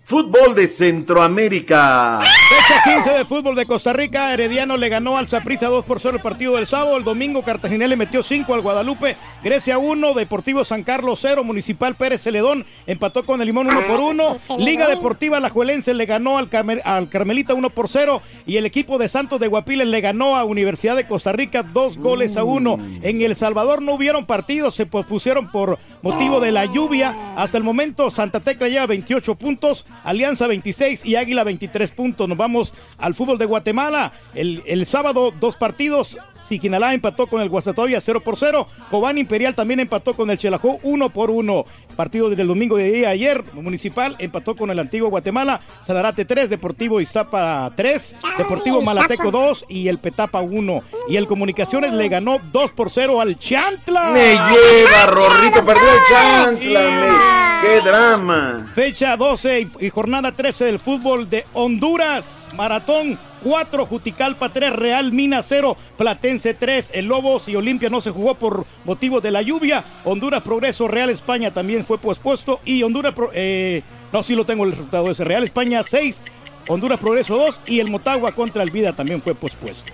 Fútbol 0.04 0.54
de 0.54 0.66
Centroamérica. 0.66 2.20
Fecha 2.22 2.82
15 2.96 3.10
de 3.18 3.24
fútbol 3.24 3.54
de 3.54 3.64
Costa 3.64 3.92
Rica. 3.92 4.34
Herediano 4.34 4.76
le 4.76 4.88
ganó 4.90 5.16
al 5.16 5.28
Saprissa 5.28 5.68
2 5.68 5.84
por 5.84 6.00
0 6.00 6.16
el 6.16 6.22
partido 6.22 6.56
del 6.56 6.66
sábado. 6.66 6.96
El 6.98 7.04
domingo 7.04 7.42
Cartagena 7.42 7.86
le 7.86 7.96
metió 7.96 8.22
5 8.22 8.52
al 8.52 8.60
Guadalupe. 8.60 9.16
Grecia 9.44 9.78
1, 9.78 10.12
Deportivo 10.12 10.64
San 10.64 10.82
Carlos 10.82 11.20
0, 11.22 11.44
Municipal 11.44 11.94
Pérez 11.94 12.20
Celedón 12.22 12.66
empató 12.86 13.24
con 13.24 13.40
el 13.40 13.46
Limón 13.46 13.68
1 13.68 13.80
por 13.82 14.00
1. 14.00 14.36
Liga 14.58 14.88
Deportiva 14.88 15.36
Alajuelense 15.38 15.94
le 15.94 16.04
ganó 16.04 16.36
al, 16.36 16.50
Carme- 16.50 16.82
al 16.84 17.08
Carmelita 17.08 17.54
1 17.54 17.70
por 17.70 17.88
0. 17.88 18.20
Y 18.44 18.56
el 18.56 18.66
equipo 18.66 18.98
de 18.98 19.08
Santos 19.08 19.40
de 19.40 19.46
Guapiles 19.48 19.86
le 19.86 20.00
ganó 20.02 20.36
a 20.36 20.44
Universidad 20.44 20.96
de 20.96 21.06
Costa 21.06 21.32
Rica 21.32 21.62
2 21.62 21.96
goles 21.98 22.36
a 22.36 22.44
1. 22.44 22.78
En 23.02 23.22
El 23.22 23.34
Salvador 23.36 23.80
no 23.80 23.94
hubieron 23.94 24.26
partidos, 24.26 24.74
se 24.74 24.84
pospusieron 24.84 25.50
por 25.50 25.78
motivo 26.02 26.40
de 26.40 26.50
la 26.52 26.66
lluvia. 26.66 27.14
Hasta 27.36 27.56
el 27.56 27.64
momento 27.64 28.10
Santa 28.10 28.40
Tecla 28.40 28.68
lleva 28.68 28.86
28 28.86 29.36
puntos, 29.36 29.86
Alianza 30.04 30.46
26 30.46 31.04
y 31.04 31.16
Águila 31.16 31.44
23 31.44 31.90
puntos. 31.90 32.28
Nos 32.28 32.38
vamos 32.38 32.74
al 32.98 33.14
fútbol 33.14 33.38
de 33.38 33.46
Guatemala. 33.46 34.12
El, 34.34 34.62
el 34.66 34.86
sábado 34.86 35.32
dos 35.38 35.56
partidos. 35.56 36.18
Siquinalá 36.40 36.92
empató 36.92 37.28
con 37.28 37.40
el 37.40 37.48
Guasatoya 37.48 38.00
0 38.00 38.20
por 38.20 38.36
0. 38.36 38.66
Cobán 38.90 39.16
Imperial 39.18 39.54
también 39.54 39.80
empató 39.80 40.14
con 40.14 40.28
el 40.30 40.38
Chelajó 40.38 40.78
1 40.82 41.10
por 41.10 41.30
1. 41.30 41.64
Partido 41.92 42.28
desde 42.30 42.42
el 42.42 42.48
domingo 42.48 42.76
de 42.76 42.90
día 42.90 43.10
ayer. 43.10 43.44
Municipal 43.54 44.16
empató 44.18 44.56
con 44.56 44.70
el 44.70 44.78
antiguo 44.78 45.08
Guatemala. 45.10 45.60
Sanarate 45.80 46.24
3, 46.24 46.50
Deportivo 46.50 47.00
Iztapa 47.00 47.70
3, 47.76 48.16
Deportivo 48.38 48.82
Malateco 48.82 49.30
2 49.30 49.66
y 49.68 49.88
el 49.88 49.98
Petapa 49.98 50.40
1. 50.40 50.82
Y 51.08 51.16
el 51.16 51.26
Comunicaciones 51.26 51.92
le 51.92 52.08
ganó 52.08 52.38
2 52.52 52.70
por 52.72 52.90
0 52.90 53.20
al 53.20 53.38
Chantla. 53.38 54.10
Me 54.10 54.32
lleva, 54.32 55.06
Rorrito, 55.06 55.64
perdió 55.64 55.82
el 55.84 55.98
Chantla, 56.10 56.80
me- 56.80 57.68
qué 57.68 57.80
drama. 57.88 58.70
Fecha 58.74 59.16
12 59.16 59.60
y, 59.60 59.70
y 59.86 59.90
jornada 59.90 60.32
13 60.32 60.64
del 60.64 60.78
fútbol 60.78 61.28
de 61.30 61.44
Honduras. 61.52 62.48
Maratón 62.56 63.18
4, 63.42 63.86
Juticalpa 63.86 64.48
3, 64.50 64.72
Real 64.72 65.12
Mina 65.12 65.42
0, 65.42 65.76
Platense 65.96 66.54
3. 66.54 66.90
El 66.94 67.06
Lobos 67.06 67.48
y 67.48 67.56
Olimpia 67.56 67.88
no 67.90 68.00
se 68.00 68.10
jugó 68.10 68.34
por 68.34 68.64
motivo 68.84 69.20
de 69.20 69.30
la 69.30 69.42
lluvia. 69.42 69.84
Honduras 70.04 70.42
Progreso, 70.42 70.88
Real 70.88 71.10
España 71.10 71.50
también 71.52 71.84
fue 71.84 71.98
pospuesto. 71.98 72.60
Y 72.64 72.82
Honduras, 72.82 73.12
Pro- 73.14 73.30
eh, 73.34 73.82
no, 74.12 74.22
sí 74.22 74.34
lo 74.34 74.44
tengo 74.44 74.64
el 74.64 74.70
resultado 74.70 75.10
ese. 75.10 75.24
Real 75.24 75.42
España 75.44 75.82
6, 75.82 76.22
Honduras 76.68 76.98
Progreso 77.00 77.36
2 77.36 77.60
y 77.66 77.80
el 77.80 77.90
Motagua 77.90 78.32
contra 78.32 78.62
el 78.62 78.70
Vida 78.70 78.92
también 78.92 79.20
fue 79.22 79.34
pospuesto. 79.34 79.92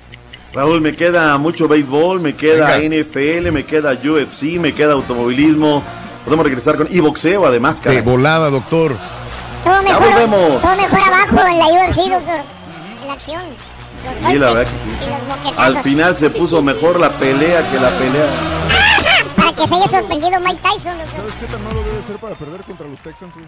Raúl, 0.52 0.80
me 0.80 0.92
queda 0.92 1.36
mucho 1.38 1.68
béisbol, 1.68 2.20
me 2.20 2.34
queda 2.34 2.78
Venga. 2.78 3.02
NFL, 3.02 3.50
me 3.52 3.64
queda 3.64 3.92
UFC, 3.92 4.58
me 4.58 4.72
queda 4.74 4.94
automovilismo. 4.94 5.82
Podemos 6.24 6.44
regresar 6.46 6.76
con 6.76 6.88
y 6.90 7.00
boxeo 7.00 7.46
además, 7.46 7.80
cara. 7.80 7.94
De 7.94 8.02
volada, 8.02 8.48
doctor. 8.50 8.94
Todo 9.62 9.74
Ya 9.74 9.82
mejor, 9.82 10.10
volvemos. 10.10 10.62
todo 10.62 10.76
mejor 10.76 10.98
abajo 11.00 11.48
en 11.48 11.58
la 11.58 11.66
UFC, 11.66 11.96
doctor. 12.10 12.57
La 13.08 13.14
acción. 13.14 13.42
Los 14.04 14.30
Sí, 14.32 14.38
la 14.38 14.48
golpes 14.50 14.54
verdad 14.54 14.62
que 14.64 14.78
sí. 14.78 14.90
y 14.90 15.10
los 15.10 15.22
moquetazos. 15.36 15.58
Al 15.76 15.82
final 15.82 16.16
se 16.16 16.30
puso 16.30 16.62
mejor 16.62 17.00
la 17.00 17.10
pelea 17.10 17.68
que 17.70 17.78
la 17.80 17.88
pelea. 17.90 18.26
Para 19.36 19.52
que 19.52 19.66
se 19.66 19.74
haya 19.74 19.88
sorprendido 19.88 20.38
Mike 20.40 20.60
Tyson, 20.62 20.98
doctor. 20.98 21.16
¿Sabes 21.16 21.34
qué 21.40 21.46
tan 21.46 21.64
malo 21.64 21.82
debe 21.82 22.02
ser 22.02 22.16
para 22.18 22.34
perder 22.36 22.62
contra 22.64 22.86
los 22.86 23.00
Texans? 23.00 23.34
güey? 23.34 23.46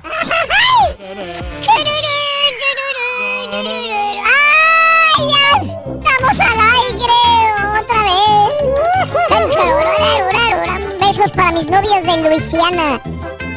¡Ay, 3.92 5.24
ya 5.30 5.44
estamos 5.60 6.40
al 6.40 6.58
aire 6.60 7.20
otra 7.78 8.00
vez! 8.02 9.30
Besos 11.10 11.32
para 11.32 11.50
mis 11.50 11.66
novias 11.68 12.04
de 12.04 12.28
Luisiana. 12.30 13.02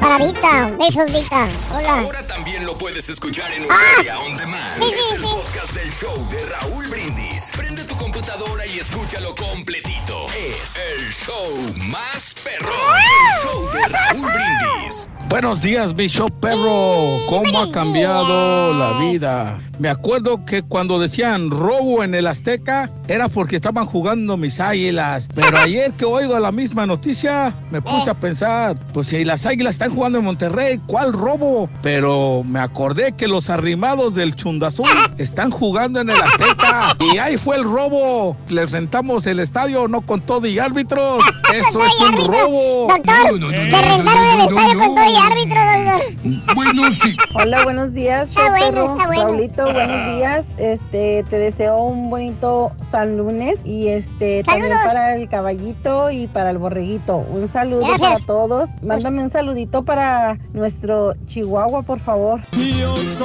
Para 0.01 0.17
Vita. 0.17 0.71
Besos, 0.79 1.05
Vita. 1.13 1.47
Hola. 1.71 1.99
Ahora 1.99 2.25
también 2.25 2.65
lo 2.65 2.75
puedes 2.75 3.07
escuchar 3.11 3.53
en 3.53 3.67
Ah. 3.69 3.75
Euforia 3.91 4.19
On 4.21 4.35
Demand. 4.37 4.81
Sí, 4.83 4.89
sí, 4.89 4.95
es 4.99 5.11
el 5.11 5.17
sí. 5.19 5.23
podcast 5.35 5.73
del 5.73 5.93
show 5.93 6.27
de 6.31 6.45
Raúl 6.47 6.87
Brindis. 6.87 7.51
Prende 7.55 7.83
tu 7.83 7.95
computadora 7.95 8.65
y 8.65 8.79
escúchalo 8.79 9.35
completito. 9.35 9.92
Es 10.35 10.77
el 10.77 11.11
show 11.11 11.91
más 11.91 12.35
perrón. 12.43 12.73
El 12.73 13.47
show 13.47 13.71
de 13.71 13.87
Raúl 13.87 14.31
Brindis. 14.31 15.07
Buenos 15.29 15.61
días, 15.61 15.95
Bishop 15.95 16.31
Perro. 16.39 17.17
¿Cómo 17.29 17.59
ha 17.59 17.71
cambiado 17.71 18.73
la 18.73 18.99
vida? 18.99 19.59
Me 19.79 19.89
acuerdo 19.89 20.45
que 20.45 20.61
cuando 20.61 20.99
decían 20.99 21.49
robo 21.49 22.03
en 22.03 22.13
el 22.13 22.27
Azteca 22.27 22.91
era 23.07 23.27
porque 23.27 23.55
estaban 23.55 23.87
jugando 23.87 24.37
mis 24.37 24.59
águilas. 24.59 25.27
Pero 25.33 25.57
ayer 25.63 25.91
que 25.93 26.05
oigo 26.05 26.37
la 26.39 26.51
misma 26.51 26.85
noticia, 26.85 27.55
me 27.71 27.81
puse 27.81 28.11
a 28.11 28.13
pensar, 28.13 28.77
pues 28.93 29.07
si 29.07 29.25
las 29.25 29.45
águilas 29.45 29.75
están 29.75 29.95
jugando 29.95 30.19
en 30.19 30.25
Monterrey, 30.25 30.79
¿cuál 30.85 31.13
robo? 31.13 31.67
Pero 31.81 32.43
me 32.43 32.59
acordé 32.59 33.13
que 33.13 33.27
los 33.27 33.49
arrimados 33.49 34.13
del 34.13 34.35
Chundazul 34.35 34.87
están 35.17 35.49
jugando 35.49 36.01
en 36.01 36.11
el 36.11 36.21
Azteca. 36.21 36.95
Y 37.11 37.17
ahí 37.17 37.37
fue 37.37 37.55
el 37.55 37.63
robo. 37.63 38.37
Les 38.49 38.71
rentamos 38.71 39.25
el 39.25 39.39
estadio, 39.39 39.87
no 39.87 40.01
con 40.01 40.21
todo 40.27 40.47
y 40.47 40.59
árbitros. 40.59 41.23
Eso 41.53 41.79
es 41.85 42.09
un 42.09 42.27
robo. 42.27 42.87
Doctor, 42.89 43.39
te 43.51 43.81
rentaron 43.81 44.25
el 44.25 44.41
estadio 44.41 44.79
con 44.79 44.95
todo 44.95 45.09
y 45.09 45.15
árbitro, 45.15 45.59
doctor. 45.61 46.55
Bueno, 46.55 46.91
sí. 46.93 47.17
Hola, 47.35 47.63
buenos 47.63 47.93
días. 47.93 48.29
Está 48.29 48.49
bueno, 48.49 48.67
perro. 48.67 48.93
está 48.93 49.07
bueno. 49.07 49.73
Buenos 49.73 50.15
días. 50.15 50.45
Este, 50.57 51.25
te 51.29 51.37
deseo 51.37 51.83
un 51.83 52.09
bonito 52.09 52.71
San 52.91 53.17
Lunes 53.17 53.59
y 53.65 53.87
este 53.89 54.43
también 54.43 54.69
Saludos. 54.69 54.87
para 54.87 55.15
el 55.15 55.29
caballito 55.29 56.11
y 56.11 56.27
para 56.27 56.49
el 56.49 56.57
borreguito. 56.57 57.17
Un 57.17 57.47
saludo 57.47 57.87
Gracias. 57.87 58.09
para 58.09 58.25
todos. 58.25 58.69
Mándame 58.81 59.21
un 59.23 59.29
saludito 59.29 59.83
para 59.83 60.37
nuestro 60.53 61.13
Chihuahua, 61.27 61.83
por 61.83 61.99
favor. 61.99 62.41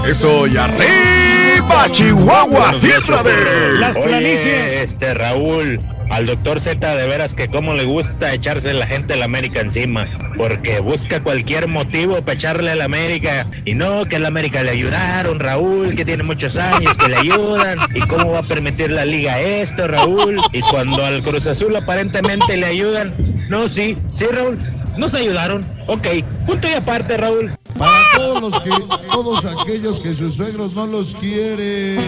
Eso 0.07 0.47
y 0.47 0.57
arriba, 0.57 1.91
Chihuahua, 1.91 2.73
tierra 2.81 3.23
de 3.23 3.73
Las 3.79 3.95
planicies. 3.97 4.41
Oye, 4.41 4.83
este 4.83 5.15
Raúl, 5.15 5.81
al 6.10 6.26
doctor 6.26 6.60
Z 6.60 6.94
de 6.94 7.06
veras 7.06 7.35
que 7.35 7.48
cómo 7.48 7.74
le 7.74 7.85
gusta 7.85 8.32
echarse 8.32 8.72
la 8.72 8.86
gente 8.86 9.12
de 9.14 9.18
la 9.18 9.26
América 9.26 9.60
encima, 9.60 10.09
porque 10.36 10.80
busca 10.80 11.22
cualquier 11.22 11.68
motivo 11.68 12.20
para 12.22 12.35
echarle 12.35 12.70
a 12.70 12.74
la 12.74 12.85
América 12.85 13.47
y 13.64 13.74
no 13.74 14.06
que 14.06 14.16
a 14.16 14.18
la 14.18 14.28
América 14.28 14.62
le 14.62 14.70
ayudaron, 14.70 15.40
Raúl, 15.40 15.94
que 15.94 16.05
tiene 16.05 16.22
muchos 16.22 16.56
años 16.56 16.97
que 16.97 17.09
le 17.09 17.16
ayudan 17.16 17.78
y 17.94 18.01
cómo 18.01 18.32
va 18.32 18.40
a 18.40 18.43
permitir 18.43 18.90
la 18.90 19.05
liga 19.05 19.40
esto, 19.40 19.86
Raúl, 19.86 20.40
y 20.52 20.60
cuando 20.62 21.05
al 21.05 21.22
Cruz 21.22 21.47
Azul 21.47 21.74
aparentemente 21.76 22.56
le 22.56 22.66
ayudan, 22.66 23.14
no, 23.48 23.68
sí, 23.68 23.97
sí, 24.10 24.26
Raúl, 24.26 24.59
nos 24.97 25.14
ayudaron, 25.14 25.64
ok, 25.86 26.06
punto 26.47 26.68
y 26.68 26.72
aparte, 26.72 27.16
Raúl. 27.16 27.52
Para 27.78 27.93
todos 28.16 28.40
los 28.40 28.60
que, 28.60 28.70
todos 29.12 29.44
aquellos 29.44 30.01
que 30.01 30.12
sus 30.12 30.35
suegros 30.35 30.74
no 30.74 30.86
los 30.86 31.14
quieren. 31.14 32.01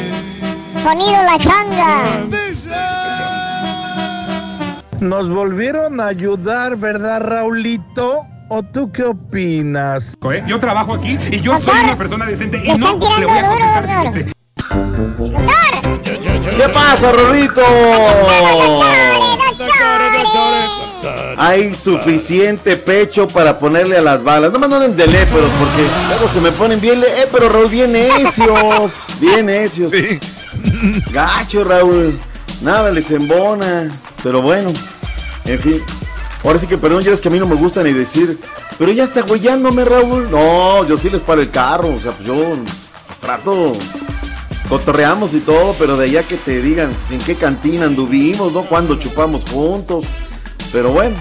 Sonido 0.82 1.22
la 1.22 1.38
changa. 1.38 2.26
Nos 5.00 5.28
volvieron 5.30 6.00
a 6.00 6.06
ayudar, 6.08 6.76
¿verdad, 6.76 7.20
Raulito? 7.22 8.26
¿O 8.48 8.62
tú 8.62 8.90
qué 8.92 9.04
opinas? 9.04 10.14
Yo 10.46 10.58
trabajo 10.58 10.94
aquí 10.94 11.16
y 11.30 11.40
yo 11.40 11.58
soy 11.60 11.80
una 11.84 11.96
persona 11.96 12.26
decente 12.26 12.60
y 12.62 12.76
no 12.76 12.98
le 13.18 13.26
voy 13.26 13.38
a 13.38 13.48
contestar 13.48 13.86
decente. 14.12 14.32
¿Qué 16.56 16.68
pasa, 16.72 17.12
Rorrito? 17.12 17.62
Hay 21.38 21.74
suficiente 21.74 22.76
pecho 22.76 23.26
para 23.28 23.58
ponerle 23.58 23.96
a 23.96 24.02
las 24.02 24.22
balas. 24.22 24.52
No 24.52 24.58
me 24.58 24.66
anden 24.66 24.96
de 24.96 25.04
pero 25.06 25.48
porque 25.58 25.88
luego 26.08 26.28
se 26.34 26.40
me 26.40 26.50
ponen 26.52 26.80
bien. 26.80 27.00
le- 27.00 27.22
Eh, 27.22 27.28
pero 27.32 27.48
Raúl, 27.48 27.68
bien 27.68 27.92
necios. 27.92 28.92
Bien 29.18 29.46
necios. 29.46 29.90
Gacho, 31.10 31.64
Raúl. 31.64 32.18
Nada 32.60 32.90
les 32.90 33.10
embona. 33.10 33.88
Pero 34.22 34.42
bueno, 34.42 34.70
en 35.44 35.58
fin. 35.58 35.82
Ahora 36.44 36.58
sí 36.58 36.66
que 36.66 36.78
perdón, 36.78 37.02
ya 37.02 37.12
es 37.12 37.20
que 37.20 37.28
a 37.28 37.30
mí 37.30 37.38
no 37.38 37.46
me 37.46 37.56
gusta 37.56 37.82
ni 37.82 37.92
decir. 37.92 38.38
Pero 38.78 38.92
ya 38.92 39.04
está 39.04 39.22
güeyándome, 39.22 39.84
Raúl. 39.84 40.30
No, 40.30 40.86
yo 40.86 40.96
sí 40.96 41.10
les 41.10 41.20
paro 41.20 41.42
el 41.42 41.50
carro. 41.50 41.94
O 41.94 42.00
sea, 42.00 42.12
pues 42.12 42.26
yo 42.26 42.56
trato 43.20 43.74
cotorreamos 44.70 45.34
y 45.34 45.40
todo, 45.40 45.74
pero 45.78 45.96
de 45.96 46.04
allá 46.04 46.22
que 46.22 46.36
te 46.36 46.62
digan 46.62 46.94
en 47.10 47.18
qué 47.18 47.34
cantina 47.34 47.86
anduvimos, 47.86 48.52
¿no? 48.52 48.62
Cuando 48.62 48.94
chupamos 48.96 49.42
juntos. 49.50 50.04
Pero 50.72 50.90
bueno. 50.90 51.16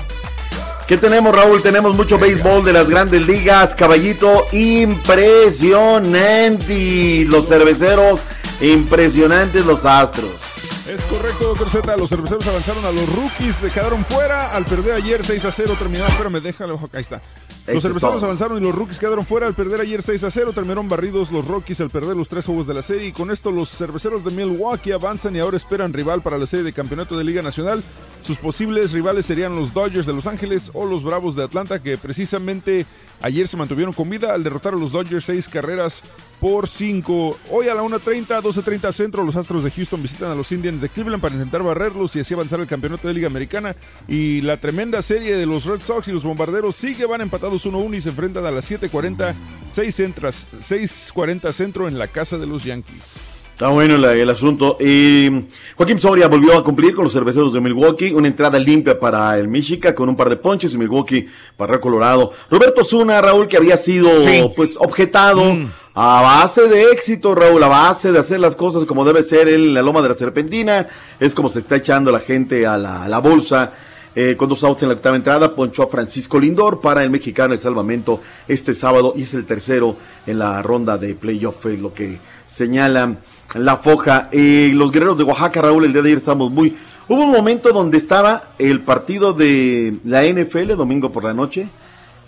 ¿Qué 0.87 0.97
tenemos, 0.97 1.35
Raúl? 1.35 1.61
Tenemos 1.61 1.95
mucho 1.95 2.17
béisbol 2.17 2.63
de 2.63 2.73
las 2.73 2.89
grandes 2.89 3.27
ligas. 3.27 3.75
Caballito, 3.75 4.45
impresionante. 4.51 7.25
Los 7.27 7.47
cerveceros, 7.47 8.21
impresionantes 8.61 9.65
los 9.65 9.85
astros. 9.85 10.58
Es 10.89 11.01
correcto, 11.03 11.49
doctor 11.49 11.69
Z. 11.69 11.97
Los 11.97 12.09
cerveceros 12.09 12.47
avanzaron 12.47 12.83
a 12.83 12.91
los 12.91 13.07
rookies, 13.15 13.57
se 13.57 13.69
quedaron 13.69 14.03
fuera 14.03 14.55
al 14.55 14.65
perder 14.65 14.95
ayer 14.95 15.23
6 15.23 15.45
a 15.45 15.51
0. 15.51 15.75
Terminaron, 15.77 16.11
espérame, 16.11 16.41
déjalo, 16.41 16.79
acá 16.83 16.99
está. 16.99 17.21
Los 17.67 17.83
cerveceros 17.83 18.23
avanzaron 18.23 18.57
y 18.57 18.61
los 18.61 18.73
rookies 18.73 18.97
quedaron 18.97 19.23
fuera 19.23 19.45
al 19.45 19.53
perder 19.53 19.81
ayer 19.81 20.01
6 20.01 20.23
a 20.23 20.31
0. 20.31 20.51
Terminaron 20.51 20.89
barridos 20.89 21.31
los 21.31 21.45
Rockies 21.45 21.79
al 21.81 21.91
perder 21.91 22.17
los 22.17 22.27
tres 22.27 22.47
juegos 22.47 22.65
de 22.65 22.73
la 22.73 22.81
serie. 22.81 23.09
Y 23.09 23.11
con 23.11 23.29
esto, 23.29 23.51
los 23.51 23.69
cerveceros 23.69 24.23
de 24.23 24.31
Milwaukee 24.31 24.91
avanzan 24.91 25.35
y 25.35 25.39
ahora 25.39 25.57
esperan 25.57 25.93
rival 25.93 26.23
para 26.23 26.39
la 26.39 26.47
serie 26.47 26.65
de 26.65 26.73
campeonato 26.73 27.15
de 27.15 27.23
Liga 27.23 27.43
Nacional. 27.43 27.83
Sus 28.23 28.39
posibles 28.39 28.91
rivales 28.91 29.27
serían 29.27 29.55
los 29.55 29.71
Dodgers 29.75 30.07
de 30.07 30.13
Los 30.13 30.25
Ángeles 30.25 30.71
o 30.73 30.85
los 30.85 31.03
Bravos 31.03 31.35
de 31.35 31.43
Atlanta, 31.43 31.83
que 31.83 31.99
precisamente 31.99 32.87
ayer 33.21 33.47
se 33.47 33.57
mantuvieron 33.57 33.93
con 33.93 34.09
vida 34.09 34.33
al 34.33 34.43
derrotar 34.43 34.73
a 34.73 34.77
los 34.77 34.91
Dodgers 34.91 35.25
seis 35.25 35.47
carreras 35.47 36.01
por 36.39 36.67
5. 36.67 37.39
Hoy 37.51 37.67
a 37.67 37.75
la 37.75 37.83
1.30, 37.83 38.41
12.30 38.41 38.91
centro, 38.91 39.23
los 39.23 39.35
Astros 39.35 39.63
de 39.63 39.71
Houston 39.71 40.01
visitan 40.01 40.31
a 40.31 40.35
los 40.35 40.51
Indians 40.51 40.81
de 40.81 40.89
Cleveland 40.89 41.21
para 41.21 41.35
intentar 41.35 41.63
barrerlos 41.63 42.15
y 42.15 42.21
así 42.21 42.33
avanzar 42.33 42.59
al 42.59 42.67
campeonato 42.67 43.07
de 43.07 43.13
Liga 43.13 43.27
Americana. 43.27 43.75
Y 44.07 44.41
la 44.41 44.57
tremenda 44.57 45.01
serie 45.01 45.35
de 45.35 45.45
los 45.45 45.65
Red 45.65 45.81
Sox 45.81 46.07
y 46.07 46.11
los 46.11 46.23
Bombarderos 46.23 46.75
sigue, 46.75 47.05
van 47.05 47.21
empatados 47.21 47.65
1-1 47.65 47.97
y 47.97 48.01
se 48.01 48.09
enfrentan 48.09 48.45
a 48.45 48.51
las 48.51 48.69
7.40, 48.71 49.33
6 49.71 49.95
centras, 49.95 50.47
6.40 50.61 51.51
centro 51.51 51.87
en 51.87 51.97
la 51.97 52.07
casa 52.07 52.37
de 52.37 52.47
los 52.47 52.63
Yankees. 52.63 53.35
Está 53.59 53.67
bueno 53.71 53.95
el 53.95 54.29
asunto. 54.29 54.77
Y 54.79 55.29
Joaquín 55.75 55.99
Soria 55.99 56.29
volvió 56.29 56.57
a 56.57 56.63
cumplir 56.63 56.95
con 56.95 57.03
los 57.03 57.11
cerveceros 57.11 57.51
de 57.51 57.59
Milwaukee. 57.59 58.13
Una 58.13 58.29
entrada 58.29 58.57
limpia 58.57 58.97
para 58.97 59.37
el 59.37 59.49
Michigan 59.49 59.93
con 59.93 60.07
un 60.07 60.15
par 60.15 60.29
de 60.29 60.37
ponches 60.37 60.73
y 60.73 60.77
Milwaukee 60.77 61.27
para 61.57 61.73
el 61.73 61.81
Colorado. 61.81 62.31
Roberto 62.49 62.85
Zuna, 62.85 63.19
Raúl, 63.19 63.49
que 63.49 63.57
había 63.57 63.75
sido 63.75 64.09
pues 64.55 64.77
objetado 64.77 65.57
a 66.01 66.21
base 66.21 66.69
de 66.69 66.93
éxito, 66.93 67.35
Raúl, 67.35 67.61
a 67.61 67.67
base 67.67 68.13
de 68.13 68.19
hacer 68.19 68.39
las 68.39 68.55
cosas 68.55 68.85
como 68.85 69.03
debe 69.03 69.21
ser 69.21 69.49
en 69.49 69.73
la 69.73 69.81
loma 69.81 70.01
de 70.01 70.07
la 70.07 70.15
serpentina. 70.15 70.87
Es 71.19 71.33
como 71.33 71.49
se 71.49 71.59
está 71.59 71.75
echando 71.75 72.09
la 72.09 72.21
gente 72.21 72.65
a 72.65 72.77
la, 72.77 73.19
bolsa. 73.19 73.73
Eh, 74.15 74.37
con 74.37 74.47
dos 74.47 74.63
en 74.63 74.87
la 74.87 74.93
octava 74.93 75.17
entrada, 75.17 75.53
ponchó 75.53 75.83
a 75.83 75.87
Francisco 75.87 76.39
Lindor 76.39 76.79
para 76.79 77.03
el 77.03 77.09
mexicano 77.09 77.53
el 77.53 77.59
salvamento 77.59 78.21
este 78.47 78.73
sábado 78.73 79.11
y 79.13 79.23
es 79.23 79.33
el 79.33 79.45
tercero 79.45 79.97
en 80.25 80.39
la 80.39 80.61
ronda 80.61 80.97
de 80.97 81.15
playoff, 81.15 81.65
es 81.65 81.79
lo 81.79 81.93
que 81.93 82.21
señala 82.47 83.17
la 83.55 83.75
foja. 83.75 84.29
Eh, 84.31 84.71
los 84.73 84.91
guerreros 84.91 85.17
de 85.17 85.25
Oaxaca, 85.25 85.63
Raúl, 85.63 85.83
el 85.83 85.91
día 85.91 86.01
de 86.01 86.09
ayer 86.09 86.19
estamos 86.19 86.49
muy... 86.49 86.77
Hubo 87.09 87.23
un 87.23 87.31
momento 87.31 87.73
donde 87.73 87.97
estaba 87.97 88.53
el 88.57 88.83
partido 88.83 89.33
de 89.33 89.97
la 90.05 90.23
NFL, 90.23 90.77
domingo 90.77 91.11
por 91.11 91.25
la 91.25 91.33
noche, 91.33 91.67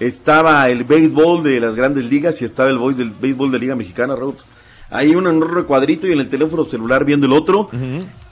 estaba 0.02 0.68
el 0.68 0.84
béisbol 0.84 1.44
de 1.44 1.60
las 1.60 1.76
grandes 1.76 2.06
ligas 2.06 2.42
y 2.42 2.46
estaba 2.46 2.72
el 2.72 2.80
boys 2.80 2.98
del 2.98 3.12
béisbol 3.12 3.52
de 3.52 3.60
Liga 3.60 3.76
Mexicana, 3.76 4.16
Raúl. 4.16 4.36
Hay 4.90 5.16
uno 5.16 5.30
en 5.30 5.36
un 5.36 5.54
recuadrito 5.54 6.08
y 6.08 6.12
en 6.12 6.20
el 6.20 6.28
teléfono 6.28 6.66
celular 6.66 7.06
viendo 7.06 7.28
el 7.28 7.34
otro. 7.34 7.70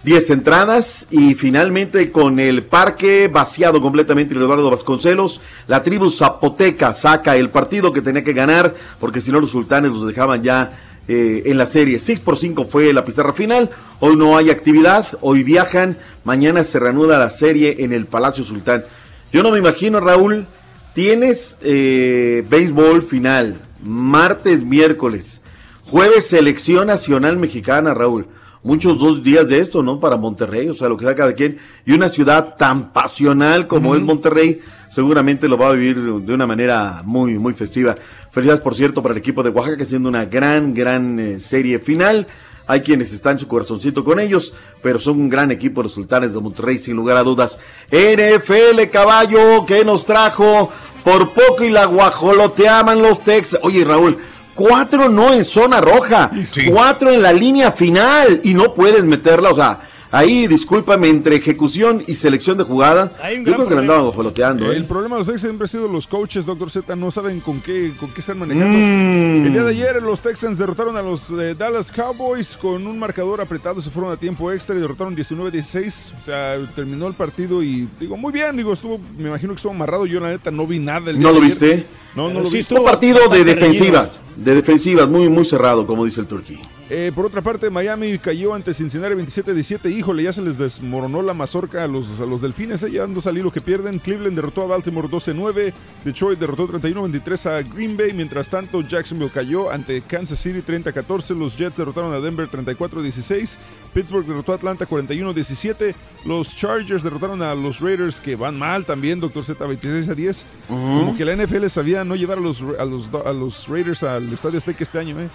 10 0.04 0.30
entradas 0.32 1.06
y 1.12 1.36
finalmente 1.36 2.12
con 2.12 2.40
el 2.40 2.64
parque 2.64 3.28
vaciado 3.28 3.82
completamente 3.82 4.34
Eduardo 4.34 4.72
Vasconcelos, 4.72 5.42
la 5.68 5.84
tribu 5.84 6.10
zapoteca 6.10 6.92
saca 6.92 7.36
el 7.36 7.52
partido 7.52 7.94
que 7.94 8.02
tenía 8.02 8.24
que 8.24 8.34
ganar 8.34 8.74
porque 9.00 9.22
si 9.22 9.32
no 9.32 9.40
los 9.40 9.52
sultanes 9.52 9.92
los 9.92 10.08
dejaban 10.08 10.42
ya 10.42 10.72
eh, 11.08 11.44
en 11.46 11.58
la 11.60 11.68
serie. 11.68 12.00
6 12.00 12.20
por 12.22 12.36
5 12.36 12.66
fue 12.66 12.92
la 12.94 13.06
pizarra 13.06 13.34
final. 13.34 13.70
Hoy 14.00 14.16
no 14.16 14.36
hay 14.36 14.50
actividad, 14.50 15.06
hoy 15.22 15.44
viajan, 15.44 16.00
mañana 16.24 16.64
se 16.64 16.80
reanuda 16.80 17.20
la 17.20 17.30
serie 17.30 17.76
en 17.80 17.94
el 17.94 18.08
Palacio 18.08 18.44
Sultán. 18.44 18.86
Yo 19.32 19.44
no 19.44 19.52
me 19.52 19.60
imagino, 19.60 20.00
Raúl, 20.00 20.48
tienes 20.94 21.58
eh, 21.62 22.44
béisbol 22.50 23.02
final, 23.02 23.58
martes, 23.84 24.64
miércoles, 24.64 25.42
jueves 25.86 26.28
selección 26.28 26.88
nacional 26.88 27.38
mexicana, 27.38 27.94
Raúl. 27.94 28.28
Muchos 28.62 29.00
dos 29.00 29.24
días 29.24 29.48
de 29.48 29.60
esto, 29.60 29.82
¿no? 29.82 30.00
Para 30.00 30.18
Monterrey, 30.18 30.68
o 30.68 30.74
sea, 30.74 30.90
lo 30.90 30.98
que 30.98 31.06
da 31.06 31.16
cada 31.16 31.34
quien. 31.34 31.60
Y 31.86 31.94
una 31.94 32.10
ciudad 32.10 32.56
tan 32.58 32.92
pasional 32.92 33.68
como 33.68 33.96
es 33.96 34.02
Monterrey, 34.02 34.60
seguramente 34.92 35.48
lo 35.48 35.58
va 35.58 35.70
a 35.70 35.74
vivir 35.74 35.98
de 35.98 36.34
una 36.34 36.46
manera 36.46 37.02
muy, 37.06 37.40
muy 37.40 37.54
festiva. 37.54 37.96
Felicidades, 38.32 38.62
por 38.62 38.76
cierto, 38.76 39.02
para 39.02 39.14
el 39.14 39.20
equipo 39.20 39.44
de 39.44 39.50
Oaxaca, 39.50 39.84
haciendo 39.84 40.10
una 40.10 40.26
gran, 40.26 40.74
gran 40.74 41.20
eh, 41.20 41.40
serie 41.40 41.80
final. 41.80 42.28
Hay 42.70 42.82
quienes 42.82 43.12
están 43.12 43.34
en 43.34 43.40
su 43.40 43.48
corazoncito 43.48 44.04
con 44.04 44.20
ellos, 44.20 44.54
pero 44.84 45.00
son 45.00 45.20
un 45.20 45.28
gran 45.28 45.50
equipo 45.50 45.82
los 45.82 45.92
sultanes 45.92 46.36
de 46.36 46.40
Monterrey, 46.40 46.78
sin 46.78 46.96
lugar 46.96 47.18
a 47.18 47.24
dudas. 47.24 47.58
NFL 47.90 48.84
caballo, 48.92 49.66
que 49.66 49.84
nos 49.84 50.06
trajo 50.06 50.72
por 51.04 51.32
poco 51.32 51.64
y 51.64 51.72
la 51.72 51.86
guajoloteaban 51.86 53.02
los 53.02 53.22
Texas. 53.22 53.60
Oye, 53.64 53.84
Raúl, 53.84 54.20
cuatro 54.54 55.10
no 55.10 55.34
en 55.34 55.46
zona 55.46 55.82
roja, 55.82 56.30
cuatro 56.70 57.10
en 57.10 57.24
la 57.24 57.34
línea 57.34 57.72
final 57.72 58.40
y 58.44 58.54
no 58.54 58.76
puedes 58.76 59.04
meterla, 59.04 59.50
o 59.50 59.56
sea, 59.56 59.89
ahí 60.12 60.48
discúlpame, 60.48 61.08
entre 61.08 61.36
ejecución 61.36 62.04
y 62.08 62.16
selección 62.16 62.58
de 62.58 62.64
jugada, 62.64 63.12
yo 63.38 63.44
creo 63.44 63.68
que 63.68 63.76
la 63.76 63.82
andaban 63.82 64.06
guajoloteando. 64.06 64.72
¿eh? 64.72 64.78
El 64.78 64.86
problema 64.86 65.16
de 65.16 65.22
los 65.22 65.28
Texans 65.28 65.42
siempre 65.42 65.66
ha 65.66 65.68
sido 65.68 65.88
los 65.88 66.08
coaches, 66.08 66.46
Doctor 66.46 66.70
Z, 66.70 66.96
no 66.96 67.12
saben 67.12 67.40
con 67.40 67.62
qué, 67.62 67.92
con 68.00 68.10
qué 68.12 68.22
están 68.22 68.40
manejando. 68.40 68.78
Mm. 68.78 69.46
El 69.46 69.54
día 69.54 69.64
de 69.64 69.70
ayer 69.72 70.02
los 70.02 70.22
Texans 70.22 70.58
derrotaron 70.58 70.96
a 70.98 71.02
los 71.02 71.30
eh, 71.32 71.56
Dallas 71.58 71.92
Cowboys 71.92 72.58
con 72.58 72.86
un 72.88 72.98
marcador 72.98 73.42
apretado, 73.42 73.82
se 73.82 73.90
fueron 73.90 74.12
a 74.12 74.18
tiempo 74.18 74.52
extra 74.52 74.76
y 74.76 74.80
derrotaron 74.80 75.16
19-16. 75.16 76.14
O 76.18 76.22
sea, 76.22 76.58
terminó 76.76 77.08
el 77.08 77.14
partido 77.14 77.62
y 77.64 77.88
digo, 78.00 78.18
muy 78.18 78.32
bien, 78.32 78.56
digo, 78.56 78.74
estuvo, 78.74 79.00
me 79.18 79.30
imagino 79.30 79.54
que 79.54 79.58
estuvo 79.58 79.74
amarrado. 79.74 80.06
Yo 80.06 80.20
la 80.20 80.30
neta 80.30 80.52
no 80.52 80.66
vi 80.66 80.80
nada. 80.80 81.12
El 81.12 81.18
día 81.18 81.28
¿No 81.28 81.34
lo 81.34 81.40
de 81.40 81.46
ayer. 81.46 81.60
viste? 81.60 81.86
No, 82.16 82.30
no 82.30 82.42
lo 82.42 82.50
vi. 82.50 82.66
Un 82.70 82.84
partido 82.84 83.30
de 83.30 83.44
defensivas, 83.44 84.20
de 84.36 84.56
defensivas, 84.56 85.08
muy, 85.08 85.30
muy 85.30 85.46
cerrado, 85.46 85.86
como 85.86 86.06
dice 86.06 86.22
el 86.22 86.28
Turquí. 86.28 86.60
Eh, 86.92 87.12
por 87.14 87.28
otra 87.28 87.42
parte, 87.42 87.70
Miami 87.70 88.18
cayó 88.18 88.56
ante 88.56 88.74
Cincinnati 88.74 89.14
27-17. 89.14 89.92
Híjole, 89.92 90.24
ya 90.24 90.34
se 90.34 90.42
les 90.42 90.58
desmoronó 90.58 91.22
la 91.22 91.36
mazorca 91.36 91.84
a 91.84 91.88
los, 91.88 92.20
a 92.20 92.26
los 92.26 92.42
delfines. 92.42 92.82
Eh, 92.82 92.92
ya 92.92 93.04
ando 93.04 93.22
salir 93.22 93.44
lo 93.44 93.52
que 93.52 93.62
pierden. 93.62 94.00
Cleveland 94.00 94.36
derrotó 94.36 94.64
a 94.64 94.68
Baltimore 94.68 95.08
12-9. 95.08 95.72
Detroit 96.04 96.40
derrotó 96.40 96.68
31-23 96.68 97.46
a 97.46 97.62
Green 97.62 97.96
Bay. 97.96 98.12
Mientras 98.14 98.50
tanto, 98.50 98.82
Jacksonville 98.82 99.32
cayó 99.32 99.70
ante 99.70 100.02
Kansas 100.02 100.40
City 100.40 100.64
30-14. 100.66 101.38
Los 101.38 101.58
Jets 101.58 101.78
derrotaron 101.78 102.12
a 102.12 102.20
Denver 102.20 102.50
34-16. 102.50 103.58
Pittsburgh 103.94 104.26
derrotó 104.26 104.54
a 104.54 104.56
Atlanta 104.56 104.88
41-17. 104.88 105.94
Los 106.26 106.56
Chargers 106.56 107.04
derrotaron 107.04 107.44
a 107.44 107.54
los 107.54 107.82
Raiders, 107.82 108.20
que 108.20 108.36
van 108.36 108.58
mal 108.58 108.86
también, 108.86 109.20
Doctor 109.20 109.46
Z, 109.46 109.64
26-10. 109.64 110.44
Como 110.68 111.16
que 111.16 111.24
la 111.24 111.36
NFL 111.36 111.68
sabía 111.68 112.04
no 112.04 112.16
llevar 112.16 112.40
a 112.40 112.42
los, 112.42 112.64
a 112.80 112.86
los, 112.86 113.10
a 113.14 113.34
los 113.34 113.68
Raiders 113.68 114.02
al 114.02 114.34
Estadio 114.34 114.58
Azteca 114.58 114.84
este 114.84 114.98
año, 114.98 115.20
¿eh? 115.20 115.30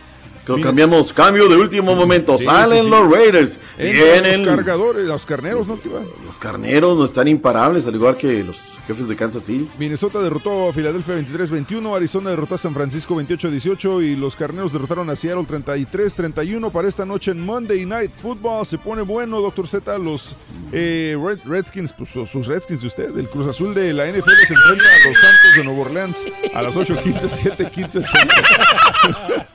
Mira. 0.49 0.67
cambiamos, 0.69 1.13
cambio 1.13 1.49
de 1.49 1.57
último 1.57 1.95
momento. 1.95 2.37
Sí, 2.37 2.45
Salen 2.45 2.79
sí, 2.79 2.85
sí. 2.85 2.91
los 2.91 3.11
Raiders. 3.11 3.59
Entran 3.79 4.23
Vienen 4.23 4.45
los 4.45 4.57
cargadores, 4.57 5.05
los 5.07 5.27
carneros, 5.27 5.69
¿no? 5.69 5.79
Los 6.27 6.39
carneros, 6.39 6.99
no 6.99 7.05
están 7.07 7.29
imparables, 7.29 7.87
al 7.87 7.95
igual 7.95 8.17
que 8.17 8.45
los 8.45 8.74
jefes 8.87 9.09
de 9.09 9.17
Kansas 9.17 9.45
City. 9.45 9.69
Minnesota 9.79 10.21
derrotó 10.21 10.69
a 10.69 10.73
Filadelfia 10.73 11.17
23-21, 11.19 11.97
Arizona 11.97 12.31
derrotó 12.31 12.55
a 12.55 12.59
San 12.59 12.75
Francisco 12.75 13.15
28-18 13.17 14.03
y 14.05 14.17
los 14.17 14.37
Carneros 14.37 14.73
derrotaron 14.73 15.09
a 15.11 15.17
Seattle 15.17 15.45
33-31 15.45 16.71
para 16.71 16.89
esta 16.89 17.05
noche 17.05 17.31
en 17.31 17.45
Monday 17.45 17.85
Night 17.87 18.13
Football. 18.13 18.67
Se 18.67 18.79
pone 18.79 19.03
bueno, 19.03 19.41
Doctor 19.41 19.67
Z, 19.67 19.99
los 19.99 20.37
eh, 20.73 21.17
Red- 21.21 21.41
Redskins, 21.45 21.93
pues 21.93 22.11
sus- 22.11 22.47
Redskins 22.47 22.83
de 22.83 22.87
usted, 22.87 23.17
el 23.19 23.29
Cruz 23.29 23.47
Azul 23.47 23.75
de 23.75 23.93
la 23.93 24.07
NFL 24.07 24.31
se 24.47 24.55
enfrenta 24.55 24.85
a 24.85 25.09
los 25.09 25.19
Santos 25.19 25.57
de 25.57 25.65
Nueva 25.65 25.81
Orleans 25.83 26.19
a 26.55 26.63
las 26.63 26.77
8.15, 26.77 27.57
7.15. 27.57 28.05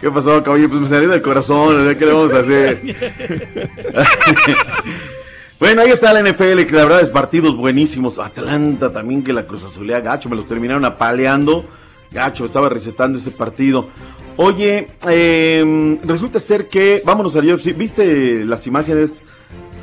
¿Qué 0.00 0.10
pasó, 0.10 0.42
caballo? 0.42 0.68
Pues 0.68 0.80
me 0.82 0.88
salió 0.88 1.08
del 1.08 1.22
corazón, 1.22 1.76
¿verdad? 1.84 1.98
¿qué 1.98 2.06
le 2.06 2.12
vamos 2.12 2.32
a 2.32 2.40
hacer? 2.40 2.80
bueno, 5.60 5.82
ahí 5.82 5.90
está 5.90 6.12
la 6.12 6.22
NFL, 6.22 6.64
que 6.66 6.72
la 6.72 6.84
verdad 6.84 7.00
es 7.00 7.08
partidos 7.08 7.56
buenísimos. 7.56 8.18
Atlanta 8.18 8.92
también, 8.92 9.24
que 9.24 9.32
la 9.32 9.46
Cruz 9.46 9.64
Azulea 9.64 10.00
gacho, 10.00 10.28
me 10.28 10.36
los 10.36 10.46
terminaron 10.46 10.84
apaleando. 10.84 11.64
Gacho, 12.10 12.44
estaba 12.44 12.68
recetando 12.68 13.18
ese 13.18 13.32
partido. 13.32 13.88
Oye, 14.36 14.88
eh, 15.08 15.98
resulta 16.04 16.38
ser 16.38 16.68
que, 16.68 17.02
vámonos 17.04 17.34
al 17.34 17.52
UFC, 17.52 17.76
¿viste 17.76 18.44
las 18.44 18.66
imágenes, 18.68 19.20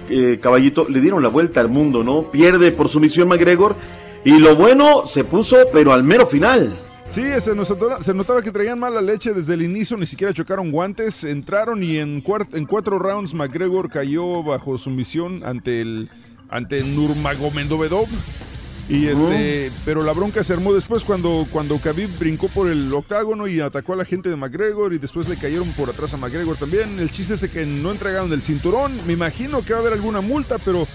eh, 0.10 0.40
caballito? 0.42 0.88
Le 0.88 1.02
dieron 1.02 1.22
la 1.22 1.30
vuelta 1.30 1.60
al 1.60 1.68
mundo, 1.68 2.04
¿no? 2.04 2.24
Pierde 2.24 2.72
por 2.72 2.88
sumisión 2.88 3.28
McGregor. 3.28 3.76
Y 4.24 4.40
lo 4.40 4.56
bueno 4.56 5.06
se 5.06 5.26
puso, 5.26 5.58
pero 5.74 5.92
al 5.92 6.04
mero 6.04 6.26
final. 6.26 6.80
Sí, 7.12 7.24
se, 7.40 7.56
notaba, 7.56 8.04
se 8.04 8.14
notaba 8.14 8.42
que 8.42 8.52
traían 8.52 8.78
mala 8.80 9.02
leche 9.02 9.34
desde 9.34 9.54
el 9.54 9.62
inicio, 9.62 9.96
ni 9.96 10.06
siquiera 10.06 10.34
chocaron 10.34 10.72
guantes, 10.72 11.24
entraron 11.24 11.82
y 11.82 11.98
en, 11.98 12.22
cuart- 12.22 12.56
en 12.58 12.66
cuatro 12.66 13.00
rounds 13.00 13.34
McGregor 13.34 13.90
cayó 13.90 14.44
bajo 14.44 14.78
sumisión 14.78 15.42
ante 15.46 15.80
el 15.82 16.10
ante 16.50 16.84
Nurmagomedov 16.84 18.08
Y 18.90 19.08
este, 19.08 19.72
pero 19.86 20.04
la 20.04 20.12
bronca 20.12 20.44
se 20.44 20.54
armó 20.54 20.74
después 20.74 21.04
cuando, 21.04 21.48
cuando 21.52 21.80
Khabib 21.80 22.20
brincó 22.20 22.50
por 22.50 22.70
el 22.70 22.94
octágono 22.94 23.48
y 23.48 23.62
atacó 23.62 23.94
a 23.94 23.96
la 23.96 24.06
gente 24.06 24.30
de 24.30 24.36
McGregor 24.36 24.94
y 24.94 24.98
después 24.98 25.28
le 25.30 25.38
cayeron 25.38 25.72
por 25.72 25.90
atrás 25.90 26.14
a 26.14 26.18
McGregor 26.18 26.58
también. 26.58 27.00
El 27.00 27.12
chiste 27.12 27.34
es 27.36 27.50
que 27.50 27.66
no 27.66 27.92
entregaron 27.92 28.32
el 28.34 28.42
cinturón. 28.42 28.92
Me 29.08 29.14
imagino 29.14 29.64
que 29.64 29.72
va 29.74 29.80
a 29.80 29.82
haber 29.82 29.94
alguna 29.94 30.22
multa, 30.22 30.58
pero 30.60 30.86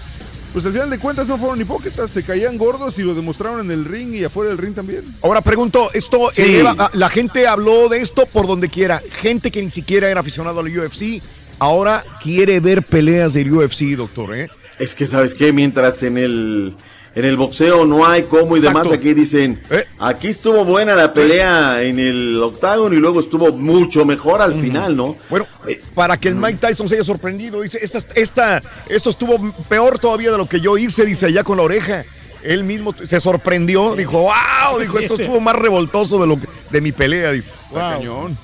pues 0.53 0.65
al 0.65 0.73
final 0.73 0.89
de 0.89 0.99
cuentas 0.99 1.27
no 1.27 1.37
fueron 1.37 1.59
hipócritas, 1.61 2.09
se 2.09 2.23
caían 2.23 2.57
gordos 2.57 2.97
y 2.99 3.03
lo 3.03 3.13
demostraron 3.13 3.61
en 3.61 3.71
el 3.71 3.85
ring 3.85 4.13
y 4.13 4.23
afuera 4.23 4.49
del 4.49 4.57
ring 4.57 4.73
también. 4.75 5.03
Ahora 5.21 5.41
pregunto, 5.41 5.89
esto 5.93 6.29
Sí. 6.33 6.41
eleva- 6.41 6.75
ah, 6.77 6.89
la 6.93 7.09
gente 7.09 7.47
habló 7.47 7.87
de 7.89 7.99
esto 8.01 8.25
por 8.25 8.47
donde 8.47 8.67
quiera. 8.69 9.01
Gente 9.21 9.49
que 9.51 9.61
ni 9.63 9.69
siquiera 9.69 10.09
era 10.09 10.19
aficionado 10.19 10.59
al 10.59 10.67
UFC, 10.67 11.21
ahora 11.59 12.03
quiere 12.21 12.59
ver 12.59 12.83
peleas 12.83 13.33
del 13.33 13.51
UFC, 13.53 13.95
doctor, 13.95 14.35
¿eh? 14.35 14.49
Es 14.79 14.95
que, 14.95 15.05
¿sabes 15.07 15.35
qué? 15.35 15.53
Mientras 15.53 16.01
en 16.03 16.17
el, 16.17 16.75
en 17.13 17.25
el 17.25 17.35
boxeo 17.35 17.85
no 17.85 18.05
hay 18.05 18.23
cómo 18.23 18.55
y 18.55 18.61
demás, 18.61 18.85
Exacto. 18.85 18.95
aquí 18.95 19.13
dicen, 19.13 19.61
aquí 19.99 20.27
estuvo 20.29 20.63
buena 20.63 20.95
la 20.95 21.13
pelea 21.13 21.81
en 21.83 21.99
el 21.99 22.41
octágono 22.41 22.95
y 22.95 22.99
luego 22.99 23.19
estuvo 23.19 23.51
mucho 23.51 24.05
mejor 24.05 24.41
al 24.41 24.55
final, 24.55 24.95
¿no? 24.95 25.17
Bueno, 25.29 25.45
para 25.93 26.17
que 26.17 26.29
el 26.29 26.35
Mike 26.35 26.59
Tyson 26.59 26.87
se 26.87 26.95
haya 26.95 27.03
sorprendido, 27.03 27.61
dice, 27.61 27.79
esta, 27.81 27.99
esta, 28.15 28.61
esto 28.87 29.09
estuvo 29.09 29.53
peor 29.67 29.99
todavía 29.99 30.31
de 30.31 30.37
lo 30.37 30.47
que 30.47 30.61
yo 30.61 30.77
hice, 30.77 31.05
dice 31.05 31.25
allá 31.27 31.43
con 31.43 31.57
la 31.57 31.63
oreja. 31.63 32.05
Él 32.43 32.63
mismo 32.63 32.95
se 33.03 33.21
sorprendió, 33.21 33.95
dijo, 33.95 34.21
wow, 34.21 34.79
dijo, 34.79 34.97
esto 34.97 35.13
estuvo 35.13 35.39
más 35.39 35.55
revoltoso 35.55 36.19
de 36.19 36.25
lo 36.25 36.39
que, 36.39 36.47
de 36.71 36.81
mi 36.81 36.91
pelea, 36.91 37.31
dice. 37.31 37.53
Está 37.67 37.91
cañón. 37.91 38.35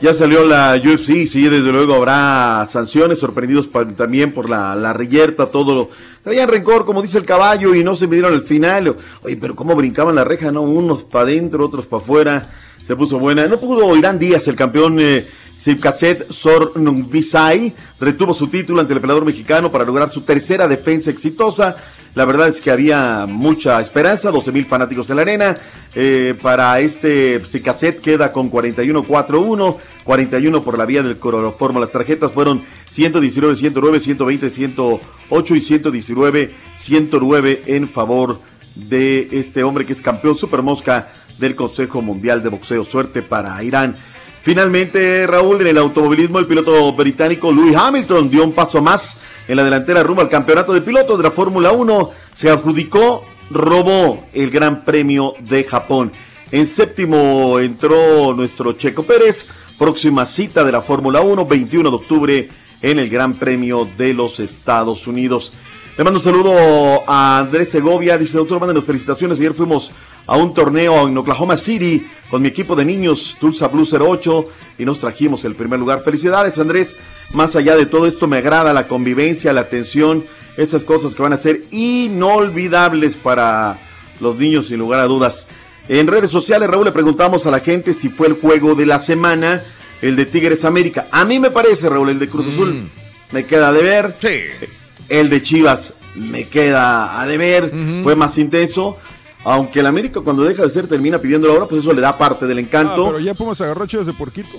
Ya 0.00 0.14
salió 0.14 0.44
la 0.46 0.80
UFC, 0.82 1.26
sí, 1.26 1.42
desde 1.48 1.70
luego 1.70 1.94
habrá 1.94 2.66
sanciones, 2.70 3.18
sorprendidos 3.18 3.68
también 3.96 4.32
por 4.32 4.48
la, 4.48 4.74
la 4.74 4.94
reyerta, 4.94 5.46
todo. 5.46 5.74
lo- 5.74 5.90
Traían 6.24 6.48
rencor, 6.48 6.86
como 6.86 7.02
dice 7.02 7.18
el 7.18 7.26
caballo, 7.26 7.74
y 7.74 7.84
no 7.84 7.94
se 7.94 8.06
midieron 8.06 8.32
al 8.32 8.40
final. 8.40 8.96
Oye, 9.22 9.36
pero 9.36 9.54
cómo 9.54 9.74
brincaban 9.74 10.14
la 10.14 10.24
reja, 10.24 10.50
¿no? 10.50 10.62
Unos 10.62 11.04
para 11.04 11.24
adentro, 11.24 11.66
otros 11.66 11.84
para 11.86 12.02
afuera. 12.02 12.50
Se 12.82 12.96
puso 12.96 13.18
buena. 13.18 13.46
No 13.46 13.60
pudo 13.60 13.94
Irán 13.94 14.18
Díaz, 14.18 14.48
el 14.48 14.56
campeón 14.56 14.96
eh, 15.00 15.28
Sibkaset 15.60 16.30
Sornvisay, 16.30 17.74
retuvo 18.00 18.32
su 18.32 18.48
título 18.48 18.80
ante 18.80 18.94
el 18.94 19.00
peleador 19.00 19.26
mexicano 19.26 19.70
para 19.70 19.84
lograr 19.84 20.08
su 20.08 20.22
tercera 20.22 20.66
defensa 20.66 21.10
exitosa. 21.10 21.76
La 22.14 22.24
verdad 22.24 22.48
es 22.48 22.62
que 22.62 22.70
había 22.70 23.26
mucha 23.28 23.78
esperanza, 23.78 24.30
12 24.30 24.52
mil 24.52 24.64
fanáticos 24.64 25.10
en 25.10 25.16
la 25.16 25.22
arena. 25.22 25.56
Eh, 25.94 26.34
para 26.40 26.80
este 26.80 27.44
Sibkaset 27.44 28.00
queda 28.00 28.32
con 28.32 28.50
41-4-1, 28.50 29.76
41 30.02 30.62
por 30.62 30.78
la 30.78 30.86
vía 30.86 31.02
del 31.02 31.18
cloroformo. 31.18 31.78
Las 31.78 31.92
tarjetas 31.92 32.32
fueron 32.32 32.62
119, 32.88 33.54
109, 33.54 34.00
120, 34.00 34.48
108 34.48 35.54
y 35.56 35.60
119, 35.60 36.50
109 36.74 37.62
en 37.66 37.86
favor 37.86 38.40
de 38.74 39.28
este 39.32 39.62
hombre 39.62 39.84
que 39.84 39.92
es 39.92 40.00
campeón 40.00 40.38
supermosca 40.38 41.12
del 41.38 41.54
Consejo 41.54 42.00
Mundial 42.00 42.42
de 42.42 42.48
Boxeo. 42.48 42.82
Suerte 42.84 43.20
para 43.20 43.62
Irán. 43.62 43.96
Finalmente, 44.42 45.26
Raúl, 45.26 45.60
en 45.60 45.66
el 45.66 45.78
automovilismo, 45.78 46.38
el 46.38 46.46
piloto 46.46 46.92
británico 46.94 47.52
Lewis 47.52 47.76
Hamilton 47.76 48.30
dio 48.30 48.42
un 48.42 48.52
paso 48.52 48.80
más 48.80 49.18
en 49.46 49.56
la 49.56 49.64
delantera 49.64 50.02
rumbo 50.02 50.22
al 50.22 50.30
campeonato 50.30 50.72
de 50.72 50.80
pilotos 50.80 51.18
de 51.18 51.24
la 51.24 51.30
Fórmula 51.30 51.72
1. 51.72 52.10
Se 52.32 52.48
adjudicó, 52.48 53.22
robó 53.50 54.24
el 54.32 54.50
Gran 54.50 54.82
Premio 54.84 55.34
de 55.40 55.64
Japón. 55.64 56.10
En 56.50 56.64
séptimo 56.64 57.58
entró 57.58 58.32
nuestro 58.32 58.72
Checo 58.72 59.02
Pérez. 59.02 59.46
Próxima 59.78 60.24
cita 60.24 60.64
de 60.64 60.72
la 60.72 60.82
Fórmula 60.82 61.20
1, 61.20 61.46
21 61.46 61.90
de 61.90 61.96
octubre, 61.96 62.48
en 62.80 62.98
el 62.98 63.08
Gran 63.10 63.34
Premio 63.34 63.86
de 63.96 64.14
los 64.14 64.40
Estados 64.40 65.06
Unidos. 65.06 65.52
Le 65.98 66.04
mando 66.04 66.18
un 66.18 66.24
saludo 66.24 67.02
a 67.06 67.38
Andrés 67.38 67.70
Segovia. 67.70 68.16
Dice, 68.16 68.38
doctor, 68.38 68.58
mándenos 68.58 68.84
felicitaciones. 68.84 69.38
Ayer 69.38 69.52
fuimos 69.52 69.92
a 70.30 70.36
un 70.36 70.54
torneo 70.54 71.08
en 71.08 71.18
Oklahoma 71.18 71.56
City 71.56 72.06
con 72.30 72.40
mi 72.40 72.46
equipo 72.46 72.76
de 72.76 72.84
niños, 72.84 73.36
Tulsa 73.40 73.66
Blue 73.66 73.84
08, 73.84 74.44
y 74.78 74.84
nos 74.84 75.00
trajimos 75.00 75.44
el 75.44 75.56
primer 75.56 75.80
lugar. 75.80 76.04
Felicidades, 76.04 76.56
Andrés. 76.60 76.96
Más 77.32 77.56
allá 77.56 77.74
de 77.74 77.84
todo 77.84 78.06
esto, 78.06 78.28
me 78.28 78.38
agrada 78.38 78.72
la 78.72 78.86
convivencia, 78.86 79.52
la 79.52 79.62
atención, 79.62 80.24
esas 80.56 80.84
cosas 80.84 81.16
que 81.16 81.22
van 81.22 81.32
a 81.32 81.36
ser 81.36 81.64
inolvidables 81.72 83.16
para 83.16 83.80
los 84.20 84.36
niños, 84.36 84.68
sin 84.68 84.78
lugar 84.78 85.00
a 85.00 85.06
dudas. 85.06 85.48
En 85.88 86.06
redes 86.06 86.30
sociales, 86.30 86.70
Raúl, 86.70 86.84
le 86.84 86.92
preguntamos 86.92 87.44
a 87.46 87.50
la 87.50 87.58
gente 87.58 87.92
si 87.92 88.08
fue 88.08 88.28
el 88.28 88.34
juego 88.34 88.76
de 88.76 88.86
la 88.86 89.00
semana, 89.00 89.64
el 90.00 90.14
de 90.14 90.26
Tigres 90.26 90.64
América. 90.64 91.08
A 91.10 91.24
mí 91.24 91.40
me 91.40 91.50
parece, 91.50 91.88
Raúl, 91.88 92.10
el 92.10 92.20
de 92.20 92.28
Cruz 92.28 92.46
Azul 92.46 92.88
me 93.32 93.46
queda 93.46 93.72
de 93.72 93.82
ver. 93.82 94.16
El 95.08 95.28
de 95.28 95.42
Chivas 95.42 95.94
me 96.14 96.46
queda 96.48 97.20
a 97.20 97.26
deber, 97.26 97.72
fue 98.04 98.14
más 98.14 98.38
intenso. 98.38 98.96
Aunque 99.44 99.80
el 99.80 99.86
América 99.86 100.20
cuando 100.20 100.44
deja 100.44 100.62
de 100.62 100.70
ser 100.70 100.86
termina 100.86 101.18
pidiendo 101.18 101.48
la 101.48 101.54
hora, 101.54 101.66
pues 101.66 101.80
eso 101.82 101.92
le 101.92 102.00
da 102.02 102.16
parte 102.18 102.46
del 102.46 102.58
Ah, 102.58 102.60
encanto. 102.60 103.06
pero 103.06 103.18
ya 103.20 103.34
Pumas 103.34 103.60
agarró 103.60 103.84
a 103.84 103.86
Chivas 103.86 104.06
de 104.06 104.12
porquito. 104.12 104.58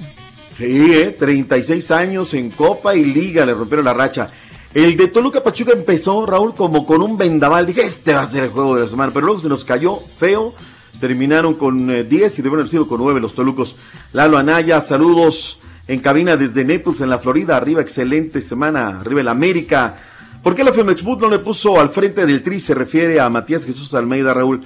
Sí, 0.57 0.91
eh, 0.93 1.15
36 1.17 1.91
años 1.91 2.33
en 2.33 2.49
Copa 2.49 2.95
y 2.95 3.05
Liga 3.05 3.45
le 3.45 3.53
rompieron 3.53 3.85
la 3.85 3.93
racha. 3.93 4.29
El 4.73 4.95
de 4.95 5.07
Toluca 5.07 5.43
Pachuca 5.43 5.73
empezó, 5.73 6.25
Raúl, 6.25 6.55
como 6.55 6.85
con 6.85 7.01
un 7.01 7.17
vendaval. 7.17 7.65
Dije, 7.65 7.83
este 7.85 8.13
va 8.13 8.21
a 8.21 8.27
ser 8.27 8.45
el 8.45 8.49
juego 8.51 8.75
de 8.75 8.83
la 8.83 8.87
semana, 8.87 9.11
pero 9.13 9.25
luego 9.27 9.41
se 9.41 9.49
nos 9.49 9.65
cayó 9.65 9.99
feo. 10.17 10.53
Terminaron 10.99 11.55
con 11.55 11.89
eh, 11.89 12.03
10 12.03 12.33
y 12.33 12.41
debieron 12.41 12.59
haber 12.61 12.69
sido 12.69 12.87
con 12.87 12.99
9 13.01 13.19
los 13.19 13.33
Tolucos. 13.35 13.75
Lalo 14.13 14.37
Anaya, 14.37 14.79
saludos 14.81 15.59
en 15.87 15.99
cabina 15.99 16.37
desde 16.37 16.63
Naples, 16.63 17.01
en 17.01 17.09
la 17.09 17.19
Florida. 17.19 17.57
Arriba, 17.57 17.81
excelente 17.81 18.39
semana. 18.41 18.99
Arriba 19.01 19.21
el 19.21 19.27
América. 19.27 19.97
¿Por 20.43 20.55
qué 20.55 20.63
la 20.63 20.73
Femexboot 20.73 21.19
no 21.21 21.29
le 21.29 21.39
puso 21.39 21.79
al 21.79 21.89
frente 21.89 22.25
del 22.25 22.41
tri? 22.41 22.59
Se 22.59 22.73
refiere 22.73 23.19
a 23.19 23.29
Matías 23.29 23.65
Jesús 23.65 23.93
Almeida, 23.93 24.33
Raúl. 24.33 24.61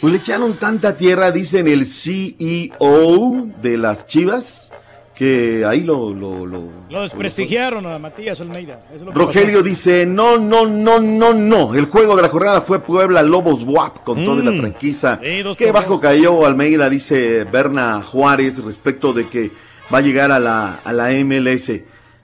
Pues 0.00 0.12
le 0.12 0.18
echaron 0.18 0.58
tanta 0.58 0.96
tierra, 0.96 1.30
dicen 1.30 1.68
el 1.68 1.86
CEO 1.86 3.46
de 3.62 3.78
las 3.78 4.06
Chivas, 4.06 4.72
que 5.14 5.64
ahí 5.64 5.82
lo... 5.84 6.12
lo, 6.12 6.44
lo- 6.44 6.68
Lo 6.90 7.02
desprestigiaron 7.02 7.86
a 7.86 7.98
Matías 7.98 8.40
Almeida. 8.40 8.80
Eso 8.88 8.96
es 8.96 9.02
lo 9.02 9.12
que 9.12 9.18
Rogelio 9.18 9.58
pasó. 9.58 9.62
dice, 9.68 10.04
no, 10.06 10.38
no, 10.38 10.66
no, 10.66 10.98
no, 11.00 11.32
no. 11.32 11.74
El 11.74 11.84
juego 11.86 12.16
de 12.16 12.22
la 12.22 12.28
jornada 12.28 12.60
fue 12.62 12.80
Puebla 12.80 13.22
Lobos 13.22 13.62
WAP 13.62 14.02
con 14.02 14.24
toda 14.24 14.42
la 14.42 14.52
franquicia. 14.60 15.20
Sí, 15.22 15.42
dos 15.42 15.56
Qué 15.56 15.70
bajo 15.70 16.00
cayó 16.00 16.44
Almeida, 16.44 16.90
dice 16.90 17.44
Berna 17.44 18.02
Juárez, 18.02 18.62
respecto 18.64 19.12
de 19.12 19.28
que 19.28 19.50
va 19.92 19.98
a 19.98 20.02
llegar 20.02 20.32
a 20.32 20.38
la, 20.38 20.80
a 20.84 20.92
la 20.92 21.10
MLS. 21.24 21.72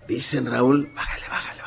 Dicen, 0.09 0.47
Raúl, 0.51 0.89
bájale, 0.95 1.25
bájale. 1.31 1.58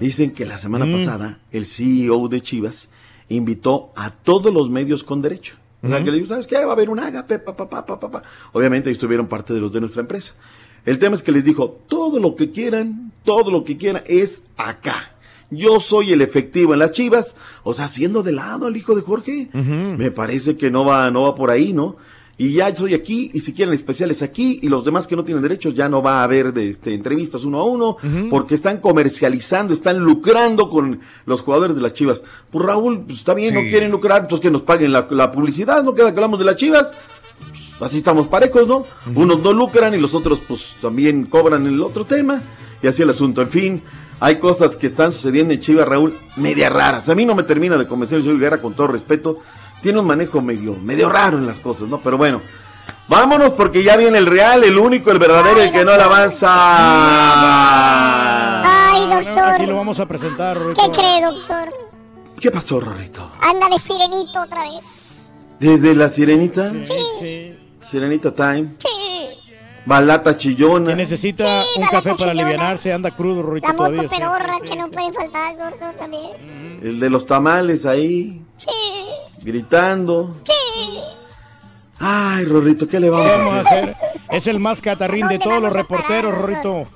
Dicen 0.00 0.32
que 0.32 0.44
la 0.46 0.58
semana 0.58 0.84
Mm. 0.86 0.92
pasada 0.92 1.38
el 1.52 1.66
CEO 1.66 2.28
de 2.28 2.40
Chivas 2.40 2.88
invitó 3.28 3.92
a 3.96 4.10
todos 4.10 4.52
los 4.52 4.68
medios 4.70 5.04
con 5.04 5.22
derecho. 5.22 5.56
O 5.82 5.88
sea, 5.88 5.96
Ujú. 5.96 6.04
que 6.04 6.10
le 6.12 6.16
dijo, 6.18 6.28
¿sabes 6.28 6.46
qué? 6.46 6.56
Va 6.64 6.70
a 6.70 6.72
haber 6.72 6.90
un 6.90 7.00
agape, 7.00 7.38
pa, 7.38 7.56
pa, 7.56 7.68
pa, 7.68 7.84
pa, 7.84 7.98
pa, 7.98 8.10
pa. 8.10 8.22
Obviamente 8.52 8.88
ellos 8.90 9.00
tuvieron 9.00 9.26
parte 9.26 9.52
de 9.52 9.60
los 9.60 9.72
de 9.72 9.80
nuestra 9.80 10.00
empresa. 10.02 10.34
El 10.84 10.98
tema 10.98 11.14
es 11.16 11.22
que 11.22 11.32
les 11.32 11.44
dijo, 11.44 11.78
todo 11.88 12.18
lo 12.18 12.34
que 12.34 12.50
quieran, 12.50 13.12
todo 13.24 13.50
lo 13.50 13.64
que 13.64 13.76
quieran 13.76 14.02
es 14.06 14.44
acá. 14.56 15.10
Yo 15.50 15.80
soy 15.80 16.12
el 16.12 16.22
efectivo 16.22 16.72
en 16.72 16.78
las 16.78 16.92
chivas, 16.92 17.36
o 17.62 17.74
sea, 17.74 17.86
siendo 17.88 18.22
de 18.22 18.32
lado 18.32 18.66
al 18.66 18.76
hijo 18.76 18.94
de 18.94 19.02
Jorge. 19.02 19.48
Me 19.52 20.10
parece 20.10 20.56
que 20.56 20.70
no 20.70 20.84
va, 20.84 21.10
no 21.10 21.22
va 21.22 21.34
por 21.34 21.50
ahí, 21.50 21.72
¿no? 21.72 21.96
Y 22.38 22.54
ya 22.54 22.74
soy 22.74 22.94
aquí, 22.94 23.30
y 23.34 23.40
si 23.40 23.52
quieren 23.52 23.74
especiales 23.74 24.22
aquí, 24.22 24.58
y 24.62 24.68
los 24.68 24.84
demás 24.84 25.06
que 25.06 25.14
no 25.14 25.22
tienen 25.22 25.42
derechos 25.42 25.74
ya 25.74 25.88
no 25.88 26.02
va 26.02 26.20
a 26.20 26.24
haber 26.24 26.52
de, 26.52 26.70
este, 26.70 26.94
entrevistas 26.94 27.44
uno 27.44 27.60
a 27.60 27.64
uno, 27.64 27.96
porque 28.30 28.54
están 28.54 28.78
comercializando, 28.78 29.74
están 29.74 29.98
lucrando 29.98 30.70
con 30.70 31.00
los 31.26 31.42
jugadores 31.42 31.76
de 31.76 31.82
las 31.82 31.92
chivas. 31.92 32.22
Pues 32.50 32.64
Raúl, 32.64 33.00
pues 33.06 33.18
está 33.18 33.34
bien, 33.34 33.54
no 33.54 33.60
quieren 33.60 33.90
lucrar, 33.90 34.26
pues 34.28 34.40
que 34.40 34.50
nos 34.50 34.62
paguen 34.62 34.92
la, 34.92 35.06
la 35.10 35.30
publicidad, 35.30 35.84
no 35.84 35.94
queda 35.94 36.10
que 36.10 36.16
hablamos 36.16 36.38
de 36.38 36.46
las 36.46 36.56
chivas. 36.56 36.92
Pues 37.78 37.90
así 37.90 37.98
estamos 37.98 38.28
parejos, 38.28 38.66
¿no? 38.66 38.86
Unos 39.14 39.40
no 39.40 39.52
lucran 39.52 39.94
y 39.94 39.98
los 39.98 40.14
otros 40.14 40.40
pues 40.46 40.74
también 40.80 41.24
cobran 41.24 41.66
el 41.66 41.82
otro 41.82 42.06
tema, 42.06 42.42
y 42.82 42.86
así 42.86 43.02
el 43.02 43.10
asunto. 43.10 43.42
En 43.42 43.50
fin, 43.50 43.82
hay 44.20 44.36
cosas 44.36 44.76
que 44.76 44.86
están 44.86 45.12
sucediendo 45.12 45.52
en 45.52 45.60
Chivas, 45.60 45.86
Raúl, 45.86 46.14
media 46.36 46.70
raras. 46.70 47.08
A 47.08 47.14
mí 47.14 47.26
no 47.26 47.34
me 47.34 47.42
termina 47.42 47.76
de 47.76 47.86
convencer 47.86 48.22
señor 48.22 48.38
Guerra 48.38 48.62
con 48.62 48.74
todo 48.74 48.86
respeto. 48.86 49.40
Tiene 49.82 49.98
un 49.98 50.06
manejo 50.06 50.40
medio, 50.40 50.76
medio 50.82 51.08
raro 51.08 51.38
en 51.38 51.46
las 51.46 51.58
cosas, 51.60 51.88
¿no? 51.88 52.00
Pero 52.00 52.16
bueno, 52.16 52.40
vámonos 53.08 53.52
porque 53.52 53.82
ya 53.82 53.96
viene 53.96 54.18
el 54.18 54.26
real, 54.26 54.62
el 54.64 54.78
único, 54.78 55.10
el 55.10 55.18
verdadero, 55.18 55.60
el 55.60 55.72
que 55.72 55.84
no 55.84 55.96
le 55.96 56.02
avanza. 56.02 56.48
Ay, 58.64 59.02
Aquí 59.12 59.24
lo 59.28 59.34
doctor. 59.34 59.74
vamos 59.74 60.00
a 60.00 60.06
presentar, 60.06 60.56
¿Qué 60.56 60.62
Rorito. 60.64 60.92
cree, 60.92 61.20
doctor? 61.22 61.68
¿Qué 62.40 62.50
pasó, 62.50 62.80
Rorrito? 62.80 63.30
Anda 63.40 63.68
de 63.68 63.78
sirenito 63.78 64.40
otra 64.42 64.62
vez. 64.62 64.84
Desde 65.58 65.94
la 65.94 66.08
sirenita, 66.08 66.72
Sí. 67.20 67.56
sirenita 67.80 68.34
time, 68.34 68.74
balata 69.86 70.36
chillona. 70.36 70.90
Que 70.90 70.96
necesita 70.96 71.62
un 71.76 71.82
café 71.86 72.10
para 72.10 72.16
chillona. 72.16 72.30
alivianarse, 72.32 72.92
anda 72.92 73.10
crudo, 73.12 73.42
Rorito, 73.42 73.68
La 73.68 73.74
moto 73.74 73.90
todavía. 73.92 74.08
sí. 74.10 74.68
que 74.68 74.76
no 74.76 74.90
puede 74.90 75.12
faltar, 75.12 75.56
gordo, 75.56 75.92
también. 75.98 76.80
El 76.82 76.98
de 76.98 77.10
los 77.10 77.26
tamales 77.26 77.86
ahí, 77.86 78.42
Sí, 78.64 79.40
gritando. 79.42 80.36
sí. 80.44 81.00
Ay, 82.04 82.44
Rorrito, 82.46 82.88
¿qué 82.88 82.98
le 82.98 83.10
vamos 83.10 83.26
¿Qué 83.26 83.32
a 83.32 83.38
vamos 83.38 83.52
a 83.54 83.60
hacer? 83.60 83.90
hacer? 83.90 83.96
Es 84.30 84.46
el 84.48 84.58
más 84.58 84.80
catarrín 84.80 85.28
de 85.28 85.38
todos 85.38 85.62
los 85.62 85.72
reporteros, 85.72 86.34
Rorito. 86.36 86.86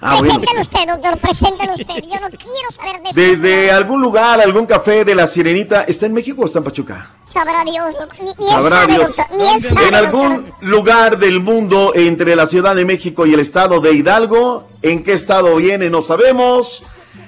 Ah, 0.00 0.16
bueno. 0.16 0.40
Usted, 0.60 0.86
doctor, 0.88 1.18
preséntelo 1.18 1.74
usted. 1.74 1.94
Yo 2.04 2.18
no 2.20 2.28
quiero 2.30 2.70
saber 2.74 3.02
de 3.02 3.10
eso. 3.10 3.20
Desde 3.20 3.70
algún 3.70 4.00
lugar, 4.00 4.40
algún 4.40 4.64
café 4.64 5.04
de 5.04 5.14
la 5.14 5.26
Sirenita, 5.26 5.82
¿está 5.82 6.06
en 6.06 6.14
México 6.14 6.40
o 6.42 6.46
está 6.46 6.60
en 6.60 6.64
Pachuca? 6.64 7.10
Sabrá 7.28 7.62
Dios, 7.64 7.94
ni, 8.18 8.24
ni 8.24 8.30
él 8.30 8.60
Sabrá 8.62 8.70
sabe, 8.80 8.94
Dios. 8.94 9.16
doctor, 9.16 9.36
ni 9.36 9.46
él 9.48 9.60
sabe, 9.60 9.88
En 9.88 9.94
algún 9.94 10.46
doctor. 10.46 10.54
lugar 10.68 11.18
del 11.18 11.40
mundo 11.40 11.92
entre 11.94 12.34
la 12.34 12.46
Ciudad 12.46 12.74
de 12.74 12.86
México 12.86 13.26
y 13.26 13.34
el 13.34 13.40
estado 13.40 13.80
de 13.80 13.92
Hidalgo, 13.92 14.68
¿en 14.80 15.02
qué 15.02 15.12
estado 15.12 15.54
viene? 15.56 15.90
No 15.90 16.00
sabemos. 16.00 16.82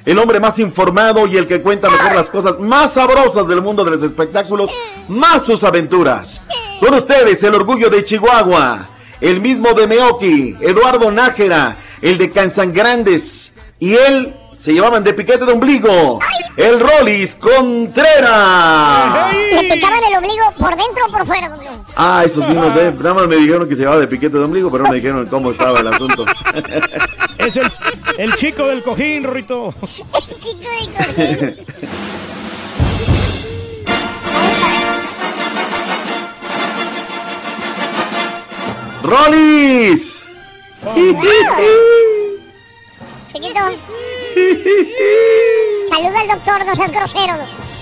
El 0.05 0.19
hombre 0.19 0.41
más 0.41 0.59
informado 0.59 1.27
y 1.27 1.37
el 1.37 1.47
que 1.47 1.61
cuenta 1.61 1.91
mejor 1.91 2.15
las 2.15 2.31
cosas 2.31 2.59
más 2.59 2.95
sabrosas 2.95 3.47
del 3.47 3.61
mundo 3.61 3.85
de 3.85 3.91
los 3.93 4.03
espectáculos, 4.03 4.71
más 5.09 5.45
sus 5.45 5.65
aventuras. 5.65 6.41
Con 6.81 6.95
ustedes, 6.95 7.43
el 7.43 7.55
orgullo 7.55 7.91
de 7.91 8.05
Chihuahua, 8.05 8.91
el 9.21 9.41
mismo 9.41 9.75
de 9.75 9.87
Meoki, 9.87 10.57
Eduardo 10.61 11.11
Nájera, 11.11 11.77
el 12.01 12.17
de 12.19 12.31
Canzangrandes, 12.31 13.53
y 13.81 13.95
él 13.95 14.35
se 14.59 14.73
llevaban 14.73 15.05
de 15.05 15.15
piquete 15.15 15.45
de 15.45 15.53
ombligo, 15.53 16.19
el 16.57 16.81
Rollis 16.81 17.37
Contreras. 17.37 19.33
Le 19.33 19.75
picaban 19.75 20.01
el 20.03 20.17
ombligo 20.17 20.53
por 20.59 20.71
dentro 20.71 21.07
o 21.07 21.13
por 21.13 21.25
fuera. 21.27 21.53
Ah, 21.95 22.23
eso 22.25 22.43
sí, 22.45 22.53
no 22.53 22.73
sé. 22.75 22.93
Nada 22.93 23.15
más 23.15 23.29
me 23.29 23.37
dijeron 23.37 23.69
que 23.69 23.77
se 23.77 23.83
llevaba 23.83 24.01
de 24.01 24.09
piquete 24.09 24.37
de 24.37 24.45
ombligo, 24.45 24.71
pero 24.71 24.85
no 24.85 24.91
me 24.91 24.97
dijeron 24.97 25.27
cómo 25.29 25.53
estaba 25.53 25.79
el 25.79 25.87
asunto. 25.87 26.25
Es 27.39 27.57
el, 27.57 27.71
el 28.19 28.35
chico 28.35 28.67
del 28.67 28.83
cojín, 28.83 29.25
Rorrito. 29.25 29.75
¡Rolis! 39.03 40.27
Chiquito. 43.33 43.61
Saluda 45.91 46.21
al 46.21 46.29
doctor, 46.29 46.67
no 46.67 46.77
seas 46.77 46.91
grosero, 46.91 47.35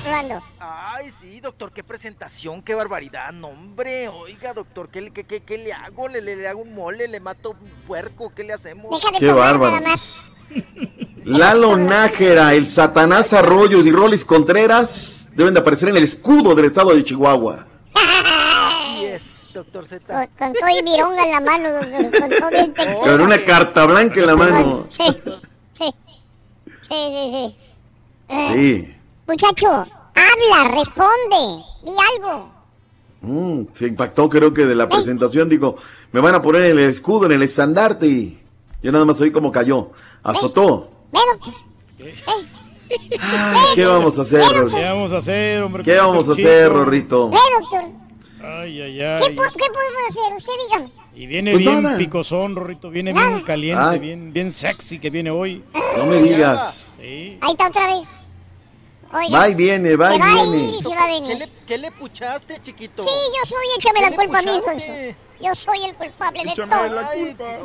Rolando. 0.04 0.55
Ay, 0.68 1.10
sí, 1.12 1.38
doctor, 1.40 1.72
qué 1.72 1.84
presentación, 1.84 2.60
qué 2.62 2.74
barbaridad. 2.74 3.30
No, 3.32 3.48
hombre, 3.48 4.08
oiga, 4.08 4.52
doctor, 4.52 4.88
¿qué, 4.88 5.00
le- 5.00 5.10
qué, 5.12 5.22
qué, 5.24 5.40
qué 5.42 5.58
le 5.58 5.72
hago? 5.72 6.08
¿Le, 6.08 6.20
le, 6.20 6.34
le 6.34 6.48
hago 6.48 6.62
un 6.62 6.74
mole? 6.74 7.06
¿Le 7.06 7.20
mato 7.20 7.50
un 7.50 7.68
puerco? 7.86 8.32
¿Qué 8.34 8.42
le 8.42 8.52
hacemos? 8.52 9.00
Qué 9.18 9.30
bárbaro. 9.32 9.76
Lalo 11.24 11.76
Nájera, 11.76 12.54
el 12.54 12.68
Satanás 12.68 13.32
Arroyos 13.32 13.86
y 13.86 13.92
Rolis 13.92 14.24
Contreras 14.24 15.28
deben 15.34 15.54
de 15.54 15.60
aparecer 15.60 15.88
en 15.90 15.96
el 15.98 16.02
escudo 16.04 16.54
del 16.54 16.64
estado 16.64 16.94
de 16.94 17.04
Chihuahua. 17.04 17.66
Así 17.94 19.04
es, 19.04 19.48
doctor 19.52 19.86
Z. 19.86 20.04
Con, 20.06 20.26
con 20.38 20.52
todo 20.54 20.68
y 20.78 20.82
mironga 20.82 21.22
en 21.24 21.30
la 21.30 21.40
mano, 21.40 21.70
doctor, 21.70 22.20
con 22.20 22.30
todo 22.30 22.48
el. 22.84 22.94
Con 22.96 23.20
una 23.20 23.44
carta 23.44 23.86
blanca 23.86 24.20
en 24.20 24.26
la 24.26 24.36
mano. 24.36 24.86
Sí, 24.88 25.04
sí. 25.74 25.84
Sí, 26.82 26.88
sí, 26.88 27.30
sí. 27.32 27.56
Eh, 28.28 28.52
Sí. 28.54 28.92
Muchacho, 29.28 29.84
habla, 30.16 30.76
responde, 30.76 31.64
di 31.84 31.92
algo. 32.14 32.50
Mm, 33.20 33.66
se 33.72 33.86
impactó 33.86 34.28
creo 34.28 34.52
que 34.52 34.64
de 34.66 34.74
la 34.74 34.88
presentación, 34.88 35.48
dijo, 35.48 35.76
me 36.12 36.20
van 36.20 36.34
a 36.34 36.42
poner 36.42 36.66
en 36.66 36.78
el 36.78 36.88
escudo, 36.90 37.26
en 37.26 37.32
el 37.32 37.42
estandarte 37.42 38.06
y 38.06 38.38
yo 38.82 38.92
nada 38.92 39.04
más 39.04 39.20
oí 39.20 39.30
cómo 39.32 39.50
cayó. 39.50 39.90
Azotó. 40.22 40.90
Ve, 41.12 41.20
doctor. 41.32 41.54
¿Qué 43.74 43.84
vamos 43.84 44.18
a 44.18 44.22
hacer, 44.22 44.42
Rorrito? 44.44 44.76
¿Qué 44.76 44.84
vamos 44.84 45.12
a 45.12 45.16
hacer, 45.16 45.62
hombre? 45.62 45.82
¿Qué 45.82 45.96
vamos 45.96 46.28
a 46.28 46.32
hacer? 46.32 46.72
Rorrito? 46.72 47.30
Ve, 47.30 47.38
doctor. 47.60 47.84
Ay, 48.44 48.80
ay, 48.80 48.94
¿Qué, 48.98 49.04
ay. 49.04 49.34
po- 49.34 49.42
qué 49.42 49.64
podemos 49.72 50.02
hacer? 50.08 50.36
Usted 50.36 50.52
dígame. 50.68 50.92
Y 51.16 51.26
viene 51.26 51.52
Pues 51.52 51.64
bien 51.64 51.82
nada. 51.82 51.98
picosón, 51.98 52.54
Rorrito. 52.54 52.90
Viene 52.90 53.12
bien 53.12 53.40
caliente, 53.40 53.82
Ay. 53.82 53.98
bien, 53.98 54.32
bien 54.32 54.52
sexy 54.52 54.98
que 54.98 55.10
viene 55.10 55.30
hoy. 55.30 55.64
No 55.96 56.06
me 56.06 56.22
digas. 56.22 56.92
Sí. 57.00 57.38
Ahí 57.40 57.52
está 57.52 57.68
otra 57.68 57.86
vez. 57.98 58.08
Oiga. 59.16 59.38
Va 59.38 59.48
y 59.48 59.54
viene, 59.54 59.96
va 59.96 60.14
y 60.14 60.18
viene. 60.18 60.56
ir 60.56 60.74
y 60.74 60.82
se 60.82 60.88
va 60.88 61.04
a 61.04 61.06
¿Qué 61.06 61.34
le, 61.34 61.48
qué 61.66 61.78
le 61.78 61.90
puchaste, 61.92 62.62
chiquito? 62.62 63.02
Sí, 63.02 63.08
yo 63.08 63.46
soy, 63.46 63.66
échame 63.78 64.00
¿Qué 64.00 64.10
la 64.10 64.16
culpa 64.16 64.38
a 64.38 64.42
mí, 64.42 64.48
puchaste? 64.48 65.16
Sonso. 65.16 65.18
Yo 65.40 65.54
soy 65.54 65.84
el 65.84 65.94
culpable 65.94 66.44
de 66.44 66.54
todo. 66.54 66.88
la 66.88 67.10
culpa. 67.10 67.58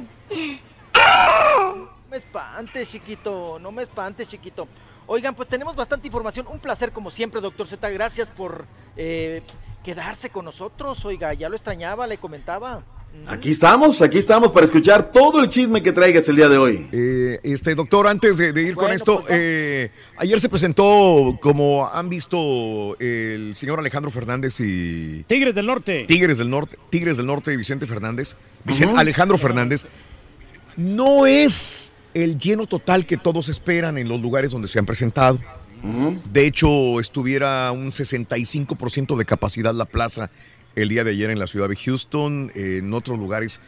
No 1.65 1.90
me 2.10 2.18
espantes, 2.18 2.90
chiquito. 2.90 3.60
No 3.60 3.72
me 3.72 3.84
espantes, 3.84 4.28
chiquito. 4.28 4.68
Oigan, 5.07 5.36
pues 5.36 5.49
tenemos 5.49 5.76
bastante 5.76 6.07
información. 6.07 6.48
Un 6.48 6.60
placer, 6.60 6.91
como 6.91 7.10
siempre, 7.10 7.41
doctor 7.41 7.68
Z. 7.68 7.90
Gracias 7.90 8.30
por 8.30 8.65
eh, 8.95 9.41
quedarse 9.84 10.30
con 10.30 10.45
nosotros. 10.45 11.03
Oiga, 11.06 11.34
ya 11.34 11.49
lo 11.49 11.56
extrañaba, 11.56 12.07
le 12.07 12.18
comentaba. 12.18 12.84
Aquí 13.28 13.52
estamos, 13.52 14.02
aquí 14.02 14.18
estamos 14.18 14.52
para 14.52 14.66
escuchar 14.66 15.12
todo 15.12 15.42
el 15.42 15.48
chisme 15.50 15.82
que 15.84 15.92
traigas 15.92 16.28
el 16.28 16.36
día 16.36 16.50
de 16.50 16.58
hoy. 16.58 16.88
Eh, 16.92 17.40
este 17.44 17.76
doctor, 17.76 18.08
antes 18.08 18.38
de, 18.38 18.52
de 18.52 18.64
ir 18.64 18.76
con 18.76 18.92
esto, 18.92 19.22
pues, 19.22 19.34
eh, 19.40 19.92
ayer 20.18 20.40
se 20.42 20.50
presentó, 20.50 21.38
como 21.42 21.88
han 21.88 22.10
visto, 22.10 22.98
el 23.00 23.56
señor 23.56 23.80
Alejandro 23.80 24.12
Fernández 24.12 24.60
y 24.60 25.24
Tigres 25.28 25.54
del 25.56 25.68
Norte. 25.68 26.06
Tigres 26.08 26.40
del 26.40 26.50
Norte, 26.50 26.78
Tigres 26.90 27.18
del 27.18 27.26
Norte 27.28 27.54
y 27.54 27.58
Vicente 27.58 27.86
Fernández, 27.88 28.36
Vicen- 28.66 28.98
Alejandro 28.98 29.38
Fernández, 29.38 29.86
no 30.76 31.26
es 31.28 32.10
el 32.14 32.38
lleno 32.38 32.66
total 32.66 33.06
que 33.06 33.18
todos 33.18 33.50
esperan 33.50 33.98
en 33.98 34.10
los 34.10 34.20
lugares 34.20 34.52
donde 34.52 34.68
se 34.68 34.80
han 34.80 34.86
presentado. 34.86 35.40
De 36.32 36.46
hecho, 36.46 37.00
estuviera 37.00 37.72
un 37.72 37.92
65% 37.92 39.16
de 39.18 39.26
capacidad 39.26 39.74
la 39.74 39.86
plaza 39.86 40.30
el 40.76 40.89
día 40.89 41.03
de 41.03 41.11
ayer 41.11 41.30
en 41.30 41.39
la 41.39 41.48
ciudad 41.48 41.69
de 41.69 41.76
Houston, 41.76 42.52
en 42.56 42.93
otros 42.93 43.19
lugares. 43.19 43.60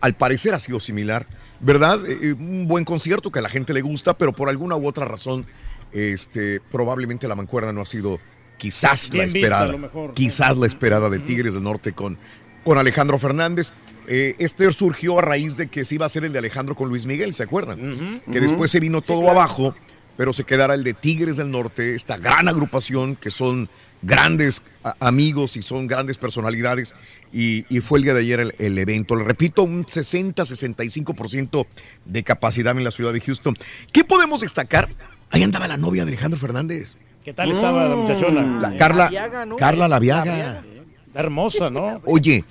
Al 0.00 0.14
parecer 0.14 0.54
ha 0.54 0.58
sido 0.58 0.80
similar, 0.80 1.26
¿verdad? 1.60 2.00
Eh, 2.08 2.32
un 2.32 2.66
buen 2.66 2.84
concierto 2.84 3.30
que 3.30 3.40
a 3.40 3.42
la 3.42 3.50
gente 3.50 3.74
le 3.74 3.82
gusta, 3.82 4.16
pero 4.16 4.32
por 4.32 4.48
alguna 4.48 4.76
u 4.76 4.86
otra 4.86 5.04
razón, 5.04 5.46
este, 5.92 6.60
probablemente 6.72 7.28
la 7.28 7.34
mancuerna 7.34 7.72
no 7.72 7.82
ha 7.82 7.86
sido 7.86 8.18
quizás 8.56 9.10
Bien 9.10 9.22
la 9.22 9.26
esperada. 9.26 9.74
Quizás 10.14 10.56
la 10.56 10.66
esperada 10.66 11.08
de 11.08 11.18
Tigres 11.18 11.54
del 11.54 11.62
Norte 11.62 11.92
con, 11.92 12.18
con 12.64 12.78
Alejandro 12.78 13.18
Fernández. 13.18 13.72
Eh, 14.06 14.36
este 14.38 14.70
surgió 14.72 15.18
a 15.18 15.22
raíz 15.22 15.58
de 15.58 15.68
que 15.68 15.84
se 15.84 15.96
iba 15.96 16.04
a 16.04 16.08
hacer 16.08 16.24
el 16.24 16.32
de 16.32 16.38
Alejandro 16.38 16.74
con 16.74 16.88
Luis 16.88 17.04
Miguel, 17.04 17.34
¿se 17.34 17.42
acuerdan? 17.42 18.22
Que 18.32 18.40
después 18.40 18.70
se 18.70 18.80
vino 18.80 19.02
todo 19.02 19.30
abajo, 19.30 19.76
pero 20.16 20.32
se 20.32 20.44
quedara 20.44 20.72
el 20.72 20.82
de 20.82 20.94
Tigres 20.94 21.36
del 21.36 21.50
Norte, 21.50 21.94
esta 21.94 22.16
gran 22.16 22.48
agrupación 22.48 23.16
que 23.16 23.30
son 23.30 23.68
grandes 24.02 24.62
amigos 25.00 25.56
y 25.56 25.62
son 25.62 25.86
grandes 25.86 26.18
personalidades. 26.18 26.94
Y, 27.32 27.66
y 27.68 27.80
fue 27.80 27.98
el 27.98 28.04
día 28.04 28.14
de 28.14 28.20
ayer 28.20 28.40
el, 28.40 28.54
el 28.58 28.78
evento. 28.78 29.16
Le 29.16 29.24
repito, 29.24 29.62
un 29.62 29.84
60-65% 29.84 31.66
de 32.04 32.22
capacidad 32.22 32.76
en 32.76 32.84
la 32.84 32.90
ciudad 32.90 33.12
de 33.12 33.20
Houston. 33.20 33.54
¿Qué 33.92 34.04
podemos 34.04 34.40
destacar? 34.40 34.88
Ahí 35.30 35.42
andaba 35.42 35.68
la 35.68 35.76
novia 35.76 36.04
de 36.04 36.12
Alejandro 36.12 36.40
Fernández. 36.40 36.96
¿Qué 37.24 37.34
tal 37.34 37.50
estaba 37.50 37.88
la 37.88 37.96
muchachona? 37.96 38.60
La 38.60 38.76
Carla, 38.76 39.04
Laviaga, 39.04 39.44
¿no? 39.44 39.56
Carla 39.56 39.88
Laviaga. 39.88 40.64
Está 41.06 41.20
hermosa, 41.20 41.68
¿no? 41.68 42.00
Oye, 42.06 42.44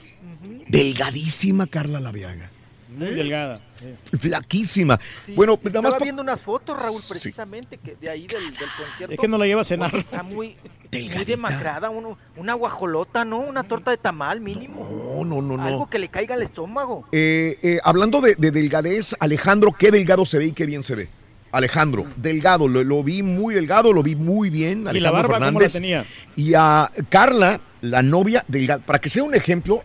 delgadísima 0.68 1.66
Carla 1.66 2.00
Laviaga. 2.00 2.52
Muy 2.98 3.14
delgada. 3.16 3.60
sí. 3.80 4.18
Flaquísima. 4.18 5.00
bueno, 5.36 5.56
Sí, 5.58 5.68
nada 5.68 5.82
más 5.82 5.90
Estaba 5.94 6.04
viendo 6.04 6.22
unas 6.22 6.42
fotos, 6.42 6.82
Raúl, 6.82 7.00
Sí. 7.02 7.08
precisamente, 7.10 7.78
que 7.78 7.96
de 7.96 8.10
ahí 8.10 8.28
del, 8.28 8.44
del 8.44 8.70
concierto. 8.78 9.14
Es 9.14 9.20
que 9.20 9.28
no 9.28 9.38
la 9.38 9.46
lleva 9.46 9.62
a 9.62 9.66
cenar. 9.66 9.96
Está 9.96 10.24
muy, 10.24 10.56
muy 10.92 11.26
demacrada, 11.26 11.90
uno- 11.90 12.18
una 12.36 12.54
guajolota, 12.54 13.24
¿no? 13.26 13.40
Una 13.40 13.64
torta 13.64 13.92
de 13.92 13.98
tamal 13.98 14.42
mínimo. 14.42 14.88
No, 15.16 15.26
no, 15.26 15.42
no, 15.42 15.58
no. 15.58 15.64
Algo 15.64 15.90
que 15.90 16.00
le 16.00 16.10
caiga 16.10 16.36
al 16.36 16.42
estómago. 16.42 17.08
Eh, 17.12 17.58
eh, 17.62 17.80
hablando 17.84 18.22
de, 18.22 18.36
de 18.36 18.52
delgadez, 18.52 19.16
Alejandro, 19.20 19.72
qué 19.78 19.92
delgado 19.92 20.26
se 20.26 20.38
ve 20.40 20.48
y 20.48 20.52
qué 20.52 20.66
bien 20.66 20.84
se 20.84 20.96
ve. 20.96 21.10
Alejandro, 21.52 22.06
delgado, 22.18 22.68
lo, 22.68 22.84
lo 22.84 23.04
vi 23.04 23.24
muy 23.24 23.56
delgado, 23.56 23.94
lo 23.94 24.04
vi 24.04 24.16
muy 24.16 24.50
bien. 24.50 24.82
¿Y 24.82 24.84
la 24.84 24.90
Alejandro 24.90 25.14
barba 25.14 25.28
cómo 25.48 25.60
la 25.60 25.70
Fernández. 25.70 25.74
tenía? 25.74 26.06
Y 26.36 26.54
a 26.56 26.92
Carla, 27.10 27.62
la 27.82 28.02
novia 28.04 28.44
delgada, 28.48 28.86
para 28.86 29.00
que 29.00 29.10
sea 29.10 29.24
un 29.24 29.34
ejemplo, 29.34 29.82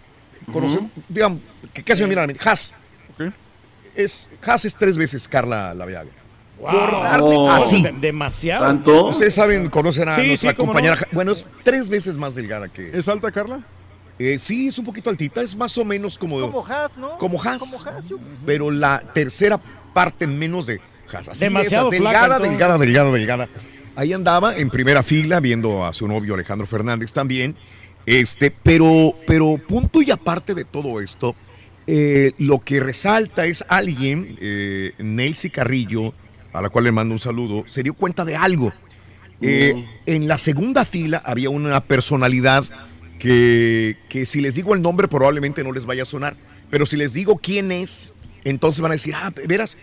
conocemos, 0.52 0.90
digamos, 1.08 1.38
que 1.72 1.84
casi 1.84 2.02
me 2.02 2.08
miran 2.08 2.24
a 2.24 2.26
mí, 2.26 2.34
Haas. 3.18 3.32
Es, 3.94 4.28
Haas 4.44 4.64
es 4.64 4.74
tres 4.76 4.96
veces 4.96 5.28
Carla 5.28 5.74
Laviaga. 5.74 6.10
Por 6.60 6.72
darle 6.92 7.26
Oh. 7.36 7.50
así. 7.50 7.82
De- 7.82 7.92
demasiado. 7.92 8.64
¿Tanto? 8.66 9.06
Ustedes 9.08 9.34
saben, 9.34 9.68
conocen 9.68 10.08
a 10.08 10.16
Sí, 10.16 10.28
nuestra 10.28 10.50
sí, 10.50 10.56
compañera. 10.56 10.94
no. 10.96 11.02
Bueno, 11.12 11.32
es 11.32 11.46
tres 11.64 11.88
veces 11.88 12.16
más 12.16 12.34
delgada 12.34 12.68
que. 12.68 12.96
¿Es 12.96 13.08
alta, 13.08 13.32
Carla? 13.32 13.62
Eh, 14.18 14.38
sí, 14.38 14.68
es 14.68 14.78
un 14.78 14.84
poquito 14.84 15.10
altita, 15.10 15.42
es 15.42 15.56
más 15.56 15.76
o 15.78 15.84
menos 15.84 16.16
como. 16.16 16.40
Como 16.40 16.64
Haas, 16.66 16.96
¿no? 16.96 17.18
Como 17.18 17.42
Haas. 17.42 17.58
Como 17.62 17.90
Haas, 17.90 18.06
yo- 18.08 18.18
Pero 18.46 18.70
la 18.70 19.00
tercera 19.12 19.58
parte 19.92 20.26
menos 20.26 20.66
de 20.66 20.80
Haas. 21.12 21.28
Así 21.28 21.40
Demasiado 21.44 21.90
flaca, 21.90 22.04
delgada, 22.04 22.24
entonces. 22.36 22.50
delgada, 22.50 22.78
delgada, 22.78 23.10
delgada. 23.12 23.48
Ahí 23.96 24.12
andaba 24.12 24.56
en 24.56 24.70
primera 24.70 25.02
fila 25.02 25.40
viendo 25.40 25.84
a 25.84 25.92
su 25.92 26.06
novio 26.06 26.34
Alejandro 26.34 26.66
Fernández 26.66 27.12
también. 27.12 27.56
Este, 28.06 28.52
pero, 28.62 29.14
pero 29.26 29.56
punto 29.58 30.00
y 30.00 30.10
aparte 30.10 30.54
de 30.54 30.64
todo 30.64 31.00
esto, 31.00 31.34
eh, 31.86 32.32
lo 32.38 32.60
que 32.60 32.80
resalta 32.80 33.46
es 33.46 33.64
alguien, 33.68 34.36
eh, 34.40 34.92
Nelcy 34.98 35.50
Carrillo, 35.50 36.14
a 36.52 36.62
la 36.62 36.68
cual 36.68 36.84
le 36.84 36.92
mando 36.92 37.14
un 37.14 37.18
saludo, 37.18 37.64
se 37.66 37.82
dio 37.82 37.94
cuenta 37.94 38.24
de 38.24 38.36
algo. 38.36 38.72
Eh, 39.40 39.84
En 40.06 40.28
la 40.28 40.38
segunda 40.38 40.84
fila 40.84 41.20
había 41.24 41.50
una 41.50 41.80
personalidad 41.80 42.64
que, 43.18 43.96
que 44.08 44.26
si 44.26 44.40
les 44.40 44.54
digo 44.54 44.74
el 44.74 44.82
nombre 44.82 45.08
probablemente 45.08 45.64
no 45.64 45.72
les 45.72 45.86
vaya 45.86 46.02
a 46.02 46.06
sonar, 46.06 46.36
pero 46.70 46.86
si 46.86 46.96
les 46.96 47.12
digo 47.12 47.38
quién 47.38 47.72
es, 47.72 48.12
entonces 48.44 48.80
van 48.80 48.92
a 48.92 48.94
decir, 48.94 49.14
ah, 49.16 49.32
verás, 49.48 49.76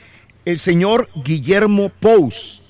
El 0.46 0.60
señor 0.60 1.10
Guillermo 1.24 1.90
Pous 1.90 2.62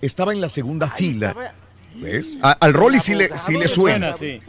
estaba 0.00 0.32
en 0.32 0.40
la 0.40 0.48
segunda 0.48 0.90
fila. 0.90 1.54
¿Ves? 2.00 2.38
A- 2.42 2.52
al 2.52 2.72
Rolly 2.74 2.98
sí 2.98 3.14
le, 3.14 3.36
sí 3.38 3.56
le 3.56 3.68
suena. 3.68 4.14
sí. 4.14 4.40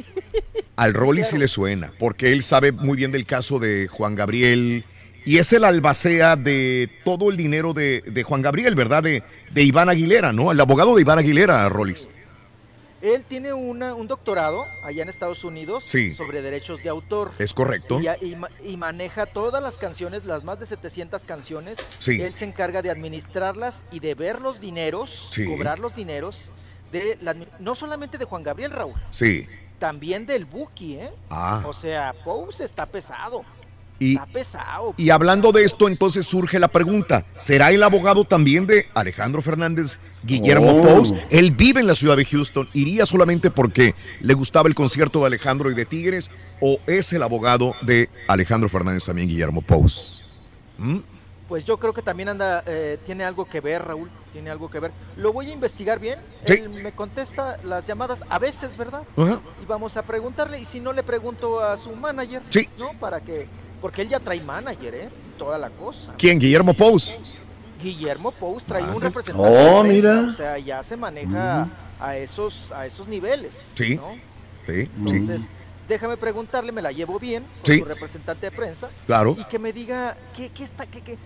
Al 0.75 0.93
Rolly 0.93 1.23
sí 1.23 1.37
le 1.37 1.47
suena, 1.47 1.91
porque 1.99 2.31
él 2.31 2.41
sabe 2.43 2.71
muy 2.71 2.95
bien 2.97 3.11
del 3.11 3.25
caso 3.25 3.59
de 3.59 3.87
Juan 3.87 4.15
Gabriel 4.15 4.83
y 5.25 5.37
es 5.37 5.53
el 5.53 5.63
albacea 5.63 6.35
de 6.35 6.89
todo 7.05 7.29
el 7.29 7.37
dinero 7.37 7.73
de, 7.73 8.01
de 8.07 8.23
Juan 8.23 8.41
Gabriel, 8.41 8.73
¿verdad? 8.73 9.03
De, 9.03 9.21
de 9.51 9.63
Iván 9.63 9.89
Aguilera, 9.89 10.33
¿no? 10.33 10.51
El 10.51 10.59
abogado 10.59 10.95
de 10.95 11.01
Iván 11.01 11.19
Aguilera, 11.19 11.67
Rollis. 11.69 12.07
Él 13.01 13.23
tiene 13.27 13.51
una, 13.51 13.95
un 13.95 14.07
doctorado 14.07 14.65
allá 14.83 15.01
en 15.01 15.09
Estados 15.09 15.43
Unidos 15.43 15.83
Sí. 15.87 16.13
sobre 16.13 16.41
derechos 16.43 16.81
de 16.83 16.89
autor. 16.89 17.31
Es 17.39 17.53
correcto. 17.53 17.99
Y, 17.99 18.25
y 18.27 18.35
ma- 18.35 18.49
y 18.63 18.77
maneja 18.77 19.25
todas 19.25 19.61
las 19.61 19.77
canciones, 19.77 20.23
las 20.25 20.43
más 20.43 20.59
de 20.59 20.67
700 20.67 21.23
canciones. 21.25 21.79
Sí. 21.99 22.21
Él 22.21 22.33
se 22.35 22.45
encarga 22.45 22.81
de 22.83 22.91
administrarlas 22.91 23.83
y 23.91 23.99
de 24.01 24.13
ver 24.15 24.39
los 24.41 24.59
dineros, 24.59 25.29
Sí. 25.31 25.45
cobrar 25.45 25.79
los 25.79 25.95
dineros, 25.95 26.51
de 26.91 27.17
la 27.21 27.35
no 27.59 27.75
solamente 27.75 28.17
de 28.17 28.25
Juan 28.25 28.43
Gabriel 28.43 28.71
Raúl, 28.71 28.95
Sí. 29.09 29.45
también 29.79 30.25
del 30.25 30.45
Buki, 30.45 30.95
¿eh? 30.95 31.11
Ah. 31.29 31.63
O 31.65 31.73
sea, 31.73 32.13
Pose 32.23 32.63
está 32.63 32.85
pesado. 32.85 33.43
Y, 33.99 34.13
Está 34.13 34.25
pesado. 34.25 34.95
y 34.97 35.11
hablando 35.11 35.51
de 35.51 35.63
esto, 35.63 35.87
entonces 35.87 36.25
surge 36.25 36.57
la 36.57 36.69
pregunta, 36.69 37.23
¿será 37.37 37.69
el 37.69 37.83
abogado 37.83 38.25
también 38.25 38.65
de 38.65 38.87
Alejandro 38.95 39.43
Fernández, 39.43 39.99
Guillermo 40.23 40.71
Oh. 40.71 40.81
Pous? 40.81 41.13
Él 41.29 41.51
vive 41.51 41.81
en 41.81 41.85
la 41.85 41.93
ciudad 41.95 42.17
de 42.17 42.25
Houston, 42.25 42.67
¿iría 42.73 43.05
solamente 43.05 43.51
porque 43.51 43.93
le 44.21 44.33
gustaba 44.33 44.67
el 44.67 44.73
concierto 44.73 45.19
de 45.19 45.27
Alejandro 45.27 45.69
y 45.69 45.75
de 45.75 45.85
Tigres? 45.85 46.31
¿O 46.61 46.79
es 46.87 47.13
el 47.13 47.21
abogado 47.21 47.75
de 47.83 48.09
Alejandro 48.27 48.69
Fernández 48.69 49.05
también, 49.05 49.27
Guillermo 49.27 49.61
Pous? 49.61 50.35
¿Mm? 50.79 50.97
Pues 51.51 51.65
yo 51.65 51.75
creo 51.75 51.91
que 51.93 52.01
también 52.01 52.29
anda, 52.29 52.63
eh, 52.65 52.97
tiene 53.05 53.25
algo 53.25 53.43
que 53.43 53.59
ver, 53.59 53.83
Raúl, 53.83 54.09
tiene 54.31 54.49
algo 54.49 54.69
que 54.69 54.79
ver. 54.79 54.93
Lo 55.17 55.33
voy 55.33 55.49
a 55.49 55.53
investigar 55.53 55.99
bien. 55.99 56.17
Sí. 56.45 56.53
Él 56.53 56.69
me 56.81 56.93
contesta 56.93 57.57
las 57.65 57.85
llamadas 57.85 58.23
a 58.29 58.39
veces, 58.39 58.77
¿verdad? 58.77 59.01
Ajá. 59.17 59.41
Y 59.61 59.65
vamos 59.65 59.97
a 59.97 60.01
preguntarle, 60.03 60.59
y 60.61 60.63
si 60.65 60.79
no 60.79 60.93
le 60.93 61.03
pregunto 61.03 61.59
a 61.59 61.75
su 61.75 61.91
manager, 61.93 62.41
Sí. 62.47 62.69
¿no? 62.79 62.91
Para 63.01 63.19
que, 63.19 63.49
porque 63.81 64.01
él 64.03 64.07
ya 64.07 64.21
trae 64.21 64.39
manager, 64.39 64.95
¿eh? 64.95 65.09
Toda 65.37 65.57
la 65.57 65.69
cosa. 65.71 66.13
¿Quién? 66.17 66.39
Guillermo 66.39 66.73
Pous. 66.73 67.17
Guillermo 67.83 68.31
Pous 68.31 68.63
trae 68.63 68.83
un 68.83 69.03
Ah. 69.03 69.07
representante. 69.07 69.49
Oh, 69.49 69.83
de 69.83 69.89
prensa, 69.89 70.13
mira. 70.13 70.29
O 70.29 70.33
sea, 70.33 70.57
ya 70.57 70.81
se 70.83 70.95
maneja 70.95 71.67
a 71.99 72.15
esos, 72.15 72.71
a 72.71 72.85
esos 72.85 73.09
niveles. 73.09 73.73
Sí. 73.75 73.97
¿no? 73.97 74.13
Sí, 74.67 74.83
sí. 74.85 74.89
Entonces, 74.95 75.41
déjame 75.89 76.15
preguntarle, 76.15 76.71
me 76.71 76.81
la 76.81 76.93
llevo 76.93 77.19
bien 77.19 77.43
con 77.65 77.73
Sí. 77.73 77.79
su 77.79 77.85
representante 77.85 78.49
de 78.49 78.55
prensa. 78.55 78.87
Claro. 79.05 79.35
Y 79.37 79.43
que 79.43 79.59
me 79.59 79.73
diga 79.73 80.15
qué, 80.33 80.47
qué 80.47 80.63
está, 80.63 80.85
qué, 80.85 81.01
qué, 81.01 81.17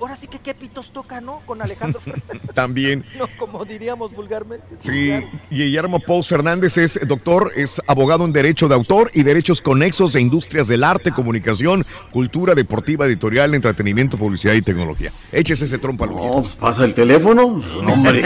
ahora 0.00 0.16
sí 0.16 0.28
que 0.28 0.38
qué 0.38 0.54
pitos 0.54 0.92
toca, 0.92 1.20
¿no? 1.20 1.40
Con 1.46 1.62
Alejandro 1.62 2.00
Fernández. 2.04 2.42
También. 2.54 3.04
no, 3.18 3.26
como 3.38 3.64
diríamos 3.64 4.12
vulgarmente. 4.12 4.66
Sí, 4.78 5.08
claro. 5.08 5.26
Guillermo 5.50 6.00
Pous 6.00 6.28
Fernández 6.28 6.78
es 6.78 7.06
doctor, 7.06 7.52
es 7.56 7.80
abogado 7.86 8.24
en 8.24 8.32
Derecho 8.32 8.68
de 8.68 8.74
Autor 8.74 9.10
y 9.14 9.22
Derechos 9.22 9.60
Conexos 9.60 10.12
de 10.12 10.20
Industrias 10.20 10.68
del 10.68 10.84
Arte, 10.84 11.12
Comunicación, 11.12 11.84
Cultura 12.10 12.54
Deportiva, 12.54 13.06
Editorial, 13.06 13.54
Entretenimiento, 13.54 14.16
Publicidad 14.16 14.54
y 14.54 14.62
Tecnología. 14.62 15.12
Échese 15.32 15.64
ese 15.64 15.78
trompa. 15.78 16.06
No, 16.06 16.30
pues 16.30 16.56
pasa 16.56 16.84
el 16.84 16.94
teléfono. 16.94 17.62
No, 17.82 17.92
hombre. 17.92 18.22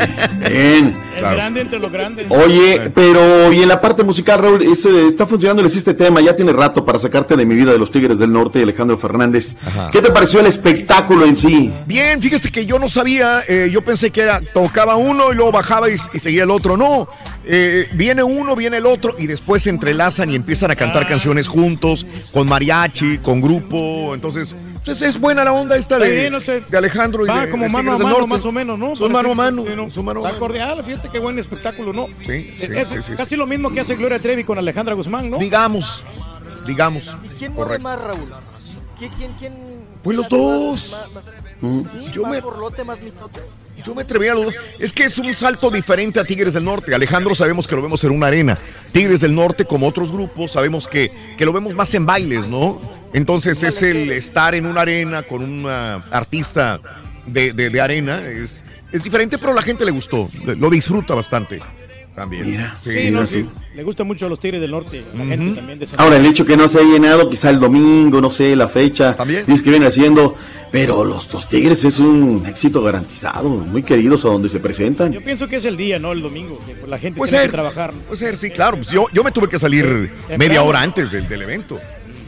Bien. 0.49 1.01
El 1.21 1.23
grande 1.23 1.61
entre 1.61 1.79
los 1.79 1.93
grandes. 1.93 2.27
Oye, 2.31 2.91
pero 2.95 3.53
y 3.53 3.63
en 3.63 3.69
la 3.69 3.81
parte 3.81 4.03
musical, 4.03 4.41
Raúl, 4.41 4.63
es, 4.63 4.87
está 4.87 5.27
funcionando 5.27 5.63
este 5.79 5.95
tema, 5.95 6.21
ya 6.21 6.35
tiene 6.35 6.53
rato 6.53 6.85
para 6.85 6.99
sacarte 6.99 7.37
de 7.37 7.47
mi 7.47 7.55
vida 7.55 7.73
de 7.73 7.79
los 7.79 7.91
Tigres 7.91 8.19
del 8.19 8.33
Norte 8.33 8.59
y 8.59 8.63
Alejandro 8.63 8.99
Fernández. 8.99 9.57
¿Qué 9.93 10.01
te 10.01 10.11
pareció 10.11 10.41
el 10.41 10.47
espectáculo 10.47 11.25
en 11.25 11.37
sí? 11.49 11.73
Bien, 11.87 12.21
fíjese 12.23 12.51
que 12.51 12.67
yo 12.67 12.79
no 12.79 12.89
sabía, 12.89 13.43
eh, 13.49 13.69
yo 13.73 13.83
pensé 13.83 14.11
que 14.11 14.21
era, 14.23 14.41
tocaba 14.53 14.97
uno 14.97 15.33
y 15.33 15.37
luego 15.37 15.53
bajaba 15.53 15.91
y, 15.91 15.95
y 16.13 16.19
seguía 16.19 16.45
el 16.45 16.51
otro. 16.51 16.77
No, 16.77 17.09
eh, 17.45 17.89
viene 17.93 18.23
uno, 18.23 18.55
viene 18.57 18.77
el 18.79 18.87
otro 18.87 19.15
y 19.19 19.27
después 19.27 19.63
se 19.63 19.71
entrelazan 19.71 20.31
y 20.31 20.37
empiezan 20.37 20.71
a 20.71 20.77
cantar 20.77 21.09
canciones 21.09 21.49
juntos, 21.49 22.07
con 22.33 22.49
mariachi, 22.49 23.19
con 23.19 23.41
grupo. 23.41 24.15
Entonces, 24.15 24.55
pues 24.85 25.03
es 25.03 25.19
buena 25.19 25.45
la 25.45 25.53
onda 25.53 25.77
esta 25.77 25.97
Está 25.97 26.07
de, 26.09 26.17
bien, 26.17 26.33
no 26.33 26.41
sé. 26.41 26.63
de 26.69 26.77
Alejandro 26.79 27.25
y 27.25 27.29
Va 27.29 27.45
de, 27.47 27.51
como 27.51 27.65
de 27.65 27.71
mano 27.71 27.93
a 27.95 27.99
mano, 27.99 28.27
más 28.27 28.45
o 28.45 28.53
menos, 28.53 28.79
¿no? 28.79 28.97
Son 28.97 29.13
mano 29.13 29.33
a 29.33 29.35
mano, 29.35 29.63
sí, 29.65 29.71
¿no? 29.77 29.91
son 29.91 30.05
mano 30.05 30.21
a 30.21 30.23
Está 30.23 30.33
mano. 30.33 30.41
cordial, 30.47 30.83
fíjate 30.85 31.09
qué 31.11 31.19
buen 31.19 31.39
espectáculo, 31.39 31.93
¿no? 31.93 32.07
Sí, 32.27 32.55
sí, 32.59 32.67
Es 32.71 32.89
sí, 32.89 33.03
sí, 33.03 33.13
casi 33.17 33.37
lo 33.37 33.47
mismo 33.47 33.71
que 33.71 33.81
hace 33.81 33.95
Gloria 33.97 34.19
Trevi 34.19 34.45
con 34.45 34.57
Alejandra 34.59 34.95
Guzmán, 34.95 35.31
¿no? 35.31 35.39
Digamos, 35.39 36.05
digamos. 36.67 37.17
¿Y 37.25 37.29
quién 37.39 37.53
Correcto. 37.53 37.83
más, 37.85 37.99
Raúl? 38.01 38.29
¿Quién, 38.99 39.11
quién, 39.19 39.33
quién 39.39 39.53
Pues 40.03 40.17
los 40.17 40.29
dos. 40.29 40.97
Mm. 41.61 41.83
Yo 42.13 43.95
me- 43.95 44.03
atrevería 44.03 44.33
a 44.33 44.35
los 44.35 44.45
dos. 44.47 44.55
Es 44.79 44.93
que 44.93 45.05
es 45.05 45.19
un 45.19 45.35
salto 45.35 45.71
diferente 45.71 46.21
a 46.21 46.25
Tigres 46.25 46.55
del 46.55 46.65
Norte. 46.65 46.95
Alejandro 46.95 47.35
sabemos 47.35 47.67
que 47.67 47.75
lo 47.77 47.83
vemos 47.83 48.03
en 48.05 48.11
una 48.11 48.27
arena. 48.27 48.59
Tigres 48.93 49.21
del 49.23 49.35
Norte, 49.35 49.65
como 49.65 49.87
otros 49.87 50.13
grupos, 50.13 50.53
sabemos 50.53 50.87
que, 50.87 51.11
que 51.37 51.45
lo 51.45 51.53
vemos 51.53 51.75
más 51.75 51.93
en 51.95 52.05
bailes, 52.07 52.47
¿no? 52.47 52.81
Entonces 53.13 53.63
es 53.63 53.83
el 53.83 54.13
estar 54.13 54.55
en 54.55 54.67
una 54.67 54.83
arena 54.83 55.23
con 55.23 55.43
un 55.43 55.67
artista 55.67 56.79
de, 57.27 57.53
de- 57.53 57.81
arena. 57.81 58.27
Es, 58.27 58.65
es 58.93 59.03
diferente, 59.03 59.39
pero 59.39 59.53
la 59.55 59.63
gente 59.63 59.85
le 59.85 59.91
gustó. 59.91 60.29
Lo 60.45 60.69
disfruta 60.71 61.15
bastante 61.15 61.61
también. 62.15 62.45
Mira. 62.49 62.77
Sí, 62.83 62.91
Sí, 62.91 63.11
no, 63.11 63.25
sí. 63.27 63.47
Le 63.75 63.83
gusta 63.83 64.05
mucho 64.05 64.27
a 64.27 64.29
los 64.29 64.39
Tigres 64.41 64.61
del 64.61 64.71
Norte. 64.73 65.03
La 65.17 65.25
gente 65.25 65.57
también 65.57 65.79
de 65.79 65.87
Ahora, 65.97 66.17
el 66.17 66.27
hecho 66.27 66.45
que 66.45 66.57
no 66.57 66.69
se 66.69 66.81
ha 66.81 66.83
llenado, 66.83 67.29
quizá 67.29 67.51
el 67.51 67.61
domingo, 67.61 68.21
no 68.21 68.31
sé, 68.31 68.55
la 68.57 68.69
fecha, 68.69 69.17
dice 69.47 69.63
que 69.63 69.71
viene 69.71 69.87
haciendo, 69.87 70.35
pero 70.73 71.05
los, 71.05 71.33
los 71.33 71.49
Tigres 71.49 71.85
es 71.85 71.99
un 71.99 72.45
éxito 72.47 72.83
garantizado, 72.83 73.49
muy 73.49 73.83
queridos 73.83 74.25
a 74.25 74.29
donde 74.29 74.49
se 74.49 74.59
presentan. 74.61 75.13
Yo 75.13 75.21
pienso 75.23 75.49
que 75.49 75.57
es 75.57 75.65
el 75.65 75.77
día, 75.77 75.99
¿no? 75.99 76.13
El 76.13 76.21
domingo. 76.23 76.61
que 76.67 76.87
la 76.89 76.99
gente 76.99 77.19
Puede 77.19 77.31
tiene 77.31 77.43
ser. 77.45 77.51
que 77.51 77.55
trabajar. 77.57 77.93
Puede 77.93 78.19
ser, 78.19 78.37
sí, 78.39 78.51
claro. 78.51 78.77
Pues 78.77 78.91
yo, 78.91 79.07
yo 79.13 79.25
me 79.25 79.31
tuve 79.33 79.49
que 79.49 79.59
salir 79.59 80.13
media 80.37 80.63
hora 80.63 80.83
antes 80.83 81.11
del, 81.13 81.29
del 81.29 81.43
evento. 81.43 81.79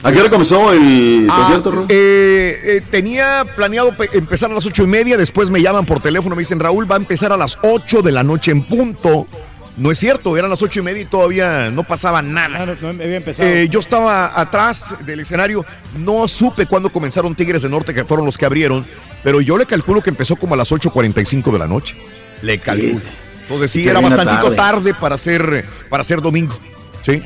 ¿A 0.04 0.10
qué 0.10 0.18
hora 0.20 0.28
comenzó 0.30 0.72
el 0.72 1.28
Ah, 1.30 1.36
concierto, 1.42 1.70
Raúl? 1.70 1.86
eh, 1.88 2.59
eh, 2.64 2.82
tenía 2.90 3.44
planeado 3.54 3.96
pe- 3.96 4.09
empezar 4.14 4.50
a 4.50 4.54
las 4.54 4.66
ocho 4.66 4.82
y 4.82 4.88
media, 4.88 5.16
después 5.16 5.48
me 5.48 5.62
llaman 5.62 5.86
por 5.86 6.00
teléfono, 6.00 6.34
me 6.34 6.40
dicen, 6.40 6.59
Raúl, 6.59 6.90
va 6.90 6.96
a 6.96 6.98
empezar 6.98 7.30
a 7.32 7.36
las 7.36 7.56
8 7.62 8.02
de 8.02 8.10
la 8.10 8.24
noche 8.24 8.50
en 8.50 8.64
punto. 8.64 9.28
No 9.77 9.90
es 9.90 9.99
cierto, 9.99 10.36
eran 10.36 10.51
las 10.51 10.61
ocho 10.61 10.81
y 10.81 10.82
media 10.82 11.03
y 11.03 11.07
todavía 11.07 11.70
no 11.70 11.82
pasaba 11.82 12.20
nada. 12.20 12.62
Ah, 12.62 12.66
no, 12.66 12.93
no 12.93 13.03
había 13.03 13.16
empezado. 13.16 13.49
Eh, 13.49 13.69
yo 13.69 13.81
estaba 13.81 14.39
atrás 14.39 14.94
del 15.07 15.20
escenario, 15.20 15.65
no 15.99 16.28
supe 16.28 16.66
cuándo 16.66 16.90
comenzaron 16.93 17.35
Tigres 17.35 17.62
del 17.62 17.70
Norte, 17.70 17.94
que 17.94 18.05
fueron 18.05 18.27
los 18.27 18.36
que 18.36 18.44
abrieron, 18.44 18.86
pero 19.23 19.40
yo 19.40 19.57
le 19.57 19.65
calculo 19.65 20.03
que 20.03 20.11
empezó 20.11 20.36
como 20.36 20.55
a 20.55 20.57
las 20.59 20.70
8.45 20.70 21.53
de 21.53 21.59
la 21.59 21.66
noche. 21.66 21.97
Le 22.43 22.59
calculo. 22.59 23.01
Entonces 23.43 23.70
sí, 23.70 23.89
era 23.89 24.01
bastantito 24.01 24.53
tarde. 24.53 24.57
tarde 24.57 24.94
para 24.94 25.15
hacer, 25.15 25.65
para 25.89 26.03
hacer 26.03 26.20
domingo. 26.20 26.57
Sí, 27.03 27.23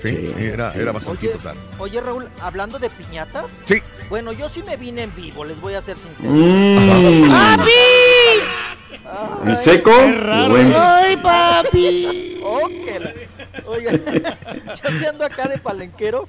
sí, 0.00 0.16
sí, 0.26 0.34
era, 0.38 0.72
era 0.74 0.92
bastantito 0.92 1.38
tarde. 1.38 1.58
Oye, 1.78 2.00
Raúl, 2.00 2.28
hablando 2.40 2.78
de 2.78 2.88
piñatas. 2.90 3.46
Sí. 3.64 3.82
Bueno, 4.08 4.32
yo 4.32 4.48
sí 4.48 4.62
me 4.62 4.76
vine 4.76 5.02
en 5.02 5.14
vivo, 5.14 5.44
les 5.44 5.60
voy 5.60 5.74
a 5.74 5.82
ser 5.82 5.96
sincero. 5.96 6.32
Mm. 6.32 7.28
¡Papi! 7.28 7.70
¿El 9.46 9.56
seco? 9.56 9.90
Bueno. 9.90 10.74
¡Ay, 10.76 11.16
papi! 11.16 12.40
Oh, 12.42 12.68
Oiga, 13.66 13.92
yo 13.92 14.90
sí 14.98 15.06
ando 15.06 15.24
acá 15.24 15.48
de 15.48 15.58
palenquero. 15.58 16.28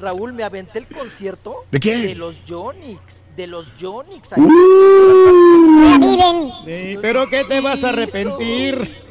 Raúl, 0.00 0.32
me 0.32 0.42
aventé 0.42 0.78
el 0.78 0.86
concierto. 0.86 1.64
¿De 1.70 1.78
quién? 1.78 2.06
De 2.06 2.14
los 2.14 2.44
Yonix. 2.46 3.22
De 3.36 3.46
los 3.46 3.66
Yonix. 3.78 4.30
Sí, 6.64 6.98
pero 7.02 7.28
¿qué 7.28 7.44
te 7.44 7.60
vas 7.60 7.84
a 7.84 7.90
arrepentir? 7.90 9.10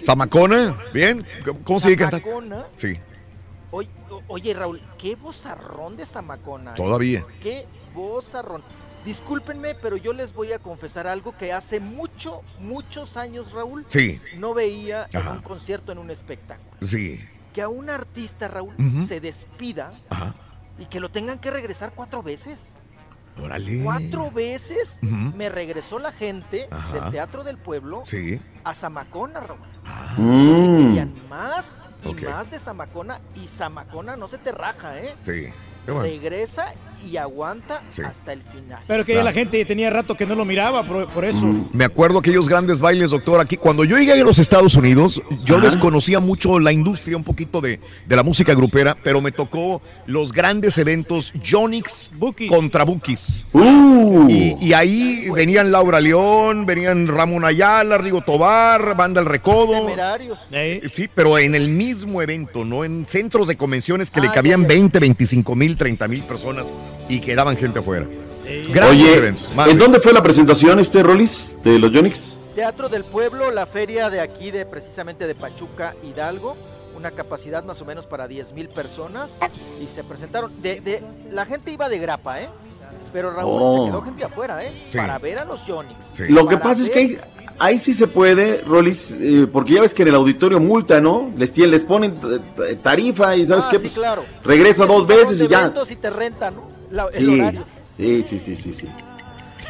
Zamacona, 0.00 0.74
bien. 0.92 1.24
¿Cómo 1.64 1.78
se 1.78 1.90
dice 1.90 1.98
cantar? 2.00 2.20
Zamacona. 2.20 2.66
Sí, 2.76 2.98
Oye, 4.28 4.54
Raúl, 4.54 4.80
qué 4.98 5.14
vozarrón 5.14 5.96
de 5.96 6.06
Zamacona. 6.06 6.72
¿eh? 6.72 6.74
Todavía. 6.76 7.24
Qué 7.42 7.66
vozarrón. 7.94 8.62
Discúlpenme, 9.04 9.74
pero 9.74 9.96
yo 9.96 10.12
les 10.12 10.32
voy 10.32 10.52
a 10.52 10.58
confesar 10.60 11.06
algo 11.08 11.36
que 11.36 11.52
hace 11.52 11.80
mucho, 11.80 12.42
muchos 12.60 13.16
años, 13.16 13.50
Raúl, 13.52 13.84
Sí. 13.88 14.20
no 14.38 14.54
veía 14.54 15.08
en 15.12 15.26
un 15.26 15.42
concierto, 15.42 15.90
en 15.92 15.98
un 15.98 16.10
espectáculo. 16.10 16.70
sí. 16.80 17.20
Que 17.52 17.60
a 17.60 17.68
un 17.68 17.90
artista, 17.90 18.48
Raúl, 18.48 18.74
se 19.06 19.20
despida 19.20 19.92
Ajá. 20.08 20.34
y 20.78 20.86
que 20.86 21.00
lo 21.00 21.10
tengan 21.10 21.38
que 21.38 21.50
regresar 21.50 21.92
cuatro 21.94 22.22
veces. 22.22 22.72
Órale. 23.38 23.82
Cuatro 23.84 24.30
veces 24.30 24.98
me 25.02 25.50
regresó 25.50 25.98
la 25.98 26.12
gente 26.12 26.66
Ajá. 26.70 26.94
del 27.00 27.10
Teatro 27.12 27.44
del 27.44 27.58
Pueblo 27.58 28.02
Sí. 28.06 28.40
a 28.64 28.72
Zamacona, 28.72 29.40
Raúl. 29.40 29.58
Mm. 30.16 30.86
Querían 30.88 31.28
más 31.28 31.76
y 32.06 32.14
más 32.24 32.50
de 32.50 32.58
Zamacona 32.58 33.20
y 33.34 33.46
Zamacona 33.46 34.16
no 34.16 34.28
se 34.28 34.38
te 34.38 34.50
raja, 34.52 34.98
¿eh? 34.98 35.14
Sí. 35.20 35.48
Bueno. 35.84 36.02
Regresa 36.02 36.72
y 37.10 37.16
aguanta 37.16 37.82
Sí. 37.90 38.02
hasta 38.02 38.32
el 38.32 38.42
final. 38.42 38.80
Pero 38.86 39.04
que 39.04 39.14
ya 39.14 39.22
la 39.22 39.32
gente 39.32 39.64
tenía 39.64 39.90
rato 39.90 40.16
que 40.16 40.26
no 40.26 40.34
lo 40.34 40.44
miraba, 40.44 40.82
por, 40.84 41.08
por 41.08 41.24
eso. 41.24 41.46
Me 41.72 41.84
acuerdo 41.84 42.18
aquellos 42.18 42.48
grandes 42.48 42.78
bailes, 42.78 43.10
doctor, 43.10 43.40
aquí. 43.40 43.56
Cuando 43.56 43.84
yo 43.84 43.96
llegué 43.98 44.12
a 44.12 44.24
los 44.24 44.38
Estados 44.38 44.74
Unidos, 44.74 45.20
yo 45.44 45.60
desconocía 45.60 46.20
mucho 46.20 46.58
la 46.58 46.72
industria, 46.72 47.16
un 47.16 47.24
poquito 47.24 47.60
de, 47.60 47.80
de 48.06 48.16
la 48.16 48.22
música 48.22 48.54
grupera, 48.54 48.96
pero 49.02 49.20
me 49.20 49.32
tocó 49.32 49.82
los 50.06 50.32
grandes 50.32 50.78
eventos 50.78 51.32
Jonix 51.48 52.10
contra 52.48 52.84
Bookies. 52.84 53.46
Y, 54.28 54.56
y 54.60 54.72
ahí 54.72 55.28
venían 55.34 55.72
Laura 55.72 56.00
León, 56.00 56.66
venían 56.66 57.06
Ramón 57.08 57.44
Ayala, 57.44 57.98
Rigo 57.98 58.20
Tobar, 58.20 58.96
Banda 58.96 59.20
El 59.20 59.26
Recodo. 59.26 59.72
Temerarios. 59.86 60.38
Sí, 60.92 61.08
pero 61.14 61.38
en 61.38 61.54
el 61.54 61.68
mismo 61.68 62.22
evento, 62.22 62.64
¿no? 62.64 62.84
En 62.84 63.06
centros 63.06 63.48
de 63.48 63.56
convenciones 63.56 64.10
que 64.10 64.20
le 64.20 64.28
Ah, 64.28 64.32
cabían 64.32 64.62
ya, 64.62 64.68
ya. 64.68 64.74
20, 64.74 64.98
25 65.00 65.54
mil, 65.56 65.76
30 65.76 66.08
mil 66.08 66.22
personas 66.24 66.72
y 67.08 67.20
quedaban 67.20 67.56
gente 67.56 67.78
afuera. 67.80 68.06
Grandes 68.68 68.90
Oye, 69.06 69.14
eventos. 69.16 69.52
¿en 69.68 69.78
dónde 69.78 70.00
fue 70.00 70.12
la 70.12 70.22
presentación 70.22 70.78
este 70.80 71.02
Rolis 71.02 71.56
de 71.64 71.78
los 71.78 71.90
Yonix? 71.92 72.32
Teatro 72.54 72.88
del 72.88 73.04
Pueblo, 73.04 73.50
la 73.50 73.66
feria 73.66 74.10
de 74.10 74.20
aquí 74.20 74.50
de 74.50 74.66
precisamente 74.66 75.26
de 75.26 75.34
Pachuca, 75.34 75.94
Hidalgo, 76.02 76.56
una 76.96 77.12
capacidad 77.12 77.64
más 77.64 77.80
o 77.80 77.84
menos 77.86 78.04
para 78.06 78.28
10 78.28 78.52
mil 78.52 78.68
personas 78.68 79.38
y 79.82 79.86
se 79.88 80.04
presentaron. 80.04 80.52
De, 80.60 80.80
de- 80.80 81.02
la 81.30 81.46
gente 81.46 81.72
iba 81.72 81.88
de 81.88 81.98
grapa, 81.98 82.42
¿eh? 82.42 82.48
Pero 83.12 83.30
Raúl 83.32 83.58
Oh. 83.62 83.84
se 83.84 83.90
quedó 83.90 84.02
gente 84.02 84.24
afuera, 84.24 84.64
¿eh? 84.64 84.86
Sí. 84.90 84.98
Para 84.98 85.18
ver 85.18 85.38
a 85.38 85.44
los 85.44 85.64
Yonix. 85.66 86.20
Lo 86.28 86.46
que 86.46 86.56
pasa 86.58 86.82
es 86.82 86.90
que 86.90 86.98
ahí, 86.98 87.18
ahí 87.58 87.78
sí 87.78 87.94
se 87.94 88.06
puede, 88.06 88.62
Rolis, 88.66 89.14
eh, 89.18 89.46
porque 89.50 89.74
ya 89.74 89.80
ves 89.82 89.94
que 89.94 90.02
en 90.02 90.08
el 90.08 90.14
auditorio 90.14 90.60
multa, 90.60 91.00
¿no? 91.00 91.30
Les, 91.36 91.56
les 91.56 91.82
ponen 91.82 92.18
tarifa 92.82 93.36
y 93.36 93.46
¿sabes 93.46 93.64
Ah, 93.66 93.68
qué? 93.70 93.76
sí, 93.78 93.88
Pues, 93.88 93.94
claro. 93.94 94.24
Regresa 94.44 94.86
dos 94.86 95.06
veces 95.06 95.40
y 95.40 95.48
ya. 95.48 95.72
y 95.88 95.96
te 95.96 96.10
rentan, 96.10 96.54
¿no? 96.56 96.72
La- 96.92 97.08
el 97.12 97.26
Sí, 97.26 97.40
horario. 97.40 97.64
sí, 97.96 98.24
sí, 98.28 98.38
sí, 98.38 98.56
sí, 98.56 98.72
sí. 98.74 98.86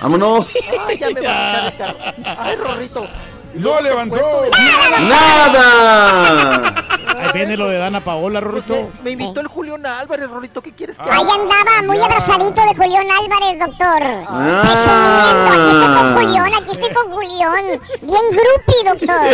Vámonos. 0.00 0.52
Ay, 0.86 0.98
ya 0.98 1.10
me 1.10 1.20
vas 1.20 1.30
a 1.30 1.48
echar 1.48 1.66
el 1.72 1.78
carro. 1.78 1.98
Ay, 2.40 2.56
Rorrito. 2.56 3.06
¡No 3.54 3.80
le 3.80 3.90
avanzó! 3.90 4.16
¡Nada! 5.08 6.74
Ahí 7.18 7.28
viene 7.34 7.56
lo 7.56 7.68
de 7.68 7.78
Dana 7.78 8.00
Paola, 8.02 8.40
Rorrito. 8.40 8.90
Me 9.04 9.10
invitó 9.12 9.40
el 9.40 9.46
Julián 9.46 9.84
Álvarez, 9.86 10.28
Rorrito. 10.28 10.60
¿Qué 10.62 10.72
quieres 10.72 10.98
que 10.98 11.04
Ahí 11.08 11.20
andaba, 11.22 11.82
muy 11.84 12.00
abrazadito 12.00 12.60
de 12.62 12.74
Julián 12.74 13.06
Álvarez, 13.10 13.58
doctor. 13.60 14.02
Ah. 14.28 14.62
Presumiendo, 14.64 15.52
aquí 15.52 15.70
estoy 15.70 15.94
con 15.94 16.14
Julián, 16.14 16.52
aquí 16.54 16.70
estoy 16.72 16.90
con 16.94 17.12
Julián. 17.12 17.64
Bien 18.02 18.26
groupie, 18.32 18.82
doctor. 18.84 19.30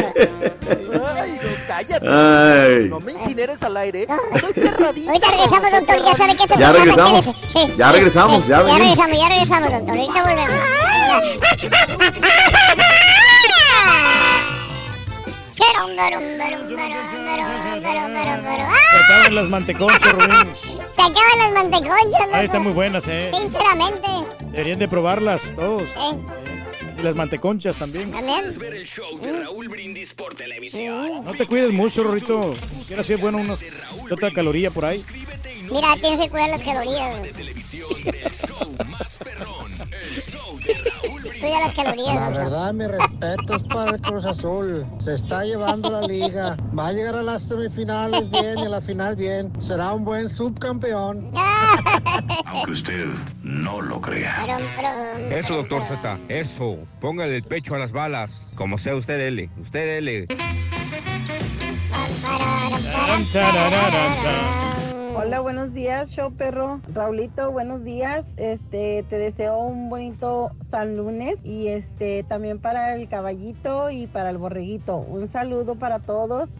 Ay, 1.16 1.30
no, 1.42 1.48
cállate. 1.66 2.06
Ay. 2.08 2.88
No 2.90 3.00
me 3.00 3.12
incineres 3.12 3.62
al 3.62 3.76
aire. 3.76 4.06
Soy 4.40 4.52
perradito. 4.52 5.08
Ahorita 5.10 5.30
regresamos, 5.30 5.70
doctor, 5.70 6.04
ya 6.04 6.14
sabe 6.16 6.36
que 6.36 6.42
esto 6.44 6.54
Ya 6.58 6.72
regresamos. 6.72 7.24
quédese. 7.24 7.32
Sí. 7.52 7.74
Ya 7.78 7.92
regresamos, 7.92 8.46
ya 8.46 8.62
Ya 8.66 8.76
regresamos, 8.76 9.18
ya 9.18 9.28
regresamos, 9.28 9.70
doctor. 9.72 9.90
Ahorita 9.96 10.22
volvemos. 10.22 10.54
Se 18.90 18.96
acaban 18.96 19.34
las 19.34 19.48
manteconchas, 19.48 20.12
Rubén. 20.12 20.52
Se 20.88 21.02
acaban 21.02 21.38
las 21.38 21.52
manteconchas, 21.52 22.20
Ahí 22.32 22.46
están 22.46 22.62
muy 22.62 22.72
buenas, 22.72 23.06
eh. 23.08 23.30
Sinceramente. 23.34 24.08
Deberían 24.50 24.78
de 24.78 24.88
probarlas 24.88 25.42
todos. 25.54 25.82
Eh, 25.82 26.18
Y 26.98 27.02
las 27.02 27.14
manteconchas 27.14 27.76
también. 27.76 28.10
también. 28.10 28.58
ver 28.58 28.74
el 28.74 28.86
show 28.86 29.18
de 29.20 29.44
Raúl 29.44 29.68
Brindis 29.68 30.14
por 30.14 30.34
televisión. 30.34 31.24
No 31.24 31.32
te 31.32 31.46
cuides 31.46 31.72
mucho, 31.72 32.02
Rorrito. 32.02 32.54
Quiero 32.86 33.02
es 33.02 33.20
bueno 33.20 33.38
unos 33.38 33.60
de 33.60 33.70
otra 34.12 34.30
caloría 34.32 34.70
por 34.70 34.84
ahí. 34.84 35.04
Mira, 35.70 35.94
tienes 36.00 36.20
que 36.20 36.30
cuidar 36.30 36.50
las 36.50 36.62
calorías. 36.62 37.16
Cuida 41.40 41.60
las 41.60 41.74
calorías. 41.74 42.14
La 42.14 42.30
verdad, 42.30 42.72
mis 42.72 42.88
respetos 42.88 43.62
para 43.64 43.90
el 43.92 44.00
Cruz 44.00 44.24
Azul. 44.24 44.86
Se 44.98 45.14
está 45.14 45.44
llevando 45.44 45.90
la 45.90 46.06
liga. 46.06 46.56
Va 46.76 46.88
a 46.88 46.92
llegar 46.92 47.14
a 47.16 47.22
las 47.22 47.42
semifinales 47.42 48.30
bien 48.30 48.58
y 48.58 48.66
a 48.66 48.68
la 48.68 48.80
final 48.80 49.16
bien. 49.16 49.52
Será 49.60 49.92
un 49.92 50.04
buen 50.04 50.28
subcampeón. 50.28 51.30
Aunque 52.46 52.72
usted 52.72 53.06
no 53.42 53.80
lo 53.80 54.00
crea. 54.00 54.58
Eso, 55.30 55.54
doctor 55.54 55.84
Z, 55.84 56.18
eso. 56.28 56.78
Póngale 57.00 57.36
el 57.36 57.42
pecho 57.42 57.74
a 57.74 57.78
las 57.78 57.92
balas. 57.92 58.42
Como 58.54 58.78
sea 58.78 58.96
usted, 58.96 59.20
L. 59.20 59.50
Usted, 59.60 59.98
L. 59.98 60.26
Hola, 65.20 65.40
buenos 65.40 65.72
días, 65.72 66.10
show 66.10 66.32
perro. 66.32 66.80
Raulito, 66.94 67.50
buenos 67.50 67.82
días. 67.82 68.24
Este, 68.36 69.04
te 69.10 69.18
deseo 69.18 69.58
un 69.58 69.90
bonito 69.90 70.52
San 70.70 70.96
Lunes 70.96 71.40
y 71.42 71.66
este 71.66 72.22
también 72.22 72.60
para 72.60 72.94
el 72.94 73.08
caballito 73.08 73.90
y 73.90 74.06
para 74.06 74.30
el 74.30 74.38
borreguito. 74.38 74.98
Un 74.98 75.26
saludo 75.26 75.74
para 75.74 75.98
todos. 75.98 76.50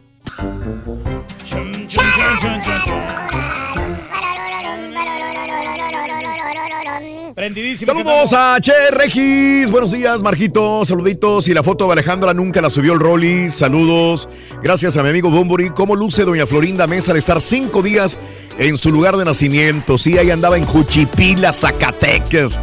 Prendidísimo. 7.39 7.93
Saludos 7.93 8.33
a 8.33 8.59
Che 8.61 8.73
Regis. 8.91 9.71
Buenos 9.71 9.93
días, 9.93 10.23
Marquito. 10.23 10.85
Saluditos. 10.85 11.47
Y 11.47 11.55
la 11.55 11.63
foto 11.63 11.87
de 11.87 11.93
Alejandra 11.93 12.35
nunca 12.35 12.61
la 12.61 12.69
subió 12.69 12.95
el 12.95 12.99
Rolly. 12.99 13.49
Saludos. 13.49 14.29
Gracias 14.61 14.97
a 14.97 15.05
mi 15.05 15.11
amigo 15.11 15.31
Bumburi. 15.31 15.71
¿Cómo 15.71 15.95
luce 15.95 16.25
doña 16.25 16.49
Florinda 16.49 16.89
Mesa 16.89 17.13
al 17.13 17.17
estar 17.17 17.41
cinco 17.41 17.81
días 17.81 18.19
en 18.59 18.77
su 18.77 18.91
lugar 18.91 19.17
de 19.17 19.25
nacimiento? 19.25 19.99
Sí, 19.99 20.19
ahí 20.19 20.33
andaba 20.33 20.59
en 20.59 20.67
Juchipila, 20.67 21.53
Zacatecas. 21.53 22.59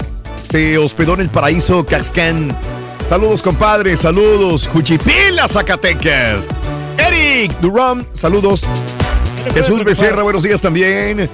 Se 0.52 0.77
hospedó 0.77 1.14
en 1.14 1.22
el 1.22 1.30
paraíso 1.30 1.86
Cascán. 1.86 2.53
Saludos, 3.07 3.41
compadre. 3.41 3.95
Saludos. 3.95 4.68
Juchipila, 4.68 5.48
Zacatecas. 5.48 6.49
Eric 6.98 7.57
Durán. 7.61 8.06
Saludos. 8.11 8.65
Jesús 9.53 9.84
Becerra, 9.84 10.23
buenos 10.23 10.44
días 10.44 10.60
también. 10.60 11.30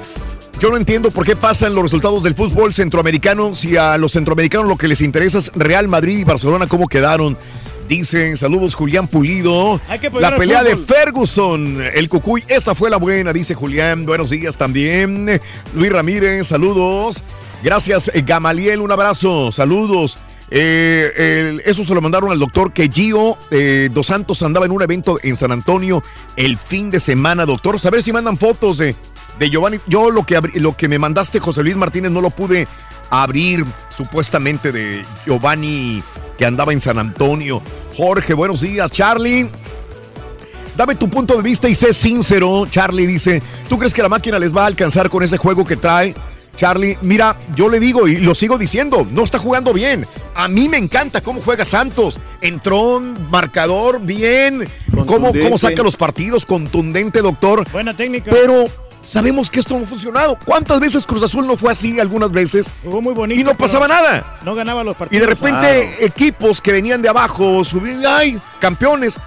Yo 0.61 0.69
no 0.69 0.77
entiendo 0.77 1.09
por 1.09 1.25
qué 1.25 1.35
pasan 1.35 1.73
los 1.73 1.81
resultados 1.81 2.21
del 2.21 2.35
fútbol 2.35 2.71
centroamericano 2.71 3.55
si 3.55 3.77
a 3.77 3.97
los 3.97 4.11
centroamericanos 4.11 4.67
lo 4.67 4.77
que 4.77 4.88
les 4.88 5.01
interesa 5.01 5.39
es 5.39 5.51
Real 5.55 5.88
Madrid 5.88 6.19
y 6.19 6.23
Barcelona, 6.23 6.67
cómo 6.67 6.88
quedaron. 6.88 7.35
Dicen, 7.89 8.38
saludos 8.38 8.75
Julián 8.75 9.07
Pulido. 9.07 9.81
La 10.19 10.35
pelea 10.35 10.63
de. 10.63 10.77
Ferguson, 10.77 11.81
el 11.81 12.07
Cucuy, 12.07 12.43
esa 12.47 12.75
fue 12.75 12.91
la 12.91 12.97
buena, 12.97 13.33
dice 13.33 13.55
Julián. 13.55 14.05
Buenos 14.05 14.29
días 14.29 14.55
también. 14.55 15.41
Luis 15.73 15.91
Ramírez, 15.91 16.45
saludos. 16.45 17.23
Gracias, 17.63 18.11
eh, 18.13 18.21
Gamaliel, 18.23 18.81
un 18.81 18.91
abrazo, 18.91 19.51
saludos. 19.51 20.19
Eh, 20.51 21.59
eso 21.65 21.83
se 21.83 21.95
lo 21.95 22.01
mandaron 22.01 22.29
al 22.29 22.38
doctor 22.38 22.73
que 22.73 22.89
Gio 22.89 23.38
eh, 23.51 23.89
Dos 23.91 24.07
Santos 24.07 24.43
andaba 24.43 24.65
en 24.65 24.73
un 24.73 24.81
evento 24.81 25.17
en 25.23 25.38
San 25.38 25.53
Antonio 25.53 26.03
el 26.35 26.59
fin 26.59 26.91
de 26.91 26.99
semana, 26.99 27.47
doctor. 27.47 27.79
A 27.83 27.89
ver 27.89 28.03
si 28.03 28.13
mandan 28.13 28.38
fotos 28.38 28.77
de, 28.77 28.95
de 29.39 29.49
Giovanni. 29.49 29.79
Yo 29.87 30.11
lo 30.11 30.23
que, 30.23 30.39
lo 30.55 30.75
que 30.75 30.87
me 30.87 30.99
mandaste, 30.99 31.39
José 31.39 31.63
Luis 31.63 31.75
Martínez, 31.75 32.11
no 32.11 32.21
lo 32.21 32.29
pude 32.29 32.67
abrir 33.09 33.65
supuestamente 33.95 34.71
de 34.71 35.05
Giovanni 35.25 36.01
que 36.37 36.45
andaba 36.45 36.73
en 36.73 36.81
San 36.81 36.97
Antonio. 36.97 37.61
Jorge, 37.95 38.33
buenos 38.33 38.61
días. 38.61 38.89
Charlie. 38.91 39.49
Dame 40.75 40.95
tu 40.95 41.09
punto 41.09 41.35
de 41.35 41.43
vista 41.43 41.67
y 41.67 41.75
sé 41.75 41.93
sincero. 41.93 42.65
Charlie 42.69 43.05
dice, 43.05 43.43
¿tú 43.67 43.77
crees 43.77 43.93
que 43.93 44.01
la 44.01 44.09
máquina 44.09 44.39
les 44.39 44.55
va 44.55 44.63
a 44.63 44.67
alcanzar 44.67 45.09
con 45.09 45.21
ese 45.21 45.37
juego 45.37 45.65
que 45.65 45.75
trae? 45.75 46.15
Charlie, 46.57 46.97
mira, 47.01 47.37
yo 47.55 47.69
le 47.69 47.79
digo 47.79 48.07
y 48.07 48.17
lo 48.17 48.35
sigo 48.35 48.57
diciendo, 48.57 49.07
no 49.11 49.23
está 49.23 49.39
jugando 49.39 49.73
bien. 49.73 50.05
A 50.35 50.47
mí 50.47 50.69
me 50.69 50.77
encanta 50.77 51.21
cómo 51.21 51.41
juega 51.41 51.65
Santos. 51.65 52.19
Entró 52.41 52.99
marcador 52.99 54.01
bien, 54.01 54.67
cómo, 55.05 55.33
cómo 55.33 55.57
saca 55.57 55.83
los 55.83 55.97
partidos, 55.97 56.45
contundente, 56.45 57.21
doctor. 57.21 57.69
Buena 57.71 57.95
técnica. 57.95 58.31
Pero 58.31 58.67
sabemos 59.01 59.49
que 59.49 59.59
esto 59.59 59.77
no 59.77 59.83
ha 59.85 59.87
funcionado. 59.87 60.37
¿Cuántas 60.45 60.79
veces 60.79 61.05
Cruz 61.05 61.23
Azul 61.23 61.47
no 61.47 61.57
fue 61.57 61.71
así 61.71 61.99
algunas 61.99 62.31
veces? 62.31 62.69
Jugó 62.83 63.01
muy 63.01 63.13
bonito. 63.13 63.39
Y 63.39 63.43
no 63.43 63.55
pasaba 63.55 63.87
nada. 63.87 64.39
No 64.45 64.55
ganaba 64.55 64.83
los 64.83 64.95
Y 64.95 64.99
partidos. 64.99 65.27
de 65.27 65.33
repente 65.33 66.05
equipos 66.05 66.61
que 66.61 66.71
venían 66.71 67.01
de 67.01 67.09
abajo 67.09 67.63
subían, 67.65 68.03
ay, 68.05 68.39
campeones. 68.59 69.17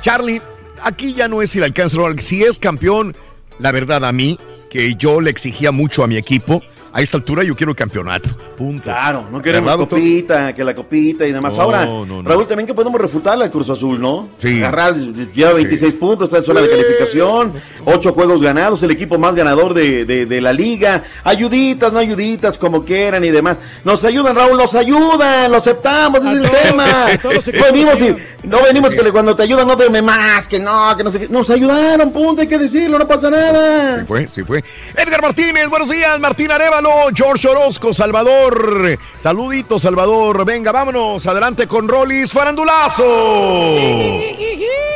Charlie, 0.00 0.40
aquí 0.82 1.14
ya 1.14 1.28
no 1.28 1.42
es 1.42 1.50
si 1.50 1.58
le 1.58 1.64
alcanza 1.66 1.98
o 2.00 2.08
no, 2.08 2.20
si 2.20 2.42
es 2.42 2.58
campeón, 2.58 3.16
la 3.58 3.72
verdad 3.72 4.04
a 4.04 4.12
mí, 4.12 4.38
que 4.70 4.94
yo 4.96 5.20
le 5.20 5.30
exigía 5.30 5.72
mucho 5.72 6.02
a 6.04 6.06
mi 6.06 6.16
equipo, 6.16 6.62
a 6.94 7.00
esta 7.02 7.16
altura 7.16 7.42
yo 7.42 7.54
quiero 7.56 7.70
el 7.72 7.76
campeonato. 7.76 8.30
Punto. 8.56 8.84
Claro, 8.84 9.24
no 9.32 9.42
queremos 9.42 9.68
¿Verdad, 9.70 9.88
copita, 9.88 10.54
que 10.54 10.62
la 10.62 10.74
copita 10.74 11.26
y 11.26 11.32
demás. 11.32 11.54
No, 11.56 11.62
Ahora, 11.62 11.84
no, 11.84 12.06
no. 12.06 12.22
Raúl, 12.22 12.46
también 12.46 12.66
que 12.68 12.72
podemos 12.74 13.00
refutarle 13.00 13.44
al 13.44 13.50
Cruz 13.50 13.68
Azul, 13.68 14.00
¿no? 14.00 14.28
Sí. 14.38 14.58
Agarrar, 14.58 14.94
lleva 14.94 15.52
26 15.54 15.94
puntos, 15.94 16.28
está 16.28 16.38
en 16.38 16.44
zona 16.44 16.60
de 16.62 16.70
calificación, 16.70 17.52
8 17.84 18.12
juegos 18.12 18.40
ganados, 18.40 18.82
el 18.84 18.92
equipo 18.92 19.18
más 19.18 19.34
ganador 19.34 19.74
de, 19.74 20.04
de- 20.04 20.24
de 20.26 20.40
la 20.40 20.52
liga. 20.52 21.02
Ayuditas, 21.24 21.92
no 21.92 21.98
ayuditas, 21.98 22.56
como 22.58 22.84
quieran 22.84 23.24
y 23.24 23.30
demás. 23.30 23.56
Nos 23.84 24.04
ayudan, 24.04 24.36
Raúl, 24.36 24.56
nos 24.56 24.74
ayudan, 24.76 25.50
lo 25.50 25.56
aceptamos, 25.58 26.20
ese 26.20 26.30
es 26.32 26.44
el 26.44 26.50
tema. 26.50 27.06
equipos 27.12 27.44
Venimos 27.72 28.00
y. 28.00 28.14
No 28.44 28.62
venimos 28.62 28.94
que 28.94 29.02
le- 29.02 29.10
cuando 29.10 29.34
te 29.34 29.42
ayudan 29.42 29.66
no 29.66 29.74
te 29.76 29.88
más, 30.02 30.46
que 30.46 30.58
no, 30.60 30.94
que 30.96 31.02
no 31.02 31.10
sé 31.10 31.20
qué. 31.20 31.28
Nos 31.28 31.48
ayudaron, 31.50 32.12
punto, 32.12 32.42
hay 32.42 32.46
que 32.48 32.58
decirlo, 32.58 32.98
no 32.98 33.08
pasa 33.08 33.30
nada. 33.30 34.00
Sí 34.00 34.04
fue, 34.06 34.28
sí 34.28 34.42
fue. 34.44 34.62
Edgar 34.96 35.22
Martínez, 35.22 35.66
buenos 35.68 35.88
días. 35.88 36.20
Martín 36.20 36.50
Arevalo, 36.84 37.10
George 37.14 37.48
Orozco, 37.48 37.92
Salvador. 37.94 38.98
Saludito, 39.18 39.78
Salvador. 39.78 40.44
Venga, 40.44 40.72
vámonos. 40.72 41.26
Adelante 41.26 41.66
con 41.66 41.88
Rolis 41.88 42.32
Farandulazo. 42.32 43.04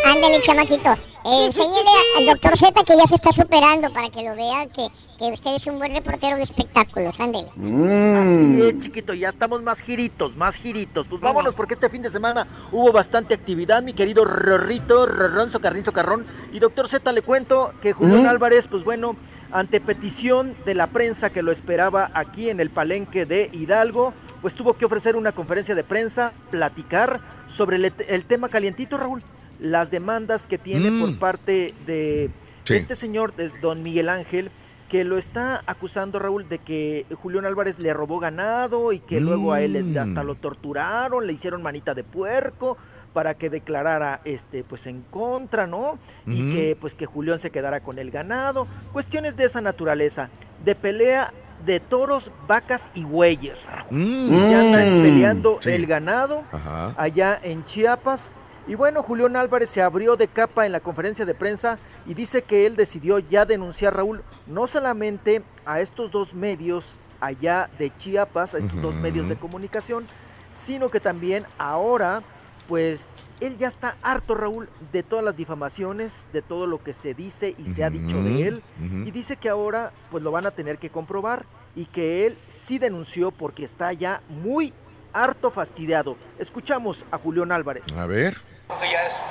Ándale, 0.04 0.40
chamaquito. 0.42 0.96
Eh, 1.30 1.44
enséñele 1.44 1.90
al 2.16 2.24
doctor 2.24 2.56
Z 2.56 2.84
que 2.84 2.96
ya 2.96 3.06
se 3.06 3.16
está 3.16 3.32
superando 3.32 3.92
para 3.92 4.08
que 4.08 4.22
lo 4.22 4.34
vea, 4.34 4.66
que, 4.68 4.88
que 5.18 5.30
usted 5.30 5.56
es 5.56 5.66
un 5.66 5.76
buen 5.76 5.92
reportero 5.92 6.36
de 6.36 6.42
espectáculos. 6.42 7.20
Ándale. 7.20 7.48
Así 7.48 8.62
es, 8.62 8.80
chiquito, 8.80 9.12
ya 9.12 9.28
estamos 9.28 9.62
más 9.62 9.80
giritos, 9.80 10.36
más 10.36 10.56
giritos. 10.56 11.06
Pues 11.06 11.20
vámonos 11.20 11.54
porque 11.54 11.74
este 11.74 11.90
fin 11.90 12.00
de 12.00 12.08
semana 12.08 12.46
hubo 12.72 12.92
bastante 12.92 13.34
actividad, 13.34 13.82
mi 13.82 13.92
querido 13.92 14.24
Rorrito, 14.24 15.04
Rorrón, 15.04 15.50
Socarrín, 15.50 15.84
Socarrón. 15.84 16.24
Y 16.50 16.60
doctor 16.60 16.88
Z, 16.88 17.12
le 17.12 17.20
cuento 17.20 17.74
que 17.82 17.92
Julián 17.92 18.22
¿Mm? 18.22 18.28
Álvarez, 18.28 18.66
pues 18.66 18.82
bueno, 18.84 19.14
ante 19.52 19.82
petición 19.82 20.56
de 20.64 20.74
la 20.74 20.86
prensa 20.86 21.28
que 21.28 21.42
lo 21.42 21.52
esperaba 21.52 22.10
aquí 22.14 22.48
en 22.48 22.58
el 22.58 22.70
palenque 22.70 23.26
de 23.26 23.50
Hidalgo, 23.52 24.14
pues 24.40 24.54
tuvo 24.54 24.78
que 24.78 24.86
ofrecer 24.86 25.14
una 25.14 25.32
conferencia 25.32 25.74
de 25.74 25.84
prensa, 25.84 26.32
platicar 26.50 27.20
sobre 27.48 27.76
el, 27.76 27.92
el 28.08 28.24
tema 28.24 28.48
calientito, 28.48 28.96
Raúl. 28.96 29.22
Las 29.60 29.90
demandas 29.90 30.46
que 30.46 30.58
tiene 30.58 30.90
Mm. 30.90 31.00
por 31.00 31.18
parte 31.18 31.74
de 31.86 32.30
Sí. 32.64 32.74
este 32.74 32.94
señor, 32.94 33.34
de 33.34 33.48
don 33.60 33.82
Miguel 33.82 34.08
Ángel, 34.08 34.50
que 34.88 35.04
lo 35.04 35.18
está 35.18 35.62
acusando 35.66 36.18
Raúl 36.18 36.48
de 36.48 36.58
que 36.60 37.04
Julián 37.22 37.44
Álvarez 37.44 37.78
le 37.78 37.92
robó 37.92 38.20
ganado 38.20 38.92
y 38.92 39.00
que 39.00 39.20
luego 39.20 39.52
a 39.52 39.60
él 39.60 39.82
Mm. 39.84 39.98
hasta 39.98 40.22
lo 40.22 40.34
torturaron, 40.34 41.26
le 41.26 41.32
hicieron 41.32 41.62
manita 41.62 41.94
de 41.94 42.04
puerco 42.04 42.78
para 43.12 43.34
que 43.34 43.50
declarara 43.50 44.20
este 44.24 44.64
pues 44.64 44.86
en 44.86 45.02
contra, 45.02 45.66
¿no? 45.66 45.98
Y 46.26 46.42
Ujú. 46.42 46.52
que 46.52 46.76
pues 46.80 46.94
que 46.94 47.04
Julián 47.06 47.38
se 47.38 47.50
quedara 47.50 47.80
con 47.80 47.98
el 47.98 48.10
ganado, 48.10 48.66
cuestiones 48.92 49.36
de 49.36 49.44
esa 49.44 49.60
naturaleza, 49.60 50.30
de 50.64 50.74
pelea 50.74 51.32
de 51.66 51.80
toros, 51.80 52.30
vacas 52.46 52.90
y 52.94 53.02
bueyes. 53.04 53.58
Raúl. 53.66 53.88
Mm. 53.90 54.48
Se 54.48 54.54
andan 54.54 54.98
Mm. 54.98 55.02
peleando 55.02 55.58
Sí. 55.60 55.70
el 55.70 55.86
ganado 55.86 56.44
Ajá. 56.52 56.94
allá 56.96 57.38
en 57.42 57.64
Chiapas. 57.64 58.34
Y 58.68 58.74
bueno, 58.74 59.02
Julián 59.02 59.34
Álvarez 59.34 59.70
se 59.70 59.80
abrió 59.80 60.16
de 60.16 60.28
capa 60.28 60.66
en 60.66 60.72
la 60.72 60.80
conferencia 60.80 61.24
de 61.24 61.34
prensa 61.34 61.78
y 62.04 62.12
dice 62.12 62.42
que 62.42 62.66
él 62.66 62.76
decidió 62.76 63.18
ya 63.18 63.46
denunciar, 63.46 63.96
Raúl, 63.96 64.22
no 64.46 64.66
solamente 64.66 65.42
a 65.64 65.80
estos 65.80 66.10
dos 66.10 66.34
medios 66.34 67.00
allá 67.18 67.70
de 67.78 67.90
Chiapas, 67.96 68.54
a 68.54 68.58
estos 68.58 68.82
dos 68.82 68.94
medios 68.94 69.26
de 69.26 69.36
comunicación, 69.36 70.06
sino 70.50 70.90
que 70.90 71.00
también 71.00 71.46
ahora, 71.56 72.22
pues 72.68 73.14
él 73.40 73.56
ya 73.56 73.68
está 73.68 73.96
harto, 74.02 74.34
Raúl, 74.34 74.68
de 74.92 75.02
todas 75.02 75.24
las 75.24 75.38
difamaciones, 75.38 76.28
de 76.34 76.42
todo 76.42 76.66
lo 76.66 76.82
que 76.84 76.92
se 76.92 77.14
dice 77.14 77.54
y 77.56 77.64
se 77.64 77.84
ha 77.84 77.90
dicho 77.90 78.22
de 78.22 78.48
él. 78.48 78.62
Y 79.06 79.10
dice 79.12 79.36
que 79.36 79.48
ahora 79.48 79.94
pues 80.10 80.22
lo 80.22 80.30
van 80.30 80.44
a 80.44 80.50
tener 80.50 80.76
que 80.76 80.90
comprobar 80.90 81.46
y 81.74 81.86
que 81.86 82.26
él 82.26 82.36
sí 82.48 82.78
denunció 82.78 83.30
porque 83.30 83.64
está 83.64 83.94
ya 83.94 84.20
muy 84.28 84.74
harto 85.14 85.50
fastidiado. 85.50 86.18
Escuchamos 86.38 87.06
a 87.10 87.16
Julián 87.16 87.50
Álvarez. 87.50 87.86
A 87.96 88.04
ver. 88.04 88.36
Creo 88.68 88.80
que 88.80 88.90
ya 88.90 89.02
es 89.06 89.24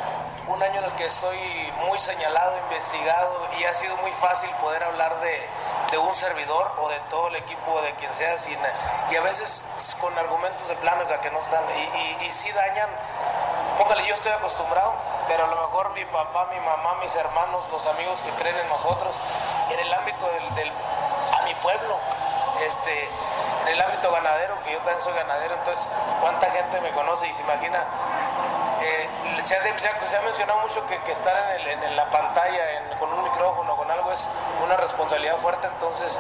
un 0.48 0.64
año 0.64 0.80
en 0.80 0.86
el 0.86 0.92
que 0.96 1.06
estoy 1.06 1.38
muy 1.86 1.98
señalado, 2.00 2.58
investigado 2.58 3.48
y 3.60 3.66
ha 3.66 3.74
sido 3.76 3.96
muy 3.98 4.12
fácil 4.14 4.50
poder 4.62 4.84
hablar 4.84 5.20
de, 5.20 5.50
de 5.92 5.98
un 6.00 6.12
servidor 6.14 6.72
o 6.80 6.90
de 6.90 7.00
todo 7.12 7.28
el 7.28 7.36
equipo, 7.36 7.80
de 7.82 7.94
quien 7.96 8.12
sea, 8.16 8.36
sin, 8.40 8.58
y 9.12 9.16
a 9.16 9.22
veces 9.22 9.64
con 10.02 10.18
argumentos 10.18 10.68
de 10.68 10.76
plano 10.78 11.04
que 11.22 11.30
no 11.30 11.40
están 11.40 11.64
y, 11.76 12.24
y, 12.24 12.26
y 12.28 12.32
sí 12.32 12.52
dañan. 12.52 12.90
Póngale, 13.78 14.08
yo 14.08 14.16
estoy 14.16 14.32
acostumbrado, 14.32 14.96
pero 15.28 15.44
a 15.44 15.48
lo 15.48 15.56
mejor 15.68 15.92
mi 15.92 16.04
papá, 16.06 16.48
mi 16.52 16.60
mamá, 16.60 16.96
mis 17.02 17.14
hermanos, 17.16 17.64
los 17.72 17.86
amigos 17.86 18.20
que 18.24 18.32
creen 18.32 18.58
en 18.58 18.70
nosotros, 18.70 19.16
en 19.70 19.80
el 19.80 19.94
ámbito 19.94 20.26
del, 20.32 20.56
del- 20.56 20.72
a 21.40 21.44
mi 21.44 21.54
pueblo, 21.56 21.96
este, 22.66 23.08
en 23.68 23.74
el 23.74 23.82
ámbito 23.82 24.12
ganadero, 24.12 24.62
que 24.64 24.72
yo 24.74 24.78
también 24.80 25.02
soy 25.02 25.14
ganadero, 25.14 25.56
entonces 25.56 25.92
cuánta 26.22 26.50
gente 26.52 26.82
me 26.82 26.92
conoce 26.92 27.28
y 27.28 27.34
se 27.34 27.42
imagina 27.44 27.84
eh, 28.82 29.10
se, 29.44 29.56
ha, 29.56 29.78
se 30.08 30.18
ha- 30.18 30.22
mencionado 30.22 30.60
mucho 30.62 30.86
que, 30.88 31.02
que 31.04 31.12
estar 31.12 31.34
en, 31.60 31.68
el- 31.68 31.84
en 31.84 31.96
la 31.96 32.06
pantalla 32.10 32.72
en- 32.78 32.98
con 33.00 33.12
un 33.12 33.24
micrófono, 33.24 33.76
con 33.76 33.90
algo, 33.90 34.12
es 34.12 34.28
una 34.64 34.78
responsabilidad 34.78 35.38
fuerte. 35.38 35.68
Entonces, 35.68 36.20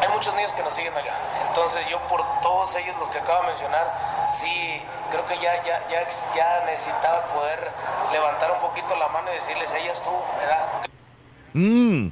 hay 0.00 0.08
muchos 0.08 0.32
niños 0.34 0.52
que 0.52 0.62
nos 0.62 0.72
siguen 0.72 0.96
allá. 0.96 1.12
Entonces, 1.48 1.86
yo 1.88 1.98
por 2.08 2.24
todos 2.42 2.74
ellos, 2.76 2.96
los 2.98 3.08
que 3.10 3.18
acabo 3.18 3.42
de 3.42 3.48
mencionar, 3.48 4.26
sí, 4.26 4.82
creo 5.10 5.26
que 5.26 5.38
ya, 5.38 5.62
ya, 5.64 5.86
ya, 5.88 6.06
ya 6.34 6.62
necesitaba 6.66 7.22
poder 7.28 7.70
levantar 8.12 8.52
un 8.52 8.60
poquito 8.60 8.94
la 8.96 9.08
mano 9.08 9.30
y 9.32 9.34
decirles, 9.34 9.72
ella 9.72 9.92
es 9.92 10.00
tú, 10.00 10.10
¿verdad? 10.38 10.66
Mm. 11.54 12.08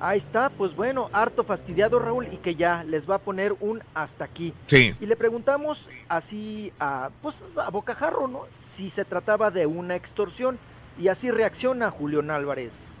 Ahí 0.00 0.18
está, 0.18 0.50
pues 0.50 0.74
bueno, 0.74 1.08
harto 1.12 1.44
fastidiado 1.44 1.98
Raúl 1.98 2.26
y 2.32 2.36
que 2.36 2.56
ya 2.56 2.84
les 2.84 3.08
va 3.08 3.16
a 3.16 3.18
poner 3.18 3.54
un 3.60 3.82
hasta 3.94 4.24
aquí. 4.24 4.52
Sí. 4.66 4.94
Y 5.00 5.06
le 5.06 5.16
preguntamos 5.16 5.88
así 6.08 6.72
a, 6.80 7.10
pues 7.22 7.56
a 7.58 7.70
bocajarro, 7.70 8.26
¿no? 8.26 8.42
Si 8.58 8.90
se 8.90 9.04
trataba 9.04 9.50
de 9.50 9.66
una 9.66 9.94
extorsión 9.94 10.58
y 10.98 11.08
así 11.08 11.30
reacciona 11.30 11.90
Julián 11.90 12.30
Álvarez. 12.30 12.94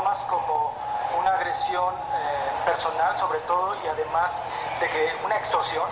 Más 0.00 0.20
como 0.24 0.72
una 1.18 1.34
agresión 1.34 1.94
eh, 1.94 2.64
personal 2.64 3.18
sobre 3.18 3.40
todo 3.40 3.76
y 3.84 3.88
además 3.88 4.40
de 4.80 4.88
que 4.88 5.14
una 5.22 5.36
extorsión. 5.36 5.86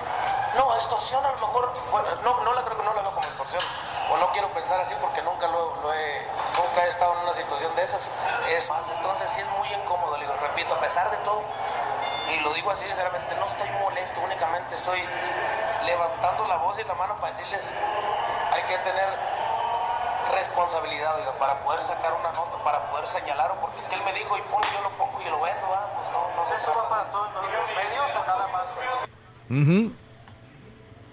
No, 0.57 0.75
extorsión 0.75 1.25
a 1.25 1.29
lo 1.29 1.35
mejor, 1.35 1.73
no, 2.25 2.43
no 2.43 2.53
la 2.55 2.65
creo 2.65 2.79
que 2.79 2.83
no 2.83 2.95
la 2.95 3.03
veo 3.03 3.13
como 3.13 3.27
extorsión, 3.27 3.63
o 4.11 4.17
no 4.17 4.33
quiero 4.33 4.49
pensar 4.53 4.81
así 4.81 4.95
porque 5.01 5.23
nunca 5.23 5.47
lo, 5.49 5.77
lo 5.77 5.95
he, 5.95 6.27
nunca 6.57 6.85
he 6.85 6.89
estado 6.89 7.13
en 7.13 7.19
una 7.21 7.35
situación 7.35 7.77
de 7.77 7.83
esas. 7.83 8.11
Es, 8.49 8.73
entonces 8.97 9.31
sí 9.31 9.41
es 9.41 9.47
muy 9.59 9.69
incómodo, 9.75 10.17
digo, 10.17 10.33
repito, 10.41 10.75
a 10.75 10.81
pesar 10.81 11.11
de 11.11 11.19
todo, 11.19 11.43
y 12.35 12.41
lo 12.41 12.53
digo 12.55 12.71
así 12.71 12.85
sinceramente, 12.87 13.35
no 13.37 13.47
estoy 13.47 13.69
molesto, 13.71 14.21
únicamente 14.21 14.75
estoy 14.75 15.07
levantando 15.85 16.47
la 16.47 16.57
voz 16.57 16.79
y 16.79 16.85
la 16.85 16.95
mano 16.95 17.17
para 17.17 17.33
decirles, 17.33 17.77
hay 18.53 18.63
que 18.63 18.79
tener 18.79 19.40
responsabilidad, 20.33 21.19
oiga, 21.19 21.39
para 21.39 21.61
poder 21.65 21.83
sacar 21.83 22.13
una 22.19 22.33
nota, 22.33 22.63
para 22.65 22.91
poder 22.91 23.07
señalar, 23.07 23.51
o 23.53 23.61
porque 23.61 23.81
él 23.93 24.01
me 24.05 24.13
dijo 24.13 24.37
y 24.37 24.43
pone, 24.51 24.67
yo 24.75 24.83
lo 24.83 24.91
pongo 24.97 25.21
y 25.21 25.25
lo 25.31 25.41
vendo, 25.43 25.67
va, 25.71 25.91
pues 25.95 26.07
no, 26.13 26.21
no 26.37 26.45
sé. 26.49 26.55
¿Eso 26.57 26.73
va 26.77 26.89
para 26.89 27.05
todos 27.11 27.29
los 27.35 27.69
medios 27.77 28.11
o 28.17 28.27
nada 28.27 28.49
más? 28.49 28.67
Ujú. 29.51 29.93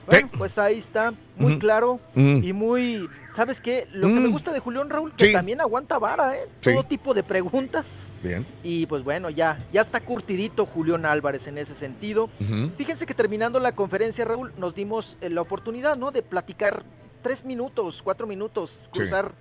Bueno, 0.06 0.30
pues 0.38 0.58
ahí 0.58 0.78
está, 0.78 1.14
muy 1.36 1.60
claro 1.60 2.00
y 2.16 2.54
muy, 2.54 3.10
¿sabes 3.30 3.60
qué? 3.60 3.90
Lo 3.92 4.08
que 4.08 4.14
me 4.14 4.30
Mm. 4.30 4.32
gusta 4.32 4.54
de 4.54 4.60
Julián 4.62 4.90
Raúl, 4.90 5.14
que 5.14 5.26
Sí. 5.26 5.34
también 5.34 5.60
aguanta 5.60 5.98
vara, 6.00 6.38
¿eh? 6.38 6.48
Sí. 6.62 6.72
Todo 6.72 6.86
tipo 6.86 7.14
de 7.14 7.24
preguntas. 7.24 8.14
Bien. 8.24 8.48
Y 8.64 8.86
pues 8.86 9.04
bueno, 9.04 9.30
ya, 9.30 9.58
ya 9.74 9.82
está 9.82 10.00
curtidito 10.00 10.66
Julián 10.66 11.06
Álvarez 11.06 11.48
en 11.48 11.58
ese 11.58 11.76
sentido. 11.76 12.30
Fíjense 12.78 13.06
que 13.06 13.14
terminando 13.14 13.60
la 13.60 13.74
conferencia, 13.74 14.24
Raúl, 14.24 14.54
nos 14.56 14.76
dimos 14.76 15.18
eh, 15.20 15.30
la 15.30 15.42
oportunidad, 15.42 15.98
¿no? 15.98 16.12
De 16.12 16.22
platicar 16.24 16.84
tres 17.28 17.44
minutos, 17.44 18.02
cuatro 18.02 18.26
minutos, 18.26 18.80
Sí. 18.84 18.90
cruzar 19.00 19.32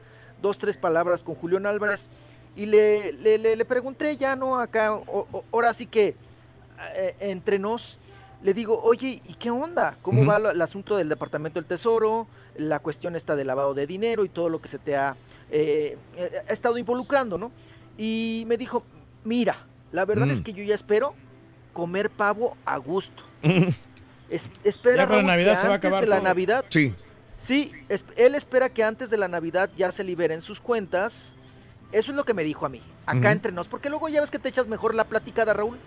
dos, 0.43 0.59
tres 0.59 0.77
palabras 0.77 1.23
con 1.23 1.37
Julián 1.37 1.67
Álvarez. 1.67 2.09
Y 2.57 2.67
le, 2.67 3.13
le, 3.13 3.39
le- 3.39 3.55
le 3.55 3.65
pregunté 3.65 4.17
ya, 4.17 4.35
¿no? 4.35 4.59
Acá, 4.59 4.93
o- 4.95 5.27
o- 5.31 5.45
ahora 5.53 5.73
sí 5.73 5.87
que 5.87 6.17
eh, 6.97 7.15
entre 7.21 7.59
nos, 7.61 7.99
le 8.43 8.53
digo, 8.55 8.81
oye, 8.83 9.21
¿y 9.25 9.35
qué 9.35 9.51
onda? 9.51 9.97
¿Cómo 10.03 10.27
va 10.27 10.39
lo- 10.41 10.51
el 10.51 10.61
asunto 10.61 10.97
del 10.97 11.09
Departamento 11.09 11.61
del 11.61 11.67
Tesoro? 11.67 12.27
La 12.57 12.81
cuestión 12.81 13.15
está 13.15 13.37
de 13.37 13.45
lavado 13.45 13.73
de 13.73 13.87
dinero 13.87 14.25
y 14.25 14.29
todo 14.29 14.49
lo 14.49 14.61
que 14.61 14.69
se 14.69 14.79
te 14.79 14.97
ha, 14.97 15.17
eh, 15.51 15.97
eh, 16.17 16.43
ha 16.49 16.53
estado 16.53 16.77
involucrando, 16.79 17.39
¿no? 17.39 17.53
Y 17.97 18.45
me 18.49 18.57
dijo, 18.57 18.83
mira, 19.25 19.65
la 19.93 20.05
verdad 20.05 20.27
Mm. 20.27 20.31
es 20.33 20.43
que 20.43 20.53
yo 20.53 20.65
ya 20.65 20.75
espero 20.75 21.15
comer 21.73 22.11
pavo 22.11 22.57
a 22.67 22.77
gusto. 22.79 23.23
Es- 24.29 24.51
espera, 24.65 24.97
Ya 24.97 25.03
para 25.05 25.19
Raúl, 25.19 25.27
Navidad 25.29 25.53
que 25.53 25.57
se 25.61 25.67
va 25.69 25.73
a 25.73 25.75
antes 25.77 25.87
acabar 25.89 26.05
de 26.05 26.11
la 26.11 26.17
todo. 26.17 26.25
Navidad, 26.25 26.65
Sí. 26.69 26.95
Sí, 27.39 27.73
es- 27.89 28.05
él 28.17 28.35
espera 28.35 28.69
que 28.69 28.85
antes 28.85 29.11
de 29.11 29.17
la 29.17 29.29
Navidad 29.29 29.71
ya 29.77 29.91
se 29.93 30.05
liberen 30.05 30.41
sus 30.41 30.61
cuentas. 30.61 31.37
Eso 31.93 32.11
es 32.11 32.17
lo 32.17 32.25
que 32.25 32.35
me 32.35 32.43
dijo 32.45 32.67
a 32.67 32.69
mí, 32.69 32.83
acá 33.07 33.19
Ujú. 33.19 33.29
entre 33.29 33.53
nos, 33.53 33.69
porque 33.69 33.89
luego 33.91 34.09
ya 34.09 34.21
ves 34.21 34.31
que 34.31 34.39
te 34.39 34.49
echas 34.49 34.67
mejor 34.67 34.95
la 34.95 35.05
platicada, 35.05 35.53
Raúl, 35.53 35.79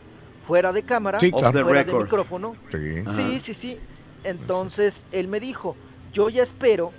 fuera 0.47 0.71
de 0.71 0.83
cámara, 0.83 1.19
Sí, 1.19 1.31
claro. 1.31 1.63
Fuera 1.65 1.83
de 1.83 1.93
micrófono. 1.93 2.55
Sí. 2.71 3.03
Sí, 3.15 3.39
sí, 3.39 3.53
sí. 3.53 3.79
Entonces 4.23 5.05
él 5.11 5.27
me 5.27 5.39
dijo, 5.39 5.75
yo 6.13 6.29
ya 6.29 6.41
espero 6.43 6.91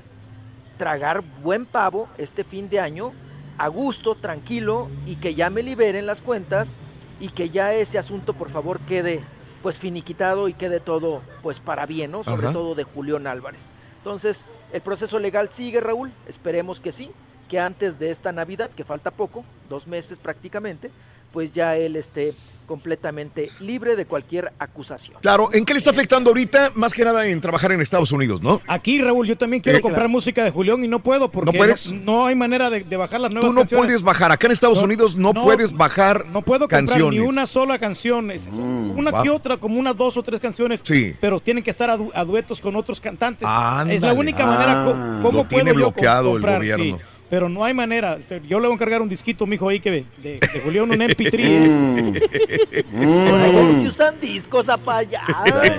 tragar 0.79 1.23
buen 1.43 1.67
pavo 1.67 2.09
este 2.19 2.45
fin 2.45 2.69
de 2.69 2.81
año, 2.81 3.13
a 3.59 3.69
gusto, 3.69 4.15
tranquilo, 4.15 4.89
y 5.07 5.17
que 5.17 5.35
ya 5.35 5.51
me 5.51 5.63
liberen 5.63 6.07
las 6.07 6.21
cuentas 6.23 6.79
y 7.19 7.29
que 7.31 7.51
ya 7.51 7.75
ese 7.75 7.99
asunto 7.99 8.33
por 8.35 8.51
favor 8.51 8.81
quede 8.81 9.23
pues 9.63 9.79
finiquitado 9.79 10.49
y 10.49 10.55
quede 10.55 10.81
todo 10.81 11.21
pues 11.43 11.61
para 11.61 11.85
bien, 11.85 12.13
¿no? 12.13 12.25
Sobre 12.25 12.47
Ajá. 12.47 12.53
todo 12.55 12.75
de 12.75 12.85
Julián 12.85 13.27
Álvarez. 13.27 13.71
Entonces, 14.01 14.47
el 14.73 14.81
proceso 14.81 15.19
legal 15.19 15.51
sigue, 15.51 15.81
Raúl, 15.81 16.11
esperemos 16.27 16.81
que 16.81 16.91
sí, 16.91 17.11
que 17.51 17.61
antes 17.61 17.99
de 17.99 18.11
esta 18.11 18.33
Navidad, 18.33 18.71
que 18.71 18.85
falta 18.85 19.11
poco, 19.11 19.45
dos 19.69 19.87
meses 19.87 20.19
prácticamente, 20.19 20.91
pues 21.33 21.53
ya 21.53 21.77
él 21.77 21.97
esté 21.97 22.33
completamente 22.75 23.51
libre 23.59 23.97
de 23.97 24.07
cualquier 24.07 24.53
acusación. 24.61 25.19
Claro, 25.21 25.49
¿en 25.53 25.65
qué 25.65 25.73
le 25.75 25.79
está 25.79 25.91
afectando 25.91 26.31
ahorita? 26.31 26.71
Más 26.77 26.95
que 26.95 27.05
nada 27.05 27.27
en 27.27 27.41
trabajar 27.41 27.73
en 27.73 27.81
Estados 27.81 28.13
Unidos, 28.13 28.41
¿no? 28.43 28.61
Aquí, 28.69 29.03
Raúl, 29.03 29.27
yo 29.27 29.37
también 29.37 29.61
quiero 29.61 29.79
Eh, 29.79 29.81
comprar 29.81 30.09
música 30.09 30.45
de 30.45 30.53
Julián 30.53 30.85
y 30.85 30.87
no 30.89 31.01
puedo 31.01 31.31
porque 31.33 31.51
¿No 31.51 31.59
puedes? 31.59 31.93
no, 31.93 32.01
no 32.21 32.27
hay 32.27 32.37
manera 32.37 32.71
de, 32.71 32.85
de 32.85 32.97
bajar 32.97 33.21
las 33.21 33.33
nuevas 33.33 33.51
Tú 33.51 33.55
no 33.55 33.63
canciones. 33.63 33.87
puedes 33.87 34.03
bajar. 34.03 34.31
Acá 34.31 34.47
en 34.47 34.53
Estados 34.53 34.79
No, 34.79 34.85
Unidos 34.85 35.17
no, 35.17 35.33
no, 35.33 35.43
puedes 35.43 35.73
bajar 35.73 36.27
No 36.27 36.43
puedo 36.43 36.61
comprar 36.69 36.85
canciones. 36.87 37.21
ni 37.21 37.27
una 37.27 37.47
sola 37.47 37.77
canción. 37.79 38.31
Es- 38.31 38.47
es 38.47 38.55
una 38.55 39.11
wow. 39.11 39.23
que 39.25 39.31
otra, 39.31 39.57
como 39.57 39.79
unas 39.81 39.97
dos 39.97 40.17
o 40.17 40.23
tres 40.23 40.41
canciones. 40.41 40.81
Sí. 40.85 41.15
Pero 41.21 41.41
tienen 41.41 41.65
que 41.65 41.71
estar 41.71 41.91
a, 41.91 41.97
du- 41.97 42.13
a 42.15 42.25
duetos 42.25 42.61
con 42.61 42.77
otros 42.77 43.01
cantantes. 43.01 43.49
Ándale. 43.51 43.97
Es 43.97 44.03
la 44.03 44.13
única 44.13 44.47
manera. 44.47 44.85
co- 44.85 44.95
Ah. 44.97 45.19
¿Cómo 45.23 45.39
Lo 45.43 45.49
tiene 45.49 45.73
puedo 45.73 45.87
yo 45.87 45.87
co- 45.87 45.91
bloqueado 45.93 46.29
el 46.29 46.33
comprar? 46.43 46.59
gobierno. 46.59 46.85
Sí, 46.99 47.03
pero 47.31 47.49
no 47.49 47.65
hay 47.65 47.73
manera. 47.73 48.19
Yo 48.49 48.59
le 48.59 48.67
voy 48.67 48.73
a 48.73 48.75
encargar 48.75 49.01
un 49.01 49.09
disquito, 49.09 49.47
mijo, 49.47 49.69
ahí 49.69 49.79
que 49.79 49.91
de, 49.91 50.05
de 50.23 50.61
Julián, 50.65 50.91
un 50.91 50.97
MP3. 51.01 52.83
Por 52.91 53.39
favor, 53.39 53.81
si 53.81 53.87
usan 53.87 54.21
discos 54.21 54.69
a 54.69 54.79
allá, 54.87 55.23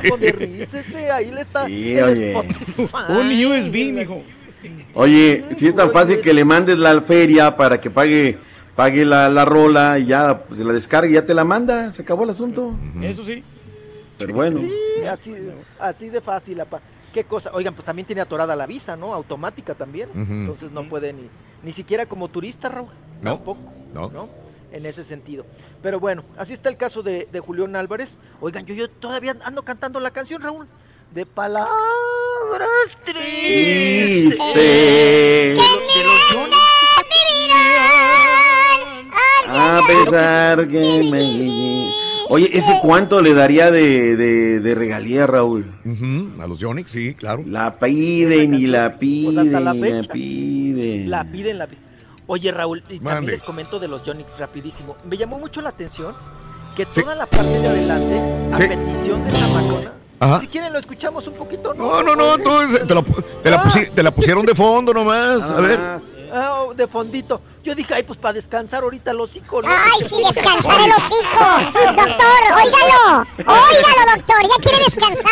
modernícese, 0.09 1.11
ahí 1.11 1.29
le 1.29 1.41
está 1.41 1.67
Sí, 1.67 1.99
oye. 1.99 2.33
Un 3.09 3.45
USB, 3.45 3.91
mijo. 3.91 4.23
Oye, 4.93 5.43
si 5.57 5.67
es 5.67 5.75
tan 5.75 5.91
fácil 5.91 6.21
que 6.21 6.33
le 6.33 6.45
mandes 6.45 6.77
la 6.77 7.01
feria 7.01 7.55
para 7.57 7.79
que 7.81 7.89
pague 7.89 8.37
pague 8.75 9.03
la, 9.05 9.27
la 9.27 9.43
rola 9.43 9.99
y 9.99 10.05
ya 10.05 10.43
la 10.49 10.73
descargue 10.73 11.11
y 11.11 11.13
ya 11.15 11.25
te 11.25 11.33
la 11.33 11.43
manda, 11.43 11.91
se 11.91 12.01
acabó 12.01 12.23
el 12.23 12.29
asunto. 12.29 12.73
Eso 13.01 13.25
sí. 13.25 13.43
Pero 14.17 14.33
bueno. 14.33 14.59
Sí, 14.59 14.71
así, 15.07 15.33
así 15.79 16.09
de 16.09 16.21
fácil, 16.21 16.61
apa. 16.61 16.79
Qué 17.13 17.23
cosa. 17.25 17.51
Oigan, 17.53 17.73
pues 17.73 17.85
también 17.85 18.05
tiene 18.05 18.21
atorada 18.21 18.55
la 18.55 18.65
visa, 18.65 18.95
¿no? 18.95 19.13
Automática 19.13 19.75
también. 19.75 20.09
Entonces 20.15 20.71
no 20.71 20.87
puede 20.87 21.11
ni, 21.13 21.29
ni 21.63 21.71
siquiera 21.71 22.05
como 22.05 22.27
turista, 22.29 22.69
Raúl. 22.69 22.89
No, 23.21 23.35
Tampoco. 23.35 23.59
no. 23.93 24.09
¿no? 24.09 24.29
En 24.71 24.85
ese 24.85 25.03
sentido. 25.03 25.45
Pero 25.83 25.99
bueno, 25.99 26.23
así 26.37 26.53
está 26.53 26.69
el 26.69 26.77
caso 26.77 27.03
de, 27.03 27.27
de 27.31 27.39
Julián 27.41 27.75
Álvarez. 27.75 28.19
Oigan, 28.39 28.65
yo, 28.65 28.73
yo 28.73 28.89
todavía 28.89 29.35
ando 29.43 29.63
cantando 29.63 29.99
la 29.99 30.11
canción, 30.11 30.41
Raúl. 30.41 30.67
De 31.13 31.25
palabras 31.25 31.69
tristes. 33.03 34.37
Triste. 34.37 34.59
De, 34.59 35.55
lo- 35.57 35.63
de 35.63 36.03
los 36.05 36.21
Johnny. 36.31 36.55
A 39.53 39.81
pesar 39.85 40.67
que 40.69 41.03
me... 41.11 42.00
Oye, 42.31 42.49
¿ese 42.53 42.79
cuánto 42.81 43.21
le 43.21 43.33
daría 43.33 43.71
de, 43.71 44.15
de, 44.15 44.59
de 44.61 44.75
regalía, 44.75 45.27
Raúl? 45.27 45.71
Ujú, 45.85 46.41
A 46.41 46.47
los 46.47 46.59
Yonix, 46.59 46.89
sí, 46.91 47.13
claro. 47.13 47.43
La 47.45 47.77
piden 47.77 48.53
y 48.53 48.67
la 48.67 48.97
piden 48.97 49.25
Pues 49.35 49.37
hasta 49.47 49.59
la 49.59 49.75
y 49.75 49.79
la 49.79 49.85
fecha. 50.01 50.13
piden. 50.13 51.09
La 51.09 51.23
piden, 51.25 51.57
la 51.57 51.67
piden. 51.67 51.83
Oye, 52.27 52.51
Raúl, 52.51 52.79
y 52.79 52.97
también 52.99 53.03
Mande. 53.03 53.31
les 53.33 53.43
comento 53.43 53.77
de 53.79 53.87
los 53.89 54.03
Yonix 54.05 54.37
rapidísimo. 54.39 54.95
Me 55.09 55.17
llamó 55.17 55.37
mucho 55.39 55.61
la 55.61 55.69
atención 55.69 56.13
que 56.75 56.85
toda 56.85 57.13
la 57.15 57.25
parte 57.25 57.49
de 57.59 57.67
adelante, 57.67 58.21
a 58.53 58.55
Sí. 58.55 58.63
petición 58.69 59.25
de 59.25 59.31
Zamacona, 59.33 59.91
Ajá. 60.21 60.39
si 60.39 60.47
quieren 60.47 60.71
lo 60.71 60.79
escuchamos 60.79 61.27
un 61.27 61.33
poquito, 61.33 61.73
¿no? 61.73 62.01
No, 62.01 62.03
no, 62.03 62.15
no, 62.15 62.37
tú, 62.37 62.49
te, 62.87 62.95
la, 62.95 63.01
te 63.43 63.49
la 63.51 63.61
pusi- 63.63 63.89
te 63.93 64.03
la 64.03 64.11
pusieron 64.11 64.45
de 64.45 64.55
fondo 64.55 64.93
nomás. 64.93 65.49
A 65.51 65.59
ver. 65.59 65.77
Ah, 65.81 65.99
oh, 66.33 66.73
de 66.73 66.87
fondito. 66.87 67.41
Yo 67.63 67.75
dije, 67.75 67.93
ay, 67.93 68.03
pues 68.03 68.17
para 68.17 68.33
descansar 68.33 68.83
ahorita 68.83 69.13
los 69.13 69.29
hocico, 69.29 69.61
¿no? 69.61 69.67
Ay, 69.69 70.03
sí, 70.03 70.15
descansar 70.25 70.79
el 70.81 70.91
hocico. 70.97 71.45
Doctor, 71.73 72.41
óigalo. 72.55 73.27
Óigalo, 73.37 74.15
doctor. 74.15 74.41
Ya 74.41 74.61
quiere 74.61 74.83
descansar. 74.83 75.31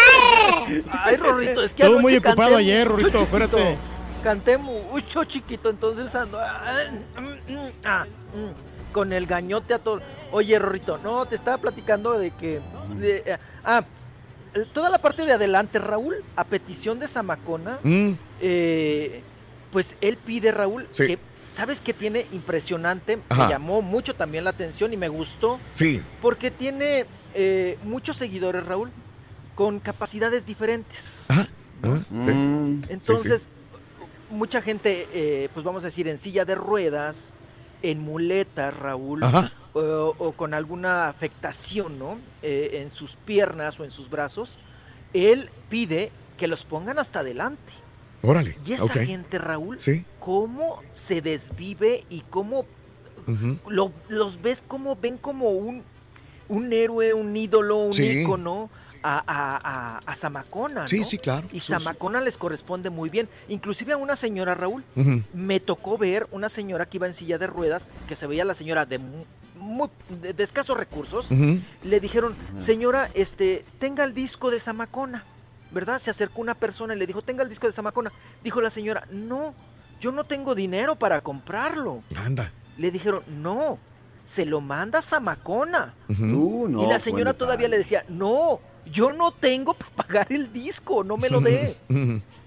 Ay, 0.91 1.17
Rorrito, 1.17 1.63
es 1.63 1.71
que 1.71 1.83
Estuvo 1.83 1.99
muy 1.99 2.17
ocupado 2.17 2.37
canté 2.37 2.55
ayer, 2.55 2.87
Rorrito, 2.87 3.19
espérate. 3.19 3.77
Canté 4.23 4.57
mucho, 4.57 5.23
chiquito, 5.23 5.69
entonces 5.69 6.13
ando 6.13 6.37
ah, 6.39 6.73
mm, 7.17 7.53
mm, 7.53 7.71
ah, 7.85 8.05
mm, 8.05 8.91
con 8.93 9.13
el 9.13 9.25
gañote 9.25 9.73
a 9.73 9.79
todo. 9.79 10.01
Oye, 10.31 10.59
Rorrito, 10.59 10.97
no, 10.97 11.25
te 11.25 11.35
estaba 11.35 11.57
platicando 11.57 12.19
de 12.19 12.31
que... 12.31 12.61
de, 12.97 13.23
eh, 13.25 13.37
ah, 13.63 13.83
toda 14.73 14.89
la 14.89 14.97
parte 14.97 15.25
de 15.25 15.33
adelante, 15.33 15.79
Raúl, 15.79 16.23
a 16.35 16.43
petición 16.43 16.99
de 16.99 17.07
Zamacona, 17.07 17.79
Mm, 17.83 18.11
eh, 18.41 19.23
pues 19.71 19.95
él 20.01 20.17
pide, 20.17 20.51
Raúl, 20.51 20.87
Sí. 20.91 21.07
que... 21.07 21.19
¿Sabes 21.55 21.81
qué 21.81 21.93
tiene 21.93 22.25
impresionante? 22.31 23.19
Ajá. 23.27 23.45
Me 23.45 23.49
llamó 23.49 23.81
mucho 23.81 24.13
también 24.15 24.43
la 24.45 24.51
atención 24.51 24.93
y 24.93 24.97
me 24.97 25.09
gustó. 25.09 25.59
sí. 25.71 26.01
Porque 26.21 26.51
tiene 26.51 27.05
eh, 27.33 27.77
muchos 27.83 28.17
seguidores, 28.17 28.65
Raúl, 28.65 28.91
con 29.55 29.79
capacidades 29.79 30.45
diferentes. 30.45 31.25
Sí. 31.27 31.87
Mm. 32.11 32.83
Entonces, 32.89 33.47
mucha 34.29 34.61
gente, 34.61 35.07
eh, 35.13 35.49
pues 35.53 35.65
vamos 35.65 35.83
a 35.83 35.87
decir, 35.87 36.07
en 36.07 36.17
silla 36.17 36.45
de 36.45 36.55
ruedas, 36.55 37.33
en 37.81 37.99
muletas, 37.99 38.75
Raúl, 38.77 39.23
Ajá. 39.23 39.51
o, 39.73 40.15
o 40.17 40.31
con 40.33 40.53
alguna 40.53 41.07
afectación, 41.09 41.97
¿no? 41.99 42.19
Eh, 42.41 42.81
en 42.83 42.91
sus 42.91 43.15
piernas 43.17 43.79
o 43.79 43.83
en 43.85 43.91
sus 43.91 44.09
brazos, 44.09 44.51
él 45.13 45.49
pide 45.69 46.11
que 46.37 46.47
los 46.47 46.63
pongan 46.63 46.99
hasta 46.99 47.19
adelante. 47.19 47.73
Órale. 48.21 48.57
Y 48.65 48.73
esa 48.73 48.87
gente, 48.93 49.37
Raúl, 49.37 49.79
Sí. 49.79 50.05
cómo 50.19 50.81
se 50.93 51.21
desvive 51.21 52.03
y 52.09 52.21
cómo 52.29 52.65
lo- 53.67 53.91
los 54.07 54.41
ves 54.41 54.63
como 54.67 54.95
ven 54.95 55.17
como 55.17 55.49
un, 55.49 55.83
un 56.47 56.73
héroe, 56.73 57.13
un 57.13 57.35
ídolo, 57.35 57.77
un 57.77 57.93
Sí. 57.93 58.21
ícono 58.21 58.69
a, 59.03 59.19
a, 59.25 59.57
a- 59.63 59.97
a 60.05 60.15
Zamacona, 60.15 60.87
Sí, 60.87 60.99
¿no? 60.99 61.05
sí, 61.05 61.17
claro. 61.19 61.47
Y 61.53 61.59
Sí, 61.59 61.67
Zamacona 61.71 62.19
les 62.21 62.35
corresponde 62.37 62.89
muy 62.89 63.09
bien. 63.09 63.29
Inclusive 63.47 63.93
a 63.93 63.97
una 63.97 64.15
señora, 64.15 64.55
Raúl, 64.55 64.83
me 65.33 65.59
tocó 65.59 65.97
ver 65.97 66.27
una 66.31 66.49
señora 66.49 66.85
que 66.87 66.97
iba 66.97 67.07
en 67.07 67.13
silla 67.13 67.37
de 67.37 67.47
ruedas, 67.47 67.91
que 68.07 68.15
se 68.15 68.27
veía 68.27 68.43
la 68.43 68.55
señora 68.55 68.85
de, 68.85 68.97
mu- 68.99 69.25
mu- 69.57 69.87
de, 70.21 70.33
de 70.33 70.43
escasos 70.43 70.75
recursos. 70.75 71.27
Le 71.83 71.99
dijeron, 71.99 72.35
señora, 72.57 73.09
este, 73.13 73.63
tenga 73.79 74.03
el 74.03 74.13
disco 74.13 74.49
de 74.51 74.59
Zamacona, 74.59 75.23
¿verdad? 75.71 75.99
Se 75.99 76.09
acercó 76.09 76.41
una 76.41 76.55
persona 76.55 76.95
y 76.95 76.97
le 76.99 77.07
dijo, 77.07 77.21
tenga 77.21 77.43
el 77.43 77.49
disco 77.49 77.67
de 77.67 77.73
Zamacona. 77.73 78.11
Dijo 78.43 78.61
la 78.61 78.69
señora, 78.69 79.05
no, 79.11 79.53
yo 79.99 80.11
no 80.11 80.23
tengo 80.23 80.55
dinero 80.55 80.95
para 80.95 81.21
comprarlo. 81.21 82.03
Anda. 82.15 82.51
Le 82.77 82.91
dijeron, 82.91 83.23
no, 83.27 83.77
se 84.25 84.45
lo 84.45 84.61
manda 84.61 85.01
Zamacona. 85.01 85.93
Ujú. 86.09 86.23
Uh, 86.23 86.67
no, 86.69 86.83
y 86.83 86.87
la 86.87 86.99
señora 86.99 87.31
bueno, 87.31 87.35
todavía 87.35 87.67
le 87.67 87.77
decía, 87.77 88.05
no, 88.07 88.59
yo 88.85 89.11
no 89.11 89.31
tengo 89.31 89.73
para 89.73 89.91
pagar 89.91 90.27
el 90.31 90.51
disco, 90.53 91.03
no 91.03 91.17
me 91.17 91.29
lo 91.29 91.41
dé. 91.41 91.75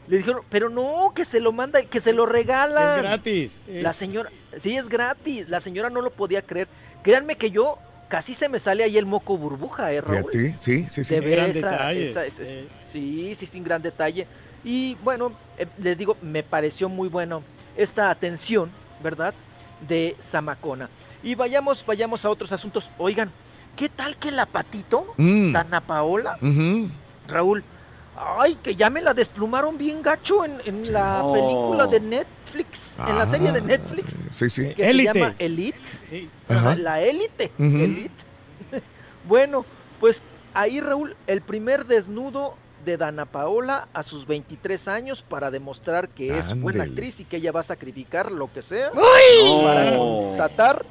Le 0.08 0.16
dijeron, 0.16 0.42
pero 0.50 0.68
no, 0.68 1.12
que 1.14 1.24
se 1.24 1.38
lo 1.38 1.52
manda, 1.52 1.80
que 1.82 2.00
se 2.00 2.12
lo 2.12 2.26
regala. 2.26 2.96
Es 2.96 3.02
gratis. 3.02 3.60
Eh, 3.68 3.80
La 3.82 3.92
señora, 3.92 4.30
sí 4.58 4.76
es 4.76 4.88
gratis, 4.88 5.48
la 5.48 5.60
señora 5.60 5.90
no 5.90 6.00
lo 6.02 6.10
podía 6.10 6.42
creer. 6.42 6.66
Créanme 7.02 7.36
que 7.36 7.50
yo 7.50 7.78
casi 8.12 8.34
se 8.34 8.46
me 8.50 8.58
sale 8.58 8.84
ahí 8.84 8.98
el 8.98 9.06
moco 9.06 9.38
burbuja, 9.38 9.90
¿eh, 9.90 10.02
Raúl? 10.02 10.26
Sí, 10.58 10.84
sí, 10.90 11.02
sí. 11.02 11.14
Ver 11.18 11.30
Gran 11.30 11.50
esa- 11.52 11.70
detalle, 11.70 12.04
esa- 12.04 12.26
esa- 12.26 12.42
eh. 12.44 12.68
Sí, 12.92 13.34
sí, 13.34 13.46
sin 13.46 13.64
gran 13.64 13.80
detalle. 13.80 14.26
Y 14.62 14.96
bueno, 15.02 15.32
eh, 15.56 15.66
les 15.78 15.96
digo, 15.96 16.18
me 16.20 16.42
pareció 16.42 16.90
muy 16.90 17.08
bueno 17.08 17.42
esta 17.74 18.10
atención, 18.10 18.70
¿verdad? 19.02 19.32
De 19.88 20.14
Zamacona. 20.20 20.90
Y 21.22 21.34
vayamos, 21.36 21.86
vayamos 21.86 22.22
a 22.26 22.28
otros 22.28 22.52
asuntos. 22.52 22.90
Oigan, 22.98 23.30
¿qué 23.76 23.88
tal 23.88 24.18
que 24.18 24.30
la 24.30 24.44
patito, 24.44 25.14
Mm. 25.16 25.52
Tana 25.54 25.80
Paola. 25.80 26.36
Raúl? 27.28 27.64
Ay, 28.14 28.56
que 28.62 28.74
ya 28.76 28.90
me 28.90 29.00
la 29.00 29.14
desplumaron 29.14 29.78
bien 29.78 30.02
gacho 30.02 30.44
en, 30.44 30.60
en 30.66 30.92
la 30.92 31.24
Oh. 31.24 31.32
película 31.32 31.86
de 31.86 31.98
Netflix, 32.56 32.98
en 32.98 33.18
la 33.18 33.26
serie 33.26 33.52
de 33.52 33.58
Ah, 33.58 33.62
Netflix, 33.62 34.26
Sí, 34.30 34.50
sí. 34.50 34.74
que 34.74 34.88
Élite. 34.90 35.12
se 35.12 35.18
llama 35.18 35.34
Elite. 35.38 35.78
sí. 36.10 36.30
Ajá. 36.48 36.74
La 36.76 37.00
élite. 37.00 37.50
Ujú. 37.58 37.76
Elite. 37.76 38.10
bueno, 39.28 39.64
pues 40.00 40.22
ahí 40.54 40.80
Raúl, 40.80 41.16
el 41.26 41.40
primer 41.40 41.86
desnudo 41.86 42.54
de 42.84 42.96
Dana 42.96 43.26
Paola 43.26 43.88
a 43.94 44.02
sus 44.02 44.26
23 44.26 44.88
años 44.88 45.22
para 45.22 45.50
demostrar 45.50 46.08
que 46.08 46.36
es 46.36 46.58
buena 46.60 46.84
actriz 46.84 47.20
y 47.20 47.24
que 47.24 47.36
ella 47.36 47.52
va 47.52 47.60
a 47.60 47.64
sacrificar 47.64 48.32
lo 48.32 48.52
que 48.52 48.60
sea 48.62 48.90
No. 48.92 49.62
para 49.62 49.96
constatar 49.96 50.84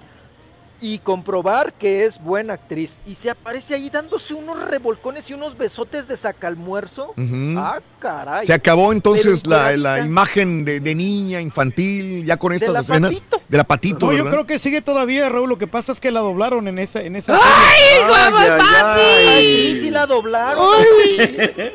y 0.82 0.98
comprobar 0.98 1.74
que 1.74 2.06
es 2.06 2.19
buena 2.19 2.53
actriz. 2.53 3.00
Y 3.06 3.14
se 3.16 3.30
aparece 3.30 3.76
ahí 3.76 3.90
dándose 3.92 4.34
unos 4.34 4.60
revolcones 4.68 5.30
y 5.30 5.34
unos 5.35 5.56
besotes 5.56 6.08
de 6.08 6.16
sacalmuerzo. 6.18 7.14
Ujú. 7.18 7.56
Ah, 7.58 7.80
caray. 8.00 8.45
Se 8.48 8.53
acabó 8.53 8.92
entonces 8.92 9.45
la, 9.45 10.00
imagen 10.00 10.66
de, 10.66 10.80
de 10.80 10.95
niña 10.95 11.40
infantil, 11.40 12.26
ya 12.26 12.38
con 12.38 12.51
estas 12.51 12.74
la 12.74 12.80
escenas 12.80 13.22
Patito. 13.22 13.42
de 13.48 13.58
la 13.58 13.64
patito, 13.64 14.06
No, 14.08 14.14
yo 14.14 14.27
creo 14.30 14.45
que 14.48 14.58
sigue 14.58 14.82
todavía, 14.82 15.30
Raúl. 15.30 15.50
Lo 15.50 15.58
que 15.60 15.68
pasa 15.68 15.92
es 15.92 16.00
que 16.00 16.10
la 16.10 16.22
doblaron 16.22 16.68
en 16.68 16.80
esa, 16.80 17.01
en 17.01 17.16
esa 17.16 17.35
Ay, 17.35 17.40
ay, 18.14 18.34
Ay, 18.60 19.27
ay. 19.27 19.74
sí, 19.76 19.82
sí 19.82 19.90
la 19.92 20.08
doblaron. 20.08 20.66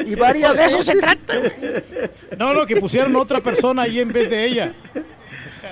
Y 0.04 0.14
varias 0.16 0.56
De 0.56 0.64
eso 0.64 0.82
se 0.82 0.96
trata. 0.96 1.34
No, 2.38 2.52
no, 2.54 2.66
que 2.66 2.76
pusieron 2.76 3.14
otra 3.16 3.40
persona 3.40 3.82
ahí 3.82 4.00
en 4.00 4.12
vez 4.12 4.28
de 4.30 4.44
ella. 4.46 4.74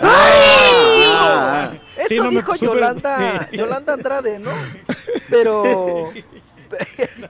Ah, 0.01 1.71
Eso 1.97 2.09
Sí, 2.09 2.19
no 2.19 2.29
dijo 2.31 2.53
supe- 2.55 2.67
Yolanda, 2.67 3.49
sí. 3.51 3.57
Yolanda 3.57 3.93
Andrade, 3.95 4.39
¿no? 4.39 4.51
Pero 5.31 6.13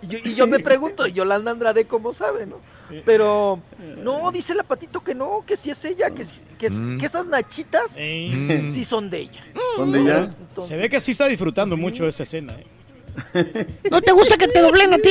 y 0.02 0.06
yo- 0.08 0.18
y 0.24 0.34
yo 0.34 0.46
me 0.46 0.58
pregunto, 0.60 1.06
Yolanda 1.06 1.50
Andrade 1.50 1.84
cómo 1.86 2.12
sabe, 2.12 2.46
¿no? 2.46 2.60
Pero, 3.04 3.60
no, 4.02 4.30
dice 4.30 4.54
la 4.54 4.62
patito 4.62 5.02
que 5.02 5.14
no, 5.14 5.42
que 5.46 5.56
sí 5.56 5.70
es 5.70 5.84
ella, 5.84 6.10
que, 6.10 6.24
que, 6.58 6.70
Mm. 6.70 6.98
que 6.98 7.06
esas 7.06 7.26
nachitas 7.26 7.92
Mm. 7.92 8.70
sí 8.70 8.84
son 8.84 9.10
de 9.10 9.18
ella. 9.20 9.44
¿Son 9.76 9.90
de 9.92 10.00
ella? 10.00 10.34
Se 10.66 10.76
ve 10.76 10.88
que 10.88 11.00
sí 11.00 11.12
está 11.12 11.26
disfrutando 11.26 11.76
mucho 11.76 12.06
esa 12.06 12.22
escena. 12.22 12.54
¿eh? 12.58 12.66
¿No 13.90 14.00
te 14.02 14.12
gusta 14.12 14.36
que 14.36 14.48
te 14.48 14.60
doblen 14.60 14.92
a 14.92 14.98
ti? 14.98 15.10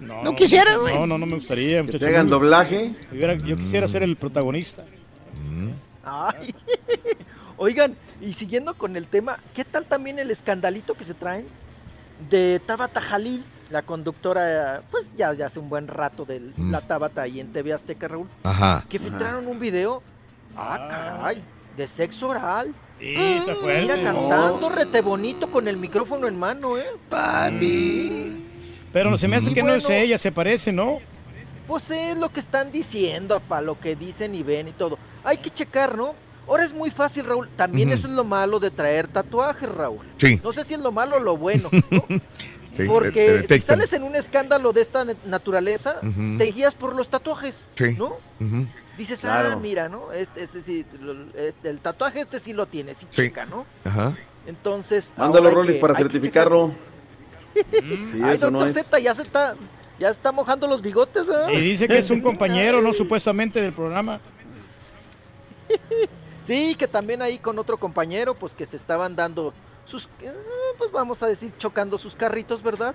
No, 0.00 0.34
quisieras, 0.34 0.78
güey. 0.78 0.94
No, 0.94 1.06
no, 1.06 1.18
no 1.18 1.26
me 1.26 1.36
gustaría. 1.36 1.82
muchacho. 1.82 1.98
te 1.98 2.06
hagan 2.08 2.28
doblaje? 2.28 2.94
Yo 3.44 3.56
quisiera 3.56 3.86
ser 3.88 4.02
el 4.02 4.16
protagonista. 4.16 4.84
Ay. 6.04 6.54
Oigan, 7.56 7.96
y 8.20 8.32
siguiendo 8.32 8.74
con 8.74 8.96
el 8.96 9.06
tema, 9.06 9.38
¿qué 9.54 9.64
tal 9.64 9.86
también 9.86 10.18
el 10.18 10.30
escandalito 10.30 10.94
que 10.94 11.04
se 11.04 11.14
traen 11.14 11.46
de 12.28 12.60
Tabata 12.66 13.00
Jalil, 13.00 13.44
la 13.70 13.82
conductora, 13.82 14.82
pues 14.90 15.10
ya 15.16 15.32
de 15.32 15.44
hace 15.44 15.60
un 15.60 15.68
buen 15.68 15.86
rato 15.86 16.24
de 16.24 16.50
la 16.58 16.80
Tabata 16.80 17.22
ahí 17.22 17.38
en 17.40 17.52
TV 17.52 17.72
Azteca, 17.72 18.08
Raúl? 18.08 18.28
Ajá. 18.42 18.84
Que 18.88 18.98
filtraron 18.98 19.46
un 19.46 19.60
video, 19.60 20.02
ah, 20.56 20.86
caray, 20.90 21.42
de 21.76 21.86
sexo 21.86 22.28
oral. 22.28 22.74
Sí, 22.98 23.14
está 23.14 23.54
fuerte. 23.54 23.82
Mira, 23.82 23.96
cantando 24.02 24.68
rete 24.68 25.00
bonito 25.00 25.50
con 25.50 25.68
el 25.68 25.76
micrófono 25.76 26.26
en 26.26 26.38
mano, 26.38 26.76
¿eh? 26.78 26.86
Papi. 27.08 28.46
Pero 28.92 29.18
se 29.18 29.28
me 29.28 29.36
hace 29.36 29.50
Y 29.50 29.54
que 29.54 29.62
no 29.62 29.74
es 29.74 29.88
ella, 29.90 30.18
se 30.18 30.32
parece, 30.32 30.72
¿no? 30.72 30.98
Pues 31.66 31.90
es 31.90 32.16
lo 32.16 32.30
que 32.30 32.40
están 32.40 32.70
diciendo, 32.72 33.40
para 33.40 33.62
lo 33.62 33.78
que 33.80 33.96
dicen 33.96 34.34
y 34.34 34.42
ven 34.42 34.68
y 34.68 34.72
todo. 34.72 34.98
Hay 35.24 35.38
que 35.38 35.50
checar, 35.50 35.96
¿no? 35.96 36.14
Ahora 36.46 36.64
es 36.64 36.74
muy 36.74 36.90
fácil, 36.90 37.24
Raúl. 37.24 37.48
También 37.56 37.90
eso 37.90 38.06
es 38.06 38.12
lo 38.12 38.22
malo 38.24 38.60
de 38.60 38.70
traer 38.70 39.08
tatuajes, 39.08 39.68
Raúl. 39.70 40.04
Sí. 40.18 40.38
No 40.44 40.52
sé 40.52 40.62
si 40.64 40.74
es 40.74 40.80
lo 40.80 40.92
malo 40.92 41.16
o 41.16 41.20
lo 41.20 41.36
bueno. 41.36 41.70
Sí, 42.74 42.78
te- 42.82 42.86
Porque 42.88 43.44
te 43.46 43.60
si 43.60 43.66
sales 43.66 43.92
en 43.92 44.02
un 44.02 44.16
escándalo 44.16 44.72
de 44.72 44.80
esta 44.80 45.06
naturaleza, 45.24 46.00
te 46.00 46.44
guías 46.46 46.74
por 46.74 46.92
los 46.96 47.08
tatuajes, 47.08 47.68
Sí. 47.76 47.94
¿no? 47.96 48.16
Dices, 48.98 49.24
ah, 49.24 49.42
Claro. 49.42 49.60
mira, 49.60 49.88
¿no? 49.88 50.10
Este, 50.10 50.42
este 50.42 50.60
sí, 50.60 50.84
lo- 51.00 51.32
este, 51.38 51.70
el 51.70 51.78
tatuaje 51.78 52.18
este 52.18 52.40
sí 52.40 52.52
lo 52.52 52.66
tiene, 52.66 52.94
sí, 52.94 53.06
Sí. 53.10 53.22
checa, 53.22 53.46
¿no? 53.46 53.64
Ajá. 53.84 54.16
Entonces, 54.48 55.14
Mándalo, 55.16 55.52
Rolis, 55.52 55.76
para 55.76 55.94
certificarlo. 55.94 56.74
Sí, 57.54 58.20
Ay, 58.24 58.34
eso 58.34 58.50
no 58.50 58.58
doctor 58.58 58.68
es. 58.70 58.74
Z, 58.74 58.98
ya 58.98 59.14
se 59.14 59.22
está, 59.22 59.54
ya 59.98 60.08
está 60.10 60.32
mojando 60.32 60.66
los 60.66 60.82
bigotes, 60.82 61.28
¿ah? 61.30 61.52
Y 61.52 61.60
dice 61.60 61.86
que 61.88 61.98
es 61.98 62.10
un 62.10 62.20
compañero, 62.22 62.80
¿no? 62.82 62.92
Supuestamente 62.92 63.60
del 63.60 63.72
programa. 63.72 64.20
Sí, 66.42 66.74
que 66.74 66.86
también 66.86 67.22
ahí 67.22 67.38
con 67.38 67.58
otro 67.58 67.78
compañero, 67.78 68.34
pues 68.34 68.52
que 68.52 68.66
se 68.66 68.76
estaban 68.76 69.16
dando 69.16 69.54
sus, 69.86 70.10
eh, 70.20 70.30
pues 70.76 70.92
vamos 70.92 71.22
a 71.22 71.26
decir, 71.26 71.54
chocando 71.56 71.96
sus 71.96 72.14
carritos, 72.14 72.62
¿verdad? 72.62 72.94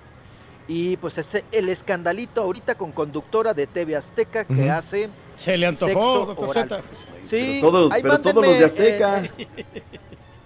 Y 0.68 0.96
pues 0.98 1.18
ese 1.18 1.44
el 1.50 1.68
escandalito 1.68 2.42
ahorita 2.42 2.76
con 2.76 2.92
conductora 2.92 3.52
de 3.52 3.66
TV 3.66 3.96
Azteca 3.96 4.44
que 4.44 4.70
hace 4.70 5.08
Se 5.34 5.56
le 5.58 5.66
antojó, 5.66 5.88
sexo 5.88 6.26
doctor. 6.26 6.52
Z. 6.54 6.80
Sí, 7.26 7.58
Pero 7.60 7.72
todos- 7.72 7.92
ahí 7.92 8.02
pero 8.02 8.20
todos 8.20 8.46
los 8.46 8.56
de 8.60 8.64
Azteca. 8.64 9.24
eh, 9.24 9.48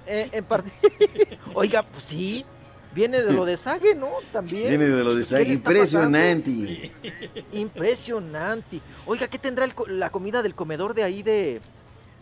eh, 0.06 0.28
en 0.32 0.44
parte- 0.46 0.70
Oiga, 1.54 1.82
pues 1.82 2.04
sí, 2.04 2.46
viene 2.94 3.20
de 3.22 3.32
lo 3.32 3.44
de 3.44 3.56
Sage, 3.56 3.94
¿no? 3.94 4.08
También. 4.32 4.68
Viene 4.68 4.84
de 4.86 5.04
lo 5.04 5.14
de 5.14 5.22
¿Qué 5.22 5.24
Sage. 5.26 5.52
Impresionante. 5.52 6.92
Impresionante. 7.52 8.80
Oiga, 9.06 9.28
¿qué 9.28 9.38
tendrá 9.38 9.64
el 9.64 9.72
la 9.98 10.10
comida 10.10 10.42
del 10.42 10.54
comedor 10.54 10.94
de 10.94 11.02
ahí 11.04 11.22
de, 11.22 11.60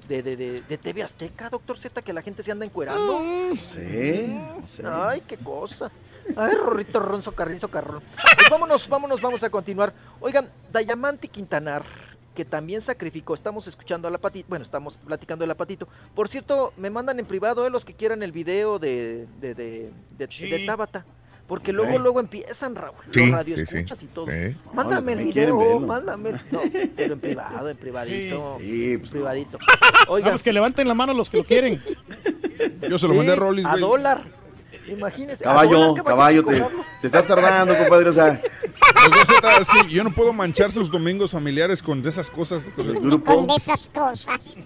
de, 0.09 0.23
de, 0.23 0.37
de- 0.37 0.63
de 0.63 0.79
TV 0.79 1.03
Azteca, 1.03 1.51
doctor 1.51 1.79
Z, 1.79 2.03
que 2.03 2.13
la 2.13 2.23
gente 2.23 2.43
se 2.43 2.53
anda 2.53 2.65
encuerando? 2.65 3.21
Sí, 3.55 4.39
sí. 4.67 4.83
Ay, 4.85 5.23
qué 5.27 5.37
cosa. 5.37 5.91
Ay, 6.37 6.55
Rorrito 6.55 7.01
Ronzo 7.01 7.33
Carrizo 7.33 7.69
Carrón. 7.69 8.03
Pues 8.37 8.49
vámonos, 8.51 8.89
vámonos, 8.89 9.21
vamos 9.21 9.43
a 9.43 9.51
continuar. 9.51 9.93
Oigan, 10.21 10.49
Dayamanti 10.73 11.29
Quintanar, 11.29 11.85
que 12.35 12.45
también 12.45 12.81
sacrificó, 12.81 13.35
estamos 13.35 13.67
escuchando 13.67 14.09
a 14.09 14.11
la 14.11 14.19
patito, 14.19 14.47
bueno, 14.49 14.65
estamos 14.65 14.99
platicando 14.99 15.43
de 15.43 15.49
la 15.49 15.55
patito. 15.55 15.89
Por 16.15 16.29
cierto, 16.29 16.73
me 16.77 16.91
mandan 16.91 17.19
en 17.19 17.27
privado 17.27 17.67
eh, 17.67 17.71
los 17.71 17.85
que 17.85 17.95
quieran 17.95 18.23
el 18.23 18.33
video 18.33 18.79
de, 18.79 19.27
de, 19.41 19.55
de, 19.55 19.91
de, 20.17 20.27
de 20.27 20.67
Tabata. 20.67 21.05
Porque 21.47 21.73
luego, 21.73 21.99
luego 21.99 22.21
empiezan, 22.21 22.75
Raúl, 22.75 22.97
Sí, 23.11 23.19
los 23.19 23.27
sí, 23.27 23.33
radioescuchas 23.33 23.99
sí. 23.99 24.05
y 24.07 24.09
todo. 24.09 24.27
Sí. 24.27 24.57
Mándame 24.73 25.15
No, 25.15 25.21
el 25.21 25.27
video, 25.27 25.81
mándame. 25.81 26.33
No, 26.51 26.61
pero 26.97 27.15
en 27.15 27.21
privado, 27.21 27.69
en 27.69 27.77
privadito. 27.77 28.57
Sí, 28.61 28.93
en 28.93 28.99
pues, 29.01 29.11
privadito. 29.11 29.59
Oigan, 30.09 30.31
Oigan, 30.33 30.39
que 30.39 30.53
levanten 30.53 30.89
la 30.89 30.95
mano 30.95 31.13
los 31.13 31.29
que 31.29 31.39
lo 31.39 31.45
quieren. 31.45 31.83
Yo 32.89 32.97
se 32.97 33.09
lo 33.09 33.15
mandé 33.15 33.33
a 33.33 33.35
sí, 33.35 33.41
Rollis, 33.41 33.67
a 33.67 33.71
güey. 33.73 33.81
dólar. 33.83 34.42
Imagínense. 34.89 35.45
a 35.45 35.49
Caballo, 35.49 35.95
caballo, 35.95 36.45
te, 36.45 36.63
estás 37.07 37.27
tardando, 37.27 37.77
compadre. 37.77 38.09
O 38.11 38.13
sea, 38.13 38.41
Doctor 39.05 39.27
Z, 39.27 39.57
es 39.61 39.69
que 39.69 39.89
yo 39.95 40.03
no 40.05 40.11
puedo 40.13 40.33
manchar 40.33 40.71
sus 40.71 40.91
domingos 40.91 41.31
familiares 41.33 41.83
con 41.83 42.03
de 42.03 42.09
esas 42.11 42.31
cosas. 42.31 42.69
el 42.77 43.01
grupo. 43.01 43.35
Con 43.35 43.47
de 43.47 43.55
esas 43.55 43.87
cosas. 43.89 44.57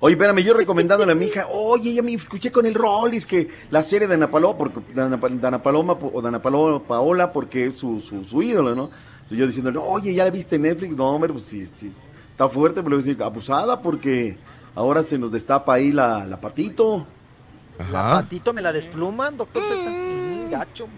Oye, 0.00 0.14
espérame, 0.14 0.38
yo 0.42 0.54
recomendándole 0.54 1.12
a 1.12 1.14
mi 1.14 1.26
hija, 1.26 1.46
oye, 1.50 1.94
ya 1.94 2.02
me 2.02 2.12
escuché 2.14 2.50
con 2.52 2.66
el 2.66 2.74
Rollis 2.74 3.24
que 3.24 3.48
la 3.70 3.82
serie 3.82 4.06
de 4.08 4.14
Ana 4.14 4.30
Paloma, 4.30 4.58
porque, 4.58 4.80
de 4.92 5.00
Ana, 5.02 5.18
Pa- 5.18 5.28
de 5.28 5.46
Ana 5.46 5.62
Paloma 5.62 5.96
o 6.00 6.20
de 6.20 6.28
Ana 6.28 6.42
Paloma, 6.42 6.82
Paola, 6.82 7.32
porque 7.32 7.66
es 7.66 7.78
su, 7.78 8.00
su, 8.00 8.24
su 8.24 8.42
ídolo, 8.42 8.74
¿no? 8.74 8.90
Entonces 9.22 9.38
yo 9.38 9.46
diciéndole, 9.46 9.78
oye, 9.78 10.12
¿ya 10.14 10.24
la 10.24 10.30
viste 10.30 10.56
en 10.56 10.62
Netflix? 10.62 10.96
No, 10.96 11.08
hombre, 11.10 11.32
pues 11.32 11.46
sí, 11.46 11.64
sí, 11.66 11.90
está 12.30 12.48
fuerte, 12.48 12.82
pero 12.82 12.90
le 12.90 12.96
voy 12.96 13.04
a 13.04 13.06
decir, 13.06 13.22
abusada, 13.22 13.80
porque 13.80 14.38
ahora 14.74 15.02
se 15.02 15.18
nos 15.18 15.32
destapa 15.32 15.74
ahí 15.74 15.90
la, 15.92 16.24
la 16.26 16.40
patito. 16.40 17.06
Ajá. 17.78 18.22
Patito 18.22 18.52
me 18.52 18.62
la 18.62 18.72
despluman, 18.72 19.36
doctor 19.36 19.62
Z. 19.62 19.74
Ujú, 19.74 20.50
gacho. 20.50 20.88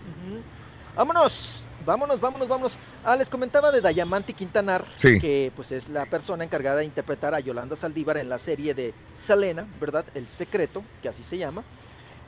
Vámonos, 0.97 1.65
vámonos, 1.87 2.21
vámonos, 2.21 2.49
vámonos. 2.49 2.73
Ah, 3.05 3.15
les 3.17 3.31
comentaba 3.31 3.71
de 3.71 3.81
Dayamanti 3.81 4.33
Quintanar, 4.35 4.85
Sí. 4.97 5.21
que 5.21 5.53
pues 5.55 5.71
es 5.73 5.89
la 5.89 6.07
persona 6.07 6.45
encargada 6.45 6.79
de 6.79 6.85
interpretar 6.85 7.35
a 7.35 7.41
Yolanda 7.41 7.77
Saldívar 7.77 8.17
en 8.17 8.29
la 8.29 8.39
serie 8.39 8.75
de 8.75 8.95
Selena, 9.15 9.67
¿verdad? 9.81 10.05
El 10.15 10.29
secreto, 10.29 10.83
que 11.03 11.09
así 11.09 11.23
se 11.23 11.39
llama. 11.39 11.63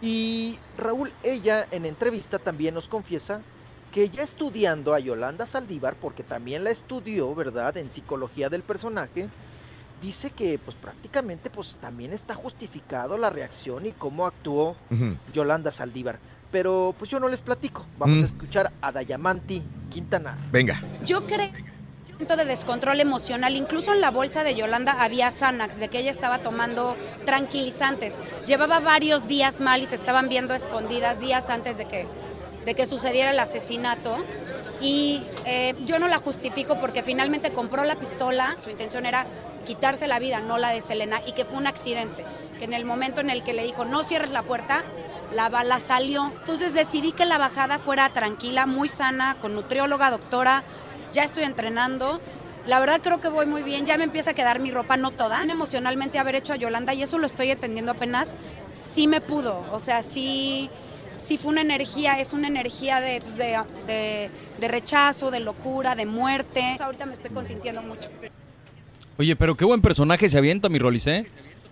Y 0.00 0.58
Raúl, 0.78 1.12
ella 1.22 1.66
en 1.70 1.84
entrevista 1.84 2.38
también 2.38 2.74
nos 2.74 2.88
confiesa 2.88 3.40
que 3.92 4.08
ya 4.08 4.22
estudiando 4.22 4.94
a 4.94 5.00
Yolanda 5.00 5.46
Saldívar, 5.46 5.96
porque 5.96 6.22
también 6.22 6.62
la 6.62 6.70
estudió, 6.70 7.34
¿verdad? 7.34 7.76
En 7.76 7.90
psicología 7.90 8.48
del 8.48 8.62
personaje, 8.62 9.28
dice 10.00 10.30
que 10.30 10.58
pues 10.58 10.76
prácticamente 10.76 11.50
pues 11.50 11.76
también 11.80 12.12
está 12.12 12.34
justificado 12.34 13.16
la 13.18 13.30
reacción 13.30 13.86
y 13.86 13.92
cómo 13.92 14.26
actuó. 14.26 14.76
Yolanda 15.32 15.70
Saldívar. 15.70 16.18
Pero 16.50 16.94
pues 16.98 17.10
yo 17.10 17.20
no 17.20 17.28
les 17.28 17.40
platico. 17.40 17.86
Vamos 17.98 18.16
Mm. 18.18 18.22
a 18.22 18.26
escuchar 18.26 18.72
a 18.80 18.90
Dayamanti 18.92 19.62
Quintanar. 19.90 20.36
Venga. 20.50 20.82
Yo 21.04 21.24
creo 21.26 21.50
momento 22.12 22.36
de 22.36 22.44
descontrol 22.44 23.00
emocional, 23.00 23.56
incluso 23.56 23.94
en 23.94 24.02
la 24.02 24.10
bolsa 24.10 24.44
de 24.44 24.54
Yolanda 24.54 24.92
había 25.00 25.30
Xanax, 25.30 25.78
de 25.80 25.88
que 25.88 26.00
ella 26.00 26.10
estaba 26.10 26.40
tomando 26.40 26.94
tranquilizantes. 27.24 28.18
Llevaba 28.46 28.78
varios 28.80 29.26
días 29.26 29.60
mal 29.62 29.80
y 29.82 29.86
se 29.86 29.94
estaban 29.94 30.28
viendo 30.28 30.52
escondidas 30.52 31.18
días 31.18 31.48
antes 31.48 31.78
de 31.78 31.86
que, 31.86 32.06
de 32.66 32.74
que 32.74 32.84
sucediera 32.86 33.30
el 33.30 33.38
asesinato. 33.38 34.18
Y 34.82 35.22
eh, 35.46 35.74
yo 35.86 35.98
no 35.98 36.08
la 36.08 36.18
justifico 36.18 36.78
porque 36.78 37.02
finalmente 37.02 37.52
compró 37.52 37.84
la 37.84 37.94
pistola, 37.96 38.54
su 38.62 38.68
intención 38.70 39.06
era 39.06 39.26
quitarse 39.66 40.06
la 40.06 40.18
vida, 40.18 40.40
no 40.40 40.58
la 40.58 40.70
de 40.70 40.80
Selena, 40.80 41.20
y 41.26 41.32
que 41.32 41.44
fue 41.44 41.58
un 41.58 41.66
accidente, 41.66 42.24
que 42.58 42.64
en 42.64 42.72
el 42.72 42.84
momento 42.84 43.20
en 43.20 43.30
el 43.30 43.42
que 43.42 43.52
le 43.52 43.62
dijo 43.64 43.84
no 43.84 44.02
cierres 44.02 44.30
la 44.30 44.42
puerta, 44.42 44.82
la 45.34 45.48
bala 45.48 45.80
salió. 45.80 46.32
Entonces 46.40 46.74
decidí 46.74 47.12
que 47.12 47.24
la 47.24 47.38
bajada 47.38 47.78
fuera 47.78 48.08
tranquila, 48.10 48.66
muy 48.66 48.88
sana, 48.88 49.36
con 49.40 49.54
nutrióloga, 49.54 50.10
doctora, 50.10 50.64
ya 51.12 51.22
estoy 51.22 51.44
entrenando. 51.44 52.20
La 52.66 52.78
verdad 52.78 53.00
creo 53.02 53.20
que 53.20 53.28
voy 53.28 53.46
muy 53.46 53.62
bien, 53.62 53.86
ya 53.86 53.96
me 53.96 54.04
empieza 54.04 54.32
a 54.32 54.34
quedar 54.34 54.60
mi 54.60 54.70
ropa, 54.70 54.96
no 54.96 55.12
toda. 55.12 55.42
Emocionalmente 55.44 56.18
haber 56.18 56.34
hecho 56.34 56.52
a 56.52 56.56
Yolanda, 56.56 56.92
y 56.94 57.02
eso 57.02 57.16
lo 57.18 57.26
estoy 57.26 57.50
entendiendo 57.50 57.92
apenas, 57.92 58.34
sí 58.74 59.08
me 59.08 59.20
pudo, 59.20 59.64
o 59.72 59.78
sea, 59.78 60.02
sí, 60.02 60.68
sí 61.16 61.38
fue 61.38 61.52
una 61.52 61.62
energía, 61.62 62.18
es 62.20 62.32
una 62.32 62.48
energía 62.48 63.00
de, 63.00 63.20
pues, 63.22 63.36
de, 63.36 63.58
de- 63.86 64.30
de 64.60 64.68
rechazo, 64.68 65.30
de 65.30 65.40
locura, 65.40 65.94
de 65.94 66.04
muerte. 66.04 66.76
Ahorita 66.78 67.06
me 67.06 67.14
estoy 67.14 67.30
consintiendo 67.30 67.80
mucho. 67.80 68.08
Oye, 69.20 69.36
pero 69.36 69.54
qué 69.54 69.66
buen 69.66 69.82
personaje 69.82 70.30
se 70.30 70.38
avienta, 70.38 70.70
mi 70.70 70.78
Rolis, 70.78 71.06
¿eh? 71.06 71.26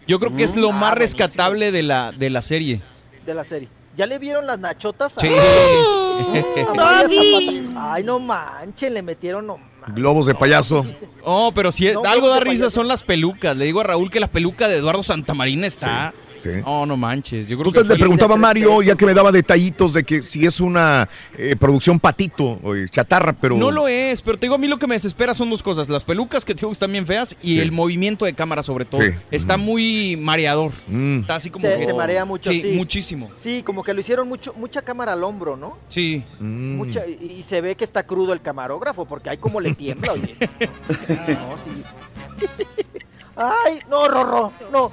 Yo 0.06 0.20
creo 0.20 0.36
que 0.36 0.42
es 0.44 0.54
lo 0.54 0.70
Mm, 0.70 0.74
más 0.80 0.92
ah, 0.92 0.96
rescatable 0.96 1.72
de 1.72 1.82
la, 1.82 2.12
de 2.12 2.28
la 2.28 2.42
serie. 2.42 2.82
De 3.24 3.32
la 3.32 3.42
serie. 3.42 3.68
¿Ya 3.96 4.04
le 4.04 4.18
vieron 4.18 4.46
las 4.46 4.58
nachotas? 4.58 5.16
a- 5.16 5.20
Sí. 5.22 5.28
a 6.68 6.74
María 6.74 7.08
Zapata? 7.08 7.92
Ay, 7.94 8.04
no 8.04 8.18
manchen, 8.18 8.92
le 8.92 9.00
metieron 9.00 9.46
no. 9.46 9.58
Globos 9.94 10.26
de 10.26 10.34
payaso. 10.34 10.84
Oh, 11.24 11.50
pero 11.54 11.72
si 11.72 11.90
No, 11.90 12.02
algo 12.04 12.28
da 12.28 12.40
risa 12.40 12.64
payaso. 12.64 12.70
son 12.70 12.86
las 12.86 13.02
pelucas. 13.02 13.56
Le 13.56 13.64
digo 13.64 13.80
a 13.80 13.84
Raúl 13.84 14.10
que 14.10 14.20
la 14.20 14.26
peluca 14.26 14.68
de 14.68 14.76
Eduardo 14.76 15.02
Santamarina 15.02 15.66
está 15.66 16.12
Sí. 16.12 16.27
No, 16.64 16.86
no 16.86 16.96
manches. 16.96 17.48
Yo 17.48 17.56
creo 17.56 17.68
Entonces 17.68 17.82
que 17.82 17.88
le 17.88 17.94
fue- 17.94 17.98
preguntaba 18.00 18.34
a 18.34 18.38
Mario, 18.38 18.82
ya 18.82 18.94
que 18.96 19.06
me 19.06 19.14
daba 19.14 19.32
detallitos 19.32 19.92
de 19.94 20.04
que 20.04 20.22
si 20.22 20.44
es 20.46 20.60
una 20.60 21.08
eh, 21.36 21.56
producción 21.58 21.98
patito 21.98 22.58
o 22.62 22.74
chatarra, 22.90 23.32
pero... 23.32 23.56
No 23.56 23.70
lo 23.70 23.88
es, 23.88 24.22
pero 24.22 24.38
te 24.38 24.46
digo, 24.46 24.54
a 24.54 24.58
mí 24.58 24.66
lo 24.68 24.78
que 24.78 24.86
me 24.86 24.94
desespera 24.94 25.34
son 25.34 25.50
dos 25.50 25.62
cosas. 25.62 25.88
Las 25.88 26.04
pelucas 26.04 26.44
que 26.44 26.54
te 26.54 26.60
digo 26.60 26.70
que 26.70 26.74
están 26.74 26.92
bien 26.92 27.06
feas 27.06 27.36
y 27.42 27.54
Sí. 27.54 27.60
el 27.60 27.72
movimiento 27.72 28.24
de 28.24 28.34
cámara 28.34 28.62
sobre 28.62 28.84
todo. 28.84 29.00
Sí. 29.02 29.08
Está 29.30 29.56
muy 29.56 30.16
mareador. 30.16 30.72
Mm. 30.86 31.18
Está 31.20 31.34
así 31.36 31.50
como 31.50 31.66
Te, 31.66 31.78
que... 31.78 31.86
te 31.86 31.94
marea 31.94 32.24
mucho, 32.24 32.50
Sí, 32.50 32.60
sí. 32.60 32.68
muchísimo. 32.72 33.30
Sí, 33.34 33.62
como 33.64 33.82
que 33.82 33.94
lo 33.94 34.00
hicieron 34.00 34.28
mucho, 34.28 34.52
mucha 34.54 34.82
cámara 34.82 35.12
al 35.14 35.24
hombro, 35.24 35.56
¿no? 35.56 35.78
Sí. 35.88 36.24
Mm. 36.40 36.76
Mucha, 36.76 37.06
y, 37.06 37.36
y 37.38 37.42
se 37.42 37.60
ve 37.60 37.74
que 37.76 37.84
está 37.84 38.04
crudo 38.04 38.32
el 38.32 38.40
camarógrafo, 38.42 39.04
porque 39.06 39.30
hay 39.30 39.38
como 39.38 39.60
le 39.60 39.74
tiembla, 39.74 40.12
oye. 40.12 40.34
No, 41.08 41.54
sí. 41.64 42.46
Ay, 43.36 43.78
no, 43.88 44.08
Rorro, 44.08 44.52
no. 44.72 44.90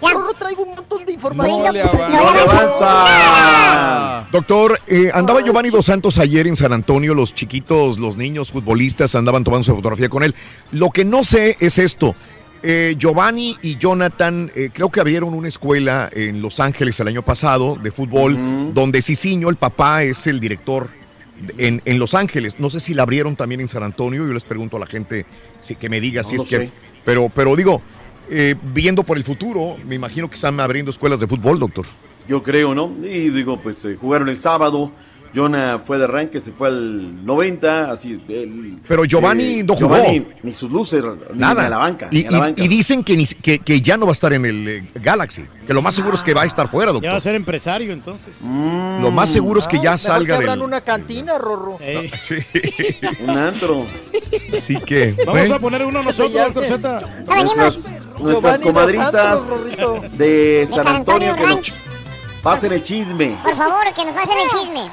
Rorro, 0.00 0.34
traigo 0.34 0.62
un 0.62 0.74
montón 0.76 1.04
de 1.04 1.12
información. 1.12 1.64
No 1.64 1.72
le 1.72 1.82
Pues, 1.82 1.94
avanza. 1.94 2.16
¡No 2.16 2.32
le 2.32 2.40
avanza! 2.40 4.28
Doctor, 4.32 4.80
eh, 4.86 5.10
andaba 5.14 5.40
Giovanni 5.42 5.70
Dos 5.70 5.86
Santos 5.86 6.18
ayer 6.18 6.46
en 6.46 6.56
San 6.56 6.72
Antonio, 6.72 7.14
los 7.14 7.34
chiquitos, 7.34 7.98
los 7.98 8.16
niños 8.16 8.50
futbolistas 8.52 9.14
andaban 9.14 9.44
tomando 9.44 9.64
su 9.64 9.74
fotografía 9.74 10.08
con 10.08 10.22
él. 10.22 10.34
Lo 10.72 10.90
que 10.90 11.04
no 11.04 11.24
sé 11.24 11.56
es 11.60 11.78
esto. 11.78 12.14
Eh, 12.62 12.96
Giovanni 12.98 13.56
y 13.62 13.76
Jonathan 13.76 14.50
eh, 14.54 14.70
creo 14.72 14.88
que 14.90 15.00
abrieron 15.00 15.34
una 15.34 15.46
escuela 15.48 16.08
en 16.12 16.40
Los 16.42 16.58
Ángeles 16.58 16.98
el 17.00 17.08
año 17.08 17.22
pasado 17.22 17.76
de 17.76 17.90
fútbol, 17.92 18.72
donde 18.74 19.02
Cicinho, 19.02 19.48
el 19.48 19.56
papá, 19.56 20.02
es 20.02 20.26
el 20.26 20.40
director 20.40 20.88
en, 21.58 21.82
en 21.84 21.98
Los 21.98 22.14
Ángeles. 22.14 22.58
No 22.58 22.70
sé 22.70 22.80
si 22.80 22.94
la 22.94 23.02
abrieron 23.02 23.36
también 23.36 23.60
en 23.60 23.68
San 23.68 23.82
Antonio. 23.82 24.26
Yo 24.26 24.32
les 24.32 24.44
pregunto 24.44 24.78
a 24.78 24.80
la 24.80 24.86
gente 24.86 25.26
si, 25.60 25.76
que 25.76 25.88
me 25.88 26.00
diga 26.00 26.22
No 26.22 26.28
si 26.28 26.36
es 26.36 26.44
que... 26.44 26.56
sé. 26.56 26.70
Pero, 27.04 27.28
pero 27.32 27.54
digo, 27.54 27.82
eh, 28.28 28.54
viendo 28.74 29.02
por 29.02 29.16
el 29.16 29.24
futuro, 29.24 29.76
me 29.86 29.94
imagino 29.94 30.28
que 30.28 30.34
están 30.34 30.58
abriendo 30.60 30.90
escuelas 30.90 31.20
de 31.20 31.26
fútbol, 31.26 31.58
doctor. 31.58 31.86
Yo 32.28 32.42
creo, 32.42 32.74
¿no? 32.74 32.92
Y 33.02 33.30
digo, 33.30 33.60
pues 33.60 33.84
eh, 33.84 33.96
jugaron 34.00 34.28
el 34.28 34.40
sábado. 34.40 34.90
Jonah 35.36 35.80
fue 35.84 35.98
de 35.98 36.04
arranque, 36.04 36.40
se 36.40 36.50
fue 36.50 36.68
al 36.68 37.24
90, 37.26 37.92
así. 37.92 38.18
el- 38.28 38.78
Pero 38.88 39.04
Giovanni 39.04 39.62
no 39.62 39.74
jugó. 39.76 39.94
Giovanni, 39.96 40.26
ni 40.42 40.54
sus 40.54 40.70
luces, 40.72 41.04
ni 41.34 41.38
Nada. 41.38 41.66
a 41.66 41.68
la 41.70 41.76
banca. 41.78 42.08
Y, 42.10 42.20
ni 42.22 42.26
a 42.26 42.30
la 42.30 42.38
banca. 42.38 42.62
y 42.64 42.68
dicen 42.68 43.04
que, 43.04 43.16
ni- 43.16 43.26
que, 43.26 43.58
que 43.58 43.80
ya 43.82 43.96
no 43.98 44.06
va 44.06 44.12
a 44.12 44.14
estar 44.14 44.32
en 44.32 44.46
el 44.46 44.66
eh, 44.68 44.84
Galaxy. 44.94 45.44
Que 45.66 45.74
lo 45.74 45.82
más 45.82 45.94
seguro 45.94 46.16
es 46.16 46.22
que 46.22 46.32
va 46.32 46.42
a 46.42 46.46
estar 46.46 46.68
fuera, 46.68 46.86
Ya 46.86 46.92
va 46.92 46.98
a 46.98 47.02
doctor. 47.02 47.20
ser 47.20 47.34
empresario 47.34 47.92
entonces. 47.92 48.34
Lo 48.42 49.10
más 49.10 49.28
seguro 49.30 49.60
es 49.60 49.66
que 49.68 49.76
Ay, 49.76 49.82
ya 49.82 49.90
mejor 49.92 49.98
salga 50.06 50.36
abran 50.36 50.58
del. 50.58 50.66
una 50.66 50.80
cantina, 50.80 51.36
Rorro. 51.38 51.78
Ey, 51.80 52.10
Sí. 52.16 52.36
Un 53.22 53.30
antro. 53.30 53.84
Así 54.56 54.76
que. 54.76 55.12
Vamos 55.18 55.32
bueno. 55.40 55.54
a 55.56 55.58
poner 55.58 55.84
uno 55.84 56.02
nosotros, 56.02 56.32
doctor 56.54 56.62
sé. 56.64 56.68
Z. 56.70 57.00
Nuestras, 58.18 58.58
comadritas 58.60 59.42
de 60.16 60.66
San 60.70 60.84
San 60.84 60.96
Antonio 60.96 61.32
Antonio 61.32 61.34
que 61.36 61.42
Ranch. 61.42 61.72
nos 61.72 61.85
pasen 62.46 62.72
el 62.72 62.84
chisme. 62.84 63.36
Por 63.42 63.56
favor, 63.56 63.92
que 63.92 64.04
nos 64.04 64.14
pasen 64.14 64.38
el 64.38 64.48
chisme. 64.48 64.88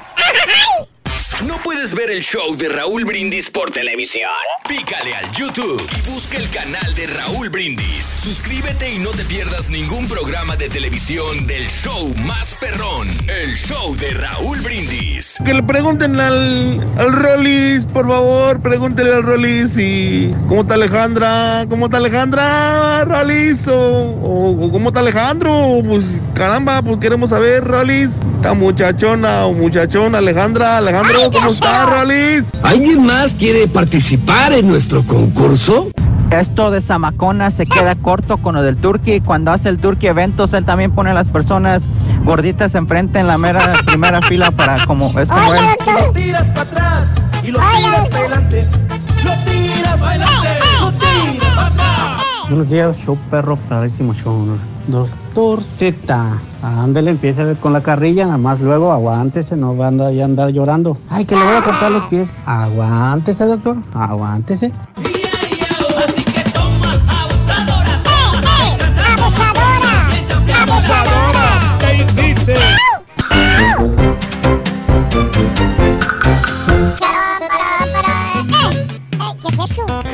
¿No 1.42 1.56
puedes 1.62 1.94
ver 1.94 2.10
el 2.10 2.22
show 2.22 2.56
de 2.56 2.68
Raúl 2.68 3.04
Brindis 3.04 3.50
por 3.50 3.70
televisión? 3.70 4.30
Pícale 4.68 5.14
al 5.14 5.30
YouTube 5.32 5.84
y 5.98 6.10
busca 6.10 6.38
el 6.38 6.48
canal 6.50 6.94
de 6.94 7.06
Raúl 7.08 7.50
Brindis. 7.50 8.06
Suscríbete 8.18 8.94
y 8.94 8.98
no 8.98 9.10
te 9.10 9.24
pierdas 9.24 9.68
ningún 9.68 10.06
programa 10.06 10.56
de 10.56 10.68
televisión 10.68 11.46
del 11.46 11.66
show 11.68 12.14
más 12.24 12.54
perrón, 12.54 13.08
el 13.28 13.52
show 13.56 13.94
de 13.96 14.10
Raúl 14.10 14.60
Brindis. 14.60 15.36
Que 15.44 15.52
le 15.54 15.62
pregunten 15.62 16.18
al, 16.18 16.80
al 16.98 17.12
Rolis, 17.12 17.84
por 17.84 18.06
favor, 18.08 18.60
pregúntenle 18.60 19.12
al 19.14 19.22
Rolis 19.22 19.76
y 19.76 20.32
cómo 20.48 20.62
está 20.62 20.74
Alejandra, 20.74 21.66
cómo 21.68 21.86
está 21.86 21.98
Alejandra, 21.98 23.04
Rolis, 23.04 23.68
o, 23.68 23.74
o- 23.76 24.70
cómo 24.72 24.88
está 24.88 25.00
Alejandro, 25.00 25.80
pues 25.86 26.06
caramba, 26.34 26.80
pues 26.80 26.98
queremos 27.00 27.30
saber, 27.30 27.64
Rolis, 27.64 28.10
está 28.36 28.54
muchachona 28.54 29.44
o 29.46 29.52
muchachona, 29.52 30.18
Alejandra, 30.18 30.78
Alejandro, 30.78 31.23
¿cómo 31.32 31.48
está, 31.48 31.86
Rolis? 31.86 32.44
¿Alguien 32.62 33.04
más 33.06 33.34
quiere 33.34 33.66
participar 33.66 34.52
en 34.52 34.68
nuestro 34.68 35.02
concurso? 35.04 35.88
Esto 36.30 36.70
de 36.70 36.80
Zamacona 36.80 37.50
se 37.50 37.66
queda 37.66 37.94
corto 37.94 38.38
con 38.38 38.56
lo 38.56 38.62
del 38.62 38.76
Turqui. 38.76 39.20
Cuando 39.20 39.52
hace 39.52 39.68
el 39.68 39.78
Turqui 39.78 40.08
eventos, 40.08 40.52
él 40.52 40.64
también 40.64 40.92
pone 40.92 41.10
a 41.10 41.14
las 41.14 41.30
personas 41.30 41.86
gorditas 42.24 42.74
enfrente 42.74 43.18
en 43.18 43.26
la 43.26 43.38
mera 43.38 43.74
primera 43.86 44.20
fila 44.28 44.50
para 44.50 44.84
como 44.86 45.18
es 45.18 45.28
como 45.28 45.54
él. 45.54 45.60
Doctor. 45.84 46.12
tiras 46.12 46.48
para 46.48 46.62
atrás 46.62 47.12
y 47.44 47.50
adelante. 47.56 48.68
Lo 49.24 49.30
tiras 49.50 49.98
para 49.98 50.10
adelante, 50.10 50.48
lo 50.80 50.92
tiras 50.92 51.54
para 51.54 51.66
atrás. 51.66 52.22
Buenos 52.48 52.70
días, 52.70 52.96
show 52.98 53.18
perro, 53.30 53.56
padrísimo 53.68 54.12
show. 54.14 54.58
Doctor 54.88 55.23
Z, 55.34 56.40
ándale, 56.62 57.10
empieza 57.10 57.56
con 57.56 57.72
la 57.72 57.82
carrilla, 57.82 58.24
nada 58.24 58.38
más 58.38 58.60
luego 58.60 58.92
aguántese, 58.92 59.56
no 59.56 59.76
va 59.76 59.86
a 59.86 59.88
andar, 59.88 60.12
ya 60.12 60.26
andar 60.26 60.50
llorando. 60.50 60.96
Ay, 61.10 61.24
que 61.24 61.34
le 61.34 61.42
voy 61.42 61.56
a 61.56 61.62
cortar 61.62 61.90
los 61.90 62.04
pies. 62.04 62.28
Aguántese, 62.46 63.44
doctor, 63.44 63.78
aguántese. 63.94 64.72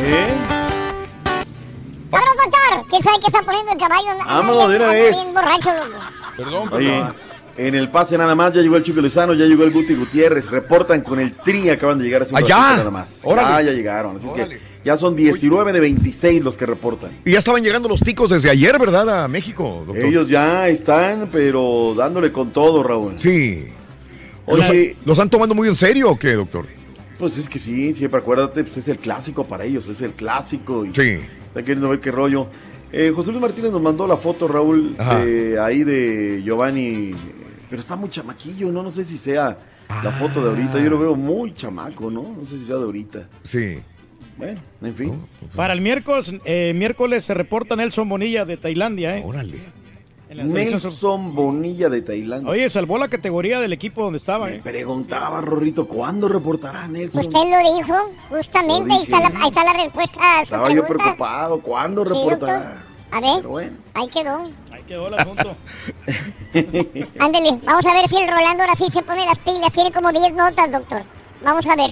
¡Eh! 0.03 0.80
¡Vámonos, 2.11 2.35
doctor! 2.45 2.87
¿Quién 2.89 3.03
sabe 3.03 3.17
qué 3.21 3.27
está 3.27 3.43
poniendo 3.43 3.73
el 3.73 3.79
caballo? 3.79 4.09
Vámonos 4.27 4.69
de 4.71 4.77
una 4.77 4.87
vez. 4.89 5.17
borracho, 5.35 5.71
loco. 5.73 5.99
Perdón, 6.37 6.69
Oye, 6.73 6.89
perdón. 6.91 7.15
en 7.57 7.75
el 7.75 7.89
pase 7.91 8.17
nada 8.19 8.35
más 8.35 8.53
ya 8.53 8.61
llegó 8.63 8.77
el 8.77 8.83
Chico 8.83 9.01
Lozano, 9.01 9.35
ya 9.35 9.45
llegó 9.45 9.65
el 9.65 9.71
Guti 9.71 9.95
Gutiérrez. 9.95 10.51
Reportan 10.51 11.03
con 11.03 11.21
el 11.21 11.35
tri, 11.37 11.69
acaban 11.71 11.99
de 11.99 12.05
llegar 12.05 12.23
hace 12.23 12.33
un 12.33 12.39
¡Allá! 12.39 12.77
nada 12.77 12.91
más. 12.91 13.21
¡Órale! 13.23 13.65
Ya, 13.65 13.71
ya 13.71 13.77
llegaron. 13.77 14.17
Así 14.17 14.27
es 14.37 14.49
que 14.49 14.61
ya 14.85 14.97
son 14.97 15.15
19 15.15 15.73
de 15.73 15.81
26 15.81 16.43
los 16.43 16.57
que 16.57 16.65
reportan. 16.67 17.11
Y 17.25 17.33
ya 17.33 17.39
estaban 17.39 17.63
llegando 17.63 17.89
los 17.89 18.01
ticos 18.01 18.31
desde 18.31 18.49
ayer, 18.51 18.79
¿verdad? 18.79 19.25
A 19.25 19.29
México, 19.29 19.85
doctor. 19.87 20.05
Ellos 20.05 20.29
ya 20.29 20.69
están, 20.69 21.29
pero 21.31 21.95
dándole 21.97 22.33
con 22.33 22.51
todo, 22.51 22.83
Raúl. 22.83 23.13
Sí. 23.19 23.67
¿Los, 24.47 24.69
Oye, 24.69 24.97
¿Los 25.05 25.19
han 25.19 25.29
tomado 25.31 25.55
muy 25.55 25.69
en 25.69 25.75
serio 25.77 26.11
o 26.11 26.19
qué, 26.19 26.33
doctor? 26.35 26.67
pues 27.19 27.37
es 27.37 27.51
que 27.51 27.59
sí, 27.59 27.95
siempre 27.95 28.19
acuérdate, 28.19 28.65
pues 28.65 28.79
es 28.79 28.89
el 28.89 28.97
clásico 28.99 29.45
para 29.45 29.65
ellos, 29.65 29.87
es 29.89 30.01
el 30.01 30.13
clásico. 30.15 30.87
Y 30.87 30.95
Sí. 30.95 31.19
Están 31.51 31.65
queriendo 31.65 31.89
ver 31.89 31.99
qué 31.99 32.13
rollo. 32.13 32.47
Eh, 32.93 33.13
José 33.15 33.33
Luis 33.33 33.43
Martínez 33.43 33.73
nos 33.73 33.83
mandó 33.83 34.07
la 34.07 34.17
foto, 34.17 34.47
Raúl, 34.47 34.97
de 34.97 35.59
ahí 35.59 35.83
de 35.83 36.43
Giovanni, 36.45 37.11
pero 37.69 37.83
está 37.83 37.97
muy 37.97 38.09
chamaquillo, 38.09 38.71
¿no? 38.71 38.85
No 38.85 38.91
sé 38.91 39.05
si 39.05 39.19
sea 39.19 39.59
la 39.89 40.11
foto 40.13 40.43
de 40.43 40.51
ahorita, 40.51 40.81
yo 40.81 40.91
lo 40.91 40.99
veo 40.99 41.17
muy 41.17 41.53
chamaco, 41.55 42.09
¿no? 42.11 42.37
No 42.41 42.47
sé 42.47 42.59
si 42.59 42.67
sea 42.67 42.77
de 42.77 42.85
ahorita. 42.85 43.29
Sí. 43.43 43.79
Bueno, 44.37 44.61
en 44.81 44.95
fin. 44.95 45.23
Para 45.57 45.73
el 45.73 45.81
miércoles, 45.81 46.33
eh, 46.45 46.73
miércoles 46.75 47.25
se 47.25 47.35
reporta 47.35 47.75
Nelson 47.75 48.09
Bonilla 48.09 48.45
de 48.45 48.57
Tailandia, 48.57 49.19
¿eh? 49.19 49.23
Órale. 49.25 49.59
Nelson 50.35 51.35
Bonilla 51.35 51.89
de 51.89 52.03
Tailandia. 52.03 52.51
Oye, 52.51 52.71
salvó 52.71 52.99
la 52.99 53.09
categoría 53.09 53.61
del 53.61 53.73
equipo 53.73 54.03
donde 54.03 54.19
estaba, 54.19 54.47
Me 54.47 54.57
¿eh? 54.57 54.61
preguntaba, 54.63 55.41
Rorrito, 55.41 55.87
¿cuándo 55.89 56.29
reportará 56.29 56.87
Nelson? 56.89 57.21
Usted 57.21 57.39
lo 57.39 57.77
dijo, 57.77 58.13
justamente, 58.29 58.89
Lo 58.89 58.95
ahí 58.95 59.03
está, 59.03 59.21
la, 59.21 59.27
ahí 59.41 59.49
está 59.49 59.65
la 59.65 59.73
respuesta 59.73 60.21
a 60.21 60.37
su 60.39 60.43
Estaba 60.45 60.73
yo 60.73 60.85
preocupado, 60.85 61.61
¿cuándo 61.61 62.05
Sí, 62.05 62.09
reportará? 62.11 62.59
doctor. 62.59 62.91
A 63.13 63.21
ver, 63.21 63.37
Pero 63.39 63.49
bueno. 63.49 63.77
ahí 63.95 64.07
quedó. 64.09 64.51
Ahí 64.71 64.83
quedó 64.87 65.09
el 65.09 65.15
asunto. 65.15 65.57
Ándele, 67.19 67.59
vamos 67.65 67.87
a 67.87 67.93
ver 67.95 68.09
si 68.09 68.17
el 68.19 68.29
Rolando 68.31 68.63
ahora 68.63 68.75
sí 68.77 68.89
se 68.89 69.03
pone 69.03 69.27
las 69.27 69.39
pilas. 69.41 69.73
Tiene 69.73 69.91
como 69.91 70.13
10 70.13 70.33
notas, 70.35 70.71
doctor. 70.71 71.03
Vamos 71.45 71.67
a 71.67 71.75
ver. 71.75 71.91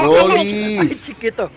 Ay, 0.00 0.78
Rolis. 0.78 1.02
chiquito. 1.04 1.50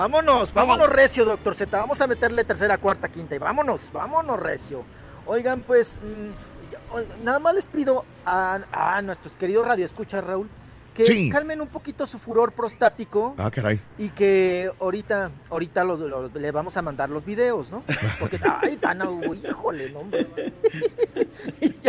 Vámonos, 0.00 0.52
vámonos 0.52 0.90
recio, 0.90 1.24
doctor 1.24 1.54
Z. 1.54 1.78
Vamos 1.80 1.98
a 2.02 2.06
meterle 2.06 2.44
tercera, 2.44 2.76
cuarta, 2.76 3.08
quinta 3.08 3.34
y 3.34 3.38
vámonos, 3.38 3.90
vámonos 3.90 4.38
recio. 4.38 4.84
Oigan, 5.24 5.62
pues, 5.62 5.98
mm, 6.02 7.24
nada 7.24 7.38
más 7.38 7.54
les 7.54 7.66
pido 7.66 8.04
a, 8.26 8.60
a 8.72 9.00
nuestros 9.00 9.34
queridos 9.36 9.66
radioescuchas, 9.66 10.22
Raúl, 10.22 10.50
que 10.92 11.06
Sí. 11.06 11.30
calmen 11.30 11.62
un 11.62 11.68
poquito 11.68 12.06
su 12.06 12.18
furor 12.18 12.52
prostático 12.52 13.34
Ah, 13.38 13.50
caray. 13.50 13.80
y 13.96 14.10
que 14.10 14.70
ahorita, 14.80 15.30
ahorita 15.48 15.82
los- 15.82 16.00
los- 16.00 16.34
le 16.34 16.50
vamos 16.50 16.76
a 16.76 16.82
mandar 16.82 17.08
los 17.08 17.24
videos, 17.24 17.70
¿no? 17.72 17.82
Porque, 18.20 18.38
ay, 18.62 18.76
tan, 18.76 19.00
híjole, 19.48 19.88
no, 19.92 20.00
hombre. 20.00 20.26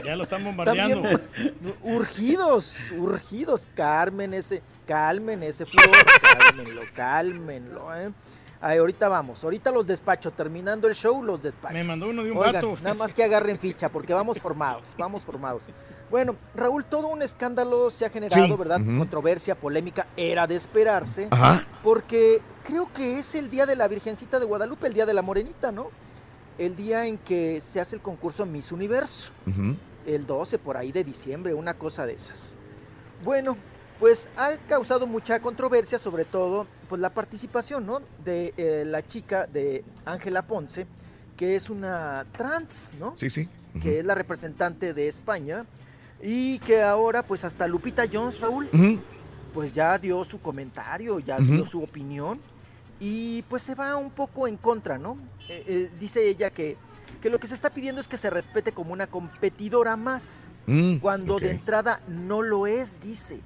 Ya 0.05 0.15
lo 0.15 0.23
están 0.23 0.45
bombardeando. 0.45 1.01
También 1.01 1.21
urgidos, 1.83 2.73
urgidos, 2.97 3.67
Carmen 3.75 4.33
ese, 4.33 4.61
calmen 4.87 5.43
ese 5.43 5.65
furor, 5.67 5.89
cálmenlo, 6.39 6.81
cálmenlo, 6.95 7.95
¿eh? 7.95 8.11
Ay, 8.59 8.79
ahorita 8.79 9.07
vamos, 9.07 9.43
ahorita 9.43 9.69
los 9.69 9.85
despacho, 9.85 10.31
terminando 10.31 10.87
el 10.87 10.95
show 10.95 11.21
los 11.21 11.43
despacho. 11.43 11.75
Me 11.75 11.83
mandó 11.83 12.07
uno 12.09 12.23
de 12.23 12.31
un 12.31 12.37
Oigan, 12.39 12.53
vato. 12.55 12.77
nada 12.81 12.95
más 12.95 13.13
que 13.13 13.23
agarren 13.23 13.59
ficha 13.59 13.89
porque 13.89 14.15
vamos 14.15 14.39
formados, 14.39 14.95
vamos 14.97 15.21
formados. 15.21 15.63
Bueno, 16.09 16.35
Raúl, 16.55 16.83
todo 16.85 17.07
un 17.07 17.21
escándalo 17.21 17.91
se 17.91 18.05
ha 18.05 18.09
generado, 18.09 18.43
Sí, 18.47 18.53
¿verdad? 18.57 18.77
Controversia, 18.97 19.53
polémica, 19.53 20.07
era 20.17 20.47
de 20.47 20.55
esperarse. 20.55 21.27
Ajá. 21.29 21.61
Porque 21.83 22.41
creo 22.63 22.91
que 22.91 23.19
es 23.19 23.35
el 23.35 23.51
día 23.51 23.67
de 23.67 23.75
la 23.75 23.87
Virgencita 23.87 24.39
de 24.39 24.45
Guadalupe, 24.45 24.87
el 24.87 24.93
día 24.93 25.05
de 25.05 25.13
la 25.13 25.21
Morenita, 25.21 25.71
¿no? 25.71 25.91
el 26.57 26.75
día 26.75 27.05
en 27.05 27.19
que 27.19 27.61
se 27.61 27.79
hace 27.79 27.95
el 27.97 28.01
concurso 28.01 28.43
Miss 28.47 28.71
Universo, 28.71 29.31
el 30.07 30.25
12 30.25 30.57
por 30.57 30.75
ahí 30.75 30.91
de 30.91 31.03
diciembre, 31.03 31.53
una 31.53 31.75
cosa 31.75 32.07
de 32.07 32.13
esas. 32.13 32.57
Bueno, 33.23 33.55
pues 33.99 34.27
ha 34.37 34.57
causado 34.67 35.07
mucha 35.07 35.39
controversia, 35.39 35.97
sobre 35.97 36.25
todo 36.25 36.67
pues 36.89 37.01
la 37.01 37.13
participación, 37.13 37.85
¿no? 37.85 38.01
De 38.23 38.53
eh, 38.57 38.83
la 38.85 39.05
chica 39.05 39.47
de 39.47 39.83
Ángela 40.05 40.43
Ponce, 40.43 40.87
que 41.35 41.55
es 41.55 41.69
una 41.69 42.25
trans, 42.31 42.95
¿no? 42.99 43.15
Sí, 43.15 43.29
sí. 43.29 43.49
Que 43.81 43.99
es 43.99 44.05
la 44.05 44.15
representante 44.15 44.93
de 44.93 45.07
España 45.07 45.65
y 46.21 46.59
que 46.59 46.81
ahora 46.81 47.23
pues 47.23 47.43
hasta 47.43 47.67
Lupita 47.67 48.05
Jones, 48.11 48.41
Raúl, 48.41 48.69
pues 49.53 49.73
ya 49.73 49.97
dio 49.97 50.23
su 50.23 50.39
comentario, 50.41 51.19
ya 51.19 51.37
dio 51.37 51.65
su 51.65 51.81
opinión 51.83 52.39
y 52.99 53.43
pues 53.43 53.63
se 53.63 53.75
va 53.75 53.95
un 53.97 54.11
poco 54.11 54.47
en 54.47 54.57
contra, 54.57 54.97
¿no? 54.97 55.17
Eh, 55.49 55.63
eh, 55.67 55.89
dice 55.99 56.27
ella 56.27 56.49
que, 56.49 56.77
que 57.17 57.29
lo 57.29 57.39
que 57.39 57.47
se 57.47 57.55
está 57.55 57.69
pidiendo 57.69 58.01
es 58.01 58.07
que 58.07 58.17
se 58.17 58.29
respete 58.29 58.71
como 58.71 58.93
una 58.93 59.07
competidora 59.07 59.95
más, 59.95 60.53
Mm, 60.67 60.97
cuando 60.97 61.39
de 61.39 61.51
entrada 61.51 62.01
no 62.07 62.41
lo 62.41 62.67
es, 62.67 62.99
dice. 62.99 63.39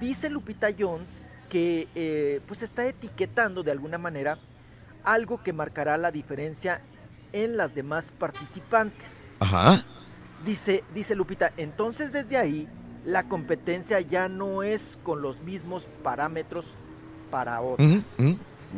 Dice 0.00 0.30
Lupita 0.30 0.68
Jones 0.78 1.26
que 1.48 1.88
eh, 1.94 2.40
pues 2.46 2.62
está 2.62 2.86
etiquetando 2.86 3.62
de 3.62 3.70
alguna 3.70 3.98
manera 3.98 4.38
algo 5.04 5.42
que 5.42 5.52
marcará 5.52 5.96
la 5.96 6.10
diferencia 6.10 6.80
en 7.32 7.56
las 7.56 7.74
demás 7.74 8.12
participantes. 8.16 9.36
Ajá. 9.40 9.82
Dice, 10.44 10.84
dice 10.94 11.14
Lupita, 11.14 11.52
entonces 11.56 12.12
desde 12.12 12.36
ahí 12.36 12.68
la 13.04 13.28
competencia 13.28 14.00
ya 14.00 14.28
no 14.28 14.62
es 14.62 14.98
con 15.02 15.22
los 15.22 15.40
mismos 15.42 15.86
parámetros 16.02 16.74
para 17.30 17.60
otras. 17.60 18.16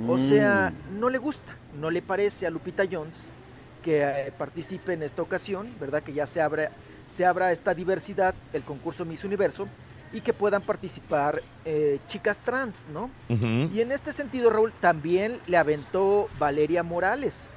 O 0.06 0.18
sea, 0.18 0.72
no 0.98 1.10
le 1.10 1.18
gusta, 1.18 1.56
no 1.78 1.90
le 1.90 2.02
parece 2.02 2.46
a 2.46 2.50
Lupita 2.50 2.84
Jones 2.90 3.32
que 3.88 4.02
eh, 4.02 4.32
participe 4.36 4.92
en 4.92 5.02
esta 5.02 5.22
ocasión, 5.22 5.74
¿verdad? 5.80 6.02
Que 6.02 6.12
ya 6.12 6.26
se 6.26 6.42
abra, 6.42 6.70
se 7.06 7.24
abra 7.24 7.50
esta 7.52 7.72
diversidad, 7.72 8.34
el 8.52 8.62
concurso 8.62 9.06
Miss 9.06 9.24
Universo, 9.24 9.66
y 10.12 10.20
que 10.20 10.34
puedan 10.34 10.60
participar 10.60 11.42
eh, 11.64 11.98
chicas 12.06 12.40
trans, 12.40 12.88
¿no? 12.92 13.10
Y 13.30 13.80
en 13.80 13.90
este 13.90 14.12
sentido, 14.12 14.50
Raúl, 14.50 14.74
también 14.78 15.38
le 15.46 15.56
aventó 15.56 16.28
Valeria 16.38 16.82
Morales, 16.82 17.54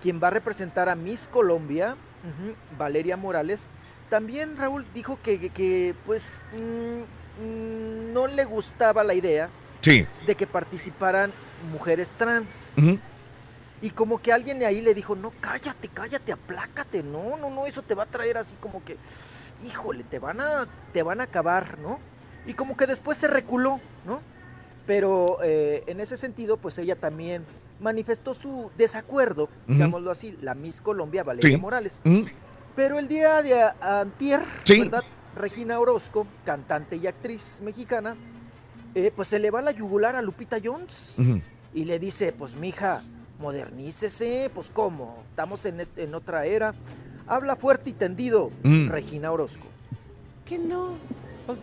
quien 0.00 0.18
va 0.22 0.28
a 0.28 0.30
representar 0.30 0.88
a 0.88 0.94
Miss 0.94 1.28
Colombia, 1.30 1.94
Valeria 2.78 3.18
Morales. 3.18 3.70
También 4.08 4.56
Raúl 4.56 4.86
dijo 4.94 5.18
que, 5.22 5.38
que- 5.38 5.50
que, 5.50 5.94
pues 6.06 6.46
mm, 6.54 7.44
mm, 7.44 8.12
no 8.14 8.26
le 8.28 8.44
gustaba 8.46 9.04
la 9.04 9.12
idea 9.12 9.50
Sí. 9.82 10.06
de 10.26 10.34
que 10.34 10.46
participaran 10.46 11.32
mujeres 11.70 12.12
trans. 12.16 12.76
Y 13.82 13.90
como 13.90 14.20
que 14.20 14.32
alguien 14.32 14.58
de 14.58 14.66
ahí 14.66 14.80
le 14.82 14.92
dijo, 14.94 15.16
no, 15.16 15.32
cállate, 15.40 15.88
cállate, 15.88 16.32
aplácate, 16.32 17.02
no, 17.02 17.36
no, 17.38 17.50
no, 17.50 17.66
eso 17.66 17.82
te 17.82 17.94
va 17.94 18.02
a 18.02 18.06
traer 18.06 18.36
así 18.36 18.56
como 18.56 18.84
que, 18.84 18.98
híjole, 19.64 20.04
te 20.04 20.18
van 20.18 20.40
a, 20.40 20.66
te 20.92 21.02
van 21.02 21.20
a 21.20 21.24
acabar, 21.24 21.78
¿no? 21.78 21.98
Y 22.46 22.52
como 22.54 22.76
que 22.76 22.86
después 22.86 23.16
se 23.16 23.28
reculó, 23.28 23.80
¿no? 24.04 24.20
Pero 24.86 25.38
eh, 25.42 25.82
en 25.86 26.00
ese 26.00 26.16
sentido, 26.16 26.56
pues 26.58 26.78
ella 26.78 26.94
también 26.96 27.46
manifestó 27.80 28.34
su 28.34 28.70
desacuerdo, 28.76 29.44
Ujú. 29.44 29.72
digámoslo 29.72 30.10
así, 30.10 30.36
la 30.42 30.54
Miss 30.54 30.82
Colombia, 30.82 31.22
Valeria 31.22 31.56
Sí. 31.56 31.56
Morales. 31.56 32.02
Pero 32.76 32.98
el 32.98 33.08
día 33.08 33.40
de 33.42 33.62
antier, 33.80 34.42
Sí. 34.64 34.80
¿verdad? 34.82 35.02
Regina 35.36 35.78
Orozco, 35.78 36.26
cantante 36.44 36.96
y 36.96 37.06
actriz 37.06 37.60
mexicana, 37.62 38.16
eh, 38.94 39.10
pues 39.14 39.28
se 39.28 39.38
le 39.38 39.50
va 39.50 39.62
la 39.62 39.70
yugular 39.70 40.16
a 40.16 40.22
Lupita 40.22 40.58
Jones 40.62 41.14
y 41.72 41.84
le 41.84 41.98
dice, 41.98 42.32
pues 42.32 42.56
mija, 42.56 43.00
modernícese, 43.40 44.50
pues 44.54 44.70
cómo, 44.72 45.22
estamos 45.30 45.64
en, 45.66 45.80
este- 45.80 46.04
en 46.04 46.14
otra 46.14 46.44
era. 46.46 46.74
Habla 47.26 47.56
fuerte 47.56 47.90
y 47.90 47.92
tendido, 47.92 48.50
Mm. 48.62 48.88
Regina 48.88 49.32
Orozco. 49.32 49.66
que 50.44 50.58
no. 50.58 50.94
Pues, 51.46 51.60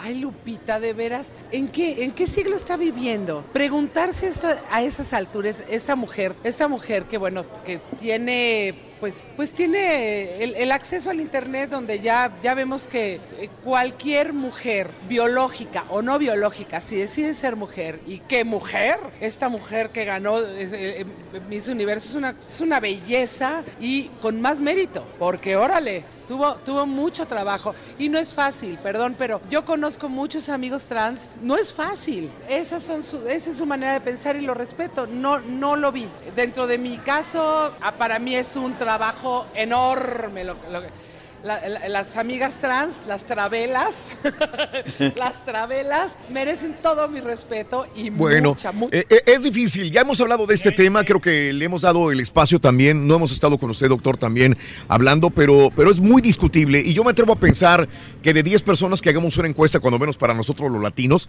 ay, 0.00 0.18
Lupita, 0.18 0.80
de 0.80 0.92
veras, 0.92 1.32
¿en 1.52 1.68
qué, 1.68 2.04
¿en 2.04 2.12
qué 2.12 2.26
siglo 2.26 2.56
está 2.56 2.76
viviendo? 2.76 3.44
Preguntarse 3.52 4.28
esto 4.28 4.48
a 4.70 4.82
esas 4.82 5.12
alturas, 5.12 5.64
esta 5.68 5.96
mujer, 5.96 6.34
esta 6.42 6.68
mujer 6.68 7.04
que, 7.04 7.18
bueno, 7.18 7.44
que 7.64 7.80
tiene, 8.00 8.74
pues, 8.98 9.28
pues 9.36 9.52
tiene 9.52 10.42
el, 10.42 10.72
acceso 10.72 11.10
al 11.10 11.20
internet 11.20 11.70
donde 11.70 12.00
ya, 12.00 12.34
ya 12.42 12.54
vemos 12.54 12.88
que 12.88 13.20
eh, 13.38 13.50
cualquier 13.62 14.32
mujer, 14.32 14.90
biológica 15.08 15.84
o 15.90 16.00
no 16.00 16.18
biológica, 16.18 16.80
si 16.80 16.96
decide 16.96 17.34
ser 17.34 17.56
mujer, 17.56 18.00
¿y 18.06 18.18
qué 18.20 18.44
mujer? 18.44 18.98
Esta 19.20 19.48
mujer 19.48 19.90
que 19.90 20.04
ganó 20.04 20.40
eh, 20.40 20.46
eh, 20.72 21.04
Miss 21.48 21.68
Universo 21.68 22.08
es 22.08 22.14
una, 22.14 22.34
es 22.46 22.60
una 22.60 22.80
belleza 22.80 23.64
y 23.80 24.04
con 24.22 24.40
más 24.40 24.60
mérito, 24.60 25.04
porque 25.18 25.56
órale, 25.56 26.04
Tuvo, 26.30 26.54
tuvo 26.64 26.86
mucho 26.86 27.26
trabajo 27.26 27.74
y 27.98 28.08
no 28.08 28.16
es 28.16 28.32
fácil, 28.32 28.78
perdón, 28.78 29.16
pero 29.18 29.40
yo 29.50 29.64
conozco 29.64 30.08
muchos 30.08 30.48
amigos 30.48 30.84
trans, 30.84 31.28
no 31.42 31.56
es 31.56 31.74
fácil. 31.74 32.30
Esas 32.48 32.84
son 32.84 33.02
su, 33.02 33.26
esa 33.26 33.50
es 33.50 33.58
su 33.58 33.66
manera 33.66 33.94
de 33.94 34.00
pensar 34.00 34.36
y 34.36 34.42
lo 34.42 34.54
respeto. 34.54 35.08
No, 35.08 35.40
no 35.40 35.74
lo 35.74 35.90
vi. 35.90 36.06
Dentro 36.36 36.68
de 36.68 36.78
mi 36.78 36.98
caso, 36.98 37.74
ah, 37.80 37.92
para 37.98 38.20
mí 38.20 38.36
es 38.36 38.54
un 38.54 38.78
trabajo 38.78 39.46
enorme. 39.56 40.44
lo- 40.44 40.54
lo 40.70 40.82
la- 41.44 41.68
la- 41.68 41.88
las 41.88 42.16
amigas 42.16 42.56
trans, 42.60 43.04
las 43.06 43.24
travelas, 43.24 44.12
las 45.16 45.44
travelas 45.44 46.16
merecen 46.30 46.76
todo 46.82 47.08
mi 47.08 47.20
respeto 47.20 47.86
y 47.94 48.10
Bueno, 48.10 48.50
mucha, 48.50 48.72
mu- 48.72 48.88
eh, 48.92 49.04
eh, 49.08 49.22
es 49.26 49.42
difícil. 49.44 49.90
Ya 49.90 50.02
hemos 50.02 50.20
hablado 50.20 50.46
de 50.46 50.54
este 50.54 50.72
tema. 50.72 51.04
Creo 51.04 51.20
que 51.20 51.52
le 51.52 51.64
hemos 51.64 51.82
dado 51.82 52.10
el 52.10 52.20
espacio 52.20 52.60
también. 52.60 53.06
No 53.06 53.14
hemos 53.16 53.32
estado 53.32 53.58
con 53.58 53.70
usted, 53.70 53.88
doctor, 53.88 54.16
también 54.16 54.56
hablando, 54.88 55.30
pero, 55.30 55.70
pero 55.74 55.90
es 55.90 56.00
muy 56.00 56.20
discutible. 56.22 56.80
Y 56.80 56.92
yo 56.92 57.04
me 57.04 57.10
atrevo 57.12 57.32
a 57.32 57.36
pensar 57.36 57.88
que 58.22 58.32
de 58.34 58.42
10 58.42 58.62
personas 58.62 59.00
que 59.00 59.08
hagamos 59.10 59.36
una 59.36 59.48
encuesta, 59.48 59.80
cuando 59.80 59.98
menos 59.98 60.16
para 60.16 60.34
nosotros 60.34 60.70
los 60.70 60.82
latinos, 60.82 61.28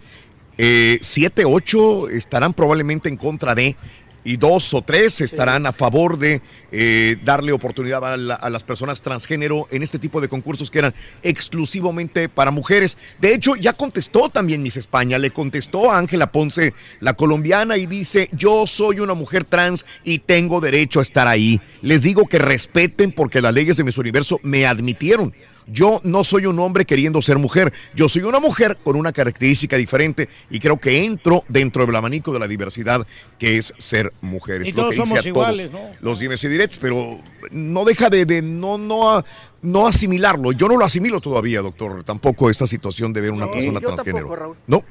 7, 0.58 1.44
8 1.44 2.08
estarán 2.10 2.52
probablemente 2.52 3.08
en 3.08 3.16
contra 3.16 3.54
de. 3.54 3.76
Y 4.24 4.36
dos 4.36 4.72
o 4.72 4.82
tres 4.82 5.20
estarán 5.20 5.66
a 5.66 5.72
favor 5.72 6.16
de 6.16 6.40
eh, 6.70 7.16
darle 7.24 7.50
oportunidad 7.52 8.04
a, 8.04 8.16
la- 8.16 8.34
a 8.34 8.50
las 8.50 8.62
personas 8.62 9.00
transgénero 9.02 9.66
en 9.70 9.82
este 9.82 9.98
tipo 9.98 10.20
de 10.20 10.28
concursos 10.28 10.70
que 10.70 10.78
eran 10.78 10.94
exclusivamente 11.22 12.28
para 12.28 12.50
mujeres. 12.50 12.96
De 13.20 13.34
hecho, 13.34 13.56
ya 13.56 13.72
contestó 13.72 14.28
también 14.28 14.62
Miss 14.62 14.76
España, 14.76 15.18
le 15.18 15.30
contestó 15.30 15.90
a 15.90 15.98
Ángela 15.98 16.30
Ponce, 16.30 16.72
la 17.00 17.14
colombiana, 17.14 17.76
y 17.76 17.86
dice, 17.86 18.28
yo 18.32 18.66
soy 18.66 19.00
una 19.00 19.14
mujer 19.14 19.44
trans 19.44 19.84
y 20.04 20.20
tengo 20.20 20.60
derecho 20.60 21.00
a 21.00 21.02
estar 21.02 21.26
ahí. 21.26 21.60
Les 21.80 22.02
digo 22.02 22.26
que 22.26 22.38
respeten 22.38 23.12
porque 23.12 23.42
las 23.42 23.52
leyes 23.52 23.76
de 23.76 23.84
Miss 23.84 23.98
Universo 23.98 24.38
me 24.42 24.66
admitieron. 24.66 25.34
Yo 25.66 26.00
no 26.04 26.24
soy 26.24 26.46
un 26.46 26.58
hombre 26.58 26.84
queriendo 26.84 27.22
ser 27.22 27.38
mujer, 27.38 27.72
yo 27.94 28.08
soy 28.08 28.22
una 28.22 28.40
mujer 28.40 28.78
con 28.82 28.96
una 28.96 29.12
característica 29.12 29.76
diferente 29.76 30.28
y 30.50 30.58
creo 30.58 30.76
que 30.78 31.04
entro 31.04 31.44
dentro 31.48 31.86
del 31.86 31.94
abanico 31.96 32.32
de 32.32 32.38
la 32.38 32.48
diversidad 32.48 33.06
que 33.38 33.58
es 33.58 33.72
ser 33.78 34.12
mujer. 34.20 34.62
Es 34.62 34.68
Y 34.68 34.72
lo 34.72 34.76
todos 34.82 34.90
que 34.90 34.96
dice 34.96 35.06
somos 35.08 35.24
a 35.24 35.28
iguales, 35.28 35.70
todos 35.70 35.82
¿no? 35.90 35.96
los 36.00 36.18
dimes 36.18 36.42
y 36.44 36.48
directs, 36.48 36.78
pero 36.78 37.18
no 37.50 37.84
deja 37.84 38.10
de, 38.10 38.24
de 38.26 38.42
no, 38.42 38.76
no, 38.78 39.24
no 39.62 39.86
asimilarlo. 39.86 40.52
Yo 40.52 40.68
no 40.68 40.76
lo 40.76 40.84
asimilo 40.84 41.20
todavía, 41.20 41.60
doctor, 41.60 42.02
tampoco 42.04 42.50
esta 42.50 42.66
situación 42.66 43.12
de 43.12 43.20
ver 43.20 43.30
una 43.30 43.46
Sí, 43.46 43.52
persona 43.52 43.80
yo 43.80 43.86
transgénero. 43.88 44.26
tampoco, 44.28 44.36
Raúl. 44.36 44.56
¿No? 44.66 44.84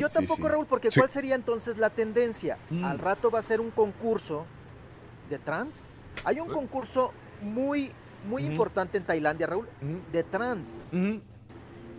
Yo 0.00 0.08
tampoco, 0.08 0.48
Raúl, 0.48 0.66
porque 0.66 0.90
Sí. 0.90 0.98
¿cuál 1.00 1.10
sería 1.10 1.34
entonces 1.34 1.76
la 1.78 1.90
tendencia? 1.90 2.58
Al 2.82 2.98
rato 2.98 3.30
va 3.30 3.40
a 3.40 3.42
ser 3.42 3.60
un 3.60 3.70
concurso 3.70 4.46
de 5.30 5.38
trans. 5.38 5.90
Hay 6.24 6.40
un 6.40 6.48
concurso 6.48 7.12
muy, 7.42 7.92
muy 8.26 8.42
Ujú. 8.42 8.52
importante 8.52 8.98
en 8.98 9.04
Tailandia, 9.04 9.46
Raúl, 9.46 9.68
de 10.12 10.22
trans. 10.24 10.86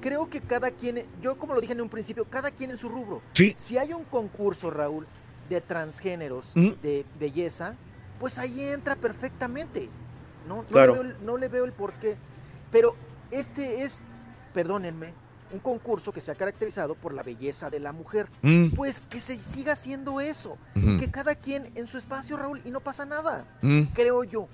Creo 0.02 0.30
que 0.30 0.42
cada 0.42 0.70
quien, 0.72 1.04
yo 1.22 1.38
como 1.38 1.54
lo 1.56 1.62
dije 1.62 1.74
en 1.74 1.82
un 1.82 1.90
principio, 1.90 2.26
cada 2.26 2.52
quien 2.52 2.70
en 2.72 2.78
su 2.78 2.88
rubro. 2.88 3.22
Sí. 3.34 3.54
Si 3.58 3.78
hay 3.78 3.94
un 3.94 4.04
concurso, 4.04 4.70
Raúl, 4.70 5.08
de 5.50 5.60
transgéneros, 5.62 6.54
de 6.54 7.06
belleza, 7.20 7.74
pues 8.20 8.38
ahí 8.40 8.62
entra 8.62 8.96
perfectamente. 8.96 9.90
No, 10.48 10.58
no, 10.58 10.64
Claro. 10.64 10.94
le, 10.96 11.02
veo, 11.02 11.12
el- 11.12 11.26
no 11.26 11.38
le 11.38 11.48
veo 11.48 11.66
el 11.66 11.74
porqué. 11.74 12.16
Pero 12.72 12.96
este 13.32 13.84
es, 13.84 14.06
perdónenme, 14.54 15.14
un 15.52 15.60
concurso 15.60 16.12
que 16.12 16.22
se 16.22 16.32
ha 16.32 16.36
caracterizado 16.36 16.94
por 16.96 17.14
la 17.14 17.24
belleza 17.24 17.70
de 17.70 17.80
la 17.80 17.92
mujer. 17.92 18.28
Mm. 18.44 18.70
Pues 18.76 19.02
que 19.10 19.20
se 19.20 19.38
siga 19.40 19.74
haciendo 19.74 20.20
eso. 20.22 20.58
Que 21.00 21.10
cada 21.10 21.36
quien 21.36 21.70
en 21.76 21.88
su 21.88 21.98
espacio, 21.98 22.38
Raúl, 22.38 22.62
y 22.66 22.72
no 22.72 22.82
pasa 22.82 23.06
nada. 23.06 23.46
Mm. 23.62 23.84
Creo 23.94 24.24
yo. 24.24 24.48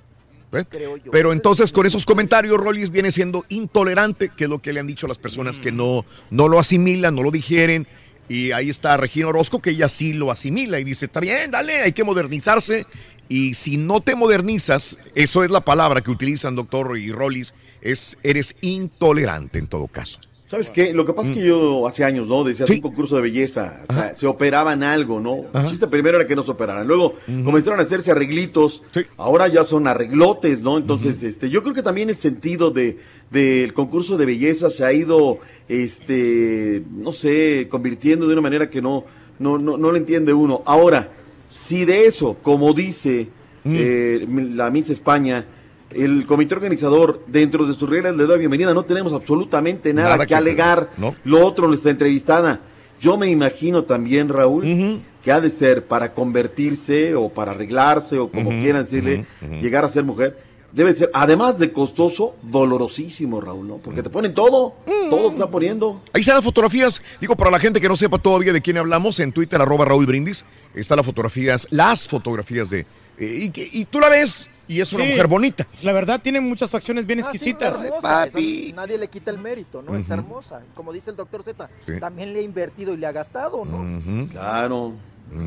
¿Eh? 0.54 0.66
Pero 1.12 1.34
entonces 1.34 1.72
con 1.72 1.86
esos 1.86 2.06
comentarios, 2.06 2.58
Rollis 2.58 2.92
viene 2.92 3.12
siendo 3.12 3.46
intolerante, 3.50 4.30
que 4.30 4.46
es 4.46 4.50
lo 4.50 4.60
que 4.60 4.74
le 4.74 4.80
han 4.80 4.88
dicho 4.88 5.06
a 5.06 5.10
las 5.10 5.18
personas 5.18 5.60
que 5.60 5.72
no, 5.72 6.06
no 6.30 6.48
lo 6.48 6.60
asimilan, 6.60 7.16
no 7.16 7.24
lo 7.24 7.32
digieren. 7.32 7.88
Y 8.30 8.52
ahí 8.52 8.70
está 8.70 8.96
Regina 8.98 9.28
Orozco, 9.28 9.62
que 9.62 9.72
ella 9.72 9.90
sí 9.90 10.14
lo 10.14 10.32
asimila 10.32 10.80
y 10.80 10.84
dice, 10.84 11.06
está 11.06 11.20
bien, 11.20 11.52
dale, 11.52 11.82
hay 11.82 11.92
que 11.92 12.04
modernizarse. 12.04 12.86
Y 13.28 13.54
si 13.54 13.78
no 13.78 14.00
te 14.00 14.16
modernizas, 14.16 14.98
eso 15.16 15.44
es 15.44 15.52
la 15.52 15.62
palabra 15.62 16.02
que 16.02 16.12
utilizan 16.12 16.56
doctor 16.56 16.98
y 16.98 17.12
Rollis, 17.12 17.54
es 17.82 18.18
eres 18.24 18.56
intolerante 18.62 19.60
en 19.60 19.68
todo 19.68 19.88
caso. 19.88 20.20
¿Sabes 20.54 20.70
qué? 20.70 20.94
Lo 20.94 21.04
que 21.04 21.14
pasa 21.14 21.30
es 21.30 21.36
que 21.38 21.46
yo 21.46 21.88
hace 21.88 22.04
años, 22.04 22.28
¿no? 22.28 22.44
Decía 22.44 22.68
un 22.70 22.80
concurso 22.80 23.16
de 23.16 23.24
belleza. 23.24 23.82
O 23.90 23.94
sea, 23.94 24.14
se 24.14 24.28
operaban 24.28 24.84
algo, 24.84 25.20
¿no? 25.20 25.46
El 25.52 25.68
chiste 25.68 25.88
primero 25.88 26.18
era 26.18 26.28
que 26.28 26.36
no 26.36 26.44
se 26.44 26.52
operaran. 26.52 26.86
Luego 26.86 27.16
comenzaron 27.44 27.80
a 27.80 27.82
hacerse 27.82 28.12
arreglitos. 28.12 28.84
Ahora 29.18 29.48
ya 29.48 29.64
son 29.64 29.88
arreglotes, 29.88 30.62
¿no? 30.62 30.78
Entonces, 30.78 31.24
este, 31.24 31.50
yo 31.50 31.64
creo 31.64 31.74
que 31.74 31.82
también 31.82 32.10
el 32.10 32.16
sentido 32.16 32.70
de 32.70 33.00
del 33.32 33.74
concurso 33.74 34.16
de 34.16 34.28
belleza 34.28 34.70
se 34.70 34.86
ha 34.86 34.94
ido, 34.94 35.40
este, 35.68 36.84
no 36.92 37.14
sé, 37.14 37.66
convirtiendo 37.68 38.28
de 38.28 38.34
una 38.34 38.44
manera 38.44 38.70
que 38.70 38.80
no, 38.80 39.06
no, 39.40 39.58
no, 39.58 39.76
no 39.76 39.90
lo 39.90 39.98
entiende 39.98 40.34
uno. 40.36 40.62
Ahora, 40.68 41.10
si 41.48 41.84
de 41.84 42.06
eso, 42.06 42.38
como 42.44 42.76
dice 42.76 43.28
eh, 43.66 44.28
la 44.54 44.70
Miss 44.70 44.92
España, 44.92 45.48
el 45.96 46.26
comité 46.26 46.56
organizador, 46.56 47.24
dentro 47.28 47.66
de 47.66 47.74
sus 47.74 47.90
reglas, 47.90 48.16
le 48.16 48.24
doy 48.24 48.32
la 48.34 48.38
bienvenida. 48.38 48.74
No 48.74 48.84
tenemos 48.84 49.14
absolutamente 49.14 49.94
nada, 49.94 50.10
Nada 50.10 50.26
que, 50.26 50.30
que- 50.30 50.36
alegar. 50.36 50.90
no. 50.98 51.16
Lo 51.24 51.46
otro, 51.46 51.68
nuestra 51.68 51.92
entrevistada. 51.92 52.60
Yo 53.00 53.18
me 53.18 53.30
imagino 53.30 53.84
también, 53.84 54.30
Raúl, 54.30 55.02
que 55.24 55.32
ha 55.32 55.42
de 55.42 55.50
ser 55.50 55.86
para 55.86 56.14
convertirse 56.14 57.16
o 57.16 57.30
para 57.30 57.52
arreglarse 57.52 58.18
o 58.18 58.30
como 58.30 58.50
quieran 58.52 58.84
decirle, 58.84 59.26
llegar 59.62 59.84
a 59.84 59.90
ser 59.90 60.04
mujer. 60.04 60.38
Debe 60.72 60.94
ser, 60.96 61.12
además 61.14 61.60
de 61.60 61.72
costoso, 61.72 62.36
dolorosísimo, 62.42 63.40
Raúl, 63.42 63.68
¿no? 63.68 63.78
Porque 63.78 64.02
te 64.02 64.10
ponen 64.10 64.34
todo, 64.34 64.74
todo 65.10 65.28
te 65.28 65.34
está 65.36 65.48
poniendo. 65.48 66.02
Ahí 66.14 66.22
están 66.22 66.36
las 66.38 66.44
fotografías. 66.44 67.02
Digo, 67.22 67.36
para 67.36 67.52
la 67.52 67.60
gente 67.60 67.80
que 67.80 67.88
no 67.88 67.96
sepa 67.96 68.18
todavía 68.18 68.52
de 68.54 68.62
quién 68.62 68.78
hablamos, 68.78 69.20
en 69.20 69.32
Twitter, 69.32 69.62
arroba 69.62 69.86
Raúl 69.86 70.06
Brindis, 70.08 70.44
están 70.74 70.96
las 70.98 71.06
fotografías, 71.06 71.68
las 71.70 72.08
fotografías 72.08 72.70
de... 72.72 72.86
y, 73.18 73.86
tú 73.86 74.00
la 74.00 74.10
ves 74.10 74.50
y 74.68 74.80
es 74.82 74.92
una 74.94 75.04
Sí. 75.04 75.12
mujer 75.12 75.28
bonita. 75.28 75.68
La 75.82 75.94
verdad, 75.94 76.20
tiene 76.22 76.40
muchas 76.40 76.70
facciones 76.72 77.06
bien 77.06 77.20
Ah, 77.20 77.24
sí, 77.24 77.30
exquisitas. 77.32 77.74
está 77.76 77.86
hermosa, 77.88 78.26
eso 78.26 78.76
nadie 78.76 78.98
le 78.98 79.08
quita 79.08 79.32
el 79.32 79.38
mérito, 79.40 79.82
¿no? 79.82 79.96
Está 79.96 80.16
hermosa. 80.16 80.62
Como 80.76 80.92
dice 80.94 81.12
el 81.12 81.16
doctor 81.16 81.44
Z, 81.44 81.70
Sí. 81.86 82.00
también 82.00 82.34
le 82.34 82.40
ha 82.40 82.44
invertido 82.44 82.94
y 82.94 82.98
le 82.98 83.06
ha 83.08 83.12
gastado, 83.12 83.66
¿no? 83.66 84.28
Claro, 84.30 84.94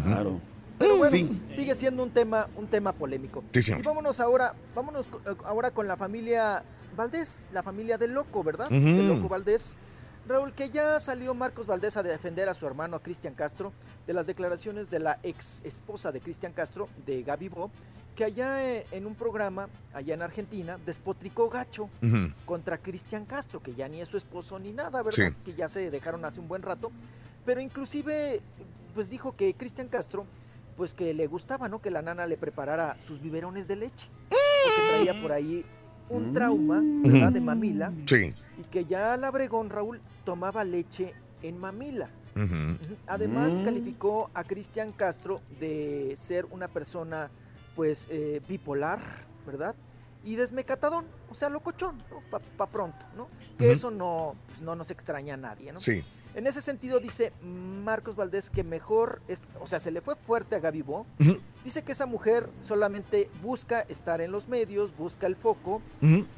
claro. 0.04 0.40
Pero 0.78 0.96
bueno, 0.98 1.28
sigue 1.50 1.74
siendo 1.74 2.02
un 2.02 2.10
tema, 2.10 2.48
un 2.54 2.66
tema 2.66 2.92
polémico. 2.92 3.42
Sí, 3.52 3.62
señor. 3.62 3.80
Y 3.80 3.82
vámonos 3.82 4.20
ahora, 4.20 4.54
vámonos 4.74 5.06
eh, 5.06 5.34
ahora 5.44 5.70
con 5.70 5.88
la 5.88 5.96
familia 5.96 6.62
Valdés, 6.94 7.40
la 7.52 7.62
familia 7.62 7.96
del 7.96 8.12
Loco, 8.12 8.44
¿verdad? 8.44 8.66
Ujú. 8.70 8.84
Del 8.84 9.08
Loco 9.08 9.28
Valdés. 9.28 9.76
Raúl, 10.26 10.52
que 10.52 10.70
ya 10.70 10.98
salió 10.98 11.34
Marcos 11.34 11.66
Valdés 11.66 11.96
a 11.96 12.02
defender 12.02 12.48
a 12.48 12.55
su 12.55 12.66
hermano, 12.66 13.00
Cristian 13.00 13.34
Castro, 13.34 13.72
de 14.06 14.12
las 14.12 14.26
declaraciones 14.26 14.90
de 14.90 14.98
la 14.98 15.20
ex 15.22 15.62
esposa 15.64 16.10
de 16.10 16.20
Cristian 16.20 16.52
Castro, 16.52 16.88
de 17.06 17.22
Gaby 17.22 17.48
Bo, 17.48 17.70
que 18.16 18.24
allá 18.24 18.64
eh, 18.68 18.86
en 18.90 19.06
un 19.06 19.14
programa, 19.14 19.68
allá 19.94 20.14
en 20.14 20.22
Argentina, 20.22 20.78
despotricó 20.84 21.48
gacho 21.48 21.88
contra 22.44 22.78
Cristian 22.78 23.24
Castro, 23.24 23.62
que 23.62 23.74
ya 23.74 23.88
ni 23.88 24.00
es 24.00 24.08
su 24.08 24.16
esposo 24.16 24.58
ni 24.58 24.72
nada, 24.72 25.02
¿verdad? 25.02 25.30
Sí. 25.30 25.36
Que 25.44 25.55
ya 25.55 25.68
se 25.68 25.90
dejaron 25.90 26.24
hace 26.24 26.40
un 26.40 26.48
buen 26.48 26.62
rato. 26.62 26.90
Pero 27.44 27.60
inclusive, 27.60 28.40
pues 28.94 29.10
dijo 29.10 29.36
que 29.36 29.55
Cristian 29.55 29.88
Castro, 29.88 30.26
pues 30.76 30.94
que 30.94 31.14
le 31.14 31.26
gustaba, 31.28 31.68
¿no? 31.68 31.80
Que 31.80 31.90
la 31.90 32.02
nana 32.02 32.26
le 32.26 32.36
preparara 32.36 32.96
sus 33.00 33.20
biberones 33.20 33.68
de 33.68 33.76
leche. 33.76 34.08
Porque 34.28 35.05
traía 35.05 35.22
por 35.22 35.30
ahí 35.30 35.64
un 36.08 36.32
trauma, 36.32 36.80
¿verdad? 36.82 37.32
De 37.32 37.40
mamila. 37.40 37.92
Sí. 38.06 38.34
Y 38.58 38.64
que 38.64 38.86
ya 38.86 39.16
la 39.16 39.30
Bregón, 39.30 39.70
Raúl, 39.70 40.00
tomaba 40.26 40.62
leche 40.64 41.14
en 41.42 41.56
mamila. 41.56 42.10
Además, 43.06 43.58
Mm. 43.60 43.64
calificó 43.64 44.30
a 44.34 44.44
Cristian 44.44 44.92
Castro 44.92 45.40
de 45.58 46.12
ser 46.16 46.44
una 46.50 46.68
persona, 46.68 47.30
pues, 47.74 48.06
eh, 48.10 48.42
bipolar, 48.46 49.00
¿verdad? 49.46 49.74
Y 50.22 50.34
desmecatadón, 50.34 51.06
o 51.30 51.34
sea, 51.34 51.48
locochón, 51.48 51.96
¿no? 52.10 52.20
Pa, 52.58 52.66
pronto, 52.66 53.06
¿no? 53.16 53.28
Que 53.56 53.72
eso 53.72 53.90
no, 53.90 54.34
pues, 54.48 54.60
no 54.60 54.74
nos 54.76 54.90
extraña 54.90 55.34
a 55.34 55.36
nadie, 55.38 55.72
¿no? 55.72 55.80
Sí. 55.80 56.02
En 56.36 56.47
ese 56.47 56.60
sentido 56.60 57.00
dice 57.00 57.32
Marcos 57.42 58.15
Valdés 58.15 58.50
que 58.50 58.62
mejor, 58.62 59.23
es, 59.26 59.42
o 59.58 59.66
sea, 59.66 59.78
se 59.78 59.90
le 59.90 60.02
fue 60.02 60.16
fuerte 60.16 60.55
a 60.55 60.58
Gaby 60.58 60.82
Bo. 60.82 61.06
Dice 61.65 61.82
que 61.82 61.92
esa 61.92 62.05
mujer 62.05 62.50
solamente 62.60 63.31
busca 63.42 63.81
estar 63.81 64.20
en 64.20 64.32
los 64.32 64.47
medios, 64.47 64.94
busca 64.94 65.26
el 65.26 65.34
foco 65.34 65.81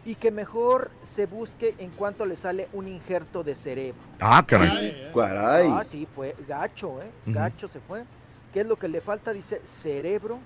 y 0.04 0.14
que 0.14 0.30
mejor 0.30 0.92
se 1.02 1.26
busque 1.26 1.74
en 1.78 1.90
cuanto 1.90 2.26
le 2.26 2.36
sale 2.36 2.68
un 2.72 2.86
injerto 2.86 3.42
de 3.42 3.56
cerebro. 3.56 4.00
Ah, 4.20 4.44
caray. 4.46 5.10
Caray. 5.12 5.68
Ah, 5.68 5.82
sí, 5.84 6.06
fue 6.14 6.36
gacho, 6.46 7.02
¿eh? 7.02 7.10
Gacho 7.26 7.66
se 7.66 7.80
fue. 7.80 8.04
¿Qué 8.52 8.60
es 8.60 8.66
lo 8.68 8.76
que 8.76 8.86
le 8.86 9.00
falta? 9.00 9.32
Dice 9.32 9.60
cerebro 9.64 10.38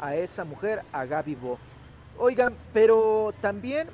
a 0.00 0.16
esa 0.16 0.44
mujer, 0.44 0.82
a 0.90 1.04
Gaby 1.04 1.36
Bo. 1.36 1.60
Oigan, 2.18 2.54
pero 2.72 3.32
también 3.40 3.86
eh, 3.86 3.90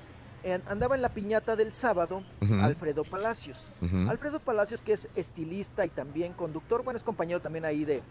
andaba 0.67 0.95
en 0.97 1.03
la 1.03 1.09
piñata 1.11 1.57
del 1.57 1.73
sábado 1.73 2.23
Ujú. 2.41 2.55
Alfredo 2.63 3.05
Palacios. 3.05 3.71
Ujú. 3.81 4.11
Alfredo 4.11 4.41
Palacios, 4.41 4.81
que 4.81 4.93
es 4.93 5.09
estilista 5.15 5.85
y 5.87 5.89
también 5.89 6.33
conductor, 6.33 6.83
bueno, 6.83 6.97
es 6.99 7.05
compañero 7.05 7.41
también 7.41 7.65
ahí 7.65 7.85
de, 7.85 8.03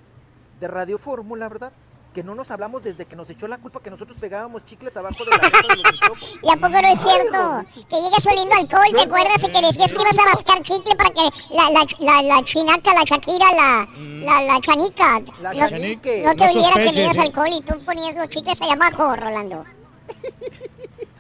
de 0.60 0.68
Radio 0.68 0.98
Fórmula, 0.98 1.50
¿verdad? 1.50 1.72
Que 2.14 2.24
no 2.26 2.36
nos 2.36 2.52
hablamos 2.52 2.84
desde 2.84 3.06
que 3.06 3.16
nos 3.16 3.30
echó 3.30 3.48
la 3.48 3.58
culpa 3.58 3.80
que 3.82 3.90
nosotros 3.90 4.18
pegábamos 4.20 4.66
chicles 4.66 4.98
abajo 4.98 5.24
de 5.24 5.32
la 5.32 5.38
mesa 5.38 5.50
de 5.62 5.76
los 5.82 5.92
micrófonos. 5.94 6.40
¿Y 6.44 6.50
a 6.50 6.56
poco 6.56 6.70
no 6.70 6.88
es 6.90 7.00
cierto? 7.00 7.66
Que 7.90 7.96
llegas 8.02 8.26
oliendo 8.28 8.56
alcohol, 8.56 8.96
¿te 8.98 9.02
acuerdas? 9.04 9.44
Y 9.44 9.48
que 9.52 9.62
decías 9.62 9.94
que 9.94 10.02
ibas 10.02 10.20
a 10.20 10.26
mascar 10.26 10.62
chicle 10.62 10.96
para 10.98 11.10
que 11.12 11.22
la, 11.56 11.70
la, 11.70 11.86
la, 12.00 12.22
la 12.36 12.44
chinaca, 12.44 12.94
la 12.94 13.04
Shakira, 13.06 13.46
la, 13.56 13.88
la, 14.26 14.42
la 14.44 14.60
chanica, 14.60 15.22
La 15.42 15.54
no, 15.54 15.70
chanique. 15.70 16.24
no 16.26 16.36
te 16.36 16.46
No 16.48 16.52
oliera 16.52 16.92
que 16.92 17.02
¿eh? 17.06 17.22
alcohol 17.22 17.50
y 17.50 17.62
tú 17.62 17.80
ponías 17.86 18.14
los 18.16 18.28
chicles 18.28 18.62
allá 18.62 18.74
abajo, 18.74 19.16
Rolando. 19.16 19.64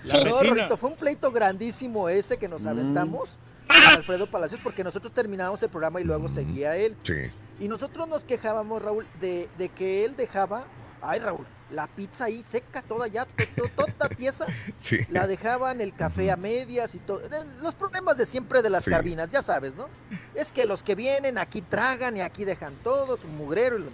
Sí, 0.05 0.17
no, 0.23 0.41
Rorrito, 0.43 0.77
fue 0.77 0.89
un 0.89 0.95
pleito 0.95 1.31
grandísimo 1.31 2.09
ese 2.09 2.37
que 2.37 2.47
Mm. 2.47 2.51
nos 2.51 2.65
aventamos 2.65 3.37
con 3.67 3.97
Alfredo 3.97 4.29
Palacios 4.29 4.61
porque 4.63 4.83
nosotros 4.83 5.13
terminábamos 5.13 5.61
el 5.63 5.69
programa 5.69 6.01
y 6.01 6.03
luego 6.03 6.27
seguía 6.27 6.75
él. 6.75 6.95
Sí. 7.03 7.29
Y 7.59 7.67
nosotros 7.67 8.07
nos 8.07 8.23
quejábamos, 8.23 8.81
Raúl, 8.81 9.05
de, 9.19 9.47
de 9.57 9.69
que 9.69 10.03
él 10.05 10.15
dejaba, 10.15 10.65
ay 11.01 11.19
Raúl, 11.19 11.45
la 11.69 11.87
pizza 11.87 12.25
ahí 12.25 12.41
seca, 12.43 12.81
toda 12.81 13.07
ya, 13.07 13.25
to- 13.25 13.43
to- 13.55 13.85
toda 13.85 14.09
tiesa. 14.09 14.45
Sí. 14.77 14.97
La 15.09 15.25
dejaban 15.27 15.79
el 15.79 15.93
café 15.95 16.31
a 16.31 16.35
medias 16.35 16.95
y 16.95 16.97
todo. 16.97 17.21
Eh, 17.21 17.29
Los 17.61 17.75
problemas 17.75 18.17
de 18.17 18.25
siempre 18.25 18.61
de 18.61 18.69
las 18.69 18.83
Sí. 18.85 18.89
cabinas, 18.91 19.31
ya 19.31 19.41
sabes, 19.41 19.75
¿no? 19.75 19.87
Es 20.35 20.51
que 20.51 20.65
los 20.65 20.83
que 20.83 20.95
vienen 20.95 21.37
aquí 21.37 21.61
tragan 21.61 22.17
y 22.17 22.21
aquí 22.21 22.43
dejan 22.43 22.73
todo, 22.83 23.15
su 23.17 23.27
mugrero. 23.27 23.77
Y, 23.77 23.81
lo- 23.83 23.91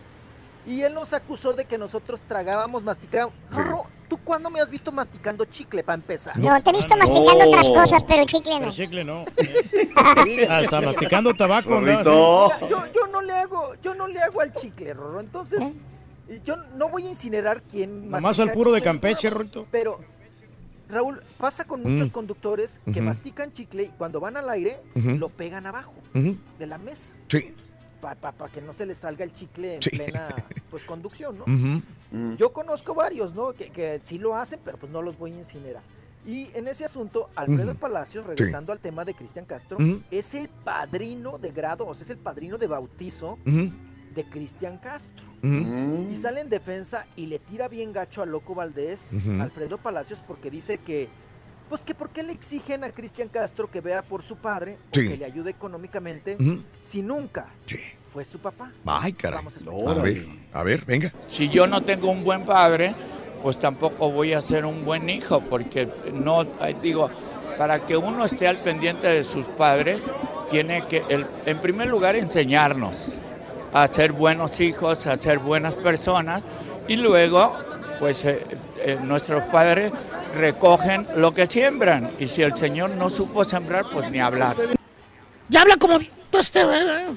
y 0.66 0.82
él 0.82 0.94
nos 0.96 1.14
acusó 1.14 1.54
de 1.54 1.66
que 1.66 1.78
nosotros 1.78 2.20
tragábamos, 2.28 2.82
masticábamos. 2.84 3.36
Rorro, 3.52 3.86
¿tú 4.08 4.18
cuándo 4.24 4.50
me 4.50 4.60
has 4.62 4.70
visto 4.70 4.92
masticando 4.92 5.46
chicle 5.46 5.84
para 5.84 5.96
empezar? 5.96 6.38
No, 6.38 6.62
te 6.62 6.70
he 6.70 6.74
visto 6.74 6.96
masticando 6.98 7.46
otras 7.48 7.70
cosas, 7.70 8.04
pero 8.04 8.26
chicle 8.26 8.54
no. 8.54 8.60
Pero 8.60 8.72
chicle 8.72 9.04
no. 9.04 9.26
Ah, 10.50 10.62
está 10.62 10.82
masticando 10.82 11.34
tabaco. 11.34 11.76
¿no? 11.76 11.82
Mira, 11.82 12.04
yo, 12.04 12.50
yo 12.94 13.08
no 13.12 13.22
le 13.22 13.34
hago, 13.34 13.74
yo 13.82 13.94
no 13.96 14.08
le 14.08 14.20
hago 14.20 14.42
al 14.42 14.54
chicle, 14.54 14.94
Rorro. 14.94 15.20
Entonces, 15.20 15.62
¿Eh? 16.30 16.42
yo 16.46 16.56
no 16.76 16.90
voy 16.90 17.06
a 17.06 17.10
incinerar 17.10 17.62
quién 17.64 18.06
Nomás 18.06 18.24
mastica 18.24 18.44
al 18.44 18.52
puro 18.54 18.72
de 18.72 18.82
Campeche, 18.82 19.30
no, 19.30 19.38
Rorrito. 19.38 19.68
Pero, 19.72 20.00
Raúl, 20.90 21.22
pasa 21.38 21.66
con 21.66 21.82
muchos 21.84 22.08
Mm. 22.08 22.12
conductores 22.12 22.82
que 22.94 23.02
mastican 23.02 23.52
chicle 23.52 23.84
y 23.84 23.90
cuando 23.90 24.20
van 24.20 24.38
al 24.38 24.50
aire 24.50 24.80
lo 24.96 25.30
pegan 25.30 25.66
abajo 25.66 25.94
de 26.14 26.68
la 26.68 26.78
mesa. 26.78 27.14
Sí. 27.28 27.54
Para 28.02 28.52
que 28.52 28.62
no 28.62 28.74
se 28.74 28.86
les 28.86 28.98
salga 28.98 29.24
el 29.24 29.34
chicle 29.34 29.76
en 29.76 29.82
Sí. 29.82 29.90
plena 29.92 30.28
pues, 30.72 30.84
conducción, 30.84 31.38
¿no? 31.38 31.44
Ujú. 31.46 32.36
Yo 32.38 32.54
conozco 32.54 32.94
varios, 32.94 33.34
¿no? 33.34 33.54
Que, 33.54 33.70
que 33.70 34.00
sí 34.04 34.18
lo 34.18 34.36
hacen, 34.36 34.60
pero 34.64 34.78
pues 34.78 34.92
no 34.92 35.02
los 35.02 35.18
voy 35.18 35.32
a 35.34 35.38
incinerar. 35.38 35.82
Y 36.26 36.50
en 36.54 36.68
ese 36.68 36.84
asunto, 36.86 37.30
Alfredo. 37.36 37.74
Palacios, 37.76 38.26
Sí. 38.26 38.30
regresando 38.36 38.72
al 38.74 38.80
tema 38.80 39.06
de 39.06 39.14
Cristian 39.14 39.46
Castro, 39.46 39.78
es 40.12 40.34
el 40.36 40.50
padrino 40.50 41.38
de 41.38 41.52
grado, 41.52 41.88
o 41.88 41.94
sea, 41.94 42.04
es 42.04 42.10
el 42.10 42.18
padrino 42.18 42.58
de 42.58 42.68
bautizo 42.68 43.38
de 43.46 44.26
Cristian 44.30 44.78
Castro. 44.78 45.26
Ujú. 45.44 46.08
Y 46.12 46.16
sale 46.16 46.42
en 46.42 46.50
defensa 46.50 47.06
y 47.16 47.28
le 47.28 47.40
tira 47.40 47.68
bien 47.68 47.94
gacho 47.94 48.22
a 48.22 48.26
Loco 48.26 48.56
Valdés. 48.56 49.14
Alfredo 49.40 49.78
Palacios, 49.78 50.20
porque 50.28 50.50
dice 50.52 50.80
que, 50.80 51.08
pues 51.70 51.84
que 51.84 51.94
por 51.94 52.10
qué 52.10 52.24
le 52.24 52.34
exigen 52.34 52.84
a 52.84 52.92
Cristian 52.92 53.28
Castro 53.30 53.70
que 53.70 53.82
vea 53.82 54.02
por 54.02 54.22
su 54.24 54.36
padre 54.38 54.78
o 54.90 54.92
que 54.92 55.18
le 55.18 55.26
ayude 55.26 55.52
económicamente 55.52 56.38
si 56.82 57.02
nunca 57.02 57.48
Sí. 57.66 57.78
fue 58.14 58.24
su 58.26 58.40
papá. 58.40 58.72
Ay, 58.86 59.14
caray. 59.14 59.38
Vamos 59.38 59.58
a 59.58 59.92
A 59.92 59.94
ver, 60.02 60.26
a 60.54 60.64
ver, 60.64 60.86
venga. 60.86 61.14
Si 61.28 61.50
yo 61.50 61.68
no 61.68 61.82
tengo 61.84 62.10
un 62.10 62.24
buen 62.24 62.46
padre, 62.46 62.96
pues 63.44 63.60
tampoco 63.60 64.10
voy 64.12 64.34
a 64.34 64.42
ser 64.42 64.66
un 64.66 64.84
buen 64.86 65.10
hijo, 65.10 65.42
porque 65.42 65.88
no, 66.14 66.44
digo, 66.82 67.10
para 67.58 67.86
que 67.86 67.96
uno 67.98 68.26
esté 68.26 68.48
al 68.48 68.58
pendiente 68.58 69.08
de 69.08 69.24
sus 69.24 69.46
padres, 69.48 70.02
tiene 70.50 70.86
que, 70.86 71.04
el- 71.10 71.26
en 71.46 71.58
primer 71.60 71.88
lugar, 71.88 72.16
enseñarnos 72.16 73.14
a 73.74 73.88
ser 73.88 74.14
buenos 74.14 74.60
hijos, 74.62 75.06
a 75.08 75.18
ser 75.18 75.40
buenas 75.40 75.76
personas, 75.76 76.42
y 76.88 76.96
luego, 76.96 77.54
pues 78.00 78.24
eh, 78.26 78.46
eh, 78.80 79.00
nuestros 79.04 79.44
padres 79.46 79.92
recogen 80.36 81.08
lo 81.16 81.34
que 81.34 81.48
siembran, 81.48 82.12
y 82.20 82.28
si 82.28 82.42
el 82.42 82.56
Señor 82.56 82.92
no 82.92 83.10
supo 83.10 83.44
sembrar, 83.46 83.86
pues 83.92 84.12
ni 84.12 84.20
hablar. 84.20 84.56
Ya 85.50 85.62
habla 85.62 85.78
como 85.78 86.00
este, 86.38 86.64
¿verdad? 86.66 87.10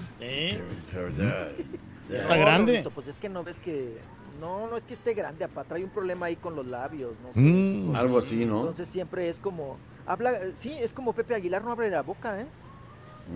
Ya 2.08 2.18
está 2.18 2.34
No, 2.36 2.40
grande. 2.40 2.88
Pues 2.94 3.06
es 3.08 3.16
que 3.16 3.28
no 3.28 3.44
ves 3.44 3.58
que. 3.58 3.98
No, 4.40 4.68
no 4.68 4.76
es 4.78 4.84
que 4.86 4.94
esté 4.94 5.12
grande, 5.12 5.44
apa, 5.44 5.64
trae 5.64 5.84
un 5.84 5.90
problema 5.90 6.26
ahí 6.26 6.36
con 6.36 6.56
los 6.56 6.66
labios, 6.66 7.12
no 7.22 7.32
sé. 7.34 7.40
Mm, 7.40 7.94
algo 7.94 8.18
así, 8.18 8.46
¿no? 8.46 8.60
Entonces 8.60 8.88
siempre 8.88 9.28
es 9.28 9.38
como. 9.38 9.76
Habla, 10.06 10.32
eh, 10.32 10.52
sí, 10.54 10.72
es 10.80 10.92
como 10.94 11.12
Pepe 11.12 11.34
Aguilar 11.34 11.62
no 11.62 11.72
abre 11.72 11.90
la 11.90 12.00
boca, 12.02 12.40
¿eh? 12.40 12.46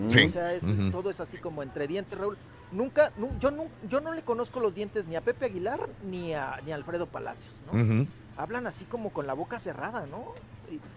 Sí. 0.08 0.24
O 0.24 0.30
sea, 0.30 0.54
es- 0.54 0.64
todo 0.90 1.10
es 1.10 1.20
así 1.20 1.36
como 1.36 1.62
entre 1.62 1.86
dientes, 1.86 2.18
Raúl. 2.18 2.38
Nunca, 2.72 3.12
nu- 3.16 3.30
yo, 3.40 3.50
nu- 3.50 3.68
yo 3.88 4.00
no 4.00 4.12
le 4.14 4.22
conozco 4.22 4.58
los 4.60 4.74
dientes 4.74 5.06
ni 5.06 5.16
a 5.16 5.20
Pepe 5.20 5.46
Aguilar 5.46 5.80
ni 6.04 6.34
a, 6.34 6.60
ni 6.64 6.72
a 6.72 6.74
Alfredo 6.74 7.06
Palacios, 7.06 7.60
¿no? 7.72 8.06
Hablan 8.36 8.66
así 8.66 8.84
como 8.84 9.10
con 9.12 9.26
la 9.28 9.34
boca 9.34 9.58
cerrada, 9.60 10.06
¿no? 10.06 10.24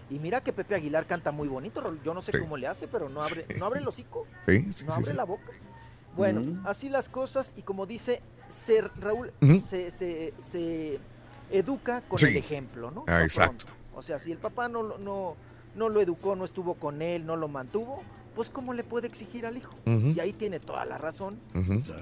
Y, 0.09 0.15
y 0.15 0.19
mira 0.19 0.41
que 0.41 0.53
Pepe 0.53 0.73
Aguilar 0.73 1.05
canta 1.05 1.31
muy 1.31 1.47
bonito. 1.47 1.95
Yo 2.03 2.13
no 2.15 2.21
sé 2.23 2.31
Sí. 2.31 2.39
cómo 2.39 2.57
le 2.57 2.65
hace, 2.67 2.87
pero 2.87 3.09
no 3.09 3.19
abre, 3.21 3.45
no 3.59 3.65
abre 3.67 3.79
el 3.81 3.87
hocico. 3.87 4.23
Sí, 4.45 4.71
sí, 4.73 4.85
no 4.85 4.91
sí, 4.93 4.99
abre 4.99 5.11
sí. 5.11 5.13
la 5.13 5.23
boca. 5.25 5.51
Bueno, 6.15 6.59
así 6.65 6.89
las 6.89 7.09
cosas 7.09 7.53
y 7.55 7.61
como 7.61 7.85
dice 7.85 8.23
ser 8.47 8.89
Raúl, 8.99 9.31
se, 9.63 9.91
se- 9.91 10.33
se 10.39 10.99
educa 11.51 12.01
con 12.01 12.17
Sí. 12.17 12.25
el 12.27 12.37
ejemplo, 12.37 12.89
¿no? 12.89 13.01
Ah, 13.01 13.17
Por 13.17 13.21
exacto. 13.21 13.65
pronto. 13.67 13.73
O 13.93 14.01
sea, 14.01 14.17
si 14.17 14.31
el 14.31 14.39
papá 14.39 14.67
no, 14.67 14.81
lo- 14.81 14.97
no, 14.97 15.35
no 15.75 15.89
lo 15.89 16.01
educó, 16.01 16.35
no 16.35 16.43
estuvo 16.45 16.73
con 16.73 17.03
él, 17.03 17.25
no 17.27 17.35
lo 17.35 17.47
mantuvo, 17.47 18.01
pues 18.37 18.51
¿cómo 18.51 18.71
le 18.73 18.83
puede 18.83 19.07
exigir 19.07 19.47
al 19.47 19.57
hijo? 19.57 19.73
Y 19.85 20.19
ahí 20.19 20.31
tiene 20.31 20.59
toda 20.59 20.85
la 20.85 20.99
razón. 20.99 21.39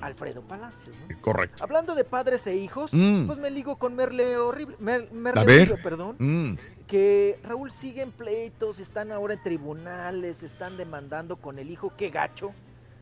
Alfredo 0.01 0.41
Palacios. 0.41 0.93
¿no? 1.09 1.21
Correcto. 1.21 1.63
Hablando 1.63 1.95
de 1.95 2.03
padres 2.03 2.45
e 2.47 2.57
hijos, 2.57 2.93
Mm. 2.93 3.25
pues 3.25 3.37
me 3.39 3.49
ligo 3.49 3.77
con 3.77 3.95
Merle 3.95 4.35
horrible, 4.37 4.75
Mer- 4.79 5.09
Merle. 5.13 5.41
Horrible, 5.41 5.77
perdón, 5.81 6.15
Mm. 6.19 6.57
que 6.87 7.39
Raúl 7.41 7.71
sigue 7.71 8.01
en 8.01 8.11
pleitos, 8.11 8.79
están 8.81 9.13
ahora 9.13 9.35
en 9.35 9.43
tribunales, 9.43 10.43
están 10.43 10.75
demandando 10.75 11.37
con 11.37 11.57
el 11.57 11.71
hijo, 11.71 11.93
qué 11.97 12.09
gacho, 12.09 12.51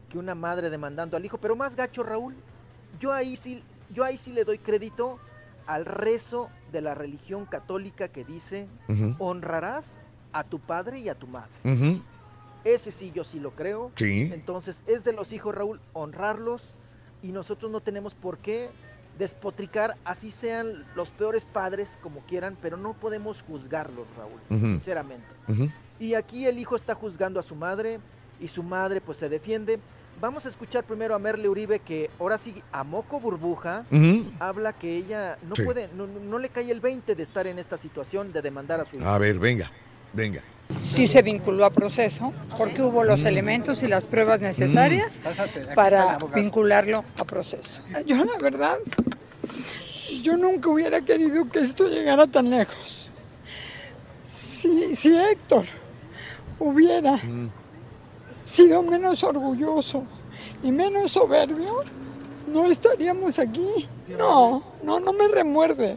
que 0.10 0.20
una 0.20 0.36
madre 0.36 0.70
demandando 0.70 1.18
al 1.18 1.26
hijo, 1.26 1.40
pero 1.40 1.56
más 1.56 1.76
gacho 1.76 2.04
Raúl, 2.04 2.36
yo 3.00 3.12
ahí 3.12 3.36
sí, 3.36 3.64
yo 3.92 4.04
ahí 4.04 4.16
sí 4.18 4.32
le 4.32 4.46
doy 4.46 4.60
crédito 4.60 5.18
al 5.66 5.86
rezo 5.86 6.50
de 6.72 6.82
la 6.82 6.94
religión 6.94 7.48
católica 7.48 8.10
que 8.10 8.24
dice, 8.24 8.68
honrarás 9.18 10.00
a 10.32 10.44
tu 10.44 10.60
padre 10.60 11.00
y 11.00 11.10
a 11.10 11.16
tu 11.16 11.26
madre. 11.28 11.52
Ujú. 11.64 12.00
Ese 12.64 12.92
sí, 12.92 13.12
yo 13.14 13.24
sí 13.24 13.40
lo 13.40 13.52
creo. 13.52 13.92
Sí. 13.96 14.30
Entonces, 14.34 14.84
es 14.88 15.04
de 15.04 15.14
los 15.14 15.34
hijos, 15.34 15.54
Raúl, 15.54 15.80
honrarlos 15.94 16.76
y 17.22 17.32
nosotros 17.32 17.72
no 17.72 17.80
tenemos 17.82 18.16
por 18.16 18.38
qué 18.38 18.70
despotricar, 19.18 19.96
así 20.06 20.32
sean 20.32 20.86
los 20.96 21.10
peores 21.10 21.46
padres 21.46 21.98
como 22.02 22.22
quieran, 22.22 22.58
pero 22.62 22.78
no 22.78 22.94
podemos 22.94 23.44
juzgarlos, 23.44 24.08
Raúl, 24.18 24.40
sinceramente. 24.60 25.28
Y 26.00 26.16
aquí 26.16 26.46
el 26.48 26.58
hijo 26.58 26.76
está 26.76 26.96
juzgando 26.96 27.40
a 27.40 27.44
su 27.44 27.56
madre 27.56 28.00
y 28.40 28.48
su 28.48 28.64
madre 28.64 29.02
pues 29.02 29.18
se 29.20 29.30
defiende. 29.30 29.80
Vamos 30.20 30.46
a 30.46 30.50
escuchar 30.50 30.84
primero 30.84 31.14
a 31.16 31.20
Merle 31.20 31.48
Uribe 31.50 31.80
que 31.80 32.10
ahora 32.20 32.38
sí 32.38 32.62
a 32.72 32.84
moco 32.84 33.20
burbuja 33.20 33.86
habla 34.40 34.74
que 34.74 34.96
ella 34.98 35.38
no 35.44 35.56
Sí. 35.56 35.64
puede, 35.64 35.90
no, 35.96 36.08
no- 36.08 36.20
no 36.20 36.40
le 36.40 36.50
cae 36.50 36.72
el 36.72 36.82
20 36.82 37.14
de 37.16 37.24
estar 37.24 37.46
en 37.46 37.60
esta 37.60 37.78
situación 37.78 38.32
de 38.34 38.42
demandar 38.42 38.80
a 38.80 38.86
su 38.86 38.96
hijo. 38.96 39.06
A 39.08 39.18
ver, 39.20 39.38
venga, 39.40 39.72
venga. 40.14 40.42
Sí 40.82 41.08
se 41.08 41.22
vinculó 41.22 41.66
a 41.66 41.70
proceso 41.70 42.34
porque 42.58 42.82
hubo 42.82 43.04
los 43.04 43.26
elementos 43.26 43.84
y 43.84 43.88
las 43.88 44.04
pruebas 44.04 44.42
necesarias 44.42 45.20
Mm. 45.24 45.74
para 45.76 46.18
vincularlo 46.36 47.04
a 47.20 47.24
proceso. 47.26 47.82
Yo 48.06 48.24
la 48.26 48.38
verdad, 48.38 48.78
yo 50.22 50.36
nunca 50.38 50.70
hubiera 50.70 51.02
querido 51.02 51.50
que 51.50 51.60
esto 51.60 51.88
llegara 51.88 52.28
tan 52.28 52.50
lejos. 52.50 53.10
Si, 54.26 54.96
si 54.96 55.16
Héctor 55.16 55.66
hubiera 56.60 57.20
sido 58.44 58.82
menos 58.84 59.24
orgulloso 59.24 60.04
y 60.64 60.72
menos 60.72 61.12
soberbio, 61.12 61.82
no 62.48 62.66
estaríamos 62.70 63.40
aquí. 63.40 63.88
No, 64.18 64.64
no, 64.84 65.00
no 65.00 65.14
me 65.14 65.28
remuerde, 65.28 65.96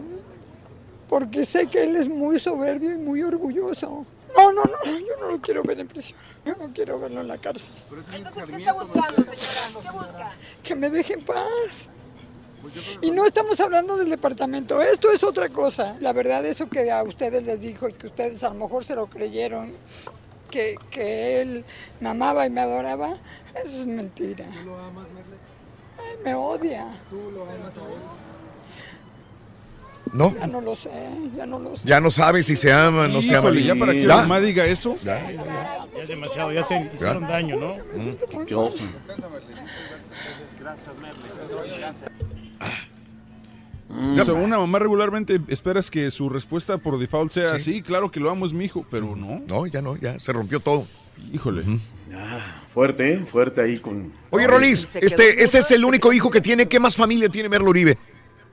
porque 1.09 1.45
sé 1.45 1.67
que 1.67 1.85
él 1.85 1.97
es 1.97 2.09
muy 2.09 2.39
soberbio 2.39 2.93
y 2.93 2.99
muy 2.99 3.23
orgulloso. 3.23 4.05
No, 4.35 4.53
no, 4.53 4.65
no, 4.65 4.99
yo 4.99 5.17
no 5.21 5.31
lo 5.31 5.41
quiero 5.41 5.63
ver 5.63 5.81
en 5.81 5.89
prisión. 5.89 6.19
Yo 6.45 6.55
no 6.57 6.73
quiero 6.73 6.99
verlo 6.99 7.21
en 7.21 7.29
la 7.29 7.39
cárcel. 7.39 7.73
Entonces, 8.15 8.47
¿qué 8.47 8.57
está 8.57 8.73
buscando, 8.73 9.23
señora? 9.23 9.83
¿Qué 9.83 9.91
busca? 9.91 10.33
Que 10.63 10.75
me 10.75 10.91
deje 10.91 11.15
en 11.15 11.25
paz. 11.25 11.89
Y 13.01 13.11
no 13.11 13.27
estamos 13.27 13.61
hablando 13.61 13.97
del 13.97 14.11
departamento, 14.11 14.81
esto 14.81 15.11
es 15.13 15.23
otra 15.23 15.49
cosa. 15.49 15.97
La 16.01 16.13
verdad, 16.13 16.45
eso 16.45 16.69
que 16.69 16.91
a 16.91 17.03
ustedes 17.03 17.45
les 17.45 17.61
dijo 17.61 17.89
y 17.89 17.93
que 17.93 18.09
ustedes 18.09 18.43
a 18.43 18.49
lo 18.49 18.55
mejor 18.55 18.85
se 18.85 18.95
lo 18.95 19.07
creyeron, 19.07 19.73
que, 20.51 20.77
que 20.91 21.41
él 21.41 21.65
me 22.01 22.09
amaba 22.09 22.47
y 22.47 22.51
me 22.51 22.61
adoraba, 22.61 23.19
eso 23.55 23.83
es 23.83 23.87
mentira. 23.87 24.47
¿Tú 24.47 24.65
lo 24.65 24.79
amas, 24.79 25.07
Merle? 25.09 25.37
Ay, 25.99 26.17
me 26.25 26.35
odia. 26.35 27.01
¿Tú 27.09 27.31
lo 27.31 27.43
amas 27.45 27.77
a 27.77 27.93
él? 27.93 28.26
¿No? 30.13 30.35
Ya 30.35 30.47
no 30.47 30.61
lo 30.61 30.77
sé, 30.77 30.91
ya 31.35 31.47
no 31.47 31.59
lo 31.59 31.77
sé. 31.77 31.89
Ya 31.89 32.01
no 32.01 32.11
sabe 32.11 32.43
si 32.43 32.57
se 32.57 32.73
ama, 32.73 33.09
no 33.09 33.23
se 33.23 33.35
ama. 33.35 33.49
Híjole, 33.49 33.65
ya 33.65 33.75
para 33.75 33.93
que 33.93 34.07
la 34.07 34.17
mamá 34.17 34.41
diga 34.41 34.65
eso. 34.65 34.97
Ya 35.05 35.31
es 35.99 36.09
demasiado, 36.09 36.53
ya 36.53 36.65
se 36.65 36.91
hicieron 36.95 37.23
daño, 37.27 37.57
¿no? 37.57 37.77
Qué 38.47 38.55
oso. 38.55 38.79
O 44.19 44.25
sea, 44.25 44.35
una 44.35 44.59
mamá 44.59 44.79
regularmente 44.79 45.41
esperas 45.49 45.91
que 45.91 46.11
su 46.11 46.29
respuesta 46.29 46.79
por 46.79 46.99
default 46.99 47.31
sea 47.31 47.55
así, 47.55 47.83
claro 47.83 48.11
que 48.11 48.21
lo 48.21 48.31
amo, 48.31 48.47
es 48.47 48.53
mi 48.53 48.65
hijo, 48.65 48.85
pero 48.91 49.17
no. 49.17 49.43
No, 49.47 49.67
ya 49.67 49.81
no, 49.81 49.97
ya 49.97 50.19
se 50.19 50.33
rompió 50.33 50.61
todo. 50.61 50.87
Híjole. 51.33 51.63
Fuerte, 52.73 53.13
¿eh? 53.13 53.25
Fuerte 53.31 53.61
ahí 53.61 53.79
con... 53.79 54.13
Oye, 54.31 54.47
Rolis, 54.47 54.97
este, 54.97 55.43
ese 55.43 55.59
es 55.59 55.71
el 55.71 55.85
único 55.85 56.13
hijo 56.13 56.31
que 56.31 56.41
tiene. 56.41 56.67
¿Qué 56.67 56.79
más 56.79 56.95
familia 56.95 57.29
tiene 57.29 57.49
Merlo 57.49 57.71
Uribe? 57.71 57.97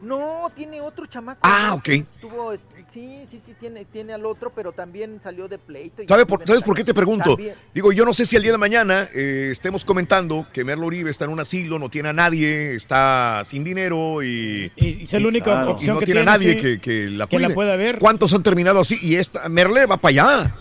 No, 0.03 0.51
tiene 0.53 0.82
otro 0.82 1.06
chamaco. 1.06 1.40
Ah, 1.43 1.73
ok. 1.75 1.90
Tuvo, 2.19 2.53
sí, 2.90 3.23
sí, 3.30 3.40
sí, 3.40 3.56
tiene, 3.59 3.85
tiene 3.85 4.11
al 4.14 4.25
otro, 4.25 4.51
pero 4.53 4.72
también 4.73 5.19
salió 5.22 5.48
de 5.48 5.57
pleito. 5.57 6.03
y 6.03 6.07
¿Sabe 6.07 6.25
por, 6.25 6.45
¿Sabes 6.45 6.61
por 6.61 6.75
qué 6.75 6.83
te 6.83 6.93
pregunto? 6.93 7.32
También. 7.35 7.56
Digo, 7.73 7.91
yo 7.93 8.03
no 8.06 8.14
sé 8.14 8.25
si 8.25 8.35
el 8.35 8.43
día 8.43 8.51
de 8.51 8.57
mañana 8.57 9.07
eh, 9.14 9.49
estemos 9.51 9.85
comentando 9.85 10.45
que 10.51 10.64
Merlo 10.65 10.88
Uribe 10.88 11.09
está 11.09 11.23
en 11.25 11.32
un 11.32 11.40
asilo, 11.40 11.80
no 11.80 11.90
tiene 11.90 12.09
a 12.09 12.14
nadie, 12.14 12.75
está 12.75 13.43
sin 13.45 13.64
dinero 13.64 14.22
y, 14.22 14.72
Y 14.75 15.03
es 15.03 15.14
la 15.14 15.27
única 15.27 15.45
Claro. 15.45 15.72
opción 15.72 15.91
y 15.91 15.93
no 15.93 15.99
que 15.99 16.06
tiene 16.06 16.19
a 16.22 16.23
tiene, 16.23 16.38
nadie 16.38 16.53
sí, 16.53 16.57
que, 16.61 16.80
que 16.82 17.09
la 17.09 17.27
que 17.27 17.40
la 17.40 17.45
cuide. 17.48 17.56
pueda 17.56 17.75
ver. 17.77 17.98
¿Cuántos 17.99 18.33
han 18.33 18.43
terminado 18.43 18.82
así? 18.82 18.98
Y 19.01 19.15
esta 19.15 19.48
Merle 19.48 19.85
va 19.85 19.98
para 19.98 20.09
allá. 20.41 20.56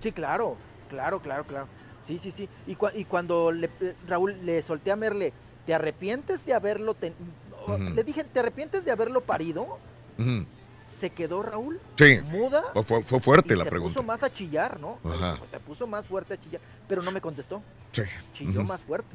Sí, 0.00 0.12
claro, 0.12 0.56
claro, 0.88 1.20
claro, 1.20 1.44
claro. 1.44 1.66
Sí, 2.04 2.18
sí, 2.18 2.30
sí. 2.30 2.48
Y, 2.68 2.76
cua- 2.76 2.92
y 2.94 3.04
cuando 3.04 3.50
le- 3.50 3.68
eh, 3.80 3.94
Raúl 4.06 4.36
le 4.44 4.62
solté 4.62 4.92
a 4.92 4.96
Merle, 4.96 5.32
¿te 5.64 5.74
arrepientes 5.74 6.46
de 6.46 6.54
haberlo 6.54 6.94
ten- 6.94 7.14
Le 7.94 8.04
dije, 8.04 8.24
¿te 8.24 8.40
arrepientes 8.40 8.84
de 8.84 8.90
haberlo 8.90 9.20
parido? 9.22 9.78
Se 10.88 11.10
quedó 11.10 11.42
Raúl 11.42 11.80
Sí. 11.96 12.20
muda. 12.30 12.62
Fue- 12.72 12.84
Fue, 12.84 13.02
fue 13.02 13.20
fuerte 13.20 13.54
y 13.54 13.56
la 13.56 13.64
se 13.64 13.70
pregunta. 13.70 13.94
puso 13.94 14.06
más 14.06 14.22
a 14.22 14.32
chillar, 14.32 14.78
¿no? 14.80 14.98
Ajá. 15.04 15.40
Se 15.46 15.58
puso 15.58 15.86
más 15.88 16.06
fuerte 16.06 16.34
a 16.34 16.40
chillar, 16.40 16.60
pero 16.88 17.02
no 17.02 17.10
me 17.10 17.20
contestó. 17.20 17.60
Sí. 17.92 18.02
Chilló 18.32 18.62
más 18.62 18.82
fuerte. 18.84 19.14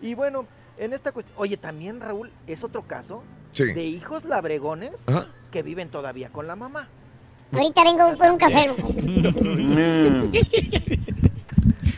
Y 0.00 0.14
bueno, 0.14 0.46
en 0.76 0.92
esta 0.92 1.10
cuestión, 1.10 1.36
oye, 1.38 1.56
también 1.56 2.00
Raúl, 2.00 2.30
es 2.46 2.62
otro 2.62 2.86
caso 2.86 3.24
Sí. 3.52 3.64
de 3.64 3.82
hijos 3.84 4.24
labregones 4.24 5.08
Ajá. 5.08 5.26
que 5.50 5.64
viven 5.64 5.90
todavía 5.90 6.30
con 6.30 6.46
la 6.46 6.54
mamá. 6.54 6.88
Ahorita 7.50 7.82
vengo 7.82 8.16
por 8.16 8.30
un 8.30 8.38
café. 8.38 8.68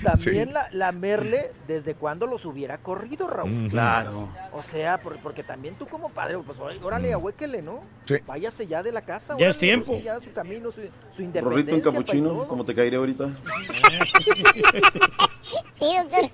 También 0.03 0.53
la, 0.53 0.69
la 0.73 0.93
Merle, 0.93 1.51
¿desde 1.67 1.95
cuándo 1.95 2.27
los 2.27 2.45
hubiera 2.47 2.79
corrido, 2.79 3.27
Raúl? 3.29 3.69
Claro. 3.71 4.29
O 4.53 4.63
sea, 4.63 5.01
por- 5.01 5.17
porque 5.19 5.43
también 5.43 5.75
tú 5.77 5.87
como 5.87 6.11
padre, 6.11 6.39
pues 6.45 6.59
órale, 6.83 7.13
ahuéquele, 7.13 7.63
¿no? 7.63 7.81
Sí. 8.05 8.17
Váyase 8.27 8.67
ya 8.67 8.83
de 8.83 8.93
la 8.93 9.03
casa. 9.03 9.37
Ya 9.39 9.49
es 9.49 9.59
tiempo. 9.59 9.99
Ya 10.03 10.19
su 10.21 10.33
camino, 10.33 10.71
su, 10.71 10.83
su 10.83 11.23
Rorrito 11.23 11.23
independencia. 11.23 11.75
en 11.77 11.83
capuchino, 11.83 12.49
como 12.49 12.65
te 12.65 12.75
caeré 12.75 12.97
ahorita. 12.97 13.31
Sí, 15.75 15.87
doctor. 15.97 16.31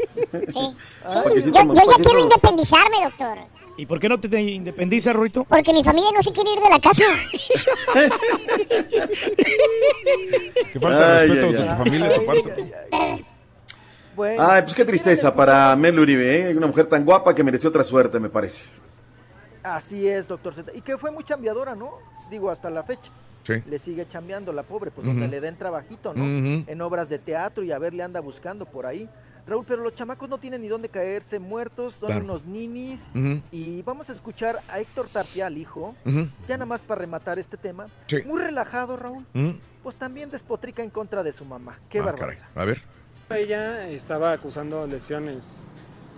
Sí. 0.52 0.74
Ah, 1.04 1.22
yo, 1.28 1.34
yo 1.38 1.50
ya 1.52 1.64
quiero 2.02 2.20
independizarme, 2.20 2.96
doctor. 3.04 3.38
¿Y 3.76 3.86
por 3.86 4.00
qué 4.00 4.08
no 4.08 4.18
te, 4.18 4.28
te 4.28 4.40
independiza, 4.42 5.12
Ruito? 5.12 5.44
Porque 5.44 5.72
mi 5.72 5.84
familia 5.84 6.10
no 6.12 6.20
se 6.22 6.32
quiere 6.32 6.52
ir 6.54 6.58
de 6.60 6.68
la 6.68 6.80
casa. 6.80 7.04
Que 10.72 10.80
falta 10.80 11.14
de 11.14 11.20
respeto 11.26 11.46
ay, 11.46 11.52
de 11.52 11.62
ay. 11.62 11.68
tu 11.68 11.74
familia, 11.76 12.08
de 12.08 12.18
tu 12.18 12.26
parte. 12.26 12.72
Bueno, 14.16 14.42
Ay, 14.48 14.62
pues 14.62 14.74
qué 14.74 14.84
tristeza 14.84 15.34
para 15.34 15.76
Merle 15.76 16.00
Uribe, 16.00 16.50
¿eh? 16.50 16.56
Una 16.56 16.66
mujer 16.66 16.86
tan 16.86 17.04
guapa 17.04 17.34
que 17.34 17.44
mereció 17.44 17.68
otra 17.70 17.84
suerte, 17.84 18.18
me 18.18 18.28
parece. 18.30 18.64
así 19.62 20.08
es, 20.08 20.26
doctor 20.26 20.54
Z. 20.54 20.72
Y 20.74 20.80
que 20.80 20.96
fue 20.96 21.10
muy 21.10 21.22
chambeadora, 21.24 21.74
¿no? 21.74 21.92
Digo, 22.30 22.50
hasta 22.50 22.70
la 22.70 22.82
fecha. 22.82 23.10
Sí. 23.44 23.62
Le 23.66 23.78
sigue 23.78 24.08
chambeando 24.08 24.52
la 24.52 24.62
pobre, 24.64 24.90
pues 24.90 25.06
donde 25.06 25.28
le 25.28 25.40
den 25.40 25.56
trabajito, 25.56 26.12
¿no? 26.14 26.24
Ujú. 26.24 26.64
En 26.66 26.80
obras 26.80 27.08
de 27.08 27.18
teatro 27.18 27.62
y 27.62 27.70
a 27.72 27.78
ver, 27.78 27.94
le 27.94 28.02
anda 28.02 28.20
buscando 28.20 28.64
por 28.66 28.86
ahí. 28.86 29.08
Raúl, 29.46 29.64
pero 29.68 29.82
los 29.84 29.94
chamacos 29.94 30.28
no 30.28 30.38
tienen 30.38 30.62
ni 30.62 30.66
dónde 30.68 30.88
caerse 30.88 31.38
muertos, 31.38 31.94
son 31.94 32.08
Claro. 32.08 32.24
unos 32.24 32.46
ninis. 32.46 33.08
Y 33.52 33.82
vamos 33.82 34.10
a 34.10 34.12
escuchar 34.14 34.60
a 34.68 34.80
Héctor 34.80 35.06
Tapia, 35.08 35.46
al 35.46 35.56
hijo, 35.58 35.94
ya 36.48 36.56
nada 36.56 36.66
más 36.66 36.80
para 36.82 37.00
rematar 37.02 37.38
este 37.38 37.56
tema. 37.56 37.86
Sí. 38.08 38.22
Muy 38.26 38.40
relajado, 38.40 38.96
Raúl. 38.96 39.24
Pues 39.84 39.94
también 39.94 40.30
despotrica 40.30 40.82
en 40.82 40.90
contra 40.90 41.22
de 41.22 41.30
su 41.30 41.44
mamá. 41.44 41.78
Qué 41.88 42.00
Ah, 42.00 42.02
barbaridad. 42.06 42.40
caray. 42.54 42.62
A 42.62 42.64
ver. 42.64 42.82
Ella 43.30 43.88
estaba 43.90 44.32
acusando 44.32 44.86
lesiones 44.86 45.58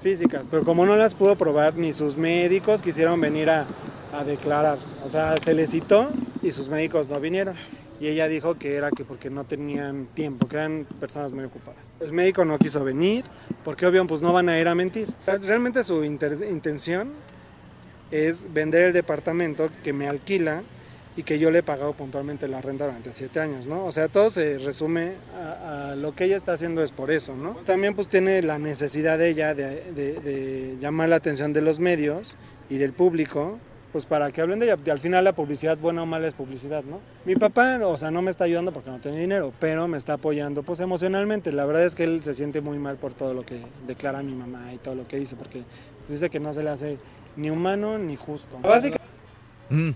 físicas, 0.01 0.47
pero 0.49 0.63
como 0.65 0.85
no 0.85 0.95
las 0.97 1.15
pudo 1.15 1.37
probar, 1.37 1.75
ni 1.75 1.93
sus 1.95 2.17
médicos 2.19 2.83
quisieron 2.83 3.19
venir 3.21 3.49
a, 3.49 3.67
a 4.13 4.25
declarar. 4.25 4.79
O 5.05 5.09
sea, 5.09 5.37
se 5.39 5.55
le 5.55 5.67
citó 5.67 6.11
y 6.43 6.53
sus 6.53 6.69
médicos 6.69 7.09
no 7.09 7.19
vinieron. 7.19 7.55
y 8.01 8.09
ella 8.09 8.29
dijo 8.29 8.59
que 8.59 8.77
era 8.77 8.91
que 8.91 9.05
porque 9.05 9.31
no 9.31 9.45
tenían 9.45 10.07
tiempo, 10.15 10.47
que 10.47 10.57
eran 10.57 10.87
personas 11.01 11.33
muy 11.33 11.45
ocupadas. 11.45 11.93
El 11.99 12.13
médico 12.13 12.45
no 12.45 12.59
quiso 12.59 12.85
venir 12.85 13.25
porque 13.65 13.87
obvio 13.87 14.07
pues 14.07 14.23
no 14.23 14.33
van 14.33 14.49
a 14.49 14.61
ir 14.61 14.69
a 14.69 14.75
mentir. 14.75 15.09
Realmente 15.27 15.83
su 15.85 16.05
intención 16.05 17.11
es 18.11 18.53
vender 18.53 18.85
el 18.85 18.93
departamento 18.93 19.71
que 19.83 19.93
me 19.93 20.09
alquila 20.09 20.63
y 21.19 21.25
que 21.25 21.39
yo 21.41 21.51
le 21.51 21.59
he 21.59 21.63
pagado 21.65 21.95
puntualmente 21.95 22.47
la 22.47 22.61
renta 22.61 22.85
durante 22.87 23.13
siete 23.13 23.41
años, 23.41 23.67
¿no? 23.67 23.85
O 23.85 23.91
sea, 23.93 24.07
todo 24.09 24.31
se 24.31 24.57
resume 24.59 25.15
a, 25.37 25.91
a 25.91 25.97
lo 25.97 26.15
que 26.15 26.25
ella 26.25 26.37
está 26.37 26.53
haciendo 26.53 26.81
es 26.83 26.93
por 26.93 27.11
eso, 27.11 27.35
¿no? 27.35 27.55
También 27.67 27.95
pues 27.95 28.09
tiene 28.09 28.41
la 28.43 28.59
necesidad 28.59 29.19
de 29.19 29.29
ella 29.31 29.55
de, 29.55 29.93
de- 29.93 30.13
de 30.21 30.77
llamar 30.81 31.09
la 31.09 31.17
atención 31.17 31.53
de 31.53 31.61
los 31.61 31.81
medios 31.81 32.37
y 32.71 32.77
del 32.79 32.93
público, 32.93 33.59
pues 33.91 34.07
para 34.07 34.31
que 34.31 34.41
hablen 34.43 34.61
de 34.61 34.67
ella. 34.67 34.77
Y 34.85 34.91
al 34.91 35.01
final 35.01 35.25
la 35.25 35.33
publicidad, 35.35 35.77
buena 35.79 36.03
o 36.03 36.07
mala, 36.07 36.29
es 36.29 36.35
publicidad, 36.35 36.85
¿no? 36.85 37.01
Mi 37.25 37.35
papá, 37.35 37.79
o 37.85 37.97
sea, 37.97 38.11
no 38.13 38.23
me 38.23 38.31
está 38.31 38.45
ayudando 38.45 38.73
porque 38.73 38.91
no 38.91 39.01
tiene 39.01 39.19
dinero, 39.19 39.53
pero 39.59 39.89
me 39.89 39.99
está 39.99 40.13
apoyando 40.13 40.63
pues 40.63 40.79
emocionalmente. 40.81 41.51
La 41.53 41.65
verdad 41.65 41.85
es 41.85 41.95
que 41.97 42.05
él 42.05 42.23
se 42.23 42.33
siente 42.35 42.61
muy 42.61 42.79
mal 42.79 42.97
por 42.97 43.15
todo 43.15 43.35
lo 43.35 43.45
que 43.45 43.61
declara 43.89 44.23
mi 44.23 44.35
mamá 44.35 44.73
y 44.73 44.79
todo 44.79 44.95
lo 44.95 45.09
que 45.09 45.17
dice, 45.19 45.35
porque 45.35 45.65
dice 46.09 46.31
que 46.31 46.39
no 46.39 46.53
se 46.55 46.63
le 46.63 46.71
hace 46.71 46.99
ni 47.37 47.51
humano 47.51 47.99
ni 47.99 48.15
justo. 48.15 48.57
Básicamente 48.63 48.99
Mm, 49.71 49.91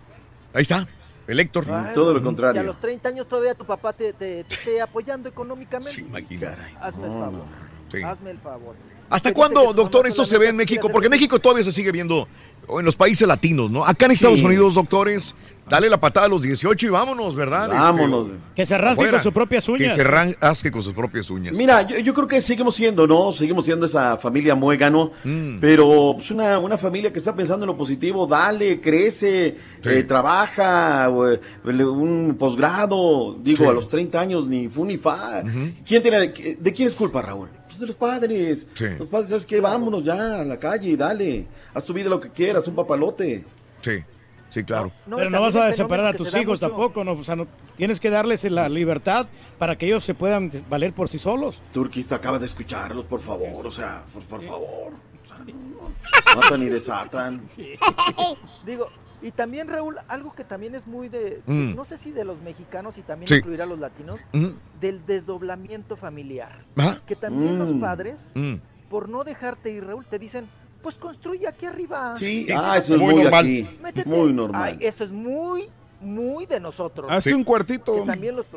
Ahí 0.55 0.63
está, 0.63 0.87
el 1.27 1.41
Héctor. 1.41 1.67
Ay, 1.71 1.95
Todo 1.95 2.13
lo 2.13 2.19
Y 2.19 2.23
a 2.23 2.25
contrario. 2.25 2.63
los 2.63 2.81
30 2.81 3.09
años 3.09 3.27
todavía 3.29 3.55
tu 3.55 3.65
papá 3.65 3.93
te, 3.93 4.13
te, 4.13 4.45
te 4.45 4.55
esté 4.55 4.81
apoyando 4.81 5.29
económicamente. 5.29 5.93
Sí, 5.93 6.05
imagínate. 6.07 6.57
Hazme 6.81 7.07
el 7.07 7.13
No, 7.13 7.21
favor. 7.21 7.45
sí. 7.91 8.03
Hazme 8.03 8.31
el 8.31 8.39
favor. 8.39 8.75
¿Hasta 9.13 9.31
Que 9.31 9.35
que 9.35 9.39
cuándo, 9.39 9.73
doctor, 9.73 10.07
esto 10.07 10.25
se 10.25 10.39
ve 10.39 10.49
en 10.49 10.57
México? 10.57 10.89
Porque. 10.91 11.09
México 11.09 11.39
todavía 11.39 11.63
se 11.65 11.73
sigue 11.73 11.93
viendo 11.93 12.27
o 12.69 12.79
en 12.81 12.87
los 12.87 12.97
países 12.97 13.27
latinos, 13.29 13.71
¿no? 13.71 13.85
Acá 13.85 14.07
en 14.07 14.13
Estados 14.13 14.39
Sí. 14.39 14.45
Unidos, 14.47 14.75
doctores, 14.75 15.35
dale 15.69 15.91
la 15.91 15.99
patada 15.99 16.27
a 16.27 16.29
los 16.29 16.43
18 16.43 16.87
y 16.87 16.89
vámonos, 16.91 17.35
¿verdad? 17.35 17.65
Este, 17.65 17.77
Vámonos. 17.77 18.29
Que 18.55 18.65
se 18.65 18.79
rasque 18.79 18.93
afuera. 18.93 19.13
con 19.19 19.23
sus 19.25 19.33
propias 19.33 19.67
Que 19.67 19.73
uñas. 19.73 19.95
se 19.95 20.05
rasque 20.05 20.71
con 20.71 20.81
sus 20.83 20.93
propias 20.95 21.29
uñas. 21.29 21.57
Mira, 21.59 21.83
yo, 21.83 21.99
yo 21.99 22.15
creo 22.15 22.27
que 22.29 22.41
seguimos 22.41 22.75
siendo, 22.77 23.07
¿no? 23.07 23.33
Seguimos 23.33 23.65
siendo 23.67 23.85
esa 23.87 24.17
familia 24.17 24.55
muégano, 24.55 25.11
Mm. 25.25 25.59
pero 25.61 26.15
pues 26.17 26.31
una, 26.31 26.59
una 26.61 26.79
familia 26.79 27.13
que 27.13 27.19
está 27.19 27.35
pensando 27.35 27.65
en 27.65 27.69
lo 27.69 27.77
positivo, 27.77 28.27
dale, 28.29 28.81
crece, 28.81 29.57
eh, 29.85 30.05
trabaja, 30.05 31.09
eh, 31.09 31.41
un 31.85 32.37
posgrado, 32.39 33.37
digo, 33.43 33.65
Sí. 33.65 33.71
a 33.71 33.73
los 33.73 33.89
30 33.89 34.21
años, 34.21 34.47
ni 34.47 34.69
fu 34.69 34.85
ni 34.85 34.97
fa. 34.99 35.43
¿Quién 35.87 36.01
tiene, 36.03 36.19
¿De 36.29 36.73
quién 36.73 36.89
es 36.89 36.95
culpa, 36.95 37.21
Raúl? 37.23 37.49
Pues 37.73 37.81
de 37.81 37.87
los 37.87 37.97
padres. 37.97 38.67
Sí. 38.75 38.85
Los 38.99 39.09
padres, 39.09 39.31
¿sabes 39.31 39.47
qué? 39.47 39.59
Vámonos 39.59 40.05
ya 40.05 40.41
a 40.41 40.45
la 40.45 40.59
calle, 40.59 40.95
dale, 40.95 41.47
haz 41.73 41.87
tu 41.87 41.95
vida 41.95 42.11
lo 42.11 42.21
que 42.21 42.29
quieras, 42.29 42.69
un 42.69 42.75
papalote. 42.75 43.47
Sí, 43.81 44.05
sí, 44.51 44.63
claro. 44.63 44.93
Pero 45.09 45.31
no 45.31 45.41
vas 45.41 45.57
a 45.57 45.65
desemparar 45.65 46.05
a 46.05 46.13
tus 46.13 46.37
hijos 46.37 46.61
tampoco, 46.61 47.03
¿no? 47.03 47.13
O 47.13 47.25
sea, 47.25 47.35
no, 47.35 47.47
tienes 47.79 47.99
que 47.99 48.11
darles 48.11 48.45
la 48.45 48.69
libertad 48.69 49.27
para 49.59 49.79
que 49.79 49.87
ellos 49.87 50.05
se 50.05 50.13
puedan 50.13 50.53
valer 50.69 50.93
por 50.93 51.09
sí 51.09 51.19
solos. 51.19 51.63
Turquista, 51.73 52.17
acabas 52.17 52.41
de 52.41 52.47
escucharlos, 52.47 53.07
por 53.07 53.21
favor, 53.21 53.67
o 53.67 53.71
sea, 53.71 54.05
por, 54.13 54.23
por 54.25 54.43
favor. 54.43 54.93
O 55.25 55.29
sea, 55.29 55.39
no, 55.47 56.41
matan 56.43 56.63
y 56.63 56.67
desatan. 56.67 57.41
Digo, 58.67 58.89
y 59.23 59.31
también 59.31 59.69
Raúl, 59.69 59.97
algo 60.09 60.33
que 60.35 60.45
también 60.45 60.75
es 60.75 60.87
muy 60.87 61.09
de, 61.09 61.43
Mm. 61.47 61.75
no 61.75 61.85
sé 61.85 61.97
si 61.97 62.11
de 62.11 62.25
los 62.25 62.41
mexicanos 62.43 62.99
y 62.99 63.03
también 63.03 63.29
Sí. 63.29 63.37
incluir 63.37 63.63
a 63.63 63.67
los 63.67 63.79
latinos, 63.79 64.21
Mm. 64.33 64.49
del 64.81 65.07
desdoblamiento 65.07 65.97
familiar. 65.97 66.65
Ah. 66.77 66.97
Que 67.07 67.17
también 67.17 67.59
los 67.59 67.73
Mm. 67.73 67.81
padres, 67.81 68.33
Mm. 68.35 68.55
por 68.91 69.09
no 69.09 69.25
dejarte 69.25 69.71
ir, 69.71 69.85
Raúl, 69.87 70.05
te 70.07 70.19
dicen, 70.19 70.49
pues 70.83 70.99
construye 70.99 71.47
aquí 71.47 71.65
arriba. 71.67 72.17
Sí, 72.19 72.47
ah, 72.53 72.77
eso 72.77 72.95
es 72.95 73.01
muy 73.01 73.15
muy, 73.15 73.23
normal. 73.23 73.45
aquí. 73.45 73.79
Métete. 73.81 74.09
Muy 74.09 74.33
normal. 74.33 74.63
Ay, 74.81 74.87
eso 74.87 75.05
es 75.05 75.13
muy, 75.13 75.71
muy 76.01 76.47
de 76.47 76.59
nosotros. 76.59 77.07
Hazte 77.11 77.35
un 77.35 77.45
cuartito. 77.45 77.95
Que 77.95 78.11
también 78.11 78.35
los... 78.37 78.49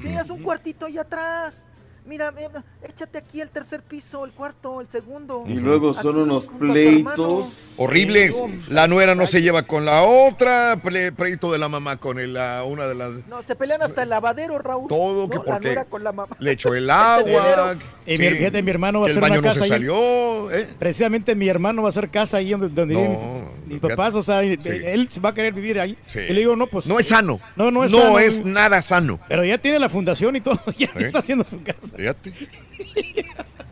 Sí, 0.00 0.14
haz 0.14 0.28
un 0.30 0.42
cuartito 0.42 0.86
ahí 0.86 0.98
atrás. 0.98 1.66
Mira, 2.04 2.32
eh, 2.36 2.48
échate 2.82 3.18
aquí 3.18 3.40
el 3.40 3.48
tercer 3.50 3.82
piso, 3.82 4.24
el 4.24 4.32
cuarto, 4.32 4.80
el 4.80 4.88
segundo. 4.88 5.44
Y 5.46 5.54
luego 5.54 5.90
Aquí, 5.90 6.02
son 6.02 6.16
unos 6.18 6.48
pleitos. 6.48 7.52
Horribles. 7.76 8.42
La 8.68 8.88
nuera 8.88 9.14
no 9.14 9.26
se 9.26 9.40
lleva 9.40 9.62
con 9.62 9.84
la 9.84 10.02
otra, 10.02 10.76
ple- 10.82 11.14
pleito 11.14 11.52
de 11.52 11.58
la 11.58 11.68
mamá 11.68 11.96
con 11.98 12.18
el- 12.18 12.34
la, 12.34 12.64
una 12.64 12.86
de 12.86 12.94
las... 12.94 13.26
No, 13.28 13.42
se 13.42 13.54
pelean 13.54 13.82
hasta 13.82 14.02
el 14.02 14.08
lavadero, 14.08 14.58
Raúl. 14.58 14.88
Todo, 14.88 15.28
que 15.28 15.36
¿no? 15.36 15.44
La 15.44 15.52
porque 15.52 15.66
nuera 15.68 15.84
con 15.84 16.02
la 16.04 16.12
mamá. 16.12 16.36
Le 16.38 16.50
echó 16.52 16.74
el 16.74 16.90
agua. 16.90 17.76
Y 18.04 18.16
sí, 18.16 18.22
mi, 18.22 18.30
fíjate, 18.30 18.62
mi 18.62 18.70
hermano 18.70 19.00
va 19.00 19.06
a 19.06 19.10
hacer 19.10 19.22
el 19.22 19.30
baño 19.30 19.38
una 19.40 19.48
no 19.48 19.54
casa 19.54 19.58
se 19.58 19.64
ahí. 19.64 19.70
salió. 19.70 20.50
¿eh? 20.50 20.66
Precisamente 20.78 21.34
mi 21.36 21.48
hermano 21.48 21.82
va 21.82 21.88
a 21.88 21.90
hacer 21.90 22.08
casa 22.10 22.38
ahí 22.38 22.50
donde, 22.50 22.68
donde 22.68 22.94
No, 22.94 23.48
mis 23.66 23.80
papás, 23.80 24.14
o 24.16 24.22
sea, 24.22 24.42
Sí. 24.42 24.70
él 24.70 25.08
va 25.24 25.30
a 25.30 25.34
querer 25.34 25.52
vivir 25.54 25.78
ahí. 25.80 25.96
Sí. 26.06 26.18
Y 26.20 26.32
le 26.32 26.40
digo, 26.40 26.56
no, 26.56 26.66
pues... 26.66 26.86
No 26.86 26.98
es 26.98 27.06
sano. 27.08 27.38
No, 27.56 27.70
no 27.70 27.84
es 27.84 27.92
No 27.92 27.98
sano. 27.98 28.18
es 28.18 28.44
nada 28.44 28.82
sano. 28.82 29.20
Pero 29.28 29.44
ya 29.44 29.56
tiene 29.58 29.78
la 29.78 29.88
fundación 29.88 30.34
y 30.36 30.40
todo, 30.40 30.60
ya 30.78 30.86
¿Eh? 30.86 31.06
está 31.06 31.20
haciendo 31.20 31.44
su 31.44 31.62
casa. 31.62 31.91
Fíjate. 31.96 32.32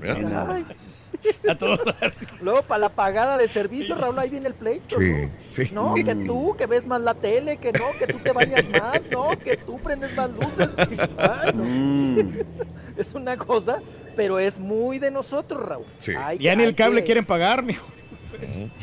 Fíjate. 0.00 0.26
Ay, 0.34 0.64
A 1.48 1.54
todo 1.56 1.76
dar. 1.76 2.14
Luego, 2.40 2.62
para 2.62 2.78
la 2.80 2.88
pagada 2.90 3.36
de 3.36 3.48
servicio, 3.48 3.94
Raúl, 3.94 4.18
ahí 4.18 4.30
viene 4.30 4.48
el 4.48 4.54
pleito. 4.54 4.98
Sí, 4.98 5.10
¿no? 5.12 5.30
sí. 5.48 5.70
No, 5.72 5.94
que 5.94 6.14
tú, 6.14 6.56
que 6.56 6.66
ves 6.66 6.86
más 6.86 7.02
la 7.02 7.14
tele, 7.14 7.58
que 7.58 7.72
no, 7.72 7.86
que 7.98 8.06
tú 8.06 8.18
te 8.18 8.32
bañas 8.32 8.68
más, 8.68 9.02
no, 9.10 9.28
que 9.38 9.56
tú 9.56 9.78
prendes 9.80 10.14
más 10.16 10.30
luces. 10.30 10.70
Ay, 11.18 11.52
no. 11.54 11.64
Mm. 11.64 12.38
Es 12.96 13.12
una 13.14 13.36
cosa, 13.36 13.80
pero 14.16 14.38
es 14.38 14.58
muy 14.58 14.98
de 14.98 15.10
nosotros, 15.10 15.62
Raúl. 15.64 15.86
Sí. 15.98 16.12
Ya 16.38 16.54
ni 16.56 16.62
el 16.64 16.74
cable 16.74 17.00
que- 17.00 17.06
quieren 17.06 17.24
pagar, 17.26 17.62
mijo. 17.62 17.86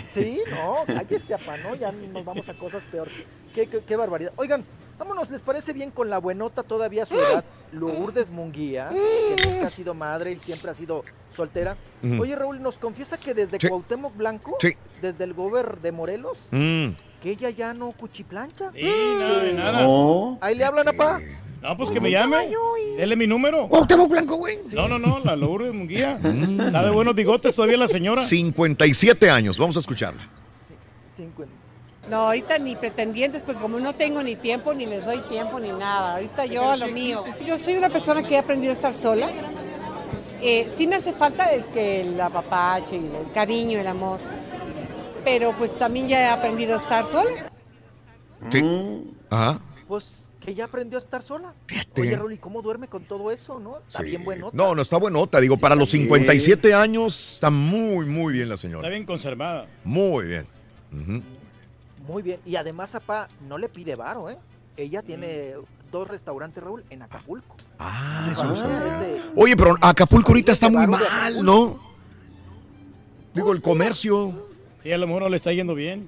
Sí, 0.09 0.41
no, 0.51 0.83
cállese, 0.85 1.33
apa, 1.33 1.57
¿no? 1.57 1.74
Ya 1.75 1.91
nos 1.91 2.24
vamos 2.24 2.48
a 2.49 2.53
cosas 2.56 2.83
peor. 2.83 3.07
Qué, 3.56 3.66
qué- 3.67 3.82
qué 3.88 3.95
barbaridad. 3.95 4.32
Oigan, 4.35 4.64
vámonos, 4.98 5.30
¿les 5.30 5.42
parece 5.42 5.74
bien 5.74 5.92
con 5.92 6.09
la 6.09 6.17
buenota 6.19 6.64
todavía 6.64 7.03
a 7.03 7.06
su 7.06 7.16
edad? 7.16 7.43
Lourdes 7.72 8.32
Munguía, 8.32 8.90
que 8.90 9.50
nunca 9.50 9.67
ha 9.67 9.72
sido 9.72 9.93
madre 9.93 10.32
y 10.32 10.38
siempre 10.38 10.72
ha 10.72 10.74
sido 10.74 11.03
soltera. 11.35 11.77
Oye, 12.19 12.35
Raúl, 12.35 12.61
nos 12.61 12.77
confiesa 12.77 13.17
que 13.17 13.34
desde 13.34 13.58
Sí. 13.59 13.67
Cuauhtémoc 13.67 14.16
Blanco, 14.16 14.56
Sí. 14.59 14.74
desde 15.01 15.24
el 15.26 15.34
gober 15.34 15.80
de 15.82 15.92
Morelos, 15.92 16.38
Mm. 16.51 16.90
que 17.22 17.32
ella 17.32 17.50
ya 17.50 17.74
no 17.74 17.92
cuchiplancha. 17.92 18.72
Sí, 18.74 18.84
nada 19.19 19.40
de 19.43 19.53
nada. 19.53 19.82
No. 19.84 20.38
Ahí 20.42 20.56
le 20.56 20.64
hablan, 20.64 20.88
apá. 20.88 21.19
No, 21.61 21.76
pues 21.76 21.90
que 21.90 22.00
me 22.00 22.09
llame. 22.11 22.50
Dele 22.98 23.16
mi 23.16 23.27
número. 23.27 23.67
Cuauhtémoc 23.67 24.09
Blanco, 24.09 24.35
güey. 24.38 24.59
No, 24.74 24.88
no, 24.88 24.98
no, 25.00 25.19
la 25.19 25.35
Lourdes 25.35 25.74
Munguía. 25.74 26.19
Está 26.24 26.84
de 26.85 26.92
buenos 26.92 27.14
bigotes 27.16 27.53
todavía 27.56 27.77
la 27.77 27.88
señora. 27.88 28.22
57 28.22 29.30
años. 29.30 29.58
Vamos 29.58 29.76
a 29.76 29.80
escucharla. 29.80 30.30
Cincuenta. 31.14 31.53
No, 32.10 32.18
ahorita 32.27 32.58
ni 32.60 32.76
pretendientes, 32.76 33.42
porque 33.42 33.61
como 33.61 33.80
no 33.80 33.94
tengo 33.94 34.24
ni 34.24 34.36
tiempo, 34.36 34.74
ni 34.74 34.86
les 34.86 35.06
doy 35.06 35.19
tiempo, 35.30 35.60
ni 35.60 35.69
nada. 35.72 36.14
Ahorita 36.16 36.45
yo 36.45 36.72
a 36.72 36.77
lo 36.77 36.88
mío. 36.88 37.24
Yo 37.45 37.58
soy 37.60 37.76
una 37.76 37.90
persona 37.90 38.24
que 38.24 38.36
he 38.36 38.38
aprendido 38.38 38.72
a 38.72 38.76
estar 38.76 38.94
sola. 38.94 39.30
Eh, 40.42 40.68
sí 40.69 40.88
me 40.88 40.95
hace 40.95 41.11
falta 41.14 41.52
el 41.52 41.66
que 41.66 42.02
el 42.02 42.19
apapacho 42.22 42.95
y 42.95 43.00
el 43.00 43.32
cariño, 43.34 43.80
el 43.80 43.88
amor. 43.88 44.19
Pero 45.26 45.52
pues 45.58 45.77
también 45.77 46.08
ya 46.08 46.22
he 46.22 46.27
aprendido 46.30 46.76
a 46.76 46.77
estar 46.82 47.06
sola. 47.08 47.30
Sí. 48.50 48.61
Mm. 48.64 49.11
Ajá. 49.30 49.60
Pues 49.88 50.06
que 50.40 50.56
ya 50.56 50.66
aprendió 50.66 50.98
a 50.98 51.02
estar 51.02 51.22
sola. 51.22 51.53
Oye, 51.98 52.16
Raúl, 52.16 52.32
¿y 52.32 52.38
cómo 52.38 52.61
duerme 52.61 52.88
con 52.88 53.03
todo 53.03 53.32
eso, 53.32 53.60
no? 53.60 53.80
Está 53.80 54.00
Sí. 54.00 54.06
bien 54.06 54.24
buenota. 54.24 54.56
No, 54.56 54.74
no 54.76 54.82
está 54.82 54.95
buenota. 54.98 55.42
Digo, 55.42 55.58
para 55.58 55.76
los 55.76 55.90
57 55.90 56.74
años 56.74 57.34
está 57.34 57.50
muy, 57.50 58.06
muy 58.06 58.32
bien 58.34 58.48
la 58.48 58.56
Está 58.56 58.68
señora. 58.68 58.88
bien 58.88 59.06
conservada. 59.06 59.68
Muy 59.84 60.26
bien. 60.27 60.48
Muy 62.08 62.24
bien. 62.24 62.40
Y 62.45 62.56
además, 62.56 62.95
apá, 62.95 63.27
no 63.48 63.58
le 63.58 63.69
pide 63.69 63.95
varo, 63.95 64.30
¿eh? 64.30 64.38
Ella 64.77 65.02
tiene 65.02 65.53
dos 65.92 66.08
restaurantes, 66.08 66.64
Raúl, 66.64 66.84
en 66.90 67.02
Acapulco. 67.02 67.56
Ah, 67.80 68.27
Su 68.30 68.44
familia 68.44 68.88
es 68.88 69.00
de- 69.00 69.22
Oye, 69.36 69.56
pero 69.58 69.76
Acapulco 69.82 70.30
ahorita 70.32 70.52
está 70.52 70.69
muy 70.69 70.86
mal. 70.88 71.02
¿no? 71.44 71.80
Digo, 73.34 73.52
el 73.53 73.61
comercio. 73.61 74.48
Sí, 74.84 74.92
a 74.92 74.98
lo 74.98 75.08
mejor 75.08 75.24
no 75.24 75.30
le 75.30 75.38
está 75.38 75.52
yendo 75.52 75.76
bien. 75.76 76.08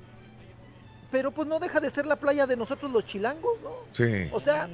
Pero 1.11 1.31
pues 1.31 1.47
no 1.47 1.59
deja 1.59 1.79
de 1.79 1.89
ser 1.89 2.05
la 2.05 2.15
playa 2.17 2.45
de 2.47 2.55
nosotros 2.55 2.91
los 2.91 3.05
chilangos, 3.05 3.59
¿no? 3.63 3.71
Sí. 3.91 4.29
O 4.31 4.39
sea, 4.39 4.69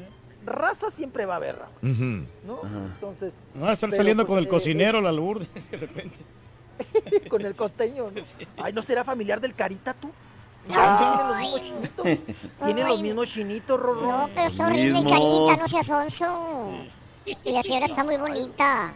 raza 0.45 0.91
siempre 0.91 1.25
va 1.25 1.33
a 1.35 1.37
haber, 1.37 1.57
Raúl, 1.57 1.91
Ujú. 1.91 2.25
¿no? 2.45 2.61
Entonces, 2.93 3.41
No 3.53 3.63
va 3.65 3.71
a 3.71 3.73
estar 3.73 3.89
Pero, 3.89 3.97
saliendo 3.99 4.23
pues, 4.23 4.29
con 4.33 4.39
el 4.39 4.45
eh, 4.45 4.49
cocinero, 4.49 5.01
la 5.01 5.11
Lourdes, 5.13 5.71
de 5.71 5.77
repente. 5.77 6.17
con 7.29 7.45
el 7.45 7.55
costeño, 7.55 8.11
¿no? 8.11 8.21
Ay, 8.63 8.73
¿no 8.73 8.81
será 8.81 9.03
familiar 9.05 9.39
del 9.39 9.55
Carita 9.55 9.93
tú? 9.93 10.11
Tienen 10.67 10.87
los 10.87 11.37
mismos 11.39 11.61
chinitos. 11.63 12.05
Tienen 12.65 12.87
los 12.87 13.01
mismos 13.01 13.29
chinitos, 13.29 13.79
Rorro. 13.79 14.11
No, 14.11 14.29
pero 14.33 14.47
está 14.47 14.67
horrible, 14.67 14.93
Mismos. 15.03 15.11
carita, 15.13 15.63
no 15.63 15.67
seas 15.69 15.87
sonso. 15.87 16.69
Y 17.25 17.51
la 17.51 17.63
señora 17.63 17.85
está 17.85 18.03
muy 18.03 18.17
bonita. 18.17 18.93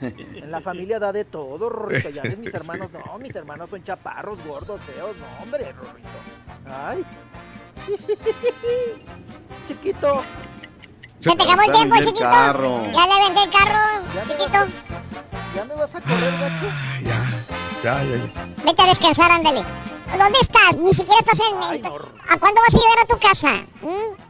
En 0.00 0.50
la 0.50 0.60
familia 0.60 0.98
da 0.98 1.12
de 1.12 1.24
todo, 1.26 1.68
Rorrito. 1.68 2.08
Ya 2.10 2.22
ves, 2.22 2.38
mis 2.38 2.52
hermanos, 2.54 2.88
no, 2.92 3.18
mis 3.18 3.34
hermanos 3.34 3.68
son 3.70 3.82
chaparros, 3.84 4.38
gordos, 4.46 4.80
feos, 4.82 5.14
no, 5.16 5.42
hombre, 5.42 5.72
Rorrito. 5.72 6.08
Ay. 6.66 7.04
Chiquito. 9.66 10.22
Se 11.20 11.36
te 11.36 11.42
acabó 11.42 11.60
el 11.62 11.66
Ya 11.68 11.72
tiempo, 11.74 11.96
el 11.96 12.04
chiquito. 12.06 12.24
carro. 12.24 12.82
Ya 12.84 13.06
le 13.06 13.24
vendí 13.24 13.40
el 13.42 13.50
carro, 13.50 14.04
Ya 14.14 14.24
me 14.24 14.34
vas 14.36 14.46
chiquito. 14.46 14.58
a, 14.58 15.54
ya 15.54 15.64
me 15.66 15.74
vas 15.74 15.94
a 15.94 16.00
correr, 16.00 16.32
gacho. 16.40 16.66
Ya, 17.02 17.22
ya, 17.82 18.04
ya. 18.04 18.64
Vete 18.64 18.82
a 18.82 18.86
descansar, 18.86 19.30
ándale. 19.30 19.62
¿Dónde 20.18 20.38
estás? 20.40 20.76
Ni 20.76 20.92
siquiera 20.92 21.18
estás 21.20 21.38
en... 21.40 21.56
Ay, 21.62 21.82
no. 21.82 21.94
¿A 22.28 22.38
cuándo 22.38 22.60
vas 22.60 22.74
a 22.74 22.78
llegar 22.78 22.98
a 23.02 23.06
tu 23.06 23.18
casa? 23.18 23.64
¿Mm? 23.82 24.22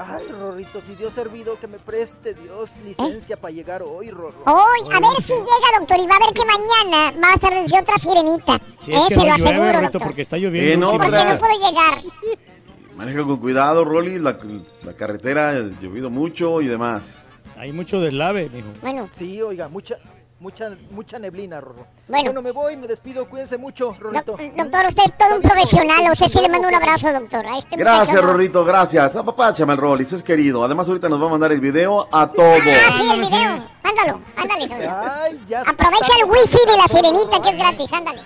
Ay, 0.00 0.26
Rorrito, 0.28 0.80
si 0.86 0.94
Dios 0.94 1.12
servido, 1.12 1.58
que 1.58 1.66
me 1.66 1.78
preste 1.78 2.34
Dios 2.34 2.70
licencia 2.84 3.36
para 3.36 3.52
llegar 3.52 3.82
hoy, 3.82 4.10
Rorro. 4.10 4.42
Hoy, 4.46 4.92
a 4.94 5.00
ver 5.00 5.20
si 5.20 5.32
llega, 5.32 5.78
doctor, 5.78 5.98
y 5.98 6.06
va 6.06 6.14
a 6.16 6.26
ver 6.26 6.34
que 6.34 6.44
mañana 6.44 7.20
va 7.22 7.30
a 7.30 7.34
estar 7.34 7.52
desde 7.52 7.80
otra 7.80 7.98
sirenita. 7.98 8.60
Si 8.84 8.92
eh, 8.92 8.98
se 9.08 9.16
no 9.16 9.24
lo 9.26 9.36
llueve, 9.36 9.48
aseguro, 9.48 9.64
Rorrito, 9.72 9.82
doctor. 9.82 10.02
porque 10.02 10.22
está 10.22 10.36
En 10.36 10.42
lloviendo. 10.42 10.92
otra. 10.92 11.06
Porque 11.08 11.24
no 11.24 11.38
puedo 11.38 11.68
llegar. 11.70 11.98
Maneja 12.96 13.22
con 13.24 13.36
cuidado, 13.38 13.84
Rolly, 13.84 14.18
la, 14.18 14.38
la 14.82 14.92
carretera 14.94 15.50
ha 15.50 15.54
llovido 15.80 16.10
mucho 16.10 16.60
y 16.60 16.66
demás. 16.68 17.30
Hay 17.56 17.72
mucho 17.72 18.00
deslave, 18.00 18.48
mijo. 18.50 18.68
Bueno. 18.80 19.08
Sí, 19.12 19.42
oiga, 19.42 19.68
mucha, 19.68 19.96
mucha, 20.40 20.70
mucha 20.90 21.18
neblina, 21.18 21.60
Rorro. 21.60 21.86
Bueno. 22.06 22.42
me 22.42 22.50
voy, 22.50 22.76
me 22.76 22.86
despido, 22.86 23.28
cuídense 23.28 23.58
mucho, 23.58 23.94
Rorrito. 23.98 24.36
Doctor, 24.56 24.86
usted 24.86 25.02
es 25.04 25.18
todo 25.18 25.36
un 25.36 25.42
profesional. 25.42 26.06
A 26.06 26.12
usted 26.12 26.28
sí 26.28 26.40
le 26.40 26.48
mando 26.48 26.68
un 26.68 26.74
abrazo, 26.74 27.12
doctor. 27.12 27.46
A 27.46 27.58
este 27.58 27.76
Gracias, 27.76 28.08
muchacho. 28.08 28.26
Rorrito, 28.26 28.64
gracias. 28.64 29.16
Apapáchame 29.16 29.72
el 29.72 29.78
Rolly, 29.78 30.04
es 30.04 30.22
querido. 30.22 30.64
Además, 30.64 30.88
ahorita 30.88 31.08
nos 31.08 31.20
va 31.22 31.26
a 31.26 31.30
mandar 31.30 31.52
el 31.52 31.60
video 31.60 32.08
a 32.12 32.30
todos. 32.30 32.58
Ah, 32.58 32.90
sí, 32.92 33.10
el 33.10 33.20
video. 33.20 33.64
Ándalo, 33.82 34.20
ándale. 34.36 34.68
Sonso. 34.68 34.90
Ay, 34.90 35.40
ya 35.48 35.60
Aprovecha 35.62 36.12
el 36.20 36.30
wifi 36.30 36.58
de 36.66 36.76
la 36.76 36.86
sirenita 36.86 37.42
que 37.42 37.48
es 37.50 37.56
gratis, 37.56 37.92
ándale. 37.92 38.20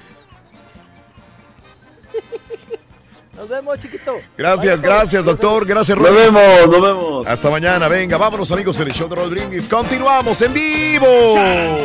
Nos 3.42 3.48
vemos, 3.48 3.76
chiquito. 3.76 4.20
Gracias, 4.38 4.80
Bye, 4.80 4.88
gracias, 4.88 5.24
doctor. 5.24 5.66
Gracias, 5.66 5.98
Nos 5.98 6.14
vemos, 6.14 6.68
nos 6.68 6.80
vemos. 6.80 7.26
Hasta 7.26 7.50
mañana. 7.50 7.88
Venga, 7.88 8.16
vámonos, 8.16 8.52
amigos, 8.52 8.78
en 8.78 8.86
el 8.86 8.94
show 8.94 9.08
de 9.08 9.16
Roll 9.16 9.30
Brindis. 9.30 9.68
Continuamos 9.68 10.40
en 10.42 10.52
vivo. 10.52 11.06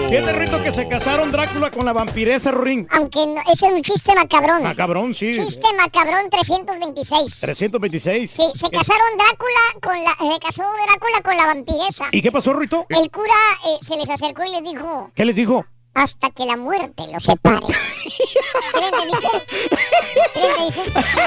Fíjate, 0.08 0.34
Rito, 0.34 0.62
que 0.62 0.72
se 0.72 0.88
casaron 0.88 1.32
Drácula 1.32 1.72
con 1.72 1.84
la 1.84 1.94
vampiresa, 1.94 2.52
Rorín. 2.52 2.88
Aunque 2.92 3.26
no, 3.26 3.42
ese 3.52 3.66
es 3.66 3.74
un 3.74 3.82
chiste 3.82 4.14
macabrón. 4.14 4.62
Macabrón, 4.62 5.16
sí. 5.16 5.34
Chiste 5.34 5.66
macabrón 5.76 6.30
326. 6.30 7.40
326. 7.40 8.30
Sí, 8.30 8.44
se 8.54 8.70
casaron 8.70 9.08
Drácula 9.18 9.60
con 9.82 10.04
la, 10.04 10.12
se 10.12 10.40
casó 10.40 10.62
Drácula 10.62 11.22
con 11.24 11.38
la 11.38 11.46
vampiresa. 11.48 12.06
¿Y 12.12 12.22
qué 12.22 12.32
pasó, 12.32 12.54
Rito? 12.54 12.86
El 12.90 13.10
cura 13.10 13.34
eh, 13.66 13.80
se 13.82 13.98
les 13.98 14.08
acercó 14.08 14.44
y 14.44 14.52
les 14.52 14.62
dijo, 14.62 15.10
¿Qué 15.16 15.26
les 15.26 15.36
dijo? 15.36 15.66
Hasta 15.98 16.30
que 16.30 16.46
la 16.46 16.56
muerte 16.58 17.04
los 17.12 17.24
separe. 17.24 17.66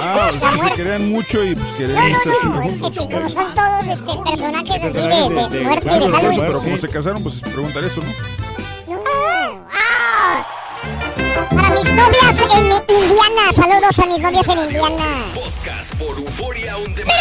Ah, 0.00 0.30
o 0.34 0.38
sea, 0.38 0.58
se 0.68 0.72
querían 0.74 1.08
mucho 1.10 1.42
y 1.44 1.54
pues 1.56 1.68
querían 1.72 2.12
No, 2.12 2.16
estar 2.18 2.32
no, 2.44 2.54
no, 2.54 2.62
es 2.86 2.92
que 2.92 2.98
como 2.98 3.28
son 3.28 3.54
todos 3.54 3.86
este, 3.88 4.30
personajes 4.30 4.70
así 4.70 4.82
de, 4.82 4.90
Personajes 5.00 5.50
de 5.50 5.60
muerte 5.64 5.88
y 5.88 5.98
de 5.98 6.08
Halloween. 6.08 6.40
pero 6.46 6.58
como 6.60 6.76
se 6.76 6.88
casaron, 6.88 7.22
pues 7.22 7.40
preguntar 7.40 7.82
eso, 7.84 8.00
¿no? 8.00 8.94
No. 8.94 9.66
¡Ah! 9.72 10.46
Para 11.34 11.70
mis 11.70 11.92
novias 11.92 12.40
en 12.40 12.50
Indiana, 12.50 13.52
saludos 13.52 13.98
a 13.98 14.06
mis 14.06 14.20
novias 14.20 14.48
en 14.48 14.58
Indiana. 14.58 15.24
Podcast 15.34 15.94
por 15.94 16.18
Euforia 16.18 16.76
On 16.76 16.94
Demand. 16.94 17.18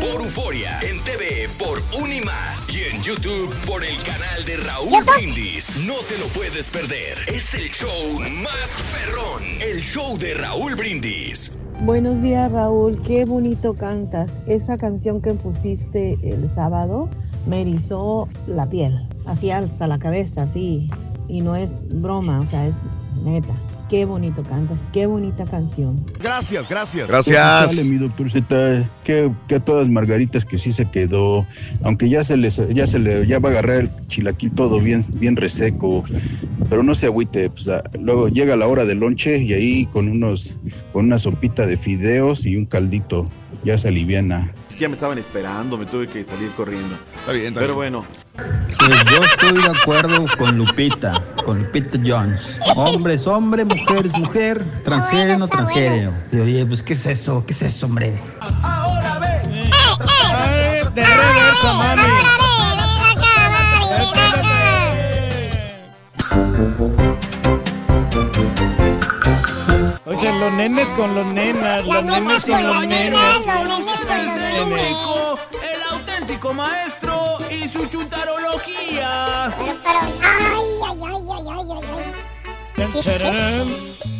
Por 0.00 0.22
Euforia. 0.22 0.78
En 0.82 1.02
TV 1.04 1.48
por 1.58 1.80
Unimas. 1.98 2.68
Y 2.68 2.84
en 2.84 3.02
YouTube 3.02 3.54
por 3.66 3.84
el 3.84 3.96
canal 4.02 4.44
de 4.44 4.56
Raúl. 4.58 5.04
Brindis. 5.04 5.76
No 5.78 5.94
te 6.08 6.18
lo 6.18 6.26
puedes 6.28 6.68
perder. 6.68 7.18
Es 7.26 7.54
el 7.54 7.70
show 7.70 8.20
más 8.42 8.82
perrón. 8.92 9.42
El 9.60 9.80
show 9.80 10.18
de 10.18 10.34
Raúl 10.34 10.74
Brindis. 10.74 11.56
Buenos 11.80 12.22
días 12.22 12.52
Raúl, 12.52 13.00
qué 13.02 13.24
bonito 13.24 13.74
cantas. 13.74 14.34
Esa 14.46 14.78
canción 14.78 15.20
que 15.20 15.34
pusiste 15.34 16.18
el 16.22 16.48
sábado 16.48 17.08
me 17.46 17.62
erizó 17.62 18.28
la 18.46 18.68
piel, 18.68 19.08
así 19.26 19.50
alza 19.50 19.88
la 19.88 19.98
cabeza, 19.98 20.42
así. 20.42 20.88
Y 21.32 21.40
no 21.40 21.56
es 21.56 21.88
broma, 21.90 22.40
o 22.40 22.46
sea, 22.46 22.66
es 22.66 22.74
neta. 23.24 23.54
Qué 23.88 24.04
bonito 24.04 24.42
cantas, 24.42 24.80
qué 24.92 25.06
bonita 25.06 25.46
canción. 25.46 26.04
Gracias, 26.20 26.68
gracias. 26.68 27.08
Dale, 27.08 27.84
mi 27.84 27.96
doctor 27.96 28.30
Z, 28.30 28.90
que, 29.02 29.32
que 29.48 29.54
a 29.54 29.60
todas 29.60 29.88
margaritas 29.88 30.44
que 30.44 30.58
sí 30.58 30.72
se 30.72 30.90
quedó, 30.90 31.46
aunque 31.84 32.10
ya 32.10 32.22
se 32.22 32.36
les, 32.36 32.60
ya 32.74 32.86
se 32.86 32.98
le, 32.98 33.26
ya 33.26 33.38
va 33.38 33.48
a 33.48 33.52
agarrar 33.52 33.76
el 33.80 33.90
chilaquil 34.08 34.54
todo 34.54 34.78
bien, 34.78 35.00
bien 35.14 35.36
reseco, 35.36 36.04
pero 36.68 36.82
no 36.82 36.94
se 36.94 37.06
agüite, 37.06 37.48
pues, 37.48 37.66
ah, 37.68 37.82
luego 37.98 38.28
llega 38.28 38.54
la 38.54 38.66
hora 38.66 38.84
del 38.84 38.98
lonche 38.98 39.38
y 39.38 39.54
ahí 39.54 39.86
con 39.86 40.10
unos, 40.10 40.58
con 40.92 41.06
una 41.06 41.16
sopita 41.16 41.64
de 41.64 41.78
fideos 41.78 42.44
y 42.44 42.56
un 42.56 42.66
caldito, 42.66 43.30
ya 43.64 43.78
se 43.78 43.88
aliviana. 43.88 44.52
Es 44.72 44.76
que 44.76 44.84
ya 44.84 44.88
me 44.88 44.94
estaban 44.94 45.18
esperando, 45.18 45.76
me 45.76 45.84
tuve 45.84 46.06
que 46.06 46.24
salir 46.24 46.50
corriendo. 46.52 46.96
Está 47.20 47.32
bien, 47.32 47.48
está 47.48 47.60
Pero 47.60 47.78
bien. 47.78 47.92
bueno. 47.92 48.06
Pues 48.78 49.04
yo 49.04 49.22
estoy 49.22 49.62
de 49.62 49.68
acuerdo 49.68 50.24
con 50.38 50.56
Lupita, 50.56 51.12
con 51.44 51.62
Lupita 51.62 51.98
Jones. 52.02 52.58
Hombre 52.74 53.12
es 53.12 53.26
hombre, 53.26 53.66
mujer 53.66 54.06
es 54.06 54.18
mujer, 54.18 54.64
transgénero 54.82 55.40
no 55.40 55.48
transgénero. 55.48 56.14
Y 56.32 56.38
oye, 56.38 56.64
pues 56.64 56.82
¿qué 56.82 56.94
es 56.94 57.04
eso? 57.04 57.44
¿Qué 57.44 57.52
es 57.52 57.60
eso, 57.60 57.84
hombre? 57.84 58.18
Ay, 58.62 58.94
de 60.94 61.04
reversa, 61.04 61.72
mami. 61.74 62.02
Oye, 70.04 70.32
los 70.36 70.52
nenes 70.54 70.88
con 70.94 71.14
los 71.14 71.26
nenas, 71.32 71.86
los 71.86 72.04
nenes 72.04 72.44
con 72.44 72.66
los 72.66 72.86
nenas. 72.88 73.46
el 73.46 74.62
único, 74.62 75.38
el 75.62 75.82
auténtico 75.92 76.52
maestro 76.52 77.38
y 77.48 77.68
su 77.68 77.86
chuntarología. 77.86 79.54
Tan, 82.74 82.92
tararán, 82.92 83.68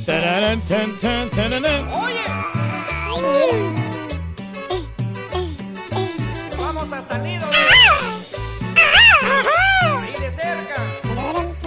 tararán, 0.06 0.60
tan, 0.60 0.98
tan, 1.00 1.30
tararán. 1.30 1.90
Vamos 6.58 6.92
hasta 6.92 7.16
el 7.16 7.22
nido. 7.24 7.46
Ahí 9.98 10.12
de 10.20 10.30
cerca. 10.30 10.84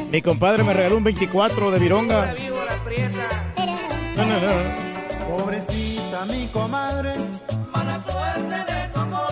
Mi 0.10 0.22
compadre 0.22 0.64
me 0.64 0.72
regaló 0.72 0.96
un 0.96 1.04
24 1.04 1.72
de 1.72 1.80
vironga. 1.80 2.34
Pobrecita 5.28 6.26
mi 6.26 6.48
comadre, 6.48 7.16
mala 7.74 8.02
suerte 8.08 8.58
le 8.72 8.88
tocó. 8.94 9.26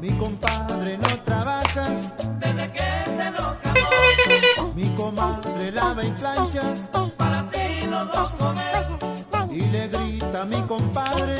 Mi 0.00 0.10
compadre 0.16 0.96
no 0.96 1.22
trabaja 1.24 1.86
desde 2.38 2.72
que 2.72 2.88
se 3.16 3.30
nos 3.30 3.56
casó. 3.58 4.72
Mi 4.74 4.88
comadre 4.96 5.72
lava 5.72 6.04
y 6.04 6.10
plancha 6.12 6.62
para 7.18 7.40
así 7.40 7.86
los 7.86 8.12
dos 8.12 8.30
comer. 8.30 8.86
Y 9.52 9.60
le 9.60 9.88
grita 9.88 10.42
a 10.42 10.44
mi 10.46 10.62
compadre, 10.62 11.36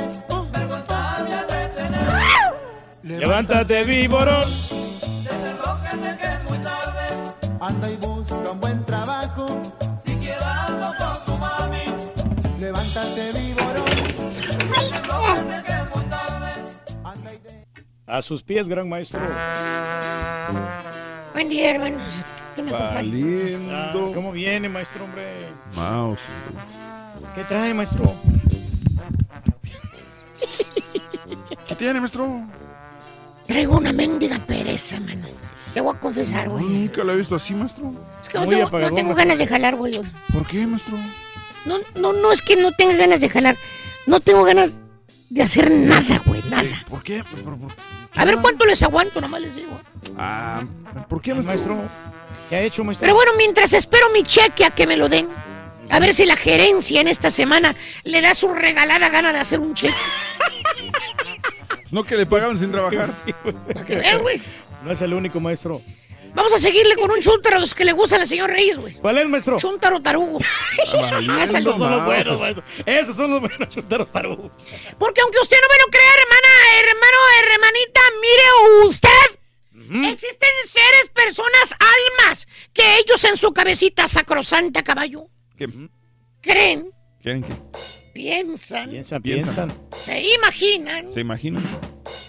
vergüenza 0.53 1.25
de 1.25 1.69
tener. 1.69 2.09
Levántate, 3.03 3.85
víborón. 3.85 4.45
Desenrójate 5.25 6.19
que 6.19 6.27
es 6.35 6.45
muy 6.45 6.59
tarde. 6.59 7.07
Anda 7.61 7.91
y 7.91 7.97
busca 7.97 8.51
un 8.51 8.61
buen 8.61 8.85
trabajo. 8.85 9.63
Si 10.05 10.15
quieres 10.17 10.45
mami. 10.45 11.28
Levántate, 12.69 13.33
muy. 13.33 13.55
A 18.07 18.21
sus 18.21 18.43
pies, 18.43 18.69
gran 18.69 18.87
maestro. 18.87 19.23
Buen 21.33 21.49
día, 21.49 21.71
hermanos. 21.71 22.03
¿Qué 22.55 22.63
me? 22.63 22.71
Ah, 22.75 23.93
¿Cómo 24.15 24.33
viene, 24.33 24.69
maestro, 24.69 25.05
hombre? 25.05 25.49
Mouse. 25.77 26.21
¿Qué 27.35 27.43
trae, 27.45 27.73
maestro? 27.73 28.15
¿Qué 31.69 31.75
tiene, 31.75 32.01
maestro? 32.01 32.43
Traigo 33.47 33.79
una 33.79 33.95
mendiga 33.95 34.39
pereza, 34.41 35.01
mano. 35.01 35.27
Te 35.73 35.81
voy 35.81 35.97
a 35.97 36.01
confesar, 36.01 36.51
güey. 36.51 36.67
Nunca 36.67 37.03
lo 37.03 37.13
he 37.15 37.17
visto 37.17 37.35
así, 37.35 37.55
maestro. 37.55 37.95
Es 38.21 38.29
que 38.29 38.39
no 38.39 38.47
tengo, 38.47 38.79
no 38.79 38.93
tengo 38.93 39.15
ganas 39.15 39.39
de 39.39 39.47
jalar, 39.47 39.75
güey. 39.75 40.03
¿Por 40.35 40.47
qué, 40.47 40.67
maestro? 40.67 40.99
No, 41.69 41.77
no, 41.95 42.13
no 42.13 42.33
es 42.33 42.43
que 42.43 42.57
no 42.57 42.73
tenga 42.73 42.97
ganas 42.97 43.21
de 43.21 43.29
jalar. 43.29 43.57
No 44.07 44.21
tengo 44.21 44.43
ganas 44.45 44.81
de 45.31 45.43
hacer 45.43 45.71
nada, 45.71 46.23
güey, 46.25 46.43
nada. 46.49 46.69
¿Por 46.89 47.03
qué? 47.03 47.23
¿Por, 47.23 47.59
por- 47.59 47.73
A 48.17 48.25
ver 48.25 48.39
cuánto 48.39 48.65
les 48.65 48.83
aguanto, 48.83 49.21
nomás 49.21 49.41
les 49.43 49.55
digo. 49.55 49.79
Ah, 50.17 50.65
¿por 51.09 51.21
qué, 51.21 51.35
maestro? 51.35 51.79
¿Qué 52.49 52.57
ha 52.57 52.63
hecho, 52.63 52.83
maestro? 52.83 53.05
Pero 53.05 53.15
bueno, 53.15 53.33
mientras 53.37 53.73
espero 53.75 54.09
mi 54.13 54.23
cheque 54.23 54.65
a 54.65 54.71
que 54.71 54.87
me 54.87 54.97
lo 54.97 55.09
den, 55.09 55.29
a 55.91 55.99
ver 56.01 56.15
si 56.15 56.25
la 56.27 56.37
gerencia 56.37 57.01
en 57.01 57.09
esta 57.09 57.31
semana 57.31 57.75
le 58.05 58.21
da 58.23 58.33
su 58.35 58.53
regalada 58.53 59.09
gana 59.11 59.33
de 59.33 59.39
hacer 59.41 59.61
un 59.61 59.75
cheque. 59.75 59.95
No 61.91 62.05
que 62.05 62.17
le 62.17 62.27
pagaban 62.27 62.59
sin 62.59 62.71
trabajar. 62.73 63.11
Para 63.75 63.87
que 63.87 63.97
veas, 63.97 64.19
güey. 64.21 64.43
No 64.85 64.93
es 64.93 65.01
el 65.01 65.15
único, 65.15 65.41
maestro. 65.41 65.81
Vamos 66.35 66.53
a 66.55 66.59
seguirle 66.59 66.95
con 66.97 67.11
un 67.11 67.21
chúntaro 67.21 67.57
a 67.57 67.61
los 67.61 67.75
que 67.75 67.85
le 67.85 67.93
gustan 67.93 68.21
al 68.21 68.27
señor 68.27 68.51
Reyes, 68.51 68.79
güey. 68.79 68.95
¿Cuál 68.95 69.19
es, 69.19 69.29
maestro? 69.29 69.59
Chúntaro 69.59 70.01
tarugo. 70.01 70.39
Esos 71.43 71.53
son 71.53 71.65
los 71.65 72.05
buenos, 72.05 72.39
maestro. 72.39 72.65
Esos 72.87 73.17
son 73.17 73.31
los 73.31 73.41
buenos 73.41 73.69
chuntaros 73.69 74.11
tarugos. 74.13 74.53
Porque 74.99 75.21
aunque 75.21 75.39
usted 75.41 75.57
no 75.61 75.69
me 75.69 75.85
lo 75.85 75.91
crea, 75.91 76.13
hermana, 76.15 76.49
hermano, 76.91 77.19
hermanita, 77.43 78.01
mire 78.21 78.89
usted. 78.89 79.39
Existen 80.13 80.51
seres, 80.67 81.11
personas, 81.15 81.75
almas, 81.81 82.47
que 82.75 82.99
ellos 82.99 83.25
en 83.25 83.39
su 83.39 83.53
cabecita 83.55 84.07
sacrosanta 84.07 84.83
caballo 84.85 85.29
¿Qué? 85.57 85.67
creen, 86.43 86.93
¿Quieren 87.23 87.43
qué? 87.43 87.55
Piensan, 88.13 88.91
Piensan. 88.91 89.23
piensan. 89.23 89.89
se 89.97 90.21
imaginan 90.35 91.11
¿Se 91.11 91.21
imaginan? 91.21 91.63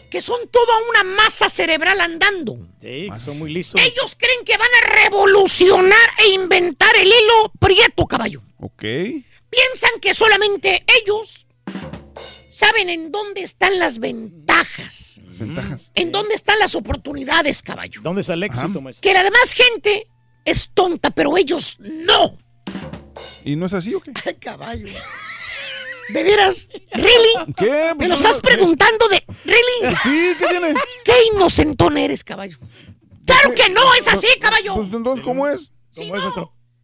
Que 0.10 0.22
son 0.22 0.48
toda 0.50 0.74
una 0.90 1.04
masa 1.04 1.50
cerebral 1.50 2.00
andando. 2.02 2.58
Sí, 2.82 3.08
son 3.24 3.38
muy 3.40 3.52
listos. 3.54 3.80
Ellos 3.82 4.16
creen 4.18 4.44
que 4.46 4.58
van 4.58 4.70
a 4.84 5.04
revolucionar 5.04 6.10
e 6.18 6.30
inventar 6.30 6.96
el 6.98 7.08
hilo 7.08 7.52
prieto, 7.60 8.06
caballo. 8.06 8.42
Ok. 8.60 8.82
Piensan 8.82 10.00
que 10.02 10.14
solamente 10.14 10.84
ellos 11.02 11.48
saben 12.50 12.90
en 12.90 13.12
dónde 13.12 13.42
están 13.42 13.80
las 13.80 14.00
ventajas, 14.00 15.22
Las 15.26 15.40
ventajas. 15.40 15.92
en 15.96 16.12
dónde 16.12 16.36
están 16.36 16.60
las 16.60 16.76
oportunidades, 16.76 17.62
caballo. 17.62 18.02
¿Dónde 18.04 18.22
está 18.22 18.34
el 18.34 18.44
éxito, 18.44 18.82
maestro? 18.82 19.02
Que 19.02 19.14
la 19.14 19.24
demás 19.24 19.54
gente 19.54 20.08
es 20.46 20.70
tonta, 20.74 21.12
pero 21.12 21.38
ellos 21.38 21.78
no. 21.80 22.38
¿Y 23.46 23.56
no 23.56 23.66
es 23.68 23.74
así 23.74 23.94
o 23.96 24.02
qué? 24.02 24.12
Ay, 24.26 24.36
caballo. 24.36 24.88
¿De 26.10 26.24
veras? 26.24 26.68
¿Really? 26.92 27.54
¿Qué? 27.58 27.70
¿Me 27.90 27.96
Pues 27.96 28.10
lo 28.10 28.16
no- 28.16 28.22
estás 28.22 28.38
preguntando 28.38 29.08
de... 29.10 29.24
¿Really? 29.46 29.96
Sí, 30.04 30.36
¿qué 30.40 30.48
tiene? 30.48 30.74
¿Qué 31.06 31.14
inocentón 31.34 31.98
eres, 31.98 32.24
caballo? 32.24 32.58
¡Claro 33.26 33.54
que 33.54 33.70
no 33.70 33.94
es 33.96 34.08
así, 34.08 34.28
caballo! 34.40 34.76
Pues 34.76 34.88
entonces, 34.92 35.24
¿cómo 35.26 35.48
es? 35.48 35.72
Si 35.92 36.10
no, 36.12 36.18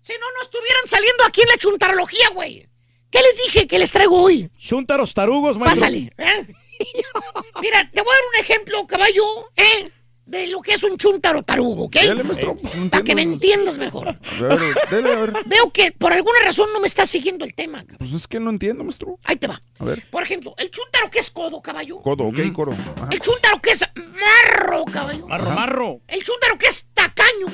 si 0.01 0.13
no, 0.13 0.19
no 0.31 0.41
estuvieran 0.43 0.87
saliendo 0.87 1.23
aquí 1.25 1.41
en 1.41 1.49
la 1.49 1.57
chuntarología, 1.57 2.29
güey. 2.29 2.69
¿Qué 3.09 3.19
les 3.21 3.37
dije 3.45 3.67
que 3.67 3.79
les 3.79 3.91
traigo 3.91 4.21
hoy? 4.21 4.51
Chúntaros 4.59 5.13
tarugos, 5.13 5.57
maestro. 5.57 5.79
Pásale. 5.81 6.13
¿eh? 6.17 6.47
Mira, 7.61 7.89
te 7.91 8.01
voy 8.01 8.11
a 8.11 8.15
dar 8.15 8.23
un 8.33 8.39
ejemplo, 8.41 8.85
caballo, 8.87 9.23
¿eh? 9.55 9.89
De 10.25 10.47
lo 10.47 10.59
que 10.61 10.73
es 10.73 10.81
un 10.83 10.97
chuntaro 10.97 11.43
tarugo, 11.43 11.83
¿ok? 11.83 11.97
Dale, 11.97 12.23
maestro, 12.23 12.57
no 12.75 12.89
Para 12.89 13.03
que 13.03 13.13
me 13.13 13.21
entiendas 13.21 13.77
mejor. 13.77 14.07
A 14.07 14.55
ver, 14.55 14.75
dale, 14.89 15.11
a 15.13 15.15
ver. 15.17 15.33
Veo 15.45 15.71
que 15.71 15.91
por 15.91 16.13
alguna 16.13 16.39
razón 16.43 16.67
no 16.73 16.79
me 16.79 16.87
estás 16.87 17.09
siguiendo 17.09 17.45
el 17.45 17.53
tema. 17.53 17.79
cabrón. 17.79 17.97
Pues 17.99 18.11
es 18.13 18.27
que 18.27 18.39
no 18.39 18.49
entiendo, 18.49 18.83
maestro. 18.83 19.19
Ahí 19.23 19.35
te 19.35 19.45
va. 19.45 19.61
A 19.77 19.83
ver. 19.83 20.03
Por 20.09 20.23
ejemplo, 20.23 20.55
el 20.57 20.71
chuntaro 20.71 21.11
que 21.11 21.19
es 21.19 21.29
codo, 21.29 21.61
caballo. 21.61 21.97
Codo, 22.01 22.23
ok, 22.23 22.51
coro. 22.53 22.71
Ajá. 22.71 23.09
El 23.11 23.19
chuntaro 23.21 23.61
que 23.61 23.71
es 23.71 23.85
marro, 23.97 24.83
caballo. 24.85 25.27
Marro, 25.27 25.51
marro. 25.51 26.01
El 26.07 26.23
chuntaro 26.23 26.57
que 26.57 26.67
es 26.67 26.87
tacaño. 26.95 27.45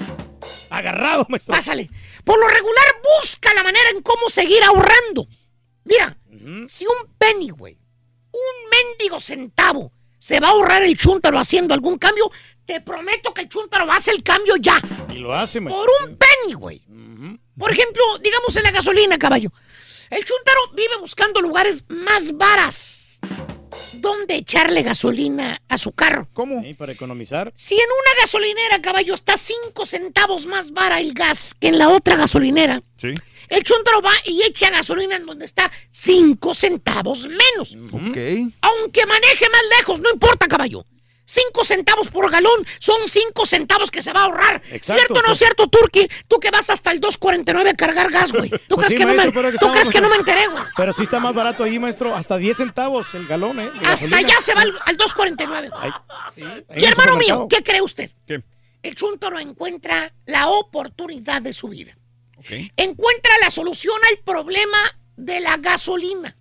Agarrado, 0.70 1.26
maestro. 1.28 1.54
Pásale. 1.54 1.90
Por 2.24 2.40
lo 2.40 2.48
regular 2.48 2.86
busca 3.20 3.54
la 3.54 3.64
manera 3.64 3.90
en 3.90 4.02
cómo 4.02 4.30
seguir 4.30 4.64
ahorrando. 4.64 5.28
Mira, 5.84 6.18
si 6.68 6.86
un 6.86 7.12
penny, 7.18 7.50
güey, 7.50 7.78
un 8.32 8.70
mendigo 8.70 9.20
centavo, 9.20 9.92
se 10.20 10.40
va 10.40 10.50
a 10.50 10.52
ahorrar 10.52 10.84
el 10.84 10.96
chúntaro 10.96 11.40
haciendo 11.40 11.74
algún 11.74 11.98
cambio, 11.98 12.32
te 12.66 12.82
prometo 12.82 13.34
que 13.34 13.42
el 13.42 13.50
chúntaro 13.50 13.92
hace 13.92 14.12
el 14.12 14.24
cambio 14.24 14.56
ya. 14.58 14.80
Y 15.10 15.16
lo 15.20 15.34
hace, 15.34 15.60
maestro. 15.60 15.84
Por 15.86 16.10
un 16.10 16.18
penny, 16.18 16.54
güey. 16.54 16.82
Por 17.58 17.72
ejemplo, 17.72 18.04
digamos 18.24 18.56
en 18.56 18.64
la 18.64 18.72
gasolina, 18.72 19.20
caballo. 19.20 19.52
El 20.10 20.24
chúntaro 20.26 20.60
vive 20.74 20.98
buscando 21.00 21.42
lugares 21.42 21.84
más 21.90 22.36
varas. 22.36 23.20
¿Dónde 23.94 24.36
echarle 24.36 24.82
gasolina 24.84 25.62
a 25.70 25.78
su 25.78 25.92
carro? 25.92 26.28
¿Cómo? 26.34 26.62
Para 26.78 26.92
economizar. 26.94 27.54
Si 27.56 27.76
en 27.76 27.82
una 27.86 28.22
gasolinera, 28.22 28.82
caballo, 28.82 29.14
está 29.14 29.38
5 29.38 29.86
centavos 29.86 30.46
más 30.46 30.72
vara 30.72 31.00
el 31.00 31.14
gas 31.14 31.54
que 31.60 31.68
en 31.68 31.78
la 31.78 31.90
otra 31.90 32.16
gasolinera, 32.16 32.82
Sí. 32.98 33.14
el 33.50 33.64
chúntaro 33.64 34.02
va 34.02 34.12
y 34.26 34.42
echa 34.44 34.70
gasolina 34.72 35.16
en 35.18 35.26
donde 35.26 35.46
está 35.46 35.72
5 35.92 36.54
centavos 36.54 37.28
menos. 37.28 37.78
Ok. 37.92 38.52
Aunque 38.62 39.06
maneje 39.06 39.50
más 39.50 39.62
lejos, 39.78 40.00
no 40.00 40.10
importa, 40.12 40.48
caballo. 40.48 40.86
5 41.26 41.64
centavos 41.64 42.08
por 42.10 42.30
galón 42.32 42.66
son 42.80 42.98
5 43.08 43.46
centavos 43.46 43.90
que 43.92 44.02
se 44.02 44.12
va 44.12 44.22
a 44.22 44.24
ahorrar. 44.26 44.62
Exacto, 44.72 44.94
¿Cierto 44.94 45.14
o 45.14 45.22
no 45.22 45.28
pues. 45.28 45.38
cierto, 45.38 45.68
Turki? 45.68 46.08
Tú 46.28 46.40
que 46.40 46.52
vas 46.52 46.70
hasta 46.70 46.92
el 46.92 47.00
2.49 47.00 47.70
a 47.70 47.74
cargar 47.76 48.12
gas, 48.12 48.32
güey. 48.34 48.50
¿Tú 48.50 48.76
Pues 48.76 48.88
crees, 48.88 48.92
sí, 48.92 48.98
que, 48.98 49.06
no 49.06 49.14
me, 49.14 49.32
¿tú 49.58 49.72
crees 49.72 49.90
que 49.90 50.02
no 50.02 50.10
me 50.10 50.16
enteré, 50.18 50.48
güey? 50.48 50.64
Pero 50.76 50.94
sí 50.94 51.04
está 51.04 51.20
más 51.20 51.34
barato 51.34 51.64
ahí, 51.64 51.80
maestro. 51.80 52.16
Hasta 52.16 52.38
10 52.38 52.58
centavos 52.58 53.14
el 53.14 53.28
galón, 53.28 53.60
¿eh? 53.60 53.70
Hasta 53.76 53.90
gasolina. 53.90 54.18
allá 54.18 54.36
se 54.42 54.54
va 54.54 54.62
al, 54.62 54.74
al 54.86 54.98
2.49. 54.98 55.70
Ahí 55.80 56.66
Y 56.76 56.86
hermano 56.86 57.16
mío. 57.18 57.48
¿qué 57.50 57.64
cree 57.64 57.82
usted? 57.82 58.10
¿Qué? 58.28 58.42
El 58.84 58.96
chúntaro 58.96 59.40
encuentra 59.40 60.12
la 60.26 60.48
oportunidad 60.48 61.42
de 61.42 61.54
su 61.54 61.68
vida. 61.70 61.96
Encuentra 62.76 63.34
la 63.42 63.52
solución 63.52 63.96
al 64.10 64.18
problema 64.24 64.78
de 65.16 65.40
la 65.40 65.58
gasolina. 65.58 66.36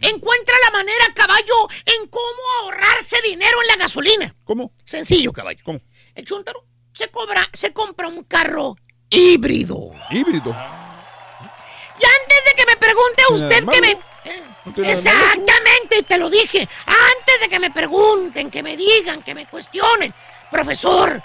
Encuentra 0.00 0.54
la 0.64 0.70
manera, 0.78 1.04
caballo, 1.14 1.68
en 1.84 2.08
cómo 2.08 2.42
ahorrarse 2.62 3.16
dinero 3.22 3.60
en 3.62 3.68
la 3.68 3.76
gasolina. 3.76 4.34
¿Cómo? 4.44 4.72
Sencillo, 4.84 5.32
caballo. 5.32 5.60
¿Cómo? 5.64 5.80
El 6.14 6.24
chúntaro 6.24 6.64
se 6.92 7.08
cobra, 7.08 7.46
se 7.52 7.72
compra 7.72 8.08
un 8.08 8.24
carro 8.24 8.76
híbrido. 9.10 9.90
Híbrido. 10.10 10.50
Y 10.50 12.04
antes 12.04 12.44
de 12.46 12.54
que 12.56 12.66
me 12.66 12.76
pregunte 12.76 13.22
usted 13.30 13.64
que 13.66 13.80
me... 13.80 13.90
eh, 13.90 14.42
No. 14.64 14.84
Exactamente, 14.84 16.02
te 16.06 16.18
lo 16.18 16.28
dije. 16.28 16.68
Antes 16.86 17.40
de 17.40 17.48
que 17.48 17.58
me 17.58 17.70
pregunten, 17.70 18.50
que 18.50 18.62
me 18.62 18.76
digan, 18.76 19.22
que 19.22 19.34
me 19.34 19.46
cuestionen. 19.46 20.12
Profesor, 20.50 21.22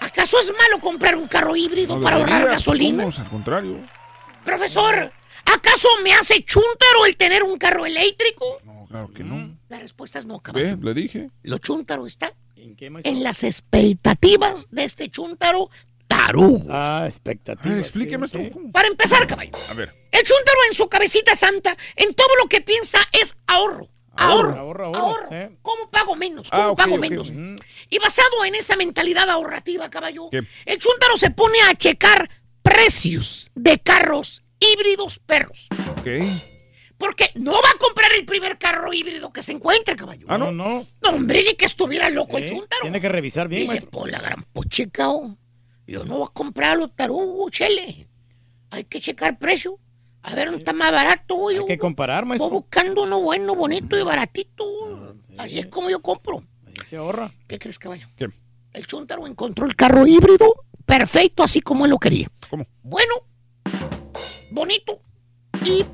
¿acaso 0.00 0.38
es 0.40 0.52
malo 0.56 0.78
comprar 0.80 1.16
un 1.16 1.26
carro 1.26 1.56
híbrido 1.56 1.96
No 1.96 2.02
para 2.02 2.16
ahorrar 2.16 2.46
gasolina? 2.46 3.04
¿cómo? 3.04 3.16
Al 3.16 3.30
contrario. 3.30 3.80
Profesor, 4.44 5.12
¿acaso 5.46 5.88
me 6.02 6.12
hace 6.14 6.44
chúntaro 6.44 7.06
el 7.06 7.16
tener 7.16 7.42
un 7.42 7.56
carro 7.58 7.86
eléctrico? 7.86 8.44
No, 8.64 8.86
claro 8.88 9.12
que 9.12 9.24
no. 9.24 9.56
La 9.68 9.78
respuesta 9.78 10.18
es 10.18 10.26
no, 10.26 10.40
caballo. 10.40 10.76
¿Ve? 10.78 10.84
Le 10.84 10.94
dije. 10.94 11.30
Lo 11.42 11.58
chúntaro 11.58 12.06
está 12.06 12.32
¿En 12.56 12.76
qué, 12.76 12.86
en 12.86 13.22
las 13.22 13.42
expectativas 13.44 14.68
de 14.70 14.84
este 14.84 15.08
chúntaro 15.10 15.70
tarugo. 16.08 16.64
Ah, 16.70 17.02
A 17.02 17.06
expectativa. 17.06 17.70
ver, 17.70 17.78
explíqueme, 17.80 18.26
sí. 18.28 18.50
¿cómo? 18.52 18.70
Para 18.72 18.88
empezar, 18.88 19.26
caballo. 19.26 19.50
A 19.68 19.74
ver. 19.74 19.94
El 20.10 20.22
chúntaro 20.22 20.58
en 20.68 20.74
su 20.74 20.88
cabecita 20.88 21.34
santa, 21.34 21.76
en 21.96 22.14
todo 22.14 22.28
lo 22.42 22.48
que 22.48 22.60
piensa 22.60 22.98
es 23.12 23.36
ahorro. 23.46 23.88
Ahorro. 24.16 24.56
Ahorro, 24.56 24.84
ahorro. 24.86 24.98
Ahorro. 25.00 25.28
eh. 25.32 25.50
¿Cómo 25.60 25.90
pago 25.90 26.14
menos? 26.14 26.48
¿Cómo 26.50 26.62
Ah, 26.62 26.70
ok, 26.70 26.78
pago 26.78 26.96
menos? 26.98 27.32
Y 27.90 27.98
basado 27.98 28.44
en 28.44 28.54
esa 28.54 28.76
mentalidad 28.76 29.28
ahorrativa, 29.28 29.90
caballo, 29.90 30.28
¿Qué? 30.30 30.42
el 30.66 30.78
chúntaro 30.78 31.16
se 31.16 31.30
pone 31.30 31.60
a 31.62 31.74
checar 31.74 32.30
precios 32.62 33.50
de 33.56 33.78
carros 33.80 34.43
híbridos 34.72 35.18
perros. 35.18 35.68
Ok. 35.98 36.06
Porque 36.96 37.30
no 37.34 37.52
va 37.52 37.70
a 37.74 37.78
comprar 37.78 38.10
el 38.18 38.24
primer 38.24 38.56
carro 38.58 38.92
híbrido 38.92 39.32
que 39.32 39.42
se 39.42 39.52
encuentre, 39.52 39.96
caballo. 39.96 40.26
Ah, 40.28 40.38
no. 40.38 40.52
no. 40.52 40.84
No, 41.02 41.08
hombre, 41.10 41.42
ni 41.42 41.54
que 41.54 41.64
estuviera 41.64 42.08
loco 42.08 42.38
el 42.38 42.48
Sí, 42.48 42.54
chúntaro. 42.54 42.82
Tiene 42.82 43.00
que 43.00 43.08
revisar 43.08 43.48
bien, 43.48 43.62
Dije, 43.62 43.72
maestro. 43.72 43.90
por 43.90 44.10
la 44.10 44.20
gran 44.20 44.42
pochecao. 44.52 45.36
Yo 45.86 46.04
no 46.04 46.18
voy 46.18 46.28
a 46.30 46.32
comprarlo, 46.32 46.88
tarugo, 46.88 47.50
chele. 47.50 48.08
Hay 48.70 48.84
que 48.84 49.00
checar 49.00 49.38
precio. 49.38 49.78
A 50.22 50.34
ver, 50.34 50.46
dónde 50.46 50.60
está 50.60 50.72
más 50.72 50.90
barato, 50.92 51.34
güey. 51.34 51.58
Hay 51.58 51.66
que 51.66 51.78
comparar, 51.78 52.22
Voy 52.24 52.28
maestro. 52.38 52.50
buscando 52.50 53.02
uno 53.02 53.20
bueno, 53.20 53.54
bonito 53.54 53.98
y 53.98 54.02
baratito. 54.02 54.64
Así 55.36 55.58
es 55.58 55.66
como 55.66 55.90
yo 55.90 56.00
compro. 56.00 56.42
Ahí 56.66 56.72
se 56.88 56.96
ahorra. 56.96 57.34
¿Qué 57.46 57.58
crees, 57.58 57.78
caballo? 57.78 58.08
¿Qué? 58.16 58.28
El 58.72 58.86
chúntaro 58.86 59.26
encontró 59.26 59.66
el 59.66 59.76
carro 59.76 60.06
híbrido 60.06 60.46
perfecto, 60.86 61.42
así 61.42 61.60
como 61.60 61.84
él 61.84 61.90
lo 61.90 61.98
quería. 61.98 62.28
¿Cómo? 62.48 62.66
Bueno, 62.82 63.12
bonito 64.54 65.00
y 65.64 65.84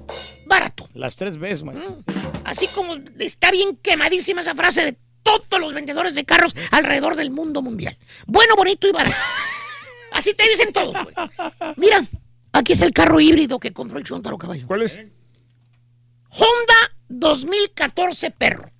barato. 0.46 0.88
Las 0.94 1.16
tres 1.16 1.38
veces, 1.38 1.64
maestro. 1.64 1.98
Así 2.44 2.68
como 2.68 2.94
está 3.18 3.50
bien 3.50 3.76
quemadísima 3.76 4.42
esa 4.42 4.54
frase 4.54 4.84
de 4.84 4.96
todos 5.22 5.60
los 5.60 5.72
vendedores 5.72 6.14
de 6.14 6.24
carros 6.24 6.54
alrededor 6.70 7.16
del 7.16 7.30
mundo 7.30 7.62
mundial. 7.62 7.96
Bueno, 8.26 8.54
bonito 8.56 8.86
y 8.86 8.92
barato. 8.92 9.16
Así 10.12 10.34
te 10.34 10.48
dicen 10.48 10.72
todos, 10.72 10.92
güey. 10.92 11.14
Mira, 11.76 12.04
aquí 12.52 12.72
es 12.72 12.80
el 12.82 12.92
carro 12.92 13.20
híbrido 13.20 13.58
que 13.58 13.72
compró 13.72 13.98
el 13.98 14.04
Chuntaro 14.04 14.38
Caballo. 14.38 14.66
¿Cuál 14.66 14.82
es? 14.82 14.96
Honda 16.28 16.74
2014 17.08 18.30
Perro. 18.32 18.70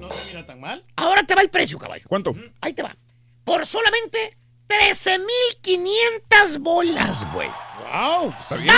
No 0.00 0.10
se 0.10 0.28
mira 0.28 0.46
tan 0.46 0.60
mal. 0.60 0.84
Ahora 0.96 1.24
te 1.24 1.34
va 1.34 1.42
el 1.42 1.50
precio, 1.50 1.78
caballo. 1.78 2.04
¿Cuánto? 2.08 2.34
Ahí 2.60 2.72
te 2.72 2.82
va. 2.82 2.96
Por 3.44 3.66
solamente 3.66 4.37
13,500 4.68 6.58
bolas, 6.60 7.26
güey. 7.32 7.48
¡Wow! 7.90 8.34
¿Está 8.40 8.56
bien? 8.56 8.74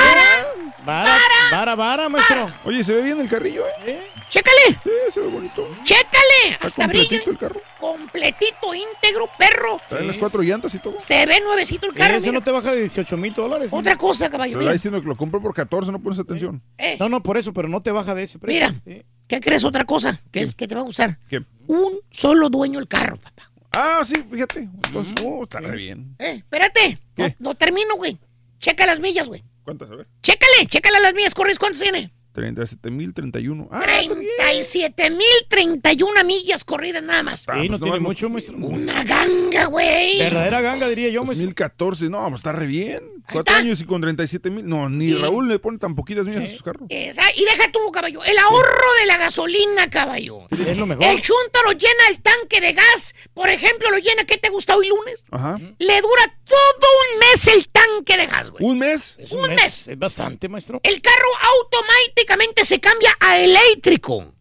Vara, 0.84 1.18
vara, 1.50 1.74
vara, 1.74 2.08
maestro. 2.08 2.48
Oye, 2.64 2.84
se 2.84 2.92
ve 2.94 3.02
bien 3.02 3.20
el 3.20 3.28
carrillo, 3.28 3.64
¿eh? 3.84 4.06
Chécale, 4.28 4.56
Sí, 4.84 4.90
se 5.12 5.20
ve 5.20 5.26
bonito. 5.26 5.68
chécale. 5.82 6.52
Está 6.52 6.66
Hasta 6.68 6.82
completito 6.84 7.30
el 7.30 7.38
carro. 7.38 7.60
Completito, 7.80 8.72
íntegro, 8.74 9.28
perro. 9.36 9.80
Trae 9.88 10.04
las 10.04 10.16
cuatro 10.16 10.42
llantas 10.42 10.72
y 10.74 10.78
todo. 10.78 10.94
Se 10.98 11.26
ve 11.26 11.40
nuevecito 11.40 11.86
el 11.88 11.94
carro. 11.94 12.14
Eso 12.14 12.20
mira. 12.20 12.32
no 12.32 12.42
te 12.42 12.50
baja 12.52 12.70
de 12.72 12.80
18 12.82 13.16
mil 13.16 13.32
dólares. 13.34 13.68
Otra 13.72 13.96
cosa, 13.96 14.30
caballo. 14.30 14.52
Pero 14.52 14.62
está 14.62 14.72
diciendo 14.74 15.00
que 15.02 15.08
lo 15.08 15.16
compró 15.16 15.42
por 15.42 15.52
14, 15.54 15.90
no 15.90 16.00
pones 16.00 16.18
atención. 16.20 16.62
Eh, 16.78 16.96
No, 17.00 17.08
no, 17.08 17.20
por 17.22 17.36
eso, 17.36 17.52
pero 17.52 17.68
no 17.68 17.82
te 17.82 17.90
baja 17.90 18.14
de 18.14 18.22
ese 18.24 18.38
precio. 18.38 18.68
Mira. 18.84 19.02
¿Qué 19.26 19.40
crees? 19.40 19.64
Otra 19.64 19.84
cosa 19.84 20.20
que, 20.30 20.52
que 20.54 20.66
te 20.68 20.74
va 20.74 20.80
a 20.82 20.84
gustar. 20.84 21.18
¿Qué? 21.28 21.42
Un 21.66 21.98
solo 22.10 22.48
dueño 22.48 22.78
el 22.78 22.86
carro, 22.88 23.16
papá. 23.16 23.49
Ah, 23.72 24.02
sí, 24.04 24.14
fíjate. 24.30 24.68
Entonces, 24.86 25.14
oh, 25.24 25.44
está 25.44 25.60
re 25.60 25.76
bien. 25.76 26.16
Eh, 26.18 26.34
espérate. 26.38 26.98
No, 27.16 27.26
¿Qué? 27.26 27.36
no 27.38 27.54
termino, 27.54 27.96
güey. 27.96 28.18
Checa 28.58 28.84
las 28.86 29.00
millas, 29.00 29.28
güey. 29.28 29.44
¿Cuántas? 29.64 29.90
A 29.90 29.94
ver. 29.96 30.08
Chécale, 30.22 30.66
chécale 30.66 31.00
las 31.00 31.14
millas, 31.14 31.34
corres. 31.34 31.58
¿Cuántas 31.58 31.80
tiene? 31.82 32.12
37.031. 32.34 33.68
Ah, 33.70 33.80
está 33.82 34.14
bien. 34.14 34.28
37 34.38 35.10
mil 35.10 35.20
31 35.48 36.24
millas 36.24 36.64
corridas 36.64 37.02
nada 37.02 37.22
más. 37.22 37.44
Ah, 37.48 37.58
Sí, 37.60 37.68
no 37.68 37.78
pues 37.78 37.80
tiene 37.80 37.96
nomás 37.96 38.00
mucho, 38.02 38.26
no- 38.28 38.32
maestro. 38.34 38.56
Una 38.56 39.04
ganga, 39.04 39.64
güey. 39.66 40.18
Verdadera 40.18 40.60
ganga, 40.60 40.88
diría 40.88 41.08
yo, 41.08 41.24
maestro. 41.24 41.44
2014, 41.46 42.08
no, 42.08 42.20
pues 42.28 42.40
está 42.40 42.52
re 42.52 42.66
bien. 42.66 43.02
Cuatro 43.32 43.54
años 43.54 43.80
y 43.80 43.84
con 43.84 44.00
37 44.00 44.50
mil. 44.50 44.66
No, 44.68 44.88
ni 44.88 45.14
Raúl 45.14 45.48
le 45.48 45.58
pone 45.58 45.78
tan 45.78 45.94
poquitas 45.94 46.26
millas 46.26 46.44
a 46.44 46.52
sus 46.52 46.62
carros. 46.62 46.86
Esa- 46.90 47.30
y 47.36 47.44
deja 47.44 47.70
tú, 47.72 47.78
caballo. 47.92 48.22
El 48.24 48.38
ahorro 48.38 48.92
de 49.00 49.06
la 49.06 49.16
gasolina, 49.16 49.88
caballo. 49.90 50.46
Es 50.50 50.76
lo 50.76 50.86
mejor. 50.86 51.04
El 51.04 51.20
chúntaro 51.22 51.72
llena 51.72 52.08
el 52.10 52.20
tanque 52.22 52.60
de 52.60 52.72
gas. 52.72 53.14
Por 53.34 53.48
ejemplo, 53.50 53.90
lo 53.90 53.98
llena, 53.98 54.24
¿qué 54.24 54.38
te 54.38 54.48
gusta 54.50 54.76
hoy 54.76 54.88
lunes? 54.88 55.24
Ajá. 55.30 55.58
Le 55.78 56.00
dura 56.00 56.38
todo 56.44 56.88
un 57.12 57.18
mes 57.20 57.46
el 57.48 57.68
tanque 57.68 58.16
de 58.16 58.26
gas, 58.26 58.50
güey. 58.50 58.64
¿Un 58.64 58.78
mes? 58.78 59.16
Es 59.18 59.30
un 59.32 59.54
mes. 59.54 59.88
Es 59.88 59.98
bastante, 59.98 60.48
maestro. 60.48 60.80
El 60.82 61.00
carro 61.00 61.28
automáticamente 61.54 62.64
se 62.64 62.80
cambia 62.80 63.16
a 63.20 63.38
eléctrico, 63.38 64.32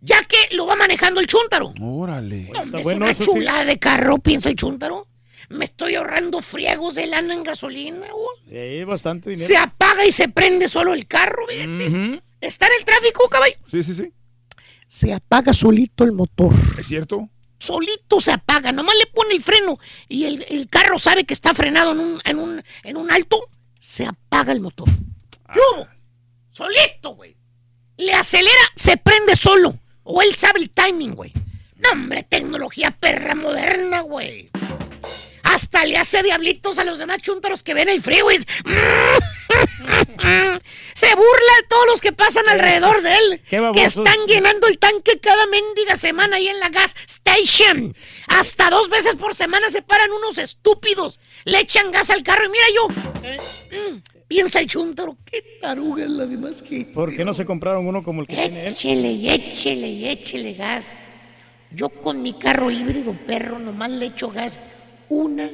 ya 0.00 0.22
que 0.24 0.36
lo 0.56 0.66
va 0.66 0.76
manejando 0.76 1.20
el 1.20 1.26
chúntaro. 1.26 1.72
Órale. 1.80 2.50
Hombre, 2.56 2.80
es 2.80 2.84
bueno, 2.84 3.04
una 3.06 3.14
sí. 3.14 3.24
chulada 3.24 3.64
de 3.64 3.78
carro, 3.78 4.18
piensa 4.18 4.48
el 4.48 4.56
chúntaro. 4.56 5.06
Me 5.48 5.64
estoy 5.64 5.94
ahorrando 5.94 6.40
friegos 6.42 6.94
de 6.94 7.06
lana 7.06 7.34
en 7.34 7.42
gasolina, 7.44 8.06
güey. 8.10 8.78
Sí, 8.78 8.84
bastante 8.84 9.30
dinero. 9.30 9.46
Se 9.46 9.56
apaga 9.56 10.04
y 10.04 10.12
se 10.12 10.28
prende 10.28 10.68
solo 10.68 10.92
el 10.94 11.06
carro. 11.06 11.44
Ujú. 11.44 12.20
Está 12.40 12.66
en 12.66 12.72
el 12.78 12.84
tráfico, 12.84 13.28
caballo. 13.28 13.56
Sí, 13.70 13.82
sí, 13.82 13.94
sí. 13.94 14.12
Se 14.86 15.12
apaga 15.12 15.52
solito 15.52 16.04
el 16.04 16.12
motor. 16.12 16.52
¿Es 16.78 16.86
cierto? 16.86 17.28
Solito 17.58 18.20
se 18.20 18.32
apaga. 18.32 18.72
Nomás 18.72 18.94
le 18.98 19.06
pone 19.06 19.34
el 19.34 19.42
freno 19.42 19.78
y 20.08 20.24
el, 20.24 20.44
el 20.48 20.68
carro 20.68 20.98
sabe 20.98 21.24
que 21.24 21.34
está 21.34 21.54
frenado 21.54 21.92
en 21.92 22.00
un, 22.00 22.20
en 22.24 22.38
un, 22.38 22.62
en 22.82 22.96
un 22.96 23.10
alto. 23.10 23.48
Se 23.78 24.04
apaga 24.04 24.52
el 24.52 24.60
motor. 24.60 24.88
¿Qué 25.52 25.60
hubo? 25.74 25.88
Solito, 26.50 27.10
güey. 27.10 27.36
Le 27.98 28.12
acelera, 28.12 28.52
se 28.74 28.96
prende 28.96 29.36
solo. 29.36 29.78
O 30.02 30.22
él 30.22 30.34
sabe 30.34 30.60
el 30.60 30.70
timing, 30.70 31.14
güey. 31.14 31.32
No, 31.76 31.90
hombre, 31.92 32.22
tecnología 32.22 32.90
perra 32.90 33.34
moderna, 33.34 34.00
güey. 34.00 34.48
Hasta 35.56 35.86
le 35.86 35.96
hace 35.96 36.22
diablitos 36.22 36.78
a 36.78 36.84
los 36.84 36.98
demás 36.98 37.22
chúntaros 37.22 37.62
que 37.62 37.72
ven 37.72 37.88
el 37.88 38.02
freeway. 38.02 38.36
Se 40.94 41.14
burla 41.14 41.52
de 41.60 41.66
todos 41.66 41.86
los 41.86 42.02
que 42.02 42.12
pasan 42.12 42.46
alrededor 42.46 43.00
de 43.00 43.14
él. 43.14 43.40
Que 43.72 43.84
están 43.84 44.18
llenando 44.26 44.66
el 44.66 44.78
tanque 44.78 45.18
cada 45.18 45.46
mendiga 45.46 45.96
semana 45.96 46.36
ahí 46.36 46.48
en 46.48 46.60
la 46.60 46.68
gas 46.68 46.94
station. 47.06 47.96
Hasta 48.26 48.68
dos 48.68 48.90
veces 48.90 49.14
por 49.14 49.34
semana 49.34 49.70
se 49.70 49.80
paran 49.80 50.10
unos 50.12 50.36
estúpidos. 50.36 51.20
Le 51.44 51.60
echan 51.60 51.90
gas 51.90 52.10
al 52.10 52.22
carro 52.22 52.44
y 52.44 52.50
mira 52.50 52.66
yo. 52.74 52.88
mm, 52.90 54.02
Piensa 54.28 54.60
el 54.60 54.66
chúntaro, 54.66 55.16
qué 55.24 55.40
taruga 55.62 56.04
es 56.04 56.10
la 56.10 56.26
demás 56.26 56.60
que. 56.60 56.84
¿Por 56.84 57.16
qué 57.16 57.24
no 57.24 57.32
se 57.32 57.46
compraron 57.46 57.86
uno 57.86 58.02
como 58.02 58.20
el 58.20 58.26
que 58.26 58.34
tiene 58.36 58.66
él? 58.66 58.74
Échele 58.74 59.10
y 59.10 59.30
échele 59.30 59.88
y 59.88 60.06
échele 60.06 60.52
gas. 60.52 60.94
Yo 61.70 61.88
con 61.88 62.22
mi 62.22 62.34
carro 62.34 62.70
híbrido 62.70 63.16
perro 63.26 63.58
nomás 63.58 63.90
le 63.90 64.06
echo 64.06 64.30
gas 64.30 64.58
una 65.08 65.50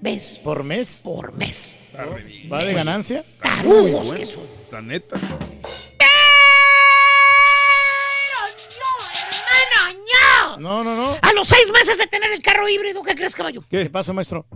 vez 0.00 0.38
¿Por 0.42 0.64
mes? 0.64 1.00
por 1.04 1.32
mes. 1.36 1.78
¿Va 2.52 2.64
de 2.64 2.72
ganancia? 2.72 3.24
Tarugos 3.42 4.12
que 4.12 4.26
son. 4.26 4.42
La 4.72 4.80
neta. 4.80 5.16
¡Hermano, 9.86 9.98
no! 10.58 10.58
No, 10.58 10.84
no, 10.84 10.94
no. 10.96 11.16
A 11.22 11.32
los 11.34 11.48
seis 11.48 11.70
meses 11.72 11.98
de 11.98 12.06
tener 12.06 12.30
el 12.32 12.42
carro 12.42 12.68
híbrido, 12.68 13.02
¿qué 13.02 13.14
crees, 13.14 13.34
caballo? 13.34 13.62
¿Qué 13.70 13.88
pasa, 13.90 14.12
maestro? 14.12 14.46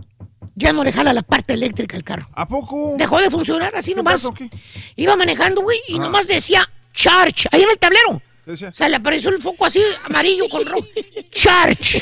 Ya 0.55 0.71
no 0.71 0.83
le 0.83 0.93
jala 0.93 1.11
la 1.13 1.21
parte 1.23 1.53
eléctrica 1.53 1.97
el 1.97 2.03
carro. 2.03 2.29
¿A 2.33 2.47
poco? 2.47 2.95
Dejó 2.97 3.19
de 3.19 3.29
funcionar 3.29 3.75
así 3.75 3.93
nomás. 3.93 4.13
pasa 4.15 4.29
o 4.29 4.33
qué? 4.33 4.49
Iba 4.95 5.15
manejando, 5.15 5.61
güey, 5.61 5.79
y 5.87 5.95
Ah. 5.97 5.99
nomás 5.99 6.27
decía 6.27 6.61
charge, 6.93 7.49
ahí 7.51 7.61
en 7.63 7.69
el 7.69 7.77
tablero. 7.77 8.21
¿Qué 8.45 8.51
decía? 8.51 8.69
O 8.69 8.73
sea, 8.73 8.87
le 8.87 8.95
apareció 8.95 9.31
el 9.31 9.41
foco 9.41 9.65
así, 9.65 9.83
amarillo 10.05 10.47
con 10.49 10.65
rojo. 10.65 10.87
Charge, 11.31 12.01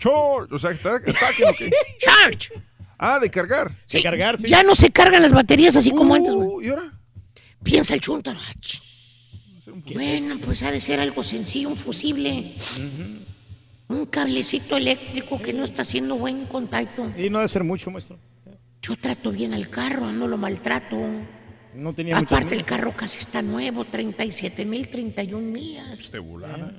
George. 0.00 0.54
O 0.54 0.58
sea, 0.58 0.70
¿está, 0.70 0.96
está 0.96 1.28
aquí, 1.28 1.42
o 1.44 1.54
qué? 1.56 1.70
charge. 1.98 2.52
Ah, 2.98 3.18
de 3.18 3.28
cargar. 3.30 3.76
Sí, 3.86 4.02
cargar, 4.02 4.38
sí. 4.40 4.48
Ya 4.48 4.62
no 4.62 4.74
se 4.74 4.90
cargan 4.90 5.22
las 5.22 5.32
baterías 5.32 5.76
así 5.76 5.90
como 5.90 6.14
Uh, 6.14 6.16
antes, 6.16 6.32
güey. 6.34 6.66
¿Y 6.66 6.70
ahora? 6.70 6.92
Piensa 7.62 7.94
el 7.94 8.00
chúntaro. 8.00 8.38
ah, 8.40 9.70
Bueno, 9.92 10.36
pues 10.44 10.62
ha 10.62 10.70
de 10.70 10.80
ser 10.80 11.00
algo 11.00 11.22
sencillo, 11.24 11.68
un 11.70 11.76
fusible. 11.76 12.54
Un 13.88 14.06
cablecito 14.06 14.76
eléctrico 14.76 15.40
que 15.40 15.52
no 15.52 15.64
está 15.64 15.82
haciendo 15.82 16.16
buen 16.16 16.46
contacto. 16.46 17.12
Y 17.18 17.28
no 17.30 17.38
debe 17.38 17.48
ser 17.48 17.64
mucho, 17.64 17.90
maestro. 17.90 18.18
Yo 18.80 18.96
trato 18.96 19.30
bien 19.32 19.54
al 19.54 19.68
carro, 19.70 20.10
no 20.12 20.26
lo 20.28 20.36
maltrato. 20.36 20.96
No 21.74 21.92
tenía 21.92 22.16
Aparte, 22.18 22.54
el 22.54 22.64
carro 22.64 22.94
casi 22.96 23.18
está 23.18 23.42
nuevo, 23.42 23.84
37 23.84 24.64
mil, 24.64 24.88
31 24.88 25.50
millas. 25.50 25.98
Este 25.98 26.18
volada. 26.18 26.72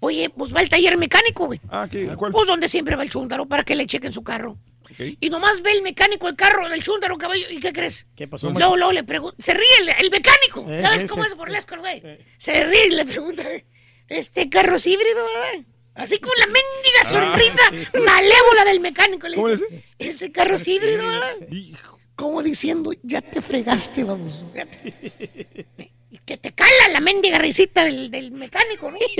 Oye, 0.00 0.30
pues 0.30 0.54
va 0.54 0.60
al 0.60 0.68
taller 0.68 0.96
mecánico, 0.96 1.46
güey. 1.46 1.60
Ah, 1.68 1.88
¿qué? 1.90 2.06
¿Cuál? 2.16 2.32
Pues 2.32 2.46
donde 2.46 2.68
siempre 2.68 2.94
va 2.96 3.02
el 3.02 3.10
chúndaro 3.10 3.46
para 3.46 3.64
que 3.64 3.74
le 3.74 3.86
chequen 3.86 4.12
su 4.12 4.22
carro. 4.22 4.58
Y 5.20 5.28
nomás 5.28 5.60
ve 5.60 5.72
el 5.72 5.82
mecánico 5.82 6.28
el 6.28 6.36
carro 6.36 6.68
del 6.68 6.82
chúndaro, 6.82 7.18
caballo. 7.18 7.44
¿Y 7.50 7.60
qué 7.60 7.72
crees? 7.72 8.06
¿Qué 8.16 8.26
pasó, 8.26 8.50
Luego, 8.50 8.76
luego 8.76 8.92
le 8.92 9.04
pregunta. 9.04 9.36
Se 9.38 9.52
ríe 9.54 9.66
el, 9.82 9.88
el 9.90 10.10
mecánico. 10.10 10.64
Eh, 10.68 10.80
¿Ya 10.82 10.94
ese. 10.94 11.06
cómo 11.06 11.24
es 11.24 11.34
burlesco 11.36 11.74
el 11.74 11.80
güey? 11.80 12.02
Se 12.38 12.64
ríe 12.64 12.86
y 12.86 12.90
le 12.90 13.04
pregunta: 13.04 13.44
¿Este 14.08 14.48
carro 14.48 14.76
es 14.76 14.86
híbrido, 14.86 15.16
verdad? 15.26 15.66
Así 15.94 16.18
con 16.18 16.32
la 16.38 16.46
mendiga 16.46 17.00
Ah, 17.04 17.10
sonrisa 17.10 17.90
sí, 17.92 17.98
malévola 17.98 18.64
del 18.64 18.80
mecánico. 18.80 19.28
Le 19.28 19.34
¿Cómo 19.36 19.48
le 19.48 19.56
dice: 19.56 19.84
¿Ese 19.98 20.32
carro 20.32 20.54
es 20.56 20.66
híbrido, 20.66 21.06
verdad? 21.06 21.34
Como 22.16 22.42
diciendo: 22.42 22.92
Ya 23.02 23.20
te 23.20 23.42
fregaste, 23.42 24.04
vamos. 24.04 24.44
Que 26.28 26.36
te 26.36 26.52
cala 26.52 26.88
la 26.92 27.00
mendiga 27.00 27.38
risita 27.38 27.84
del, 27.86 28.10
del 28.10 28.32
mecánico, 28.32 28.90
¿no? 28.90 28.98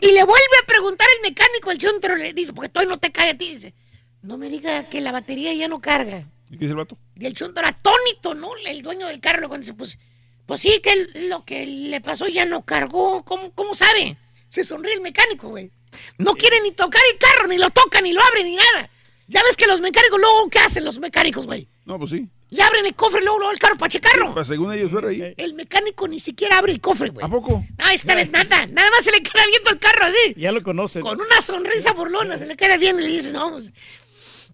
Y 0.00 0.06
le 0.12 0.22
vuelve 0.22 0.56
a 0.62 0.66
preguntar 0.66 1.08
el 1.16 1.28
mecánico 1.28 1.70
al 1.70 1.78
chúntaro, 1.78 2.14
le 2.14 2.32
dice, 2.32 2.52
porque 2.52 2.68
todavía 2.68 2.94
no 2.94 3.00
te 3.00 3.10
cae 3.10 3.30
a 3.30 3.36
ti, 3.36 3.54
dice, 3.54 3.74
no 4.22 4.38
me 4.38 4.48
diga 4.48 4.88
que 4.88 5.00
la 5.00 5.10
batería 5.10 5.52
ya 5.52 5.66
no 5.66 5.80
carga. 5.80 6.28
¿Y 6.48 6.52
qué 6.52 6.58
dice 6.60 6.70
el 6.70 6.76
vato? 6.76 6.96
Y 7.18 7.26
el 7.26 7.34
chúntaro 7.34 7.66
atónito, 7.66 8.34
¿no? 8.34 8.50
El 8.68 8.82
dueño 8.82 9.08
del 9.08 9.18
carro 9.18 9.48
cuando 9.48 9.64
dice, 9.64 9.74
pues, 9.74 9.98
pues 10.46 10.60
sí, 10.60 10.80
que 10.80 10.92
el- 10.92 11.28
lo 11.28 11.44
que 11.44 11.66
le 11.66 12.00
pasó 12.00 12.28
ya 12.28 12.44
no 12.44 12.64
cargó. 12.64 13.24
¿Cómo, 13.24 13.52
cómo 13.54 13.74
sabe? 13.74 14.16
Se 14.48 14.62
sonríe 14.64 14.94
el 14.94 15.00
mecánico, 15.00 15.48
güey. 15.48 15.72
No 16.18 16.34
quiere 16.34 16.60
ni 16.60 16.70
tocar 16.70 17.02
el 17.12 17.18
carro, 17.18 17.48
ni 17.48 17.58
lo 17.58 17.68
toca, 17.70 18.00
ni 18.00 18.12
lo 18.12 18.22
abre, 18.22 18.44
ni 18.44 18.54
nada. 18.54 18.90
Ya 19.26 19.42
ves 19.42 19.56
que 19.56 19.66
los 19.66 19.80
mecánicos, 19.80 20.20
luego, 20.20 20.48
¿qué 20.50 20.60
hacen 20.60 20.84
los 20.84 21.00
mecánicos, 21.00 21.46
güey? 21.46 21.66
No, 21.84 21.98
pues 21.98 22.10
sí. 22.10 22.28
Le 22.54 22.62
abren 22.62 22.86
el 22.86 22.94
cofre, 22.94 23.20
luego, 23.20 23.38
luego 23.38 23.52
el 23.52 23.58
carro 23.58 23.76
para 23.76 23.88
checarlo. 23.88 24.32
Pues 24.32 24.46
según 24.46 24.72
ellos 24.72 24.92
ver 24.92 25.06
ahí. 25.06 25.34
El 25.36 25.54
mecánico 25.54 26.06
ni 26.06 26.20
siquiera 26.20 26.58
abre 26.58 26.70
el 26.70 26.80
cofre, 26.80 27.08
güey. 27.08 27.26
¿A 27.26 27.28
poco? 27.28 27.66
Ah, 27.78 27.92
esta 27.92 28.14
vez 28.14 28.30
nada, 28.30 28.66
nada 28.66 28.90
más 28.92 29.02
se 29.02 29.10
le 29.10 29.24
queda 29.24 29.44
viendo 29.44 29.70
el 29.70 29.78
carro 29.80 30.04
así. 30.04 30.34
Ya 30.36 30.52
lo 30.52 30.62
conocen. 30.62 31.02
Con 31.02 31.20
una 31.20 31.40
sonrisa 31.40 31.92
burlona 31.94 32.38
se 32.38 32.46
le 32.46 32.56
queda 32.56 32.76
viendo 32.76 33.02
y 33.02 33.06
le 33.06 33.10
dice, 33.10 33.32
no, 33.32 33.50
pues, 33.50 33.72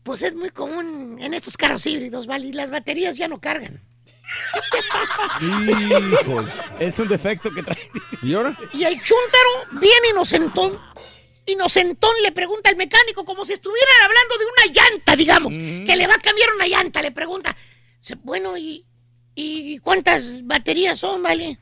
pues 0.02 0.22
es 0.22 0.34
muy 0.34 0.48
común 0.48 1.18
en 1.20 1.34
estos 1.34 1.58
carros 1.58 1.84
híbridos, 1.84 2.26
¿vale? 2.26 2.46
Y 2.46 2.52
las 2.54 2.70
baterías 2.70 3.18
ya 3.18 3.28
no 3.28 3.38
cargan. 3.38 3.82
Hijos. 5.42 6.46
Es 6.78 6.98
un 6.98 7.08
defecto 7.08 7.52
que 7.52 7.62
trae. 7.62 7.90
¿Y 8.22 8.32
ahora? 8.32 8.58
Y 8.72 8.84
el 8.84 8.94
chúntaro, 8.94 9.78
bien 9.78 9.98
inocentón, 10.10 10.78
inocentón 11.44 12.14
le 12.22 12.32
pregunta 12.32 12.70
al 12.70 12.76
mecánico 12.76 13.26
como 13.26 13.44
si 13.44 13.52
estuvieran 13.52 14.02
hablando 14.04 14.38
de 14.38 14.44
una 14.44 14.72
llanta, 14.72 15.16
digamos, 15.16 15.52
que 15.52 15.96
le 15.96 16.06
va 16.06 16.14
a 16.14 16.18
cambiar 16.18 16.48
una 16.54 16.66
llanta, 16.66 17.02
le 17.02 17.10
pregunta, 17.10 17.54
bueno, 18.22 18.56
¿y, 18.56 18.84
¿y 19.34 19.78
cuántas 19.78 20.46
baterías 20.46 20.98
son, 20.98 21.22
vale? 21.22 21.58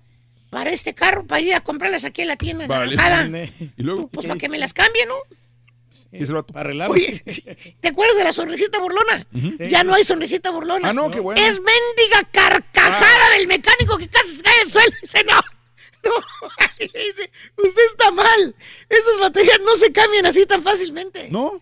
Para 0.50 0.70
este 0.70 0.94
carro, 0.94 1.26
para 1.26 1.40
ir 1.40 1.54
a 1.54 1.60
comprarlas 1.60 2.04
aquí 2.04 2.22
en 2.22 2.28
la 2.28 2.36
tienda 2.36 2.66
Vale. 2.66 2.96
naranjada. 2.96 3.50
¿Y 3.76 3.82
luego? 3.82 4.08
Pues 4.08 4.26
para 4.26 4.38
que 4.38 4.48
me 4.48 4.58
las 4.58 4.72
cambie, 4.72 5.04
¿no? 5.04 5.14
¿Qué 6.10 6.18
dice 6.18 6.28
el 6.30 6.36
vato? 6.36 6.54
Para. 6.54 6.88
Oye, 6.88 7.22
¿te 7.80 7.88
acuerdas 7.88 8.16
de 8.16 8.24
la 8.24 8.32
sonrisita 8.32 8.78
burlona? 8.78 9.26
Ya 9.68 9.84
no 9.84 9.92
hay 9.94 10.04
sonrisita 10.04 10.50
burlona. 10.50 10.88
Ah, 10.88 10.92
no, 10.94 11.10
qué 11.10 11.20
bueno. 11.20 11.38
Es 11.40 11.60
mendiga 11.60 12.24
carcajada 12.32 13.30
del 13.36 13.46
mecánico 13.46 13.98
que 13.98 14.08
casi 14.08 14.36
se 14.36 14.42
cae 14.42 14.60
al 14.62 14.68
suelo. 14.68 14.96
Dice, 15.02 15.22
no, 15.24 15.34
no. 16.04 16.10
Dice, 16.78 17.30
usted 17.58 17.82
está 17.90 18.10
mal. 18.10 18.56
Esas 18.88 19.20
baterías 19.20 19.60
no 19.66 19.76
se 19.76 19.92
cambian 19.92 20.24
así 20.24 20.46
tan 20.46 20.62
fácilmente. 20.62 21.28
¿No? 21.30 21.60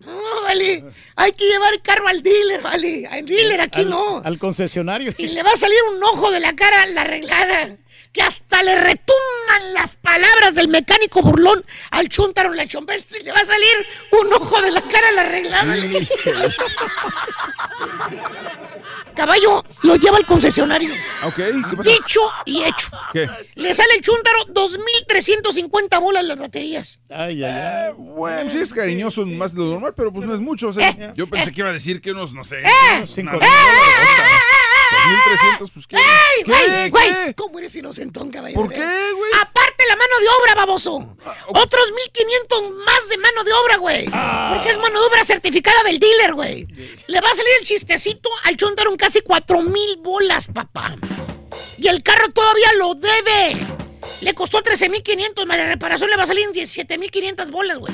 No, 0.00 0.42
vale. 0.42 0.84
Hay 1.16 1.32
que 1.32 1.46
llevar 1.46 1.72
el 1.72 1.80
carro 1.80 2.08
al 2.08 2.22
dealer, 2.22 2.60
vale. 2.60 3.06
Al 3.06 3.24
dealer 3.24 3.60
aquí 3.60 3.80
al, 3.80 3.90
no. 3.90 4.20
Al 4.24 4.38
concesionario. 4.38 5.14
Y 5.16 5.28
le 5.28 5.42
va 5.42 5.52
a 5.52 5.56
salir 5.56 5.78
un 5.94 6.02
ojo 6.04 6.30
de 6.30 6.40
la 6.40 6.54
cara 6.54 6.82
a 6.82 6.86
la 6.86 7.02
arreglada. 7.02 7.76
Que 8.12 8.20
hasta 8.20 8.62
le 8.62 8.76
retumban 8.76 9.72
las 9.72 9.96
palabras 9.96 10.54
del 10.54 10.68
mecánico 10.68 11.22
burlón 11.22 11.64
al 11.90 12.10
chúntaro 12.10 12.50
en 12.50 12.58
la 12.58 12.66
chompel. 12.66 13.02
Y 13.18 13.22
le 13.22 13.32
va 13.32 13.40
a 13.40 13.46
salir 13.46 13.86
un 14.10 14.32
ojo 14.34 14.60
de 14.60 14.70
la 14.70 14.82
cara 14.82 15.08
a 15.08 15.12
la 15.12 15.20
arreglada. 15.22 15.74
Caballo 19.14 19.64
lo 19.82 19.96
lleva 19.96 20.16
al 20.16 20.26
concesionario. 20.26 20.94
Ah, 21.22 21.28
Ok, 21.28 21.36
¿qué 21.36 21.76
pasa? 21.76 21.90
Dicho 21.90 22.20
y 22.46 22.62
hecho. 22.64 22.88
¿Qué? 23.12 23.28
Le 23.54 23.74
sale 23.74 23.94
el 23.94 24.00
chúntaro 24.02 24.38
2.350 24.48 26.00
bolas 26.00 26.24
las 26.24 26.38
baterías. 26.38 27.00
Ay, 27.10 27.44
ay, 27.44 27.50
ay. 27.52 27.92
Bueno, 27.96 28.50
sí 28.50 28.58
es 28.58 28.72
cariñoso 28.72 29.24
más 29.26 29.54
de 29.54 29.60
lo 29.60 29.66
normal, 29.72 29.94
pero 29.96 30.12
pues 30.12 30.26
no 30.26 30.34
es 30.34 30.40
mucho. 30.40 30.68
O 30.68 30.72
sea, 30.72 31.14
yo 31.14 31.26
pensé 31.28 31.52
que 31.52 31.60
iba 31.60 31.70
a 31.70 31.72
decir 31.72 32.00
que 32.00 32.12
unos, 32.12 32.32
no 32.34 32.44
sé. 32.44 32.62
unos 32.96 33.10
cinco 33.14 33.36
una- 33.36 33.46
mil. 33.46 33.48
2.300, 35.58 35.70
pues 35.72 35.86
qué. 35.86 35.96
¡Ey, 35.96 36.44
güey, 36.44 36.90
güey! 36.90 37.34
¿Cómo 37.34 37.58
eres 37.58 37.74
inocentón, 37.76 38.30
caballo? 38.30 38.54
¿Por 38.54 38.68
qué, 38.68 38.76
güey? 38.80 39.30
La 39.88 39.96
mano 39.96 40.18
de 40.20 40.28
obra, 40.40 40.54
baboso. 40.54 41.16
Otros 41.48 41.92
1500 41.92 42.70
más 42.84 43.08
de 43.08 43.16
mano 43.18 43.44
de 43.44 43.52
obra, 43.52 43.76
güey. 43.76 44.04
Porque 44.04 44.70
es 44.70 44.78
mano 44.78 45.00
de 45.00 45.06
obra 45.06 45.24
certificada 45.24 45.82
del 45.82 45.98
dealer, 45.98 46.34
güey. 46.34 46.66
Le 47.06 47.20
va 47.20 47.28
a 47.28 47.34
salir 47.34 47.52
el 47.60 47.66
chistecito 47.66 48.28
al 48.44 48.56
chuntaron 48.56 48.96
casi 48.96 49.20
4000 49.20 49.98
bolas, 49.98 50.46
papá. 50.46 50.96
Y 51.76 51.88
el 51.88 52.02
carro 52.02 52.28
todavía 52.30 52.72
lo 52.78 52.94
debe. 52.94 53.56
Le 54.20 54.34
costó 54.34 54.62
13.500, 54.62 55.46
más 55.46 55.56
la 55.56 55.66
reparación 55.66 56.10
le 56.10 56.16
va 56.16 56.22
a 56.24 56.26
salir 56.26 56.44
en 56.44 56.52
17.500 56.52 57.50
bolas, 57.50 57.78
güey. 57.78 57.92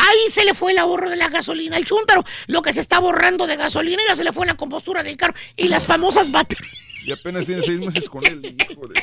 Ahí 0.00 0.30
se 0.30 0.44
le 0.44 0.54
fue 0.54 0.72
el 0.72 0.78
ahorro 0.78 1.10
de 1.10 1.16
la 1.16 1.28
gasolina. 1.28 1.76
El 1.76 1.84
chúntaro, 1.84 2.24
lo 2.46 2.62
que 2.62 2.72
se 2.72 2.80
está 2.80 2.98
borrando 3.00 3.46
de 3.46 3.56
gasolina, 3.56 4.02
ya 4.08 4.14
se 4.14 4.24
le 4.24 4.32
fue 4.32 4.46
la 4.46 4.56
compostura 4.56 5.02
del 5.02 5.16
carro. 5.16 5.34
Y 5.56 5.68
las 5.68 5.86
famosas 5.86 6.30
baterías. 6.30 6.72
Y 7.04 7.12
apenas 7.12 7.46
tiene 7.46 7.62
seis 7.62 7.78
meses 7.80 8.08
con 8.08 8.24
él. 8.26 8.56
hijo 8.70 8.86
de- 8.86 8.94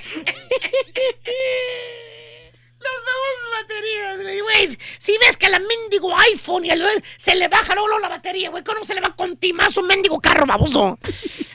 Las 2.80 2.94
famosas 2.94 3.62
baterías, 3.62 4.42
güey. 4.44 4.78
Si 5.00 5.18
ves 5.20 5.38
que 5.38 5.48
a 5.48 5.50
la 5.50 5.60
mendigo 5.60 6.16
iPhone 6.18 6.66
y 6.66 6.70
al 6.70 6.84
se 7.18 7.36
le 7.36 7.48
baja 7.48 7.74
luego, 7.74 8.00
la 8.00 8.10
batería, 8.10 8.50
güey, 8.50 8.64
¿cómo 8.64 8.84
se 8.86 8.94
le 8.94 9.02
va 9.02 9.08
a 9.08 9.16
contimar 9.16 9.72
su 9.72 9.82
mendigo 9.82 10.20
carro, 10.20 10.46
baboso? 10.46 10.98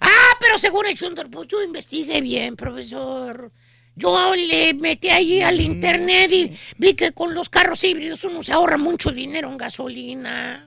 Ah, 0.00 0.36
pero 0.40 0.58
según 0.58 0.86
el 0.86 0.96
Chunder, 0.98 1.28
pues 1.30 1.46
yo 1.48 1.62
investigué 1.62 2.20
bien, 2.20 2.56
profesor. 2.56 3.52
Yo 4.00 4.34
le 4.34 4.74
metí 4.74 5.08
ahí 5.10 5.42
al 5.42 5.60
internet 5.60 6.30
y 6.32 6.56
vi 6.78 6.94
que 6.94 7.12
con 7.12 7.34
los 7.34 7.48
carros 7.48 7.84
híbridos 7.84 8.24
uno 8.24 8.42
se 8.42 8.52
ahorra 8.52 8.76
mucho 8.78 9.10
dinero 9.10 9.48
en 9.50 9.58
gasolina. 9.58 10.66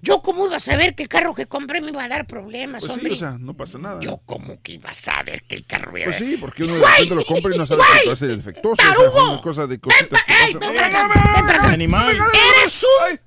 Yo 0.00 0.20
cómo 0.20 0.46
iba 0.46 0.56
a 0.56 0.60
saber 0.60 0.96
que 0.96 1.04
el 1.04 1.08
carro 1.08 1.32
que 1.32 1.46
compré 1.46 1.80
me 1.80 1.90
iba 1.90 2.02
a 2.02 2.08
dar 2.08 2.26
problemas, 2.26 2.80
Pues 2.80 2.92
sí, 2.94 2.98
hombre. 2.98 3.12
o 3.12 3.16
sea, 3.16 3.36
no 3.38 3.54
pasa 3.56 3.78
nada. 3.78 4.00
Yo 4.00 4.20
cómo 4.26 4.60
que 4.60 4.72
iba 4.72 4.90
a 4.90 4.94
saber 4.94 5.42
que 5.42 5.54
el 5.54 5.64
carro 5.64 5.96
iba 5.96 6.06
Pues 6.06 6.16
sí, 6.16 6.36
porque 6.40 6.64
uno 6.64 6.74
de 6.74 6.80
repente 6.84 7.14
lo 7.14 7.24
compra 7.24 7.54
y 7.54 7.58
no 7.58 7.66
sabe 7.66 7.82
que 8.02 8.08
va 8.08 8.12
a 8.14 8.16
ser 8.16 8.36
defectuoso. 8.36 8.82
O 8.82 8.84
sea, 8.84 8.94
¡Tarugo! 8.94 9.18
es 9.20 9.28
una 9.34 9.40
cosa 9.42 9.66
de 9.68 9.78
cositas 9.78 10.22
que 10.24 10.58
pasan. 10.58 11.64
Animal. 11.70 12.16
¡Eres 12.56 12.84
un 12.84 13.18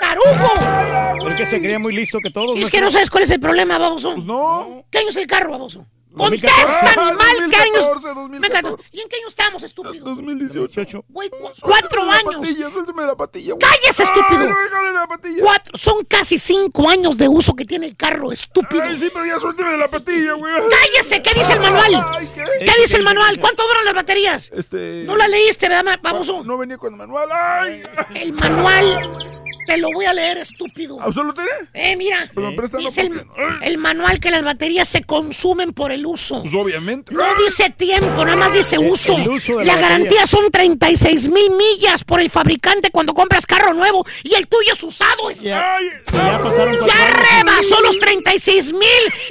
tarugo! 0.00 1.28
Es 1.28 1.36
que 1.36 1.44
se 1.44 1.60
creía 1.60 1.78
muy 1.78 1.94
listo 1.94 2.18
que 2.20 2.30
todos. 2.30 2.58
Es 2.58 2.70
que 2.70 2.80
no 2.80 2.90
sabes 2.90 3.08
cuál 3.08 3.22
es 3.24 3.30
el 3.30 3.38
problema, 3.40 3.78
baboso. 3.78 4.14
Pues 4.14 4.26
no. 4.26 4.84
¿Qué 4.90 4.98
año 4.98 5.10
es 5.10 5.16
el 5.16 5.26
carro, 5.28 5.52
baboso? 5.52 5.86
2014. 6.12 6.80
¡Contesta, 6.80 7.02
animal! 7.08 7.50
¿Qué 7.50 7.56
años? 7.56 8.02
2014, 8.02 8.88
¿Y 8.92 9.00
en 9.00 9.08
qué 9.08 9.16
año 9.16 9.28
estamos, 9.28 9.62
estúpido? 9.62 10.04
2018. 10.04 11.04
Güey, 11.08 11.30
cu- 11.30 11.50
cuatro 11.60 12.04
la 12.04 12.12
años. 12.14 12.34
patilla, 12.36 12.70
suéltame 12.70 13.02
la 13.04 13.16
patilla, 13.16 13.54
güey. 13.54 13.58
¡Cállese, 13.60 14.02
estúpido! 14.02 14.40
Ay, 14.40 14.48
no, 14.48 14.60
déjale 14.60 14.92
la 14.92 15.06
patilla. 15.06 15.42
Cuatro, 15.42 15.78
son 15.78 16.04
casi 16.04 16.36
cinco 16.38 16.88
años 16.88 17.16
de 17.16 17.28
uso 17.28 17.54
que 17.54 17.64
tiene 17.64 17.86
el 17.86 17.96
carro, 17.96 18.32
estúpido. 18.32 18.82
Ay, 18.82 18.98
sí, 18.98 19.08
pero 19.12 19.24
ya 19.24 19.38
suéltame 19.38 19.76
la 19.76 19.88
patilla, 19.90 20.32
güey. 20.34 20.52
¡Cállese! 20.68 21.22
¿Qué 21.22 21.32
dice 21.34 21.52
el 21.52 21.60
manual? 21.60 21.94
Ay, 22.18 22.26
¿qué? 22.34 22.64
¿Qué 22.64 22.72
dice 22.80 22.96
el 22.96 23.04
manual? 23.04 23.38
¿Cuánto 23.40 23.62
duran 23.68 23.84
las 23.84 23.94
baterías? 23.94 24.50
Este... 24.54 25.04
No 25.04 25.16
la 25.16 25.28
leíste, 25.28 25.68
¿verdad, 25.68 25.98
baboso? 26.02 26.42
No 26.44 26.58
venía 26.58 26.76
con 26.78 26.92
el 26.92 26.98
manual. 26.98 27.28
Ay. 27.32 27.82
El 28.16 28.32
manual 28.32 28.98
te 29.66 29.76
lo 29.76 29.88
voy 29.94 30.04
a 30.06 30.12
leer, 30.12 30.38
estúpido. 30.38 30.98
¿Ah, 31.00 31.08
usted 31.08 31.22
lo 31.22 31.32
tiene? 31.34 31.50
Eh, 31.74 31.94
mira. 31.96 32.28
Prestan, 32.56 32.80
Dice 32.80 33.02
el, 33.02 33.24
el 33.62 33.78
manual 33.78 34.18
que 34.18 34.30
las 34.30 34.42
baterías 34.42 34.88
se 34.88 35.04
consumen 35.04 35.72
por 35.72 35.92
el 35.92 36.06
uso. 36.10 36.42
Pues 36.42 36.54
obviamente. 36.54 37.14
No 37.14 37.24
dice 37.36 37.70
tiempo, 37.76 38.24
nada 38.24 38.36
más 38.36 38.52
dice 38.52 38.78
uso. 38.78 39.16
el 39.16 39.28
uso 39.28 39.56
de 39.58 39.64
la 39.64 39.74
la 39.74 39.80
garantía 39.80 40.20
batería. 40.20 40.26
son 40.26 40.50
36 40.50 41.30
mil 41.30 41.50
millas 41.56 42.04
por 42.04 42.20
el 42.20 42.30
fabricante 42.30 42.90
cuando 42.90 43.14
compras 43.14 43.46
carro 43.46 43.72
nuevo 43.74 44.04
y 44.22 44.34
el 44.34 44.46
tuyo 44.46 44.72
es 44.72 44.82
usado. 44.82 45.30
Es- 45.30 45.40
Ya, 45.40 45.76
ya 46.12 46.38
pasaron 46.42 46.76
rebasó 46.76 47.80
los 47.82 47.96
36 47.98 48.72
mil. 48.72 48.80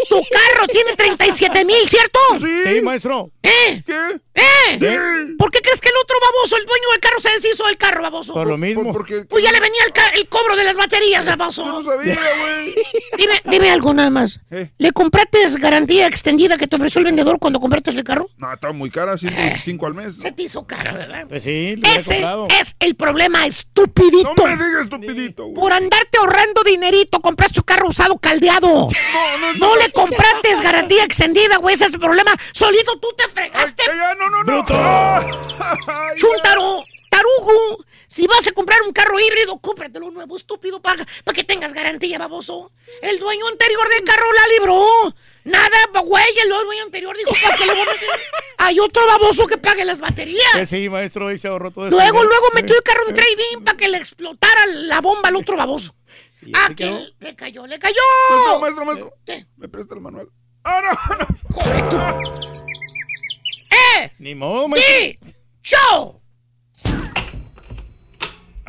Tu 0.10 0.16
carro 0.32 0.68
tiene 0.68 0.96
37 0.96 1.66
mil, 1.66 1.88
¿cierto? 1.88 2.20
Sí, 2.40 2.82
maestro. 2.82 3.32
¿Eh? 3.44 3.84
¿Qué? 3.86 4.20
¿Eh? 4.36 4.78
Sí. 4.80 5.36
¿Por 5.38 5.52
qué 5.52 5.60
crees 5.62 5.82
que 5.82 5.90
el 5.90 5.96
otro 6.02 6.16
baboso, 6.22 6.56
el 6.58 6.66
dueño 6.66 6.90
del 6.92 7.00
carro, 7.02 7.20
se 7.20 7.30
deshizo 7.30 7.66
del 7.66 7.78
carro, 7.78 8.02
baboso? 8.02 8.34
Por 8.34 8.48
lo 8.48 8.58
mismo. 8.58 8.92
Porque 8.94 9.22
Pues 9.26 9.44
ya 9.44 9.52
le 9.52 9.60
venía 9.60 9.84
el, 9.86 9.92
ca- 9.94 10.10
el 10.10 10.28
cobro 10.30 10.56
de 10.56 10.64
las 10.64 10.76
baterías, 10.76 11.26
baboso. 11.26 11.66
yo 11.66 11.82
no 11.82 11.84
sabía, 11.84 12.16
güey. 12.40 12.76
Dime, 13.18 13.42
dime 13.46 13.72
algo 13.72 13.94
nada 13.94 14.10
más. 14.10 14.40
Eh. 14.52 14.70
¿Le 14.78 14.92
compraste 14.92 15.40
garantía 15.60 16.08
extendida 16.08 16.58
que 16.60 16.68
te 16.68 16.76
ofreció 16.76 17.00
el 17.00 17.06
vendedor 17.06 17.40
cuando 17.40 17.60
compraste 17.60 17.90
el 17.90 18.04
carro? 18.04 18.28
No, 18.38 18.54
está 18.54 18.72
muy 18.72 18.92
cara, 18.92 19.18
125 19.18 19.86
al 19.88 19.96
mes. 19.96 20.18
Se 20.18 20.32
te 20.32 20.44
hizo 20.44 20.68
cara, 20.68 20.94
¿verdad? 20.94 21.26
Pues 21.28 21.44
sí, 21.44 21.76
lo 21.76 21.90
Ese 21.90 22.24
es 22.60 22.76
el 22.80 22.96
problema, 22.96 23.48
estupidito. 23.48 24.34
No 24.36 24.46
me 24.46 24.64
digas 24.64 24.84
estupidito, 24.84 25.46
güey. 25.46 25.56
Por 25.56 25.74
andarte 25.74 26.18
ahorrando 26.20 26.64
dinerito, 26.64 27.20
compraste 27.20 27.60
un 27.60 27.66
carro 27.66 27.88
usado 27.88 28.18
caldeado. 28.20 28.68
No, 28.68 29.38
no, 29.38 29.54
No 29.54 29.76
le 29.78 29.92
compraste 29.92 30.50
garantía 30.62 31.04
extendida, 31.04 31.58
güey. 31.58 31.76
Ese 31.76 31.86
es 31.86 31.94
el 31.94 32.00
problema. 32.00 32.32
Solito 32.52 33.00
tú 33.00 33.08
te 33.18 33.28
fregaste. 33.28 33.84
Ay, 33.90 33.98
ya, 33.98 34.16
no, 34.16 34.30
no, 34.30 34.44
no. 34.44 34.46
Bruto. 34.46 34.74
Chuntaro, 36.18 36.80
tarugo. 37.10 37.86
Si 38.10 38.26
vas 38.26 38.48
a 38.48 38.52
comprar 38.54 38.82
un 38.82 38.92
carro 38.92 39.20
híbrido, 39.20 39.60
cómpratelo 39.60 40.10
nuevo, 40.10 40.36
estúpido, 40.36 40.82
para 40.82 41.06
que 41.36 41.44
tengas 41.44 41.74
garantía, 41.76 42.18
baboso. 42.18 42.72
El 43.04 43.20
dueño 43.20 43.48
anterior 43.48 43.88
del 43.88 44.04
carro 44.04 44.26
la 44.34 44.48
libró. 44.48 45.16
Nada, 45.44 45.78
pa- 45.94 46.00
güey, 46.00 46.26
el 46.44 46.50
dueño 46.50 46.84
anterior 46.86 47.16
dijo, 47.16 47.32
¿para 47.44 47.56
qué 47.56 47.68
le 47.68 47.74
voy 47.74 47.84
a 47.84 47.86
meter? 47.86 48.10
Hay 48.58 48.80
otro 48.80 49.06
baboso 49.06 49.46
que 49.46 49.60
pague 49.60 49.86
las 49.86 50.00
baterías. 50.00 50.54
Que 50.56 50.66
sí, 50.66 50.90
maestro, 50.90 51.28
ahí 51.28 51.38
se 51.38 51.50
ahorró 51.50 51.70
todo 51.70 51.88
eso. 51.88 51.96
Luego, 51.96 52.24
luego 52.24 52.46
metió 52.56 52.76
el 52.76 52.82
carro 52.82 53.08
en 53.10 53.14
trading 53.14 53.64
para 53.64 53.78
que 53.78 53.88
le 53.88 53.98
explotara 54.00 54.66
la 54.66 55.02
bomba 55.02 55.30
al 55.30 55.36
otro 55.36 55.56
baboso. 55.56 55.94
Que 56.40 56.76
quedó. 56.76 57.00
le 57.20 57.36
cayó, 57.36 57.68
le 57.68 57.78
cayó. 57.78 57.96
Maestro, 58.32 58.60
maestro, 58.60 58.86
maestro. 58.86 59.14
¿Qué? 59.24 59.46
¿Me 59.56 59.70
presta 59.70 59.94
el 59.94 60.02
manual? 60.02 60.30
Ah, 60.64 60.82
no, 60.82 61.16
no. 61.16 61.28
Correcto. 61.54 62.18
¡Eh! 64.02 64.12
Ni 64.18 64.34
modo, 64.36 64.68
maestro. 64.68 64.92
¡Sí! 64.94 65.20
¡Show! 65.62 66.22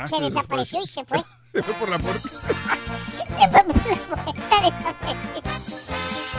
Ah, 0.00 0.08
Se 0.08 0.18
desapareció 0.18 0.82
y 0.82 0.86
se 0.86 1.04
fue. 1.04 1.18
Se 1.52 1.62
fue 1.62 1.74
por 1.74 1.90
la 1.90 1.98
puerta. 1.98 2.28
Se 3.28 3.48
fue 3.50 3.64
por 3.64 3.76
la 3.76 4.24
puerta 4.24 4.62
de 4.62 4.72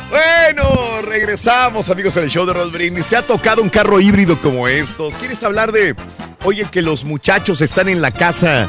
Bueno, 0.10 1.02
regresamos 1.04 1.90
amigos 1.92 2.18
al 2.18 2.28
show 2.28 2.46
de 2.48 2.54
Brindis. 2.72 3.08
¿Te 3.08 3.18
ha 3.18 3.22
tocado 3.22 3.62
un 3.62 3.70
carro 3.70 4.00
híbrido 4.00 4.42
como 4.42 4.68
estos? 4.68 5.16
¿Quieres 5.16 5.44
hablar 5.44 5.72
de, 5.72 5.96
oye, 6.44 6.66
que 6.72 6.82
los 6.82 7.06
muchachos 7.06 7.62
están 7.62 7.88
en 7.88 8.02
la 8.02 8.10
casa, 8.10 8.68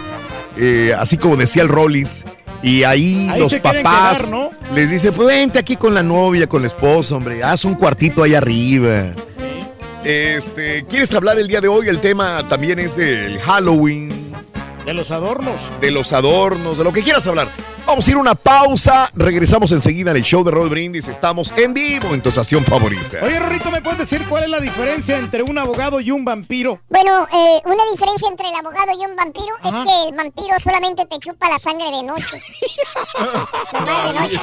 eh, 0.58 0.94
así 0.98 1.16
como 1.16 1.36
decía 1.36 1.62
el 1.62 1.68
Rollis, 1.68 2.24
y 2.62 2.82
ahí, 2.84 3.28
Ahí 3.30 3.40
los 3.40 3.52
se 3.52 3.60
papás 3.60 4.24
quedar, 4.24 4.30
¿no? 4.30 4.50
les 4.74 4.90
dice, 4.90 5.10
pues 5.10 5.26
vente 5.28 5.58
aquí 5.58 5.76
con 5.76 5.94
la 5.94 6.02
novia, 6.02 6.46
con 6.46 6.60
la 6.60 6.66
esposa, 6.66 7.16
hombre, 7.16 7.42
haz 7.42 7.64
un 7.64 7.76
cuartito 7.76 8.22
ahí 8.22 8.34
arriba. 8.34 9.06
Este, 10.04 10.84
¿quieres 10.84 11.14
hablar 11.14 11.38
el 11.38 11.48
día 11.48 11.60
de 11.60 11.68
hoy? 11.68 11.88
El 11.88 11.98
tema 12.00 12.46
también 12.48 12.78
es 12.78 12.96
del 12.96 13.40
Halloween, 13.40 14.21
De 14.84 14.94
los 14.94 15.10
adornos. 15.12 15.54
de 15.80 15.90
los 15.92 16.12
adornos, 16.12 16.78
de 16.78 16.84
lo 16.84 16.92
que 16.92 17.02
quieras 17.02 17.26
hablar. 17.26 17.48
Vamos 17.86 18.06
a 18.06 18.10
ir 18.10 18.16
a 18.16 18.20
una 18.20 18.34
pausa, 18.34 19.10
regresamos 19.14 19.72
enseguida 19.72 20.10
en 20.12 20.16
el 20.18 20.22
show 20.22 20.44
de 20.44 20.50
Roll 20.50 20.68
Brindis. 20.68 21.08
Estamos 21.08 21.52
en 21.56 21.74
vivo 21.74 22.08
en 22.14 22.22
tu 22.22 22.28
estación 22.28 22.64
favorita. 22.64 23.18
Oye, 23.22 23.38
Rorrito, 23.38 23.70
¿me 23.70 23.80
puedes 23.82 23.98
decir 23.98 24.24
cuál 24.28 24.44
es 24.44 24.50
la 24.50 24.60
diferencia 24.60 25.16
entre 25.18 25.42
un 25.42 25.58
abogado 25.58 26.00
y 26.00 26.10
un 26.10 26.24
vampiro? 26.24 26.80
Bueno, 26.88 27.26
eh, 27.32 27.60
una 27.64 27.82
diferencia 27.90 28.28
entre 28.28 28.48
el 28.48 28.54
abogado 28.54 28.92
y 28.92 29.04
un 29.04 29.16
vampiro 29.16 29.54
Ajá. 29.62 29.68
es 29.80 29.86
que 29.86 30.08
el 30.08 30.16
vampiro 30.16 30.58
solamente 30.60 31.06
te 31.06 31.18
chupa 31.18 31.48
la 31.48 31.58
sangre 31.58 31.86
de 31.90 32.02
noche. 32.04 32.42
Nomás 33.72 34.04
de 34.04 34.20
noche. 34.20 34.40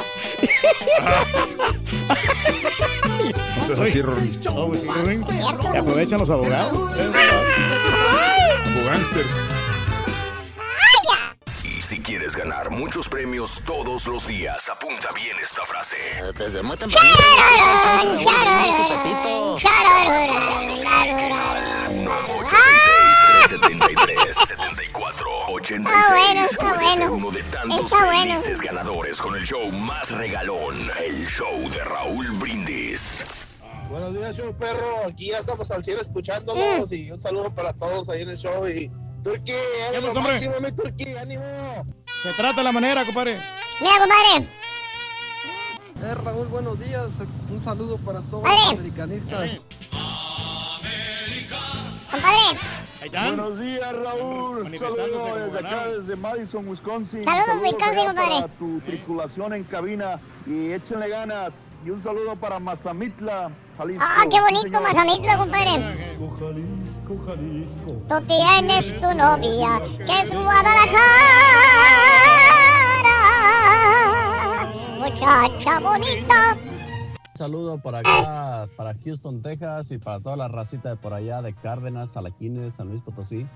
No 3.58 3.66
seas 3.66 3.80
así, 3.80 4.02
Ron. 4.02 4.30
No, 4.44 4.68
pues, 4.68 4.82
sí, 4.82 4.88
Rorín. 4.88 5.24
Que 5.72 5.78
aprovechan 5.78 6.20
los 6.20 6.30
abogados. 6.30 6.92
Y 8.66 9.59
si 11.90 12.00
quieres 12.00 12.36
ganar 12.36 12.70
muchos 12.70 13.10
premios 13.10 13.60
todos 13.66 14.06
los 14.06 14.28
días, 14.28 14.70
apunta 14.70 15.10
bien 15.16 15.36
esta 15.42 15.64
frase. 15.64 15.96
Desde 16.38 16.62
muy 16.62 16.78
tempranito. 16.78 17.18
Chararán, 17.18 18.20
chararán, 18.20 19.58
chararán. 19.58 20.70
73 23.50 24.36
74 24.36 25.28
86 25.48 25.98
Está 25.98 26.14
bueno, 26.14 26.46
está 26.46 26.70
ser 26.70 26.84
bueno. 27.00 27.14
uno 27.14 27.32
de 27.32 27.44
tantos 27.44 27.80
Está 27.80 28.06
bueno. 28.06 28.42
ganadores 28.64 29.18
con 29.20 29.36
el 29.36 29.44
show 29.44 29.72
más 29.72 30.12
regalón, 30.12 30.92
el 31.04 31.26
show 31.26 31.70
de 31.72 31.84
Raúl 31.86 32.28
Brindis. 32.34 33.26
Buenos 33.90 34.14
días, 34.14 34.38
show 34.38 34.56
perro. 34.56 35.08
Aquí 35.08 35.30
ya 35.30 35.40
estamos 35.40 35.72
al 35.72 35.84
cielo 35.84 36.02
escuchándolos 36.02 36.92
y 36.92 37.10
un 37.10 37.20
saludo 37.20 37.50
para 37.56 37.74
todos 37.74 38.10
ahí 38.10 38.22
en 38.22 38.30
el 38.30 38.38
show. 38.38 38.68
Y 38.68 38.92
Turquí, 39.24 39.54
ánimo 39.90 40.12
hombre? 40.12 40.34
máximo, 40.34 40.54
mi 40.62 40.72
Turquí, 40.72 41.16
ánimo. 41.16 41.44
Se 42.22 42.34
trata 42.34 42.64
la 42.64 42.72
manera, 42.72 43.06
compadre. 43.06 43.38
Mira, 43.82 43.94
compadre. 44.00 44.50
Eh, 46.02 46.16
Raúl, 46.24 46.48
buenos 46.48 46.80
días. 46.80 47.08
Un 47.52 47.62
saludo 47.64 47.98
para 47.98 48.22
todos 48.22 48.44
Padre. 48.44 48.58
los 48.58 48.74
americanistas. 48.74 49.50
Compadre, 52.12 52.60
están. 53.04 53.36
Buenos 53.38 53.60
días, 53.60 53.94
Raúl. 53.94 54.80
Saludos 54.80 55.52
desde 55.54 55.60
acá, 55.68 55.88
desde 55.88 56.16
Madison, 56.16 56.68
Wisconsin. 56.68 57.24
Saludos, 57.24 57.62
Wisconsin, 57.62 58.00
allá 58.00 58.08
compadre. 58.08 58.36
Para 58.42 58.48
tu 58.54 58.80
tripulación 58.82 59.54
en 59.54 59.64
cabina 59.66 60.20
y 60.48 60.72
échenle 60.72 61.10
ganas. 61.10 61.56
Y 61.86 61.90
un 61.90 62.02
saludo 62.02 62.36
para 62.38 62.60
Mazamitla. 62.60 63.52
Ah, 63.80 64.26
qué 64.30 64.42
bonito. 64.42 64.82
Mazamitla, 64.82 65.38
compadre. 65.38 65.96
Tú 68.10 68.22
tienes 68.28 69.00
tu 69.00 69.16
novia, 69.16 69.82
que 70.06 70.22
es 70.22 70.34
Guadalajara. 70.34 71.00
Muchacha 74.98 75.80
bonita. 75.80 76.58
saludo 77.36 77.82
para 77.82 78.00
acá, 78.00 78.68
para 78.76 78.94
Houston, 79.06 79.42
Texas 79.42 79.92
y 79.92 79.98
para 79.98 80.20
toda 80.20 80.36
la 80.36 80.50
racita 80.50 80.90
de 80.90 80.98
por 80.98 81.14
allá 81.14 81.42
de 81.42 81.54
Cárdenas, 81.54 82.12
Salaquines, 82.12 82.74
San 82.74 82.90
Luis 82.90 83.02
Potosí. 83.02 83.48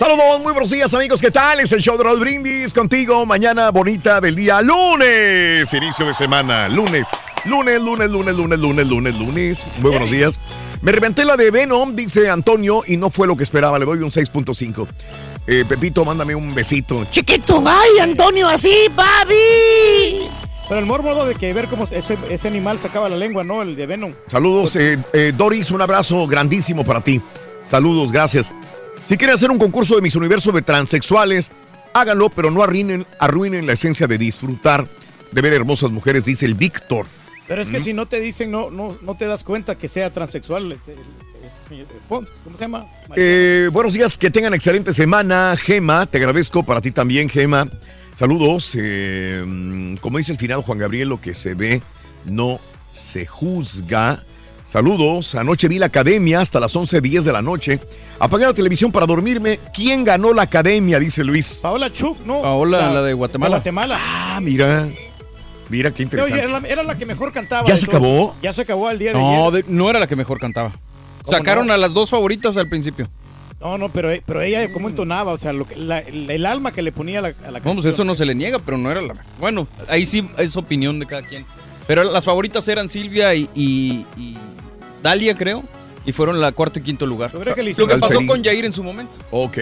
Saludos, 0.00 0.40
muy 0.40 0.52
buenos 0.54 0.70
días 0.70 0.94
amigos, 0.94 1.20
¿qué 1.20 1.30
tal? 1.30 1.60
Es 1.60 1.72
el 1.72 1.82
show 1.82 1.98
de 1.98 2.04
Raúl 2.04 2.20
Brindis 2.20 2.72
contigo, 2.72 3.26
mañana 3.26 3.70
bonita 3.70 4.18
del 4.18 4.34
día 4.34 4.62
lunes, 4.62 5.70
inicio 5.74 6.06
de 6.06 6.14
semana, 6.14 6.70
lunes, 6.70 7.06
lunes, 7.44 7.82
lunes, 7.82 8.10
lunes, 8.10 8.34
lunes, 8.34 8.58
lunes, 8.58 8.86
lunes, 8.86 9.14
lunes, 9.14 9.66
muy 9.76 9.90
buenos 9.90 10.10
días. 10.10 10.38
Me 10.80 10.90
reventé 10.90 11.26
la 11.26 11.36
de 11.36 11.50
Venom, 11.50 11.94
dice 11.94 12.30
Antonio, 12.30 12.82
y 12.86 12.96
no 12.96 13.10
fue 13.10 13.26
lo 13.26 13.36
que 13.36 13.42
esperaba, 13.42 13.78
le 13.78 13.84
doy 13.84 13.98
un 13.98 14.10
6.5. 14.10 14.88
Eh, 15.46 15.66
Pepito, 15.68 16.02
mándame 16.02 16.34
un 16.34 16.54
besito. 16.54 17.04
Chiquito, 17.10 17.62
ay, 17.66 17.98
Antonio, 18.00 18.48
así, 18.48 18.86
papi. 18.96 20.30
Pero 20.66 20.80
el 20.80 20.86
morbo 20.86 21.26
de 21.26 21.34
que 21.34 21.52
ver 21.52 21.66
cómo 21.68 21.84
ese, 21.84 22.16
ese 22.30 22.48
animal 22.48 22.78
sacaba 22.78 23.10
la 23.10 23.18
lengua, 23.18 23.44
¿no? 23.44 23.60
El 23.60 23.76
de 23.76 23.84
Venom. 23.84 24.14
Saludos, 24.28 24.76
eh, 24.76 24.98
eh, 25.12 25.34
Doris, 25.36 25.70
un 25.70 25.82
abrazo 25.82 26.26
grandísimo 26.26 26.86
para 26.86 27.02
ti. 27.02 27.20
Saludos, 27.66 28.10
gracias. 28.10 28.54
Si 29.10 29.16
quieren 29.16 29.34
hacer 29.34 29.50
un 29.50 29.58
concurso 29.58 29.96
de 29.96 30.02
Miss 30.02 30.14
Universo 30.14 30.52
de 30.52 30.62
transexuales, 30.62 31.50
háganlo, 31.94 32.28
pero 32.28 32.48
no 32.52 32.62
arruinen, 32.62 33.04
arruinen 33.18 33.66
la 33.66 33.72
esencia 33.72 34.06
de 34.06 34.16
disfrutar 34.16 34.86
de 35.32 35.40
ver 35.42 35.52
hermosas 35.52 35.90
mujeres, 35.90 36.24
dice 36.24 36.46
el 36.46 36.54
Víctor. 36.54 37.06
Pero 37.48 37.60
es 37.60 37.70
que 37.70 37.80
Mm. 37.80 37.84
si 37.84 37.92
no 37.92 38.06
te 38.06 38.20
dicen, 38.20 38.52
no, 38.52 38.70
no, 38.70 38.96
no 39.02 39.16
te 39.16 39.24
das 39.24 39.42
cuenta 39.42 39.74
que 39.74 39.88
sea 39.88 40.10
transexual. 40.10 40.70
este, 40.70 40.92
este 40.92 41.86
¿Cómo 42.08 42.24
se 42.56 42.60
llama? 42.62 42.86
Eh, 43.16 43.68
buenos 43.72 43.94
días, 43.94 44.16
que 44.16 44.30
tengan 44.30 44.54
excelente 44.54 44.94
semana, 44.94 45.56
Gema. 45.60 46.06
Te 46.06 46.18
agradezco 46.18 46.62
para 46.62 46.80
ti 46.80 46.92
también, 46.92 47.28
Gema. 47.28 47.66
Saludos. 48.14 48.76
eh, 48.78 49.42
mm, 49.44 49.96
como 49.96 50.18
dice 50.18 50.30
el 50.30 50.38
final 50.38 50.62
Juan 50.62 50.78
Gabriel, 50.78 51.08
lo 51.08 51.20
que 51.20 51.34
se 51.34 51.54
ve 51.54 51.82
no 52.26 52.60
se 52.92 53.26
juzga. 53.26 54.22
Saludos. 54.70 55.34
Anoche 55.34 55.66
vi 55.66 55.80
la 55.80 55.86
academia 55.86 56.40
hasta 56.40 56.60
las 56.60 56.76
11.10 56.76 57.22
de 57.24 57.32
la 57.32 57.42
noche. 57.42 57.80
Apagué 58.20 58.44
la 58.46 58.54
televisión 58.54 58.92
para 58.92 59.04
dormirme. 59.04 59.58
¿Quién 59.74 60.04
ganó 60.04 60.32
la 60.32 60.42
academia? 60.42 61.00
Dice 61.00 61.24
Luis. 61.24 61.58
Paola 61.60 61.92
Chuk, 61.92 62.24
¿no? 62.24 62.40
Paola, 62.42 62.92
la 62.92 63.02
de 63.02 63.12
Guatemala. 63.12 63.56
Guatemala. 63.56 63.98
Ah, 64.00 64.38
mira. 64.40 64.88
Mira 65.68 65.90
qué 65.90 66.02
Oye, 66.02 66.04
interesante. 66.04 66.38
era, 66.44 66.60
la, 66.60 66.68
era 66.68 66.82
la 66.84 66.96
que 66.96 67.04
mejor 67.04 67.32
cantaba. 67.32 67.66
¿Ya 67.66 67.76
se 67.76 67.86
acabó? 67.86 68.36
Ya 68.42 68.52
se 68.52 68.62
acabó 68.62 68.86
al 68.86 69.00
día 69.00 69.12
de 69.12 69.18
No, 69.18 69.48
ayer. 69.48 69.64
de- 69.64 69.72
no 69.72 69.90
era 69.90 69.98
la 69.98 70.06
que 70.06 70.14
mejor 70.14 70.38
cantaba. 70.38 70.70
¿Cómo 71.24 71.36
Sacaron 71.36 71.66
no? 71.66 71.72
a 71.72 71.76
las 71.76 71.92
dos 71.92 72.08
favoritas 72.10 72.56
al 72.56 72.68
principio. 72.68 73.08
No, 73.60 73.76
no, 73.76 73.88
pero, 73.88 74.08
pero 74.24 74.40
ella 74.40 74.72
cómo 74.72 74.88
entonaba, 74.88 75.32
o 75.32 75.36
sea, 75.36 75.52
lo 75.52 75.66
que- 75.66 75.74
la- 75.74 75.98
el, 75.98 76.30
el 76.30 76.46
alma 76.46 76.70
que 76.72 76.82
le 76.82 76.92
ponía 76.92 77.18
a 77.18 77.22
la, 77.22 77.34
a 77.44 77.50
la 77.50 77.58
No, 77.58 77.74
pues 77.74 77.86
eso 77.86 78.04
no 78.04 78.14
se 78.14 78.24
le 78.24 78.36
niega, 78.36 78.60
pero 78.60 78.78
no 78.78 78.88
era 78.88 79.00
la. 79.02 79.16
Bueno, 79.40 79.66
ahí 79.88 80.06
sí 80.06 80.24
es 80.38 80.56
opinión 80.56 81.00
de 81.00 81.06
cada 81.06 81.22
quien. 81.22 81.44
Pero 81.88 82.04
las 82.04 82.24
favoritas 82.24 82.66
eran 82.68 82.88
Silvia 82.88 83.34
y, 83.34 83.48
y- 83.54 84.06
y 84.16 84.38
Dalia, 85.02 85.34
creo. 85.34 85.64
Y 86.04 86.12
fueron 86.12 86.40
la 86.40 86.52
cuarto 86.52 86.78
y 86.78 86.82
quinto 86.82 87.06
lugar. 87.06 87.30
que 87.30 87.38
Lo 87.38 87.54
que 87.54 87.96
pasó 87.98 88.06
Alcerín. 88.06 88.26
con 88.26 88.42
Jair 88.44 88.64
en 88.64 88.72
su 88.72 88.82
momento. 88.82 89.16
Ok, 89.30 89.58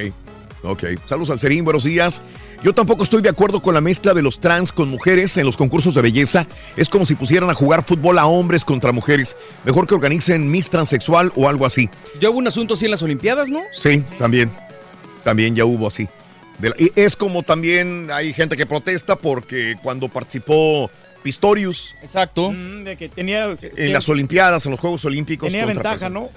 ok. 0.63 0.85
Saludos 1.07 1.31
al 1.31 1.41
Serín, 1.41 1.65
buenos 1.65 1.85
días. 1.85 2.23
Yo 2.63 2.73
tampoco 2.75 3.03
estoy 3.03 3.23
de 3.23 3.29
acuerdo 3.29 3.61
con 3.61 3.75
la 3.75 3.81
mezcla 3.81 4.15
de 4.15 4.23
los 4.23 4.41
trans 4.41 4.73
con 4.73 4.89
mujeres 4.89 5.37
en 5.37 5.47
los 5.47 5.57
concursos 5.57 5.95
de 5.95 6.03
belleza. 6.03 6.47
Es 6.77 6.89
como 6.89 7.07
si 7.07 7.15
pusieran 7.17 7.51
a 7.51 7.55
jugar 7.55 7.85
fútbol 7.85 8.19
a 8.19 8.27
hombres 8.27 8.65
contra 8.65 8.93
mujeres. 8.93 9.37
Mejor 9.65 9.87
que 9.87 9.95
organicen 9.95 10.49
Miss 10.51 10.71
Transexual 10.71 11.33
o 11.37 11.49
algo 11.49 11.67
así. 11.67 11.89
Ya 12.21 12.31
hubo 12.31 12.39
un 12.39 12.47
asunto 12.49 12.75
así 12.75 12.85
en 12.85 12.93
las 12.93 13.03
Olimpiadas, 13.03 13.49
¿no? 13.49 13.61
Sí, 13.73 14.03
también. 14.19 14.51
También 15.25 15.55
ya 15.57 15.65
hubo 15.65 15.87
así. 15.89 16.09
La- 16.61 16.75
y 16.79 16.91
es 16.97 17.15
como 17.15 17.43
también 17.45 18.09
hay 18.13 18.33
gente 18.33 18.57
que 18.57 18.67
protesta 18.67 19.15
porque 19.17 19.77
cuando 19.83 20.09
participó 20.09 20.91
Pistorius 21.23 21.95
Exacto. 22.03 22.51
Mm, 22.51 22.85
de 22.85 22.97
que 22.97 23.09
tenía, 23.09 23.55
en 23.61 23.93
las 23.93 24.09
Olimpiadas, 24.09 24.65
en 24.67 24.73
los 24.73 24.81
Juegos 24.81 25.05
Olímpicos. 25.05 25.51
tenía 25.51 25.67
ventaja. 25.67 26.09
¿no? 26.09 26.31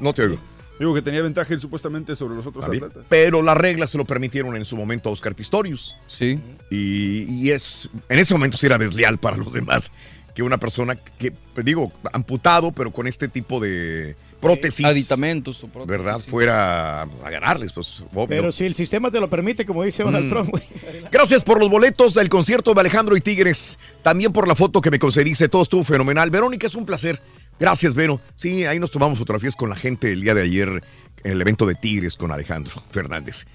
No 0.00 0.12
te 0.12 0.22
oigo. 0.22 0.38
Digo 0.78 0.92
que 0.92 1.02
tenía 1.02 1.22
ventaja 1.22 1.54
él 1.54 1.60
supuestamente 1.60 2.16
sobre 2.16 2.34
los 2.34 2.46
otros 2.46 2.64
atletas. 2.64 3.04
Pero 3.08 3.42
las 3.42 3.56
reglas 3.56 3.90
se 3.90 3.98
lo 3.98 4.04
permitieron 4.04 4.56
en 4.56 4.64
su 4.64 4.76
momento 4.76 5.08
a 5.08 5.12
Oscar 5.12 5.34
Pistorius. 5.34 5.94
Sí. 6.08 6.40
Y, 6.68 7.26
y 7.28 7.50
es, 7.50 7.88
en 8.08 8.18
ese 8.18 8.34
momento 8.34 8.58
sí 8.58 8.66
era 8.66 8.76
desleal 8.76 9.18
para 9.18 9.36
los 9.36 9.52
demás 9.52 9.92
que 10.34 10.42
una 10.42 10.58
persona 10.58 10.96
que, 10.96 11.32
digo, 11.62 11.92
amputado, 12.12 12.72
pero 12.72 12.92
con 12.92 13.06
este 13.06 13.28
tipo 13.28 13.60
de 13.60 14.16
prótesis. 14.44 14.86
Aditamentos 14.86 15.62
o 15.64 15.68
prótesis, 15.68 15.88
¿Verdad? 16.04 16.20
sí. 16.24 16.30
Fuera 16.30 17.02
a 17.02 17.30
ganarles, 17.30 17.72
pues 17.72 18.02
obvio. 18.12 18.26
Pero 18.28 18.52
si 18.52 18.64
el 18.64 18.74
sistema 18.74 19.10
te 19.10 19.18
lo 19.20 19.28
permite, 19.28 19.64
como 19.66 19.82
dice 19.82 20.02
Donald 20.02 20.26
Mm. 20.26 20.30
Trump, 20.30 20.50
güey. 20.50 20.62
Gracias 21.10 21.42
por 21.42 21.58
los 21.58 21.68
boletos 21.70 22.14
del 22.14 22.28
concierto 22.28 22.74
de 22.74 22.80
Alejandro 22.80 23.16
y 23.16 23.20
Tigres. 23.20 23.78
También 24.02 24.32
por 24.32 24.46
la 24.46 24.54
foto 24.54 24.80
que 24.80 24.90
me 24.90 24.98
concediste. 24.98 25.48
Todo 25.48 25.62
estuvo 25.62 25.82
fenomenal. 25.84 26.30
Verónica, 26.30 26.66
es 26.66 26.74
un 26.74 26.86
placer. 26.86 27.20
Gracias, 27.58 27.94
Vero. 27.94 28.20
Sí, 28.36 28.64
ahí 28.64 28.78
nos 28.78 28.90
tomamos 28.90 29.18
fotografías 29.18 29.54
con 29.56 29.68
la 29.70 29.76
gente 29.76 30.12
el 30.12 30.20
día 30.22 30.34
de 30.34 30.42
ayer 30.42 30.82
en 31.22 31.32
el 31.32 31.40
evento 31.40 31.66
de 31.66 31.74
Tigres 31.74 32.16
con 32.16 32.30
Alejandro 32.32 32.72
Fernández. 32.90 33.46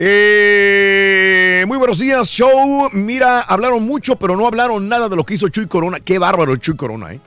Eh, 0.00 1.64
muy 1.66 1.76
buenos 1.76 1.98
días, 1.98 2.28
show. 2.28 2.88
Mira, 2.92 3.40
hablaron 3.40 3.82
mucho, 3.82 4.16
pero 4.16 4.36
no 4.36 4.46
hablaron 4.46 4.88
nada 4.88 5.08
de 5.08 5.16
lo 5.16 5.24
que 5.26 5.34
hizo 5.34 5.48
Chuy 5.48 5.66
Corona. 5.66 5.98
Qué 6.00 6.18
bárbaro 6.18 6.54
Chuy 6.56 6.76
Corona, 6.76 7.12
¿eh? 7.14 7.20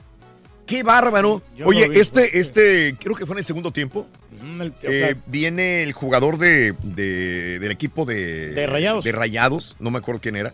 Qué 0.72 0.82
bárbaro. 0.82 1.42
yo 1.56 1.66
Oye, 1.66 1.86
lo 1.86 1.92
vi, 1.92 2.00
este, 2.00 2.38
este, 2.40 2.96
creo 2.98 3.14
que 3.14 3.26
fue 3.26 3.34
en 3.34 3.38
el 3.40 3.44
segundo 3.44 3.72
tiempo. 3.72 4.06
Mm, 4.42 4.60
el- 4.62 4.68
o 4.70 4.74
Eh, 4.90 5.16
viene 5.26 5.82
el 5.82 5.92
jugador 5.92 6.38
de, 6.38 6.74
de- 6.82 7.58
del 7.58 7.70
equipo 7.70 8.04
de, 8.04 8.48
De 8.50 8.66
Rayados. 8.66 9.04
de 9.04 9.12
Rayados, 9.12 9.76
no 9.80 9.90
me 9.90 9.98
acuerdo 9.98 10.20
quién 10.20 10.36
era, 10.36 10.52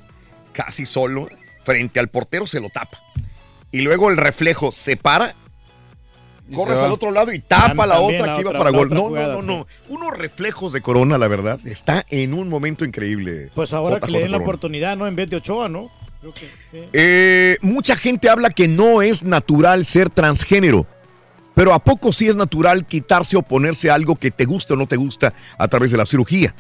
casi 0.53 0.87
solo, 0.87 1.29
frente 1.65 2.01
al 2.01 2.09
portero 2.09 2.47
se 2.47 2.61
lo 2.61 2.69
tapa. 2.71 2.99
Y 3.71 3.83
luego 3.83 4.11
el 4.11 4.17
reflejo 4.17 4.71
se 4.73 4.97
para, 4.97 5.35
Y 6.51 6.55
corres 6.55 6.79
al 6.79 6.91
otro 6.93 7.11
lado 7.11 7.31
y 7.33 7.41
tapa 7.41 7.87
la 7.87 8.01
otra 8.01 8.27
la 8.27 8.35
que 8.35 8.41
iba 8.41 8.53
para 8.53 8.71
gol. 8.71 8.89
No, 8.89 9.03
jugada, 9.09 9.35
no, 9.35 9.43
no, 9.43 9.65
sí. 9.65 9.67
no. 9.89 9.95
Unos 9.95 10.17
reflejos 10.17 10.73
de 10.73 10.81
Corona, 10.81 11.19
la 11.19 11.29
verdad. 11.29 11.61
Está 11.67 12.07
en 12.09 12.33
un 12.35 12.49
momento 12.49 12.85
increíble. 12.87 13.51
pues 13.55 13.73
ahora 13.75 13.97
JJ 13.99 14.07
que 14.07 14.13
le 14.13 14.19
den 14.21 14.31
la 14.33 14.39
Corona. 14.39 14.49
oportunidad, 14.51 14.97
¿no? 14.97 15.07
En 15.07 15.15
vez 15.15 15.29
de 15.29 15.37
Ochoa, 15.37 15.69
¿no? 15.69 15.91
Eh, 16.93 17.57
mucha 17.61 17.97
gente 17.97 18.29
habla 18.29 18.51
que 18.51 18.69
no 18.69 19.03
es 19.03 19.23
natural 19.23 19.85
ser 19.85 20.11
transgénero. 20.11 20.87
Pero 21.55 21.75
¿a 21.75 21.83
poco 21.83 22.13
sí 22.13 22.29
es 22.29 22.37
natural 22.37 22.87
quitarse 22.87 23.37
o 23.37 23.43
ponerse 23.43 23.91
algo 23.91 24.15
que 24.15 24.31
te 24.31 24.45
gusta 24.45 24.75
o 24.75 24.77
no 24.77 24.87
te 24.87 24.97
gusta 24.97 25.35
a 25.59 25.69
través 25.69 25.91
de 25.91 25.97
la 25.97 26.07
cirugía? 26.07 26.55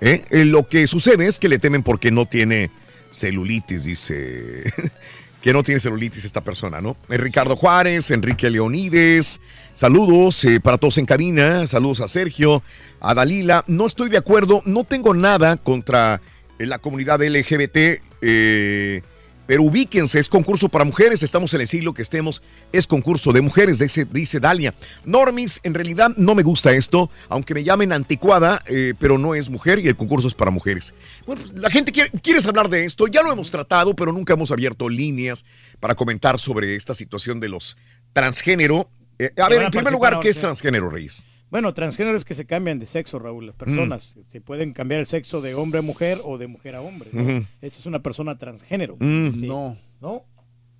¿Eh? 0.00 0.22
Eh, 0.30 0.44
lo 0.44 0.68
que 0.68 0.86
sucede 0.86 1.26
es 1.26 1.38
que 1.38 1.48
le 1.48 1.58
temen 1.58 1.82
porque 1.82 2.10
no 2.10 2.26
tiene 2.26 2.70
celulitis, 3.10 3.84
dice. 3.84 4.72
que 5.42 5.52
no 5.52 5.62
tiene 5.62 5.80
celulitis 5.80 6.24
esta 6.24 6.42
persona, 6.42 6.80
¿no? 6.80 6.96
Ricardo 7.08 7.54
Juárez, 7.54 8.10
Enrique 8.10 8.48
Leonides, 8.48 9.40
saludos 9.74 10.46
para 10.62 10.78
todos 10.78 10.96
en 10.96 11.04
cabina, 11.04 11.66
saludos 11.66 12.00
a 12.00 12.08
Sergio, 12.08 12.62
a 13.00 13.12
Dalila. 13.12 13.62
No 13.66 13.86
estoy 13.86 14.08
de 14.08 14.16
acuerdo, 14.16 14.62
no 14.64 14.84
tengo 14.84 15.12
nada 15.12 15.58
contra 15.58 16.22
la 16.58 16.78
comunidad 16.78 17.20
LGBT, 17.22 18.00
eh, 18.26 19.02
pero 19.46 19.62
ubíquense, 19.62 20.18
es 20.18 20.28
concurso 20.30 20.70
para 20.70 20.84
mujeres, 20.84 21.22
estamos 21.22 21.52
en 21.52 21.60
el 21.60 21.68
siglo 21.68 21.92
que 21.92 22.00
estemos, 22.00 22.42
es 22.72 22.86
concurso 22.86 23.30
de 23.32 23.42
mujeres, 23.42 23.78
dice, 23.78 24.06
dice 24.06 24.40
Dalia. 24.40 24.74
Normis, 25.04 25.60
en 25.64 25.74
realidad 25.74 26.12
no 26.16 26.34
me 26.34 26.42
gusta 26.42 26.72
esto, 26.72 27.10
aunque 27.28 27.52
me 27.52 27.62
llamen 27.62 27.92
anticuada, 27.92 28.62
eh, 28.66 28.94
pero 28.98 29.18
no 29.18 29.34
es 29.34 29.50
mujer 29.50 29.80
y 29.80 29.88
el 29.88 29.96
concurso 29.96 30.28
es 30.28 30.34
para 30.34 30.50
mujeres. 30.50 30.94
Bueno, 31.26 31.42
la 31.56 31.68
gente 31.68 31.92
quiere, 31.92 32.10
¿quieres 32.22 32.46
hablar 32.46 32.70
de 32.70 32.86
esto? 32.86 33.06
Ya 33.06 33.22
lo 33.22 33.30
hemos 33.30 33.50
tratado, 33.50 33.94
pero 33.94 34.12
nunca 34.12 34.32
hemos 34.32 34.50
abierto 34.50 34.88
líneas 34.88 35.44
para 35.78 35.94
comentar 35.94 36.40
sobre 36.40 36.74
esta 36.76 36.94
situación 36.94 37.38
de 37.38 37.50
los 37.50 37.76
transgénero. 38.14 38.88
Eh, 39.18 39.30
a 39.36 39.48
ver, 39.50 39.62
en 39.62 39.70
primer 39.70 39.92
lugar, 39.92 40.20
¿qué 40.20 40.30
es 40.30 40.40
transgénero, 40.40 40.88
Reyes? 40.88 41.26
Bueno, 41.54 41.72
transgéneros 41.72 42.24
que 42.24 42.34
se 42.34 42.46
cambian 42.46 42.80
de 42.80 42.86
sexo, 42.86 43.20
Raúl. 43.20 43.46
Las 43.46 43.54
personas 43.54 44.16
se 44.26 44.40
pueden 44.40 44.72
cambiar 44.72 44.98
el 44.98 45.06
sexo 45.06 45.40
de 45.40 45.54
hombre 45.54 45.78
a 45.78 45.82
mujer 45.82 46.18
o 46.24 46.36
de 46.36 46.48
mujer 46.48 46.74
a 46.74 46.80
hombre. 46.80 47.10
¿no? 47.12 47.22
Eso 47.62 47.78
es 47.78 47.86
una 47.86 48.02
persona 48.02 48.36
transgénero. 48.38 48.96
Mm. 48.98 49.30
Sí. 49.30 49.46
No. 49.46 49.78
¿No? 50.00 50.24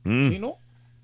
Mm. 0.02 0.30
¿Sí, 0.30 0.38
no? 0.40 0.56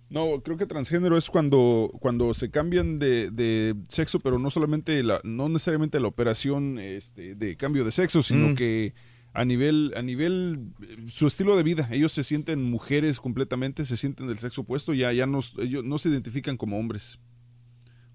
No, 0.08 0.42
creo 0.42 0.56
que 0.56 0.66
transgénero 0.66 1.16
es 1.16 1.30
cuando, 1.30 1.88
cuando 2.00 2.34
se 2.34 2.50
cambian 2.50 2.98
de, 2.98 3.30
de 3.30 3.76
sexo, 3.86 4.18
pero 4.18 4.40
no 4.40 4.50
solamente 4.50 5.04
la, 5.04 5.20
no 5.22 5.48
necesariamente 5.48 6.00
la 6.00 6.08
operación 6.08 6.80
este, 6.80 7.36
de 7.36 7.56
cambio 7.56 7.84
de 7.84 7.92
sexo, 7.92 8.24
sino 8.24 8.48
Mm. 8.48 8.54
que 8.56 8.94
a 9.34 9.44
nivel, 9.44 9.92
a 9.96 10.02
nivel 10.02 10.72
eh, 10.82 10.96
su 11.06 11.28
estilo 11.28 11.56
de 11.56 11.62
vida, 11.62 11.88
ellos 11.92 12.10
se 12.10 12.24
sienten 12.24 12.60
mujeres 12.60 13.20
completamente, 13.20 13.84
se 13.84 13.96
sienten 13.96 14.26
del 14.26 14.38
sexo 14.40 14.62
opuesto, 14.62 14.94
ya, 14.94 15.12
ya 15.12 15.26
no, 15.26 15.38
ellos 15.60 15.84
no 15.84 15.96
se 15.98 16.08
identifican 16.08 16.56
como 16.56 16.76
hombres. 16.76 17.20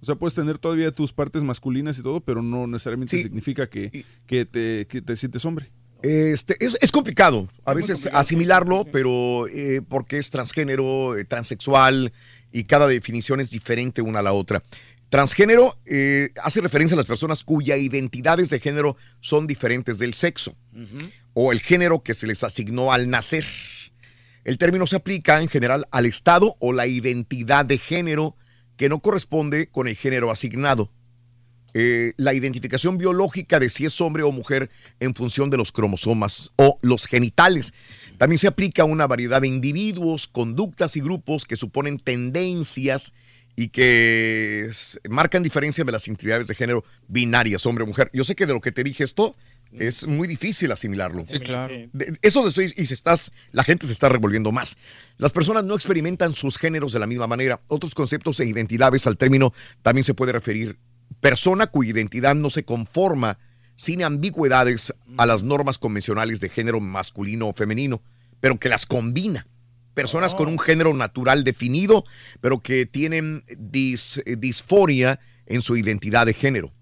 O 0.06 0.08
sea, 0.08 0.14
puedes 0.14 0.36
tener 0.36 0.60
todavía 0.60 0.92
tus 0.92 1.12
partes 1.14 1.42
masculinas 1.42 1.98
y 1.98 2.04
todo, 2.04 2.20
pero 2.22 2.44
no 2.44 2.68
necesariamente 2.68 3.20
significa 3.20 3.68
que, 3.68 4.06
que, 4.28 4.46
te, 4.46 4.86
que 4.86 5.02
te 5.02 5.16
sientes 5.16 5.44
hombre. 5.46 5.72
Este, 6.04 6.64
es, 6.64 6.78
es 6.80 6.92
complicado 6.92 7.50
a 7.64 7.74
veces 7.74 8.08
asimilarlo, 8.14 8.86
pero 8.92 9.48
eh, 9.48 9.82
porque 9.82 10.20
es 10.20 10.30
transgénero, 10.30 11.18
eh, 11.18 11.26
transexual 11.26 12.14
y 12.52 12.66
cada 12.66 12.86
definición 12.86 13.40
es 13.40 13.50
diferente 13.50 14.04
una 14.04 14.20
a 14.20 14.22
la 14.22 14.34
otra. 14.34 14.62
Transgénero 15.10 15.80
eh, 15.88 16.30
hace 16.40 16.62
referencia 16.62 16.94
a 16.94 16.98
las 16.98 17.08
personas 17.08 17.42
cuya 17.44 17.76
identidades 17.76 18.52
de 18.52 18.60
género 18.60 18.98
son 19.22 19.48
diferentes 19.48 19.98
del 19.98 20.14
sexo 20.14 20.56
o 21.34 21.52
el 21.52 21.62
género 21.62 22.04
que 22.04 22.14
se 22.14 22.28
les 22.28 22.44
asignó 22.44 22.94
al 22.94 23.10
nacer. 23.10 23.44
El 24.44 24.60
término 24.60 24.86
se 24.86 24.98
aplica 24.98 25.42
en 25.42 25.48
general 25.48 25.88
al 25.90 26.06
estado 26.06 26.58
o 26.60 26.74
la 26.74 26.86
identidad 26.86 27.66
de 27.66 27.80
género 27.80 28.36
que 28.78 28.90
no 28.90 29.00
corresponde 29.00 29.68
con 29.68 29.88
el 29.88 29.96
género 29.96 30.32
asignado. 30.32 30.92
Eh, 31.78 32.14
la 32.16 32.34
identificación 32.34 32.98
biológica 32.98 33.60
de 33.60 33.70
si 33.70 33.86
es 33.86 34.00
hombre 34.00 34.24
o 34.24 34.32
mujer 34.32 34.70
en 35.02 35.14
función 35.14 35.50
de 35.50 35.58
los 35.58 35.74
cromosomas 35.74 36.52
o 36.56 36.78
los 36.82 37.06
genitales. 37.06 37.74
También 38.18 38.38
se 38.38 38.48
aplica 38.48 38.84
a 38.84 38.86
una 38.86 39.08
variedad 39.08 39.42
de 39.42 39.50
individuos, 39.50 40.26
conductas 40.28 40.96
y 40.96 41.02
grupos 41.02 41.44
que 41.44 41.58
suponen 41.58 42.00
tendencias 42.00 43.12
y 43.58 43.70
que 43.70 44.70
marcan 45.10 45.44
diferencia 45.44 45.84
de 45.84 45.92
las 45.92 46.08
identidades 46.08 46.48
de 46.48 46.56
género 46.56 46.86
binarias, 47.10 47.66
hombre 47.66 47.84
o 47.84 47.88
mujer. 47.88 48.10
Yo 48.14 48.24
sé 48.24 48.36
que 48.36 48.46
de 48.46 48.54
lo 48.54 48.62
que 48.62 48.72
te 48.72 48.84
dije 48.84 49.04
esto 49.04 49.36
es 49.80 50.08
muy 50.08 50.28
difícil 50.28 50.72
asimilarlo. 50.72 51.24
Sí, 51.26 51.40
claro. 51.40 51.74
De- 51.94 52.18
Eso 52.22 52.42
de 52.44 52.50
estoy, 52.50 52.74
y 52.78 52.86
se 52.86 52.94
estás, 52.94 53.32
la 53.52 53.64
gente 53.64 53.86
se 53.88 53.94
está 53.94 54.10
revolviendo 54.10 54.52
más. 54.52 54.78
Las 55.18 55.32
personas 55.32 55.64
no 55.64 55.76
experimentan 55.76 56.34
sus 56.34 56.58
géneros 56.58 56.94
de 56.94 57.00
la 57.00 57.08
misma 57.08 57.28
manera. 57.28 57.62
Otros 57.68 57.94
conceptos 57.96 58.40
e 58.40 58.46
identidades 58.46 59.08
al 59.08 59.18
término 59.18 59.54
también 59.82 60.04
se 60.04 60.14
puede 60.14 60.32
referir 60.32 60.78
persona 61.22 61.68
cuya 61.68 61.92
identidad 61.92 62.36
no 62.36 62.50
se 62.50 62.64
conforma 62.66 63.38
sin 63.76 64.04
ambigüedades 64.04 64.94
a 65.18 65.26
las 65.26 65.44
normas 65.44 65.78
convencionales 65.78 66.40
de 66.40 66.50
género 66.50 66.80
masculino 66.80 67.48
o 67.50 67.54
femenino, 67.54 68.02
pero 68.40 68.58
que 68.60 68.70
las 68.70 68.86
combina. 68.86 69.48
Personas 69.94 70.36
con 70.36 70.48
un 70.50 70.60
género 70.60 70.94
natural 70.94 71.44
definido, 71.46 72.04
pero 72.42 72.60
que 72.60 72.86
tienen 72.86 73.44
dis- 73.48 74.22
eh, 74.26 74.36
disforia 74.38 75.20
en 75.46 75.62
su 75.62 75.78
identidad 75.78 76.26
de 76.26 76.34
género. 76.34 76.74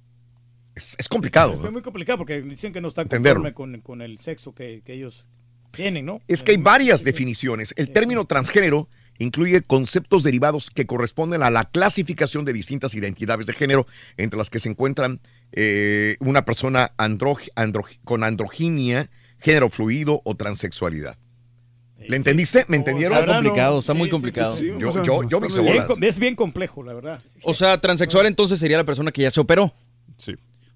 Es, 0.75 0.95
es 0.97 1.07
complicado. 1.07 1.59
Es 1.63 1.71
muy 1.71 1.81
complicado 1.81 2.17
porque 2.17 2.41
dicen 2.41 2.73
que 2.73 2.81
no 2.81 2.87
están 2.87 3.07
conforme 3.07 3.53
con, 3.53 3.81
con 3.81 4.01
el 4.01 4.17
sexo 4.19 4.53
que, 4.55 4.81
que 4.85 4.93
ellos 4.93 5.27
tienen, 5.71 6.05
¿no? 6.05 6.21
Es 6.27 6.43
que 6.43 6.51
hay 6.51 6.57
varias 6.57 7.03
definiciones. 7.03 7.73
El 7.77 7.91
término 7.91 8.25
transgénero 8.25 8.87
incluye 9.19 9.61
conceptos 9.61 10.23
derivados 10.23 10.69
que 10.71 10.85
corresponden 10.87 11.43
a 11.43 11.51
la 11.51 11.65
clasificación 11.65 12.45
de 12.45 12.53
distintas 12.53 12.95
identidades 12.95 13.45
de 13.45 13.53
género, 13.53 13.85
entre 14.17 14.37
las 14.37 14.49
que 14.49 14.59
se 14.59 14.69
encuentran 14.69 15.19
eh, 15.51 16.17
una 16.19 16.45
persona 16.45 16.91
andro- 16.97 17.37
andro- 17.55 17.85
con 18.03 18.23
androginia, 18.23 19.09
género 19.39 19.69
fluido 19.69 20.21
o 20.25 20.35
transexualidad. 20.35 21.17
¿Le 21.99 22.17
entendiste? 22.17 22.65
¿Me 22.67 22.75
entendieron? 22.75 23.17
Está 23.17 23.33
complicado, 23.35 23.79
está 23.79 23.93
muy 23.93 24.09
complicado. 24.09 24.59
yo, 24.59 25.03
yo, 25.03 25.23
yo 25.29 25.39
me 25.39 25.47
hice 25.47 25.61
Bien 25.61 25.85
es 26.03 26.19
bien 26.19 26.35
complejo, 26.35 26.83
la 26.83 26.93
verdad. 26.93 27.21
O 27.43 27.53
sea, 27.53 27.79
transexual 27.79 28.25
entonces 28.25 28.59
sería 28.59 28.77
la 28.77 28.83
persona 28.83 29.11
que 29.11 29.21
ya 29.21 29.31
se 29.31 29.39
operó. 29.39 29.73
Sí. 30.17 30.33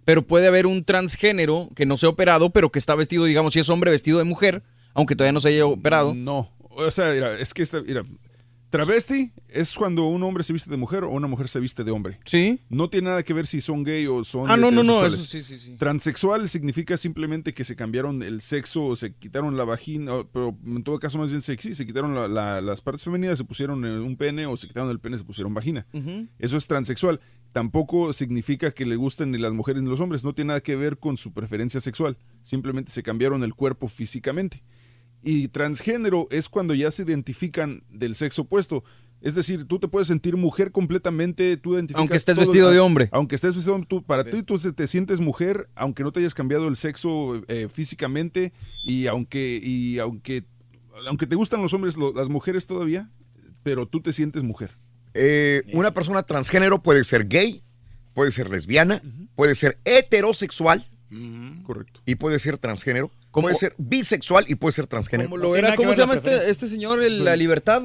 Pero 0.07 0.21
puede 0.25 0.47
haber 0.47 0.67
un 0.67 0.85
transgénero 0.85 1.67
que 1.75 1.85
no 1.85 1.97
se 1.97 2.05
ha 2.05 2.09
operado, 2.09 2.49
pero 2.51 2.71
que 2.71 2.79
está 2.79 2.95
vestido, 2.95 3.25
digamos, 3.25 3.51
si 3.51 3.59
es 3.59 3.69
hombre 3.69 3.91
vestido 3.91 4.19
de 4.19 4.23
mujer, 4.23 4.63
aunque 4.93 5.17
todavía 5.17 5.33
no 5.33 5.41
se 5.41 5.49
haya 5.49 5.65
operado. 5.65 6.13
No, 6.15 6.49
o 6.61 6.89
sea, 6.91 7.11
mira, 7.11 7.37
es 7.37 7.53
que 7.53 7.61
esta- 7.61 7.81
mira, 7.81 8.05
travesti 8.69 9.31
es 9.49 9.73
cuando 9.75 10.05
un 10.07 10.21
hombre 10.23 10.43
se 10.43 10.51
viste 10.53 10.69
de 10.69 10.75
mujer 10.77 11.03
o 11.05 11.09
una 11.11 11.27
mujer 11.27 11.47
se 11.47 11.59
viste 11.59 11.83
de 11.83 11.91
hombre. 11.91 12.19
Sí. 12.25 12.59
No 12.69 12.89
tiene 12.89 13.09
nada 13.09 13.23
que 13.23 13.33
ver 13.33 13.47
si 13.47 13.61
son 13.61 13.83
gay 13.83 14.05
o 14.07 14.23
son 14.23 14.49
Ah, 14.51 14.57
no, 14.57 14.71
no, 14.71 14.83
no, 14.83 15.05
eso 15.05 15.17
sí, 15.17 15.41
sí, 15.41 15.57
sí. 15.57 15.75
Transexual 15.77 16.47
significa 16.49 16.97
simplemente 16.97 17.53
que 17.53 17.63
se 17.63 17.75
cambiaron 17.75 18.21
el 18.23 18.41
sexo 18.41 18.85
o 18.85 18.95
se 18.95 19.13
quitaron 19.13 19.55
la 19.57 19.63
vagina, 19.63 20.13
pero 20.33 20.57
en 20.65 20.83
todo 20.83 20.99
caso 20.99 21.17
más 21.17 21.29
bien 21.29 21.41
sexy, 21.41 21.75
se 21.75 21.85
quitaron 21.85 22.13
la- 22.13 22.27
la- 22.27 22.61
las 22.61 22.81
partes 22.81 23.03
femeninas, 23.05 23.37
se 23.37 23.45
pusieron 23.45 23.85
eh, 23.85 23.99
un 23.99 24.17
pene 24.17 24.45
o 24.45 24.57
se 24.57 24.67
quitaron 24.67 24.89
el 24.89 24.99
pene, 24.99 25.17
se 25.17 25.23
pusieron 25.23 25.53
vagina. 25.53 25.85
Eso 26.39 26.57
es 26.57 26.67
transexual. 26.67 27.19
Tampoco 27.53 28.13
significa 28.13 28.71
que 28.71 28.85
le 28.85 28.95
gusten 28.95 29.31
ni 29.31 29.37
las 29.37 29.53
mujeres 29.53 29.81
ni 29.81 29.89
los 29.89 29.99
hombres. 29.99 30.23
No 30.23 30.33
tiene 30.33 30.49
nada 30.49 30.61
que 30.61 30.75
ver 30.75 30.97
con 30.99 31.17
su 31.17 31.33
preferencia 31.33 31.79
sexual. 31.81 32.17
Simplemente 32.43 32.91
se 32.91 33.01
cambiaron 33.03 33.43
el 33.43 33.53
cuerpo 33.55 33.87
físicamente. 33.87 34.63
Y 35.23 35.47
transgénero 35.47 36.27
es 36.29 36.49
cuando 36.49 36.73
ya 36.75 36.91
se 36.91 37.03
identifican 37.03 37.83
del 37.89 38.13
sexo 38.15 38.43
opuesto. 38.43 38.83
Es 39.19 39.33
decir, 39.33 39.65
tú 39.65 39.79
te 39.79 39.87
puedes 39.87 40.07
sentir 40.07 40.37
mujer 40.37 40.71
completamente, 40.71 41.57
tú 41.57 41.73
identificas 41.73 41.99
Aunque 42.01 42.17
estés 42.17 42.35
todo- 42.35 42.45
vestido 42.45 42.69
de 42.69 42.79
hombre. 42.79 43.09
Aunque 43.11 43.33
estés 43.33 43.55
vestido, 43.55 43.83
tú, 43.87 44.03
para 44.03 44.23
ti 44.23 44.43
tú 44.43 44.59
se- 44.59 44.73
te 44.73 44.85
sientes 44.85 45.19
mujer, 45.19 45.69
aunque 45.73 46.03
no 46.03 46.11
te 46.11 46.19
hayas 46.19 46.35
cambiado 46.35 46.67
el 46.67 46.75
sexo 46.75 47.41
eh, 47.47 47.67
físicamente 47.67 48.53
y 48.85 49.07
aunque 49.07 49.59
y 49.61 49.97
aunque 49.97 50.45
aunque 51.07 51.25
te 51.25 51.35
gustan 51.35 51.63
los 51.63 51.73
hombres, 51.73 51.97
lo- 51.97 52.13
las 52.13 52.29
mujeres 52.29 52.67
todavía, 52.67 53.09
pero 53.63 53.87
tú 53.87 54.01
te 54.01 54.13
sientes 54.13 54.43
mujer. 54.43 54.77
Eh, 55.17 55.63
una 55.73 55.93
persona 55.93 56.23
transgénero 56.23 56.81
puede 56.81 57.03
ser 57.03 57.27
gay, 57.27 57.61
puede 58.13 58.31
ser 58.31 58.49
lesbiana, 58.49 59.01
puede 59.35 59.55
ser 59.55 59.77
heterosexual. 59.85 60.85
Correcto. 61.63 62.01
Y 62.05 62.15
puede 62.15 62.39
ser 62.39 62.57
transgénero. 62.57 63.11
Puede 63.31 63.53
ser 63.55 63.75
bisexual 63.77 64.45
y 64.47 64.55
puede 64.55 64.73
ser 64.73 64.87
transgénero. 64.87 65.29
Como 65.29 65.37
lo 65.41 65.55
era, 65.55 65.75
¿cómo 65.75 65.91
se 65.91 65.97
llama 65.97 66.15
este, 66.15 66.49
este 66.49 66.67
señor, 66.67 67.03
el- 67.03 67.23
la 67.23 67.35
libertad? 67.35 67.83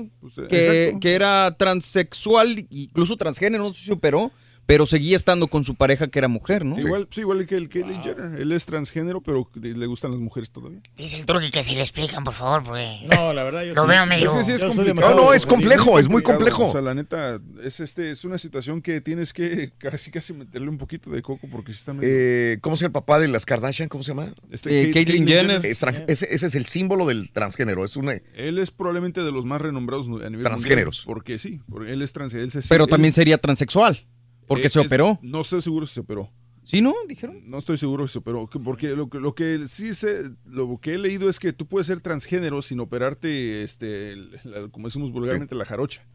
que, 0.48 0.84
exacto. 0.86 1.00
que 1.00 1.14
era 1.14 1.54
transexual, 1.58 2.66
incluso 2.70 3.16
transgénero, 3.18 3.64
no 3.64 3.74
sé 3.74 3.80
si 3.80 3.86
se 3.86 3.92
operó, 3.92 4.32
pero 4.66 4.86
seguía 4.86 5.16
estando 5.16 5.48
con 5.48 5.64
su 5.64 5.74
pareja 5.74 6.08
que 6.08 6.18
era 6.18 6.28
mujer, 6.28 6.64
¿no? 6.64 6.78
Igual, 6.78 7.08
sí, 7.10 7.20
igual 7.20 7.46
que 7.46 7.56
el 7.56 7.68
Caitlyn 7.68 8.02
Jenner. 8.02 8.40
Él 8.40 8.52
es 8.52 8.64
transgénero, 8.66 9.20
pero 9.20 9.48
le 9.54 9.86
gustan 9.86 10.10
las 10.12 10.20
mujeres 10.20 10.50
todavía. 10.50 10.80
Dice 10.96 11.16
el 11.18 11.26
truqui 11.26 11.50
que 11.50 11.62
si 11.62 11.74
le 11.74 11.80
explican, 11.80 12.24
por 12.24 12.34
favor, 12.34 12.62
porque... 12.62 13.00
No, 13.14 13.32
la 13.32 13.42
verdad, 13.44 13.62
yo 13.64 13.74
Lo 13.74 13.86
veo 13.86 14.06
medio... 14.06 14.26
Es 14.26 14.32
que 14.32 14.44
sí 14.44 14.52
es 14.52 14.64
complicado. 14.64 15.10
No, 15.14 15.22
no, 15.24 15.34
es 15.34 15.44
complejo, 15.46 15.98
es 15.98 16.08
muy 16.08 16.22
complejo. 16.22 16.68
O 16.68 16.72
sea, 16.72 16.80
la 16.80 16.94
neta, 16.94 17.40
es, 17.62 17.80
este, 17.80 18.10
es 18.10 18.24
una 18.24 18.38
situación 18.38 18.80
que 18.82 19.00
tienes 19.00 19.32
que 19.32 19.72
casi 19.78 20.10
casi 20.10 20.32
meterle 20.32 20.68
un 20.68 20.78
poquito 20.78 21.10
de 21.10 21.22
coco 21.22 21.48
porque 21.50 21.72
sí 21.72 21.78
está 21.78 21.92
medio... 21.92 22.08
Eh, 22.10 22.58
¿Cómo 22.60 22.76
se 22.76 22.82
llama 22.82 22.88
el 22.90 22.92
papá 22.92 23.18
de 23.18 23.28
las 23.28 23.44
Kardashian? 23.44 23.88
¿Cómo 23.88 24.02
se 24.02 24.12
llama? 24.12 24.32
Este, 24.50 24.88
Eh, 24.88 24.92
Caitlyn 24.92 25.26
Jenner. 25.26 25.64
Es 25.66 25.82
ese, 26.06 26.32
ese 26.34 26.46
es 26.46 26.54
el 26.54 26.66
símbolo 26.66 27.06
del 27.06 27.30
transgénero. 27.32 27.84
Es 27.84 27.96
una, 27.96 28.12
Él 28.34 28.58
es 28.58 28.70
probablemente 28.70 29.22
de 29.22 29.32
los 29.32 29.44
más 29.44 29.60
renombrados 29.60 30.06
a 30.06 30.30
nivel 30.30 30.44
Transgéneros. 30.44 30.98
mundial, 31.06 31.14
Porque 31.14 31.38
sí, 31.38 31.60
porque 31.68 31.92
él 31.92 32.02
es 32.02 32.12
transgénero. 32.12 32.44
él 32.46 32.50
se- 32.62 32.68
Pero 32.68 32.84
él- 32.84 32.90
también 32.90 33.12
sería 33.12 33.38
transexual, 33.38 34.06
porque 34.54 34.66
Eh, 34.66 34.70
se 34.70 34.80
es- 34.80 34.86
operó. 34.86 35.18
No 35.22 35.40
estoy 35.40 35.62
seguro 35.62 35.86
si 35.86 35.94
se 35.94 36.00
operó. 36.00 36.30
¿Sí, 36.64 36.80
no? 36.80 36.94
Dijeron. 37.08 37.40
No 37.50 37.58
estoy 37.58 37.76
seguro 37.76 38.06
si 38.06 38.12
se 38.12 38.18
operó. 38.20 38.48
que- 38.48 38.60
Porque 38.60 38.90
lo, 38.90 39.10
que- 39.10 39.18
lo 39.18 39.34
que 39.34 39.66
sí 39.66 39.94
sé, 39.94 40.30
lo 40.44 40.78
que 40.80 40.94
he 40.94 40.98
leído 40.98 41.28
es 41.28 41.40
que 41.40 41.52
tú 41.52 41.66
puedes 41.66 41.88
ser 41.88 42.00
transgénero 42.00 42.62
sin 42.62 42.78
operarte, 42.80 43.62
este, 43.64 44.14
la- 44.44 44.68
como 44.70 44.86
decimos 44.86 45.10
vulgarmente, 45.10 45.54
la 45.54 45.64
jarocha. 45.64 46.06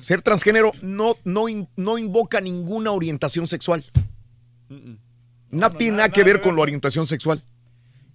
ser 0.00 0.22
transgénero 0.22 0.72
no, 0.82 1.14
no, 1.24 1.48
in- 1.48 1.68
no 1.76 1.98
invoca 1.98 2.40
ninguna 2.40 2.90
orientación 2.90 3.46
sexual. 3.46 3.84
No, 5.50 5.70
tiene 5.72 5.98
nada 5.98 6.08
que 6.08 6.24
ver 6.24 6.40
con 6.40 6.56
la 6.56 6.62
orientación 6.62 7.06
sexual. 7.06 7.42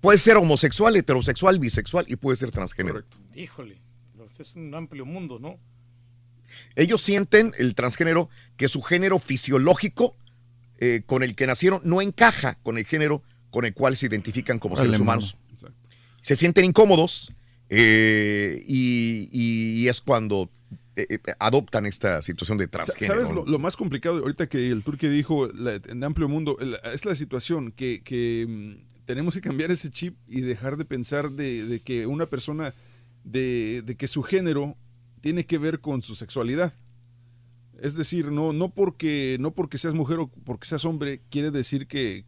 Puede 0.01 0.17
ser 0.17 0.37
homosexual, 0.37 0.95
heterosexual, 0.95 1.59
bisexual 1.59 2.05
y 2.09 2.15
puede 2.15 2.35
ser 2.35 2.51
transgénero. 2.51 3.03
Híjole, 3.35 3.77
pues 4.17 4.39
es 4.39 4.55
un 4.55 4.73
amplio 4.73 5.05
mundo, 5.05 5.39
¿no? 5.39 5.57
Ellos 6.75 7.01
sienten, 7.01 7.53
el 7.57 7.75
transgénero, 7.75 8.29
que 8.57 8.67
su 8.67 8.81
género 8.81 9.19
fisiológico 9.19 10.15
eh, 10.79 11.01
con 11.05 11.23
el 11.23 11.35
que 11.35 11.45
nacieron 11.47 11.81
no 11.83 12.01
encaja 12.01 12.55
con 12.63 12.77
el 12.77 12.85
género 12.85 13.21
con 13.51 13.65
el 13.65 13.73
cual 13.73 13.97
se 13.97 14.05
identifican 14.07 14.59
como 14.59 14.75
seres 14.77 14.99
humanos. 14.99 15.35
Se 16.21 16.35
sienten 16.35 16.65
incómodos 16.65 17.31
eh, 17.69 18.63
y, 18.67 19.29
y 19.31 19.87
es 19.87 20.01
cuando 20.01 20.49
eh, 20.95 21.19
adoptan 21.39 21.85
esta 21.85 22.21
situación 22.21 22.57
de 22.57 22.67
transgénero. 22.67 23.21
¿Sabes 23.21 23.33
lo, 23.35 23.45
lo 23.45 23.59
más 23.59 23.75
complicado 23.75 24.17
ahorita 24.19 24.47
que 24.47 24.69
el 24.71 24.83
turque 24.83 25.09
dijo 25.09 25.47
la- 25.53 25.79
en 25.87 26.03
amplio 26.03 26.27
mundo? 26.29 26.57
es 26.93 27.05
la 27.05 27.15
situación 27.15 27.71
que, 27.71 28.01
que, 28.03 28.45
mm, 28.47 29.05
tenemos 29.05 29.33
que 29.33 29.41
cambiar 29.41 29.71
ese 29.71 29.89
chip 29.89 30.15
y 30.27 30.41
dejar 30.41 30.77
de 30.77 30.85
pensar 30.85 31.31
de, 31.31 31.65
de 31.65 31.79
que 31.79 32.05
una 32.07 32.27
persona, 32.27 32.73
de, 33.23 33.81
de 33.85 33.95
que 33.95 34.07
su 34.07 34.21
género 34.23 34.77
tiene 35.21 35.45
que 35.45 35.57
ver 35.57 35.79
con 35.79 36.01
su 36.01 36.15
sexualidad. 36.15 36.73
Es 37.79 37.95
decir, 37.95 38.31
no, 38.31 38.53
no, 38.53 38.69
porque, 38.73 39.37
no 39.39 39.51
porque 39.55 39.77
seas 39.77 39.93
mujer 39.93 40.19
o 40.19 40.27
porque 40.27 40.67
seas 40.67 40.85
hombre 40.85 41.21
quiere 41.31 41.49
decir 41.49 41.87
que, 41.87 42.25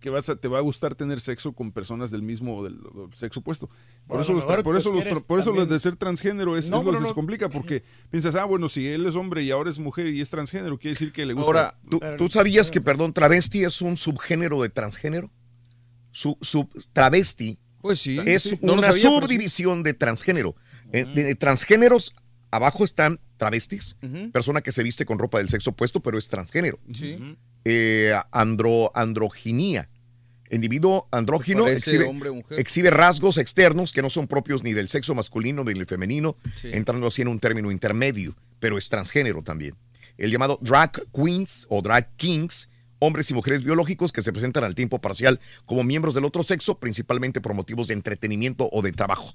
que 0.00 0.10
vas 0.10 0.28
a, 0.28 0.36
te 0.36 0.48
va 0.48 0.58
a 0.58 0.60
gustar 0.60 0.94
tener 0.94 1.18
sexo 1.20 1.52
con 1.54 1.72
personas 1.72 2.10
del 2.10 2.20
mismo 2.20 2.62
del, 2.62 2.74
del 2.78 3.14
sexo 3.14 3.40
opuesto. 3.40 3.68
Por 3.68 4.18
Bueno, 4.18 4.22
eso, 4.22 4.32
los, 4.34 4.44
por 4.62 4.76
eso, 4.76 4.92
los, 4.92 5.22
por 5.22 5.40
eso 5.40 5.52
de 5.64 5.80
ser 5.80 5.96
transgénero 5.96 6.58
es, 6.58 6.68
No, 6.68 6.78
es 6.78 6.84
lo 6.84 6.90
pero 6.90 6.98
que 6.98 7.02
no- 7.04 7.08
se 7.08 7.14
complica 7.14 7.48
porque 7.48 7.84
piensas, 8.10 8.34
ah, 8.34 8.44
bueno, 8.44 8.68
si 8.68 8.86
él 8.86 9.06
es 9.06 9.14
hombre 9.14 9.42
y 9.44 9.50
ahora 9.50 9.70
es 9.70 9.78
mujer 9.78 10.08
y 10.08 10.20
es 10.20 10.28
transgénero, 10.28 10.76
quiere 10.78 10.92
decir 10.94 11.10
que 11.12 11.24
le 11.24 11.32
gusta. 11.32 11.46
Ahora, 11.46 11.78
¿tú, 11.88 12.00
tú 12.18 12.28
sabías 12.28 12.70
que, 12.70 12.80
perdón, 12.82 13.14
travesti 13.14 13.64
es 13.64 13.80
un 13.80 13.96
subgénero 13.96 14.60
de 14.60 14.68
transgénero? 14.68 15.30
Su, 16.10 16.36
sub, 16.42 16.68
travesti 16.92 17.58
Pues 17.80 17.98
sí. 18.00 18.18
es 18.26 18.42
sí. 18.42 18.58
No 18.60 18.72
lo 18.74 18.78
una 18.80 18.88
sabía, 18.88 19.02
pero 19.04 19.14
sí. 19.20 19.22
subdivisión 19.22 19.82
de 19.82 19.94
transgénero. 19.94 20.54
Eh, 20.92 21.04
de 21.14 21.34
transgéneros, 21.34 22.12
abajo 22.50 22.84
están 22.84 23.18
travestis, 23.36 23.96
persona 24.32 24.60
que 24.60 24.72
se 24.72 24.82
viste 24.82 25.04
con 25.04 25.18
ropa 25.18 25.38
del 25.38 25.48
sexo 25.48 25.70
opuesto, 25.70 26.00
pero 26.00 26.18
es 26.18 26.28
transgénero. 26.28 26.78
Sí. 26.92 27.36
Eh, 27.64 28.12
andro, 28.30 28.92
androginía. 28.94 29.88
Individuo 30.50 31.08
andrógino 31.10 31.66
exhibe, 31.66 32.04
hombre 32.04 32.28
o 32.28 32.34
mujer. 32.34 32.60
exhibe 32.60 32.90
rasgos 32.90 33.38
externos 33.38 33.90
que 33.90 34.02
no 34.02 34.10
son 34.10 34.28
propios 34.28 34.62
ni 34.62 34.74
del 34.74 34.88
sexo 34.88 35.14
masculino 35.14 35.64
ni 35.64 35.72
del 35.72 35.86
femenino, 35.86 36.36
Sí. 36.60 36.68
entrando 36.72 37.06
así 37.06 37.22
en 37.22 37.28
un 37.28 37.40
término 37.40 37.70
intermedio, 37.70 38.36
pero 38.60 38.76
es 38.76 38.88
transgénero 38.90 39.42
también. 39.42 39.74
El 40.18 40.30
llamado 40.30 40.58
drag 40.60 40.92
queens 41.10 41.66
o 41.70 41.80
drag 41.80 42.14
kings, 42.16 42.68
hombres 42.98 43.30
y 43.30 43.34
mujeres 43.34 43.64
biológicos 43.64 44.12
que 44.12 44.20
se 44.20 44.30
presentan 44.30 44.62
al 44.62 44.74
tiempo 44.74 45.00
parcial 45.00 45.40
como 45.64 45.84
miembros 45.84 46.14
del 46.14 46.26
otro 46.26 46.42
sexo, 46.42 46.78
principalmente 46.78 47.40
por 47.40 47.54
motivos 47.54 47.88
de 47.88 47.94
entretenimiento 47.94 48.68
o 48.70 48.82
de 48.82 48.92
trabajo. 48.92 49.34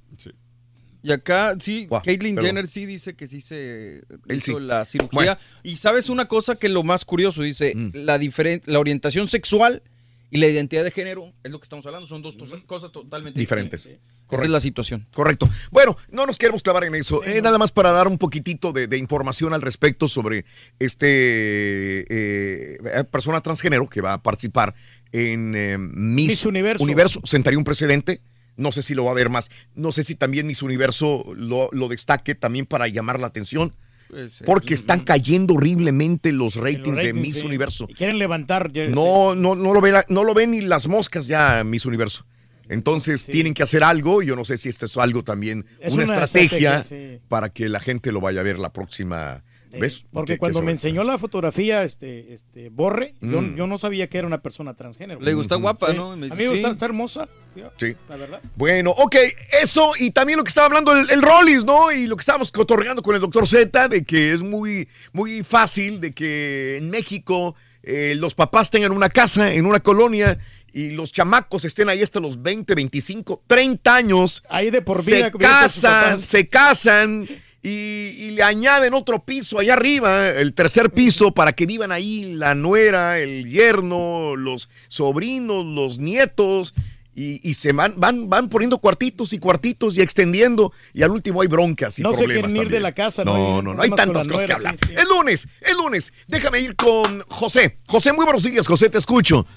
Y 1.03 1.11
acá, 1.11 1.55
sí, 1.59 1.87
Caitlyn. 2.03 2.37
Jenner 2.37 2.67
sí 2.67 2.85
dice 2.85 3.15
que 3.15 3.27
sí 3.27 3.39
se 3.41 3.97
Él 4.27 4.37
hizo 4.37 4.57
sí. 4.59 4.63
la 4.65 4.83
cirugía. 4.85 5.09
Bueno. 5.13 5.33
Mm. 5.33 5.67
Y 5.67 5.77
sabes 5.77 6.09
una 6.09 6.25
cosa 6.25 6.55
que 6.55 6.69
lo 6.69 6.83
más 6.83 7.05
curioso, 7.05 7.41
dice, 7.43 7.73
la, 7.93 8.19
diferen- 8.19 8.61
la 8.65 8.79
orientación 8.79 9.27
sexual 9.27 9.83
y 10.29 10.39
la 10.39 10.47
identidad 10.47 10.83
de 10.83 10.91
género, 10.91 11.31
es 11.43 11.51
lo 11.51 11.59
que 11.59 11.63
estamos 11.63 11.85
hablando, 11.85 12.05
son 12.07 12.21
dos 12.21 12.35
tos- 12.37 12.61
cosas 12.65 12.91
totalmente 12.91 13.39
Diferentes. 13.39 13.83
diferentes. 13.83 14.17
Esa 14.29 14.43
es 14.43 14.49
la 14.49 14.59
situación. 14.59 15.07
Correcto. 15.13 15.47
Bueno, 15.71 15.95
no 16.11 16.25
nos 16.25 16.37
queremos 16.37 16.61
clavar 16.61 16.83
en 16.83 16.95
eso. 16.95 17.23
Eh, 17.23 17.41
nada 17.41 17.57
más 17.57 17.71
para 17.71 17.93
dar 17.93 18.09
un 18.09 18.17
poquitito 18.17 18.73
de, 18.73 18.87
de 18.87 18.97
información 18.97 19.53
al 19.53 19.61
respecto 19.61 20.09
sobre 20.09 20.43
este 20.79 22.01
eh, 22.01 22.77
eh, 22.83 23.03
persona 23.09 23.39
transgénero 23.41 23.87
que 23.87 24.01
va 24.01 24.13
a 24.13 24.21
participar 24.23 24.75
en 25.13 25.53
eh, 25.55 25.77
Miss, 25.77 26.27
Miss 26.31 26.45
Universo. 26.45 26.83
Universo. 26.83 27.21
Sentaría 27.23 27.57
un 27.57 27.63
precedente. 27.63 28.21
No 28.57 28.71
sé 28.71 28.81
si 28.81 28.93
lo 28.95 29.05
va 29.05 29.11
a 29.11 29.15
ver 29.15 29.29
más. 29.29 29.49
No 29.75 29.91
sé 29.91 30.03
si 30.03 30.15
también 30.15 30.45
Miss 30.47 30.61
Universo 30.61 31.23
lo, 31.35 31.69
lo 31.71 31.87
destaque 31.87 32.35
también 32.35 32.65
para 32.65 32.87
llamar 32.87 33.19
la 33.19 33.27
atención. 33.27 33.73
Puede 34.09 34.29
ser. 34.29 34.45
Porque 34.45 34.73
están 34.73 35.01
cayendo 35.01 35.53
horriblemente 35.55 36.31
los 36.31 36.55
ratings, 36.55 36.97
de 36.97 37.03
ratings, 37.03 37.15
Miss 37.21 37.37
sí. 37.39 37.45
Universo. 37.45 37.85
Y 37.89 37.93
quieren 37.93 38.17
levantar. 38.19 38.71
ya, 38.71 38.87
No, 38.87 39.35
no, 39.35 39.55
no 39.55 39.73
lo 39.73 39.81
ve, 39.81 39.91
la- 39.91 40.05
no 40.09 40.23
lo 40.23 40.33
ven 40.33 40.51
ni 40.51 40.61
las 40.61 40.87
moscas 40.87 41.27
ya 41.27 41.63
Miss 41.63 41.85
Universo. 41.85 42.25
Entonces 42.69 43.25
tienen 43.25 43.53
que 43.53 43.63
hacer 43.63 43.83
algo. 43.83 44.21
Yo 44.21 44.35
no 44.35 44.43
sé 44.43 44.57
si 44.57 44.69
esto 44.69 44.85
es 44.85 44.97
algo 44.97 45.23
también, 45.23 45.65
Es 45.79 45.93
una, 45.93 46.03
una 46.05 46.13
estrategia, 46.25 46.79
estrategia, 46.79 47.17
sí. 47.17 47.21
para 47.29 47.49
que 47.49 47.69
la 47.69 47.79
gente 47.79 48.11
lo 48.11 48.19
vaya 48.21 48.41
a 48.41 48.43
ver 48.43 48.59
la 48.59 48.73
próxima. 48.73 49.43
¿Ves? 49.79 50.05
Porque 50.11 50.33
Que- 50.33 50.35
que 50.35 50.39
cuando 50.39 50.61
me 50.63 50.71
enseñó 50.71 51.03
la 51.03 51.17
fotografía, 51.19 51.83
este, 51.83 52.33
este 52.33 52.69
Borre, 52.69 53.13
yo, 53.21 53.41
Mm. 53.41 53.55
yo 53.55 53.67
no 53.67 53.77
sabía 53.77 54.07
que 54.07 54.17
era 54.17 54.25
una 54.25 54.41
persona 54.41 54.73
transgénero. 54.73 55.19
Le 55.21 55.33
gusta 55.33 55.55
guapa, 55.55 55.91
Sí. 55.91 55.97
¿no? 55.97 56.15
Me 56.15 56.27
A 56.27 56.29
dice, 56.29 56.35
mí 56.37 56.43
me 56.43 56.49
gusta, 56.49 56.67
sí. 56.69 56.73
está 56.73 56.85
hermosa. 56.85 57.29
Sí. 57.77 57.95
La 58.09 58.15
verdad. 58.15 58.41
Bueno, 58.55 58.91
ok, 58.91 59.15
eso 59.61 59.91
y 59.99 60.11
también 60.11 60.37
lo 60.37 60.43
que 60.43 60.49
estaba 60.49 60.67
hablando 60.67 60.95
el, 60.95 61.09
el 61.09 61.21
Rollis, 61.21 61.65
¿no? 61.65 61.91
Y 61.91 62.07
lo 62.07 62.15
que 62.15 62.21
estábamos 62.21 62.51
cotorreando 62.51 63.01
con 63.01 63.15
el 63.15 63.21
doctor 63.21 63.47
Z, 63.47 63.87
de 63.89 64.03
que 64.03 64.33
es 64.33 64.41
muy, 64.41 64.87
muy 65.13 65.43
fácil 65.43 65.99
de 65.99 66.13
que 66.13 66.77
en 66.77 66.89
México 66.89 67.55
eh, 67.83 68.15
los 68.17 68.35
papás 68.35 68.69
tengan 68.69 68.91
una 68.91 69.09
casa 69.09 69.53
en 69.53 69.65
una 69.65 69.79
colonia 69.79 70.37
y 70.73 70.91
los 70.91 71.13
chamacos 71.13 71.63
estén 71.63 71.87
ahí 71.87 72.03
hasta 72.03 72.19
los 72.19 72.41
20, 72.41 72.75
25, 72.75 73.43
30 73.47 73.95
años. 73.95 74.43
Ahí 74.49 74.69
de 74.69 74.81
por 74.81 75.03
vida 75.05 75.31
Se 75.31 75.37
casan, 75.37 76.19
se 76.19 76.47
casan. 76.47 77.27
Y, 77.63 77.69
y 77.69 78.31
le 78.31 78.43
añaden 78.43 78.93
otro 78.93 79.25
piso 79.25 79.59
allá 79.59 79.73
arriba, 79.73 80.29
el 80.29 80.53
tercer 80.53 80.91
piso, 80.91 81.33
para 81.33 81.53
que 81.53 81.65
vivan 81.65 81.91
ahí 81.91 82.33
la 82.33 82.55
nuera, 82.55 83.19
el 83.19 83.49
yerno, 83.49 84.35
los 84.35 84.69
sobrinos, 84.87 85.65
los 85.65 85.97
nietos, 85.97 86.73
y, 87.19 87.41
y 87.49 87.55
se 87.55 87.73
van, 87.73 87.95
van, 87.97 88.29
van 88.29 88.47
poniendo 88.47 88.77
cuartitos 88.77 89.33
y 89.33 89.39
cuartitos 89.39 89.97
y 89.97 90.01
extendiendo, 90.01 90.71
y 90.93 91.01
al 91.01 91.09
último 91.09 91.41
hay 91.41 91.47
broncas 91.47 91.97
y 91.97 92.03
No 92.03 92.11
se 92.13 92.19
problemas 92.19 92.51
quieren 92.53 92.67
ir 92.67 92.71
de 92.71 92.79
la 92.79 92.91
casa, 92.91 93.23
No, 93.25 93.33
¿no? 93.33 93.61
no, 93.63 93.71
Hay 93.71 93.75
no, 93.77 93.81
hay 93.81 93.89
tantas 93.89 94.27
cosas 94.27 94.45
que 94.45 94.53
hablar. 94.53 94.75
sí, 94.79 94.89
sí. 94.89 94.95
El 94.95 95.07
lunes, 95.09 95.47
el 95.61 95.77
lunes, 95.77 96.13
déjame 96.27 96.59
ir 96.59 96.75
con 96.75 97.21
José. 97.27 97.75
José, 97.87 98.13
muy 98.13 98.23
buenos 98.23 98.43
días, 98.43 98.67
José, 98.67 98.91
te 98.91 98.99
escucho. 98.99 99.47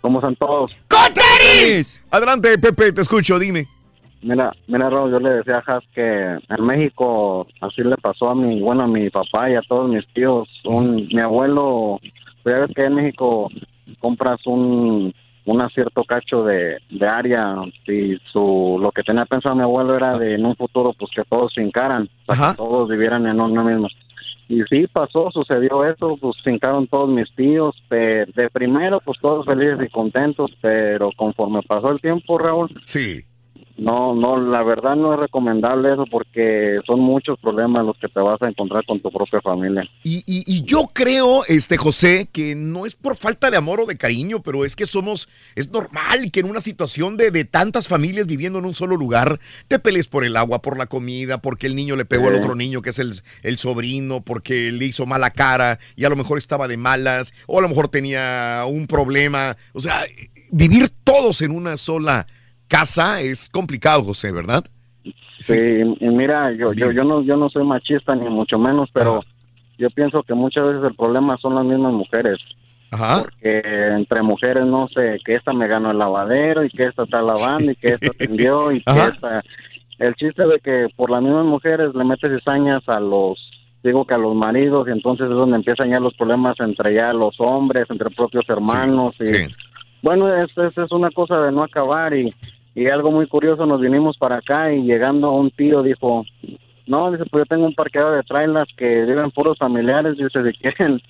¿Cómo 0.00 0.20
están 0.20 0.36
todos? 0.36 0.74
Adelante, 2.10 2.56
Pepe, 2.58 2.92
te 2.92 3.00
escucho, 3.00 3.36
dime. 3.38 3.66
Mira, 4.22 4.52
mira, 4.68 4.90
Raúl, 4.90 5.10
yo 5.10 5.18
le 5.18 5.36
decía 5.36 5.58
a 5.58 5.62
Jas 5.62 5.82
que 5.94 6.02
en 6.02 6.64
México 6.64 7.46
así 7.60 7.82
le 7.82 7.96
pasó 7.96 8.30
a 8.30 8.34
mi, 8.34 8.60
bueno, 8.60 8.84
a 8.84 8.86
mi 8.86 9.08
papá 9.10 9.50
y 9.50 9.54
a 9.54 9.62
todos 9.62 9.90
mis 9.90 10.06
tíos. 10.12 10.48
Un, 10.64 11.08
mi 11.08 11.20
abuelo, 11.20 11.98
pues 12.42 12.54
ya 12.54 12.60
ves 12.60 12.70
que 12.76 12.84
en 12.86 12.94
México 12.94 13.50
compras 13.98 14.40
un, 14.46 15.12
un 15.50 15.68
cierto 15.70 16.04
cacho 16.04 16.44
de, 16.44 16.78
de 16.90 17.06
área 17.06 17.54
y 17.86 18.18
su, 18.32 18.78
lo 18.80 18.90
que 18.92 19.02
tenía 19.02 19.24
pensado 19.24 19.54
mi 19.54 19.62
abuelo 19.62 19.96
era 19.96 20.16
de 20.16 20.34
en 20.34 20.46
un 20.46 20.56
futuro 20.56 20.92
pues 20.98 21.10
que 21.14 21.22
todos 21.24 21.52
se 21.52 21.62
hincaran, 21.62 22.08
o 22.26 22.34
sea, 22.34 22.50
que 22.50 22.56
todos 22.56 22.88
vivieran 22.88 23.26
en 23.26 23.40
una 23.40 23.62
misma. 23.62 23.88
Y 24.48 24.62
sí 24.68 24.86
pasó, 24.92 25.30
sucedió 25.30 25.84
eso, 25.84 26.16
pues 26.20 26.36
se 26.42 26.52
hincaron 26.52 26.88
todos 26.88 27.08
mis 27.08 27.32
tíos, 27.36 27.76
pero 27.88 28.30
de 28.34 28.50
primero 28.50 29.00
pues 29.04 29.18
todos 29.20 29.46
felices 29.46 29.78
y 29.86 29.88
contentos, 29.90 30.50
pero 30.60 31.10
conforme 31.16 31.62
pasó 31.62 31.90
el 31.90 32.00
tiempo, 32.00 32.38
Raúl, 32.38 32.68
Sí. 32.84 33.20
No, 33.80 34.14
no, 34.14 34.38
la 34.38 34.62
verdad 34.62 34.94
no 34.94 35.14
es 35.14 35.20
recomendable 35.20 35.92
eso 35.92 36.04
porque 36.10 36.76
son 36.86 37.00
muchos 37.00 37.38
problemas 37.40 37.84
los 37.86 37.96
que 37.98 38.08
te 38.08 38.20
vas 38.20 38.40
a 38.42 38.48
encontrar 38.48 38.84
con 38.84 39.00
tu 39.00 39.10
propia 39.10 39.40
familia. 39.40 39.82
Y, 40.04 40.18
y- 40.26 40.44
y 40.46 40.62
yo 40.66 40.90
creo, 40.92 41.44
este 41.46 41.78
José, 41.78 42.28
que 42.30 42.54
no 42.54 42.84
es 42.84 42.94
por 42.94 43.16
falta 43.16 43.50
de 43.50 43.56
amor 43.56 43.80
o 43.80 43.86
de 43.86 43.96
cariño, 43.96 44.42
pero 44.42 44.66
es 44.66 44.76
que 44.76 44.84
somos, 44.84 45.28
es 45.54 45.72
normal 45.72 46.30
que 46.30 46.40
en 46.40 46.50
una 46.50 46.60
situación 46.60 47.16
de, 47.16 47.30
de 47.30 47.44
tantas 47.46 47.88
familias 47.88 48.26
viviendo 48.26 48.58
en 48.58 48.66
un 48.66 48.74
solo 48.74 48.96
lugar, 48.96 49.40
te 49.66 49.78
pelees 49.78 50.08
por 50.08 50.24
el 50.24 50.36
agua, 50.36 50.60
por 50.60 50.76
la 50.76 50.84
comida, 50.86 51.40
porque 51.40 51.66
el 51.66 51.74
niño 51.74 51.96
le 51.96 52.04
pegó 52.04 52.28
al 52.28 52.34
otro 52.34 52.54
niño 52.54 52.82
que 52.82 52.90
es 52.90 52.98
el, 52.98 53.12
el 53.42 53.56
sobrino, 53.56 54.20
porque 54.20 54.72
le 54.72 54.84
hizo 54.84 55.06
mala 55.06 55.30
cara 55.30 55.78
y 55.96 56.04
a 56.04 56.10
lo 56.10 56.16
mejor 56.16 56.36
estaba 56.36 56.68
de 56.68 56.76
malas, 56.76 57.32
o 57.46 57.58
a 57.58 57.62
lo 57.62 57.68
mejor 57.70 57.88
tenía 57.88 58.64
un 58.68 58.86
problema. 58.86 59.56
O 59.72 59.80
sea, 59.80 60.02
vivir 60.50 60.90
todos 61.02 61.40
en 61.40 61.50
una 61.50 61.78
sola 61.78 62.26
casa 62.70 63.20
es 63.20 63.48
complicado, 63.48 64.04
José, 64.04 64.30
¿verdad? 64.32 64.64
Sí, 65.40 65.54
y 65.54 66.08
mira, 66.08 66.52
yo, 66.52 66.72
yo, 66.72 66.92
yo 66.92 67.02
no, 67.02 67.22
yo 67.22 67.36
no 67.36 67.50
soy 67.50 67.64
machista 67.64 68.14
ni 68.14 68.28
mucho 68.28 68.58
menos, 68.58 68.88
pero 68.92 69.20
yo 69.78 69.90
pienso 69.90 70.22
que 70.22 70.34
muchas 70.34 70.66
veces 70.66 70.84
el 70.84 70.94
problema 70.94 71.36
son 71.38 71.56
las 71.56 71.64
mismas 71.64 71.92
mujeres. 71.92 72.38
Porque 72.90 73.62
entre 73.96 74.22
mujeres 74.22 74.66
no 74.66 74.88
sé, 74.88 75.18
que 75.24 75.34
esta 75.34 75.52
me 75.52 75.68
ganó 75.68 75.90
el 75.90 75.98
lavadero 75.98 76.64
y 76.64 76.70
que 76.70 76.84
esta 76.84 77.04
está 77.04 77.22
lavando 77.22 77.72
y 77.72 77.76
que 77.76 77.88
esta 77.94 78.08
atendió 78.08 78.72
y 78.72 78.82
que 78.82 78.90
Ajá. 78.90 79.08
esta... 79.08 79.44
El 79.98 80.14
chiste 80.14 80.46
de 80.46 80.58
que 80.60 80.86
por 80.96 81.10
las 81.10 81.22
mismas 81.22 81.44
mujeres 81.44 81.94
le 81.94 82.04
metes 82.04 82.30
cizañas 82.30 82.82
a 82.86 82.98
los, 83.00 83.38
digo 83.82 84.06
que 84.06 84.14
a 84.14 84.18
los 84.18 84.34
maridos 84.34 84.88
y 84.88 84.92
entonces 84.92 85.26
es 85.26 85.36
donde 85.36 85.56
empiezan 85.56 85.90
ya 85.90 86.00
los 86.00 86.14
problemas 86.14 86.58
entre 86.60 86.94
ya 86.94 87.12
los 87.12 87.34
hombres, 87.38 87.84
entre 87.90 88.10
propios 88.10 88.48
hermanos 88.48 89.14
y... 89.20 89.52
Bueno, 90.02 90.34
es, 90.34 90.50
es, 90.56 90.78
es 90.78 90.92
una 90.92 91.10
cosa 91.10 91.38
de 91.40 91.52
no 91.52 91.62
acabar 91.62 92.14
y, 92.14 92.30
y 92.74 92.88
algo 92.90 93.10
muy 93.10 93.26
curioso, 93.26 93.66
nos 93.66 93.80
vinimos 93.80 94.16
para 94.16 94.36
acá 94.36 94.72
y 94.72 94.82
llegando 94.82 95.30
un 95.32 95.50
tío 95.50 95.82
dijo, 95.82 96.24
no, 96.86 97.10
dice, 97.10 97.24
pues 97.30 97.42
yo 97.42 97.46
tengo 97.46 97.66
un 97.66 97.74
parqueador 97.74 98.16
de 98.16 98.22
trailers 98.22 98.70
que 98.76 99.02
viven 99.04 99.30
puros 99.30 99.58
familiares, 99.58 100.16
dice, 100.16 100.30
si 100.52 100.58
quieren, 100.58 101.00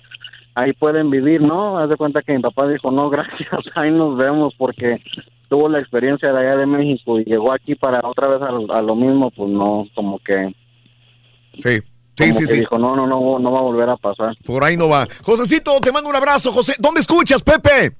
ahí 0.55 0.73
pueden 0.73 1.09
vivir, 1.09 1.41
¿no? 1.41 1.77
Haz 1.77 1.89
de 1.89 1.95
cuenta 1.97 2.21
que 2.21 2.33
mi 2.33 2.41
papá 2.41 2.67
dijo, 2.67 2.91
no, 2.91 3.09
gracias, 3.11 3.49
ahí 3.75 3.91
nos 3.91 4.17
vemos 4.17 4.53
porque 4.57 5.01
tuvo 5.49 5.67
la 5.69 5.79
experiencia 5.79 6.31
de 6.31 6.39
allá 6.39 6.57
de 6.57 6.65
México 6.65 7.19
y 7.19 7.25
llegó 7.25 7.51
aquí 7.53 7.75
para 7.75 7.99
otra 8.03 8.27
vez 8.27 8.41
a, 8.41 8.51
lo- 8.51 8.73
a 8.73 8.81
lo 8.81 8.95
mismo, 8.95 9.29
pues 9.31 9.49
no, 9.49 9.85
como 9.93 10.17
que... 10.19 10.53
Sí, 11.57 11.79
sí, 11.79 11.81
como 12.17 12.33
sí, 12.33 12.39
que 12.39 12.47
sí. 12.47 12.59
dijo, 12.59 12.79
no, 12.79 12.95
no, 12.95 13.05
no, 13.05 13.37
no 13.39 13.51
va 13.51 13.59
a 13.59 13.63
volver 13.63 13.89
a 13.89 13.97
pasar. 13.97 14.35
Por 14.45 14.63
ahí 14.63 14.77
no 14.77 14.87
va. 14.87 15.05
Josecito, 15.23 15.71
te 15.81 15.91
mando 15.91 16.09
un 16.09 16.15
abrazo, 16.15 16.51
José. 16.51 16.73
¿Dónde 16.79 17.01
escuchas, 17.01 17.43
Pepe? 17.43 17.91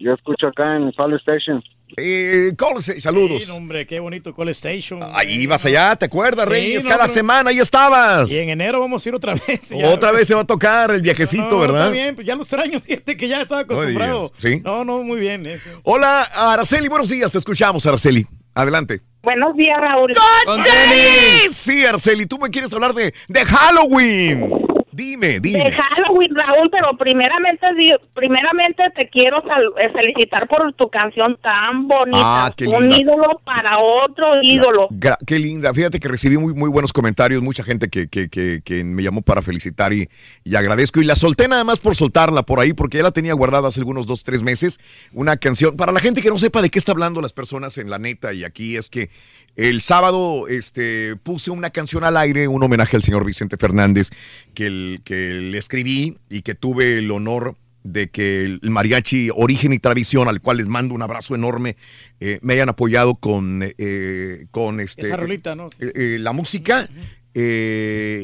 Yo 0.00 0.12
escucho 0.14 0.48
acá 0.48 0.76
en 0.76 0.92
Solid 0.92 1.16
Station. 1.18 1.62
Eh, 1.96 2.52
Call- 2.56 2.82
saludos. 3.00 3.44
Sí, 3.44 3.50
hombre, 3.52 3.86
qué 3.86 4.00
bonito 4.00 4.34
Call 4.34 4.48
Station. 4.48 5.00
Ahí 5.14 5.42
ibas 5.42 5.64
allá, 5.66 5.94
¿te 5.96 6.06
acuerdas, 6.06 6.46
Sí, 6.46 6.50
Reyes? 6.52 6.84
no, 6.84 6.90
Cada 6.90 7.08
semana 7.08 7.50
ahí 7.50 7.58
estabas. 7.60 8.30
Y 8.30 8.38
en 8.38 8.48
enero 8.50 8.80
vamos 8.80 9.04
a 9.04 9.08
ir 9.08 9.14
otra 9.14 9.34
vez. 9.46 9.68
ya. 9.70 9.88
Otra 9.90 10.10
vez 10.12 10.26
se 10.26 10.34
va 10.34 10.40
a 10.40 10.46
tocar 10.46 10.90
el 10.90 11.02
viajecito, 11.02 11.48
No, 11.50 11.58
¿verdad? 11.60 11.82
Está 11.82 11.90
bien, 11.92 12.14
pues 12.14 12.26
ya 12.26 12.34
lo 12.34 12.42
extraño, 12.42 12.80
fíjate 12.86 13.16
que 13.16 13.28
ya 13.28 13.42
estaba 13.42 13.60
acostumbrado. 13.62 14.32
¿sí? 14.38 14.60
No, 14.64 14.84
no, 14.84 15.02
muy 15.02 15.20
bien. 15.20 15.46
eso. 15.46 15.70
Hola, 15.84 16.22
Araceli, 16.34 16.88
buenos 16.88 17.08
días. 17.08 17.30
Te 17.30 17.38
escuchamos, 17.38 17.86
Araceli. 17.86 18.26
Adelante. 18.54 19.02
Buenos 19.22 19.56
días, 19.56 19.76
Raúl. 19.80 20.12
¡Con 20.44 20.62
tenis! 20.62 21.50
Sí, 21.54 21.84
Araceli, 21.84 22.26
tú 22.26 22.38
me 22.38 22.48
quieres 22.48 22.72
hablar 22.72 22.94
de, 22.94 23.12
de 23.28 23.44
Halloween. 23.44 24.65
Dime, 24.96 25.40
dime. 25.40 25.58
De 25.64 25.72
Halloween, 25.72 26.34
Raúl, 26.34 26.70
pero 26.70 26.96
primeramente, 26.96 27.66
primeramente 28.14 28.82
te 28.98 29.08
quiero 29.10 29.38
eh, 29.78 29.90
felicitar 29.92 30.48
por 30.48 30.72
tu 30.72 30.88
canción 30.88 31.36
tan 31.42 31.86
bonita. 31.86 32.18
Ah, 32.46 32.50
qué 32.56 32.66
Un 32.66 32.88
linda. 32.88 32.96
ídolo 32.98 33.40
para 33.44 33.78
otro 33.78 34.26
ídolo. 34.42 34.88
Gra- 34.88 35.18
qué 35.26 35.38
linda. 35.38 35.74
Fíjate 35.74 36.00
que 36.00 36.08
recibí 36.08 36.38
muy, 36.38 36.54
muy 36.54 36.70
buenos 36.70 36.94
comentarios, 36.94 37.42
mucha 37.42 37.62
gente 37.62 37.88
que, 37.88 38.08
que, 38.08 38.30
que, 38.30 38.62
que 38.64 38.84
me 38.84 39.02
llamó 39.02 39.20
para 39.20 39.42
felicitar 39.42 39.92
y, 39.92 40.08
y 40.44 40.56
agradezco. 40.56 41.00
Y 41.00 41.04
la 41.04 41.14
solté 41.16 41.46
nada 41.46 41.64
más 41.64 41.78
por 41.78 41.94
soltarla 41.94 42.42
por 42.44 42.60
ahí, 42.60 42.72
porque 42.72 42.96
ya 42.96 43.02
la 43.02 43.10
tenía 43.12 43.34
guardada 43.34 43.68
hace 43.68 43.80
algunos 43.80 44.06
dos, 44.06 44.22
tres 44.24 44.42
meses. 44.42 44.80
Una 45.12 45.36
canción, 45.36 45.76
para 45.76 45.92
la 45.92 46.00
gente 46.00 46.22
que 46.22 46.30
no 46.30 46.38
sepa 46.38 46.62
de 46.62 46.70
qué 46.70 46.78
está 46.78 46.92
hablando 46.92 47.20
las 47.20 47.34
personas 47.34 47.76
en 47.76 47.90
la 47.90 47.98
neta 47.98 48.32
y 48.32 48.44
aquí 48.44 48.76
es 48.78 48.88
que 48.88 49.10
el 49.56 49.80
sábado 49.80 50.46
este, 50.48 51.16
puse 51.16 51.50
una 51.50 51.70
canción 51.70 52.04
al 52.04 52.16
aire, 52.16 52.46
un 52.48 52.62
homenaje 52.62 52.96
al 52.96 53.02
señor 53.02 53.24
Vicente 53.24 53.56
Fernández, 53.56 54.10
que, 54.54 54.66
el- 54.66 55.00
que 55.04 55.32
le 55.34 55.58
escribí 55.58 56.18
y 56.30 56.42
que 56.42 56.54
tuve 56.54 56.98
el 56.98 57.10
honor 57.10 57.56
de 57.82 58.08
que 58.08 58.44
el 58.44 58.60
mariachi 58.70 59.30
Origen 59.34 59.72
y 59.72 59.78
Tradición, 59.78 60.28
al 60.28 60.40
cual 60.40 60.56
les 60.56 60.66
mando 60.66 60.92
un 60.92 61.02
abrazo 61.02 61.34
enorme, 61.36 61.76
eh, 62.18 62.38
me 62.42 62.54
hayan 62.54 62.68
apoyado 62.68 63.14
con, 63.14 63.60
eh, 63.78 64.46
con 64.50 64.80
este, 64.80 65.06
Esa 65.06 65.16
rolita, 65.16 65.54
¿no? 65.54 65.70
eh, 65.78 66.18
la 66.20 66.32
música 66.32 66.88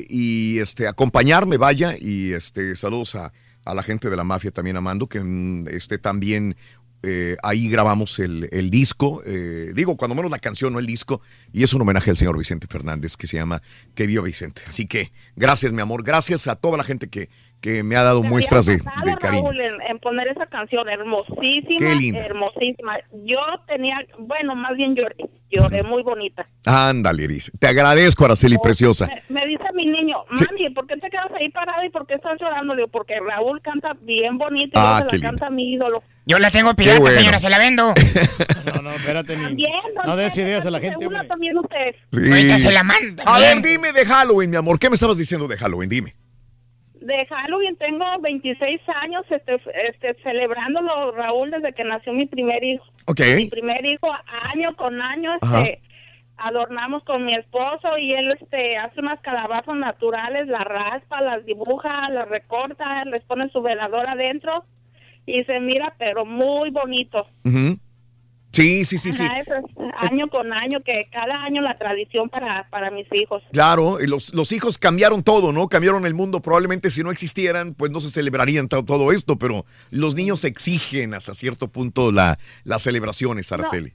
y 0.09 0.59
este 0.59 0.89
acompañarme, 0.89 1.57
vaya, 1.59 1.95
y 1.99 2.33
este 2.33 2.75
saludos 2.77 3.15
a, 3.15 3.33
a 3.65 3.75
la 3.75 3.83
gente 3.83 4.11
de 4.11 4.17
la 4.17 4.25
mafia 4.25 4.51
también 4.51 4.77
amando, 4.77 5.07
que 5.07 5.21
mm, 5.21 5.69
este 5.69 5.99
también 5.99 6.57
eh, 7.03 7.37
ahí 7.43 7.69
grabamos 7.69 8.19
el, 8.19 8.49
el 8.53 8.71
disco, 8.71 9.23
eh, 9.27 9.73
digo, 9.75 9.97
cuando 9.97 10.15
menos 10.15 10.31
la 10.31 10.39
canción, 10.39 10.73
no 10.73 10.79
el 10.79 10.87
disco, 10.87 11.21
y 11.53 11.65
es 11.65 11.75
un 11.75 11.83
homenaje 11.83 12.11
al 12.11 12.17
señor 12.17 12.39
Vicente 12.39 12.67
Fernández 12.69 13.17
que 13.17 13.27
se 13.27 13.37
llama 13.37 13.63
Que 13.95 14.07
viva 14.07 14.23
Vicente. 14.23 14.63
Así 14.69 14.87
que 14.87 15.13
gracias, 15.35 15.73
mi 15.73 15.81
amor, 15.81 16.05
gracias 16.05 16.47
a 16.47 16.55
toda 16.55 16.77
la 16.77 16.85
gente 16.85 17.09
que, 17.09 17.29
que 17.63 17.83
me 17.85 17.97
ha 17.97 18.03
dado 18.03 18.23
muestras 18.25 18.67
de, 18.67 18.81
cariño. 19.21 19.45
Raúl, 19.45 19.61
en, 19.61 19.81
en 19.89 19.99
poner 20.01 20.27
esa 20.29 20.47
canción 20.47 20.89
hermosísima, 20.89 21.79
Qué 21.79 21.95
linda. 21.95 22.25
hermosísima. 22.27 22.99
Yo 23.25 23.39
tenía, 23.69 23.97
bueno, 24.19 24.57
más 24.57 24.77
bien 24.77 24.97
lloré, 24.97 25.15
lloré 25.49 25.83
muy 25.85 26.03
bonita. 26.03 26.45
Ándale, 26.67 27.23
Iris. 27.23 27.53
Te 27.61 27.69
agradezco, 27.69 28.25
Araceli, 28.25 28.59
preciosa. 28.59 29.07
Me, 29.29 29.41
me 29.41 29.47
dice 29.47 29.65
mi 29.75 29.87
niño, 29.87 30.17
Sí. 30.37 30.45
mami, 30.51 30.71
¿por 30.75 30.87
qué 30.89 30.97
te 30.97 31.09
quedas 31.09 31.31
ahí 31.39 31.49
parado 31.51 31.85
y 31.85 31.91
por 31.91 32.05
qué 32.07 32.15
estás 32.15 32.37
llorando? 32.41 32.75
Le 32.75 32.83
digo, 32.83 32.91
porque 32.91 33.15
Raúl 33.21 33.63
canta 33.63 33.93
bien 34.03 34.39
bonito 34.39 34.73
y 34.75 34.83
Ah, 34.85 34.99
yo 35.05 35.09
se 35.11 35.19
la 35.19 35.29
canta 35.29 35.49
mi 35.49 35.73
ídolo. 35.75 36.03
Yo 36.27 36.39
la 36.39 36.51
tengo 36.51 36.75
pirata, 36.75 37.01
bueno. 37.01 37.15
señora, 37.17 37.39
se 37.39 37.49
la 37.49 37.59
vendo. 37.59 37.95
No, 38.75 38.81
no, 38.81 38.91
espérate, 38.93 39.37
ni. 39.37 39.43
También, 39.45 39.71
No 40.07 40.17
des 40.17 40.37
ideas 40.39 40.65
a 40.67 40.71
la 40.71 40.81
gente, 40.81 41.07
Una 41.07 41.27
también 41.29 41.57
usted. 41.59 41.95
Sí. 42.11 42.21
Ahorita 42.29 42.59
se 42.59 42.73
la 42.73 42.83
manda. 42.83 43.23
A 43.27 43.39
ver, 43.39 43.61
dime 43.61 43.93
de 43.93 44.05
Halloween, 44.07 44.51
mi 44.51 44.57
amor. 44.57 44.79
¿Qué 44.79 44.89
me 44.89 44.95
estabas 44.95 45.19
diciendo 45.19 45.47
de 45.47 45.57
Halloween? 45.57 45.89
Dime. 45.91 46.15
De 47.03 47.27
Halloween 47.27 47.77
tengo 47.77 48.05
26 48.21 48.81
años 49.03 49.25
este, 49.31 49.61
este, 49.89 50.15
celebrándolo, 50.23 51.13
Raúl, 51.13 51.51
desde 51.51 51.73
que 51.73 51.85
nació 51.85 52.13
mi 52.13 52.27
primer 52.27 52.63
hijo. 52.63 52.85
Ok. 53.07 53.21
Mi 53.37 53.49
primer 53.49 53.85
hijo, 53.85 54.09
año 54.55 54.77
con 54.77 55.01
año, 55.01 55.33
este, 55.35 55.81
adornamos 56.37 57.03
con 57.05 57.25
mi 57.25 57.35
esposo 57.35 57.99
y 57.99 58.13
él 58.13 58.33
este, 58.41 58.77
hace 58.77 59.01
unas 59.01 59.21
calabazas 59.21 59.77
naturales, 59.77 60.47
las 60.47 60.65
raspa, 60.65 61.21
las 61.21 61.45
dibuja, 61.45 62.09
las 62.11 62.29
recorta, 62.29 63.05
les 63.05 63.23
pone 63.23 63.49
su 63.51 63.63
velador 63.63 64.09
adentro 64.09 64.65
y 65.27 65.45
se 65.45 65.61
mira, 65.61 65.95
pero 65.99 66.25
muy 66.25 66.71
bonito. 66.71 67.27
Ujú. 67.45 67.79
Sí, 68.53 68.85
sí, 68.85 68.99
sí, 68.99 69.13
sí. 69.15 69.25
Ajá, 69.25 69.39
es 69.41 69.49
año 70.11 70.29
con 70.29 70.53
año, 70.53 70.79
que 70.85 71.03
cada 71.11 71.43
año 71.43 71.63
la 71.63 71.79
tradición 71.79 72.29
para, 72.29 72.69
para 72.69 72.91
mis 72.91 73.07
hijos. 73.13 73.43
Claro, 73.53 73.97
los, 74.07 74.35
los 74.35 74.53
hijos 74.53 74.77
cambiaron 74.77 75.23
todo, 75.23 75.53
¿no? 75.53 75.69
Cambiaron 75.69 76.05
el 76.05 76.13
mundo. 76.15 76.41
Probablemente 76.43 76.91
si 76.91 77.03
no 77.03 77.11
existieran, 77.11 77.73
pues 77.75 77.91
no 77.91 78.01
se 78.03 78.11
celebrarían 78.11 78.69
to- 78.69 78.85
todo 78.85 79.11
esto, 79.11 79.37
pero 79.39 79.65
los 79.91 80.15
niños 80.15 80.45
exigen 80.45 81.15
hasta 81.15 81.33
cierto 81.33 81.69
punto 81.69 82.13
la, 82.13 82.39
las 82.65 82.83
celebraciones, 82.83 83.51
Araceli. 83.53 83.95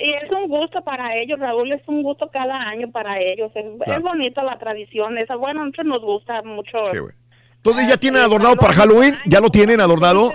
Y 0.00 0.10
es 0.12 0.30
un 0.30 0.48
gusto 0.48 0.82
para 0.84 1.16
ellos, 1.16 1.38
Raúl, 1.40 1.72
es 1.72 1.82
un 1.86 2.02
gusto 2.02 2.28
cada 2.32 2.56
año 2.68 2.90
para 2.90 3.20
ellos. 3.20 3.50
Es, 3.54 3.64
Claro. 3.84 3.98
es 3.98 4.02
bonita 4.02 4.42
la 4.42 4.58
tradición 4.58 5.18
esa. 5.18 5.36
Bueno, 5.36 5.60
a 5.62 5.64
nosotros 5.66 5.86
nos 5.86 6.02
gusta 6.02 6.42
mucho. 6.42 6.78
Qué 6.92 7.00
bueno. 7.00 7.16
Entonces, 7.56 7.88
¿ya 7.88 7.96
tienen 7.96 8.22
adornado 8.22 8.56
para 8.56 8.72
Halloween? 8.74 9.16
¿Ya 9.26 9.40
lo 9.40 9.50
tienen 9.50 9.80
adornado? 9.80 10.32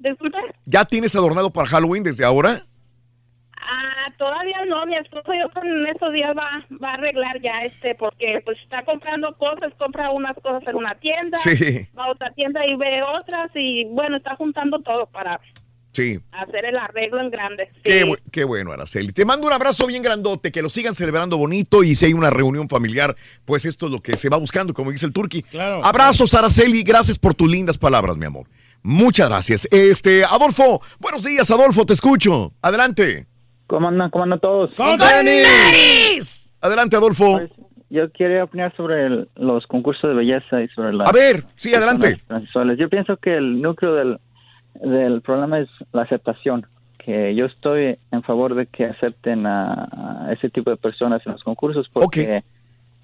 Disculpe. 0.00 0.38
¿Ya 0.64 0.84
tienes 0.84 1.14
adornado 1.14 1.50
para 1.50 1.68
Halloween 1.68 2.02
desde 2.02 2.24
ahora? 2.24 2.62
Ah, 3.56 4.06
todavía 4.18 4.64
no, 4.68 4.84
mi 4.86 4.96
esposo 4.96 5.30
yo 5.34 5.60
en 5.62 5.86
estos 5.86 6.12
días 6.12 6.30
va, 6.36 6.64
va 6.82 6.90
a 6.92 6.94
arreglar 6.94 7.40
ya 7.42 7.62
este, 7.64 7.94
porque 7.94 8.40
pues 8.44 8.58
está 8.62 8.82
comprando 8.84 9.36
cosas, 9.36 9.72
compra 9.78 10.10
unas 10.10 10.34
cosas 10.42 10.62
en 10.66 10.76
una 10.76 10.94
tienda, 10.96 11.36
Sí. 11.36 11.86
va 11.96 12.04
a 12.06 12.10
otra 12.10 12.32
tienda 12.32 12.64
y 12.66 12.74
ve 12.76 13.00
otras 13.02 13.50
y 13.54 13.84
bueno, 13.84 14.16
está 14.16 14.34
juntando 14.36 14.80
todo 14.80 15.06
para 15.06 15.38
Sí. 15.92 16.18
hacer 16.32 16.64
el 16.64 16.78
arreglo 16.78 17.20
en 17.20 17.30
grande. 17.30 17.68
Qué, 17.84 18.06
bu- 18.06 18.18
qué 18.32 18.44
bueno, 18.44 18.72
Araceli. 18.72 19.12
Te 19.12 19.24
mando 19.26 19.46
un 19.46 19.52
abrazo 19.52 19.86
bien 19.86 20.02
grandote, 20.02 20.50
que 20.50 20.62
lo 20.62 20.70
sigan 20.70 20.94
celebrando 20.94 21.36
bonito 21.36 21.84
y 21.84 21.94
si 21.94 22.06
hay 22.06 22.14
una 22.14 22.30
reunión 22.30 22.68
familiar, 22.68 23.14
pues 23.44 23.66
esto 23.66 23.86
es 23.86 23.92
lo 23.92 24.00
que 24.00 24.16
se 24.16 24.28
va 24.30 24.38
buscando, 24.38 24.72
como 24.72 24.90
dice 24.90 25.04
el 25.04 25.12
Turqui. 25.12 25.42
Claro. 25.42 25.84
Abrazos, 25.84 26.32
Araceli, 26.34 26.82
gracias 26.82 27.18
por 27.18 27.34
tus 27.34 27.50
lindas 27.50 27.76
palabras, 27.76 28.16
mi 28.16 28.24
amor. 28.24 28.46
Muchas 28.82 29.28
gracias. 29.28 29.68
Este, 29.70 30.24
Adolfo, 30.24 30.80
buenos 30.98 31.24
días, 31.24 31.50
Adolfo, 31.50 31.84
te 31.84 31.92
escucho. 31.92 32.52
Adelante. 32.62 33.26
¿Cómo 33.66 33.88
andan? 33.88 34.10
¿Cómo 34.10 34.24
andan 34.24 34.40
todos? 34.40 34.74
¡Con 34.74 34.98
tenis! 34.98 36.54
Adelante, 36.60 36.96
Adolfo. 36.96 37.38
Pues, 37.38 37.50
Yo 37.90 38.10
quería 38.12 38.44
opinar 38.44 38.74
sobre 38.76 39.06
el- 39.06 39.28
los 39.36 39.66
concursos 39.66 40.08
de 40.10 40.14
belleza 40.14 40.62
y 40.62 40.68
sobre 40.68 40.92
la... 40.92 41.04
A 41.04 41.12
ver, 41.12 41.44
sí, 41.56 41.74
adelante. 41.74 42.16
Yo 42.78 42.88
pienso 42.88 43.16
que 43.16 43.36
el 43.36 43.60
núcleo 43.60 43.94
del, 43.94 44.18
del 44.74 45.20
problema 45.22 45.58
es 45.60 45.68
la 45.92 46.02
aceptación, 46.02 46.66
que 46.98 47.34
yo 47.34 47.46
estoy 47.46 47.98
en 48.12 48.22
favor 48.22 48.54
de 48.54 48.66
que 48.66 48.84
acepten 48.86 49.46
a, 49.46 50.26
a 50.28 50.32
ese 50.32 50.50
tipo 50.50 50.70
de 50.70 50.76
personas 50.76 51.20
en 51.26 51.32
los 51.32 51.42
concursos 51.42 51.88
porque 51.92 52.44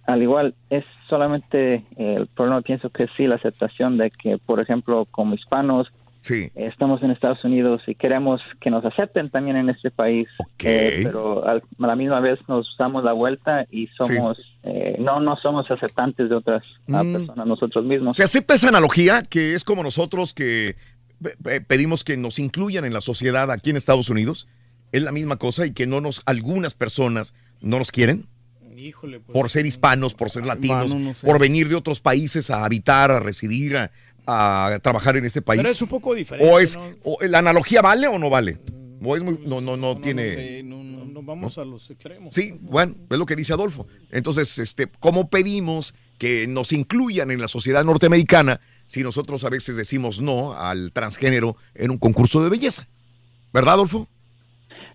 al 0.06 0.22
igual 0.22 0.54
es 0.70 0.84
solamente 1.08 1.84
el 1.96 2.26
problema, 2.28 2.60
pienso 2.62 2.90
que 2.90 3.06
sí, 3.16 3.26
la 3.26 3.36
aceptación 3.36 3.98
de 3.98 4.10
que, 4.10 4.38
por 4.38 4.60
ejemplo, 4.60 5.06
como 5.10 5.34
hispanos, 5.34 5.88
Sí. 6.22 6.50
estamos 6.56 7.00
en 7.04 7.12
Estados 7.12 7.44
Unidos 7.44 7.82
y 7.86 7.94
queremos 7.94 8.40
que 8.60 8.68
nos 8.68 8.84
acepten 8.84 9.30
también 9.30 9.56
en 9.56 9.68
este 9.70 9.92
país, 9.92 10.26
eh, 10.64 11.02
pero 11.04 11.46
al- 11.46 11.62
a 11.78 11.86
la 11.86 11.94
misma 11.94 12.18
vez 12.18 12.40
nos 12.48 12.66
damos 12.76 13.04
la 13.04 13.12
vuelta 13.12 13.64
y 13.70 13.86
somos, 13.96 14.36
eh, 14.64 14.96
no, 14.98 15.20
no 15.20 15.36
somos 15.36 15.70
aceptantes 15.70 16.28
de 16.28 16.34
otras 16.34 16.64
Mm. 16.88 17.12
personas 17.12 17.46
nosotros 17.46 17.84
mismos. 17.84 18.16
¿Se 18.16 18.24
acepta 18.24 18.54
esa 18.54 18.68
analogía 18.70 19.22
que 19.22 19.54
es 19.54 19.62
como 19.62 19.84
nosotros 19.84 20.34
que 20.34 20.74
pe- 21.22 21.36
pe- 21.42 21.60
pedimos 21.60 22.02
que 22.02 22.16
nos 22.16 22.40
incluyan 22.40 22.84
en 22.84 22.92
la 22.92 23.00
sociedad 23.02 23.48
aquí 23.52 23.70
en 23.70 23.76
Estados 23.76 24.10
Unidos? 24.10 24.48
¿Es 24.90 25.02
la 25.02 25.12
misma 25.12 25.36
cosa 25.36 25.64
y 25.64 25.72
que 25.74 25.86
no 25.86 26.00
nos, 26.00 26.22
algunas 26.26 26.74
personas 26.74 27.34
no 27.60 27.78
nos 27.78 27.92
quieren? 27.92 28.24
Híjole, 28.76 29.20
pues. 29.20 29.32
por 29.34 29.50
ser 29.50 29.66
hispanos, 29.66 30.14
por 30.14 30.30
ser 30.30 30.44
latinos, 30.46 30.92
Mano, 30.92 31.06
no 31.10 31.14
sé. 31.14 31.26
por 31.26 31.38
venir 31.38 31.68
de 31.68 31.74
otros 31.74 32.00
países 32.00 32.50
a 32.50 32.64
habitar, 32.64 33.10
a 33.10 33.20
residir, 33.20 33.76
a, 33.76 33.90
a 34.26 34.78
trabajar 34.80 35.16
en 35.16 35.24
ese 35.24 35.42
país. 35.42 35.60
Pero 35.60 35.70
es 35.72 35.80
un 35.82 35.88
poco 35.88 36.14
diferente. 36.14 36.50
o 36.50 36.58
es, 36.58 36.76
¿no? 36.76 36.82
o 37.04 37.18
la 37.22 37.38
analogía 37.38 37.80
vale 37.82 38.06
o 38.06 38.18
no 38.18 38.28
vale? 38.30 38.58
O 39.02 39.16
es 39.16 39.22
muy, 39.22 39.38
no, 39.46 39.60
no, 39.60 39.76
no, 39.76 39.98
tiene. 39.98 40.34
sé, 40.34 40.62
no, 40.62 40.82
no, 40.82 41.04
no 41.04 41.22
vamos 41.22 41.58
a 41.58 41.64
los 41.64 41.88
extremos. 41.90 42.34
Sí, 42.34 42.54
bueno, 42.60 42.94
es 43.10 43.18
lo 43.18 43.26
que 43.26 43.36
dice 43.36 43.52
Adolfo. 43.52 43.86
Entonces, 44.10 44.58
este, 44.58 44.88
¿cómo 44.98 45.28
pedimos 45.28 45.94
que 46.18 46.46
nos 46.46 46.72
incluyan 46.72 47.30
en 47.30 47.40
la 47.40 47.48
sociedad 47.48 47.84
norteamericana 47.84 48.60
si 48.86 49.02
nosotros 49.02 49.44
a 49.44 49.50
veces 49.50 49.76
decimos 49.76 50.20
no 50.20 50.54
al 50.54 50.92
transgénero 50.92 51.56
en 51.74 51.90
un 51.90 51.98
concurso 51.98 52.42
de 52.42 52.50
belleza? 52.50 52.88
¿Verdad, 53.52 53.74
Adolfo? 53.74 54.08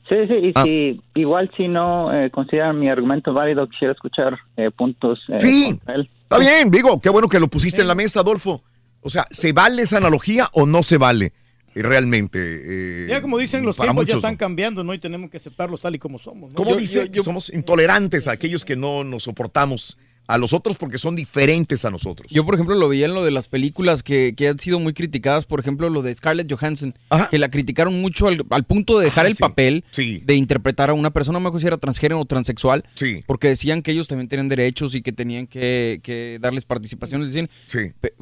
Sí, 0.10 0.16
sí, 0.28 0.34
y 0.48 0.52
Ah. 0.56 0.64
si, 0.64 1.02
igual 1.16 1.50
si 1.56 1.68
no 1.68 2.14
eh, 2.14 2.30
consideran 2.32 2.78
mi 2.80 2.90
argumento 2.90 3.34
válido, 3.34 3.68
quisiera 3.70 3.94
escuchar 3.94 4.38
eh, 4.58 4.70
puntos 4.72 5.20
eh, 5.30 5.38
Sí, 5.40 5.80
él. 5.88 6.10
Está 6.24 6.38
bien, 6.38 6.70
digo, 6.72 7.00
qué 7.00 7.10
bueno 7.10 7.28
que 7.30 7.40
lo 7.40 7.48
pusiste 7.48 7.82
en 7.82 7.88
la 7.88 7.96
mesa, 7.96 8.20
Adolfo. 8.22 8.62
O 9.02 9.10
sea, 9.10 9.26
¿se 9.32 9.54
vale 9.54 9.84
esa 9.84 9.98
analogía 9.98 10.50
o 10.54 10.66
no 10.66 10.84
se 10.84 10.98
vale 10.98 11.34
eh, 11.74 11.82
realmente? 11.82 12.40
eh, 12.42 13.08
Ya 13.10 13.22
como 13.22 13.38
dicen, 13.38 13.64
los 13.66 13.76
tiempos 13.78 14.06
ya 14.06 14.16
están 14.16 14.34
¿no? 14.34 14.38
cambiando, 14.38 14.84
¿no? 14.84 14.94
Y 14.94 15.00
tenemos 15.00 15.30
que 15.30 15.38
aceptarlos 15.38 15.80
tal 15.82 15.96
y 15.96 16.00
como 16.00 16.18
somos. 16.20 16.52
¿no? 16.52 16.56
¿Cómo 16.56 16.72
Yo- 16.72 16.78
dice? 16.78 17.06
yo- 17.08 17.12
yo- 17.14 17.24
Somos 17.24 17.50
intolerantes 17.54 18.28
a 18.28 18.32
aquellos 18.34 18.66
que 18.66 18.76
no 18.76 19.04
nos 19.04 19.24
soportamos 19.24 19.98
a 20.27 20.38
los 20.38 20.53
otros 20.53 20.77
porque 20.77 20.98
son 20.98 21.16
diferentes 21.16 21.83
a 21.83 21.90
nosotros. 21.90 22.32
Yo, 22.32 22.45
por 22.45 22.53
ejemplo, 22.56 22.75
lo 22.75 22.88
veía 22.88 23.06
en 23.08 23.14
lo 23.14 23.24
de 23.25 23.32
las 23.32 23.48
películas 23.50 24.01
que, 24.03 24.33
que 24.35 24.48
han 24.48 24.59
sido 24.59 24.80
muy 24.80 24.93
criticadas, 24.93 25.45
por 25.45 25.59
ejemplo, 25.59 25.90
lo 25.90 26.01
de 26.01 26.16
Scarlett 26.16 26.50
Johansson, 26.51 26.93
que 27.30 27.38
la 27.38 27.50
criticaron 27.50 28.00
mucho 28.01 28.27
al, 28.27 28.45
al 28.50 28.64
punto 28.64 28.98
de 28.98 29.06
dejar 29.06 29.25
Ah, 29.25 29.30
el 29.30 29.35
sí, 29.35 29.41
papel 29.41 29.83
sí. 29.91 30.22
de 30.25 30.35
interpretar 30.35 30.90
a 30.90 30.93
una 30.93 31.09
persona, 31.11 31.35
no 31.38 31.41
me 31.41 31.48
acuerdo 31.50 31.61
si 31.61 31.67
era 31.67 31.77
transgénero 31.77 32.19
o 32.22 32.25
transexual, 32.25 32.85
Sí. 32.95 33.22
porque 33.27 33.50
decían 33.50 33.82
que 33.82 33.91
ellos 33.91 34.08
también 34.08 34.30
tenían 34.30 34.48
derechos 34.48 34.95
y 34.95 35.01
que 35.01 35.11
tenían 35.11 35.48
que, 35.48 36.00
que 36.03 36.38
darles 36.41 36.64
participación. 36.66 37.24
Decían, 37.24 37.50
Sí. 37.66 37.91
pe- 38.00 38.14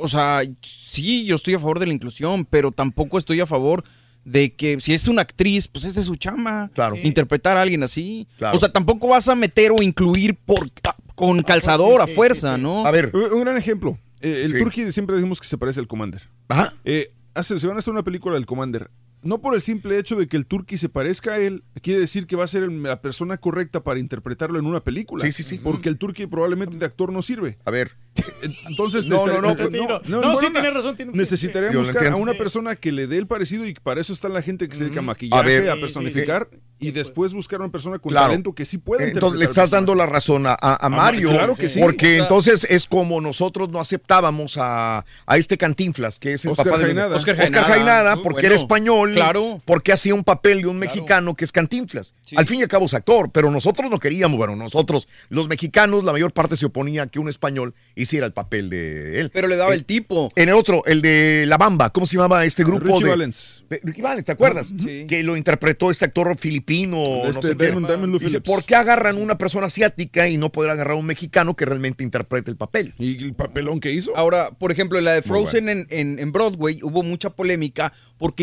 o 0.00 0.06
sea, 0.06 0.42
sí, 0.62 1.24
yo 1.24 1.36
estoy 1.36 1.54
a 1.54 1.58
favor 1.58 1.78
de 1.80 1.86
la 1.86 1.92
inclusión, 1.94 2.44
pero 2.44 2.72
tampoco 2.72 3.16
estoy 3.18 3.40
a 3.40 3.46
favor 3.46 3.84
de 4.24 4.54
que 4.54 4.78
si 4.80 4.92
es 4.92 5.08
una 5.08 5.22
actriz, 5.22 5.66
pues 5.68 5.84
esa 5.86 6.00
es 6.00 6.06
su 6.06 6.16
chama. 6.16 6.70
Claro. 6.74 6.96
Interpretar 7.02 7.56
a 7.56 7.62
alguien 7.62 7.82
así. 7.82 8.28
Claro. 8.36 8.56
O 8.56 8.60
sea, 8.60 8.70
tampoco 8.70 9.08
vas 9.08 9.28
a 9.28 9.34
meter 9.34 9.72
o 9.72 9.82
incluir 9.82 10.34
por, 10.36 10.70
con 11.18 11.42
calzador 11.42 12.00
a 12.00 12.06
fuerza, 12.06 12.56
¿no? 12.56 12.86
A 12.86 12.90
ver. 12.92 13.10
Un, 13.12 13.24
un 13.32 13.40
gran 13.40 13.56
ejemplo. 13.56 13.98
Eh, 14.20 14.42
el 14.44 14.52
Sí. 14.52 14.58
Turkey 14.58 14.92
siempre 14.92 15.16
decimos 15.16 15.40
que 15.40 15.46
se 15.48 15.58
parece 15.58 15.80
al 15.80 15.88
Commander. 15.88 16.22
Ajá. 16.48 16.72
Eh, 16.84 17.12
hace, 17.34 17.58
se 17.58 17.66
van 17.66 17.76
a 17.76 17.80
hacer 17.80 17.92
una 17.92 18.04
película 18.04 18.34
del 18.36 18.46
Commander. 18.46 18.88
No 19.22 19.40
por 19.40 19.54
el 19.54 19.60
simple 19.60 19.98
hecho 19.98 20.16
de 20.16 20.28
que 20.28 20.36
el 20.36 20.46
Turkey 20.46 20.78
se 20.78 20.88
parezca 20.88 21.32
a 21.34 21.38
él, 21.38 21.64
quiere 21.82 22.00
decir 22.00 22.26
que 22.26 22.36
va 22.36 22.44
a 22.44 22.48
ser 22.48 22.62
el- 22.62 22.82
la 22.82 23.00
persona 23.00 23.36
correcta 23.36 23.82
para 23.82 23.98
interpretarlo 24.00 24.58
en 24.58 24.66
una 24.66 24.80
película. 24.80 25.24
Sí, 25.24 25.32
sí, 25.32 25.42
sí. 25.42 25.58
Porque 25.58 25.88
el 25.88 25.98
Turkey 25.98 26.26
probablemente 26.26 26.76
de 26.76 26.86
actor 26.86 27.12
no 27.12 27.20
sirve. 27.22 27.58
A 27.64 27.70
ver. 27.70 27.92
Entonces, 28.68 29.06
No, 29.06 29.26
no, 29.26 29.40
no, 29.40 29.54
necesita- 29.54 30.00
sí, 30.04 30.10
no. 30.10 30.20
No, 30.20 30.32
bueno, 30.32 30.40
sí, 30.48 30.52
tiene 30.52 30.70
razón, 30.70 30.96
tiene- 30.96 31.12
lo 31.72 31.78
buscar 31.80 32.06
a 32.06 32.16
una 32.16 32.34
persona 32.34 32.76
que 32.76 32.92
le 32.92 33.06
dé 33.06 33.18
el 33.18 33.26
parecido 33.26 33.66
y 33.66 33.74
para 33.74 34.00
eso 34.00 34.12
está 34.12 34.28
la 34.28 34.42
gente 34.42 34.68
que 34.68 34.74
se 34.74 34.84
dedica 34.84 35.00
a 35.00 35.02
maquillaje, 35.02 35.40
A 35.40 35.42
ver. 35.46 35.70
a, 35.70 35.74
Sí, 35.74 35.80
personificar 35.80 36.48
y 36.80 36.90
después 36.92 37.32
buscar 37.34 37.60
una 37.60 37.70
persona 37.70 37.98
con 37.98 38.10
Claro. 38.10 38.28
talento 38.28 38.54
que 38.54 38.64
sí 38.64 38.78
pueda 38.78 39.04
Entonces 39.04 39.38
le 39.38 39.44
interpretar 39.44 39.50
estás 39.64 39.70
dando 39.70 39.94
la 39.94 40.06
razón 40.06 40.46
a, 40.46 40.52
a- 40.60 40.84
a 40.86 40.88
Mario. 40.88 41.30
claro 41.30 41.54
que 41.56 41.68
sí. 41.68 41.80
Porque 41.80 42.06
O 42.06 42.14
sea- 42.14 42.22
entonces 42.24 42.66
es 42.70 42.86
como 42.86 43.20
nosotros 43.20 43.68
no 43.68 43.80
aceptábamos 43.80 44.56
a, 44.58 45.04
a 45.26 45.36
este 45.36 45.56
Cantinflas, 45.58 46.18
que 46.18 46.34
es 46.34 46.44
el 46.44 46.52
Oscar 46.52 46.66
papá 46.66 46.78
de. 46.78 46.84
Oscar, 46.90 47.12
Oscar 47.16 47.36
Jaenada, 47.36 47.66
Jaenada, 47.68 48.14
muy 48.16 48.24
porque 48.24 48.34
bueno. 48.42 48.46
era 48.48 48.54
español. 48.56 49.07
Claro. 49.14 49.60
Porque 49.64 49.92
hacía 49.92 50.14
un 50.14 50.24
papel 50.24 50.62
de 50.62 50.68
un 50.68 50.78
mexicano 50.78 51.34
que 51.34 51.44
es 51.44 51.52
Cantinflas. 51.52 52.14
Al 52.36 52.46
fin 52.46 52.60
y 52.60 52.62
al 52.62 52.68
cabo 52.68 52.86
es 52.86 52.94
actor, 52.94 53.30
pero 53.32 53.50
nosotros 53.50 53.90
no 53.90 53.98
queríamos, 53.98 54.36
bueno, 54.36 54.54
nosotros, 54.56 55.08
los 55.30 55.48
mexicanos, 55.48 56.04
la 56.04 56.12
mayor 56.12 56.32
parte 56.32 56.56
se 56.56 56.66
oponía 56.66 57.04
a 57.04 57.06
que 57.06 57.18
un 57.18 57.28
español 57.28 57.74
hiciera 57.94 58.26
el 58.26 58.32
papel 58.32 58.68
de 58.70 59.20
él. 59.20 59.30
Pero 59.32 59.48
le 59.48 59.56
daba 59.56 59.72
Eh, 59.72 59.76
el 59.76 59.84
tipo. 59.84 60.28
En 60.36 60.48
el 60.50 60.54
otro, 60.54 60.82
el 60.86 61.00
de 61.02 61.44
La 61.46 61.56
Bamba, 61.56 61.90
¿cómo 61.90 62.06
se 62.06 62.16
llamaba 62.16 62.44
este 62.44 62.64
grupo? 62.64 62.84
Richie 62.86 63.04
de, 63.04 63.10
Valens. 63.10 63.64
de- 63.70 63.80
Ricky 63.82 64.02
Valens, 64.02 64.26
¿te 64.26 64.32
acuerdas? 64.32 64.72
Que 65.08 65.22
lo 65.22 65.36
interpretó 65.36 65.90
este 65.90 66.04
actor 66.04 66.36
filipino, 66.38 66.96
no 66.98 67.30
Este 67.30 67.48
sé 67.48 67.56
qué. 67.56 67.72
Damon- 67.72 68.18
Dice. 68.18 68.40
¿por 68.40 68.64
qué 68.64 68.74
agarran 68.74 69.16
una 69.16 69.38
persona 69.38 69.66
asiática 69.66 70.28
y 70.28 70.36
no 70.36 70.50
poder 70.50 70.70
agarrar 70.70 70.92
a 70.94 70.96
un 70.96 71.06
mexicano 71.06 71.54
que 71.56 71.64
realmente 71.64 72.04
interprete 72.04 72.50
el 72.50 72.56
papel? 72.56 72.94
¿Y 72.98 73.22
el 73.24 73.34
papelón 73.34 73.80
que 73.80 73.92
hizo? 73.92 74.16
Ahora, 74.16 74.50
por 74.50 74.72
ejemplo, 74.72 74.98
en 74.98 75.04
la 75.04 75.12
de 75.12 75.22
Frozen 75.22 75.68
en, 75.68 75.86
en- 75.90 76.18
en 76.18 76.32
Broadway 76.32 76.80
hubo 76.82 77.02
mucha 77.02 77.30
polémica 77.30 77.92
porque 78.18 78.42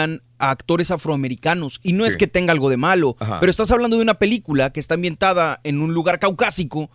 Ian 0.00 0.20
a 0.40 0.50
actores 0.50 0.90
afroamericanos. 0.90 1.80
Y 1.82 1.92
no 1.92 2.04
es 2.06 2.16
que 2.16 2.26
tenga 2.26 2.52
algo 2.52 2.70
de 2.70 2.76
malo, 2.76 3.16
Ajá. 3.20 3.38
pero 3.40 3.50
estás 3.50 3.70
hablando 3.70 3.96
de 3.96 4.02
una 4.02 4.14
película 4.14 4.70
que 4.72 4.80
está 4.80 4.94
ambientada 4.94 5.60
en 5.64 5.80
un 5.80 5.94
lugar 5.94 6.18
caucásico. 6.18 6.90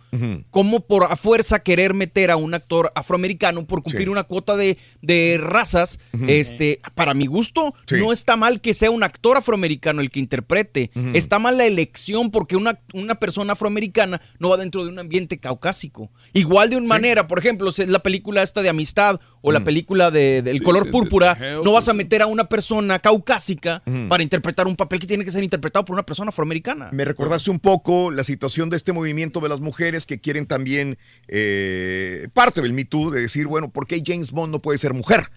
¿Cómo 0.50 0.80
por 0.80 1.04
a 1.04 1.16
fuerza 1.16 1.60
querer 1.60 1.94
meter 1.94 2.30
a 2.30 2.36
un 2.36 2.54
actor 2.54 2.90
afroamericano 2.94 3.66
por 3.66 3.82
cumplir 3.82 4.06
Sí. 4.06 4.10
una 4.10 4.24
cuota 4.24 4.56
de, 4.56 4.76
de 5.02 5.38
razas? 5.40 5.98
Este, 6.26 6.80
para 6.94 7.14
mi 7.14 7.26
gusto, 7.26 7.74
Sí. 7.86 7.96
no 7.98 8.12
está 8.12 8.36
mal 8.36 8.60
que 8.60 8.74
sea 8.74 8.90
un 8.90 9.02
actor 9.02 9.36
afroamericano 9.36 10.00
el 10.00 10.10
que 10.10 10.18
interprete. 10.20 10.90
Está 11.14 11.38
mal 11.38 11.56
la 11.58 11.66
elección 11.66 12.30
porque 12.30 12.56
una, 12.56 12.80
una 12.94 13.14
persona 13.16 13.52
afroamericana 13.52 14.20
no 14.38 14.48
va 14.48 14.56
dentro 14.56 14.84
de 14.84 14.90
un 14.90 14.98
ambiente 14.98 15.38
caucásico. 15.38 16.10
Igual 16.32 16.70
de 16.70 16.76
una 16.76 16.88
manera, 16.88 17.28
por 17.28 17.38
ejemplo, 17.38 17.70
la 17.86 18.00
película 18.00 18.42
esta 18.42 18.62
de 18.62 18.68
Amistad 18.70 19.20
o 19.40 19.52
la 19.52 19.60
película 19.62 20.10
de, 20.10 20.42
del 20.42 20.62
color 20.62 20.86
de- 20.86 20.90
púrpura, 20.90 21.38
no 21.62 21.72
vas 21.72 21.88
a 21.88 21.92
meter 21.92 22.22
a 22.22 22.26
una 22.26 22.48
persona 22.48 22.98
caucásica 22.98 23.35
Para 24.08 24.22
interpretar 24.22 24.66
un 24.66 24.76
papel 24.76 24.98
que 25.00 25.06
tiene 25.06 25.24
que 25.24 25.30
ser 25.30 25.42
interpretado 25.42 25.84
por 25.84 25.94
una 25.94 26.04
persona 26.04 26.28
afroamericana. 26.30 26.88
Me 26.92 27.04
recordaste 27.04 27.50
un 27.50 27.58
poco 27.60 28.10
la 28.10 28.24
situación 28.24 28.70
de 28.70 28.76
este 28.76 28.92
movimiento 28.92 29.40
de 29.40 29.48
las 29.48 29.60
mujeres 29.60 30.06
que 30.06 30.18
quieren 30.20 30.46
también 30.46 30.98
eh, 31.28 32.28
parte 32.34 32.60
del 32.62 32.72
Me 32.72 32.84
Too 32.84 33.10
de 33.10 33.20
decir, 33.22 33.46
bueno, 33.46 33.70
¿por 33.70 33.86
qué 33.86 34.02
James 34.04 34.30
Bond 34.32 34.52
no 34.52 34.60
puede 34.60 34.78
ser 34.78 34.94
mujer? 34.94 35.30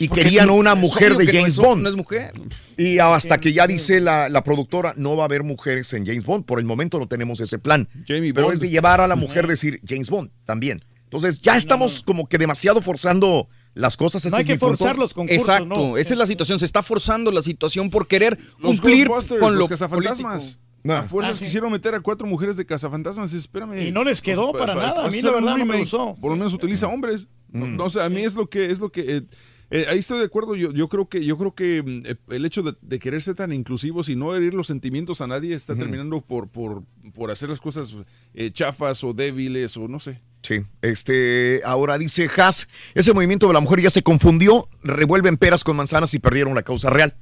y 0.00 0.08
porque 0.08 0.24
querían 0.24 0.48
no- 0.48 0.54
una 0.56 0.74
mujer 0.74 1.16
de 1.16 1.24
que 1.26 1.32
no 1.32 1.38
James 1.38 1.52
es- 1.52 1.58
Bond. 1.58 1.82
no 1.84 1.88
es 1.90 1.94
mujer. 1.94 2.32
Y 2.76 2.98
hasta 2.98 3.38
que 3.38 3.52
ya 3.52 3.68
dice 3.68 4.00
la, 4.00 4.28
la 4.28 4.42
productora, 4.42 4.94
no 4.96 5.14
va 5.16 5.22
a 5.22 5.26
haber 5.26 5.44
mujeres 5.44 5.92
en 5.92 6.04
James 6.04 6.24
Bond. 6.24 6.44
Por 6.44 6.58
el 6.58 6.64
momento 6.64 6.98
no 6.98 7.06
tenemos 7.06 7.38
ese 7.38 7.60
plan. 7.60 7.88
Jamie 8.08 8.34
Pero 8.34 8.46
Bond. 8.48 8.54
es 8.56 8.60
de 8.60 8.68
llevar 8.68 9.00
a 9.00 9.06
la 9.06 9.14
mujer 9.16 9.46
decir 9.46 9.80
James 9.86 10.10
Bond 10.10 10.30
también. 10.44 10.84
Entonces 11.04 11.40
ya 11.40 11.56
estamos 11.56 12.02
como 12.02 12.28
que 12.28 12.36
demasiado 12.38 12.80
forzando 12.82 13.48
las 13.80 13.96
cosas. 13.96 14.24
No 14.26 14.36
hay 14.36 14.42
es 14.42 14.46
que 14.46 14.58
forzar 14.58 14.96
los 14.96 15.14
concursos, 15.14 15.48
Exacto, 15.48 15.66
¿no? 15.66 15.96
esa 15.96 16.14
es 16.14 16.18
la 16.18 16.26
situación. 16.26 16.58
Se 16.58 16.64
está 16.64 16.82
forzando 16.82 17.32
la 17.32 17.42
situación 17.42 17.90
por 17.90 18.06
querer 18.06 18.38
Los 18.58 18.80
cumplir 18.80 19.08
con 19.08 19.54
lo 19.54 19.60
los 19.60 19.68
cazafantasmas. 19.68 20.58
A 20.88 21.02
fuerzas 21.02 21.34
Ah, 21.36 21.38
sí. 21.38 21.44
quisieron 21.44 21.70
meter 21.70 21.94
a 21.94 22.00
cuatro 22.00 22.26
mujeres 22.26 22.56
de 22.56 22.64
cazafantasmas. 22.64 23.32
Espérame. 23.34 23.88
Y 23.88 23.92
no 23.92 24.02
les 24.02 24.22
quedó 24.22 24.52
para 24.52 24.74
nada. 24.74 25.06
A 25.06 25.10
mí, 25.10 25.20
la 25.20 25.30
verdad, 25.32 25.56
no 25.56 25.66
me 25.66 25.78
gustó. 25.80 26.14
Por 26.20 26.30
lo 26.30 26.36
menos 26.36 26.52
utiliza 26.54 26.86
hombres. 26.86 27.28
No, 27.50 27.66
no, 27.66 27.84
o 27.84 27.90
sea, 27.90 28.04
a 28.06 28.08
mí 28.08 28.20
es 28.22 28.34
lo 28.36 28.48
que 28.48 28.70
es 28.70 28.80
lo 28.80 28.90
que 28.90 29.16
eh, 29.16 29.22
eh, 29.70 29.86
ahí 29.88 29.98
estoy 29.98 30.20
de 30.20 30.24
acuerdo. 30.24 30.56
Yo, 30.56 30.72
yo 30.72 30.88
creo 30.88 31.08
que 31.08 31.24
yo 31.24 31.36
creo 31.36 31.54
que 31.54 31.82
mm, 31.82 32.00
eh, 32.06 32.16
el 32.30 32.44
hecho 32.46 32.62
de, 32.62 32.74
de 32.80 32.98
querer 32.98 33.22
ser 33.22 33.34
tan 33.34 33.52
inclusivos 33.52 34.08
y 34.08 34.16
no 34.16 34.34
herir 34.34 34.54
los 34.54 34.68
sentimientos 34.68 35.20
a 35.20 35.26
nadie 35.26 35.54
está 35.54 35.74
terminando 35.76 36.20
por, 36.22 36.48
por, 36.48 36.82
por 37.12 37.30
hacer 37.30 37.50
las 37.50 37.60
cosas 37.60 37.94
eh, 38.34 38.50
chafas 38.52 39.04
o 39.04 39.12
débiles 39.12 39.76
o 39.76 39.86
no 39.86 40.00
sé. 40.00 40.20
Sí, 40.42 40.62
este, 40.80 41.60
ahora 41.64 41.98
dice 41.98 42.28
Haas, 42.34 42.66
ese 42.94 43.12
movimiento 43.12 43.46
de 43.46 43.52
la 43.52 43.60
mujer 43.60 43.80
ya 43.80 43.90
se 43.90 44.02
confundió, 44.02 44.68
revuelven 44.82 45.36
peras 45.36 45.64
con 45.64 45.76
manzanas 45.76 46.14
y 46.14 46.18
perdieron 46.18 46.54
la 46.54 46.62
causa 46.62 46.88
real. 46.88 47.14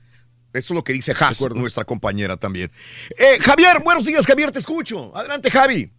Eso 0.53 0.73
es 0.73 0.77
lo 0.77 0.85
que 0.85 0.93
dice 0.93 1.13
Haas, 1.19 1.41
nuestra 1.51 1.85
compañera 1.85 2.37
también. 2.37 2.71
Eh, 3.19 3.39
Javier, 3.41 3.83
buenos 3.83 4.05
días, 4.05 4.27
Javier, 4.27 4.53
te 4.53 4.61
escucho. 4.61 5.15
Adelante, 5.17 5.51
Javi. 5.51 5.91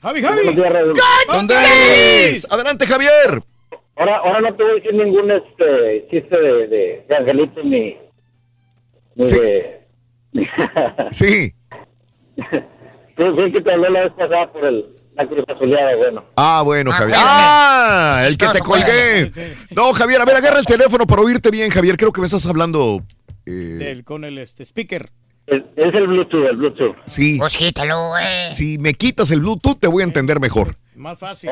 Javi, 0.00 0.22
Javi. 0.22 0.42
¿Dónde 1.26 1.54
eres? 1.54 2.50
Adelante, 2.50 2.86
Javier. 2.86 3.42
Ahora, 3.96 4.16
ahora 4.18 4.40
no 4.40 4.56
te 4.56 4.62
voy 4.62 4.72
a 4.72 4.74
decir 4.76 4.94
ningún 4.94 5.30
este, 5.30 6.08
chiste 6.10 6.40
de, 6.40 6.68
de, 6.68 7.04
de 7.06 7.16
Angelito 7.16 7.62
ni, 7.62 7.98
ni 9.16 9.30
de... 9.30 9.80
Sí. 11.10 11.52
Tú 13.16 13.36
que 13.36 13.60
te 13.60 13.74
habló 13.74 13.90
la 13.90 14.04
vez 14.04 14.12
pasada 14.12 14.50
por 14.50 14.64
el, 14.64 14.99
la 15.22 15.28
cruz 15.28 15.44
azuleada, 15.48 15.96
bueno. 15.96 16.24
Ah, 16.36 16.62
bueno, 16.64 16.90
Ah, 16.92 16.96
Javier. 16.96 17.16
Ah, 17.20 18.22
el 18.26 18.36
que 18.36 18.46
te 18.48 18.60
colgué. 18.60 19.30
No, 19.70 19.92
Javier, 19.92 20.20
a 20.20 20.24
ver, 20.24 20.36
agarra 20.36 20.58
el 20.58 20.66
teléfono 20.66 21.06
para 21.06 21.22
oírte 21.22 21.50
bien, 21.50 21.70
Javier. 21.70 21.96
Creo 21.96 22.12
que 22.12 22.20
me 22.20 22.26
estás 22.26 22.46
hablando. 22.46 23.02
eh, 23.46 23.50
Del- 23.50 24.04
con 24.04 24.24
el 24.24 24.38
este, 24.38 24.64
speaker. 24.64 25.10
Es, 25.46 25.62
es 25.76 25.94
el 25.94 26.06
Bluetooth, 26.06 26.46
el 26.48 26.56
Bluetooth. 26.58 26.96
sí. 27.06 27.36
Pues 27.38 27.56
quítalo, 27.56 28.10
güey. 28.10 28.52
Si 28.52 28.78
me 28.78 28.94
quitas 28.94 29.30
el 29.32 29.40
Bluetooth, 29.40 29.78
te 29.80 29.88
voy 29.88 30.02
a 30.02 30.04
entender 30.04 30.38
mejor. 30.38 30.76
Más 30.94 31.18
fácil. 31.18 31.50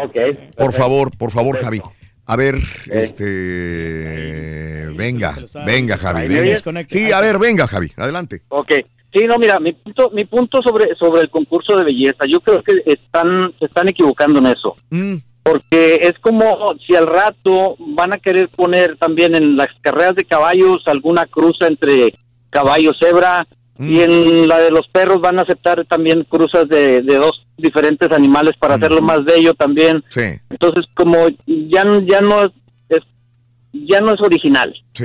Por 0.57 0.73
favor, 0.73 1.11
por 1.17 1.31
favor, 1.33 1.59
Javi. 1.61 1.81
A 2.27 2.37
ver, 2.37 2.57
este. 2.91 4.87
Venga, 4.95 5.37
venga, 5.65 5.97
Javi. 5.97 6.29
Venga. 6.29 6.61
Sí, 6.87 7.11
a 7.13 7.21
ver, 7.21 7.39
venga, 7.39 7.67
Javi. 7.67 7.91
Adelante. 7.97 8.43
Ok. 8.49 8.73
Sí, 9.19 9.27
no, 9.27 9.39
mira, 9.39 9.59
mi 9.59 9.73
punto, 9.73 10.11
mi 10.13 10.25
punto 10.25 10.63
sobre, 10.63 10.95
sobre 10.97 11.23
el 11.23 11.31
concurso 11.31 11.77
de 11.77 11.85
belleza, 11.85 12.25
yo 12.29 12.41
creo 12.41 12.63
que 12.63 12.83
están, 12.87 13.53
se 13.59 13.65
están 13.67 13.89
equivocando 13.89 14.39
en 14.39 14.47
eso. 14.47 14.77
Mm. 14.91 15.15
Porque 15.43 15.95
es 16.03 16.15
como 16.21 16.75
si 16.87 16.95
al 16.95 17.07
rato 17.07 17.77
van 17.79 18.13
a 18.13 18.19
querer 18.19 18.49
poner 18.51 18.97
también 18.99 19.35
en 19.35 19.57
las 19.57 19.69
carreras 19.81 20.15
de 20.15 20.25
caballos 20.25 20.83
alguna 20.87 21.25
cruza 21.27 21.67
entre 21.67 22.15
caballo 22.51 22.93
cebra 22.95 23.47
Mm. 23.81 23.89
y 23.89 24.01
en 24.01 24.49
la 24.49 24.59
de 24.59 24.73
los 24.73 24.89
perros 24.89 25.21
van 25.21 25.39
a 25.39 25.43
aceptar 25.43 25.85
también 25.87 26.25
cruzas 26.25 26.69
de, 26.69 27.01
de 27.01 27.15
dos 27.17 27.47
diferentes 27.57 28.11
animales 28.11 28.55
para 28.59 28.75
hacerlo 28.75 29.01
más 29.01 29.25
bello 29.25 29.55
también. 29.55 30.03
Sí, 30.09 30.23
Entonces, 30.51 30.85
como 30.95 31.29
ya, 31.47 31.85
ya 32.05 32.21
no 32.21 32.43
es, 32.43 32.51
ya 33.73 34.01
no 34.01 34.13
es 34.15 34.21
original. 34.21 34.75
sí. 34.95 35.05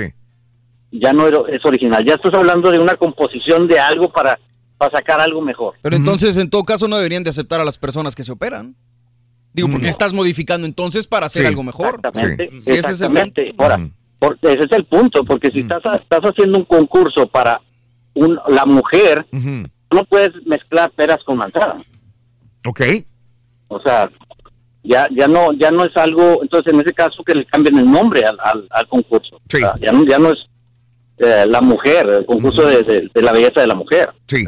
Ya 0.95 1.11
no 1.11 1.27
es 1.27 1.65
original. 1.65 2.05
Ya 2.05 2.13
estás 2.15 2.33
hablando 2.35 2.69
de 2.71 2.77
una 2.79 2.95
composición 2.95 3.67
de 3.67 3.79
algo 3.79 4.11
para, 4.11 4.39
para 4.77 4.91
sacar 4.97 5.19
algo 5.19 5.41
mejor. 5.41 5.73
Pero 5.81 5.95
entonces, 5.95 6.37
en 6.37 6.49
todo 6.49 6.63
caso, 6.63 6.87
no 6.87 6.97
deberían 6.97 7.23
de 7.23 7.31
aceptar 7.31 7.59
a 7.59 7.65
las 7.65 7.77
personas 7.79 8.13
que 8.15 8.23
se 8.23 8.31
operan. 8.31 8.75
Digo, 9.53 9.69
porque 9.71 9.89
estás 9.89 10.13
modificando 10.13 10.65
entonces 10.67 11.07
para 11.07 11.25
hacer 11.27 11.43
Sí. 11.43 11.47
algo 11.47 11.63
mejor. 11.63 11.95
Exactamente. 12.03 12.49
Sí, 12.59 12.71
ese 12.71 12.71
es 12.73 12.85
el 12.85 12.91
exactamente. 12.91 13.53
Ahora, 13.57 13.79
por- 14.19 14.37
ese 14.41 14.63
es 14.65 14.71
el 14.71 14.85
punto, 14.85 15.23
porque 15.23 15.51
si 15.51 15.59
estás, 15.61 15.81
estás 15.99 16.21
haciendo 16.21 16.59
un 16.59 16.65
concurso 16.65 17.27
para 17.27 17.59
un, 18.15 18.39
la 18.47 18.65
mujer, 18.65 19.25
no 19.91 20.03
puedes 20.05 20.31
mezclar 20.45 20.91
peras 20.91 21.23
con 21.23 21.37
manzanas. 21.37 21.85
Ok. 22.65 22.81
O 23.67 23.79
sea, 23.81 24.09
ya 24.83 25.07
ya 25.15 25.27
no 25.27 25.53
ya 25.53 25.71
no 25.71 25.85
es 25.85 25.95
algo, 25.97 26.39
entonces 26.43 26.73
en 26.73 26.81
ese 26.81 26.93
caso 26.93 27.23
que 27.23 27.33
le 27.35 27.45
cambien 27.45 27.77
el 27.77 27.89
nombre 27.89 28.21
al, 28.25 28.37
al, 28.43 28.67
al 28.69 28.87
concurso. 28.87 29.35
O 29.37 29.41
sea, 29.49 29.75
ya, 29.81 29.91
no, 29.91 30.03
ya 30.05 30.17
no 30.19 30.29
es 30.31 30.39
eh, 31.17 31.45
la 31.47 31.61
mujer, 31.61 32.07
el 32.07 32.25
concurso 32.25 32.65
de, 32.65 32.83
de- 32.83 33.09
de 33.13 33.21
la 33.21 33.31
belleza 33.31 33.61
de 33.61 33.67
la 33.67 33.75
mujer. 33.75 34.09
Sí, 34.27 34.45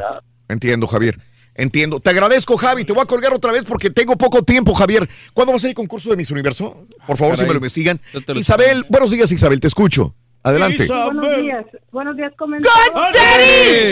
entiendo, 0.48 0.86
Javier. 0.86 1.16
Entiendo. 1.58 2.00
Te 2.00 2.10
agradezco, 2.10 2.58
Javi. 2.58 2.84
Te 2.84 2.92
voy 2.92 3.02
a 3.02 3.06
colgar 3.06 3.32
otra 3.32 3.50
vez 3.50 3.64
porque 3.64 3.88
tengo 3.88 4.14
poco 4.16 4.42
tiempo, 4.42 4.74
Javier. 4.74 5.08
¿Cuándo 5.32 5.52
va 5.52 5.56
a 5.56 5.58
ser 5.58 5.70
el 5.70 5.74
concurso 5.74 6.10
de 6.10 6.16
Miss 6.18 6.30
Universo? 6.30 6.86
Por 7.06 7.16
favor, 7.16 7.34
si 7.34 7.40
Caray. 7.40 7.48
me 7.48 7.54
lo 7.54 7.58
investigan. 7.58 7.98
Lo 8.26 8.34
Isabel, 8.38 8.84
buenos 8.90 9.10
días, 9.10 9.32
Isabel. 9.32 9.58
Te 9.58 9.68
escucho. 9.68 10.14
Adelante. 10.42 10.86
Buenos 10.86 11.36
días. 11.40 11.64
Buenos 11.90 12.16
días, 12.16 12.32
comentario. 12.38 12.74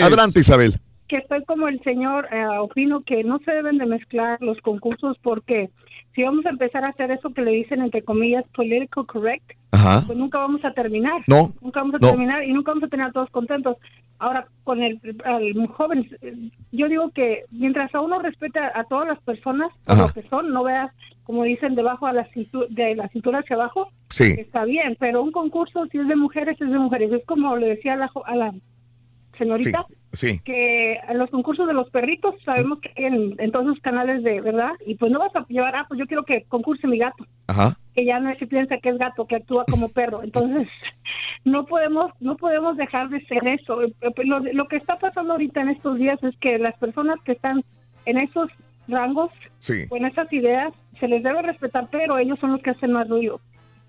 Adelante, 0.03 0.39
Isabel. 0.41 0.75
Que 1.07 1.17
estoy 1.17 1.43
como 1.45 1.67
el 1.67 1.81
señor, 1.83 2.27
eh, 2.31 2.45
opino 2.59 3.03
que 3.03 3.23
no 3.23 3.39
se 3.45 3.51
deben 3.51 3.77
de 3.77 3.85
mezclar 3.85 4.37
los 4.41 4.57
concursos 4.61 5.17
porque 5.21 5.69
si 6.15 6.23
vamos 6.23 6.45
a 6.45 6.49
empezar 6.49 6.83
a 6.85 6.89
hacer 6.89 7.11
eso 7.11 7.33
que 7.33 7.41
le 7.41 7.51
dicen 7.51 7.81
entre 7.81 8.01
comillas 8.01 8.45
political 8.55 9.05
correct, 9.05 9.51
Ajá. 9.71 10.03
pues 10.07 10.17
nunca 10.17 10.37
vamos 10.39 10.63
a 10.63 10.71
terminar. 10.71 11.21
No, 11.27 11.53
Nunca 11.61 11.81
vamos 11.81 11.95
a 11.95 11.99
no. 11.99 12.09
terminar 12.09 12.43
y 12.45 12.53
nunca 12.53 12.71
vamos 12.71 12.85
a 12.85 12.87
tener 12.87 13.07
a 13.07 13.11
todos 13.11 13.29
contentos. 13.31 13.77
Ahora, 14.17 14.47
con 14.63 14.81
el, 14.81 14.97
al 15.25 15.67
joven, 15.67 16.09
yo 16.71 16.87
digo 16.87 17.09
que 17.11 17.43
mientras 17.51 17.93
a 17.93 17.99
uno 17.99 18.19
respete 18.19 18.59
a, 18.59 18.85
todas 18.85 19.07
las 19.09 19.19
personas, 19.23 19.69
por 19.85 19.97
lo 19.97 20.07
que 20.13 20.23
son, 20.29 20.51
no 20.53 20.63
veas, 20.63 20.89
como 21.25 21.43
dicen, 21.43 21.75
debajo 21.75 22.07
a 22.07 22.13
la 22.13 22.25
cintura, 22.31 22.65
de 22.69 22.95
la 22.95 23.09
cintura 23.09 23.39
hacia 23.39 23.57
abajo, 23.57 23.89
Sí. 24.09 24.35
está 24.37 24.63
bien, 24.63 24.95
pero 24.99 25.21
un 25.21 25.31
concurso, 25.33 25.85
si 25.91 25.97
es 25.97 26.07
de 26.07 26.15
mujeres, 26.15 26.59
es 26.61 26.71
de 26.71 26.79
mujeres. 26.79 27.11
Es 27.11 27.25
como 27.25 27.57
le 27.57 27.67
decía 27.67 27.93
a 27.93 27.97
la, 27.97 28.11
a 28.25 28.35
la 28.35 28.53
señorita, 29.37 29.85
Sí. 29.89 29.95
Que 30.43 30.93
en 30.95 31.17
los 31.17 31.29
concursos 31.29 31.67
de 31.67 31.73
los 31.73 31.89
perritos 31.89 32.35
sabemos 32.43 32.79
que 32.79 32.91
hay 32.95 33.05
en, 33.05 33.35
en 33.39 33.51
todos 33.51 33.65
los 33.65 33.79
canales 33.79 34.23
de 34.23 34.41
verdad 34.41 34.71
y 34.85 34.95
pues 34.95 35.11
no 35.11 35.19
vas 35.19 35.35
a 35.35 35.45
llevar 35.47 35.75
ah 35.75 35.85
pues 35.87 35.99
yo 35.99 36.05
quiero 36.07 36.23
que 36.23 36.43
concurse 36.47 36.87
mi 36.87 36.97
gato. 36.97 37.25
Ajá. 37.47 37.77
que 37.93 38.03
ya 38.05 38.19
no 38.19 38.33
se 38.35 38.47
piensa 38.47 38.77
que 38.79 38.89
es 38.89 38.97
gato 38.97 39.25
que 39.27 39.35
actúa 39.35 39.65
como 39.69 39.89
perro. 39.89 40.23
Entonces 40.23 40.67
no 41.45 41.65
podemos 41.65 42.11
no 42.19 42.35
podemos 42.37 42.75
dejar 42.77 43.09
de 43.09 43.23
ser 43.25 43.47
eso. 43.47 43.79
Lo, 44.23 44.39
lo 44.39 44.67
que 44.67 44.77
está 44.77 44.97
pasando 44.97 45.33
ahorita 45.33 45.61
en 45.61 45.69
estos 45.69 45.97
días 45.97 46.21
es 46.23 46.35
que 46.37 46.57
las 46.59 46.75
personas 46.77 47.17
que 47.23 47.33
están 47.33 47.63
en 48.05 48.17
esos 48.17 48.49
rangos 48.87 49.31
Sí. 49.57 49.85
en 49.91 50.05
esas 50.05 50.31
ideas 50.31 50.71
se 50.99 51.07
les 51.07 51.23
debe 51.23 51.41
respetar 51.41 51.87
pero 51.91 52.17
ellos 52.19 52.37
son 52.39 52.51
los 52.51 52.61
que 52.61 52.69
hacen 52.69 52.91
más 52.91 53.09
ruido 53.09 53.39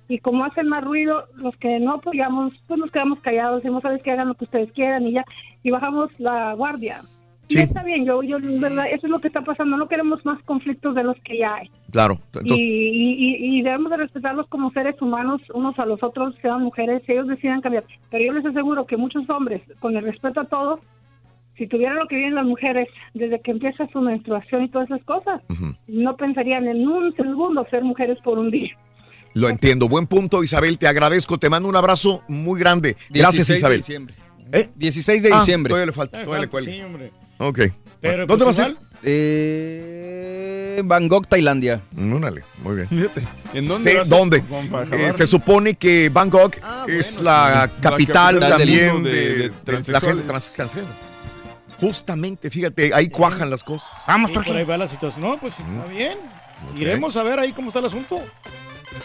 y 0.08 0.18
como 0.18 0.44
hacen 0.44 0.68
más 0.68 0.84
ruido, 0.84 1.24
los 1.36 1.56
que 1.56 1.78
no 1.80 1.94
apoyamos, 1.94 2.52
pues 2.68 2.78
nos 2.78 2.90
quedamos 2.90 3.18
callados, 3.20 3.62
decimos, 3.62 3.82
sabes 3.82 4.02
que 4.02 4.10
hagan 4.12 4.28
lo 4.28 4.34
que 4.34 4.44
ustedes 4.44 4.70
quieran 4.72 5.06
y 5.06 5.12
ya, 5.12 5.24
y 5.62 5.70
bajamos 5.70 6.10
la 6.18 6.52
guardia. 6.54 7.00
Y 7.48 7.58
está 7.58 7.84
bien, 7.84 8.04
yo, 8.04 8.24
yo, 8.24 8.38
verdad, 8.40 8.86
eso 8.90 9.06
es 9.06 9.10
lo 9.10 9.20
que 9.20 9.28
está 9.28 9.40
pasando, 9.42 9.76
no 9.76 9.86
queremos 9.86 10.24
más 10.26 10.42
conflictos 10.42 10.96
de 10.96 11.04
los 11.04 11.16
que 11.20 11.38
ya 11.38 11.54
hay. 11.54 11.70
Claro. 11.92 12.14
Y, 12.34 12.38
Entonces, 12.38 12.60
y, 12.60 13.12
y- 13.18 13.58
y 13.58 13.62
debemos 13.62 13.90
de 13.90 13.98
respetarlos 13.98 14.48
como 14.48 14.72
seres 14.72 15.00
humanos, 15.00 15.40
unos 15.54 15.78
a 15.78 15.86
los 15.86 16.02
otros, 16.02 16.34
sean 16.42 16.64
mujeres, 16.64 17.02
si 17.06 17.12
ellos 17.12 17.28
decidan 17.28 17.60
cambiar. 17.60 17.84
Pero 18.10 18.24
yo 18.24 18.32
les 18.32 18.44
aseguro 18.46 18.84
que 18.86 18.96
muchos 18.96 19.30
hombres, 19.30 19.62
con 19.78 19.96
el 19.96 20.02
respeto 20.04 20.40
a 20.40 20.44
todos, 20.46 20.80
si 21.56 21.68
tuvieran 21.68 21.96
lo 21.96 22.06
que 22.08 22.16
viven 22.16 22.34
las 22.34 22.44
mujeres 22.46 22.88
desde 23.14 23.40
que 23.40 23.52
empieza 23.52 23.86
su 23.92 24.00
menstruación 24.00 24.64
y 24.64 24.68
todas 24.68 24.90
esas 24.90 25.04
cosas, 25.04 25.40
no 25.86 26.16
pensarían 26.16 26.66
en 26.66 26.86
un 26.86 27.14
segundo 27.14 27.64
ser 27.70 27.82
mujeres 27.84 28.18
por 28.24 28.38
un 28.40 28.50
día. 28.50 28.76
Lo 29.36 29.48
entiendo. 29.48 29.88
Buen 29.88 30.06
punto, 30.06 30.42
Isabel. 30.42 30.78
Te 30.78 30.86
agradezco. 30.88 31.38
Te 31.38 31.48
mando 31.50 31.68
un 31.68 31.76
abrazo 31.76 32.22
muy 32.28 32.58
grande. 32.58 32.96
Gracias, 33.10 33.46
16 33.46 33.48
de 33.48 33.54
Isabel. 33.58 33.78
diciembre. 33.78 34.14
¿Eh? 34.52 34.70
16 34.76 35.22
de 35.22 35.32
Ah, 35.32 35.38
diciembre. 35.40 35.70
todavía 35.70 35.86
le 35.86 35.92
falta, 35.92 36.22
todavía 36.24 36.42
le 36.42 36.48
cuelga. 36.48 36.72
Sí, 36.72 36.80
hombre. 36.80 37.12
Ok. 37.38 37.60
Pero, 38.00 38.26
¿Dónde 38.26 38.44
va 38.44 38.50
a 38.50 38.54
pues, 38.54 38.56
ser? 38.56 38.70
igual. 38.70 38.86
Eh, 39.04 40.82
Bangkok, 40.84 41.26
Tailandia. 41.26 41.80
Órale, 41.96 42.44
muy 42.62 42.76
bien. 42.76 43.10
¿En 43.54 43.66
dónde 43.68 43.90
Sí, 43.92 43.96
a? 43.98 44.04
¿Dónde? 44.04 44.42
Eh, 44.92 45.12
se 45.12 45.26
supone 45.26 45.74
que 45.74 46.08
Bangkok 46.10 46.56
es 46.88 47.20
la 47.20 47.70
sí. 47.74 47.80
capital 47.82 48.40
La 48.40 48.48
capital 48.48 48.58
también 48.58 49.02
de, 49.02 49.10
de- 49.10 49.52
de 49.64 49.82
de 49.82 49.92
la 49.92 50.00
gente 50.00 50.22
transcansera. 50.24 50.86
Justamente, 51.80 52.50
fíjate, 52.50 52.92
ahí 52.94 53.08
cuajan 53.08 53.50
las 53.50 53.62
cosas. 53.62 53.90
Sí, 54.28 54.32
por 54.34 54.56
ahí 54.56 54.64
va 54.64 54.78
la 54.78 54.88
situación. 54.88 55.20
No, 55.22 55.36
pues 55.38 55.52
está 55.58 55.86
bien. 55.92 56.18
Iremos 56.76 57.16
a 57.16 57.22
ver 57.22 57.38
ahí 57.38 57.52
cómo 57.52 57.68
está 57.68 57.80
el 57.80 57.86
asunto. 57.86 58.20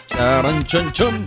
Charan, 0.06 0.64
chan, 0.66 0.92
chan. 0.92 1.24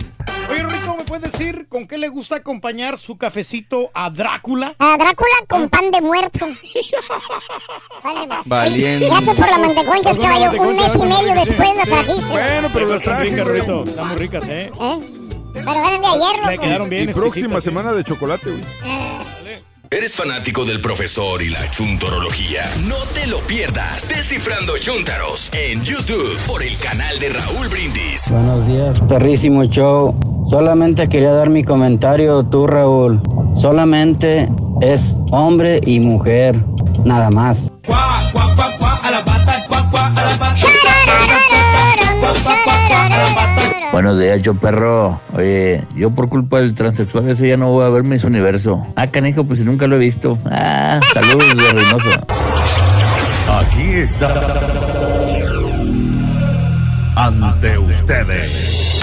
Oye, 0.50 0.62
Rico, 0.62 0.96
¿me 0.96 1.04
puedes 1.04 1.32
decir 1.32 1.66
con 1.68 1.86
qué 1.88 1.98
le 1.98 2.08
gusta 2.08 2.36
acompañar 2.36 2.98
su 2.98 3.16
cafecito 3.18 3.90
a 3.94 4.10
Drácula? 4.10 4.74
A 4.78 4.96
Drácula 4.96 5.34
con 5.48 5.68
pan 5.68 5.90
de 5.90 6.00
muerto. 6.00 6.46
Pan 8.02 8.14
de 8.20 8.26
muerto. 8.26 8.42
Valiente. 8.46 9.06
Gracias 9.06 9.36
por 9.36 9.48
la 9.50 9.58
manteconchas, 9.58 10.16
caballo. 10.18 10.62
Un 10.62 10.76
mes 10.76 10.94
y 10.94 10.98
medio 10.98 11.34
después 11.34 11.76
las 11.76 11.88
trajiste. 11.88 12.30
Bueno, 12.32 12.68
pero 12.72 12.86
las 12.86 12.98
Están 13.00 13.14
traje. 13.14 13.30
ricas, 13.30 13.46
güey. 13.48 13.60
Rito. 13.60 13.84
Están 13.84 14.08
muy 14.08 14.16
ricas, 14.16 14.48
¿eh? 14.48 14.70
¿Eh? 14.72 15.00
Pero 15.54 15.70
eran 15.70 16.00
de 16.00 16.06
ayer, 16.06 16.36
Le 16.46 16.50
loco. 16.52 16.62
quedaron 16.62 16.88
bien. 16.90 17.10
Y 17.10 17.12
próxima 17.14 17.58
¿eh? 17.58 17.62
semana 17.62 17.92
de 17.92 18.04
chocolate, 18.04 18.50
güey. 18.50 18.64
¿Eres 19.88 20.16
fanático 20.16 20.64
del 20.64 20.80
profesor 20.80 21.40
y 21.40 21.48
la 21.48 21.70
chuntorología? 21.70 22.62
No 22.88 22.96
te 23.14 23.28
lo 23.28 23.38
pierdas. 23.40 24.08
Descifrando 24.08 24.76
Chuntaros 24.78 25.48
en 25.52 25.80
YouTube 25.84 26.36
por 26.48 26.64
el 26.64 26.76
canal 26.78 27.16
de 27.20 27.28
Raúl 27.28 27.68
Brindis. 27.68 28.28
Buenos 28.28 28.66
días, 28.66 29.00
perrísimo 29.02 29.62
show. 29.64 30.18
Solamente 30.50 31.08
quería 31.08 31.32
dar 31.32 31.50
mi 31.50 31.62
comentario, 31.62 32.42
tú 32.42 32.66
Raúl. 32.66 33.20
Solamente 33.54 34.48
es 34.80 35.16
hombre 35.30 35.80
y 35.86 36.00
mujer, 36.00 36.56
nada 37.04 37.30
más. 37.30 37.70
Buenos 43.92 44.18
días, 44.18 44.42
yo 44.42 44.54
perro. 44.54 45.20
Oye, 45.32 45.84
yo 45.94 46.10
por 46.10 46.28
culpa 46.28 46.58
del 46.58 46.74
transexual 46.74 47.28
ese 47.28 47.48
ya 47.48 47.56
no 47.56 47.70
voy 47.70 47.84
a 47.84 47.88
ver 47.88 48.04
mis 48.04 48.24
universo. 48.24 48.86
Ah, 48.96 49.06
canijo, 49.06 49.44
pues 49.44 49.58
si 49.58 49.64
nunca 49.64 49.86
lo 49.86 49.96
he 49.96 50.00
visto. 50.00 50.38
Ah, 50.46 51.00
saludos 51.12 51.56
de 51.56 51.72
Reynosa. 51.72 52.26
Aquí 53.48 53.90
está. 53.94 54.34
Ante 57.16 57.78
ustedes. 57.78 58.95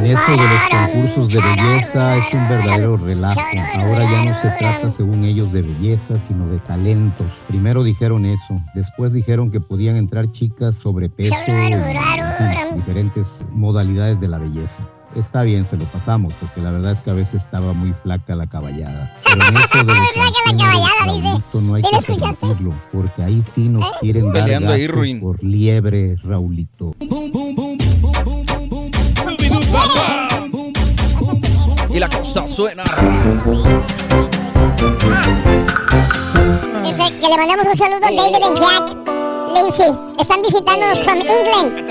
En 0.00 0.06
esto 0.06 0.32
de 0.32 0.38
los 0.38 0.68
concursos 0.70 1.28
de 1.28 1.40
belleza 1.40 2.16
es 2.16 2.32
un 2.32 2.48
verdadero 2.48 2.96
relajo. 2.96 3.38
Ahora 3.74 4.10
ya 4.10 4.24
no 4.24 4.40
se 4.40 4.48
trata, 4.58 4.90
según 4.90 5.24
ellos, 5.26 5.52
de 5.52 5.60
belleza, 5.60 6.18
sino 6.18 6.46
de 6.46 6.58
talentos. 6.60 7.26
Primero 7.48 7.84
dijeron 7.84 8.24
eso, 8.24 8.62
después 8.74 9.12
dijeron 9.12 9.50
que 9.50 9.60
podían 9.60 9.96
entrar 9.96 10.32
chicas 10.32 10.76
sobrepeso, 10.76 11.34
y, 11.46 11.50
en 11.50 12.76
diferentes 12.76 13.44
modalidades 13.52 14.18
de 14.20 14.28
la 14.28 14.38
belleza. 14.38 14.82
Está 15.14 15.42
bien, 15.42 15.66
se 15.66 15.76
lo 15.76 15.84
pasamos, 15.86 16.32
porque 16.40 16.62
la 16.62 16.70
verdad 16.70 16.92
es 16.92 17.00
que 17.02 17.10
a 17.10 17.14
veces 17.14 17.42
estaba 17.42 17.74
muy 17.74 17.92
flaca 17.92 18.34
la 18.36 18.46
caballada. 18.46 19.14
Pero 19.24 19.44
en 19.48 19.56
esto 19.56 19.78
de 19.84 19.94
los 19.94 20.90
Raulito, 21.04 21.60
no 21.60 21.74
hay 21.74 21.82
¿Sí 21.82 21.90
que 21.90 22.14
permitirlo, 22.14 22.74
porque 22.90 23.22
ahí 23.22 23.42
sí 23.42 23.68
nos 23.68 23.84
quieren 23.98 24.32
dar 24.32 25.20
por 25.20 25.42
liebre, 25.42 26.16
Raulito. 26.22 26.94
Y 31.92 31.98
la 31.98 32.08
cosa 32.08 32.46
suena. 32.46 32.84
Dice 36.82 37.18
que 37.20 37.28
le 37.28 37.36
mandamos 37.36 37.66
un 37.66 37.76
saludo 37.76 38.06
a 38.06 38.10
David 38.10 38.42
and 38.44 38.58
Jack. 38.58 38.96
Lindsay, 39.54 39.92
están 40.20 40.42
visitándonos 40.42 41.00
from 41.00 41.18
England. 41.20 41.90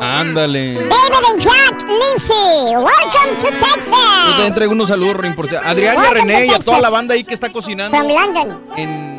Ándale. 0.00 0.74
David 0.74 1.24
and 1.32 1.40
Jack, 1.42 1.80
Lindsay, 1.88 2.76
welcome 2.76 3.40
to 3.42 3.48
Texas. 3.64 3.92
Yo 4.26 4.32
también 4.32 4.54
traigo 4.54 4.72
unos 4.72 4.88
saludos, 4.88 5.16
Rin, 5.16 5.34
por 5.34 5.48
si- 5.48 5.56
Adrián 5.56 5.94
y 5.94 5.98
a 5.98 6.00
Welcome 6.10 6.20
René 6.32 6.46
y 6.46 6.50
a 6.50 6.58
toda 6.58 6.80
la 6.80 6.90
banda 6.90 7.14
ahí 7.14 7.24
que 7.24 7.32
está 7.34 7.48
cocinando 7.50 7.96
From 7.96 8.08
London. 8.08 8.60
en 8.76 9.14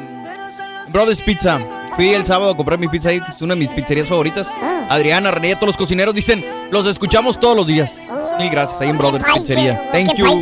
Brothers 0.89 1.21
Pizza. 1.21 1.59
Fui 1.95 2.09
el 2.09 2.25
sábado 2.25 2.51
a 2.51 2.57
comprar 2.57 2.77
mi 2.77 2.87
pizza 2.89 3.09
ahí, 3.09 3.21
es 3.31 3.41
una 3.41 3.53
de 3.53 3.59
mis 3.61 3.69
pizzerías 3.69 4.09
favoritas. 4.09 4.49
Ah. 4.61 4.87
Adriana, 4.89 5.31
René 5.31 5.55
todos 5.55 5.67
los 5.67 5.77
cocineros 5.77 6.13
dicen, 6.13 6.43
los 6.69 6.85
escuchamos 6.87 7.39
todos 7.39 7.55
los 7.55 7.67
días. 7.67 8.01
Mil 8.37 8.49
gracias, 8.49 8.81
ahí 8.81 8.89
en 8.89 8.97
Brothers 8.97 9.23
Pizzería. 9.33 9.81
Thank 9.93 10.11
qué 10.15 10.17
you. 10.17 10.41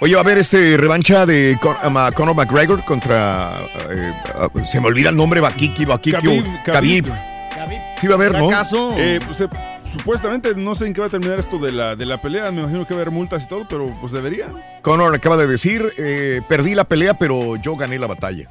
Oye, 0.00 0.14
va 0.14 0.20
a 0.20 0.24
haber 0.24 0.38
este 0.38 0.76
revancha 0.76 1.26
de 1.26 1.58
Con- 1.60 1.76
um, 1.84 1.96
uh, 1.96 2.12
Conor 2.14 2.36
McGregor 2.36 2.84
contra. 2.84 3.58
eh, 3.90 4.12
uh, 4.54 4.64
se 4.64 4.80
me 4.80 4.86
olvida 4.86 5.08
el 5.10 5.16
nombre, 5.16 5.40
Bakiki, 5.40 5.84
Bakiki. 5.84 6.12
Khabib, 6.16 6.44
Khabib. 6.64 7.06
Khabib. 7.52 7.80
Sí 8.00 8.06
va 8.06 8.14
a 8.14 8.16
haber, 8.16 8.32
¿no? 8.38 8.48
Eh, 8.96 9.18
pues, 9.26 9.40
eh, 9.40 9.48
supuestamente 9.92 10.54
no 10.54 10.76
sé 10.76 10.86
en 10.86 10.94
qué 10.94 11.00
va 11.00 11.08
a 11.08 11.10
terminar 11.10 11.40
esto 11.40 11.58
de 11.58 11.72
la, 11.72 11.96
de 11.96 12.06
la 12.06 12.22
pelea. 12.22 12.52
Me 12.52 12.60
imagino 12.60 12.86
que 12.86 12.94
va 12.94 13.00
a 13.00 13.02
haber 13.02 13.12
multas 13.12 13.42
y 13.42 13.48
todo, 13.48 13.66
pero 13.68 13.92
pues 14.00 14.12
debería. 14.12 14.46
Conor 14.82 15.12
acaba 15.12 15.36
de 15.36 15.48
decir, 15.48 15.92
eh, 15.98 16.42
perdí 16.48 16.76
la 16.76 16.84
pelea, 16.84 17.14
pero 17.14 17.56
yo 17.56 17.74
gané 17.74 17.98
la 17.98 18.06
batalla. 18.06 18.48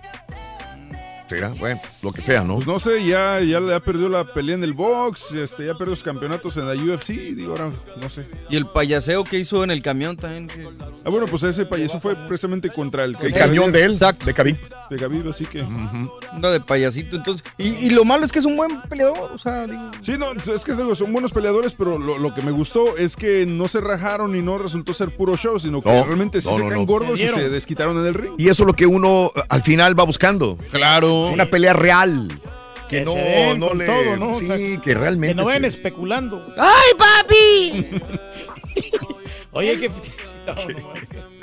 Será, 1.30 1.50
bueno, 1.50 1.80
lo 2.02 2.12
que 2.12 2.22
sea, 2.22 2.44
¿no? 2.44 2.56
Pues 2.56 2.68
no 2.68 2.80
sé, 2.80 3.06
ya, 3.06 3.40
ya, 3.42 3.60
ya 3.60 3.80
perdió 3.80 4.08
la 4.10 4.24
pelea 4.34 4.56
en 4.56 4.64
el 4.64 4.74
box, 4.74 5.34
este, 5.34 5.66
ya 5.66 5.74
perdió 5.74 5.92
los 5.92 6.04
campeonatos 6.04 6.56
en 6.58 6.68
la 6.68 6.74
UFC, 6.74 7.10
digo 7.36 7.52
ahora, 7.52 7.72
no 8.00 8.10
sé. 8.10 8.26
Y 8.50 8.56
el 8.56 8.68
payaseo 8.68 9.24
que 9.24 9.38
hizo 9.40 9.64
en 9.64 9.72
el 9.72 9.82
camión 9.82 10.16
también. 10.16 10.48
que- 10.48 10.68
Ah, 11.04 11.10
bueno, 11.10 11.28
pues 11.28 11.44
ese 11.44 11.66
payaso 11.66 12.00
fue 12.00 12.16
precisamente 12.28 12.70
contra 12.70 13.04
el... 13.04 13.16
El 13.22 13.34
camión 13.34 13.72
de 13.72 13.84
él, 13.84 13.92
Exacto. 13.94 14.26
de 14.26 14.34
Khabib. 14.34 14.58
De 14.90 14.98
Khabib, 14.98 15.30
así 15.30 15.46
que... 15.46 15.62
Anda 16.32 16.52
de 16.52 16.60
payasito, 16.62 17.16
entonces. 17.16 17.46
Y, 17.58 17.68
y 17.70 17.90
lo 17.92 18.06
malo 18.06 18.26
es 18.26 18.32
que 18.32 18.40
es 18.40 18.46
un 18.46 18.56
buen 18.58 18.82
peleador, 18.84 19.32
o 19.34 19.38
sea, 19.38 19.66
digo. 19.68 19.92
Sí, 20.02 20.16
no, 20.18 20.32
es 20.34 20.64
que 20.64 20.74
digo, 20.74 20.96
son 20.96 21.12
buenos 21.14 21.32
peleadores, 21.32 21.74
pero 21.76 21.98
lo, 21.98 22.18
lo 22.18 22.34
que 22.34 22.42
me 22.42 22.52
gustó 22.52 22.98
es 22.98 23.16
que 23.16 23.46
no 23.46 23.68
se 23.68 23.82
rajaron 23.82 24.36
y 24.36 24.42
no 24.42 24.58
resultó 24.58 24.94
ser 24.94 25.10
puro 25.12 25.36
show, 25.38 25.60
sino 25.60 25.82
que 25.82 25.90
No, 25.90 26.04
realmente 26.06 26.42
sí 26.42 26.48
no, 26.50 26.56
se 26.58 26.64
no, 26.64 26.70
caen 26.70 26.82
no. 26.82 26.88
gordos 26.88 27.20
Se 27.20 27.26
y 27.26 27.30
se 27.30 27.50
desquitaron 27.50 27.98
en 28.00 28.06
el 28.06 28.14
ring. 28.14 28.34
Y 28.38 28.50
eso 28.50 28.64
es 28.64 28.68
lo 28.68 28.74
que 28.74 28.86
uno 28.86 29.32
eh, 29.36 29.42
al 29.50 29.62
final 29.64 29.98
va 30.00 30.04
buscando. 30.04 30.58
Claro. 30.72 31.17
Una 31.26 31.46
pelea 31.46 31.74
real. 31.74 32.28
Que, 32.90 33.00
Que 33.00 33.06
no, 33.06 33.12
se 33.14 33.20
den 33.20 33.60
no 33.60 33.68
con 33.70 33.78
le. 33.80 33.86
todo, 33.86 34.16
¿no? 34.18 34.32
O 34.34 34.40
Sí, 34.40 34.48
sea, 34.48 34.58
que 34.82 34.94
realmente. 34.94 35.36
Que 35.36 35.42
no 35.42 35.46
vayan 35.46 35.64
se- 35.64 35.68
especulando. 35.68 36.54
¡Ay, 36.58 36.92
papi! 36.98 38.02
Oye, 39.52 39.78
que... 39.80 39.90
No, 40.48 40.54
no, 40.54 41.37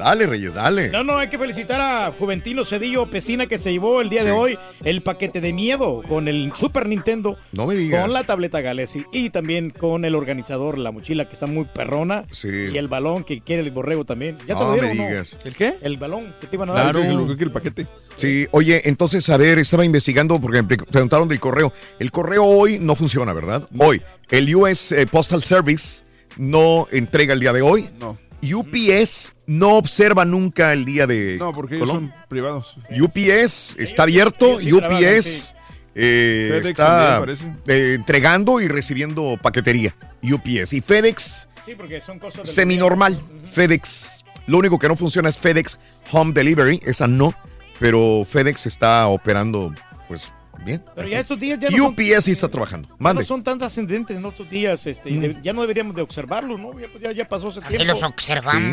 Dale, 0.00 0.24
Reyes, 0.26 0.54
dale. 0.54 0.88
No, 0.88 1.04
no, 1.04 1.18
hay 1.18 1.28
que 1.28 1.38
felicitar 1.38 1.78
a 1.78 2.10
Juventino 2.18 2.64
Cedillo 2.64 3.10
Pesina 3.10 3.46
que 3.46 3.58
se 3.58 3.70
llevó 3.70 4.00
el 4.00 4.08
día 4.08 4.24
de 4.24 4.30
hoy 4.30 4.58
el 4.82 5.02
paquete 5.02 5.42
de 5.42 5.52
miedo 5.52 6.02
con 6.08 6.26
el 6.26 6.52
Super 6.56 6.88
Nintendo. 6.88 7.36
No 7.52 7.66
me 7.66 7.74
digas. 7.76 8.00
Con 8.00 8.14
la 8.14 8.24
tableta 8.24 8.62
Galaxy 8.62 9.04
y 9.12 9.28
también 9.28 9.68
con 9.68 10.06
el 10.06 10.14
organizador, 10.14 10.78
la 10.78 10.90
mochila 10.90 11.26
que 11.26 11.34
está 11.34 11.46
muy 11.46 11.66
perrona. 11.66 12.24
Sí. 12.30 12.48
Y 12.72 12.78
el 12.78 12.88
balón 12.88 13.24
que 13.24 13.42
quiere 13.42 13.62
el 13.62 13.70
borrego 13.72 14.06
también. 14.06 14.38
¿Ya 14.48 14.54
te 14.54 14.54
No 14.54 14.60
lo 14.68 14.72
dieron 14.72 14.90
me 14.90 14.94
no? 14.96 15.08
digas. 15.08 15.38
¿El 15.44 15.54
qué? 15.54 15.74
El 15.82 15.98
balón 15.98 16.34
que 16.40 16.46
te 16.46 16.56
iban 16.56 16.70
a 16.70 16.72
dar. 16.72 16.94
Claro. 16.96 17.30
el 17.38 17.50
paquete. 17.52 17.86
Sí, 18.14 18.46
oye, 18.52 18.80
entonces, 18.88 19.28
a 19.28 19.36
ver, 19.36 19.58
estaba 19.58 19.84
investigando 19.84 20.40
porque 20.40 20.62
me 20.62 20.68
pre- 20.76 20.86
preguntaron 20.86 21.28
del 21.28 21.40
correo. 21.40 21.72
El 21.98 22.10
correo 22.10 22.44
hoy 22.44 22.78
no 22.78 22.94
funciona, 22.96 23.32
¿verdad? 23.34 23.68
Hoy. 23.78 24.00
El 24.30 24.54
US 24.54 24.92
eh, 24.92 25.06
Postal 25.06 25.42
Service 25.42 26.04
no 26.38 26.88
entrega 26.90 27.34
el 27.34 27.40
día 27.40 27.52
de 27.52 27.60
hoy. 27.62 27.88
No. 27.98 28.16
UPS 28.42 29.34
no 29.46 29.76
observa 29.76 30.24
nunca 30.24 30.72
el 30.72 30.84
día 30.84 31.06
de 31.06 31.36
No, 31.38 31.52
porque 31.52 31.76
ellos 31.76 31.88
son 31.88 32.12
privados. 32.28 32.76
UPS 32.90 33.76
está 33.78 34.04
abierto, 34.04 34.60
ellos 34.60 34.62
sí 34.62 34.70
trabajan, 34.70 35.04
UPS 35.04 35.26
sí. 35.26 35.54
eh, 35.94 36.60
está 36.64 37.16
también, 37.18 37.58
eh, 37.66 37.94
entregando 37.94 38.60
y 38.60 38.68
recibiendo 38.68 39.38
paquetería. 39.40 39.94
UPS 40.22 40.72
y 40.74 40.80
FedEx 40.80 41.48
Sí, 41.64 41.74
porque 41.76 42.00
son 42.00 42.18
cosas 42.18 42.48
semi-normal. 42.48 43.18
FedEx, 43.52 44.24
lo 44.46 44.58
único 44.58 44.78
que 44.78 44.88
no 44.88 44.96
funciona 44.96 45.28
es 45.28 45.38
FedEx 45.38 45.78
Home 46.12 46.32
Delivery, 46.32 46.80
esa 46.84 47.06
no, 47.06 47.34
pero 47.78 48.24
FedEx 48.24 48.66
está 48.66 49.06
operando 49.08 49.74
pues 50.08 50.32
bien. 50.64 50.82
Pero 50.94 51.08
ya 51.08 51.20
estos 51.20 51.38
días 51.40 51.58
ya 51.60 51.70
no, 51.70 51.76
son, 51.76 51.86
UPS 51.92 52.24
sí 52.24 52.32
está 52.32 52.48
trabajando. 52.48 52.88
Mande. 52.98 53.22
no 53.22 53.26
son 53.26 53.42
tan 53.42 53.58
trascendentes 53.58 54.16
en 54.16 54.24
estos 54.24 54.48
días. 54.50 54.86
Este, 54.86 55.10
de- 55.10 55.36
ya 55.42 55.52
no 55.52 55.62
deberíamos 55.62 55.94
de 55.96 56.02
observarlos, 56.02 56.60
¿no? 56.60 56.78
Ya, 56.78 56.86
pues, 56.88 57.02
ya, 57.02 57.12
ya 57.12 57.28
pasó 57.28 57.48
ese 57.48 57.60
tiempo. 57.62 57.84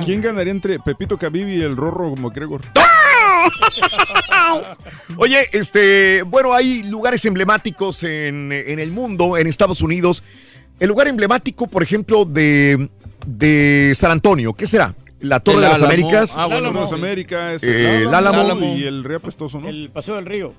¿Quién 0.06 0.22
ganaría 0.22 0.52
entre 0.52 0.80
Pepito 0.80 1.18
Khabib 1.18 1.48
y 1.48 1.62
el 1.62 1.76
Rorro 1.76 2.16
McGregor? 2.16 2.62
Oye, 5.18 5.48
este, 5.54 6.22
bueno, 6.24 6.54
hay 6.54 6.84
lugares 6.84 7.24
emblemáticos 7.26 8.04
en, 8.04 8.52
en 8.52 8.80
el 8.80 8.92
mundo, 8.92 9.38
en 9.38 9.48
Estados 9.48 9.82
Unidos. 9.82 10.24
El 10.80 10.90
lugar 10.90 11.08
emblemático, 11.08 11.68
por 11.68 11.82
ejemplo, 11.84 12.26
de, 12.26 12.90
de 13.26 13.94
San 13.96 14.12
Antonio, 14.12 14.54
¿qué 14.54 14.68
será? 14.68 14.94
La 15.20 15.40
Torre 15.40 15.58
El 15.58 15.62
de 15.64 15.68
las 15.70 15.82
Álamo. 15.82 15.94
Américas. 15.94 16.34
Ah, 16.38 16.46
bueno, 16.46 16.72
Las 16.72 16.94
Américas, 16.94 17.64
Eh, 17.64 17.98
el 17.98 18.02
el 18.04 18.14
Álamo. 18.14 18.42
Álamo 18.42 18.76
y 18.78 18.84
el 18.84 19.04
Río 19.04 19.18
Apestoso, 19.18 19.60
¿no? 19.60 19.68
El 19.68 19.90
Paseo 19.92 20.16
del 20.16 20.26
Río. 20.28 20.54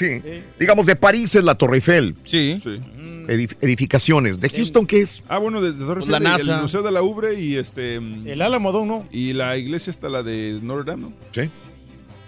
Sí. 0.00 0.42
Digamos, 0.58 0.86
de 0.86 0.96
París 0.96 1.34
es 1.34 1.44
la 1.44 1.54
Torre 1.56 1.76
Eiffel. 1.76 2.16
Sí. 2.24 2.58
Edif- 3.28 3.56
edificaciones. 3.60 4.40
¿De 4.40 4.48
Houston 4.48 4.86
qué 4.86 5.02
es? 5.02 5.22
Ah, 5.28 5.36
bueno, 5.38 5.60
de, 5.60 5.72
de 5.72 5.78
Torre 5.84 6.00
Pues 6.00 6.10
la 6.10 6.16
Eiffel, 6.16 6.32
NASA. 6.32 6.54
El 6.56 6.62
Museo 6.62 6.82
de 6.82 6.90
la 6.90 7.02
Ubre 7.02 7.38
y 7.40 7.56
este. 7.56 7.96
El 7.96 8.40
Álamo, 8.42 8.72
¿no? 8.84 9.06
Y 9.12 9.34
la 9.34 9.56
iglesia 9.58 9.90
está 9.90 10.08
la 10.08 10.22
de 10.22 10.58
Notre 10.62 10.90
Dame, 10.90 11.02
¿no? 11.10 11.12
Sí. 11.32 11.50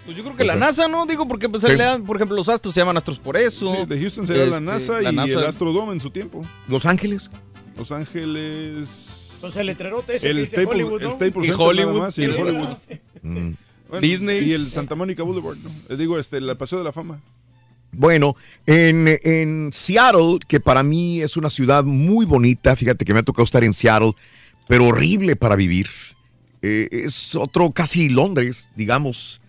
Pues 0.05 0.17
yo 0.17 0.23
creo 0.25 0.36
que 0.36 0.44
la 0.44 0.57
NASA, 0.57 0.89
¿no? 0.89 1.07
Digo, 1.07 1.26
porque 1.28 1.49
pues, 1.49 1.62
Sí. 1.62 1.68
le 1.70 1.76
dan, 1.76 2.02
por 2.05 2.17
ejemplo, 2.17 2.36
los 2.36 2.49
astros 2.49 2.75
se 2.75 2.81
llaman 2.81 2.97
astros 2.97 3.18
por 3.20 3.36
eso. 3.36 3.75
Sí, 3.75 3.86
de 3.86 4.01
Houston 4.01 4.26
sería 4.26 4.44
la 4.47 4.57
Este, 4.57 4.65
NASA 4.67 5.01
la 5.01 5.12
y 5.12 5.15
NASA. 5.17 5.39
el 5.39 5.47
Astrodome 5.47 5.92
en 5.92 6.01
su 6.01 6.10
tiempo. 6.10 6.42
¿Los 6.68 6.84
Ángeles? 6.86 7.31
Los 7.76 7.91
Ángeles. 7.92 9.31
Entonces 9.36 9.60
el 9.60 9.67
letrerote 9.67 10.17
ese 10.17 10.28
El 10.28 10.34
que 10.36 10.41
dice 10.41 10.57
Staples, 10.57 10.75
Hollywood, 10.75 11.02
el 11.02 11.09
¿no? 11.09 11.15
Staples 11.15 11.44
Y 11.44 11.49
Center 11.49 11.67
Hollywood, 11.67 11.92
nada 11.92 12.05
más, 12.05 12.18
y 12.18 12.25
el. 12.25 12.31
Hollywood. 12.34 12.68
Mm. 13.23 13.51
Bueno, 13.89 14.01
Disney. 14.01 14.44
Y 14.49 14.52
el 14.52 14.68
Santa 14.70 14.94
Mónica 14.94 15.23
Boulevard, 15.23 15.57
¿no? 15.59 15.70
Les 15.89 15.99
digo, 15.99 16.18
este, 16.18 16.36
el 16.39 16.57
Paseo 16.57 16.78
de 16.78 16.84
la 16.84 16.92
Fama. 16.92 17.20
Bueno, 17.95 18.37
en, 18.67 19.07
en 19.23 19.71
Seattle, 19.73 20.39
que 20.49 20.61
para 20.61 20.83
mí 20.83 21.21
es 21.21 21.37
una 21.37 21.51
ciudad 21.51 21.85
muy 21.85 22.25
bonita, 22.25 22.75
fíjate 22.75 23.05
que 23.05 23.12
me 23.12 23.21
ha 23.21 23.23
tocado 23.23 23.45
estar 23.45 23.62
en 23.65 23.73
Seattle, 23.75 24.12
pero 24.69 24.87
horrible 24.87 25.37
para 25.37 25.57
vivir. 25.57 25.89
Eh, 26.62 26.89
es 26.91 27.35
otro 27.35 27.71
casi 27.73 28.09
Londres, 28.09 28.71
digamos, 28.77 29.41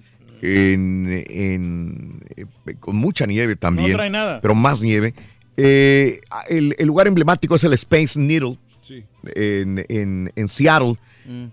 en, 0.42 1.24
en, 1.30 2.22
eh, 2.36 2.46
con 2.80 2.96
mucha 2.98 3.26
nieve 3.26 3.56
también. 3.56 3.92
No 3.92 3.98
trae 3.98 4.10
nada. 4.10 4.42
Pero 4.42 4.56
más 4.56 4.82
nieve. 4.82 5.14
Eh, 5.56 6.20
el, 6.50 6.76
el 6.78 6.88
lugar 6.88 7.08
emblemático 7.08 7.56
es 7.56 7.64
el 7.64 7.74
Space 7.74 8.20
Needle 8.20 8.58
Sí. 8.82 9.04
en, 9.36 9.86
en- 9.88 10.32
en 10.36 10.48
Seattle. 10.50 10.96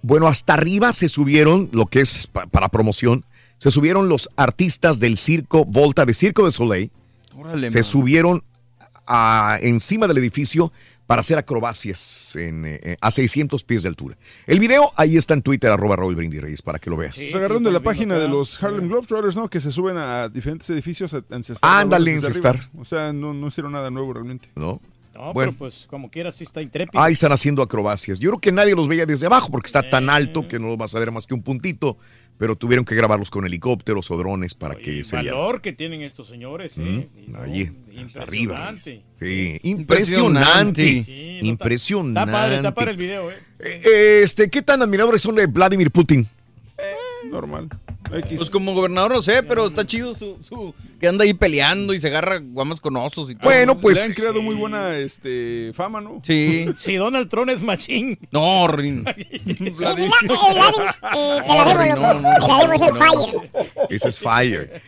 Bueno, 0.03 0.27
hasta 0.27 0.55
arriba 0.55 0.93
se 0.93 1.09
subieron, 1.09 1.69
lo 1.73 1.87
que 1.87 2.01
es 2.01 2.27
pa- 2.27 2.47
para 2.47 2.69
promoción, 2.69 3.25
se 3.61 3.71
subieron 3.71 4.09
los 4.09 4.29
artistas 4.35 4.99
del 4.99 5.17
circo 5.17 5.65
Volta 5.65 6.05
de 6.05 6.15
Circo 6.15 6.45
de 6.45 6.51
Soleil. 6.51 6.91
Órale, 7.37 7.71
se 7.71 7.79
man. 7.79 7.85
subieron 7.85 8.45
a- 9.07 9.59
encima 9.63 10.07
del 10.09 10.19
edificio 10.19 10.73
para 11.07 11.21
hacer 11.21 11.37
acrobacias 11.39 12.37
en, 12.37 12.65
eh, 12.67 12.97
a 13.01 13.11
600 13.11 13.65
pies 13.65 13.83
de 13.83 13.89
altura. 13.89 14.17
El 14.47 14.61
video 14.61 14.93
ahí 14.97 15.17
está 15.17 15.35
en 15.35 15.43
Twitter, 15.43 15.71
arroba 15.71 15.97
Raúl 15.97 16.15
Brindis 16.15 16.41
Reyes, 16.41 16.63
para 16.63 16.79
que 16.79 16.89
lo 16.89 16.97
veas. 16.97 17.17
Se 17.17 17.37
agarraron 17.37 17.65
de 17.65 17.73
la 17.73 17.81
página 17.81 18.17
de 18.17 18.29
los 18.29 18.63
Harlem 18.63 18.89
Globetrotters, 18.89 19.35
¿no? 19.37 19.49
Que 19.49 19.61
se 19.61 19.73
suben 19.73 19.97
a 19.97 20.29
diferentes 20.29 20.71
edificios 20.71 21.13
a- 21.15 21.25
a 21.29 21.37
encestar. 21.37 21.81
Ándale, 21.81 22.17
arriba. 22.17 22.61
O 22.79 22.85
sea, 22.85 23.13
no, 23.13 23.35
no 23.35 23.49
hicieron 23.49 23.73
nada 23.73 23.91
nuevo 23.91 24.13
realmente. 24.13 24.49
¿No? 24.55 24.81
No, 25.13 25.33
Bueno. 25.35 25.51
pero 25.51 25.59
pues 25.59 25.87
como 25.91 26.09
quiera 26.09 26.31
sí 26.31 26.45
está 26.45 26.63
intrépido. 26.63 27.03
Ahí 27.03 27.13
están 27.15 27.33
haciendo 27.33 27.61
acrobacias. 27.63 28.21
Yo 28.21 28.31
creo 28.31 28.41
que 28.41 28.53
nadie 28.53 28.75
los 28.77 28.87
veía 28.87 29.05
desde 29.05 29.27
abajo 29.27 29.51
porque 29.51 29.67
está 29.67 29.91
tan 29.91 30.09
alto 30.09 30.47
que 30.47 30.59
no 30.61 30.69
los 30.69 30.79
vas 30.79 30.95
a 30.95 30.99
ver 31.01 31.11
más 31.11 31.27
que 31.27 31.35
un 31.35 31.43
puntito, 31.43 31.99
pero 32.41 32.57
tuvieron 32.57 32.87
que 32.87 32.95
grabarlos 32.95 33.29
con 33.29 33.45
helicópteros 33.45 34.11
o 34.11 34.17
drones 34.17 34.55
para 34.55 34.75
que 34.75 35.05
se 35.05 35.15
viera. 35.21 35.35
valor 35.37 35.61
que 35.61 35.75
tienen 35.75 36.01
estos 36.01 36.27
señores, 36.27 36.79
¿eh? 36.79 37.07
Mm, 37.29 37.35
Ahí, 37.37 37.71
hasta 38.03 38.23
arriba. 38.23 38.55
Impresionante. 38.73 39.03
Sí, 39.21 39.59
impresionante. 39.63 40.87
Sí, 40.87 40.97
no, 40.97 41.33
está- 41.35 41.47
impresionante. 41.47 42.21
Está 42.21 42.33
padre, 42.33 42.57
está 42.57 42.75
padre 42.75 42.91
el 42.93 42.97
video, 42.97 43.31
¿eh? 43.31 43.35
Eh, 43.59 44.21
Este, 44.25 44.49
¿qué 44.49 44.63
tan 44.63 44.81
admiradores 44.81 45.21
son 45.21 45.35
de 45.35 45.47
Vladimir 45.49 45.91
Putin? 45.91 46.27
Normal. 47.29 47.69
Pues 48.37 48.51
como 48.51 48.75
gobernador 48.75 49.13
no 49.13 49.23
sé, 49.23 49.43
pero 49.45 49.69
está 49.69 49.87
chido 49.87 50.15
su, 50.15 50.37
su 50.43 50.75
que 50.99 51.07
anda 51.07 51.23
ahí 51.25 51.33
peleando 51.33 51.95
y 51.95 52.01
se 52.01 52.09
agarra 52.09 52.41
guamas 52.43 52.81
con 52.81 52.97
osos 52.97 53.31
y 53.31 53.37
todo. 53.37 53.49
pues, 53.79 53.99
Le 53.99 54.05
han 54.05 54.13
creado 54.15 54.43
muy 54.43 54.57
buena 54.57 54.97
este, 54.97 55.71
fama, 55.75 56.01
¿no? 56.01 56.21
Sí. 56.25 56.67
Si 56.77 56.97
Donald 56.97 57.29
Trump 57.29 57.51
es 57.51 57.63
machín. 57.63 58.19
No, 58.33 58.67
Rin. 58.67 59.05
Ese 63.91 64.09
es 64.09 64.19
Fire. 64.19 64.83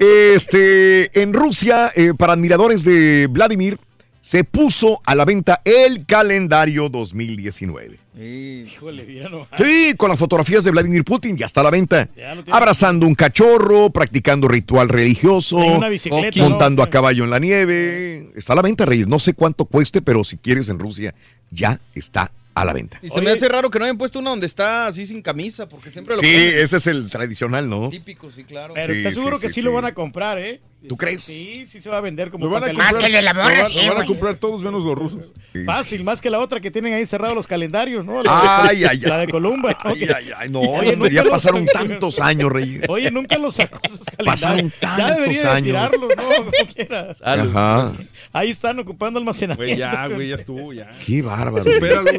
Este, 0.00 1.20
en 1.20 1.32
Rusia, 1.34 1.92
eh, 1.94 2.12
para 2.16 2.32
admiradores 2.32 2.84
de 2.84 3.26
Vladimir, 3.28 3.78
se 4.20 4.44
puso 4.44 5.00
a 5.06 5.14
la 5.14 5.24
venta 5.24 5.60
el 5.64 6.06
calendario 6.06 6.88
2019. 6.88 7.98
Híjole, 8.18 9.04
mira 9.04 9.28
nomás. 9.28 9.48
Sí, 9.58 9.94
con 9.96 10.08
las 10.08 10.18
fotografías 10.18 10.64
de 10.64 10.70
Vladimir 10.70 11.04
Putin, 11.04 11.36
ya 11.36 11.44
está 11.46 11.60
a 11.60 11.64
la 11.64 11.70
venta. 11.70 12.08
Ya 12.16 12.34
lo 12.34 12.42
tiene. 12.42 12.56
Abrazando 12.56 13.06
un 13.06 13.14
cachorro, 13.14 13.90
practicando 13.90 14.48
ritual 14.48 14.88
religioso, 14.88 15.56
una 15.56 15.88
montando 16.36 16.80
¿no? 16.80 16.84
a 16.84 16.90
caballo 16.90 17.24
en 17.24 17.30
la 17.30 17.38
nieve. 17.38 18.30
Está 18.34 18.54
a 18.54 18.56
la 18.56 18.62
venta, 18.62 18.86
Reyes. 18.86 19.06
No 19.06 19.18
sé 19.18 19.34
cuánto 19.34 19.66
cueste, 19.66 20.00
pero 20.00 20.24
si 20.24 20.38
quieres 20.38 20.68
en 20.70 20.78
Rusia, 20.78 21.14
ya 21.50 21.78
está 21.94 22.32
a 22.54 22.64
la 22.64 22.72
venta. 22.72 22.98
Y 23.02 23.10
se 23.10 23.20
me 23.20 23.30
hace 23.30 23.50
raro 23.50 23.70
que 23.70 23.78
no 23.78 23.84
hayan 23.84 23.98
puesto 23.98 24.18
una 24.18 24.30
donde 24.30 24.46
está 24.46 24.86
así 24.86 25.06
sin 25.06 25.20
camisa, 25.20 25.68
porque 25.68 25.90
siempre 25.90 26.14
lo 26.16 26.20
Sí, 26.22 26.26
ponen 26.32 26.56
ese 26.56 26.78
es 26.78 26.86
el 26.86 27.10
tradicional, 27.10 27.68
¿no? 27.68 27.90
típico, 27.90 28.30
sí, 28.30 28.44
claro. 28.44 28.72
Pero 28.72 28.94
Sí, 28.94 29.00
está 29.00 29.12
seguro 29.12 29.36
sí, 29.36 29.42
que 29.42 29.48
sí, 29.48 29.54
sí, 29.56 29.60
sí. 29.60 29.64
lo 29.64 29.72
van 29.74 29.84
a 29.84 29.92
comprar, 29.92 30.38
¿eh? 30.38 30.62
¿Tú 30.88 30.96
crees? 30.96 31.22
Sí, 31.22 31.66
sí 31.66 31.80
se 31.80 31.90
va 31.90 31.98
a 31.98 32.00
vender 32.00 32.30
como 32.30 32.48
van 32.48 32.62
a 32.62 32.66
comprar, 32.68 32.92
lo 32.94 33.00
van- 33.00 33.74
lo 33.86 33.94
van 33.94 34.02
a 34.02 34.06
comprar 34.06 34.36
todos 34.36 34.62
menos 34.62 34.84
los 34.84 34.94
rusos. 34.96 35.32
Fácil, 35.64 36.04
más 36.04 36.20
que 36.20 36.30
la 36.30 36.38
otra 36.38 36.60
que 36.60 36.70
tienen 36.70 36.92
ahí 36.94 37.06
cerrados 37.06 37.34
los 37.34 37.46
calendarios, 37.46 38.04
¿no? 38.04 38.22
La, 38.22 38.66
Ay, 38.66 38.84
ay, 38.84 38.98
la 39.00 39.16
ay. 39.16 39.26
de 39.26 39.32
Columba. 39.32 39.70
¿no? 39.84 39.90
Ay, 39.90 40.04
ay, 40.14 40.24
ay, 40.36 40.48
no, 40.48 40.60
Oye, 40.60 40.90
ya 40.90 40.96
nunca 40.96 41.22
los- 41.22 41.28
pasaron 41.30 41.66
tantos 41.66 42.20
años, 42.20 42.52
Reyes. 42.52 42.84
Oye, 42.88 43.10
nunca 43.10 43.36
los 43.38 43.56
sacó 43.56 43.80
esos 43.82 44.00
calendarios. 44.04 44.26
Pasaron 44.40 44.70
Ya 44.70 44.78
tantos 44.96 45.16
debería 45.16 45.42
de 45.42 45.48
años. 45.48 45.64
tirarlos, 45.64 46.12
¿no? 46.16 46.44
Como 46.44 46.72
quieras. 46.74 47.22
Ajá. 47.24 47.92
Ahí 48.32 48.50
están 48.50 48.78
ocupando 48.78 49.18
almacenamiento. 49.18 49.64
Güey, 49.64 49.76
ya, 49.78 50.06
güey, 50.08 50.28
ya 50.28 50.34
estuvo, 50.36 50.72
ya. 50.72 50.90
Qué 51.04 51.22
bárbaro. 51.22 51.64
Supéralo. 51.64 52.10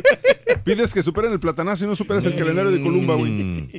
Pides 0.66 0.94
que 0.94 1.04
superen 1.04 1.32
el 1.32 1.40
platanazo 1.40 1.86
y 1.86 1.88
no 1.88 1.96
superas 1.96 2.26
el 2.26 2.36
calendario 2.36 2.72
de 2.72 2.82
Columba, 2.82 3.16
güey. 3.16 3.32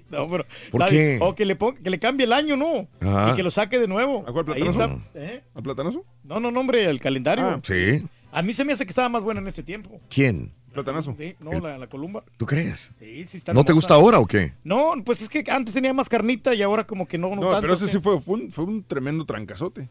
No, 0.08 0.28
pero, 0.28 0.46
¿Por 0.70 0.80
la- 0.80 0.88
qué? 0.88 1.18
O 1.20 1.34
que 1.34 1.44
le, 1.44 1.58
que 1.82 1.90
le 1.90 1.98
cambie 1.98 2.24
el 2.24 2.32
año, 2.32 2.56
¿no? 2.56 2.88
Ajá. 3.00 3.32
Y 3.32 3.36
que 3.36 3.42
lo 3.42 3.50
saque 3.50 3.78
de 3.78 3.88
nuevo. 3.88 4.24
¿A 4.26 4.32
cuál 4.32 4.44
platanazo? 4.46 4.77
Está. 4.84 5.00
¿eh? 5.14 5.42
¿Al 5.54 5.62
platanazo? 5.62 6.04
No, 6.24 6.40
no, 6.40 6.50
no, 6.50 6.60
hombre, 6.60 6.84
el 6.86 7.00
calendario. 7.00 7.44
Ah. 7.46 7.60
Sí. 7.62 8.02
A 8.32 8.42
mí 8.42 8.52
se 8.52 8.64
me 8.64 8.72
hace 8.74 8.84
que 8.84 8.90
estaba 8.90 9.08
más 9.08 9.22
bueno 9.22 9.40
en 9.40 9.48
ese 9.48 9.62
tiempo. 9.62 10.00
¿Quién? 10.10 10.52
Platanazo. 10.72 11.14
Sí, 11.18 11.34
no, 11.40 11.50
la, 11.60 11.78
la 11.78 11.86
columba. 11.88 12.22
¿Tú 12.36 12.44
crees? 12.46 12.92
Sí, 12.98 13.24
sí 13.24 13.38
está 13.38 13.52
¿No 13.54 13.64
te 13.64 13.72
gusta 13.72 13.94
ahora 13.94 14.18
o 14.20 14.26
qué? 14.26 14.52
No, 14.64 14.92
pues 15.04 15.22
es 15.22 15.28
que 15.28 15.42
antes 15.48 15.72
tenía 15.74 15.92
más 15.94 16.08
carnita 16.08 16.54
y 16.54 16.62
ahora 16.62 16.86
como 16.86 17.08
que 17.08 17.16
no, 17.18 17.30
no, 17.30 17.36
No, 17.36 17.42
tanto, 17.50 17.60
pero 17.62 17.74
ese 17.74 17.88
¿sí? 17.88 17.98
fue, 17.98 18.20
fue, 18.20 18.34
un, 18.34 18.50
fue 18.52 18.64
un 18.64 18.82
tremendo 18.84 19.24
trancazote. 19.24 19.88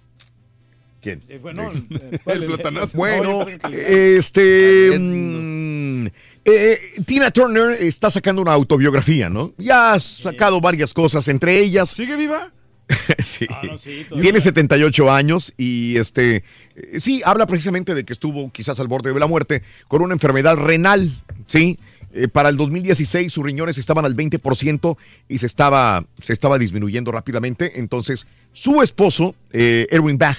¿Quién? 1.02 1.24
Eh, 1.30 1.40
bueno, 1.42 1.72
El- 1.72 2.20
el 2.26 2.46
platanazo. 2.46 2.98
Bueno, 2.98 3.42
el 3.48 3.74
este. 3.74 4.98
mm, 5.00 6.08
eh, 6.46 6.78
Tina 7.06 7.32
Turner 7.32 7.72
está 7.82 8.10
sacando 8.10 8.42
una 8.42 8.54
autobiografía, 8.54 9.30
¿no? 9.30 9.54
Ya 9.58 9.94
ha 9.94 10.00
sacado 10.00 10.62
varias 10.62 10.94
cosas, 10.94 11.28
entre 11.28 11.60
ellas. 11.60 11.90
¿Sigue 11.90 12.16
viva? 12.16 12.52
sí. 13.20 13.46
Ah, 13.50 13.62
no, 13.66 13.78
sí. 13.78 14.06
Tiene 14.22 14.40
78 14.40 15.12
años 15.12 15.54
y 15.58 15.98
este. 15.98 16.44
eh, 16.76 17.00
Sí, 17.00 17.22
habla 17.26 17.46
precisamente 17.46 17.94
de 17.94 18.06
que 18.06 18.14
estuvo 18.14 18.50
quizás 18.52 18.80
al 18.80 18.88
borde 18.88 19.14
de 19.14 19.20
la 19.20 19.28
muerte 19.28 19.62
con 19.88 20.02
una 20.02 20.14
enfermedad 20.14 20.56
renal, 20.56 21.12
¿sí? 21.48 21.78
Eh, 22.14 22.28
para 22.30 22.48
el 22.50 22.56
2016 22.58 23.32
sus 23.32 23.44
riñones 23.44 23.78
estaban 23.78 24.06
al 24.06 24.16
20% 24.16 24.98
y 25.28 25.38
se 25.38 25.46
estaba, 25.46 26.06
se 26.20 26.32
estaba 26.34 26.58
disminuyendo 26.58 27.12
rápidamente. 27.12 27.80
Entonces 27.80 28.26
su 28.54 28.82
esposo, 28.82 29.36
eh, 29.52 29.88
Erwin 29.92 30.18
Bach, 30.18 30.38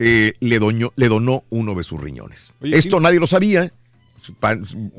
eh, 0.00 0.32
le, 0.40 0.60
doñó- 0.60 0.92
le 0.96 1.08
donó 1.08 1.44
uno 1.50 1.74
de 1.76 1.84
sus 1.84 2.00
riñones. 2.00 2.52
Oye, 2.60 2.76
Esto 2.76 2.90
¿quién- 2.96 3.02
nadie 3.04 3.20
lo 3.20 3.26
sabía. 3.28 3.72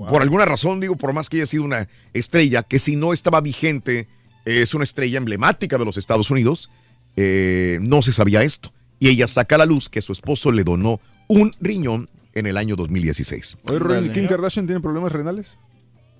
Por 0.09 0.21
alguna 0.21 0.45
razón, 0.45 0.79
digo, 0.79 0.95
por 0.95 1.13
más 1.13 1.29
que 1.29 1.37
haya 1.37 1.45
sido 1.45 1.63
una 1.63 1.87
estrella, 2.13 2.63
que 2.63 2.79
si 2.79 2.95
no 2.95 3.11
estaba 3.13 3.41
vigente, 3.41 4.07
es 4.45 4.73
una 4.73 4.83
estrella 4.83 5.17
emblemática 5.17 5.77
de 5.77 5.85
los 5.85 5.97
Estados 5.97 6.29
Unidos, 6.31 6.69
eh, 7.15 7.79
no 7.81 8.01
se 8.01 8.13
sabía 8.13 8.43
esto. 8.43 8.71
Y 8.99 9.09
ella 9.09 9.27
saca 9.27 9.55
a 9.55 9.57
la 9.59 9.65
luz 9.65 9.89
que 9.89 10.01
su 10.01 10.11
esposo 10.11 10.51
le 10.51 10.63
donó 10.63 10.99
un 11.27 11.51
riñón 11.61 12.09
en 12.33 12.47
el 12.47 12.57
año 12.57 12.75
2016. 12.75 13.57
Oye. 13.71 14.11
¿Kim 14.11 14.27
Kardashian 14.27 14.65
tiene 14.67 14.81
problemas 14.81 15.11
renales? 15.11 15.59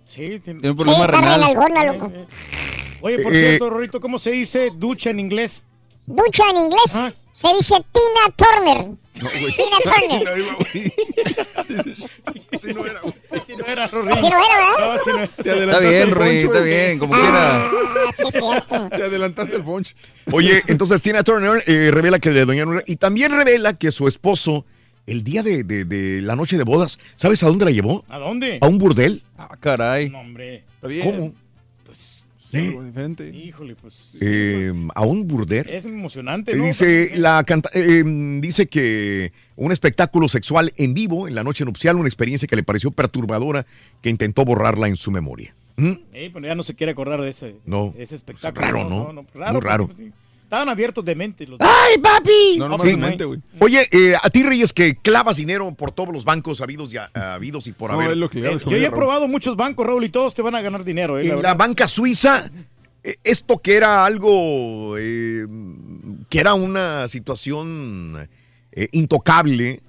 Sí, 0.06 0.40
tiene, 0.44 0.60
Tiene 0.62 0.72
un 0.72 0.76
problema 0.78 0.98
Sí, 0.98 1.04
está 1.06 1.22
renal. 1.22 1.42
renalgona, 1.42 1.84
loco. 1.86 2.14
Oye, 3.02 3.20
por 3.20 3.34
Eh, 3.36 3.40
cierto, 3.48 3.70
Rorito, 3.70 4.00
¿cómo 4.02 4.18
se 4.20 4.32
dice 4.32 4.72
ducha 4.76 5.10
en 5.12 5.20
inglés? 5.20 5.66
Ducha 6.06 6.44
en 6.52 6.58
inglés 6.58 7.14
se 7.40 7.48
dice 7.56 7.76
Tina 7.94 8.36
Turner. 8.36 8.88
No, 9.22 9.30
güey. 9.30 9.54
Tina 9.54 9.78
Turner. 9.84 10.42
No, 10.46 10.58
güey. 10.58 10.94
Así 12.52 12.74
no 12.74 12.86
era, 12.86 13.00
Así 13.32 13.56
no 13.56 13.66
era, 13.66 13.88
Rorito. 13.88 14.14
Así 14.14 14.24
no 14.24 14.38
era, 14.38 14.56
¿verdad? 14.58 14.80
No, 14.80 14.92
así 14.92 15.10
no 15.10 15.20
era. 15.20 15.64
Está 15.66 15.80
bien, 15.80 16.10
poncho, 16.10 16.28
está 16.30 16.48
güey. 16.60 16.64
bien, 16.66 17.00
como 17.00 17.14
quiera. 17.14 17.66
Ah, 17.66 17.72
sí, 18.14 18.24
es 18.28 18.34
cierto. 18.34 18.90
Te 18.90 19.04
adelantaste 19.04 19.56
el 19.56 19.64
punch. 19.64 19.96
Oye, 20.32 20.64
entonces 20.68 21.02
Tina 21.02 21.24
Turner 21.24 21.64
eh, 21.68 21.90
revela 21.92 22.20
que 22.20 22.32
le 22.32 22.46
doñaron 22.46 22.84
y 22.86 22.96
también 22.98 23.32
revela 23.32 23.74
que 23.78 23.92
su 23.92 24.08
esposo, 24.08 24.66
el 25.08 25.24
día 25.24 25.44
de, 25.44 25.64
de- 25.64 25.86
de 25.86 26.22
la 26.22 26.36
noche 26.36 26.58
de 26.58 26.64
bodas, 26.64 27.00
¿sabes 27.16 27.42
a 27.44 27.48
dónde 27.48 27.66
la 27.66 27.72
llevó? 27.72 28.04
¿A 28.10 28.18
dónde? 28.20 28.58
A 28.62 28.68
un 28.68 28.78
burdel. 28.78 29.24
Ah, 29.38 29.50
caray. 29.60 30.10
No, 30.10 30.20
hombre. 30.20 30.64
Está 30.76 30.88
bien. 30.88 31.04
¿Cómo? 31.12 31.34
Es 32.52 32.68
algo 32.68 32.84
diferente. 32.84 33.30
Híjole, 33.30 33.76
pues. 33.76 34.14
Eh, 34.22 34.74
a 34.96 35.06
un 35.06 35.28
burdel. 35.28 35.70
Es 35.70 35.86
emocionante, 35.86 36.56
¿no? 36.56 36.66
Dice, 36.66 37.12
la 37.16 37.44
canta- 37.44 37.70
eh, 37.74 38.04
dice 38.42 38.68
que 38.68 39.32
un 39.56 39.72
espectáculo 39.72 40.28
sexual 40.30 40.74
en 40.78 40.94
vivo 40.94 41.28
en 41.28 41.36
la 41.36 41.44
noche 41.44 41.64
nupcial, 41.66 41.96
una 41.98 42.08
experiencia 42.08 42.48
que 42.48 42.56
le 42.56 42.64
pareció 42.64 42.92
perturbadora, 42.92 43.66
que 44.02 44.10
intentó 44.10 44.46
borrarla 44.46 44.88
en 44.88 44.96
su 44.96 45.12
memoria. 45.12 45.56
¿Mm? 45.78 45.92
Eh, 46.14 46.30
pero 46.34 46.46
ya 46.46 46.56
no 46.56 46.64
se 46.64 46.76
quiere 46.76 46.92
acordar 46.92 47.22
de 47.22 47.30
ese, 47.30 47.56
No. 47.66 47.94
ese 47.98 48.16
espectáculo. 48.16 48.66
Raro, 48.66 48.90
¿no? 48.90 49.26
raro, 49.34 49.54
Muy 49.54 49.62
raro. 49.62 49.86
pues, 49.88 49.98
sí. 49.98 50.12
Estaban 50.50 50.68
abiertos 50.68 51.06
de 51.06 51.14
mente 51.14 51.46
los 51.46 51.60
¡Ay, 51.62 52.00
papi! 52.00 52.56
No, 52.58 52.68
nomás 52.68 52.82
Sí. 52.82 52.90
de 52.94 52.98
mente, 52.98 53.24
güey. 53.24 53.40
Oye, 53.60 53.88
eh, 53.92 54.16
a 54.20 54.32
ti, 54.32 54.42
Reyes, 54.42 54.74
que 54.74 54.96
clavas 54.96 55.38
dinero 55.38 55.72
por 55.76 55.92
todos 55.92 56.12
los 56.12 56.26
bancos 56.26 56.60
habidos 56.62 56.92
y, 56.92 56.98
a- 56.98 57.12
habidos 57.36 57.68
y 57.68 57.72
por 57.72 57.92
No, 57.92 58.00
haber. 58.00 58.14
es 58.14 58.18
lo 58.18 58.32
que 58.32 58.40
le 58.40 58.52
Eh, 58.54 58.58
yo 58.66 58.76
ya 58.78 58.88
he 58.88 58.90
probado 58.90 59.28
muchos 59.28 59.56
bancos, 59.56 59.86
Raúl, 59.86 60.04
y 60.06 60.10
todos 60.10 60.34
te 60.34 60.42
van 60.42 60.56
a 60.56 60.62
ganar 60.62 60.84
dinero. 60.84 61.20
Eh, 61.20 61.40
la 61.40 61.54
banca 61.54 61.88
suiza, 61.88 62.50
eh, 63.04 63.18
esto 63.24 63.60
que 63.60 63.76
era 63.76 64.04
algo, 64.06 64.96
eh, 64.98 65.46
que 66.30 66.40
era 66.40 66.56
una 66.56 67.08
situación 67.08 68.28
eh, 68.72 68.88
intocable, 68.92 69.82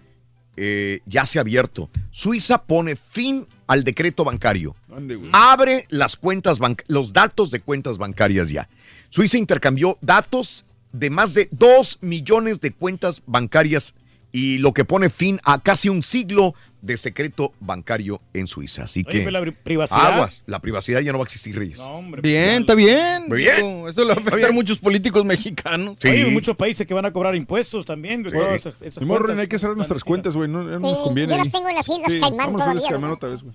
eh, 0.58 1.00
ya 1.06 1.24
se 1.24 1.38
ha 1.38 1.40
abierto. 1.40 1.88
Suiza 2.10 2.62
pone 2.62 2.96
fin 2.96 3.46
al 3.66 3.82
decreto 3.82 4.24
bancario. 4.24 4.76
Ande, 4.94 5.14
güey. 5.14 5.30
Abre 5.32 5.86
las 5.88 6.16
cuentas, 6.16 6.58
los 6.86 7.14
datos 7.14 7.50
de 7.50 7.60
cuentas 7.60 7.96
bancarias 7.96 8.50
ya. 8.50 8.68
Suiza 9.10 9.36
intercambió 9.38 9.98
datos 10.00 10.64
de 10.92 11.10
más 11.10 11.34
de 11.34 11.48
2 11.50 11.98
millones 12.00 12.60
de 12.60 12.72
cuentas 12.72 13.22
bancarias 13.26 13.94
y 14.32 14.58
lo 14.58 14.72
que 14.72 14.84
pone 14.84 15.10
fin 15.10 15.40
a 15.44 15.60
casi 15.60 15.88
un 15.88 16.02
siglo 16.02 16.54
de 16.82 16.96
secreto 16.96 17.52
bancario 17.60 18.22
en 18.32 18.46
Suiza. 18.46 18.84
Así 18.84 19.04
Oye, 19.06 19.24
que 19.24 19.30
la 19.30 19.44
privacidad. 19.62 20.14
aguas, 20.14 20.44
la 20.46 20.60
privacidad 20.60 21.00
ya 21.00 21.12
no 21.12 21.18
va 21.18 21.24
a 21.24 21.26
existir, 21.26 21.58
Reyes. 21.58 21.78
No, 21.80 21.96
hombre, 21.98 22.22
Bien, 22.22 22.46
pues, 22.48 22.60
está 22.60 22.74
bien. 22.74 23.24
Muy 23.28 23.38
bien. 23.38 23.88
Eso 23.88 24.00
le 24.02 24.06
va 24.06 24.12
a 24.12 24.14
afectar 24.14 24.34
a 24.34 24.36
bien. 24.36 24.54
muchos 24.54 24.78
políticos 24.78 25.24
mexicanos. 25.26 25.98
Sí. 26.00 26.08
Hay 26.08 26.30
muchos 26.30 26.56
países 26.56 26.86
que 26.86 26.94
van 26.94 27.04
a 27.04 27.12
cobrar 27.12 27.34
impuestos 27.34 27.84
también. 27.84 28.22
todas 28.22 28.54
esas- 28.54 28.74
esas 28.80 29.04
cuentas 29.04 29.18
Rory, 29.28 29.40
hay 29.40 29.46
que 29.48 29.58
cerrar 29.58 29.76
nuestras 29.76 30.02
cuentas, 30.04 30.34
güey. 30.36 30.48
No, 30.48 30.62
nos 30.62 30.98
Sí, 30.98 31.04
conviene. 31.04 31.32
yo 31.32 31.36
las 31.38 31.50
tengo 31.52 31.68
en 31.68 31.74
las 31.74 31.88
Islas 31.88 32.12
Sí, 32.12 32.20
Caimán 32.20 32.46
vamos 32.46 32.60
a 32.62 32.64
todavía, 32.64 32.88
Caimán 32.88 33.10
¿no? 33.10 33.14
otra 33.16 33.28
vez, 33.28 33.42
güey. 33.42 33.54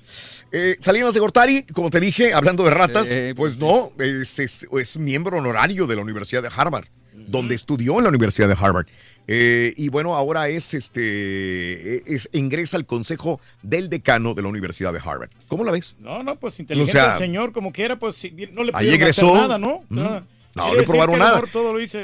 Eh, 0.51 0.75
Salinas 0.79 1.13
de 1.15 1.19
Gortari, 1.19 1.63
como 1.63 1.89
te 1.89 1.99
dije, 1.99 2.33
hablando 2.33 2.63
de 2.63 2.71
ratas, 2.71 3.09
Eh, 3.11 3.33
pues 3.35 3.57
no, 3.59 3.91
es, 3.97 4.37
es- 4.39 4.67
es 4.71 4.97
miembro 4.97 5.37
honorario 5.39 5.87
de 5.87 5.95
la 5.95 6.01
Universidad 6.03 6.43
de 6.43 6.49
Harvard, 6.55 6.85
donde 7.27 7.55
estudió 7.55 7.97
en 7.97 8.03
la 8.03 8.09
Universidad 8.09 8.47
de 8.47 8.55
Harvard. 8.59 8.85
Eh, 9.27 9.73
y 9.77 9.89
bueno, 9.89 10.15
ahora 10.15 10.49
es 10.49 10.73
este 10.75 12.13
es- 12.15 12.29
ingresa 12.33 12.77
al 12.77 12.85
consejo 12.85 13.39
del 13.63 13.89
decano 13.89 14.33
de 14.33 14.41
la 14.43 14.49
Universidad 14.49 14.93
de 14.93 14.99
Harvard. 15.03 15.29
¿Cómo 15.47 15.63
la 15.63 15.71
ves? 15.71 15.95
No, 15.99 16.21
no, 16.23 16.35
pues 16.35 16.59
inteligente 16.59 16.91
O 16.97 17.01
sea, 17.01 17.13
el 17.13 17.19
señor, 17.19 17.51
como 17.51 17.71
quiera, 17.71 17.97
pues 17.97 18.21
no 18.51 18.63
le 18.63 18.71
ahí 18.75 18.89
egresó. 18.89 19.29
hacer 19.29 19.41
nada, 19.41 19.57
¿no? 19.57 19.83
Mm. 19.89 19.97
O 19.97 20.01
sea, 20.03 20.23
No, 20.55 20.67
no 20.67 20.73
decir 20.73 20.87
probaron 20.87 21.19
nada. 21.19 21.41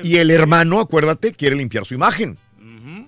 Y 0.04 0.18
el 0.18 0.30
hermano, 0.32 0.80
acuérdate, 0.80 1.32
quiere 1.32 1.56
limpiar 1.56 1.86
su 1.86 1.94
imagen. 1.94 2.38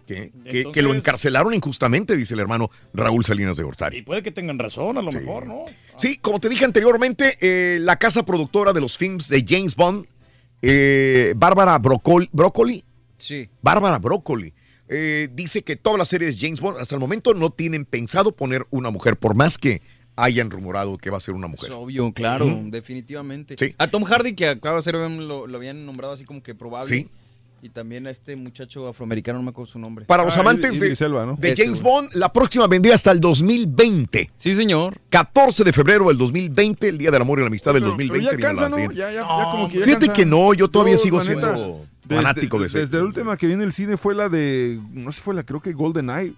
Que, 0.05 0.31
que- 0.73 0.81
lo 0.81 0.93
encarcelaron 0.93 1.53
injustamente, 1.53 2.17
dice 2.17 2.33
el 2.33 2.41
hermano 2.41 2.69
Raúl 2.93 3.23
Salinas 3.23 3.55
de 3.55 3.63
Y 3.63 3.65
Gortari. 3.65 4.01
puede 4.01 4.21
que 4.21 4.31
tengan 4.31 4.59
razón, 4.59 4.97
a 4.97 5.01
lo 5.01 5.11
mejor, 5.13 5.47
¿no? 5.47 5.63
Sí, 5.95 6.17
como 6.17 6.39
te 6.41 6.49
dije 6.49 6.65
anteriormente, 6.65 7.37
eh, 7.39 7.79
la 7.79 7.95
casa 7.97 8.23
productora 8.25 8.73
de 8.73 8.81
los 8.81 8.97
films 8.97 9.29
de 9.29 9.45
James 9.47 9.75
Bond, 9.75 10.05
eh, 10.65 11.33
Bárbara 11.35 11.77
Broccoli, 11.77 12.29
Broccoli, 12.31 12.83
Sí. 13.17 13.47
Bárbara 13.61 13.99
Broccoli, 13.99 14.53
eh, 14.89 15.29
dice 15.31 15.61
que 15.63 15.75
todas 15.75 15.97
las 15.99 16.07
series 16.09 16.35
de 16.35 16.41
James 16.47 16.59
Bond 16.59 16.77
hasta 16.79 16.95
el 16.95 17.01
momento 17.01 17.33
no 17.33 17.49
tienen 17.51 17.85
pensado 17.85 18.31
poner 18.35 18.65
una 18.69 18.89
mujer, 18.89 19.17
por 19.17 19.35
más 19.35 19.57
que 19.57 19.81
hayan 20.15 20.49
rumorado 20.51 20.97
que 20.97 21.09
va 21.09 21.17
a 21.17 21.21
ser 21.21 21.33
una 21.33 21.47
Es 21.47 21.51
mujer. 21.51 21.71
obvio, 21.73 22.11
claro, 22.13 22.45
definitivamente. 22.65 23.55
Sí. 23.57 23.75
A 23.77 23.87
Tom 23.87 24.03
Hardy, 24.03 24.35
que 24.35 24.47
acaba 24.47 24.77
de 24.77 24.81
ser, 24.83 24.95
lo, 24.95 25.47
lo 25.47 25.57
habían 25.57 25.85
nombrado 25.85 26.13
así 26.13 26.23
como 26.25 26.41
que 26.43 26.53
probable. 26.55 26.87
Sí. 26.87 27.09
Y 27.63 27.69
también 27.69 28.05
a 28.07 28.09
este 28.09 28.35
muchacho 28.35 28.89
afroamericano, 28.89 29.39
no 29.39 29.43
me 29.45 29.51
acuerdo 29.51 29.71
su 29.71 29.79
nombre. 29.79 30.03
Para 30.03 30.25
los 30.25 30.35
Ah, 30.35 30.41
amantes 30.41 30.77
de, 30.81 30.93
James. 31.55 31.81
Bond, 31.81 32.09
la 32.15 32.27
próxima 32.33 32.67
vendría 32.67 32.93
hasta 32.93 33.09
el 33.09 33.21
2020. 33.21 34.29
Sí, 34.35 34.53
señor. 34.53 34.99
14 35.09 35.63
de 35.63 35.71
febrero 35.71 36.09
del 36.09 36.17
2020, 36.17 36.89
el 36.89 36.97
Día 36.97 37.09
del 37.09 37.21
Amor 37.21 37.39
y 37.39 37.43
la 37.43 37.47
Amistad 37.47 37.71
del 37.71 37.83
Pero- 37.83 37.91
2020. 37.91 38.19
Pero 38.19 38.31
ya 38.31 38.37
viene 38.37 38.47
cansa, 38.49 38.63
la 38.63 38.69
¿no? 38.69 38.75
siguiente. 38.75 38.97
Ya, 38.97 39.11
ya, 39.13 39.21
ya 39.21 39.49
como 39.49 39.69
que 39.69 39.79
ya 39.79 39.85
Fíjate 39.85 40.05
cansa. 40.07 40.13
que 40.21 40.25
no, 40.25 40.53
yo 40.53 40.67
todavía 40.67 40.97
sigo 40.97 41.21
siendo 41.21 41.85
fanático 42.09 42.59
de 42.59 42.67
ese. 42.67 42.79
Desde 42.79 42.97
la 42.97 43.05
última 43.05 43.37
que 43.37 43.47
vi 43.47 43.53
en 43.53 43.61
el 43.61 43.71
cine 43.71 43.95
fue 43.95 44.13
la 44.13 44.27
de, 44.27 44.81
no 44.91 45.09
sé 45.13 45.21
fue 45.21 45.33
la, 45.33 45.43
creo 45.43 45.61
que 45.61 45.71
Golden 45.71 46.09
Eye. 46.09 46.33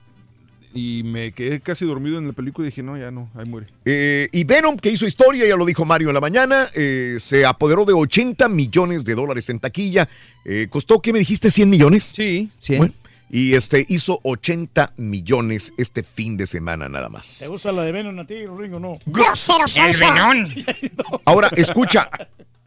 Y 0.76 1.04
me 1.04 1.32
quedé 1.32 1.62
casi 1.62 1.86
dormido 1.86 2.18
en 2.18 2.28
la 2.28 2.34
película 2.34 2.68
y 2.68 2.70
dije, 2.70 2.84
no, 2.84 2.98
ya 2.98 3.10
no, 3.10 3.32
ahí 3.34 3.46
muere. 3.46 3.68
Eh, 3.86 4.28
y 4.34 4.44
Venom, 4.44 4.76
que 4.76 4.92
hizo 4.92 5.08
historia, 5.08 5.48
ya 5.48 5.56
lo 5.56 5.66
dijo 5.66 5.86
Mario 5.86 6.10
en 6.10 6.14
la 6.14 6.20
mañana, 6.20 6.68
eh, 6.76 7.16
se 7.20 7.46
apoderó 7.46 7.86
de 7.86 7.94
80 7.94 8.50
millones 8.50 9.06
de 9.06 9.16
dólares 9.16 9.50
en 9.50 9.60
taquilla. 9.60 10.10
Eh, 10.44 10.68
¿Costó, 10.70 11.02
qué 11.02 11.14
me 11.14 11.20
dijiste, 11.20 11.50
100 11.50 11.70
millones? 11.70 12.14
Sí, 12.16 12.52
100. 12.60 12.78
Bueno, 12.78 12.94
y 13.30 13.54
este 13.54 13.86
hizo 13.90 14.20
80 14.24 14.94
millones 14.98 15.74
este 15.78 16.04
fin 16.04 16.38
de 16.38 16.46
semana 16.46 16.88
nada 16.90 17.08
¿Te 17.08 17.14
más. 17.14 17.46
gusta 17.48 17.72
la 17.72 17.84
de 17.84 17.92
Venom 17.92 18.20
a 18.20 18.28
ti, 18.28 18.46
Ringo? 18.46 18.80
No. 18.80 19.00
Grosero, 19.06 19.68
sonso. 19.68 20.06
Ahora, 21.26 21.50
escucha, 21.56 22.10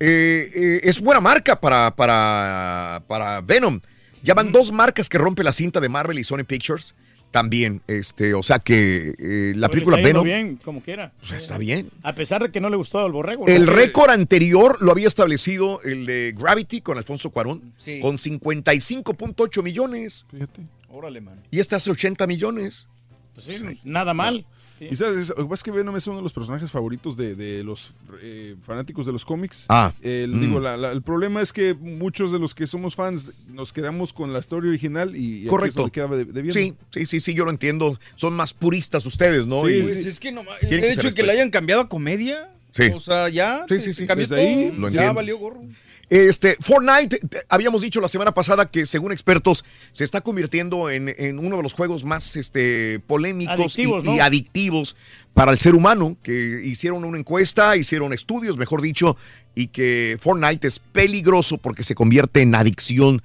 eh, 0.00 0.50
eh, 0.54 0.80
es 0.82 1.00
buena 1.00 1.20
marca 1.20 1.60
para, 1.60 1.94
para, 1.94 3.02
para 3.06 3.40
Venom. 3.40 3.80
Ya 4.22 4.34
van 4.34 4.50
dos 4.50 4.72
marcas 4.72 5.08
que 5.08 5.18
rompe 5.18 5.44
la 5.44 5.52
cinta 5.52 5.78
de 5.80 5.88
Marvel 5.88 6.18
y 6.18 6.24
Sony 6.24 6.44
Pictures. 6.46 6.94
También, 7.30 7.82
este, 7.88 8.32
o 8.32 8.42
sea 8.42 8.58
que 8.58 9.14
eh, 9.18 9.52
la 9.54 9.68
Pues 9.68 9.76
película 9.76 9.98
Venom 9.98 10.24
bien, 10.24 10.56
como 10.64 10.80
quiera. 10.80 11.12
pues, 11.20 11.32
está 11.32 11.58
bien. 11.58 11.88
A 12.02 12.14
pesar 12.14 12.42
de 12.42 12.50
que 12.50 12.58
no 12.60 12.70
le 12.70 12.76
gustó 12.76 13.00
al 13.00 13.12
borrego. 13.12 13.44
El 13.46 13.66
récord 13.66 14.10
anterior 14.10 14.78
lo 14.80 14.92
había 14.92 15.08
establecido 15.08 15.82
el 15.82 16.06
de 16.06 16.34
Gravity 16.36 16.80
con 16.80 16.96
Alfonso 16.96 17.28
Cuarón, 17.30 17.74
Sí. 17.76 18.00
con 18.00 18.16
55.8 18.16 19.62
millones. 19.62 20.26
Fíjate. 20.30 20.62
Órale, 20.90 21.20
man. 21.20 21.42
Y 21.50 21.60
este 21.60 21.76
hace 21.76 21.90
80 21.90 22.26
millones. 22.26 22.88
Pues 23.34 23.46
sí, 23.58 23.64
nada 23.84 24.14
mal. 24.14 24.46
Sí. 24.78 24.88
Y 24.90 24.96
sabes, 24.96 25.28
lo 25.30 25.34
que 25.36 25.42
pasa 25.44 25.54
es 25.54 25.62
que 25.64 25.70
Venom 25.72 25.96
es 25.96 26.06
uno 26.06 26.18
de 26.18 26.22
los 26.22 26.32
personajes 26.32 26.70
favoritos 26.70 27.16
de, 27.16 27.34
de 27.34 27.64
los 27.64 27.92
eh, 28.22 28.54
fanáticos 28.62 29.06
de 29.06 29.12
los 29.12 29.24
cómics. 29.24 29.64
Ah, 29.68 29.92
El, 30.02 30.34
mm. 30.34 30.40
digo, 30.40 30.60
la- 30.60 30.76
la- 30.76 30.92
el 30.92 31.02
problema 31.02 31.42
es 31.42 31.52
que 31.52 31.74
muchos 31.74 32.30
de 32.32 32.38
los 32.38 32.54
que 32.54 32.66
somos 32.66 32.94
fans 32.94 33.32
nos 33.48 33.72
quedamos 33.72 34.12
con 34.12 34.32
la 34.32 34.38
historia 34.38 34.70
original 34.70 35.16
y, 35.16 35.18
y 35.20 35.36
aquí 35.36 35.44
es 35.44 35.50
Correcto. 35.50 35.80
donde 35.80 35.92
queda 35.92 36.06
de- 36.08 36.24
debiendo. 36.26 36.54
Sí, 36.54 36.74
sí, 36.94 37.06
sí, 37.06 37.20
sí, 37.20 37.34
yo 37.34 37.44
lo 37.44 37.50
entiendo. 37.50 37.98
Son 38.16 38.34
más 38.34 38.54
puristas 38.54 39.04
ustedes, 39.06 39.46
¿no? 39.46 39.66
Sí, 39.66 39.74
Y- 39.74 39.82
Pues 39.82 40.06
es 40.06 40.20
que 40.20 40.30
nomás, 40.32 40.62
el 40.62 40.84
hecho 40.84 41.08
de 41.08 41.14
que 41.14 41.22
la 41.22 41.32
hayan 41.32 41.50
cambiado 41.50 41.82
a 41.82 41.88
comedia. 41.88 42.50
Sí. 42.70 42.84
O 42.94 43.00
sea, 43.00 43.28
ya. 43.30 43.64
Sí, 43.68 43.80
sí, 43.80 43.94
sí. 43.94 44.06
Desde 44.06 44.36
ahí, 44.38 44.68
todo. 44.68 44.78
lo 44.80 44.88
ya 44.88 45.00
entiendo. 45.00 45.14
valió 45.14 45.38
gorro. 45.38 45.62
Este, 46.10 46.56
Fortnite, 46.60 47.20
habíamos 47.50 47.82
dicho 47.82 48.00
la 48.00 48.08
semana 48.08 48.32
pasada 48.32 48.70
que 48.70 48.86
según 48.86 49.12
expertos 49.12 49.64
se 49.92 50.04
está 50.04 50.22
convirtiendo 50.22 50.88
en, 50.90 51.14
en 51.18 51.38
uno 51.38 51.56
de 51.58 51.62
los 51.62 51.74
juegos 51.74 52.02
más 52.04 52.34
este, 52.36 52.98
polémicos 53.00 53.78
y- 53.78 53.82
Adictivos, 53.82 54.04
y, 54.04 54.16
¿no? 54.16 54.22
adictivos 54.22 54.96
para 55.34 55.52
el 55.52 55.58
ser 55.58 55.74
humano, 55.74 56.16
que 56.22 56.62
hicieron 56.64 57.04
una 57.04 57.18
encuesta, 57.18 57.76
hicieron 57.76 58.12
estudios, 58.12 58.56
mejor 58.56 58.80
dicho, 58.80 59.16
y 59.54 59.66
que 59.68 60.16
Fortnite 60.20 60.66
es 60.66 60.78
peligroso 60.78 61.58
porque 61.58 61.82
se 61.82 61.94
convierte 61.94 62.40
en 62.42 62.54
adicción 62.54 63.22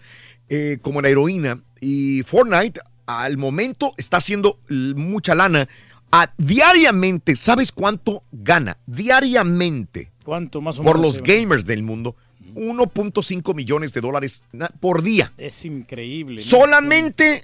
eh, 0.50 0.78
como 0.82 1.02
la 1.02 1.10
heroína. 1.10 1.62
Y 1.80 2.24
Fortnite 2.24 2.82
al 3.06 3.38
momento 3.38 3.94
está 3.98 4.18
haciendo 4.18 4.60
mucha 4.70 5.36
lana 5.36 5.68
a- 6.12 6.34
diariamente, 6.38 7.36
¿sabes 7.36 7.72
cuánto 7.72 8.24
gana? 8.32 8.78
Diariamente 8.86 10.12
¿Cuánto 10.24 10.62
más 10.62 10.78
o 10.78 10.84
menos? 10.84 10.94
por 10.94 11.02
los 11.02 11.22
gamers 11.24 11.66
del 11.66 11.84
mundo. 11.84 12.16
1.5 12.54 13.54
millones 13.56 13.94
de 13.94 14.02
dólares 14.02 14.44
por 14.80 15.02
día. 15.02 15.32
Es 15.38 15.66
increíble. 15.66 16.36
¿no? 16.38 16.42
Solamente 16.42 17.44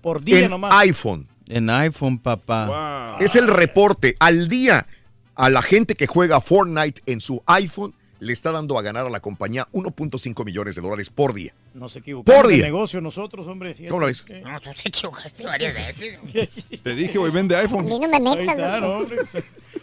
Por 0.00 0.22
día 0.22 0.40
en 0.40 0.50
nomás. 0.50 0.72
iPhone. 0.74 1.28
En 1.48 1.70
iPhone, 1.70 2.18
papá. 2.18 3.16
Es 3.20 3.36
el 3.36 3.48
reporte. 3.48 4.16
Al 4.18 4.48
día, 4.48 4.86
a 5.34 5.48
la 5.50 5.62
gente 5.62 5.94
que 5.94 6.06
juega 6.06 6.40
Fortnite 6.40 7.02
en 7.06 7.20
su 7.20 7.42
iPhone, 7.46 7.94
le 8.20 8.32
está 8.32 8.52
dando 8.52 8.78
a 8.78 8.82
ganar 8.82 9.06
a 9.06 9.10
la 9.10 9.20
compañía 9.20 9.68
1.5 9.72 10.44
millones 10.44 10.76
de 10.76 10.82
dólares 10.82 11.10
por 11.10 11.34
día. 11.34 11.54
Nos 11.74 11.94
equivocamos 11.96 12.40
Por 12.40 12.48
de 12.48 12.54
día. 12.56 12.64
negocio 12.64 13.00
nosotros, 13.00 13.46
hombre. 13.46 13.74
fíjate 13.74 13.88
¿Cómo 13.90 14.00
lo 14.00 14.06
ves? 14.06 14.22
que- 14.22 14.40
No, 14.40 14.60
tú 14.60 14.70
te 14.82 14.88
equivocaste 14.88 15.44
varias 15.44 15.74
veces. 15.74 16.18
Te 16.82 16.94
dije, 16.94 17.18
güey, 17.18 17.30
vende 17.32 17.56
iPhones. 17.56 17.92
A 17.92 17.94
mí 17.98 18.00
no 18.00 18.08
me 18.08 18.36
metas, 18.46 18.80
no, 18.80 18.88
hombre. 18.98 19.16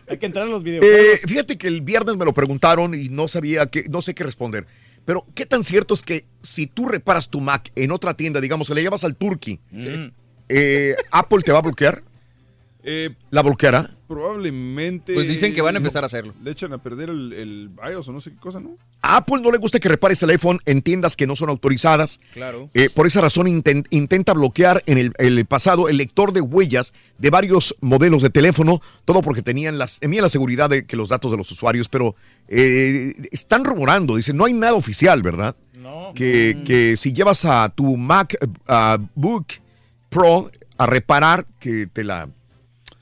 Hay 0.10 0.18
que 0.18 0.26
entrar 0.26 0.46
a 0.46 0.50
los. 0.50 0.64
Eh, 0.66 1.20
fíjate 1.28 1.58
que 1.58 1.68
el 1.68 1.82
viernes 1.82 2.18
me 2.18 2.26
lo 2.26 2.34
preguntaron 2.34 2.94
y 2.96 3.10
no 3.10 3.28
sabía 3.28 3.66
que, 3.68 3.88
no 3.90 4.02
sé 4.02 4.14
qué 4.14 4.24
responder. 4.24 4.66
Pero, 5.06 5.26
¿qué 5.36 5.46
tan 5.46 5.64
cierto 5.64 5.94
es 5.94 6.02
que 6.02 6.26
si 6.42 6.66
tú 6.68 6.88
reparas 6.88 7.30
tu 7.30 7.42
Mac 7.42 7.72
en 7.76 7.92
otra 7.92 8.14
tienda, 8.16 8.40
digamos, 8.42 8.68
se 8.68 8.74
le 8.76 8.82
llevas 8.82 9.04
al 9.04 9.16
Turkey, 9.16 9.60
eh, 10.50 10.96
Apple 11.12 11.42
te 11.44 11.52
va 11.52 11.60
a 11.60 11.62
bloquear? 11.62 12.04
Eh, 12.84 13.12
¿La 13.30 13.42
bloqueará? 13.42 13.90
Probablemente. 14.14 15.14
Pues 15.14 15.28
dicen 15.28 15.54
que 15.54 15.62
van 15.62 15.76
a 15.76 15.78
empezar 15.78 16.04
a 16.04 16.06
hacerlo. 16.06 16.34
Le 16.44 16.52
echan 16.52 16.72
a 16.74 16.78
perder 16.78 17.10
el, 17.10 17.34
el 17.34 17.70
BIOS 17.70 18.08
o 18.08 18.14
no 18.14 18.22
sé 18.22 18.32
qué 18.32 18.38
cosa, 18.38 18.60
¿no? 18.60 18.78
A 19.02 19.18
Apple 19.18 19.42
no 19.42 19.52
le 19.52 19.58
gusta 19.58 19.80
que 19.80 19.90
repares 19.90 20.22
el 20.24 20.30
iPhone 20.30 20.60
en 20.66 20.82
tiendas 20.82 21.16
que 21.16 21.28
no 21.28 21.36
son 21.36 21.50
autorizadas. 21.50 22.20
Claro. 22.34 22.70
Eh, 22.74 22.90
por 22.90 23.08
esa 23.08 23.22
razón 23.22 23.48
inten- 23.48 23.86
intenta 23.90 24.34
bloquear 24.34 24.84
en 24.86 24.98
el, 24.98 25.14
el 25.18 25.46
pasado 25.46 25.90
el 25.90 25.98
lector 25.98 26.32
de 26.32 26.42
huellas 26.42 26.94
de 27.18 27.30
varios 27.30 27.76
modelos 27.82 28.22
de 28.22 28.30
teléfono, 28.30 28.82
todo 29.06 29.22
porque 29.22 29.42
tenían 29.42 29.78
las, 29.78 30.00
tenían 30.00 30.22
la 30.22 30.30
seguridad 30.30 30.70
de 30.70 30.86
que 30.86 30.96
los 30.96 31.10
datos 31.10 31.32
de 31.32 31.38
los 31.38 31.52
usuarios, 31.52 31.90
pero 31.90 32.16
eh, 32.48 33.14
están 33.32 33.64
rumorando, 33.66 34.16
dicen, 34.16 34.38
no 34.38 34.46
hay 34.46 34.54
nada 34.54 34.74
oficial, 34.74 35.22
¿verdad? 35.22 35.56
No. 35.74 36.14
Que, 36.16 36.62
que 36.66 36.96
si 36.96 37.12
llevas 37.12 37.44
a 37.46 37.70
tu 37.70 37.98
MacBook 37.98 39.48
Pro 40.10 40.50
a 40.78 40.86
reparar, 40.86 41.46
que 41.60 41.88
te 41.88 42.04
la... 42.04 42.30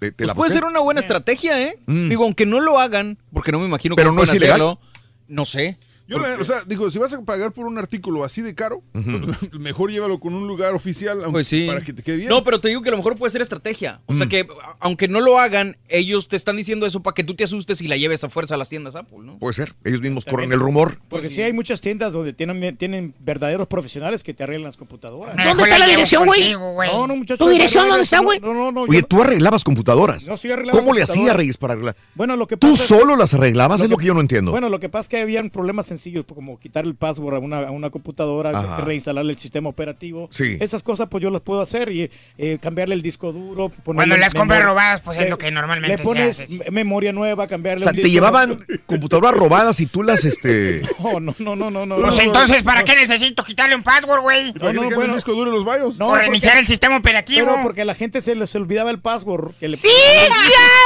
te- 0.02 0.12
te 0.12 0.14
Pues 0.18 0.28
la 0.28 0.34
puede 0.34 0.52
ser 0.52 0.64
una 0.66 0.80
buena 0.80 1.00
estrategia, 1.00 1.62
¿eh? 1.62 1.78
Mm. 1.86 2.10
Digo, 2.10 2.24
aunque 2.24 2.48
no 2.48 2.60
lo 2.60 2.80
hagan, 2.80 3.20
porque 3.32 3.52
no 3.52 3.60
me 3.60 3.66
imagino 3.68 3.96
Pero 3.96 4.10
cómo 4.10 4.18
no 4.18 4.24
es 4.24 4.34
ilegal. 4.34 4.56
hacerlo, 4.56 4.80
No 5.28 5.46
sé. 5.46 5.78
Yo, 6.12 6.20
la- 6.20 6.36
o 6.40 6.44
sea, 6.44 6.64
digo, 6.66 6.90
si 6.90 7.00
vas 7.00 7.14
a 7.14 7.22
pagar 7.24 7.52
por 7.52 7.66
un 7.66 7.78
artículo 7.78 8.24
así 8.24 8.42
de 8.42 8.54
caro, 8.54 8.84
mejor 9.54 9.92
llévalo 9.92 10.20
con 10.20 10.34
un 10.34 10.48
lugar 10.48 10.74
oficial 10.74 11.18
aunque- 11.20 11.32
Pues 11.32 11.48
sí. 11.48 11.66
para 11.68 11.82
que 11.82 11.94
te 11.94 12.04
quede 12.04 12.18
bien. 12.18 12.30
No, 12.30 12.44
pero 12.44 12.60
te 12.60 12.68
digo 12.68 12.82
que 12.82 12.90
a 12.90 12.92
lo 12.92 12.98
mejor 12.98 13.18
puede 13.18 13.32
ser 13.32 13.42
estrategia. 13.42 14.02
O 14.08 14.16
sea 14.16 14.26
Mm. 14.26 14.30
que, 14.30 14.48
aunque 14.80 15.08
no 15.08 15.22
lo 15.22 15.40
hagan, 15.40 15.78
ellos 15.88 16.28
te 16.28 16.36
están 16.36 16.58
diciendo 16.58 16.86
eso 16.86 17.02
para 17.02 17.14
que 17.14 17.24
tú 17.24 17.36
te 17.36 17.44
asustes 17.44 17.82
y 17.82 17.88
la 17.88 17.98
lleves 17.98 18.24
a 18.24 18.30
fuerza 18.30 18.56
a 18.56 18.58
las 18.58 18.70
tiendas 18.70 18.96
Apple, 18.96 19.20
¿no? 19.24 19.38
Puede 19.40 19.54
ser, 19.54 19.74
ellos 19.84 20.02
mismos 20.02 20.26
corren 20.26 20.52
el 20.52 20.60
rumor. 20.60 21.00
Porque 21.10 21.30
sí 21.30 21.42
hay 21.42 21.54
muchas 21.54 21.82
tiendas 21.82 22.14
donde 22.14 22.34
tienen, 22.34 22.78
tienen 22.78 23.14
verdaderos 23.20 23.68
profesionales 23.68 24.24
que 24.24 24.34
te 24.34 24.44
arreglan 24.44 24.66
las 24.68 24.78
computadoras. 24.78 25.36
¿Dónde 25.38 25.64
está 25.64 25.80
la 25.80 25.88
dirección, 25.88 26.26
güey? 26.26 26.54
No, 26.54 27.08
no, 27.08 27.16
muchachos. 27.16 27.46
¿Tu 27.46 27.52
dirección 27.52 27.84
no, 27.86 27.90
dónde 27.92 28.04
está, 28.04 28.18
no, 28.18 28.24
güey? 28.24 28.40
No, 28.40 28.54
no, 28.54 28.72
no. 28.72 28.82
Oye, 28.84 29.00
yo- 29.02 29.06
tú 29.08 29.22
arreglabas 29.22 29.64
computadoras. 29.64 30.28
No, 30.28 30.38
sí 30.38 30.52
arreglaba 30.52 30.78
¿Cómo 30.78 30.94
le 30.94 31.02
computadoras. 31.02 31.10
hacía 31.30 31.34
Reyes 31.38 31.58
para 31.58 31.74
arreglar? 31.74 31.96
Bueno, 32.16 32.36
lo 32.36 32.48
que 32.48 32.58
¿Tú 32.58 32.72
pasa 32.72 32.84
es- 32.84 32.88
solo 32.90 33.16
las 33.16 33.34
arreglabas? 33.34 33.82
es 33.82 33.90
lo 33.90 33.98
que 33.98 34.06
yo 34.06 34.14
no 34.14 34.22
entiendo. 34.22 34.52
Bueno, 34.52 34.70
lo 34.70 34.80
que 34.80 34.90
pasa 34.90 35.02
es 35.04 35.10
que 35.10 35.20
habían 35.22 35.50
problemas 35.50 35.92
sencillos, 36.02 36.26
como 36.34 36.60
quitar 36.60 36.84
el 36.86 36.96
password 36.96 37.36
a 37.36 37.40
una, 37.40 37.60
a 37.68 37.72
una 37.72 37.90
computadora, 37.92 38.50
Ajá. 38.50 38.78
que 38.78 38.82
reinstalarle 38.82 39.32
el 39.34 39.38
sistema 39.38 39.70
operativo. 39.70 40.28
Sí. 40.32 40.58
Esas 40.60 40.82
cosas, 40.82 41.08
pues 41.10 41.22
yo 41.22 41.30
las 41.30 41.42
puedo 41.42 41.62
hacer 41.62 41.92
y 41.92 42.10
eh, 42.38 42.58
cambiarle 42.60 42.96
el 42.96 43.02
disco 43.04 43.32
duro. 43.32 43.72
Cuando 43.84 44.18
las 44.18 44.34
compras 44.34 44.64
robadas, 44.64 45.02
pues 45.02 45.18
es 45.20 45.30
lo 45.30 45.38
que 45.38 45.52
normalmente 45.52 45.98
Le 45.98 46.04
pones 46.04 46.38
se 46.38 46.44
hace. 46.44 46.72
memoria 46.72 47.14
nueva, 47.14 47.48
cambiarle 47.48 47.84
o 47.84 47.86
sea, 47.86 47.92
un 47.92 47.96
te 47.98 48.02
disco 48.04 48.14
llevaban 48.14 48.66
computadoras 48.88 49.36
robadas 49.36 49.80
y 49.80 49.86
tú 49.86 50.02
las, 50.04 50.26
este... 50.26 50.82
No, 51.00 51.20
no, 51.20 51.34
no, 51.40 51.56
no, 51.56 51.70
no. 51.70 51.86
no 51.86 51.96
Pues 51.96 52.16
no, 52.16 52.22
entonces, 52.22 52.64
no, 52.64 52.66
¿para 52.66 52.80
no. 52.82 52.86
qué 52.86 52.96
necesito 52.96 53.44
quitarle 53.44 53.76
un 53.76 53.84
password, 53.84 54.22
güey? 54.22 54.54
No, 54.54 54.74
no, 54.74 54.90
bueno. 54.90 55.14
disco 55.16 55.34
duro 55.34 55.52
en 55.56 55.64
los 55.64 55.66
BIOS? 55.66 56.00
No, 56.00 56.10
o 56.10 56.16
reiniciar 56.16 56.54
porque- 56.54 56.60
el 56.62 56.68
sistema 56.68 56.98
operativo. 56.98 57.48
Pero 57.48 57.62
porque 57.64 57.82
a 57.82 57.86
la 57.86 57.94
gente 57.96 58.22
se 58.22 58.34
les 58.36 58.54
olvidaba 58.56 58.90
el 58.90 59.00
password. 59.00 59.54
Que 59.60 59.68
le 59.70 59.78
¡Sí, 59.78 59.88
ya, 59.88 60.36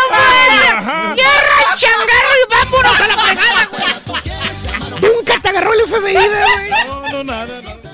güey! 0.09 1.15
¡Cierra, 1.15 1.75
changarro 1.75 2.29
y 2.35 2.53
vámonos 2.53 3.01
a 3.01 3.07
la 3.07 3.17
fregada, 3.17 3.69
güey! 3.71 4.34
Agarró 5.55 5.73
el 5.73 5.79
FBI, 5.89 6.13
güey. 6.13 6.87
No, 6.87 7.09
no, 7.11 7.23
nada, 7.23 7.61
no. 7.61 7.85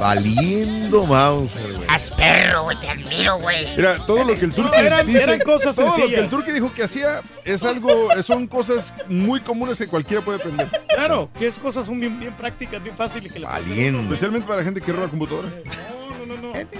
Valiendo 0.00 1.06
Mauser, 1.06 1.72
güey. 1.72 1.86
Haz 1.88 2.10
perro, 2.10 2.64
güey, 2.64 2.78
te 2.80 2.88
admiro, 2.88 3.38
güey. 3.38 3.66
Mira, 3.76 3.96
todo 4.06 4.24
lo 4.24 4.34
que 4.38 4.44
el 4.46 4.52
turque 4.52 4.78
eran- 4.78 5.06
dice, 5.06 5.22
eran 5.22 5.40
cosas 5.40 5.76
todo 5.76 5.96
lo 5.98 6.08
que 6.08 6.14
el 6.16 6.28
turque 6.28 6.52
dijo 6.52 6.72
que 6.72 6.84
hacía 6.84 7.20
es 7.44 7.62
algo, 7.62 8.08
son 8.22 8.46
cosas 8.46 8.94
muy 9.08 9.40
comunes 9.40 9.78
que 9.78 9.86
cualquiera 9.86 10.22
puede 10.24 10.38
aprender. 10.38 10.68
Claro, 10.88 11.28
que 11.38 11.46
es 11.48 11.56
cosas 11.56 11.86
son 11.86 12.00
bien, 12.00 12.18
bien 12.18 12.32
prácticas, 12.34 12.82
bien 12.82 12.96
fáciles 12.96 13.32
que 13.32 13.38
le 13.40 13.46
Valiendo. 13.46 14.00
Especialmente 14.02 14.46
para 14.46 14.58
la 14.60 14.64
gente 14.64 14.80
que 14.80 14.92
roba 14.92 15.08
computadoras. 15.08 15.50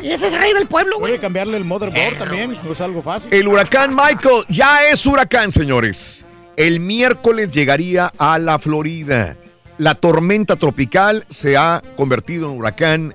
Y 0.03 0.11
ese 0.11 0.27
es 0.29 0.39
rey 0.39 0.53
del 0.55 0.67
pueblo, 0.67 0.99
güey. 0.99 1.13
Puede 1.13 1.21
cambiarle 1.21 1.57
el 1.57 1.65
motherboard 1.65 2.19
también, 2.19 2.59
no 2.63 2.73
es 2.73 2.81
algo 2.81 3.03
fácil. 3.03 3.33
El 3.33 3.49
huracán 3.49 3.95
Michael 3.95 4.45
ya 4.49 4.85
es 4.89 5.05
huracán, 5.07 5.51
señores. 5.53 6.25
El 6.57 6.81
miércoles 6.81 7.51
llegaría 7.51 8.13
a 8.19 8.39
la 8.39 8.59
Florida. 8.59 9.37
La 9.79 9.95
tormenta 9.95 10.57
tropical 10.57 11.25
se 11.29 11.57
ha 11.57 11.83
convertido 11.97 12.51
en 12.53 12.59
huracán 12.59 13.15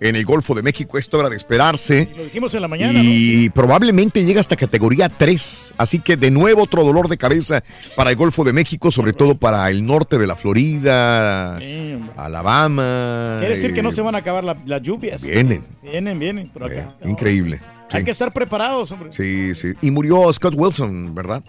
en 0.00 0.14
el 0.16 0.24
Golfo 0.24 0.54
de 0.54 0.62
México. 0.62 0.96
Esto 0.96 1.20
era 1.20 1.28
de 1.28 1.36
esperarse. 1.36 2.08
Lo 2.16 2.24
dijimos 2.24 2.54
en 2.54 2.62
la 2.62 2.68
mañana, 2.68 2.92
¿no? 2.94 3.00
Y 3.02 3.50
probablemente 3.50 4.24
llega 4.24 4.40
hasta 4.40 4.56
categoría 4.56 5.08
3. 5.08 5.74
Así 5.76 5.98
que 5.98 6.16
de 6.16 6.30
nuevo 6.30 6.62
otro 6.62 6.82
dolor 6.84 7.08
de 7.08 7.18
cabeza 7.18 7.62
para 7.94 8.10
el 8.10 8.16
Golfo 8.16 8.42
de 8.42 8.52
México, 8.52 8.90
sobre 8.90 9.12
todo 9.12 9.34
para 9.36 9.68
el 9.70 9.84
norte 9.84 10.16
de 10.18 10.26
la 10.26 10.36
Florida, 10.36 11.58
Sí. 11.58 11.98
Alabama. 12.16 13.36
Quiere 13.40 13.54
decir 13.56 13.74
que 13.74 13.82
no 13.82 13.90
eh, 13.90 13.92
se 13.92 14.00
van 14.00 14.14
a 14.14 14.18
acabar 14.18 14.44
la- 14.44 14.56
las 14.66 14.80
lluvias. 14.82 15.20
Vienen. 15.22 15.64
Vienen, 15.82 16.18
vienen 16.18 16.48
por 16.48 16.64
acá. 16.64 16.94
Increíble. 17.04 17.60
Hay 17.90 18.04
que 18.04 18.10
estar 18.12 18.32
preparados, 18.32 18.90
hombre. 18.92 19.12
Sí, 19.12 19.54
sí. 19.54 19.72
Y 19.82 19.90
murió 19.90 20.32
Scott 20.32 20.54
Wilson, 20.56 21.14
¿verdad? 21.14 21.42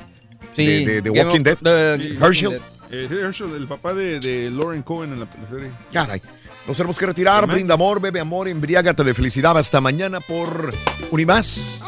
Sí, 0.52 0.86
De, 0.86 1.02
de- 1.02 1.10
Walking 1.10 1.42
Dead. 1.44 1.58
Herschel. 2.22 2.60
Eh, 2.92 3.08
Herschel, 3.12 3.54
el 3.54 3.68
papá 3.68 3.94
de, 3.94 4.20
de 4.20 4.50
Lauren 4.50 4.82
Cohen 4.82 5.14
en 5.14 5.20
la, 5.20 5.28
serie. 5.50 5.70
Caray. 5.94 6.22
Nos 6.68 6.76
tenemos 6.78 6.98
que 6.98 7.06
retirar. 7.06 7.48
Brinda 7.48 7.74
amor, 7.76 8.00
bebe 8.02 8.20
amor, 8.20 8.48
embriágate 8.48 9.04
de 9.04 9.14
felicidad. 9.14 9.58
Hasta 9.58 9.80
mañana 9.82 10.20
por 10.20 10.74
Unimás, 11.12 11.84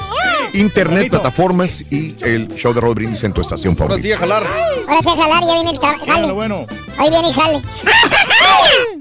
Internet, 0.54 1.10
plataformas 1.10 1.92
y 1.92 2.16
el 2.22 2.48
show 2.56 2.74
de 2.74 2.82
Roll 2.82 2.96
Brindis 2.96 3.24
en 3.24 3.34
tu 3.34 3.42
estación 3.42 3.74
Ahora 3.74 3.96
favorita. 3.96 4.08
sí, 4.08 4.12
a 4.14 4.18
jalar. 4.18 4.44
Ahora 4.88 5.02
sí 5.02 5.10
a 5.10 5.16
jalar, 5.16 5.44
ya 5.46 5.54
viene 5.54 5.72
el 5.72 5.80
jale. 5.80 6.32
bueno. 6.34 6.66
Ahí 6.98 7.10
viene 7.10 7.28
el 7.30 7.34
jale. 7.34 7.62